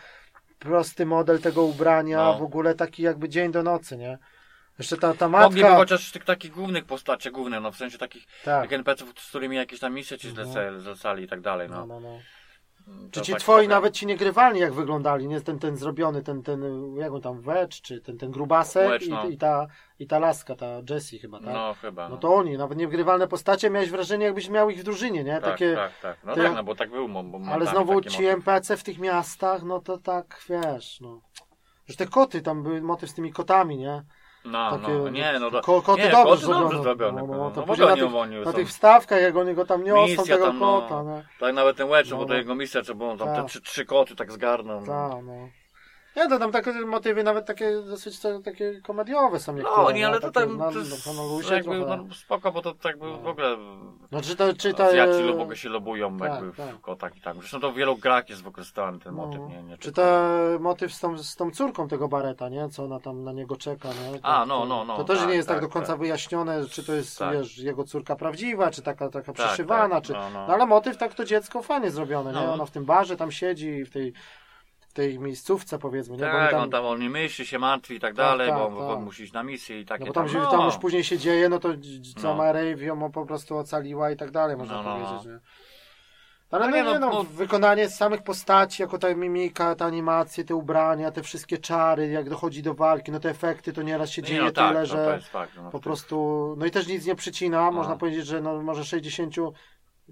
prosty 0.59 1.05
model 1.05 1.39
tego 1.39 1.63
ubrania, 1.63 2.17
No. 2.17 2.37
w 2.37 2.41
ogóle 2.43 2.75
taki 2.75 3.03
jakby 3.03 3.29
dzień 3.29 3.51
do 3.51 3.63
nocy, 3.63 3.97
nie? 3.97 4.17
Jeszcze 4.79 4.97
ta, 4.97 5.13
ta 5.13 5.27
Mogliby 5.29 5.61
matka, 5.61 5.77
chociaż 5.77 6.11
tych 6.11 6.23
takich 6.23 6.51
głównych 6.51 6.85
postaci, 6.85 7.31
głównych, 7.31 7.61
no 7.61 7.71
w 7.71 7.75
sensie 7.77 7.97
takich 7.97 8.25
tak, 8.45 8.73
NPC-ów, 8.73 9.19
z 9.19 9.29
którymi 9.29 9.55
jakieś 9.55 9.79
tam 9.79 9.93
misje 9.93 10.17
ci 10.17 10.27
Mhm. 10.27 10.47
zlecali, 10.47 10.79
zlecali 10.81 11.23
i 11.23 11.27
tak 11.27 11.41
dalej, 11.41 11.69
no, 11.69 11.75
no. 11.75 11.85
no, 11.85 11.99
no. 11.99 12.19
Czy 13.11 13.21
ci 13.21 13.31
tak 13.31 13.41
twoi 13.41 13.67
nawet 13.67 13.93
ci 13.93 14.05
niegrywalni 14.05 14.59
jak 14.59 14.73
wyglądali, 14.73 15.27
nie? 15.27 15.41
Ten, 15.41 15.59
ten 15.59 15.77
zrobiony, 15.77 16.23
ten, 16.23 16.43
ten, 16.43 16.61
jak 16.95 17.13
on 17.13 17.21
tam, 17.21 17.41
Wedge, 17.41 17.81
czy 17.81 18.01
ten, 18.01 18.17
ten 18.17 18.31
grubasek 18.31 18.89
Wedge, 18.89 19.05
i, 19.07 19.09
no. 19.09 19.25
i, 19.25 19.37
ta, 19.37 19.67
i 19.99 20.07
ta 20.07 20.19
laska, 20.19 20.55
ta 20.55 20.65
Jessie 20.89 21.19
chyba, 21.19 21.39
tak? 21.39 21.53
No 21.53 21.75
chyba. 21.81 22.09
No 22.09 22.17
to 22.17 22.35
oni, 22.35 22.57
nawet 22.57 22.77
niewgrywalne 22.77 23.27
postacie, 23.27 23.69
miałeś 23.69 23.89
wrażenie 23.89 24.25
jakbyś 24.25 24.49
miał 24.49 24.69
ich 24.69 24.79
w 24.79 24.83
drużynie, 24.83 25.23
nie? 25.23 25.33
tak, 25.33 25.43
Takie, 25.43 25.75
tak, 25.75 25.91
tak. 26.01 26.17
No 26.23 26.35
te- 26.35 26.43
tak, 26.43 26.55
no 26.55 26.63
bo 26.63 26.75
tak 26.75 26.89
był. 26.91 27.09
Bo, 27.09 27.23
bo 27.23 27.39
ale 27.51 27.65
znowu 27.65 28.01
ci. 28.01 28.25
NPC 28.25 28.77
w 28.77 28.83
tych 28.83 28.99
miastach, 28.99 29.63
no 29.63 29.79
to 29.79 29.97
tak, 29.97 30.45
wiesz, 30.49 31.01
no. 31.01 31.21
Że 31.87 31.95
te 31.95 32.07
koty, 32.07 32.41
tam 32.41 32.63
były 32.63 32.81
motyw 32.81 33.09
z 33.09 33.13
tymi 33.13 33.31
kotami, 33.31 33.77
nie? 33.77 34.03
No, 34.45 34.77
takie- 34.77 34.91
no, 34.93 35.09
nie, 35.09 35.39
no 35.39 35.51
to, 35.51 35.61
Ko, 35.61 35.81
koty 35.81 36.01
nie, 36.01 36.09
dobrze 36.09 36.23
koty 36.23 36.37
zrobione. 36.45 36.63
dobrze 36.63 36.83
zrobione. 36.83 37.21
No, 37.21 37.27
No, 37.27 37.51
no, 37.55 37.63
później 37.63 37.87
ogóle 37.87 38.09
na. 38.09 38.45
Na 38.45 38.53
tych 38.53 38.67
wstawkach, 38.67 39.21
jak 39.21 39.35
oni 39.35 39.53
go 39.53 39.65
tam 39.65 39.83
niosą, 39.83 40.23
tego 40.23 40.45
tam, 40.45 40.59
no. 40.59 40.81
kota, 40.81 41.03
nie? 41.03 41.23
Tak, 41.39 41.55
nawet 41.55 41.77
ten 41.77 41.89
Wedge, 41.89 42.11
No, 42.11 42.17
bo 42.17 42.23
to 42.25 42.29
no. 42.29 42.35
jego 42.35 42.55
misja, 42.55 42.81
czy 42.81 42.95
było 42.95 43.17
tam 43.17 43.27
Tak. 43.27 43.37
te 43.37 43.43
trzy, 43.49 43.61
trzy 43.61 43.85
koty 43.85 44.15
tak 44.15 44.31
zgarnął. 44.31 44.81
No, 44.81 44.85
Tak, 44.85 45.23
no. 45.25 45.33
Nie, 46.15 46.29
to 46.29 46.39
tam 46.39 46.51
takie 46.51 46.71
motywy 46.73 47.23
nawet 47.23 47.45
takie 47.45 47.81
dosyć 47.81 48.19
takie 48.43 48.81
komediowe 48.81 49.39
są 49.39 49.53
niektóre. 49.53 49.83
no 49.83 49.91
nie, 49.91 50.07
ale 50.07 50.19
to 50.19 50.31
tam 50.31 50.57
na- 50.57 50.71
to 50.71 50.79
jest 50.79 51.07
no, 51.07 51.13
na 51.13 51.23
luzie 51.23 51.55
jakby, 51.55 51.79
no, 51.79 52.05
spoko, 52.15 52.51
bo 52.51 52.61
to 52.61 52.73
tak 52.73 52.99
by 52.99 53.05
No. 53.05 53.17
w 53.17 53.27
ogóle 53.27 53.57
No 54.11 54.21
czy 54.21 54.35
to, 54.35 54.53
czy 54.53 54.73
to 54.73 54.85
Azjaci 54.85 55.23
lubo 55.23 55.55
się 55.55 55.69
lobują 55.69 56.17
tak, 56.17 56.31
jakby 56.31 56.51
w 56.51 56.57
tak. 56.57 56.81
kotach 56.81 57.17
i 57.17 57.21
tak. 57.21 57.35
Zresztą 57.35 57.59
to 57.59 57.71
w 57.71 57.75
wielu 57.75 57.97
grach 57.97 58.29
jest 58.29 58.43
wykorzystany 58.43 58.99
ten 58.99 59.15
no, 59.15 59.25
motyw, 59.25 59.41
nie, 59.49 59.63
nie 59.63 59.77
Czy 59.77 59.91
to 59.91 60.03
motyw 60.59 60.93
z 60.93 60.99
tą, 60.99 61.17
z 61.17 61.35
tą 61.35 61.51
córką 61.51 61.87
tego 61.87 62.07
Bareta, 62.07 62.49
nie? 62.49 62.69
Co 62.69 62.83
ona 62.83 62.99
tam 62.99 63.23
na 63.23 63.31
niego 63.31 63.55
czeka, 63.55 63.89
nie? 63.89 64.19
To, 64.19 64.25
A, 64.25 64.45
no, 64.45 64.59
to, 64.59 64.65
no, 64.65 64.85
no, 64.85 64.97
To 64.97 65.03
też 65.03 65.19
tak, 65.19 65.27
nie 65.29 65.35
jest 65.35 65.47
tak, 65.47 65.57
tak, 65.57 65.65
do 65.65 65.73
końca 65.73 65.87
tak. 65.87 65.99
wyjaśnione, 65.99 66.65
czy 66.65 66.83
to 66.83 66.93
jest, 66.93 67.19
Tak. 67.19 67.33
wiesz, 67.33 67.57
jego 67.57 67.83
córka 67.83 68.15
prawdziwa, 68.15 68.71
czy 68.71 68.81
taka, 68.81 69.09
taka 69.09 69.33
Tak, 69.33 69.35
przeszywana, 69.35 69.95
tak, 69.95 70.03
czy... 70.03 70.13
no, 70.13 70.29
no. 70.33 70.47
No 70.47 70.53
ale 70.53 70.65
motyw 70.65 70.97
tak 70.97 71.13
to 71.13 71.25
dziecko 71.25 71.61
fajnie 71.61 71.91
zrobione, 71.91 72.33
nie? 72.33 72.47
No. 72.47 72.53
Ona 72.53 72.65
w 72.65 72.71
tym 72.71 72.85
barze 72.85 73.17
tam 73.17 73.31
siedzi, 73.31 73.85
w 73.85 73.89
tej, 73.89 74.13
w 74.44 74.44
tej 74.95 75.19
miejscówce 75.19 75.79
powiedzmy, 75.79 76.17
nie? 76.17 76.23
Bo 76.25 76.31
Tak, 76.31 76.51
tam, 76.51 76.61
on 76.61 76.69
tam 76.69 76.85
on 76.85 76.99
nie 76.99 77.09
myśli, 77.09 77.45
się 77.45 77.59
martwi 77.59 77.95
i 77.95 77.99
tak 77.99 78.09
Tak, 78.15 78.25
dalej, 78.25 78.49
tak, 78.49 78.57
bo, 78.59 78.69
bo 78.69 78.95
tak. 78.95 79.03
musi 79.05 79.23
iść 79.23 79.33
na 79.33 79.43
misję 79.43 79.79
i 79.79 79.85
takie 79.85 79.99
No 80.01 80.07
bo 80.07 80.13
tam, 80.13 80.29
tam, 80.29 80.41
no. 80.41 80.51
tam 80.51 80.65
już 80.65 80.77
później 80.77 81.03
się 81.03 81.17
dzieje, 81.17 81.49
no 81.49 81.59
to 81.59 81.69
sama 82.17 82.45
No. 82.45 82.53
Rave 82.53 82.81
ją 82.81 83.11
po 83.11 83.25
prostu 83.25 83.57
ocaliła 83.57 84.11
i 84.11 84.15
tak 84.17 84.31
dalej, 84.31 84.57
można 84.57 84.75
No, 84.75 84.83
no, 84.83 84.97
no. 84.99 85.05
powiedzieć, 85.05 85.27
nie? 85.27 85.39
Ale 86.51 86.65
No 86.65 86.71
no, 86.71 86.77
nie, 86.77 86.83
nie, 86.83 86.99
no, 86.99 86.99
no, 86.99 87.13
no. 87.13 87.23
wykonanie 87.23 87.89
samych 87.89 88.23
postaci, 88.23 88.81
jako 88.81 88.97
ta 88.97 89.15
mimika, 89.15 89.75
te 89.75 89.85
animacje, 89.85 90.43
te 90.43 90.55
ubrania, 90.55 91.11
te 91.11 91.21
wszystkie 91.23 91.57
czary, 91.57 92.07
jak 92.07 92.29
dochodzi 92.29 92.63
do 92.63 92.73
walki, 92.73 93.11
no 93.11 93.19
te 93.19 93.29
efekty, 93.29 93.73
to 93.73 93.81
nieraz 93.81 94.09
się 94.09 94.21
Nie, 94.21 94.27
dzieje 94.27 94.41
no 94.41 94.51
tak, 94.51 94.67
tyle, 94.69 94.79
no, 94.79 94.85
że 94.85 94.95
to 95.05 95.15
jest 95.15 95.27
fakt. 95.27 95.51
No, 95.55 95.69
po 95.71 95.79
prostu, 95.79 96.55
no 96.57 96.65
i 96.65 96.71
też 96.71 96.87
nic 96.87 97.05
nie 97.05 97.15
przycina, 97.15 97.57
No. 97.65 97.71
można 97.71 97.95
powiedzieć, 97.95 98.25
że 98.25 98.41
no 98.41 98.61
może 98.61 98.85
60 98.85 99.35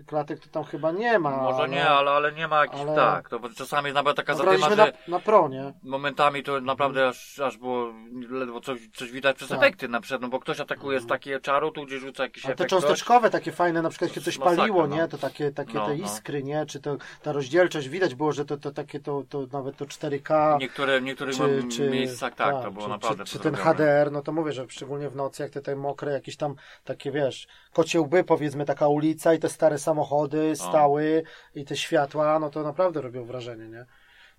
klatek 0.07 0.39
to 0.39 0.49
tam 0.49 0.63
chyba 0.63 0.91
nie 0.91 1.19
ma. 1.19 1.37
Może 1.37 1.69
nie, 1.69 1.83
no. 1.83 1.89
ale, 1.89 2.11
ale 2.11 2.31
nie 2.31 2.47
ma 2.47 2.61
jakichś, 2.61 2.81
Ale- 2.81 2.95
tak, 2.95 3.29
to 3.29 3.39
czasami 3.57 3.85
jest 3.85 3.95
nawet 3.95 4.17
taka 4.17 4.33
No, 4.33 4.37
zadyma, 4.37 4.69
że 4.69 4.75
na, 4.75 4.87
na 5.07 5.19
pro, 5.19 5.49
nie? 5.49 5.73
momentami 5.83 6.43
to 6.43 6.61
naprawdę 6.61 7.07
aż, 7.07 7.39
aż 7.39 7.57
było 7.57 7.93
ledwo 8.29 8.61
coś, 8.61 8.79
coś 8.93 9.11
widać 9.11 9.35
przez 9.37 9.49
Tak. 9.49 9.57
efekty 9.57 9.87
na 9.87 10.01
przykład, 10.01 10.21
no 10.21 10.27
bo 10.27 10.39
ktoś 10.39 10.59
atakuje 10.59 10.99
z 10.99 11.07
takiego 11.07 11.39
czaru, 11.39 11.71
tu 11.71 11.85
gdzieś 11.85 12.01
rzuca 12.01 12.23
jakiś 12.23 12.45
Ale 12.45 12.55
te 12.55 12.63
efekt, 12.63 12.69
coś. 12.69 12.81
cząsteczkowe 12.81 13.29
takie 13.29 13.51
fajne, 13.51 13.81
na 13.81 13.89
przykład 13.89 14.11
kiedy 14.11 14.25
coś 14.25 14.37
Masakra, 14.39 14.57
paliło, 14.57 14.87
no. 14.87 14.95
nie? 14.95 15.07
To 15.07 15.17
takie, 15.17 15.51
takie 15.51 15.73
No, 15.73 15.85
te 15.85 15.95
no. 15.97 16.05
iskry, 16.05 16.43
nie? 16.43 16.65
Czy 16.65 16.79
to 16.79 16.97
ta 17.21 17.31
rozdzielczość, 17.31 17.89
widać 17.89 18.15
było, 18.15 18.31
że 18.31 18.45
to, 18.45 18.57
to 18.57 18.71
takie 18.71 18.99
to, 18.99 19.23
to 19.29 19.47
nawet 19.51 19.77
to 19.77 19.85
4K. 19.85 20.57
Niektóre, 20.59 20.99
w 20.99 21.03
niektórych 21.03 21.35
czy, 21.35 21.67
czy, 21.77 21.89
miejscach 21.89 22.35
tak, 22.35 22.55
to 22.63 22.71
było 22.71 22.85
czy, 22.85 22.89
naprawdę 22.91 23.23
czy, 23.25 23.31
czy 23.31 23.39
ten. 23.39 23.55
HDR, 23.55 24.11
no 24.11 24.21
to 24.21 24.31
mówię, 24.31 24.51
że 24.51 24.65
szczególnie 24.69 25.09
w 25.09 25.15
nocy, 25.15 25.43
jak 25.43 25.51
te, 25.51 25.61
te 25.61 25.75
mokre, 25.75 26.11
jakieś 26.11 26.37
tam 26.37 26.55
takie, 26.83 27.11
wiesz, 27.11 27.47
kocie 27.73 28.01
łby, 28.01 28.23
powiedzmy, 28.23 28.65
taka 28.65 28.87
ulica 28.87 29.33
i 29.33 29.39
te 29.39 29.49
stare 29.49 29.79
samochody 29.83 30.55
stały 30.55 31.23
i 31.55 31.65
te 31.65 31.75
światła, 31.77 32.39
no 32.39 32.49
to 32.49 32.63
naprawdę 32.63 33.01
robią 33.01 33.25
wrażenie, 33.25 33.67
nie? 33.67 33.85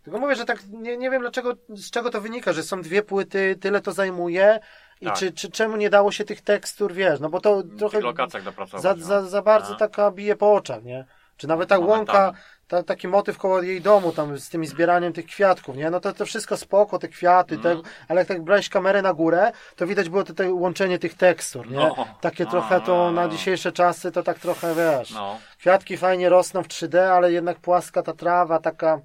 Tylko 0.02 0.20
mówię, 0.20 0.34
że 0.36 0.44
tak 0.44 0.58
nie, 0.70 0.96
nie 0.96 1.10
wiem 1.10 1.20
dlaczego, 1.22 1.52
z 1.68 1.90
czego 1.90 2.10
to 2.10 2.20
wynika, 2.20 2.52
że 2.52 2.62
są 2.62 2.82
dwie 2.82 3.02
płyty, 3.02 3.56
tyle 3.60 3.80
to 3.80 3.92
zajmuje 3.92 4.60
i 5.00 5.06
Tak. 5.06 5.14
czy, 5.16 5.32
czy 5.32 5.50
czemu 5.50 5.76
nie 5.76 5.90
dało 5.90 6.12
się 6.12 6.24
tych 6.24 6.40
tekstur, 6.40 6.92
wiesz, 6.92 7.20
no 7.20 7.28
bo 7.28 7.40
to 7.40 7.62
trochę 7.78 8.00
dopracować. 8.44 8.82
za, 8.82 8.94
no. 8.94 9.04
za, 9.04 9.22
za 9.22 9.42
bardzo 9.42 9.74
A. 9.74 9.78
taka 9.78 10.10
bije 10.10 10.36
po 10.36 10.54
oczach, 10.54 10.82
nie? 10.84 11.04
Czy 11.36 11.46
nawet 11.48 11.68
ta 11.68 11.74
Momentami. 11.78 11.98
łąka, 11.98 12.32
ta, 12.68 12.82
taki 12.82 13.08
motyw 13.08 13.38
koło 13.38 13.62
jej 13.62 13.80
domu, 13.80 14.12
tam 14.12 14.38
z 14.38 14.48
tymi 14.48 14.66
zbieraniem 14.66 15.12
tych 15.12 15.26
kwiatków, 15.26 15.76
nie? 15.76 15.90
No 15.90 16.00
to, 16.00 16.12
to 16.12 16.26
wszystko 16.26 16.56
spoko, 16.56 16.98
te 16.98 17.08
kwiaty, 17.08 17.54
Mhm. 17.54 17.82
te, 17.82 17.88
ale 18.08 18.20
jak 18.20 18.28
tak 18.28 18.42
brałeś 18.42 18.68
kamerę 18.68 19.02
na 19.02 19.12
górę, 19.14 19.52
to 19.76 19.86
widać 19.86 20.08
było 20.08 20.24
tutaj 20.24 20.52
łączenie 20.52 20.98
tych 20.98 21.14
tekstur, 21.14 21.70
nie? 21.70 21.76
No. 21.76 22.06
Takie 22.20 22.46
trochę 22.46 22.80
to 22.80 23.10
na 23.10 23.28
dzisiejsze 23.28 23.72
czasy 23.72 24.12
to 24.12 24.22
tak 24.22 24.38
trochę, 24.38 24.74
wiesz, 24.74 25.10
No, 25.10 25.38
kwiatki 25.58 25.96
fajnie 25.96 26.28
rosną 26.28 26.62
w 26.62 26.68
3D, 26.68 26.98
ale 26.98 27.32
jednak 27.32 27.58
płaska 27.60 28.02
ta 28.02 28.12
trawa, 28.12 28.58
taka... 28.58 29.00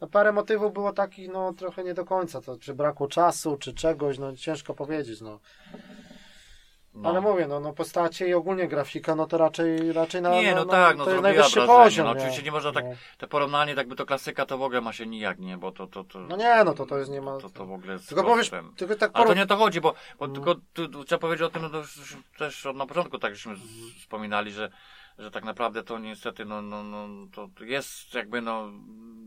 No 0.00 0.06
parę 0.08 0.32
motywów 0.32 0.72
było 0.72 0.92
takich, 0.92 1.32
no 1.32 1.52
trochę 1.52 1.84
nie 1.84 1.94
do 1.94 2.04
końca, 2.04 2.40
to 2.40 2.56
czy 2.58 2.74
brakło 2.74 3.08
czasu, 3.08 3.56
czy 3.56 3.74
czegoś, 3.74 4.18
no 4.18 4.36
ciężko 4.36 4.74
powiedzieć, 4.74 5.20
no. 5.20 5.40
No. 6.94 7.08
Ale 7.08 7.20
mówię, 7.20 7.46
no, 7.46 7.60
no 7.60 7.72
postacie 7.72 8.28
i 8.28 8.34
ogólnie 8.34 8.68
grafika, 8.68 9.14
no 9.14 9.26
to 9.26 9.38
raczej, 9.38 9.92
raczej 9.92 10.22
na, 10.22 10.30
Nie, 10.30 10.54
no, 10.54 10.64
no, 10.64 10.70
tak, 10.72 10.96
no 10.96 11.04
to 11.04 11.10
jest 11.10 11.22
najwyższy 11.22 11.54
wrażenie. 11.60 11.78
poziom. 11.84 12.06
No, 12.06 12.12
oczywiście 12.12 12.42
nie 12.42 12.52
można 12.52 12.72
tak, 12.72 12.84
No. 12.84 12.90
te 13.18 13.26
porównanie, 13.26 13.74
tak 13.74 13.88
by 13.88 13.96
to 13.96 14.06
klasyka, 14.06 14.46
to 14.46 14.58
w 14.58 14.62
ogóle 14.62 14.80
ma 14.80 14.92
się 14.92 15.06
nijak, 15.06 15.38
nie, 15.38 15.56
bo 15.56 15.72
to, 15.72 15.86
to, 15.86 16.04
to, 16.04 16.18
No 16.20 16.36
nie, 16.36 16.64
no 16.64 16.74
to 16.74 16.86
to 16.86 16.98
jest 16.98 17.10
nie 17.10 17.20
ma... 17.20 17.38
to, 17.38 17.50
to 17.50 17.66
w 17.66 17.72
ogóle 17.72 17.92
jest 17.92 18.08
Tylko 18.08 18.24
powiesz, 18.24 18.50
tylko 18.76 18.94
tak 18.96 19.10
Ale 19.14 19.26
to 19.26 19.34
nie 19.34 19.42
o 19.42 19.46
to 19.46 19.56
chodzi, 19.56 19.80
bo, 19.80 19.94
bo 20.18 20.26
No. 20.26 20.34
tylko 20.34 20.54
tu, 20.72 21.04
trzeba 21.04 21.18
powiedzieć 21.20 21.42
o 21.42 21.50
tym, 21.50 21.62
no 21.72 21.78
już 21.78 22.16
też 22.38 22.66
od 22.66 22.76
na 22.76 22.86
początku 22.86 23.18
tak 23.18 23.34
żeśmy 23.34 23.56
z- 23.56 23.94
wspominali, 24.00 24.50
że, 24.52 24.70
że 25.18 25.30
tak 25.30 25.44
naprawdę 25.44 25.82
to 25.82 25.98
niestety, 25.98 26.44
no, 26.44 26.62
no, 26.62 26.82
no 26.82 27.06
to 27.26 27.48
jest 27.64 28.14
jakby, 28.14 28.40
no, 28.40 28.70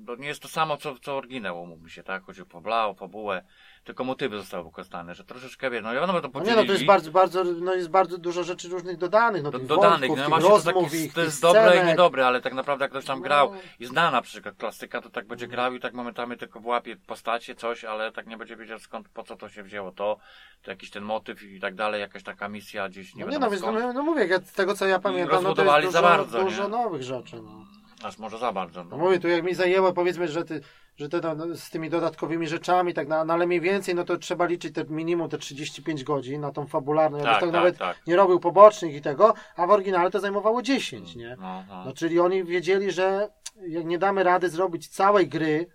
to 0.07 0.15
nie 0.15 0.27
jest 0.27 0.41
to 0.41 0.47
samo, 0.47 0.77
co, 0.77 0.95
co 0.99 1.17
oryginał, 1.17 1.61
umówmy 1.63 1.89
się, 1.89 2.03
tak? 2.03 2.23
Chodzi 2.23 2.41
o 2.41 2.45
fabla, 2.45 2.87
o 2.87 2.93
fabułę, 2.93 3.43
tylko 3.87 4.03
motywy 4.03 4.37
zostały 4.37 4.63
wykorzystane, 4.63 5.15
że 5.15 5.23
troszeczkę, 5.23 5.69
wie, 5.69 5.81
no 5.81 5.93
wiadomo, 5.93 6.21
to 6.21 6.27
No 6.27 6.29
podzielili. 6.29 6.55
nie, 6.55 6.61
no 6.61 6.67
to 6.67 6.73
jest 6.73 6.85
bardzo, 6.85 7.11
bardzo, 7.11 7.43
no 7.43 7.73
jest 7.73 7.89
bardzo 7.89 8.17
dużo 8.17 8.43
rzeczy 8.43 8.69
różnych 8.69 8.97
dodanych, 8.97 9.43
no 9.43 9.51
do, 9.51 9.59
dodanych, 9.59 10.09
wątków, 10.09 10.29
no 10.29 10.39
to, 10.39 10.49
rozmów, 10.49 10.83
taki, 10.83 10.97
ich, 10.97 11.13
to 11.13 11.21
jest 11.21 11.41
dobre 11.41 11.81
i 11.83 11.85
niedobre, 11.85 12.27
ale 12.27 12.41
tak 12.41 12.53
naprawdę 12.53 12.83
jak 12.85 12.91
ktoś 12.91 13.05
tam 13.05 13.17
No. 13.19 13.23
grał 13.23 13.53
i 13.79 13.85
zna 13.85 14.11
na 14.11 14.21
przykład 14.21 14.55
klasyka, 14.55 15.01
to 15.01 15.09
tak 15.09 15.27
będzie 15.27 15.47
grał 15.47 15.73
i 15.73 15.79
tak 15.79 15.93
momentami 15.93 16.37
tylko 16.37 16.59
włapie 16.59 16.95
postacie, 16.95 17.55
coś, 17.55 17.83
ale 17.83 18.11
tak 18.11 18.27
nie 18.27 18.37
będzie 18.37 18.55
wiedział 18.55 18.79
skąd, 18.79 19.09
po 19.09 19.23
co 19.23 19.35
to 19.35 19.49
się 19.49 19.63
wzięło, 19.63 19.91
to, 19.91 20.17
to 20.61 20.71
jakiś 20.71 20.89
ten 20.89 21.03
motyw 21.03 21.43
i 21.43 21.59
tak 21.59 21.75
dalej, 21.75 22.01
jakaś 22.01 22.23
taka 22.23 22.49
misja 22.49 22.89
gdzieś, 22.89 23.15
nie 23.15 23.25
No 23.25 23.31
nie, 23.31 23.33
wiadomo 23.33 23.45
no 23.45 23.51
więc 23.51 23.61
skąd, 23.61 23.79
no, 23.79 23.93
no 23.93 24.03
mówię, 24.03 24.39
z 24.45 24.51
tego 24.53 24.73
co 24.73 24.85
ja 24.85 24.99
pamiętam, 24.99 25.43
no 25.43 25.53
to 25.55 25.63
jest 25.63 25.91
za 25.93 25.99
dużo, 26.01 26.01
bardzo, 26.01 26.43
dużo 26.43 26.63
nie? 26.63 26.69
nowych 26.69 27.03
rzeczy, 27.03 27.35
no. 27.41 27.65
Aż 28.03 28.17
może 28.17 28.37
za 28.37 28.51
bardzo. 28.51 28.83
No 28.83 28.97
mówię, 28.97 29.19
tu 29.19 29.27
jak 29.27 29.43
mi 29.43 29.53
zajęło, 29.53 29.93
powiedzmy, 29.93 30.27
że, 30.27 30.45
ty, 30.45 30.61
że 30.97 31.09
te, 31.09 31.35
no, 31.35 31.55
z 31.55 31.69
tymi 31.69 31.89
dodatkowymi 31.89 32.47
rzeczami, 32.47 32.93
tak, 32.93 33.07
no, 33.07 33.15
ale 33.15 33.47
mniej 33.47 33.61
więcej, 33.61 33.95
no 33.95 34.03
to 34.03 34.17
trzeba 34.17 34.45
liczyć 34.45 34.75
te 34.75 34.83
minimum 34.89 35.29
te 35.29 35.37
35 35.37 36.03
godzin 36.03 36.41
na 36.41 36.51
tą 36.51 36.67
fabularną, 36.67 37.17
jakbyś 37.17 37.33
Tak, 37.33 37.41
tak, 37.41 37.49
tak, 37.49 37.53
nawet 37.61 37.77
tak. 37.77 38.07
nie 38.07 38.15
robił 38.15 38.39
pobocznych 38.39 38.95
i 38.95 39.01
tego, 39.01 39.33
a 39.55 39.67
w 39.67 39.69
oryginale 39.71 40.11
to 40.11 40.19
zajmowało 40.19 40.61
10, 40.61 41.15
nie? 41.15 41.35
No, 41.39 41.63
no. 41.69 41.85
No 41.85 41.93
czyli 41.93 42.19
oni 42.19 42.43
wiedzieli, 42.43 42.91
że 42.91 43.29
jak 43.67 43.85
nie 43.85 43.97
damy 43.97 44.23
rady 44.23 44.49
zrobić 44.49 44.87
całej 44.87 45.27
gry, 45.27 45.67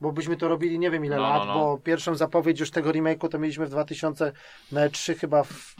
bo 0.00 0.12
byśmy 0.12 0.36
to 0.36 0.48
robili 0.48 0.78
nie 0.78 0.90
wiem 0.90 1.04
ile 1.04 1.16
No, 1.16 1.22
no, 1.22 1.28
lat, 1.28 1.46
bo 1.46 1.78
pierwszą 1.78 2.14
zapowiedź 2.14 2.60
już 2.60 2.70
tego 2.70 2.90
remake'u 2.90 3.28
to 3.28 3.38
mieliśmy 3.38 3.66
w 3.66 3.70
2000, 3.70 4.32
na 4.72 4.88
3 4.88 5.14
chyba 5.14 5.44
w 5.44 5.74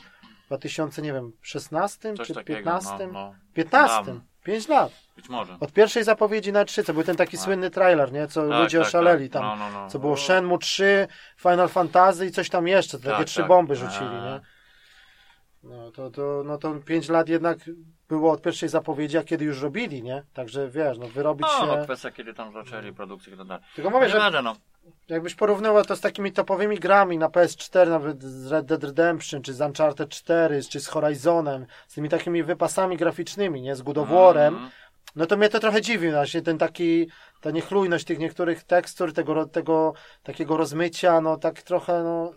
2000, 0.46 1.02
nie 1.02 1.12
wiem, 1.12 1.32
16 1.40 2.14
Coś 2.14 2.26
czy 2.26 2.34
takiego, 2.34 2.56
15? 2.58 2.90
no, 2.98 3.12
no. 3.12 3.34
15. 3.54 4.20
Tam. 4.44 4.52
5 4.54 4.68
lat. 4.68 4.92
Być 5.16 5.28
może. 5.28 5.56
Od 5.60 5.72
pierwszej 5.72 6.04
zapowiedzi 6.04 6.52
na 6.52 6.64
3, 6.64 6.84
co 6.84 6.94
był 6.94 7.02
ten 7.04 7.16
taki 7.16 7.36
Tak. 7.36 7.44
słynny 7.44 7.70
trailer, 7.70 8.12
nie? 8.12 8.26
Co 8.26 8.48
Tak, 8.48 8.60
ludzie 8.62 8.78
tak, 8.78 8.86
oszaleli 8.86 9.30
tak. 9.30 9.42
tam. 9.42 9.58
No, 9.58 9.70
no, 9.70 9.80
no. 9.80 9.90
Co 9.90 9.98
było 9.98 10.16
Shenmue 10.16 10.58
3, 10.58 11.08
Final 11.36 11.68
Fantasy 11.68 12.26
i 12.26 12.30
coś 12.30 12.48
tam 12.50 12.68
jeszcze. 12.68 12.98
Takie 12.98 13.10
Tak, 13.16 13.26
trzy 13.26 13.40
tak. 13.40 13.48
bomby 13.48 13.76
rzucili, 13.76 14.06
A. 14.06 14.24
nie? 14.30 14.40
No 15.62 15.90
to, 15.90 16.10
to, 16.10 16.42
no 16.46 16.58
to 16.58 16.74
5 16.74 17.08
lat 17.08 17.28
jednak 17.28 17.58
było 18.08 18.32
od 18.32 18.42
pierwszej 18.42 18.68
zapowiedzi, 18.68 19.18
a 19.18 19.22
kiedy 19.24 19.44
już 19.44 19.62
robili, 19.62 20.02
nie? 20.02 20.22
Także 20.34 20.68
wiesz, 20.68 20.98
no 20.98 21.06
wyrobić 21.08 21.46
No, 21.58 21.66
się... 21.66 21.76
no, 21.76 21.84
kwestia 21.84 22.10
kiedy 22.10 22.34
tam 22.34 22.52
zaczęli 22.52 22.92
produkcję 22.92 23.34
i 23.34 23.36
tak 23.36 23.46
dalej. 23.46 23.64
Tylko 23.74 23.90
mówię, 23.90 24.06
Nie 24.06 24.12
że 24.30 24.42
no. 24.42 24.56
Jakbyś 25.08 25.34
porównała 25.34 25.84
to 25.84 25.96
z 25.96 26.00
takimi 26.00 26.32
topowymi 26.32 26.78
grami 26.78 27.18
na 27.18 27.28
PS4, 27.28 27.88
nawet 27.88 28.22
z 28.22 28.52
Red 28.52 28.66
Dead 28.66 28.84
Redemption, 28.84 29.42
czy 29.42 29.54
z 29.54 29.60
Uncharted 29.60 30.08
4, 30.10 30.62
czy 30.70 30.80
z 30.80 30.86
Horizonem, 30.88 31.66
z 31.88 31.94
tymi 31.94 32.08
takimi 32.08 32.42
wypasami 32.42 32.96
graficznymi, 32.96 33.62
nie? 33.62 33.76
Z 33.76 33.82
War'em, 33.82 34.48
Mm. 34.56 34.70
no 35.16 35.26
to 35.26 35.36
mnie 35.36 35.48
to 35.48 35.60
trochę 35.60 35.80
dziwi 35.82 36.10
właśnie, 36.10 36.42
ten 36.42 36.58
taki, 36.58 37.08
ta 37.40 37.50
niechlujność 37.50 38.04
tych 38.04 38.18
niektórych 38.18 38.64
tekstur, 38.64 39.12
tego, 39.12 39.46
tego 39.46 39.92
takiego 40.22 40.56
rozmycia, 40.56 41.20
no 41.20 41.36
tak 41.36 41.62
trochę, 41.62 42.02
no, 42.02 42.32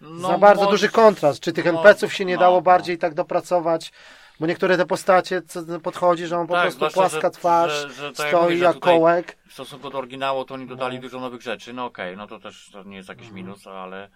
No, 0.00 0.28
za 0.28 0.38
bardzo 0.38 0.62
może- 0.62 0.70
duży 0.72 0.88
kontrast. 0.88 1.40
Czy 1.40 1.52
tych 1.52 1.64
no, 1.64 1.70
NPC-ów 1.70 2.14
się 2.14 2.24
nie 2.24 2.34
no, 2.34 2.40
dało 2.40 2.56
no. 2.56 2.62
bardziej 2.62 2.98
tak 2.98 3.14
dopracować? 3.14 3.92
Bo 4.40 4.46
niektóre 4.46 4.76
te 4.76 4.86
postacie, 4.86 5.42
co 5.42 5.80
podchodzi, 5.80 6.26
że 6.26 6.38
on 6.38 6.46
po 6.46 6.52
Tak, 6.54 6.62
prostu 6.62 6.78
zwłaszcza, 6.78 7.00
płaska 7.00 7.20
że- 7.28 7.30
twarz, 7.30 7.72
że- 7.72 7.92
że 7.92 8.12
tak 8.12 8.18
jak 8.18 8.28
stoi 8.28 8.42
mówisz, 8.42 8.58
że 8.58 8.64
jak 8.64 8.78
kołek. 8.78 9.36
W 9.48 9.52
stosunku 9.52 9.90
do 9.90 9.98
oryginału 9.98 10.44
to 10.44 10.54
oni 10.54 10.66
dodali 10.66 10.96
No. 10.96 11.02
dużo 11.02 11.20
nowych 11.20 11.42
rzeczy. 11.42 11.72
No 11.72 11.84
okej, 11.84 12.16
no 12.16 12.26
to 12.26 12.38
też 12.38 12.70
to 12.72 12.82
nie 12.82 12.96
jest 12.96 13.08
jakiś 13.08 13.26
Mhm. 13.26 13.44
minus, 13.46 13.66
ale 13.66 14.08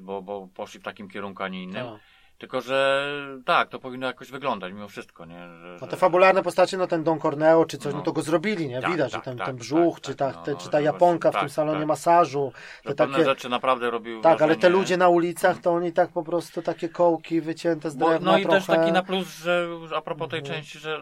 bo, 0.00 0.22
bo 0.22 0.48
poszli 0.54 0.80
w 0.80 0.82
takim 0.82 1.08
kierunku, 1.10 1.42
a 1.42 1.48
nie 1.48 1.62
innym. 1.62 1.86
Tak. 1.86 2.00
Tylko, 2.40 2.60
że 2.60 3.06
tak, 3.44 3.68
to 3.68 3.78
powinno 3.78 4.06
jakoś 4.06 4.30
wyglądać 4.30 4.72
mimo 4.72 4.88
wszystko, 4.88 5.24
nie? 5.24 5.38
Że, 5.38 5.76
No 5.80 5.86
te 5.86 5.96
fabularne 5.96 6.42
postacie, 6.42 6.76
no 6.76 6.86
ten 6.86 7.04
Don 7.04 7.18
Corneo 7.20 7.64
czy 7.64 7.78
coś, 7.78 7.92
no, 7.92 7.98
No. 7.98 8.04
to 8.04 8.12
go 8.12 8.22
zrobili, 8.22 8.68
nie? 8.68 8.80
Tak, 8.82 8.90
Widać, 8.90 9.12
tak, 9.12 9.20
że 9.20 9.24
ten, 9.24 9.38
tak, 9.38 9.46
ten 9.46 9.56
tak, 9.56 9.60
brzuch, 9.64 9.94
tak, 10.00 10.04
czy, 10.04 10.14
ta, 10.14 10.32
no, 10.32 10.42
te, 10.42 10.56
czy 10.56 10.68
ta 10.70 10.80
japonka 10.80 11.30
w 11.30 11.32
tym 11.34 11.40
tak, 11.40 11.50
salonie 11.50 11.78
tak. 11.78 11.88
masażu, 11.88 12.52
te 12.84 12.94
takie... 12.94 13.24
rzeczy 13.24 13.48
naprawdę 13.48 13.90
robiły 13.90 14.22
Tak, 14.22 14.42
ale 14.42 14.54
te 14.54 14.60
wrażenie. 14.60 14.78
ludzie 14.80 14.96
na 14.96 15.08
ulicach, 15.08 15.58
to 15.58 15.72
oni 15.72 15.92
tak 15.92 16.10
po 16.12 16.22
prostu 16.22 16.62
takie 16.62 16.88
kołki 16.88 17.40
wycięte 17.40 17.90
z 17.90 17.96
Bo, 17.96 18.08
drewna 18.08 18.32
no 18.32 18.38
i 18.38 18.42
trochę. 18.42 18.58
też 18.58 18.66
taki 18.66 18.92
na 18.92 19.02
plus, 19.02 19.38
że 19.38 19.68
a 19.96 20.00
propos 20.00 20.28
tej 20.28 20.38
Mhm. 20.40 20.56
części, 20.56 20.78
że, 20.78 21.00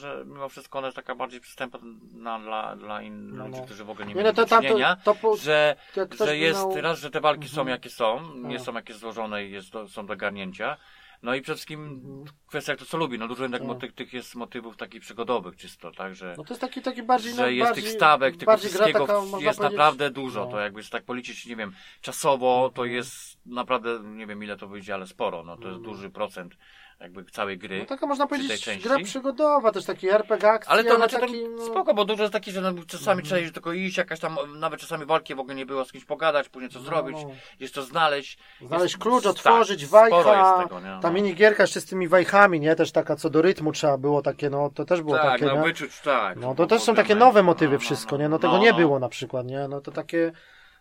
że 0.00 0.22
mimo 0.26 0.48
wszystko 0.48 0.78
ona 0.78 0.86
jest 0.86 0.96
taka 0.96 1.14
bardziej 1.14 1.40
przystępna 1.40 2.38
dla, 2.38 2.76
dla 2.76 3.02
innych 3.02 3.34
No, 3.38 3.46
ludzi, 3.46 3.58
no. 3.60 3.64
którzy 3.66 3.84
w 3.84 3.90
ogóle 3.90 4.06
nie 4.06 4.14
mieli 4.14 4.26
no 4.26 4.32
to 4.32 4.42
do 4.42 4.48
to, 4.48 4.56
czynienia, 4.62 4.96
to 5.04 5.14
po, 5.14 5.36
że, 5.36 5.76
że 6.24 6.36
jest 6.36 6.60
miał- 6.60 6.80
raz, 6.80 6.98
że 7.00 7.10
te 7.10 7.20
walki 7.20 7.48
są 7.48 7.60
Mhm. 7.60 7.68
jakie 7.68 7.90
są, 7.90 8.34
nie 8.36 8.56
Tak. 8.56 8.66
są 8.66 8.74
jakieś 8.74 8.96
złożone 8.96 9.44
i 9.44 9.50
jest 9.52 9.72
są 9.88 10.06
do 10.06 10.16
garnięcia. 10.16 10.76
No 11.22 11.34
i 11.34 11.40
przede 11.40 11.56
wszystkim 11.56 11.84
Mhm. 11.84 12.24
kwestia 12.46 12.76
to 12.76 12.84
co 12.84 12.96
lubi, 12.96 13.18
no 13.18 13.28
dużo 13.28 13.42
jednak 13.42 13.60
Tak. 13.60 13.68
moty, 13.68 13.92
tych 13.92 14.12
jest 14.12 14.34
motywów 14.34 14.76
takich 14.76 15.00
przygodowych 15.00 15.56
czysto, 15.56 15.90
tak, 15.90 16.14
że, 16.14 16.34
No 16.38 16.44
to 16.44 16.48
jest 16.54 16.60
taki, 16.60 16.82
taki 16.82 17.02
bardziej... 17.02 17.34
że 17.34 17.42
no, 17.42 17.48
jest 17.48 17.68
bardziej, 17.68 17.84
tych 17.84 17.92
stawek, 17.92 18.36
tego 18.36 18.56
wszystkiego 18.56 19.06
taka, 19.06 19.12
jest 19.18 19.30
powiedzieć- 19.30 19.58
naprawdę 19.58 20.10
dużo, 20.10 20.44
no. 20.44 20.50
to 20.50 20.60
jakby 20.60 20.84
tak 20.84 21.04
policzyć, 21.04 21.46
nie 21.46 21.56
wiem, 21.56 21.72
czasowo 22.00 22.70
to 22.74 22.82
Mhm. 22.82 22.96
jest 22.96 23.46
naprawdę, 23.46 24.00
nie 24.04 24.26
wiem 24.26 24.44
ile 24.44 24.56
to 24.56 24.68
wyjdzie, 24.68 24.94
ale 24.94 25.06
sporo, 25.06 25.42
no 25.44 25.56
to 25.56 25.62
jest 25.68 25.76
Mhm. 25.76 25.94
duży 25.94 26.10
procent 26.10 26.56
jakby 27.00 27.24
całej 27.24 27.58
gry. 27.58 27.78
No 27.78 27.86
taka 27.86 28.06
można 28.06 28.26
tej 28.26 28.38
powiedzieć 28.38 28.64
części. 28.64 28.88
gra 28.88 28.98
przygodowa, 28.98 29.72
też 29.72 29.84
taki 29.84 30.08
RPG 30.10 30.50
akcji, 30.50 30.72
Ale 30.72 30.84
to 30.84 30.96
znaczy 30.96 31.18
taki, 31.20 31.48
no... 31.48 31.66
spoko, 31.66 31.94
bo 31.94 32.04
dużo 32.04 32.22
jest 32.22 32.32
takich, 32.32 32.54
że 32.54 32.60
no, 32.60 32.72
czasami 32.86 33.10
Mhm. 33.10 33.24
trzeba 33.24 33.40
iść 33.40 33.52
tylko 33.52 33.72
iść, 33.72 33.96
jakaś 33.96 34.20
tam, 34.20 34.36
nawet 34.56 34.80
czasami 34.80 35.06
walki 35.06 35.34
w 35.34 35.40
ogóle 35.40 35.54
nie 35.54 35.66
było, 35.66 35.84
z 35.84 35.92
kimś 35.92 36.04
pogadać, 36.04 36.48
później 36.48 36.70
co 36.70 36.78
no, 36.78 36.84
zrobić, 36.84 37.16
no. 37.60 37.68
to 37.74 37.82
znaleźć. 37.82 38.38
Znaleźć 38.66 38.94
jest, 38.94 39.02
klucz, 39.02 39.22
tak, 39.24 39.30
otworzyć, 39.30 39.86
sporo 39.86 40.22
wajcha, 40.24 40.62
tego, 40.62 40.80
nie? 40.80 40.86
ta 40.86 41.08
No. 41.08 41.10
minigierka 41.12 41.62
jeszcze 41.62 41.80
z 41.80 41.84
tymi 41.84 42.08
wajchami, 42.08 42.60
nie? 42.60 42.76
Też 42.76 42.92
taka 42.92 43.16
co 43.16 43.30
do 43.30 43.42
rytmu 43.42 43.72
trzeba 43.72 43.98
było 43.98 44.22
takie, 44.22 44.50
no 44.50 44.70
to 44.70 44.84
też 44.84 45.02
było 45.02 45.16
tak, 45.16 45.26
takie, 45.26 45.44
no 45.46 45.54
nie? 45.54 45.62
wyczuć, 45.62 46.00
tak. 46.00 46.36
No 46.36 46.54
to 46.54 46.66
też 46.66 46.82
są 46.82 46.94
takie 46.94 47.14
nowe 47.14 47.42
motywy 47.42 47.78
wszystko, 47.78 48.16
nie? 48.16 48.28
No 48.28 48.38
tego 48.38 48.58
nie 48.58 48.74
było 48.74 48.98
na 48.98 49.08
przykład, 49.08 49.46
nie? 49.46 49.68
No 49.68 49.80
to 49.80 49.90
takie 49.92 50.32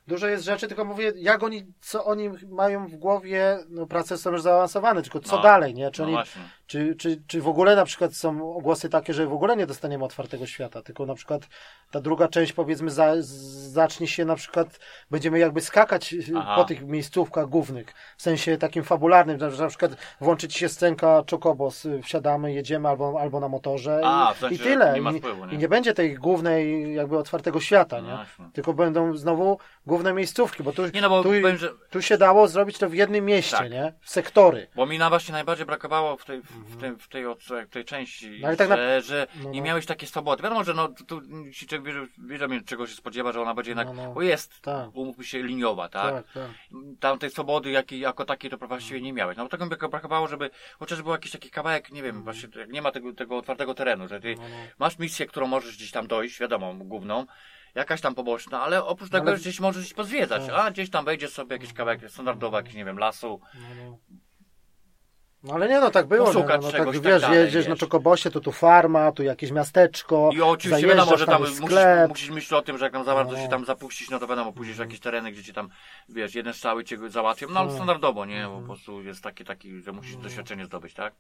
dużo 0.10 0.27
jest 0.27 0.44
rzeczy, 0.44 0.68
tylko 0.68 0.86
mówię, 0.86 1.14
jak 1.15 1.44
oni, 1.44 1.65
co 1.81 2.06
oni 2.06 2.30
mają 2.49 2.88
w 2.88 2.95
głowie, 2.95 3.60
no 3.69 3.86
prace 3.88 4.18
są 4.18 4.31
już 4.31 4.41
zaawansowane, 4.41 5.02
tylko 5.02 5.19
co 5.19 5.36
No. 5.36 5.41
dalej, 5.41 5.73
nie? 5.73 5.91
Czy 5.91 6.02
No 6.02 6.06
oni, 6.07 6.15
właśnie. 6.15 6.41
Czy, 6.69 6.95
czy, 6.95 7.21
czy 7.27 7.41
w 7.41 7.47
ogóle 7.47 7.75
na 7.75 7.85
przykład 7.85 8.13
są 8.13 8.55
ogłosy 8.55 8.89
takie, 8.89 9.13
że 9.13 9.27
w 9.27 9.33
ogóle 9.33 9.55
nie 9.55 9.65
dostaniemy 9.67 10.05
otwartego 10.05 10.45
świata, 10.45 10.81
tylko 10.81 11.05
na 11.05 11.15
przykład 11.15 11.41
ta 11.91 11.99
druga 12.01 12.27
część 12.27 12.53
powiedzmy 12.53 12.89
za, 12.91 13.13
zacznie 13.71 14.07
się 14.07 14.25
na 14.25 14.35
przykład, 14.35 14.79
będziemy 15.11 15.39
jakby 15.39 15.61
skakać 15.61 16.13
y, 16.13 16.23
Aha. 16.37 16.55
po 16.55 16.63
tych 16.63 16.81
miejscówkach 16.85 17.47
głównych, 17.47 17.93
w 18.17 18.21
sensie 18.21 18.57
takim 18.57 18.83
fabularnym, 18.83 19.39
że 19.51 19.63
na 19.63 19.69
przykład 19.69 19.91
włączyć 20.21 20.55
się 20.55 20.69
scenka 20.69 21.23
Chocobos, 21.31 21.85
y, 21.85 22.01
wsiadamy, 22.03 22.53
jedziemy 22.53 22.89
albo, 22.89 23.19
albo 23.21 23.39
na 23.39 23.47
motorze 23.47 24.01
A, 24.03 24.31
i, 24.31 24.35
w 24.35 24.39
sensie, 24.39 24.55
i 24.55 24.59
tyle. 24.59 24.99
nie 24.99 25.19
wpływu, 25.19 25.45
nie? 25.45 25.53
I 25.53 25.57
nie 25.57 25.67
będzie 25.67 25.93
tej 25.93 26.15
głównej 26.15 26.93
jakby 26.95 27.17
otwartego 27.17 27.59
świata, 27.59 28.01
No 28.01 28.07
nie? 28.09 28.15
właśnie. 28.15 28.45
Tylko 28.53 28.73
będą 28.73 29.17
znowu 29.17 29.57
główne 29.85 30.13
miejscówki, 30.13 30.63
bo 30.63 30.71
tu, 30.71 30.81
Nie 30.93 31.01
no, 31.01 31.09
bo 31.09 31.23
tu, 31.23 31.29
powiem, 31.29 31.57
że 31.57 31.69
tu 31.89 32.01
się 32.01 32.17
dało 32.17 32.47
zrobić 32.47 32.77
to 32.77 32.89
w 32.89 32.93
jednym 32.93 33.25
mieście, 33.25 33.57
Tak. 33.57 33.71
nie? 33.71 33.93
W 34.01 34.09
sektory. 34.09 34.67
Bo 34.75 34.85
mi 34.85 34.97
na 34.97 35.09
właśnie 35.09 35.31
najbardziej 35.31 35.65
brakowało 35.65 36.17
w 36.17 36.25
tej, 36.25 36.41
w, 36.41 36.59
w 36.68 36.77
tej, 36.77 36.91
w 36.95 37.07
tej, 37.07 37.23
w 37.65 37.69
tej 37.69 37.86
części. 37.86 38.40
No 38.41 38.56
tak 38.56 38.68
że, 38.69 38.76
na- 38.77 39.02
że 39.02 39.27
no, 39.44 39.49
nie 39.49 39.60
no. 39.60 39.65
miałeś 39.65 39.86
takiej 39.86 40.07
swobody. 40.07 40.44
Wiadomo, 40.44 40.64
że 40.64 40.73
no, 40.73 40.88
tu, 40.88 41.22
ci 41.53 41.68
człowiek 41.68 41.86
wie, 42.18 42.38
wie, 42.38 42.48
wie, 42.48 42.61
czego 42.61 42.88
się 42.88 42.95
spodziewa, 42.95 43.31
że 43.31 43.41
ona 43.41 43.53
będzie 43.53 43.72
jednak, 43.72 43.88
No, 43.88 43.94
no. 43.94 44.14
bo 44.14 44.22
jest, 44.22 44.61
Tak. 44.61 44.90
umówmy 44.95 45.23
się, 45.23 45.44
liniowa, 45.44 45.90
tak? 45.90 46.14
Tak, 46.14 46.34
tak. 46.34 46.49
Tam 46.99 47.19
tej 47.19 47.30
swobody 47.30 47.69
jakiej, 47.72 47.99
jako 47.99 48.26
takiej 48.26 48.52
to 48.52 48.57
właściwie 48.57 49.02
nie 49.02 49.14
miałeś. 49.14 49.38
No 49.38 49.44
bo 49.44 49.49
tego 49.49 49.65
mi 49.65 49.72
brakowało, 49.91 50.27
żeby 50.27 50.49
chociaż 50.80 51.02
był 51.02 51.11
jakiś 51.11 51.31
taki 51.31 51.49
kawałek, 51.49 51.91
nie 51.91 52.03
wiem, 52.03 52.23
właśnie 52.23 52.49
jak 52.56 52.69
nie 52.69 52.81
ma 52.81 52.91
tego, 52.91 53.14
tego 53.14 53.38
otwartego 53.38 53.73
terenu, 53.73 54.07
że 54.07 54.19
ty 54.19 54.36
No, 54.38 54.44
masz 54.80 54.99
misję, 54.99 55.26
którą 55.26 55.48
możesz 55.48 55.76
gdzieś 55.77 55.91
tam 55.91 56.07
dojść, 56.07 56.40
wiadomo, 56.40 56.73
główną, 56.76 57.26
jakaś 57.76 58.02
tam 58.02 58.15
poboczna, 58.15 58.61
ale 58.61 58.84
oprócz 58.86 59.10
tego 59.10 59.27
Ale- 59.30 59.38
gdzieś 59.38 59.60
możesz 59.60 59.81
gdzieś 59.84 59.94
pozwiedzać, 59.94 60.45
Tak. 60.48 60.56
a 60.56 60.72
gdzieś 60.72 60.90
tam 60.90 61.06
wejdziesz 61.06 61.31
sobie 61.31 61.56
jakiś 61.56 61.73
kawałek 61.73 62.11
standardowy, 62.11 62.57
jakiś, 62.57 62.73
nie 62.73 62.86
wiem, 62.86 62.98
lasu, 62.99 63.41
No, 65.43 65.47
no. 65.47 65.49
No 65.49 65.55
ale 65.55 65.69
nie, 65.69 65.79
no 65.79 65.91
tak 65.91 66.07
było. 66.07 66.33
No, 66.33 66.33
no, 66.33 66.39
no, 66.39 66.71
tak, 66.71 66.85
tak 66.85 66.99
wiesz, 66.99 67.21
dalej, 67.21 67.39
jedziesz 67.39 67.65
na 67.65 67.71
wiesz. 67.71 67.79
Czokobosie, 67.79 68.31
to 68.31 68.39
tu 68.39 68.51
farma, 68.51 69.11
tu 69.11 69.23
jakieś 69.23 69.51
miasteczko. 69.51 70.29
I 70.33 70.41
oczywiście 70.41 70.87
wiadomo, 70.87 71.17
że 71.17 71.25
tam 71.25 71.41
musisz, 71.41 71.55
sklep. 71.55 72.09
musisz 72.09 72.29
myśleć 72.29 72.53
o 72.53 72.61
tym, 72.61 72.77
że 72.77 72.85
jak 72.85 72.93
tam 72.93 73.03
za 73.03 73.13
bardzo 73.15 73.33
No. 73.33 73.39
się 73.43 73.47
tam 73.49 73.65
zapuścić, 73.65 74.09
no 74.09 74.19
to 74.19 74.27
wiadomo, 74.27 74.53
pójdziesz 74.53 74.75
w 74.75 74.79
jakieś 74.79 74.99
tereny, 74.99 75.31
gdzie 75.31 75.43
ci 75.43 75.53
tam, 75.53 75.69
wiesz, 76.09 76.35
jeden 76.35 76.53
strzały 76.53 76.83
cię 76.83 76.97
załatwią, 77.09 77.47
no 77.49 77.59
ale 77.59 77.69
No. 77.69 77.75
standardowo, 77.75 78.25
nie, 78.25 78.41
bo 78.43 78.47
po 78.49 78.57
Mhm. 78.57 78.65
prostu 78.65 79.01
jest 79.01 79.23
taki, 79.23 79.45
taki, 79.45 79.81
że 79.81 79.91
musisz 79.91 80.15
doświadczenie 80.15 80.65
zdobyć, 80.65 80.93
tak? 80.93 81.13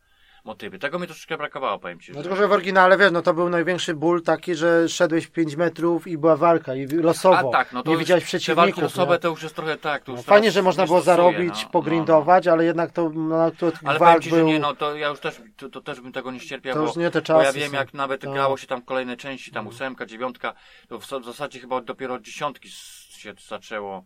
Motywy. 0.43 0.79
Tego 0.79 0.99
mi 0.99 1.07
troszeczkę 1.07 1.37
brakowało, 1.37 1.79
powiem 1.79 1.99
ci. 1.99 2.11
No 2.11 2.17
że- 2.17 2.21
tylko, 2.23 2.35
że 2.35 2.47
w 2.47 2.51
oryginale, 2.51 2.97
wiesz, 2.97 3.11
no 3.11 3.21
to 3.21 3.33
był 3.33 3.49
największy 3.49 3.93
ból 3.93 4.21
taki, 4.23 4.55
że 4.55 4.89
szedłeś 4.89 5.27
5 5.27 5.55
metrów 5.55 6.07
i 6.07 6.17
była 6.17 6.35
walka 6.35 6.75
i 6.75 6.87
losowo. 6.87 7.49
A 7.49 7.51
tak, 7.51 7.73
no 7.73 7.83
to 7.83 7.89
nie 7.89 7.93
już 7.93 7.99
widziałeś 7.99 8.23
te 8.23 8.25
walki 8.25 8.37
przeciwników. 8.37 8.83
losowe 8.83 9.13
nie? 9.15 9.19
to 9.19 9.27
już 9.27 9.43
jest 9.43 9.55
trochę 9.55 9.77
tak, 9.77 10.03
to 10.03 10.11
No, 10.11 10.21
fajnie, 10.21 10.51
że 10.51 10.61
można 10.61 10.85
było 10.85 11.01
stosuję, 11.01 11.15
zarobić, 11.31 11.63
no, 11.63 11.69
pogrindować, 11.69 12.47
ale 12.47 12.65
jednak 12.65 12.91
to 12.91 13.03
to 13.09 13.65
No, 13.65 13.71
no. 13.83 13.89
Ale 13.89 13.99
walk 13.99 14.23
ci, 14.23 14.29
był... 14.29 14.47
nie, 14.47 14.59
no 14.59 14.75
to 14.75 14.95
ja 14.95 15.07
już 15.07 15.19
też, 15.19 15.41
to, 15.57 15.69
to 15.69 15.81
też 15.81 16.01
bym 16.01 16.11
tego 16.11 16.31
nie 16.31 16.39
ścierpiał, 16.39 16.73
To 16.73 16.79
bo, 16.79 16.85
już 16.87 16.95
nie 16.95 17.11
te 17.11 17.21
bo 17.21 17.39
ja 17.39 17.45
czasy 17.45 17.59
wiem 17.59 17.71
są. 17.71 17.75
jak 17.77 17.93
nawet 17.93 18.21
Tak. 18.21 18.31
grało 18.31 18.57
się 18.57 18.67
tam 18.67 18.81
kolejne 18.81 19.17
części, 19.17 19.51
tam 19.51 19.67
ósemka, 19.67 20.05
dziewiątka, 20.05 20.53
to 20.87 20.99
w, 20.99 21.05
w 21.05 21.25
zasadzie 21.25 21.59
chyba 21.59 21.81
dopiero 21.81 22.13
od 22.13 22.21
dziesiątki 22.21 22.69
się 23.09 23.33
zaczęło 23.47 24.03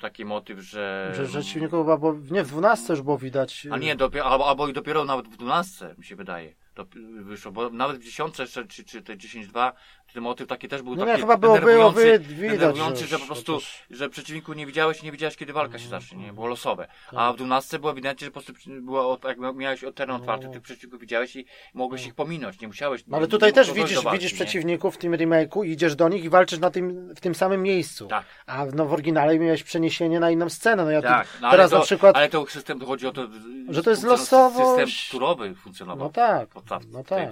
taki 0.00 0.24
motyw, 0.24 0.60
że... 0.60 1.12
Że 1.16 1.26
przeciwników 1.26 1.80
chyba, 1.80 1.96
bo 1.96 2.14
nie, 2.30 2.44
w 2.44 2.48
12 2.48 2.92
już 2.92 3.02
było 3.02 3.18
widać. 3.18 3.66
A 3.70 3.78
nie, 3.78 3.96
dopiero, 3.96 4.24
albo, 4.24 4.48
albo 4.48 4.68
i 4.68 4.72
dopiero 4.72 5.04
nawet 5.04 5.28
w 5.28 5.36
12 5.36 5.94
mi 5.98 6.04
się 6.04 6.16
wydaje. 6.16 6.54
to 6.74 6.86
wyszło, 7.20 7.52
bo 7.52 7.70
nawet 7.70 7.96
w 7.96 8.04
dziesiątce 8.04 8.42
jeszcze, 8.42 8.66
czy, 8.66 8.84
czy 8.84 9.02
te 9.02 9.16
10-2, 9.16 9.72
ten 10.14 10.22
motyw 10.22 10.48
taki 10.48 10.68
też 10.68 10.82
był 10.82 10.94
No 10.96 11.06
taki 11.06 11.20
chyba 11.20 11.36
było- 11.36 11.58
było 11.58 11.66
denerwujący, 11.92 12.18
wy- 12.18 12.34
widać, 12.34 12.58
denerwujący, 12.58 13.06
że 13.06 13.18
po 13.18 13.26
prostu, 13.26 13.58
że 13.90 14.08
przeciwniku 14.08 14.52
nie 14.52 14.66
widziałeś 14.66 15.00
i 15.02 15.04
nie 15.04 15.12
wiedziałeś, 15.12 15.36
kiedy 15.36 15.52
walka 15.52 15.78
się 15.78 15.88
zacznie, 15.88 16.18
nie? 16.18 16.32
Było 16.32 16.46
losowe. 16.46 16.86
Tak. 16.86 17.14
A 17.20 17.32
w 17.32 17.36
12 17.36 17.78
było 17.78 17.92
ewidentnie, 17.92 18.24
że 18.24 18.30
po 18.30 18.40
prostu 18.40 18.52
było, 18.80 19.18
jak 19.24 19.38
miałeś 19.56 19.84
teren 19.94 20.16
otwarty, 20.16 20.46
No. 20.46 20.52
tych 20.52 20.62
przeciwników 20.62 21.00
widziałeś 21.00 21.36
i 21.36 21.44
mogłeś 21.74 22.06
ich 22.06 22.14
pominąć, 22.14 22.60
nie 22.60 22.68
musiałeś... 22.68 23.04
No 23.06 23.16
ale 23.16 23.26
tutaj 23.26 23.52
też 23.52 23.72
było 23.72 23.86
widzisz, 23.86 24.02
walki, 24.04 24.18
widzisz 24.18 24.32
przeciwników 24.32 24.94
w 24.94 24.98
tym 24.98 25.12
remake'u, 25.12 25.66
idziesz 25.66 25.96
do 25.96 26.08
nich 26.08 26.24
i 26.24 26.28
walczysz 26.28 26.58
na 26.58 26.70
tym, 26.70 27.14
w 27.14 27.20
tym 27.20 27.34
samym 27.34 27.62
miejscu. 27.62 28.06
Tak. 28.06 28.24
A 28.46 28.64
no, 28.74 28.86
w 28.86 28.92
oryginale 28.92 29.38
miałeś 29.38 29.62
przeniesienie 29.62 30.20
na 30.20 30.30
inną 30.30 30.48
scenę. 30.50 30.84
No 30.84 30.90
ja 30.90 31.02
Tak, 31.02 31.28
no 31.40 31.48
ale 31.48 31.56
teraz 31.56 31.70
to, 31.70 31.78
na 31.78 31.84
przykład. 31.84 32.16
Ale 32.16 32.28
to 32.28 32.46
system, 32.46 32.80
to 32.80 32.86
chodzi 32.86 33.06
o 33.06 33.12
to, 33.12 33.28
Że 33.68 33.82
to 33.82 33.90
jest 33.90 34.02
losowość. 34.02 34.90
System 34.98 35.18
turowy 35.20 35.54
funkcjonował. 35.54 36.06
No 36.06 36.12
tak, 36.12 36.48
no 36.92 37.04
tak. 37.04 37.28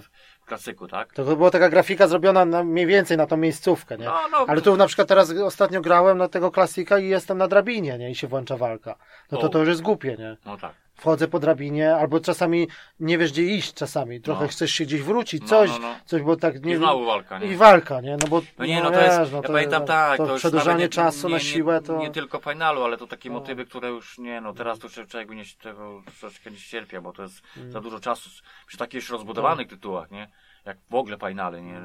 Klasyku, 0.51 0.89
tak? 0.89 1.13
To 1.13 1.37
była 1.37 1.51
taka 1.51 1.69
grafika 1.69 2.09
zrobiona 2.09 2.45
na, 2.45 2.65
mniej 2.65 2.87
więcej 2.87 3.17
na 3.17 3.27
tą 3.27 3.37
miejscówkę, 3.37 3.99
nie? 3.99 4.05
No, 4.05 4.21
no. 4.33 4.45
Ale 4.49 4.61
tu 4.61 4.77
na 4.77 4.87
przykład 4.87 5.09
teraz 5.09 5.31
ostatnio 5.31 5.81
grałem 5.81 6.19
na 6.19 6.29
tego 6.29 6.51
klasika 6.51 6.99
i 6.99 7.09
jestem 7.09 7.39
na 7.39 7.49
drabinie, 7.49 7.99
nie? 7.99 8.11
I 8.11 8.15
się 8.15 8.27
włącza 8.27 8.57
walka. 8.57 8.95
No 9.33 9.39
to 9.39 9.47
O. 9.47 9.49
to 9.49 9.59
już 9.59 9.69
jest 9.69 9.83
głupie, 9.83 10.17
nie? 10.19 10.37
No 10.47 10.57
tak. 10.57 10.73
Wchodzę 11.01 11.29
po 11.29 11.39
drabinie, 11.39 11.95
albo 11.97 12.21
czasami 12.21 12.69
nie 13.01 13.19
wiesz 13.19 13.33
gdzie 13.33 13.43
iść 13.43 13.75
czasami. 13.75 14.21
Trochę 14.21 14.43
No. 14.43 14.49
chcesz 14.49 14.71
się 14.73 14.85
gdzieś 14.85 15.03
wrócić, 15.03 15.43
No, 15.43 15.49
coś, 15.49 15.71
no, 15.71 15.79
no. 15.79 15.95
coś, 16.05 16.23
bo 16.23 16.37
tak 16.37 16.65
nie 16.65 16.73
I 16.75 16.77
znowu 16.77 17.05
walka, 17.05 17.39
nie? 17.39 17.47
I 17.47 17.57
walka, 17.57 18.01
nie? 18.01 18.17
No 18.21 18.27
bo 18.29 18.43
No 18.59 18.67
nie, 18.67 18.83
no 18.83 18.91
to 18.91 19.01
jest, 19.01 19.33
ja 19.33 19.43
pamiętam 19.43 19.85
tak, 19.85 20.17
to, 20.17 20.27
to, 20.27 20.37
przedłużanie 20.37 20.85
nie- 20.85 20.89
czasu 20.89 21.29
nie, 21.29 21.35
na 21.35 21.41
siłę 21.41 21.81
to... 21.83 21.99
Nie 21.99 22.11
tylko 22.11 22.39
finalu, 22.39 22.83
ale 22.85 22.97
to 22.97 23.07
takie 23.07 23.29
No. 23.31 23.35
motywy, 23.39 23.65
które 23.65 23.89
już 23.89 24.19
nie, 24.19 24.41
no 24.41 24.53
teraz 24.53 24.79
to 24.79 24.89
człowiek 24.89 25.31
nie, 25.31 25.45
tego 25.63 26.03
troszeczkę 26.05 26.51
nie 26.51 26.57
cierpia, 26.57 27.01
bo 27.01 27.13
to 27.13 27.23
jest 27.23 27.43
Mm. 27.57 27.73
za 27.73 27.81
dużo 27.81 28.01
czasu 28.01 28.31
przy 28.67 28.77
takich 28.79 28.95
już 28.95 29.11
rozbudowanych 29.11 29.69
tytułach, 29.69 30.11
nie? 30.11 30.29
Jak 30.65 30.79
w 30.91 30.95
ogóle 30.95 31.17
finale, 31.29 31.63
nie? 31.63 31.81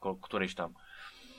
Ko, 0.00 0.16
któryś 0.16 0.54
tam. 0.54 0.74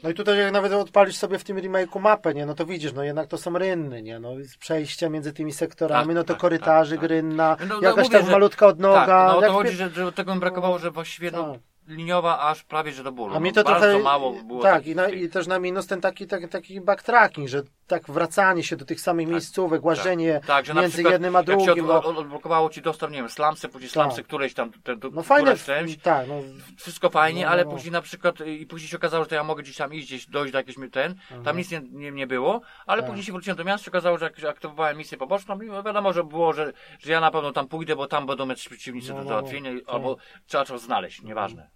No 0.03 0.09
i 0.09 0.13
tutaj 0.13 0.37
jak 0.37 0.51
nawet 0.53 0.73
odpalisz 0.73 1.15
sobie 1.17 1.39
w 1.39 1.43
tym 1.43 1.57
remake'u 1.57 1.99
mapę, 2.01 2.33
nie? 2.33 2.45
No 2.45 2.55
to 2.55 2.65
widzisz, 2.65 2.93
no 2.93 3.03
jednak 3.03 3.27
to 3.27 3.37
są 3.37 3.57
rynny, 3.57 4.01
nie? 4.01 4.19
No 4.19 4.33
przejścia 4.59 5.09
między 5.09 5.33
tymi 5.33 5.53
sektorami, 5.53 6.07
Tak, 6.07 6.15
no 6.15 6.23
to 6.23 6.33
tak, 6.33 6.41
korytarzy, 6.41 6.91
tak, 6.95 6.99
tak. 7.01 7.07
grynna, 7.09 7.57
No, 7.59 7.65
no, 7.81 7.89
jakaś 7.89 8.03
mówię, 8.05 8.17
tam 8.17 8.25
że- 8.25 8.31
malutka 8.31 8.67
odnoga. 8.67 9.05
tak, 9.05 9.27
no 9.27 9.37
o 9.37 9.41
jak 9.41 9.49
to 9.49 9.53
chodzi, 9.53 9.69
wie- 9.69 9.75
że, 9.75 9.89
że 9.89 10.11
tego 10.11 10.33
mi 10.33 10.39
brakowało, 10.39 10.79
że 10.79 10.91
właściwie 10.91 11.31
no, 11.31 11.51
Tak. 11.53 11.61
Liniowa 11.89 12.39
aż 12.39 12.63
prawie, 12.63 12.91
że 12.91 13.03
do 13.03 13.11
bólu. 13.11 13.35
A 13.35 13.39
mi 13.39 13.49
no, 13.49 13.63
to 13.63 13.69
bardzo 13.71 13.87
trochę. 13.87 14.03
mało 14.03 14.33
było 14.43 14.61
tak, 14.63 14.87
i, 14.87 14.95
na, 14.95 15.09
i 15.09 15.29
też 15.29 15.47
na 15.47 15.59
minus 15.59 15.87
ten 15.87 16.01
taki, 16.01 16.27
taki, 16.27 16.47
taki 16.47 16.81
backtracking, 16.81 17.47
że 17.49 17.61
tak 17.87 18.09
wracanie 18.11 18.63
się 18.63 18.75
do 18.75 18.85
tych 18.85 19.01
samych 19.01 19.27
miejscówek, 19.27 19.85
łażenie 19.85 20.41
Tak, 20.47 20.67
na 20.67 20.73
między 20.81 20.93
przykład 20.93 21.11
jednym 21.13 21.35
a 21.35 21.39
jak 21.39 21.47
się 21.59 21.65
drugim. 21.65 21.89
od, 21.89 22.03
No, 22.03 22.09
od, 22.09 22.17
odblokowało 22.17 22.69
ci 22.69 22.81
dostęp, 22.81 23.11
nie 23.13 23.19
wiem, 23.19 23.29
slamsy, 23.29 23.69
później 23.69 23.89
slamsy, 23.89 24.17
Tak. 24.17 24.25
któreś 24.25 24.53
tam, 24.53 24.71
ten, 24.83 24.99
no 25.11 25.23
fajne, 25.23 25.57
część, 25.57 25.99
tak, 26.01 26.27
no, 26.27 26.35
wszystko 26.77 27.09
fajnie, 27.09 27.45
No, 27.45 27.51
ale 27.51 27.65
no. 27.65 27.71
później 27.71 27.91
na 27.91 28.01
przykład, 28.01 28.41
y, 28.41 28.49
i 28.55 28.65
później 28.65 28.89
się 28.89 28.97
okazało, 28.97 29.23
że 29.23 29.29
to 29.29 29.35
ja 29.35 29.43
mogę 29.43 29.63
gdzieś 29.63 29.77
tam 29.77 29.93
iść, 29.93 30.07
gdzieś 30.07 30.25
dojść 30.27 30.51
do 30.51 30.57
jakiegoś 30.59 30.77
mi- 30.77 30.89
ten, 30.91 31.15
tam 31.43 31.57
nic 31.57 31.71
nie, 31.71 31.81
nie, 31.91 32.11
nie 32.11 32.27
było, 32.27 32.61
ale 32.85 33.01
Tak. 33.01 33.09
później 33.09 33.25
się 33.25 33.31
wróciłem 33.31 33.57
do 33.57 33.63
miasta, 33.63 33.85
się 33.85 33.91
okazało, 33.91 34.17
że 34.17 34.25
jak 34.25 34.43
aktywowałem 34.49 34.97
misję 34.97 35.17
poboczną 35.17 35.61
i 35.61 35.69
wiadomo, 35.69 36.13
że 36.13 36.23
było, 36.23 36.53
że, 36.53 36.73
że 36.99 37.11
ja 37.11 37.19
na 37.19 37.31
pewno 37.31 37.51
tam 37.51 37.67
pójdę, 37.67 37.95
bo 37.95 38.07
tam 38.07 38.25
będą 38.27 38.45
mieć 38.45 38.69
przeciwnicy 38.69 39.09
No, 39.09 39.15
do 39.15 39.23
no, 39.23 39.29
załatwienia, 39.29 39.71
no. 39.73 39.93
albo 39.93 40.17
trzeba 40.47 40.65
to 40.65 40.77
znaleźć, 40.77 41.21
nieważne. 41.21 41.69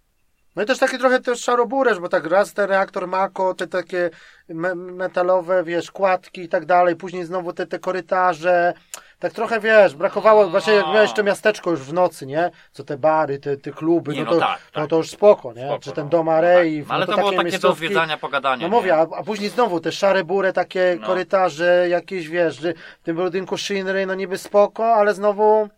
No 0.56 0.62
i 0.62 0.66
też 0.66 0.78
taki 0.78 0.98
trochę 0.98 1.20
też 1.20 1.40
szaroburesz, 1.40 1.98
bo 2.00 2.08
tak 2.08 2.26
raz 2.26 2.52
ten 2.54 2.66
reaktor 2.68 3.08
Mako, 3.08 3.54
te 3.54 3.66
takie 3.66 4.10
me 4.48 4.74
metalowe, 4.74 5.64
wiesz, 5.64 5.90
kładki 5.90 6.40
i 6.42 6.48
tak 6.48 6.64
dalej, 6.66 6.96
później 6.96 7.24
znowu 7.24 7.52
te, 7.52 7.66
te 7.66 7.78
korytarze, 7.78 8.74
tak 9.18 9.32
trochę, 9.32 9.60
wiesz, 9.60 9.94
brakowało, 9.94 10.48
właśnie 10.48 10.72
jak 10.72 10.86
miałeś 10.86 11.12
to 11.12 11.22
miasteczko 11.22 11.70
już 11.70 11.80
w 11.80 11.92
nocy, 11.92 12.26
nie? 12.26 12.50
Co 12.72 12.84
te 12.84 12.96
bary, 12.98 13.38
te, 13.38 13.56
te 13.56 13.70
kluby, 13.70 14.12
Nie, 14.12 14.18
no, 14.18 14.24
no 14.24 14.32
to, 14.32 14.40
tak, 14.40 14.58
no 14.74 14.80
tak. 14.80 14.90
to 14.90 14.96
już 14.96 15.10
spoko, 15.10 15.52
nie? 15.52 15.64
Spoko, 15.64 15.78
Czy 15.78 15.92
ten 15.92 16.04
no. 16.04 16.10
dom 16.10 16.26
No 16.26 16.32
Arei, 16.32 16.82
tak. 16.82 16.90
Ale 16.90 17.06
to, 17.06 17.12
było 17.12 17.24
takie 17.24 17.36
do 17.36 17.42
miejscówki. 17.42 17.78
zwiedzania, 17.86 18.16
pogadania. 18.16 18.68
No 18.68 18.76
mówię, 18.76 18.96
a, 18.96 19.00
a 19.00 19.22
później 19.22 19.50
znowu 19.50 19.80
te 19.80 19.92
szare 19.92 20.24
bury, 20.24 20.52
takie 20.52 20.96
No. 21.00 21.06
korytarze, 21.06 21.86
jakieś, 21.88 22.28
wiesz, 22.28 22.60
w 23.00 23.04
tym 23.04 23.16
budynku 23.16 23.56
Shinry, 23.58 24.06
no 24.06 24.14
niby 24.14 24.38
spoko, 24.38 24.94
ale 24.94 25.14
znowu, 25.14 25.68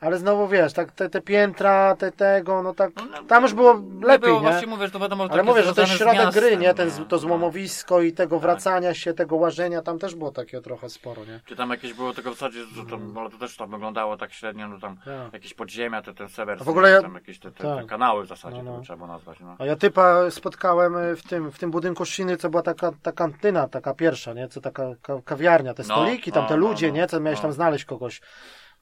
ale 0.00 0.18
znowu, 0.18 0.48
wiesz, 0.48 0.72
tak 0.72 0.92
te, 0.92 1.08
te 1.10 1.20
piętra, 1.20 1.96
te 1.96 2.12
tego, 2.12 2.62
no 2.62 2.74
tak, 2.74 2.90
No, 2.96 3.22
tam 3.28 3.42
już 3.42 3.54
było 3.54 3.74
nie 3.80 4.06
lepiej, 4.06 4.28
było, 4.28 4.40
nie? 4.60 4.66
mówię, 4.66 4.86
że 4.86 4.90
to 4.92 4.98
wiadomo, 4.98 5.22
Ale 5.24 5.30
takie 5.32 5.42
mówię, 5.42 5.62
że 5.62 5.72
związane 5.72 5.94
z 5.94 5.98
środek 5.98 6.14
miastem, 6.14 6.42
gry, 6.44 6.56
nie? 6.56 6.74
Ten, 6.74 6.88
nie? 6.98 7.04
to 7.04 7.18
złomowisko 7.18 8.00
i 8.02 8.12
tego 8.12 8.36
Tak. 8.36 8.42
wracania 8.42 8.94
się, 8.94 9.14
tego 9.14 9.36
łażenia, 9.36 9.82
tam 9.82 9.98
też 9.98 10.14
było 10.14 10.30
takie 10.30 10.60
trochę 10.60 10.88
sporo, 10.88 11.24
nie? 11.24 11.40
Czy 11.46 11.56
tam 11.56 11.70
jakieś 11.70 11.92
było 11.94 12.12
tego 12.14 12.30
w 12.30 12.34
zasadzie, 12.34 12.64
że 12.76 12.86
tam, 12.86 13.18
ale 13.18 13.30
to 13.30 13.38
też 13.38 13.56
tam 13.56 13.70
wyglądało 13.70 14.16
tak 14.16 14.32
średnio, 14.32 14.68
no 14.68 14.80
tam 14.80 14.96
Tak. 14.96 15.32
jakieś 15.32 15.54
podziemia, 15.54 16.02
te, 16.02 16.14
ten 16.14 16.28
sewer, 16.28 16.58
w 16.64 16.68
ogóle 16.68 16.90
ja- 16.90 17.02
tam 17.02 17.14
jakieś 17.14 17.38
te, 17.38 17.52
te, 17.52 17.64
tak. 17.64 17.80
te 17.82 17.86
kanały 17.86 18.24
w 18.24 18.28
zasadzie, 18.28 18.62
No, 18.62 18.70
no. 18.72 18.76
to 18.78 18.84
trzeba 18.84 19.06
nazwać, 19.06 19.40
no. 19.40 19.56
A 19.58 19.64
ja 19.64 19.76
typa 19.76 20.30
spotkałem 20.30 20.96
y, 20.96 21.16
w 21.16 21.22
tym, 21.22 21.50
w 21.52 21.58
tym 21.58 21.70
budynku 21.70 22.04
Shiny, 22.04 22.36
co 22.36 22.50
była 22.50 22.62
taka, 22.62 22.90
ta 23.02 23.12
kantyna, 23.12 23.68
taka 23.68 23.94
pierwsza, 23.94 24.32
nie? 24.32 24.48
Co 24.48 24.60
taka 24.60 24.82
ka 25.02 25.14
kawiarnia, 25.24 25.74
te 25.74 25.82
No, 25.82 25.94
stoliki, 25.94 26.32
tam 26.32 26.46
te 26.46 26.56
no, 26.56 26.60
no, 26.62 26.68
ludzie, 26.68 26.88
no, 26.88 26.94
nie? 26.94 27.06
Co 27.06 27.20
miałeś 27.20 27.38
no. 27.38 27.42
tam 27.42 27.52
znaleźć 27.52 27.84
kogoś. 27.84 28.20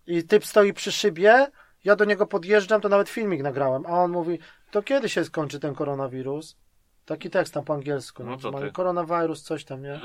I 0.09 0.25
typ 0.25 0.45
stoi 0.47 0.73
przy 0.73 0.93
szybie, 0.93 1.47
ja 1.85 1.97
do 1.97 2.05
niego 2.05 2.27
podjeżdżam, 2.27 2.81
to 2.81 2.89
nawet 2.89 3.09
filmik 3.09 3.43
nagrałem, 3.43 3.87
a 3.87 3.91
on 3.91 4.11
mówi, 4.11 4.39
to 4.71 4.83
kiedy 4.83 5.09
się 5.09 5.25
skończy 5.25 5.61
ten 5.61 5.75
koronawirus? 5.75 6.57
Taki 7.05 7.31
tekst 7.31 7.55
tam 7.55 7.65
po 7.65 7.75
angielsku. 7.75 8.25
No 8.25 8.31
nie? 8.31 8.39
co 8.39 8.53
ty? 8.53 8.73
Koronawirus, 8.73 9.43
coś 9.43 9.65
tam, 9.65 9.83
nie? 9.83 10.01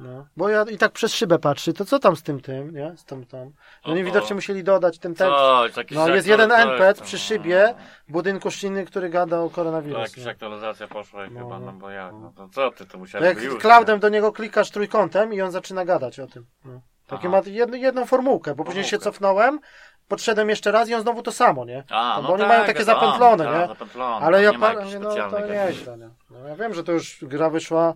No. 0.00 0.26
Bo 0.36 0.48
ja 0.48 0.62
i 0.70 0.78
tak 0.78 0.92
przez 0.92 1.14
szybę 1.14 1.38
patrzy, 1.38 1.72
to 1.72 1.84
co 1.84 1.98
tam 1.98 2.16
z 2.16 2.22
tym 2.22 2.40
tym, 2.40 2.70
nie? 2.74 2.96
Z 2.96 3.04
tym 3.04 3.26
tam. 3.26 3.52
O, 3.82 3.90
Oni 3.90 4.02
o. 4.02 4.04
widocznie 4.04 4.34
musieli 4.34 4.64
dodać 4.64 4.98
ten 4.98 5.14
tekst. 5.14 5.32
Coś, 5.34 5.76
jakiś 5.76 5.96
No, 5.98 6.08
jest 6.08 6.26
jeden 6.28 6.52
NPC 6.52 6.94
tam, 6.94 7.04
przy 7.06 7.16
no. 7.16 7.20
szybie 7.22 7.74
w 8.08 8.12
budynku 8.12 8.50
Shiny, 8.50 8.84
który 8.86 9.08
gada 9.10 9.40
o 9.40 9.50
koronawirusie. 9.50 10.00
jakaś 10.20 10.26
aktualizacja 10.26 10.88
poszła 10.88 11.26
i 11.26 11.30
No, 11.30 11.40
chyba, 11.40 11.58
no, 11.58 11.66
no 11.66 11.72
bo 11.72 11.90
jak, 11.90 12.12
no. 12.12 12.20
no 12.20 12.32
to 12.36 12.48
co 12.48 12.70
ty, 12.70 12.86
to 12.86 12.92
To 12.92 12.98
musiałem 12.98 13.26
jak 13.28 13.42
już, 13.42 13.56
cloudem 13.62 14.00
do 14.00 14.08
niego 14.08 14.32
klikasz 14.32 14.70
trójkątem 14.70 15.34
i 15.34 15.40
on 15.40 15.50
zaczyna 15.50 15.84
gadać 15.84 16.20
o 16.20 16.26
tym. 16.26 16.46
No. 16.64 16.80
Takie 17.06 17.28
Aha. 17.28 17.40
ma 17.44 17.50
jedną, 17.50 17.76
jedną 17.76 18.06
formułkę, 18.06 18.54
bo 18.54 18.64
później 18.64 18.84
się 18.84 18.98
cofnąłem, 18.98 19.60
podszedłem 20.08 20.48
jeszcze 20.48 20.72
raz 20.72 20.88
i 20.88 20.94
on 20.94 21.02
znowu 21.02 21.22
to 21.22 21.32
samo, 21.32 21.64
nie? 21.64 21.84
A, 21.90 22.14
No 22.16 22.22
no 22.22 22.28
bo 22.28 22.34
oni 22.34 22.42
tak, 22.42 22.48
mają 22.48 22.64
takie 22.64 22.84
zapętlone, 22.84 23.44
tak, 23.44 23.60
nie? 23.60 23.66
Zapętlone, 23.66 24.26
Ale 24.26 24.42
ja 24.42 24.50
nie 24.50 24.58
pa- 24.58 24.74
no, 25.00 25.30
to 25.30 25.40
nieźle, 25.40 25.98
nie? 25.98 26.10
No, 26.30 26.48
ja 26.48 26.56
wiem, 26.56 26.74
że 26.74 26.84
to 26.84 26.92
już 26.92 27.18
gra 27.24 27.50
wyszła, 27.50 27.94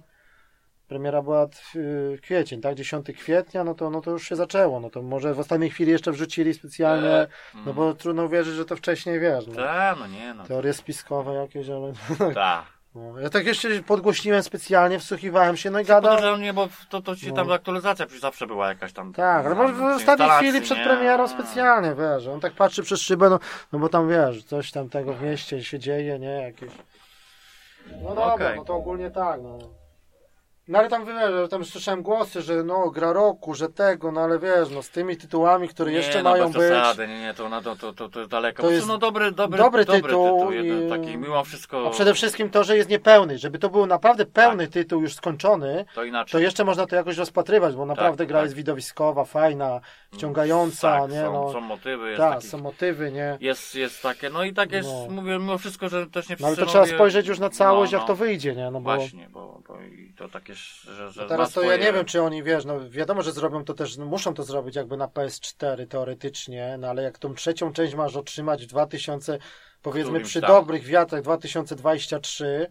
premiera 0.89 1.23
była 1.23 1.47
y, 1.77 2.19
kwiecień, 2.23 2.61
tak? 2.61 2.75
10 2.75 3.07
kwietnia, 3.07 3.65
no 3.65 3.75
to, 3.75 3.91
no 3.91 4.01
to 4.01 4.11
już 4.11 4.29
się 4.29 4.37
zaczęło, 4.37 4.81
no 4.81 4.91
to 4.91 5.03
może 5.03 5.35
w 5.35 5.41
ostatniej 5.41 5.71
chwili 5.71 5.93
jeszcze 5.93 6.13
wrzucili 6.13 6.55
specjalnie, 6.55 7.09
E, 7.11 7.27
no 7.67 7.73
bo 7.73 7.95
trudno 7.95 8.25
uwierzyć, 8.25 8.55
że 8.55 8.65
to 8.65 8.77
wcześniej, 8.77 9.21
wiesz, 9.21 9.47
no. 9.47 9.55
Tak, 9.55 9.99
no 9.99 10.07
nie 10.07 10.35
no. 10.35 10.45
Teorie 10.45 10.73
spiskowe 10.73 11.35
jakieś, 11.35 11.69
ale... 11.69 11.93
Tak. 12.35 12.65
No, 12.95 13.21
ja 13.21 13.31
tak 13.31 13.47
jeszcze 13.47 13.69
podgłośniłem 13.83 14.43
specjalnie, 14.43 14.99
wsłuchiwałem 14.99 15.57
się, 15.57 15.71
no 15.71 15.81
i 15.81 15.85
Gadam. 15.85 16.17
gadam. 16.17 16.43
nie, 16.43 16.53
bo 16.53 16.69
to, 16.89 17.03
to 17.03 17.13
No. 17.29 17.35
tam 17.37 17.53
aktualizacja 17.53 18.07
przecież 18.07 18.21
zawsze 18.23 18.47
była 18.47 18.69
jakaś 18.69 18.93
tam. 18.93 19.13
Tak, 19.13 19.47
ale 19.47 19.55
może 19.55 19.73
w 19.75 19.83
ostatniej 19.83 20.31
chwili 20.31 20.61
przed 20.61 20.79
nie? 20.79 20.85
premierą 20.85 21.29
specjalnie, 21.29 21.95
wiesz, 21.95 22.27
on 22.27 22.41
tak 22.41 22.53
patrzy 22.53 22.83
przez 22.83 23.01
szybę, 23.01 23.31
no, 23.31 23.39
no 23.73 23.79
bo 23.79 23.89
tam 23.89 24.09
wiesz, 24.09 24.45
coś 24.45 24.71
tam 24.73 24.89
tego 24.89 25.13
w 25.13 25.23
mieście 25.23 25.65
się 25.65 25.79
dzieje, 25.79 26.19
nie, 26.19 26.43
jakieś... 26.43 26.71
No 28.03 28.09
dobra, 28.09 28.35
Okej. 28.35 28.57
no 28.57 28.65
to 28.65 28.75
ogólnie 28.75 29.11
tak, 29.11 29.41
no. 29.43 29.59
No 30.71 30.79
ale 30.79 30.89
tam 30.89 31.05
wiesz, 31.07 31.31
że 31.31 31.49
tam 31.49 31.65
słyszałem 31.65 32.03
głosy, 32.03 32.43
że 32.43 32.63
no 32.65 32.91
gra 32.91 33.13
roku, 33.13 33.55
że 33.55 33.69
tego, 33.69 34.13
no 34.13 34.21
ale 34.21 34.39
wiesz, 34.39 34.71
no 34.75 34.83
z 34.83 34.91
tymi 34.91 35.17
tytułami, 35.17 35.69
które 35.69 35.91
Nie, 35.91 35.97
jeszcze 35.97 36.23
no, 36.23 36.31
mają 36.31 36.45
bez 36.45 36.53
być. 36.57 36.69
Zasady, 36.69 37.09
nie, 37.09 37.21
nie, 37.21 37.35
to, 37.35 37.49
no, 37.49 37.63
to, 37.63 37.77
to, 37.77 37.93
to, 37.93 38.09
to 38.09 38.27
daleko. 38.27 38.63
To 38.63 38.71
jest 38.71 38.89
no 38.89 38.99
dobry, 38.99 39.33
dobry, 39.33 39.59
dobry 39.59 39.85
dobry 39.85 40.03
tytuł 40.03 40.39
tytuł 40.39 40.53
jeden, 40.53 40.87
i- 40.87 40.91
taki 40.91 41.17
mimo 41.17 41.45
wszystko. 41.45 41.87
A 41.87 41.91
przede 41.91 42.15
wszystkim 42.15 42.51
to, 42.51 42.65
że 42.65 42.77
jest 42.77 42.89
niepełny, 42.91 43.39
żeby 43.39 43.59
to 43.59 43.69
był 43.71 43.87
naprawdę 43.87 44.27
pełny 44.27 44.65
Tak. 44.65 44.73
tytuł 44.73 45.03
już 45.03 45.15
skończony, 45.15 45.85
To 45.95 46.05
inaczej. 46.05 46.33
to 46.33 46.39
jeszcze 46.39 46.65
można 46.65 46.87
to 46.87 46.97
jakoś 46.97 47.17
rozpatrywać, 47.17 47.75
bo 47.75 47.87
naprawdę 47.87 48.27
gra 48.27 48.39
tak. 48.39 48.45
jest 48.45 48.55
widowiskowa, 48.57 49.25
fajna, 49.25 49.81
wciągająca, 50.13 51.01
tak, 51.01 51.11
nie, 51.11 51.21
są, 51.23 51.33
no. 51.33 51.53
są 51.53 51.61
motywy, 51.61 52.09
jest 52.09 52.21
Tak, 52.21 52.35
taki, 52.35 52.47
są 52.49 52.59
motywy, 52.59 53.13
nie. 53.13 53.39
jest, 53.41 53.75
jest 53.75 54.03
takie, 54.03 54.31
no 54.31 54.45
i 54.45 54.53
tak 54.55 54.73
jest, 54.73 54.89
No. 54.89 55.07
mówię, 55.11 55.33
mimo 55.39 55.59
wszystko, 55.59 55.89
że 55.89 56.07
też 56.07 56.29
nie 56.29 56.37
No 56.41 56.47
ale 56.47 56.57
to 56.57 56.63
wszyscy 56.63 56.73
trzeba 56.85 56.97
spojrzeć 56.97 57.27
już 57.27 57.39
na 57.39 57.51
całość, 57.51 57.93
no, 57.93 57.99
jak 57.99 58.03
no. 58.03 58.15
to 58.15 58.15
wyjdzie, 58.15 58.55
nie? 58.55 58.71
No 58.71 58.81
bo 58.81 58.97
Właśnie, 58.97 59.29
bo, 59.31 59.61
bo 59.69 59.81
i 59.81 60.13
to 60.17 60.29
takie, 60.29 60.55
że, 60.85 61.11
że 61.13 61.23
no 61.23 61.29
teraz 61.29 61.49
ma 61.51 61.55
to 61.55 61.63
ja 61.63 61.69
swoje- 61.69 61.79
nie 61.85 61.93
wiem, 61.93 62.05
czy 62.05 62.23
oni, 62.23 62.43
wiesz, 62.43 62.65
no 62.65 62.91
wiadomo, 62.91 63.23
że 63.23 63.33
zrobią 63.33 63.65
to 63.65 63.75
też, 63.75 63.97
no, 63.97 64.05
muszą 64.07 64.35
to 64.35 64.43
zrobić 64.43 64.77
jakby 64.77 64.97
na 64.97 65.07
PS4 65.09 65.87
teoretycznie, 65.87 66.77
no 66.79 66.89
ale 66.89 67.03
jak 67.03 67.19
tą 67.19 67.35
trzecią 67.35 67.73
część 67.73 67.95
masz 67.95 68.17
otrzymać 68.17 68.65
w 68.65 68.69
2000, 68.69 69.39
powiedzmy 69.83 70.21
przy 70.21 70.41
tam. 70.41 70.51
dobrych 70.51 70.85
wiatrach 70.85 71.23
2023, 71.23 72.67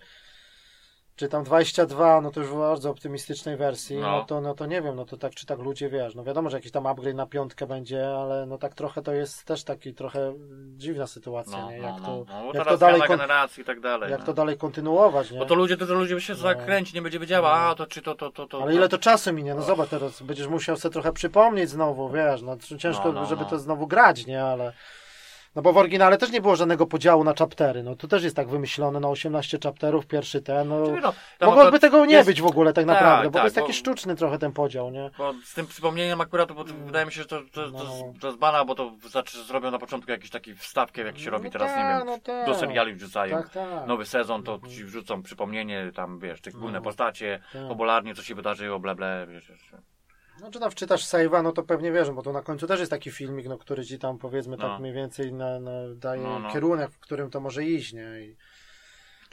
czy 1.20 1.28
tam 1.30 1.44
22, 1.44 2.22
no 2.22 2.32
to 2.32 2.40
już 2.40 2.50
w 2.50 2.58
bardzo 2.58 2.90
optymistycznej 2.90 3.58
wersji, 3.58 3.98
no. 3.98 4.12
No. 4.12 4.26
to, 4.26 4.42
no 4.42 4.54
to 4.54 4.66
nie 4.66 4.82
wiem, 4.82 4.96
no 4.96 5.06
to 5.06 5.18
tak 5.18 5.36
czy 5.36 5.46
tak 5.46 5.60
ludzie, 5.60 5.90
wiesz, 5.90 6.16
no 6.16 6.24
wiadomo, 6.24 6.50
że 6.50 6.58
jakiś 6.58 6.72
tam 6.72 6.86
upgrade 6.88 7.16
na 7.16 7.26
piątkę 7.26 7.68
będzie, 7.68 8.08
ale 8.18 8.46
no 8.46 8.58
tak 8.58 8.74
trochę 8.76 9.02
to 9.02 9.14
jest 9.14 9.44
też 9.44 9.64
taki 9.64 9.94
trochę 9.94 10.34
dziwna 10.78 11.08
sytuacja, 11.08 11.58
No, 11.62 11.72
nie? 11.72 11.78
no, 11.82 11.88
Jak 11.88 12.02
no, 12.02 12.06
to, 12.06 12.26
no, 12.30 12.52
jak 12.54 12.68
to 12.68 12.78
dalej, 12.78 13.02
generacji 13.08 13.62
i 13.62 13.66
tak 13.66 13.80
dalej. 13.80 14.12
jak 14.12 14.20
no. 14.20 14.26
to 14.26 14.34
dalej 14.34 14.58
kontynuować, 14.58 15.32
nie? 15.32 15.40
Bo 15.40 15.46
to 15.46 15.56
ludzie, 15.56 15.78
dużo 15.78 15.94
ludzi 15.94 16.14
by 16.16 16.22
się 16.22 16.36
zakręci, 16.36 16.96
nie 16.96 17.02
będzie 17.02 17.20
wiedziała, 17.20 17.52
a 17.52 17.76
to 17.76 17.86
czy 17.86 18.02
to, 18.02 18.16
to, 18.16 18.32
to, 18.32 18.48
to. 18.48 18.62
Ale 18.62 18.76
ile 18.76 18.90
to 18.90 18.98
czasu 18.98 19.34
minie? 19.34 19.56
No 19.56 19.62
zobacz 19.62 19.90
teraz, 19.90 20.22
będziesz 20.22 20.48
musiał 20.48 20.78
sobie 20.78 20.94
trochę 20.94 21.14
przypomnieć 21.14 21.70
znowu, 21.70 22.10
wiesz, 22.10 22.42
no 22.42 22.58
ciężko, 22.78 23.06
No, 23.06 23.22
no, 23.22 23.26
żeby 23.26 23.42
no. 23.44 23.50
to 23.50 23.60
znowu 23.60 23.88
grać, 23.88 24.26
nie, 24.26 24.44
ale 24.44 24.74
No 25.56 25.62
bo 25.62 25.74
w 25.74 25.78
oryginale 25.78 26.18
też 26.18 26.32
nie 26.32 26.42
było 26.42 26.56
żadnego 26.56 26.86
podziału 26.88 27.24
na 27.24 27.34
chaptery. 27.34 27.84
No 27.84 27.96
tu 27.96 28.08
też 28.08 28.24
jest 28.24 28.36
tak 28.36 28.50
wymyślone, 28.50 29.00
no 29.00 29.10
18 29.10 29.58
chapterów, 29.64 30.08
pierwszy 30.08 30.42
ten. 30.42 30.68
No, 30.70 30.76
no, 31.02 31.14
mogłoby 31.42 31.62
akurat 31.62 31.82
tego 31.82 32.06
nie 32.06 32.14
jest- 32.16 32.30
być 32.30 32.42
w 32.42 32.46
ogóle 32.46 32.74
tak 32.74 32.86
Tak, 32.86 32.94
naprawdę, 32.96 33.30
bo 33.30 33.34
tak, 33.34 33.42
to 33.42 33.46
jest 33.46 33.56
taki 33.56 33.68
bo- 33.68 33.74
sztuczny 33.74 34.16
trochę 34.16 34.38
ten 34.38 34.52
podział, 34.52 34.92
nie? 34.92 35.10
Bo 35.18 35.34
z 35.46 35.54
tym 35.54 35.68
przypomnieniem 35.68 36.22
akurat, 36.22 36.52
bo 36.52 36.64
to 36.64 36.74
wydaje 36.74 37.06
mi 37.06 37.12
się, 37.12 37.22
że 37.22 37.28
to, 37.28 37.42
to, 37.52 37.72
to, 37.72 37.84
No. 37.84 38.14
to 38.22 38.28
jest 38.28 38.40
bana, 38.40 38.66
bo 38.66 38.76
to 38.76 38.92
znaczy, 39.10 39.44
zrobią 39.44 39.72
na 39.72 39.80
początku 39.80 40.12
jakiś 40.12 40.30
taki 40.30 40.56
wstawkę, 40.56 41.02
jak 41.02 41.18
się 41.20 41.30
robi 41.30 41.46
No 41.46 41.52
teraz, 41.52 41.68
tak, 41.74 41.78
nie 41.78 41.98
wiem, 41.98 42.08
no 42.08 42.18
tak. 42.24 42.46
do 42.46 42.56
seriali 42.56 42.94
wrzucają. 42.94 43.38
Tak, 43.38 43.50
tak. 43.50 43.88
Nowy 43.88 44.06
sezon, 44.06 44.44
to 44.44 44.60
ci 44.70 44.84
wrzucą 44.86 45.22
przypomnienie, 45.24 45.92
tam 45.96 46.20
wiesz, 46.20 46.42
tych 46.42 46.54
główne 46.54 46.82
postacie, 46.82 47.40
Tak. 47.54 47.68
popularnie, 47.68 48.16
co 48.16 48.24
się 48.24 48.36
wydarzyło, 48.36 48.80
bla, 48.80 48.96
bla, 48.96 49.26
wiesz, 49.26 49.50
wiesz. 49.50 49.72
No 50.42 50.52
czy 50.52 50.60
tam 50.60 50.72
wczytasz 50.72 51.06
save'a, 51.06 51.44
no 51.44 51.52
to 51.52 51.64
pewnie 51.64 51.92
wiesz, 51.92 52.12
bo 52.12 52.22
to 52.22 52.34
na 52.34 52.42
końcu 52.42 52.68
też 52.68 52.80
jest 52.80 52.90
taki 52.92 53.12
filmik, 53.12 53.48
no 53.48 53.58
który 53.58 53.86
ci 53.86 54.00
tam 54.00 54.18
powiedzmy 54.18 54.58
No. 54.58 54.64
tak 54.70 54.80
mniej 54.82 54.94
więcej 54.94 55.34
na, 55.34 55.60
na, 55.60 55.72
daje 55.96 56.22
No, 56.24 56.40
no. 56.40 56.52
kierunek, 56.52 56.92
w 56.92 57.00
którym 57.00 57.30
to 57.30 57.40
może 57.40 57.66
iść, 57.66 57.94
nie? 57.94 58.22
I, 58.22 58.36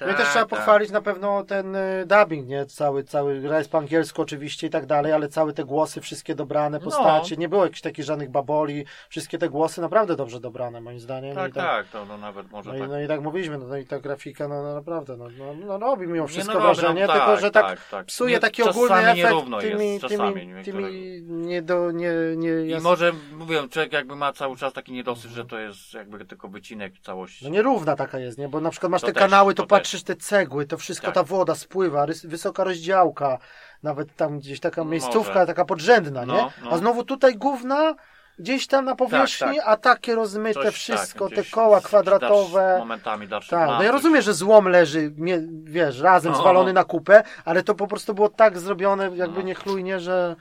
no 0.00 0.06
i 0.06 0.10
Tak, 0.10 0.18
też 0.18 0.28
trzeba 0.28 0.44
tak. 0.46 0.58
pochwalić 0.58 0.90
na 0.90 1.00
pewno 1.02 1.44
ten 1.44 1.76
y, 1.76 2.06
dubbing, 2.06 2.48
nie? 2.48 2.66
Cały, 2.66 3.04
cały, 3.04 3.40
gra 3.40 3.58
jest 3.58 3.70
po 3.70 3.78
angielsku 3.78 4.22
oczywiście 4.22 4.66
i 4.66 4.70
tak 4.70 4.86
dalej, 4.86 5.12
ale 5.12 5.28
całe 5.28 5.52
te 5.52 5.64
głosy, 5.64 6.00
wszystkie 6.00 6.34
dobrane 6.34 6.78
No. 6.78 6.84
postacie, 6.84 7.36
nie 7.36 7.48
było 7.48 7.62
jakichś 7.64 7.80
takich 7.80 8.04
żadnych 8.04 8.30
baboli, 8.30 8.84
wszystkie 9.08 9.38
te 9.38 9.48
głosy 9.48 9.80
naprawdę 9.80 10.16
dobrze 10.16 10.40
dobrane 10.40 10.80
moim 10.80 11.00
zdaniem. 11.00 11.34
Tak, 11.34 11.50
I 11.50 11.54
tak, 11.54 11.86
to 11.86 12.04
no, 12.04 12.18
nawet 12.18 12.50
może 12.50 12.70
No 12.70 12.76
i, 12.76 12.80
tak. 12.80 12.88
no 12.88 13.00
i 13.00 13.08
tak 13.08 13.20
mówiliśmy, 13.20 13.58
no, 13.58 13.66
no 13.66 13.76
i 13.76 13.86
ta 13.86 13.98
grafika, 14.00 14.48
no, 14.48 14.62
no 14.62 14.74
naprawdę, 14.74 15.16
no, 15.16 15.24
no, 15.38 15.54
no 15.66 15.78
robi 15.78 16.06
mimo 16.06 16.22
Nie, 16.22 16.28
wszystko 16.28 16.54
no, 16.54 16.60
robią, 16.60 16.74
wrażenie, 16.74 17.06
tak, 17.06 17.16
tylko 17.16 17.36
że 17.40 17.50
tak, 17.50 17.66
tak, 17.66 17.88
tak. 17.90 18.06
psuje 18.06 18.34
Nie- 18.34 18.40
taki 18.40 18.62
ogólny 18.62 18.96
efekt 19.10 19.36
tymi, 19.60 19.92
jest, 19.92 20.08
tymi, 20.08 20.46
niektóre- 20.46 20.64
tymi 20.64 21.22
nie 21.22 21.62
do, 21.62 21.90
nie, 21.90 22.10
nie, 22.36 22.48
I 22.50 22.70
jas- 22.70 22.82
może, 22.82 23.12
mówię, 23.32 23.68
człowiek 23.70 23.92
jakby 23.92 24.16
ma 24.16 24.32
cały 24.32 24.56
czas 24.56 24.72
taki 24.72 24.92
niedosyt, 24.92 25.30
że 25.30 25.44
to 25.44 25.58
jest 25.58 25.94
jakby 25.94 26.24
tylko 26.24 26.48
wycinek 26.48 26.92
całości. 27.02 27.44
No 27.44 27.50
nierówna 27.50 27.96
taka 27.96 28.18
jest, 28.18 28.38
nie? 28.38 28.48
Bo 28.48 28.60
na 28.60 28.70
przykład 28.70 28.92
masz 28.92 29.00
To 29.00 29.06
te 29.06 29.12
też, 29.12 29.20
kanały, 29.22 29.54
to, 29.54 29.62
to 29.62 29.66
patrzysz 29.86 30.02
te 30.02 30.16
cegły, 30.16 30.66
to 30.66 30.78
wszystko 30.78 31.06
Tak. 31.06 31.14
ta 31.14 31.22
woda 31.22 31.54
spływa, 31.54 32.06
rys, 32.06 32.26
wysoka 32.26 32.64
rozdziałka, 32.64 33.38
nawet 33.82 34.16
tam 34.16 34.38
gdzieś 34.38 34.60
taka 34.60 34.80
Może. 34.84 34.90
miejscówka, 34.90 35.46
taka 35.46 35.64
podrzędna, 35.64 36.20
nie? 36.24 36.32
No, 36.32 36.50
no. 36.64 36.70
A 36.70 36.78
znowu 36.78 37.04
tutaj 37.04 37.36
gówna 37.36 37.94
gdzieś 38.38 38.66
tam 38.66 38.84
na 38.84 38.94
powierzchni, 38.96 39.56
tak. 39.56 39.64
a 39.66 39.76
takie 39.76 40.14
rozmyte 40.14 40.62
Coś, 40.62 40.74
wszystko, 40.74 41.24
tak, 41.28 41.34
te 41.36 41.40
gdzieś 41.42 41.50
koła 41.52 41.80
kwadratowe. 41.80 42.60
dalszy- 42.60 42.78
Momentami 42.78 43.28
dalszy 43.28 43.50
Tak, 43.50 43.68
no 43.68 43.82
ja 43.82 43.92
rozumiem, 43.92 44.22
że 44.22 44.34
złom 44.34 44.68
leży, 44.68 45.12
mie- 45.16 45.46
wiesz, 45.64 46.00
razem 46.00 46.32
No. 46.32 46.38
zwalony 46.38 46.72
na 46.72 46.84
kupę, 46.84 47.22
ale 47.44 47.62
to 47.62 47.74
po 47.74 47.86
prostu 47.86 48.14
było 48.14 48.28
tak 48.28 48.58
zrobione, 48.58 49.10
jakby 49.14 49.38
No. 49.40 49.46
niechlujnie, 49.46 50.00
że 50.00 50.36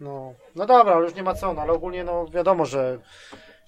no, 0.00 0.32
no 0.54 0.66
dobra, 0.66 0.94
już 0.98 1.14
nie 1.14 1.22
ma 1.22 1.34
co, 1.34 1.52
no, 1.52 1.62
ale 1.62 1.72
ogólnie 1.72 2.04
no 2.04 2.26
wiadomo, 2.26 2.66
że 2.66 2.98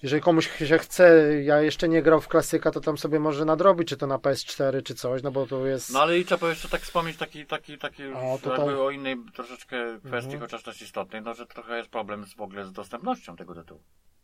jeżeli 0.03 0.21
komuś 0.21 0.49
się 0.67 0.77
chce, 0.77 1.33
ja 1.43 1.61
jeszcze 1.61 1.89
nie 1.89 2.01
grał 2.01 2.21
w 2.21 2.27
klasyka, 2.27 2.71
to 2.71 2.81
tam 2.81 2.97
sobie 2.97 3.19
może 3.19 3.45
nadrobić, 3.45 3.89
czy 3.89 3.97
to 3.97 4.07
na 4.07 4.17
PS4, 4.17 4.83
czy 4.83 4.95
coś, 4.95 5.23
no 5.23 5.31
bo 5.31 5.47
to 5.47 5.65
jest... 5.65 5.93
No 5.93 6.01
ale 6.01 6.19
i 6.19 6.25
trzeba 6.25 6.49
jeszcze 6.49 6.69
tak 6.69 6.81
wspomnieć 6.81 7.17
taki, 7.17 7.45
taki, 7.45 7.77
taki 7.77 8.03
A, 8.03 8.37
to 8.43 8.51
jakby 8.57 8.81
o 8.81 8.91
innej 8.91 9.15
troszeczkę 9.33 9.77
kwestii, 9.99 10.33
Mhm. 10.33 10.41
chociaż 10.41 10.63
też 10.63 10.81
istotnej, 10.81 11.21
no 11.21 11.33
że 11.33 11.45
trochę 11.45 11.77
jest 11.77 11.89
problem 11.89 12.25
z, 12.25 12.33
w 12.33 12.41
ogóle 12.41 12.65
z 12.65 12.71
dostępnością 12.71 13.35
tego 13.35 13.55
tytułu. 13.55 13.81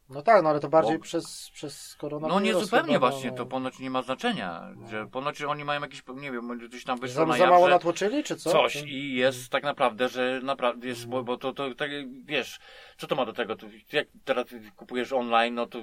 No 0.10 0.22
tak, 0.22 0.44
no 0.44 0.50
ale 0.50 0.60
to 0.60 0.70
bardziej 0.70 0.98
Bo- 0.98 1.04
przez, 1.04 1.50
przez 1.54 1.96
No 1.96 2.02
koronawirus. 2.02 2.42
nie 2.44 2.54
zupełnie 2.66 2.94
chyba, 2.94 3.10
właśnie, 3.10 3.32
no. 3.32 3.38
to 3.38 3.46
ponoć 3.46 3.80
nie 3.80 3.90
ma 3.90 4.02
znaczenia, 4.02 4.68
że 4.90 5.08
ponoć 5.08 5.42
oni 5.42 5.64
mają 5.64 5.82
jakiś, 5.82 6.04
nie 6.16 6.32
wiem, 6.32 6.58
gdzieś 6.70 6.84
tam 6.84 7.00
wyszło 7.00 7.16
Za, 7.16 7.26
na 7.26 7.38
za 7.38 7.48
mało 7.48 7.68
natłoczyli, 7.70 8.24
czy 8.24 8.36
co? 8.36 8.52
coś 8.52 8.76
i 8.76 9.16
jest 9.16 9.50
tak 9.50 9.64
naprawdę, 9.64 10.10
że 10.10 10.40
naprawdę 10.44 10.88
jest, 10.88 11.08
bo, 11.08 11.24
bo 11.24 11.38
to, 11.38 11.54
to 11.54 11.76
tak 11.76 11.90
wiesz, 12.26 12.60
co 12.98 13.08
to 13.08 13.16
ma 13.16 13.26
do 13.26 13.34
tego, 13.34 13.56
to, 13.56 13.68
jak 13.92 14.08
teraz 14.26 14.46
kupujesz 14.76 15.14
online, 15.14 15.56
no 15.56 15.68
to 15.68 15.80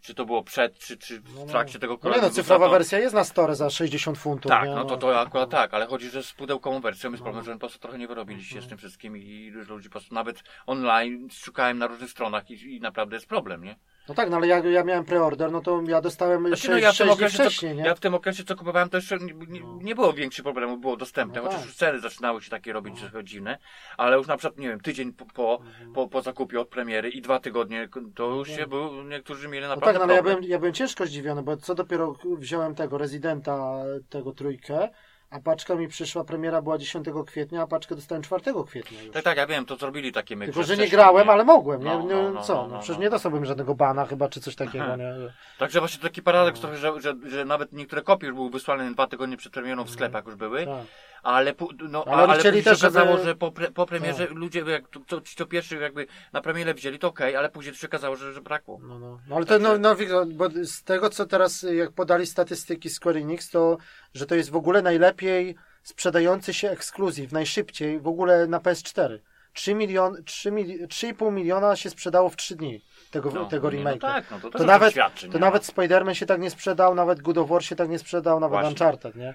czy 0.00 0.14
to 0.14 0.24
było 0.24 0.42
przed, 0.42 0.78
czy, 0.78 0.96
czy 0.96 1.14
No, 1.14 1.30
w 1.30 1.34
no. 1.34 1.46
trakcie 1.46 1.78
tego 1.78 1.92
No 1.92 1.96
nie 1.96 1.98
no, 1.98 2.02
koronawirusza, 2.02 2.42
cyfrowa 2.42 2.68
wersja 2.68 2.98
jest 2.98 3.14
na 3.14 3.24
store 3.24 3.54
za 3.56 3.70
60 3.70 4.18
funtów, 4.18 4.48
Tak, 4.50 4.68
nie? 4.68 4.74
no 4.74 4.84
to, 4.84 4.96
to 4.96 5.20
akurat 5.20 5.50
tak, 5.50 5.74
ale 5.74 5.86
chodzi, 5.86 6.10
że 6.10 6.22
z 6.22 6.32
pudełkową 6.32 6.80
wersją 6.80 7.10
jest 7.10 7.22
problem, 7.22 7.44
że 7.44 7.52
po 7.52 7.58
prostu 7.58 7.78
trochę 7.78 7.98
nie 7.98 8.08
wyrobiliście 8.08 8.62
z 8.62 8.68
tym 8.68 8.78
wszystkim 8.78 9.16
i 9.16 9.50
dużo 9.52 9.74
ludzi 9.74 9.88
po 9.88 9.92
prostu 9.92 10.14
nawet 10.14 10.42
online 10.66 11.28
szukałem 11.30 11.78
na 11.78 11.86
różnych 11.86 12.10
stronach 12.10 12.50
i, 12.50 12.76
i 12.76 12.80
naprawdę 12.80 13.16
jest 13.16 13.26
problem, 13.26 13.64
nie? 13.64 13.76
No 14.08 14.14
tak, 14.14 14.30
no 14.30 14.36
ale 14.36 14.46
jak 14.46 14.64
ja 14.64 14.84
miałem 14.84 15.04
preorder, 15.04 15.52
no 15.52 15.60
to 15.60 15.82
ja 15.88 16.00
dostałem 16.00 16.46
Znaczy, 16.46 16.62
6, 16.62 16.68
no 16.68 16.78
ja 16.78 16.92
w, 16.92 16.98
tym 16.98 17.10
okresie, 17.10 17.34
wcześniej, 17.38 17.72
co, 17.72 17.78
nie? 17.78 17.84
ja 17.84 17.94
w 17.94 18.00
tym 18.00 18.14
okresie, 18.14 18.44
co 18.44 18.56
kupowałem, 18.56 18.88
to 18.88 18.96
jeszcze 18.96 19.18
nie, 19.18 19.34
nie, 19.48 19.60
nie 19.82 19.94
było 19.94 20.12
większych 20.12 20.42
problemów, 20.42 20.80
było 20.80 20.96
dostępne, 20.96 21.40
No 21.40 21.42
chociaż 21.42 21.58
tak. 21.58 21.66
już 21.66 21.76
ceny 21.76 22.00
zaczynały 22.00 22.42
się 22.42 22.50
takie 22.50 22.72
robić 22.72 23.00
trochę 23.00 23.24
dziwne, 23.24 23.58
ale 23.96 24.16
już 24.16 24.26
na 24.26 24.36
przykład, 24.36 24.58
nie 24.58 24.68
wiem, 24.68 24.80
tydzień 24.80 25.12
po, 25.12 25.26
po, 25.26 25.60
po, 25.94 26.08
po 26.08 26.22
zakupie 26.22 26.60
od 26.60 26.68
premiery 26.68 27.10
i 27.10 27.22
dwa 27.22 27.38
tygodnie, 27.38 27.88
to 28.14 28.26
już 28.30 28.48
się 28.48 28.66
był, 28.66 29.02
niektórzy 29.02 29.48
mieli 29.48 29.62
No 29.62 29.68
naprawdę 29.68 29.98
tak, 29.98 30.08
no 30.08 30.14
ale 30.14 30.14
ja 30.14 30.22
byłem, 30.22 30.44
ja 30.44 30.58
byłem 30.58 30.74
ciężko 30.74 31.06
zdziwiony, 31.06 31.42
bo 31.42 31.56
co 31.56 31.74
dopiero 31.74 32.14
wziąłem 32.38 32.74
tego 32.74 32.98
rezydenta, 32.98 33.82
tego 34.08 34.32
trójkę, 34.32 34.88
a 35.30 35.40
paczka 35.40 35.74
mi 35.74 35.88
przyszła, 35.88 36.24
premiera 36.24 36.62
była 36.62 36.78
10 36.78 37.06
kwietnia, 37.26 37.62
a 37.62 37.66
paczkę 37.66 37.94
dostałem 37.94 38.22
4 38.22 38.42
kwietnia 38.66 39.02
już. 39.02 39.12
Tak, 39.12 39.24
tak, 39.24 39.36
ja 39.36 39.46
wiem, 39.46 39.66
to 39.66 39.76
zrobili 39.76 40.12
takie 40.12 40.36
myki. 40.36 40.52
Tylko, 40.52 40.66
że 40.66 40.76
nie 40.76 40.88
grałem, 40.88 41.30
ale 41.30 41.44
mogłem, 41.44 41.80
nie? 41.84 41.90
No, 41.90 42.02
nie 42.02 42.14
no, 42.14 42.30
no, 42.30 42.42
co? 42.42 42.54
no, 42.54 42.62
No, 42.62 42.68
no, 42.68 42.78
przecież 42.78 42.96
no. 42.96 43.02
nie 43.02 43.10
dostałbym 43.10 43.44
żadnego 43.44 43.74
bana 43.74 44.06
chyba, 44.06 44.28
czy 44.28 44.40
coś 44.40 44.56
takiego, 44.64 44.96
nie? 44.96 45.14
Także 45.58 45.78
właśnie 45.80 46.02
taki 46.02 46.22
paradoks 46.22 46.60
trochę, 46.60 46.76
że, 46.76 47.00
że, 47.00 47.14
że 47.26 47.44
nawet 47.44 47.72
niektóre 47.72 48.02
kopie 48.02 48.26
już 48.26 48.36
były 48.36 48.50
wysłane 48.50 48.90
dwa 48.92 49.06
tygodnie 49.06 49.36
przed 49.36 49.52
premierą 49.52 49.84
w 49.84 49.90
sklepach 49.90 50.26
już 50.26 50.34
były, 50.34 50.64
Tak. 50.66 50.84
Ale, 51.26 51.54
no, 51.90 52.04
Ale 52.04 52.22
ale, 52.22 52.42
później 52.42 52.62
też, 52.62 52.80
się 52.80 52.86
okazało, 52.86 53.12
żeby- 53.12 53.24
że 53.24 53.34
po, 53.34 53.52
pre, 53.52 53.70
po 53.70 53.86
premierze 53.86 54.26
Tak. 54.26 54.36
ludzie, 54.36 54.60
jak 54.60 54.88
to, 54.88 55.00
to, 55.00 55.20
ci 55.20 55.36
to 55.36 55.46
pierwszy 55.46 55.76
jakby 55.76 56.06
na 56.32 56.40
premierę 56.40 56.74
wzięli, 56.74 56.98
to 56.98 57.08
okej, 57.08 57.36
ale 57.36 57.48
później 57.48 57.74
się 57.74 57.86
okazało, 57.86 58.16
że, 58.16 58.32
że 58.32 58.40
brakło. 58.40 58.78
No, 58.82 58.98
no. 58.98 59.18
no 59.28 59.36
ale 59.36 59.46
to, 59.46 59.58
no, 59.58 59.78
no, 59.78 59.96
widzę, 59.96 60.26
bo 60.26 60.48
z 60.62 60.82
tego, 60.82 61.10
co 61.10 61.26
teraz, 61.26 61.66
jak 61.72 61.92
podali 61.92 62.26
statystyki 62.26 62.90
Square 62.90 63.16
Enix, 63.16 63.50
to, 63.50 63.76
że 64.14 64.26
to 64.26 64.34
jest 64.34 64.50
w 64.50 64.56
ogóle 64.56 64.82
najlepiej 64.82 65.56
sprzedający 65.82 66.54
się 66.54 66.70
ekskluzyw, 66.70 67.32
najszybciej 67.32 68.00
w 68.00 68.06
ogóle 68.08 68.46
na 68.46 68.58
PS4. 68.60 69.18
3 69.52 69.74
milion, 69.74 70.24
3 70.24 70.50
mili, 70.50 70.86
3,5 70.86 71.32
miliona 71.32 71.76
się 71.76 71.90
sprzedało 71.90 72.28
w 72.30 72.36
3 72.36 72.56
dni 72.56 72.84
tego, 73.10 73.30
No, 73.30 73.44
tego 73.44 73.70
nie, 73.70 73.78
remake'a. 73.78 73.92
No 73.92 73.98
tak, 73.98 74.30
no 74.30 74.40
to, 74.40 74.50
To 74.50 74.58
też 74.58 74.66
nawet, 74.66 74.90
świadczy, 74.92 75.28
to 75.28 75.34
nie? 75.34 75.40
nawet 75.40 75.62
Spider-Man 75.62 76.12
się 76.14 76.26
tak 76.26 76.40
nie 76.40 76.50
sprzedał, 76.50 76.94
nawet 76.94 77.22
God 77.22 77.38
of 77.38 77.48
War 77.48 77.64
się 77.64 77.76
tak 77.76 77.88
nie 77.88 77.98
sprzedał, 77.98 78.40
nawet 78.40 78.52
Właśnie. 78.52 78.68
Uncharted, 78.68 79.16
nie? 79.16 79.34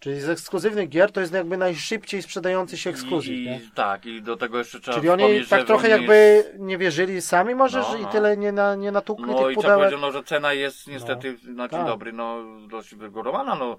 Czyli 0.00 0.20
z 0.20 0.28
ekskluzywnych 0.28 0.88
gier 0.88 1.12
to 1.12 1.20
jest 1.20 1.32
jakby 1.32 1.56
najszybciej 1.56 2.22
sprzedający 2.22 2.76
się 2.78 2.90
ekskluzyw, 2.90 3.32
I, 3.34 3.44
nie? 3.44 3.60
tak, 3.74 4.06
i 4.06 4.22
do 4.22 4.36
tego 4.36 4.58
jeszcze 4.58 4.80
trzeba 4.80 4.96
Czyli 4.96 5.08
oni 5.08 5.46
tak 5.46 5.66
trochę 5.66 5.88
jakby 5.88 6.44
nie 6.58 6.78
wierzyli 6.78 7.22
sami 7.22 7.54
może, 7.54 7.78
No, 7.78 7.92
że 7.92 7.98
i 7.98 8.02
no. 8.02 8.08
tyle 8.08 8.36
nie, 8.36 8.52
na, 8.52 8.74
nie 8.74 8.92
natukli 8.92 9.26
No 9.26 9.32
tych 9.38 9.52
i 9.52 9.56
trzeba 9.56 9.56
pudełek. 9.62 9.78
powiedzieć, 9.78 10.00
no, 10.00 10.12
że 10.12 10.24
cena 10.24 10.52
jest 10.52 10.86
niestety 10.86 11.36
na 11.42 11.68
dzień 11.68 11.78
tak. 11.78 11.86
dobry, 11.86 12.12
no 12.12 12.38
dość 12.68 12.94
wygórowana, 12.94 13.54
no 13.54 13.76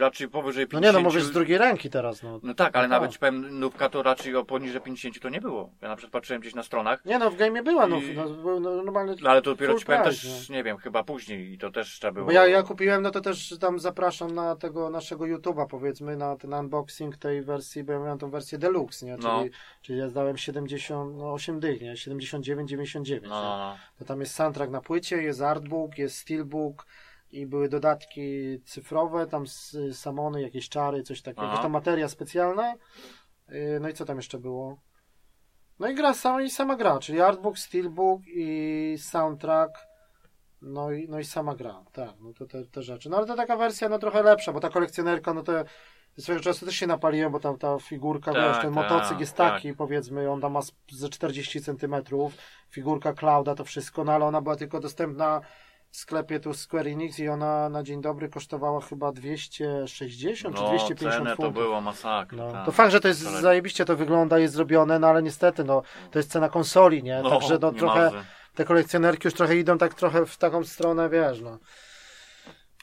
raczej 0.00 0.28
powyżej 0.28 0.64
No 0.64 0.68
50. 0.70 0.84
nie, 0.96 1.02
no 1.02 1.08
mówisz 1.08 1.22
z 1.22 1.30
drugiej 1.32 1.58
ręki 1.58 1.90
teraz, 1.90 2.22
no. 2.22 2.40
No 2.42 2.54
tak, 2.54 2.76
ale 2.76 2.88
No 2.88 2.94
nawet 2.94 3.10
ci 3.10 3.18
powiem, 3.18 3.60
nówka 3.60 3.88
to 3.88 4.02
raczej 4.02 4.36
o 4.36 4.44
poniżej 4.44 4.80
50 4.80 5.20
to 5.20 5.28
nie 5.28 5.40
było. 5.40 5.70
Ja 5.82 5.88
na 5.88 5.96
przykład 5.96 6.12
patrzyłem 6.12 6.40
gdzieś 6.40 6.54
na 6.54 6.62
stronach, 6.62 7.04
Nie 7.04 7.18
no, 7.18 7.30
w 7.30 7.36
game 7.36 7.62
była, 7.62 7.86
no, 7.86 7.96
I- 7.96 8.14
no, 8.16 8.28
był 8.30 8.60
no 8.60 8.74
normalny. 8.76 9.14
no, 9.22 9.30
ale 9.30 9.42
to 9.42 9.50
dopiero 9.50 9.74
ci 9.78 9.84
powiem 9.84 10.02
price, 10.02 10.28
też, 10.28 10.48
nie 10.48 10.64
wiem, 10.64 10.76
chyba 10.76 11.04
później 11.04 11.52
i 11.52 11.58
to 11.58 11.70
też 11.70 11.88
trzeba 11.98 12.12
było. 12.12 12.26
Bo 12.26 12.32
ja, 12.32 12.46
ja 12.46 12.62
kupiłem, 12.62 13.02
no 13.02 13.10
to 13.10 13.20
też 13.20 13.58
tam 13.60 13.78
zapraszam 13.78 14.34
na 14.34 14.56
tego 14.56 14.90
naszego 14.90 15.24
YouTube'a, 15.24 15.66
powiedzmy, 15.66 16.16
na 16.16 16.36
ten 16.36 16.54
unboxing 16.54 17.16
tej 17.16 17.42
wersji, 17.42 17.84
bo 17.84 17.92
ja 17.92 17.98
miałem 17.98 18.18
tą 18.18 18.30
wersję 18.30 18.58
deluxe, 18.58 19.06
nie? 19.06 19.12
Czyli, 19.16 19.24
No. 19.28 19.44
czyli 19.82 19.98
ja 19.98 20.08
zdałem 20.08 20.36
70, 20.38 21.16
no 21.16 21.32
8 21.32 21.60
dych, 21.60 21.80
nie? 21.80 21.96
79, 21.96 22.70
99. 22.70 23.24
No, 23.28 23.42
no, 23.42 23.58
no. 23.58 23.76
To 23.98 24.04
tam 24.04 24.20
jest 24.20 24.34
soundtrack 24.34 24.72
na 24.72 24.80
płycie, 24.80 25.22
jest 25.22 25.42
artbook, 25.42 25.98
jest 25.98 26.16
steelbook 26.18 26.86
i 27.30 27.46
były 27.46 27.68
dodatki 27.68 28.58
cyfrowe, 28.64 29.26
tam 29.26 29.44
samony, 29.92 30.42
jakieś 30.42 30.68
czary, 30.68 31.02
coś 31.02 31.22
takiego, 31.22 31.42
Aha. 31.42 31.50
jakaś 31.50 31.62
tam 31.62 31.72
materia 31.72 32.08
specjalna. 32.08 32.74
Yy, 33.48 33.78
No 33.80 33.88
i 33.88 33.94
co 33.94 34.04
tam 34.04 34.16
jeszcze 34.16 34.38
było? 34.38 34.78
No 35.78 35.88
i 35.88 35.94
gra 35.94 36.14
sama 36.14 36.42
i 36.42 36.50
sama 36.50 36.76
gra, 36.76 36.98
czyli 36.98 37.20
artbook, 37.20 37.58
steelbook 37.58 38.20
i 38.26 38.94
soundtrack. 38.98 39.72
No 40.62 40.92
i, 40.92 41.08
no 41.08 41.18
i 41.18 41.24
sama 41.24 41.54
gra, 41.54 41.84
tak, 41.92 42.10
no 42.20 42.32
to 42.32 42.46
te, 42.46 42.64
te 42.64 42.82
rzeczy. 42.82 43.10
No 43.10 43.16
ale 43.16 43.26
to 43.26 43.36
taka 43.36 43.56
wersja 43.56 43.88
no 43.88 43.98
trochę 43.98 44.22
lepsza, 44.22 44.52
bo 44.52 44.60
ta 44.60 44.70
kolekcjonerka, 44.70 45.34
no 45.34 45.42
to 45.42 45.52
swojego 46.18 46.44
czasu 46.44 46.66
też 46.66 46.74
się 46.74 46.86
napaliłem, 46.86 47.32
bo 47.32 47.40
tam 47.40 47.58
ta 47.58 47.78
figurka, 47.78 48.32
Tak, 48.32 48.42
wiesz, 48.42 48.62
ten 48.62 48.74
tak, 48.74 48.84
motocykl 48.84 49.20
jest 49.20 49.36
tak. 49.36 49.52
taki, 49.54 49.74
powiedzmy, 49.74 50.30
on 50.30 50.40
tam 50.40 50.52
ma 50.52 50.60
ze 50.90 51.08
40 51.08 51.60
centymetrów, 51.60 52.32
figurka 52.70 53.12
Clouda, 53.12 53.54
to 53.54 53.64
wszystko, 53.64 54.04
no 54.04 54.12
ale 54.12 54.24
ona 54.24 54.40
była 54.40 54.56
tylko 54.56 54.80
dostępna 54.80 55.40
w 55.90 55.96
sklepie 55.96 56.40
tu 56.40 56.54
Square 56.54 56.86
Enix 56.88 57.18
i 57.18 57.28
ona 57.28 57.68
na 57.68 57.82
dzień 57.82 58.00
dobry 58.00 58.28
kosztowała 58.28 58.80
chyba 58.80 59.12
260 59.12 60.56
czy 60.56 60.62
No, 60.62 60.68
250 60.68 61.14
cenę 61.14 61.30
to 61.30 61.36
funtów. 61.36 61.54
było 61.54 61.80
masakra. 61.80 62.38
No, 62.46 62.52
tak. 62.52 62.66
to 62.66 62.72
fakt, 62.72 62.92
że 62.92 63.00
to 63.00 63.08
jest 63.08 63.20
zajebiście 63.20 63.84
to 63.84 63.96
wygląda, 63.96 64.38
jest 64.38 64.54
zrobione, 64.54 64.98
no 64.98 65.06
ale 65.06 65.22
niestety, 65.22 65.64
no, 65.64 65.82
to 66.10 66.18
jest 66.18 66.30
cena 66.30 66.48
konsoli, 66.48 67.02
nie? 67.02 67.20
No, 67.22 67.30
Także 67.30 67.58
no 67.62 67.70
nie 67.70 67.78
trochę, 67.78 68.04
marzę. 68.04 68.24
te 68.54 68.64
kolekcjonerki 68.64 69.26
już 69.26 69.34
trochę 69.34 69.56
idą 69.56 69.78
tak 69.78 69.94
trochę 69.94 70.26
w 70.26 70.36
taką 70.36 70.64
stronę, 70.64 71.08
wiesz, 71.10 71.40
no. 71.40 71.58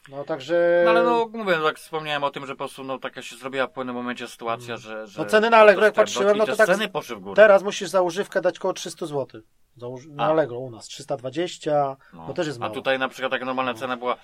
No 0.10 0.24
także... 0.24 0.82
No 0.86 0.92
ale 0.92 1.04
no 1.04 1.30
mówię, 1.34 1.58
tak 1.64 1.78
wspomniałem 1.78 2.24
o 2.24 2.30
tym, 2.32 2.46
że 2.46 2.54
po 2.54 2.58
prostu 2.58 2.84
no, 2.84 3.00
taka 3.00 3.22
się 3.22 3.36
zrobiła 3.36 3.68
w 3.68 3.72
pewnym 3.72 3.96
momencie 3.96 4.28
sytuacja, 4.28 4.78
że... 4.78 5.08
że 5.08 5.22
No 5.22 5.26
ceny 5.30 5.50
na 5.50 5.58
Allegro 5.58 5.86
jak 5.86 5.94
patrzyłem, 5.94 6.38
no 6.38 6.46
to 6.46 6.56
tak 6.56 6.68
ceny 6.68 6.90
poszły 6.90 7.16
w 7.16 7.20
górę. 7.20 7.36
Teraz 7.36 7.64
musisz 7.64 7.90
za 7.90 8.02
używkę 8.02 8.42
dać 8.42 8.60
koło 8.60 8.74
300 8.74 9.06
zł. 9.06 9.42
Założ... 9.76 10.06
Na 10.08 10.24
A. 10.24 10.28
Allegro 10.28 10.60
u 10.60 10.70
nas 10.72 10.86
320, 10.86 11.98
No. 12.14 12.28
bo 12.28 12.34
też 12.34 12.48
jest 12.48 12.60
A 12.60 12.62
mało. 12.62 12.74
tutaj 12.74 13.00
na 13.00 13.10
przykład 13.10 13.32
taka 13.32 13.46
normalna 13.46 13.74
cena 13.74 13.98
była 13.98 14.18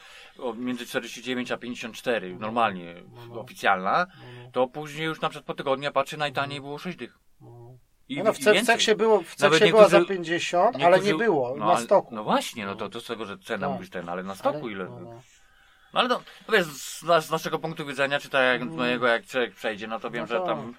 między 0.56 0.86
49 0.86 1.52
a 1.52 1.58
54, 1.58 2.36
normalnie 2.40 2.96
no. 3.30 3.42
oficjalna, 3.42 4.08
No, 4.46 4.52
to 4.52 4.68
później 4.68 5.06
już 5.06 5.22
na 5.22 5.30
przykład 5.30 5.46
po 5.46 5.54
tygodniu 5.54 5.84
ja 5.84 5.92
patrzę 5.92 6.18
najtaniej 6.18 6.62
było 6.62 6.78
6 6.78 6.98
dych. 6.98 7.18
no. 7.42 7.72
I, 8.10 8.18
No, 8.18 8.24
no, 8.24 8.34
w, 8.34 8.38
ce- 8.40 8.94
w 8.94 8.98
było, 8.98 9.22
w 9.22 9.34
seksie 9.38 9.70
była 9.70 9.88
za 9.88 9.98
niektórzy- 10.00 10.18
50, 10.18 10.84
ale 10.84 11.00
nie 11.00 11.16
było 11.16 11.56
no, 11.58 11.66
na 11.66 11.78
stoku. 11.78 12.16
No 12.16 12.24
właśnie, 12.24 12.66
no 12.66 12.76
to, 12.76 12.90
to 12.90 13.02
z 13.02 13.06
tego, 13.06 13.26
że 13.26 13.38
cena 13.38 13.70
mówisz 13.70 13.90
ten, 13.90 14.10
ale 14.10 14.24
na 14.24 14.36
stoku 14.36 14.58
Ale- 14.64 14.72
ile? 14.72 14.86
no, 14.86 15.00
no. 15.00 15.22
No 15.94 16.00
ale 16.00 16.10
no, 16.10 16.22
no 16.48 16.54
wiesz, 16.54 16.66
z, 16.66 17.00
z 17.26 17.32
naszego 17.32 17.60
punktu 17.60 17.86
widzenia, 17.86 18.20
czy 18.20 18.30
tak 18.30 18.44
jak 18.46 18.62
Mm. 18.62 18.76
mojego, 18.76 19.08
jak 19.08 19.26
człowiek 19.26 19.56
przejdzie, 19.56 19.88
no 19.88 20.00
to 20.00 20.12
wiem, 20.12 20.22
No 20.22 20.28
że 20.28 20.38
tak. 20.38 20.46
tam, 20.46 20.74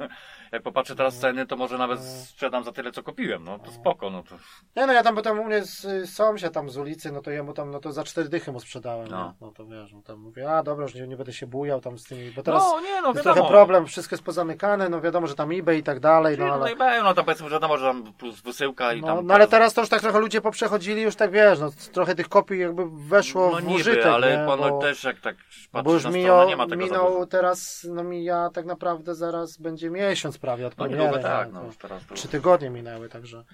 jak 0.52 0.62
popatrzę 0.62 0.96
teraz 0.96 1.18
ceny, 1.18 1.46
to 1.46 1.56
może 1.56 1.78
nawet 1.78 1.98
No. 1.98 2.04
sprzedam 2.26 2.64
za 2.64 2.72
tyle, 2.72 2.92
co 2.92 3.02
kupiłem, 3.02 3.44
no 3.44 3.58
to 3.58 3.70
spoko, 3.70 4.10
no 4.10 4.22
to... 4.22 4.34
Nie 4.76 4.86
no, 4.86 4.92
ja 4.92 5.02
tam, 5.02 5.14
bo 5.14 5.22
tam 5.22 5.40
u 5.40 5.44
mnie 5.44 5.64
z, 5.64 6.10
sąsiad 6.10 6.52
tam 6.52 6.70
z 6.70 6.76
ulicy, 6.76 7.12
no 7.12 7.20
to 7.22 7.30
ja 7.30 7.42
mu 7.42 7.52
tam, 7.52 7.70
no 7.70 7.80
to 7.80 7.92
za 7.92 8.04
cztery 8.04 8.28
dychy 8.28 8.52
mu 8.52 8.60
sprzedałem, 8.60 9.08
no, 9.08 9.16
No. 9.16 9.34
no 9.40 9.52
to 9.52 9.66
wiesz, 9.66 9.92
no 9.92 10.02
tam 10.02 10.18
mówię, 10.18 10.50
a 10.52 10.62
dobra, 10.62 10.82
już 10.84 10.94
nie, 10.94 11.06
nie 11.08 11.16
będę 11.16 11.32
się 11.32 11.46
bujał 11.46 11.80
tam 11.80 11.98
z 11.98 12.04
tymi, 12.04 12.30
bo 12.30 12.42
teraz 12.42 12.62
no 12.62 12.80
nie, 12.80 13.02
no 13.02 13.08
jest 13.08 13.16
wiadomo. 13.18 13.34
trochę 13.34 13.48
problem, 13.50 13.86
wszystko 13.86 14.14
jest 14.14 14.24
pozamykane, 14.24 14.88
no 14.88 15.00
wiadomo, 15.00 15.26
że 15.26 15.34
tam 15.34 15.52
eBay 15.52 15.78
i 15.78 15.82
tak 15.82 16.00
dalej, 16.00 16.38
no 16.38 16.46
No, 16.46 16.54
ale... 16.54 16.74
no, 16.74 17.02
no 17.02 17.14
to 17.14 17.24
powiedzmy, 17.24 17.48
że 17.48 17.54
wiadomo, 17.54 17.78
że 17.78 17.84
tam 17.86 18.12
plus 18.12 18.40
wysyłka 18.40 18.92
i 18.92 19.00
No, 19.00 19.06
tam... 19.06 19.26
no 19.26 19.34
ale 19.34 19.48
teraz 19.48 19.74
to 19.74 19.80
już 19.80 19.90
tak 19.90 20.00
trochę 20.00 20.18
ludzie 20.18 20.40
poprzechodzili, 20.40 21.02
już 21.02 21.16
tak 21.16 21.30
wiesz, 21.30 21.60
no 21.60 21.70
trochę 21.92 22.14
tych 22.14 22.28
kopii 22.28 22.58
jakby 22.60 22.82
weszło 22.90 23.50
no 23.50 23.56
w 23.56 23.64
niby, 23.64 23.80
użytek, 23.80 24.06
ale 24.06 24.38
nie? 24.38 24.46
bo, 24.46 24.78
też 24.78 25.04
jak 25.04 25.20
tak 25.20 25.36
no 25.36 25.42
patrzysz 25.72 25.84
bo 25.84 25.92
już 25.92 26.04
na 26.04 26.10
minął, 26.10 26.30
stronę, 26.36 26.46
nie 26.50 26.56
ma 26.56 26.66
tego 26.66 26.84
minął 26.84 27.26
teraz, 27.26 27.86
no 27.90 28.04
mija 28.04 28.50
tak 28.54 28.66
naprawdę 28.66 29.14
zaraz 29.14 29.56
będzie 29.58 29.90
miesiąc 29.90 30.38
prawie 30.42 30.66
od 30.66 30.78
No 30.78 30.84
premiery. 30.88 31.22
tak, 31.22 31.46
nie? 31.48 31.52
no 31.54 31.64
teraz 31.82 32.06
to... 32.06 32.14
Trzy 32.14 32.28
tygodnie 32.28 32.70
minęły, 32.70 33.08
także. 33.08 33.44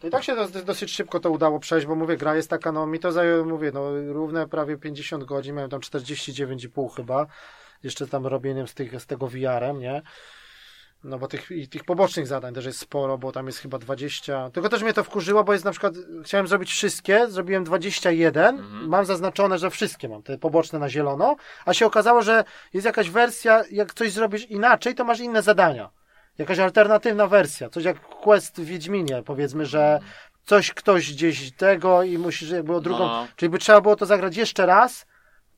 To 0.00 0.06
i 0.06 0.10
tak 0.10 0.24
się 0.24 0.34
dos- 0.36 0.64
dosyć 0.64 0.90
szybko 0.92 1.20
to 1.20 1.30
udało 1.30 1.60
przejść, 1.60 1.86
bo 1.86 1.94
mówię, 1.94 2.16
gra 2.16 2.36
jest 2.36 2.50
taka, 2.50 2.72
no 2.72 2.86
mi 2.86 2.98
to 3.00 3.12
zajęło, 3.12 3.44
mówię, 3.44 3.70
no 3.74 3.90
równe 4.12 4.48
prawie 4.48 4.76
50 4.76 5.24
godzin, 5.24 5.54
miałem 5.54 5.70
tam 5.70 5.80
49,5 5.80 6.96
chyba, 6.96 7.26
jeszcze 7.82 8.06
tam 8.06 8.26
robieniem 8.26 8.68
z, 8.68 8.74
tych, 8.74 9.00
z 9.00 9.06
tego 9.06 9.28
VR-em, 9.28 9.78
nie? 9.78 10.02
No 11.04 11.18
bo 11.18 11.28
tych, 11.28 11.50
i 11.50 11.68
tych 11.68 11.84
pobocznych 11.84 12.26
zadań 12.26 12.54
też 12.54 12.64
jest 12.64 12.78
sporo, 12.78 13.18
bo 13.18 13.32
tam 13.32 13.46
jest 13.46 13.58
chyba 13.58 13.78
20. 13.78 14.50
Tylko 14.50 14.68
też 14.68 14.82
mnie 14.82 14.92
to 14.92 15.04
wkurzyło, 15.04 15.44
bo 15.44 15.52
jest 15.52 15.64
na 15.64 15.70
przykład, 15.70 15.94
chciałem 16.24 16.46
zrobić 16.48 16.70
wszystkie, 16.70 17.26
zrobiłem 17.28 17.64
21, 17.64 18.58
Mhm. 18.58 18.88
mam 18.88 19.04
zaznaczone, 19.04 19.58
że 19.58 19.70
wszystkie 19.70 20.08
mam, 20.08 20.22
te 20.22 20.38
poboczne 20.38 20.78
na 20.78 20.88
zielono, 20.88 21.36
a 21.66 21.74
się 21.74 21.86
okazało, 21.86 22.22
że 22.22 22.44
jest 22.74 22.84
jakaś 22.86 23.10
wersja, 23.10 23.62
jak 23.70 23.94
coś 23.94 24.12
zrobisz 24.12 24.50
inaczej, 24.50 24.94
to 24.94 25.04
masz 25.04 25.20
inne 25.20 25.42
zadania. 25.42 25.90
Jakaś 26.38 26.58
alternatywna 26.58 27.26
wersja, 27.26 27.68
coś 27.70 27.84
jak 27.84 28.00
quest 28.00 28.60
w 28.60 28.64
Wiedźminie, 28.64 29.22
powiedzmy, 29.26 29.66
że 29.66 30.00
coś 30.44 30.70
ktoś 30.70 31.12
gdzieś 31.12 31.52
tego 31.52 32.02
i 32.02 32.18
musisz 32.18 32.50
jakby 32.50 32.74
o 32.74 32.80
drugą, 32.80 32.98
No. 33.06 33.26
czyli 33.36 33.50
by 33.50 33.58
trzeba 33.58 33.80
było 33.80 33.96
to 33.96 34.06
zagrać 34.06 34.36
jeszcze 34.36 34.66
raz, 34.66 35.06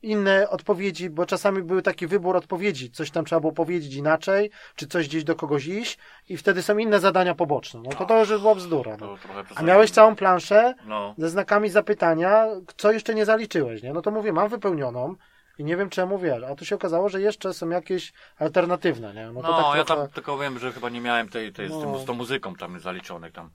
inne 0.01 0.49
odpowiedzi, 0.49 1.09
bo 1.09 1.25
czasami 1.25 1.63
był 1.63 1.81
taki 1.81 2.07
wybór 2.07 2.35
odpowiedzi, 2.37 2.91
coś 2.91 3.11
tam 3.11 3.25
trzeba 3.25 3.39
było 3.39 3.53
powiedzieć 3.53 3.93
inaczej, 3.95 4.51
czy 4.75 4.87
coś 4.87 5.07
gdzieś 5.07 5.23
do 5.23 5.35
kogoś 5.35 5.65
iść 5.65 5.97
i 6.29 6.37
wtedy 6.37 6.61
są 6.61 6.77
inne 6.77 6.99
zadania 6.99 7.35
poboczne. 7.35 7.79
No 7.83 7.89
to 7.89 8.05
to 8.05 8.19
już 8.19 8.29
była 8.29 8.55
bzdura. 8.55 8.97
No. 8.99 9.15
A 9.55 9.63
miałeś 9.63 9.91
całą 9.91 10.15
planszę 10.15 10.73
No. 10.85 11.15
ze 11.17 11.29
znakami 11.29 11.69
zapytania, 11.69 12.45
co 12.77 12.91
jeszcze 12.91 13.15
nie 13.15 13.25
zaliczyłeś, 13.25 13.83
nie? 13.83 13.93
No 13.93 14.01
to 14.01 14.11
mówię, 14.11 14.33
mam 14.33 14.49
wypełnioną 14.49 15.15
i 15.57 15.63
nie 15.63 15.77
wiem 15.77 15.89
czemu 15.89 16.19
wiesz, 16.19 16.43
a 16.43 16.55
tu 16.55 16.65
się 16.65 16.75
okazało, 16.75 17.09
że 17.09 17.21
jeszcze 17.21 17.53
są 17.53 17.69
jakieś 17.69 18.13
alternatywne, 18.39 19.13
nie? 19.13 19.25
No 19.25 19.41
No, 19.41 19.41
tak 19.41 19.77
ja 19.77 19.83
trochę... 19.83 20.01
tam 20.01 20.11
tylko 20.11 20.37
wiem, 20.37 20.59
że 20.59 20.71
chyba 20.71 20.89
nie 20.89 21.01
miałem 21.01 21.29
tej, 21.29 21.53
tej 21.53 21.67
z, 21.67 21.71
No. 21.71 21.81
tym, 21.81 21.99
z 21.99 22.05
tą 22.05 22.13
muzyką 22.13 22.55
tam 22.55 22.79
zaliczonych 22.79 23.33
tam. 23.33 23.49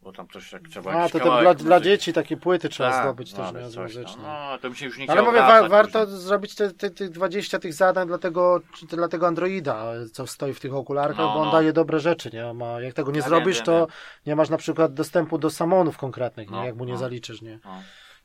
Bo 0.00 0.12
tam 0.12 0.28
coś 0.28 0.52
jak 0.52 0.68
trzeba 0.68 0.92
A, 0.92 1.08
to, 1.08 1.18
to 1.18 1.24
kawałek 1.24 1.44
dla, 1.58 1.66
dla 1.66 1.80
dzieci 1.80 2.12
takie 2.12 2.36
płyty 2.36 2.68
trzeba 2.68 2.90
Tak, 2.90 3.02
zdobyć 3.04 3.34
no, 3.34 3.52
też, 3.52 3.76
nie? 3.76 3.82
Muzyczne. 3.82 4.22
No, 4.22 4.58
to 4.58 4.70
mi 4.70 4.76
się 4.76 4.86
już 4.86 4.98
nie 4.98 5.10
Ale 5.10 5.22
mówię, 5.22 5.38
wa- 5.38 5.68
warto 5.68 6.00
później. 6.04 6.20
zrobić 6.20 6.54
te, 6.54 6.70
te, 6.70 6.90
te 6.90 7.08
20 7.08 7.58
tych 7.58 7.74
zadań 7.74 8.08
dla 8.08 8.18
tego, 8.18 8.60
dla 8.88 9.08
tego 9.08 9.26
Androida, 9.26 9.84
co 10.12 10.26
stoi 10.26 10.54
w 10.54 10.60
tych 10.60 10.74
okularkach, 10.74 11.18
No, 11.18 11.34
bo 11.34 11.40
on 11.40 11.46
no. 11.46 11.52
daje 11.52 11.72
dobre 11.72 12.00
rzeczy, 12.00 12.30
nie? 12.32 12.54
Ma, 12.54 12.80
jak 12.80 12.94
tego 12.94 13.10
nie 13.12 13.20
Ja 13.20 13.26
zrobisz, 13.28 13.56
wiem, 13.56 13.64
to 13.64 13.78
wiem, 13.78 13.86
nie 14.26 14.36
masz 14.36 14.48
na 14.48 14.56
przykład 14.56 14.94
dostępu 14.94 15.38
do 15.38 15.50
samonów 15.50 15.96
konkretnych, 15.98 16.50
nie? 16.50 16.56
No, 16.56 16.64
Jak 16.64 16.76
mu 16.76 16.84
nie 16.84 16.92
no. 16.92 16.98
zaliczysz, 16.98 17.42
nie? 17.42 17.58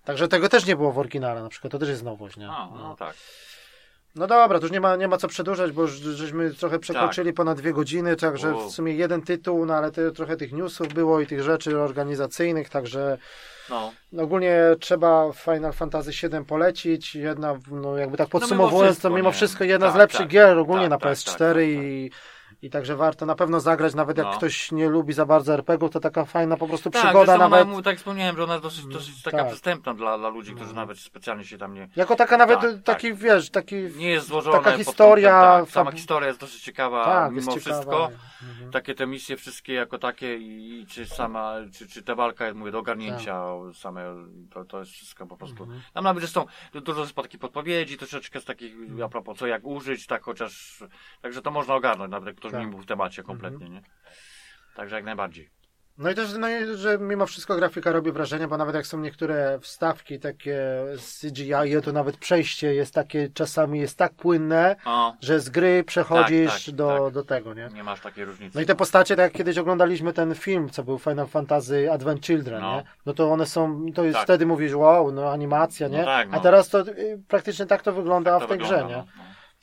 No. 0.02 0.06
Także 0.08 0.28
tego 0.28 0.50
też 0.50 0.66
nie 0.66 0.76
było 0.76 0.92
w 0.92 1.00
oryginale, 1.00 1.44
na 1.44 1.50
przykład, 1.50 1.72
to 1.72 1.80
też 1.80 1.90
jest 1.90 2.04
nowość, 2.04 2.38
nie? 2.38 2.50
A, 2.50 2.70
no 2.74 2.96
tak. 3.00 3.14
No 4.16 4.28
dobra, 4.28 4.60
to 4.60 4.66
już 4.66 4.72
nie 4.72 4.82
ma, 4.82 4.96
nie 4.96 5.08
ma 5.08 5.18
co 5.18 5.28
przedłużać, 5.28 5.72
bo 5.72 5.82
już 5.82 5.92
żeśmy 5.92 6.54
trochę 6.54 6.80
przekroczyli 6.80 7.34
ponad 7.34 7.58
dwie 7.58 7.74
godziny, 7.74 8.16
także 8.16 8.56
U. 8.56 8.70
w 8.70 8.72
sumie 8.74 8.94
jeden 8.94 9.22
tytuł, 9.22 9.66
no 9.66 9.74
ale 9.74 9.92
te, 9.92 10.12
trochę 10.12 10.38
tych 10.38 10.52
newsów 10.54 10.94
było 10.94 11.20
i 11.22 11.28
tych 11.28 11.44
rzeczy 11.44 11.80
organizacyjnych, 11.80 12.70
także 12.70 13.18
No. 13.70 13.92
no 14.12 14.24
ogólnie 14.24 14.56
trzeba 14.80 15.32
Final 15.34 15.74
Fantasy 15.74 16.12
VII 16.12 16.46
polecić. 16.46 17.16
Jedna, 17.16 17.60
no 17.72 17.98
jakby 17.98 18.18
tak 18.18 18.28
mimo 18.28 18.40
podsumowując, 18.40 18.92
wszystko, 18.92 19.10
to 19.10 19.16
mimo 19.16 19.30
nie? 19.30 19.34
wszystko 19.36 19.64
jedna 19.64 19.86
Tak, 19.88 19.96
z 19.96 19.98
lepszych 19.98 20.20
tak. 20.22 20.28
gier 20.30 20.58
ogólnie 20.58 20.90
Tak, 20.90 20.90
na 20.90 20.98
tak, 20.98 21.14
PS4 21.14 21.38
tak, 21.38 21.38
tak, 21.38 21.58
i, 21.64 22.12
i 22.62 22.70
także 22.70 22.96
warto 22.96 23.26
na 23.26 23.36
pewno 23.36 23.60
zagrać, 23.60 23.96
nawet 23.96 24.18
jak 24.18 24.28
No. 24.28 24.34
ktoś 24.34 24.72
nie 24.72 24.90
lubi 24.90 25.14
za 25.14 25.26
bardzo 25.26 25.54
RPG-ów, 25.54 25.92
to 25.92 26.00
taka 26.00 26.26
fajna 26.26 26.58
po 26.58 26.68
prostu 26.68 26.90
Tak, 26.90 27.02
przygoda 27.04 27.26
zresztą 27.26 27.50
nawet. 27.50 27.68
Ona, 27.68 27.82
tak 27.82 27.98
wspomniałem, 27.98 28.36
że 28.36 28.44
ona 28.44 28.54
jest 28.54 28.64
dosyć, 28.64 28.86
dosyć 28.86 29.24
taka 29.24 29.38
tak. 29.38 29.48
przystępna 29.48 29.94
dla, 29.94 30.18
dla 30.18 30.30
ludzi, 30.30 30.56
którzy 30.56 30.74
nawet 30.76 31.00
specjalnie 31.00 31.44
się 31.44 31.58
tam 31.58 31.74
nie... 31.74 31.90
Jako 31.96 32.16
taka 32.16 32.38
nawet 32.38 32.62
Tak, 32.62 32.84
taki, 32.84 33.14
wiesz, 33.14 33.50
taki... 33.50 33.76
Nie 33.76 34.10
jest 34.10 34.28
złożona. 34.28 34.58
Taka 34.58 34.78
historia, 34.78 35.42
kątem, 35.42 35.66
tak, 35.66 35.74
sama 35.74 35.92
historia 35.92 36.28
jest 36.28 36.40
dosyć 36.40 36.62
ciekawa 36.62 37.06
tak, 37.06 37.32
mimo 37.32 37.52
jest 37.52 37.64
ciekawa. 37.64 37.82
wszystko. 37.82 38.12
Mhm. 38.50 38.72
Takie 38.72 38.96
te 38.96 39.08
misje 39.08 39.38
wszystkie 39.38 39.74
jako 39.74 39.98
takie 39.98 40.38
i, 40.38 40.80
i 40.80 40.86
czy 40.88 41.06
sama, 41.06 41.54
czy, 41.74 41.88
czy 41.88 42.04
ta 42.04 42.16
walka, 42.16 42.46
jak 42.46 42.56
mówię, 42.56 42.72
do 42.72 42.80
ogarnięcia 42.80 43.44
same, 43.74 44.04
to, 44.54 44.66
to 44.66 44.80
jest 44.80 44.92
wszystko 44.92 45.28
po 45.28 45.38
prostu. 45.38 45.64
Mhm. 45.64 45.82
Tam 45.94 46.04
nawet 46.04 46.22
zresztą 46.22 46.46
dużo 46.74 47.02
jest 47.02 47.14
takich 47.14 47.40
podpowiedzi, 47.40 47.98
troszeczkę 47.98 48.42
z 48.42 48.46
takich 48.46 48.76
a 49.06 49.10
propos 49.10 49.38
co 49.38 49.48
jak 49.48 49.66
użyć, 49.66 50.08
tak 50.08 50.24
chociaż, 50.24 50.84
także 51.22 51.42
to 51.42 51.52
można 51.52 51.76
ogarnąć, 51.76 52.12
nawet 52.12 52.28
jak 52.28 52.36
Tak. 52.52 52.62
nie 52.62 52.68
był 52.68 52.80
w 52.80 52.86
temacie 52.86 53.24
kompletnie, 53.24 53.70
nie? 53.70 53.82
Także 54.76 54.96
jak 54.96 55.06
najbardziej. 55.06 55.50
No 55.98 56.12
i 56.12 56.16
też, 56.16 56.34
no 56.40 56.50
i, 56.50 56.76
że 56.78 56.98
mimo 57.00 57.26
wszystko 57.26 57.56
grafika 57.56 57.92
robi 57.92 58.12
wrażenie, 58.12 58.48
bo 58.48 58.58
nawet 58.58 58.76
jak 58.76 58.88
są 58.88 59.00
niektóre 59.00 59.60
wstawki 59.62 60.20
takie 60.20 60.58
z 60.98 61.20
CGI, 61.22 61.82
to 61.84 61.92
nawet 61.92 62.18
przejście 62.18 62.74
jest 62.74 62.94
takie, 62.94 63.30
czasami 63.34 63.80
jest 63.80 63.98
tak 63.98 64.14
płynne, 64.14 64.76
O, 64.86 65.16
że 65.22 65.40
z 65.40 65.50
gry 65.50 65.84
przechodzisz 65.84 66.52
Tak, 66.52 66.62
tak, 66.66 66.76
do, 66.76 67.00
tak. 67.06 67.14
do 67.14 67.24
tego, 67.24 67.54
nie? 67.54 67.70
nie 67.74 67.84
masz 67.84 68.00
takiej 68.02 68.26
różnicy. 68.26 68.52
No 68.56 68.62
i 68.62 68.66
te 68.66 68.76
postacie, 68.76 69.16
tak 69.16 69.24
jak 69.24 69.34
kiedyś 69.34 69.58
oglądaliśmy 69.58 70.14
ten 70.14 70.36
film, 70.36 70.70
co 70.70 70.84
był 70.84 71.00
Final 71.00 71.28
Fantasy 71.28 71.92
Advent 71.92 72.26
Children, 72.26 72.62
No. 72.62 72.76
nie? 72.76 72.84
No 73.06 73.14
to 73.14 73.32
one 73.32 73.46
są, 73.46 73.86
to 73.96 74.04
jest 74.04 74.16
Tak. 74.16 74.24
wtedy 74.24 74.46
mówisz, 74.46 74.74
wow, 74.74 75.12
no 75.12 75.32
animacja, 75.32 75.90
No 75.90 75.98
nie? 75.98 76.04
tak, 76.04 76.28
A 76.32 76.36
no. 76.36 76.40
teraz 76.42 76.70
to 76.70 76.80
y, 76.88 77.22
praktycznie 77.28 77.66
tak 77.66 77.82
to 77.82 77.94
wygląda 77.94 78.40
to 78.40 78.46
w 78.46 78.50
tej 78.50 78.58
wygląda, 78.58 78.86
grze, 78.88 78.96
nie? 78.98 79.04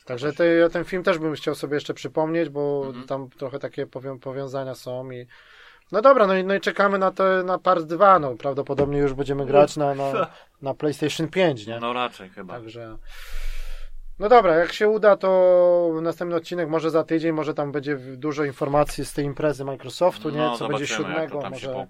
Także 0.09 0.33
te, 0.33 0.69
ten 0.69 0.83
film 0.85 1.03
też 1.03 1.17
bym 1.17 1.33
chciał 1.33 1.55
sobie 1.55 1.73
jeszcze 1.73 1.93
przypomnieć, 1.93 2.49
bo 2.49 2.83
Mhm. 2.87 3.07
tam 3.07 3.29
trochę 3.29 3.59
takie 3.59 3.87
powią, 3.87 4.19
powiązania 4.19 4.75
są 4.75 5.11
i 5.11 5.25
no 5.91 6.01
dobra, 6.01 6.27
no 6.27 6.35
i, 6.37 6.43
no 6.43 6.55
i 6.55 6.59
czekamy 6.61 6.97
na 6.99 7.11
to, 7.11 7.43
na 7.43 7.57
part 7.57 7.83
2, 7.83 8.19
no 8.19 8.35
prawdopodobnie 8.35 8.99
już 8.99 9.13
będziemy 9.13 9.45
grać 9.45 9.77
na, 9.77 9.95
na, 9.95 10.27
na 10.61 10.73
PlayStation 10.73 11.27
5, 11.27 11.67
nie? 11.67 11.79
No 11.79 11.93
raczej 11.93 12.29
chyba. 12.29 12.53
Także. 12.53 12.97
No 14.19 14.29
dobra, 14.29 14.55
jak 14.55 14.73
się 14.73 14.89
uda, 14.89 15.17
to 15.17 15.91
następny 16.01 16.35
odcinek 16.35 16.69
może 16.69 16.89
za 16.91 17.03
tydzień, 17.03 17.31
może 17.31 17.53
tam 17.53 17.71
będzie 17.71 17.97
dużo 17.97 18.43
informacji 18.43 19.05
z 19.05 19.13
tej 19.13 19.25
imprezy 19.25 19.65
Microsoftu, 19.65 20.29
nie? 20.29 20.37
No, 20.37 20.57
Co 20.57 20.67
będzie 20.67 20.87
siódmego, 20.87 21.41
może 21.49 21.87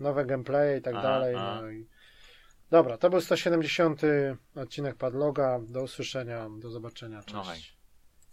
nowe 0.00 0.24
gameplay 0.24 0.78
i 0.78 0.82
tak 0.82 0.94
Aha, 0.94 1.02
dalej. 1.02 1.34
aha. 1.38 1.58
No 1.62 1.70
i... 1.70 1.86
Dobra, 2.70 2.98
to 2.98 3.10
był 3.10 3.20
170 3.20 4.02
odcinek 4.54 4.96
Padloga. 4.96 5.60
Do 5.60 5.82
usłyszenia, 5.82 6.48
do 6.58 6.70
zobaczenia. 6.70 7.22
Cześć. 7.22 7.74
No. 7.74 7.79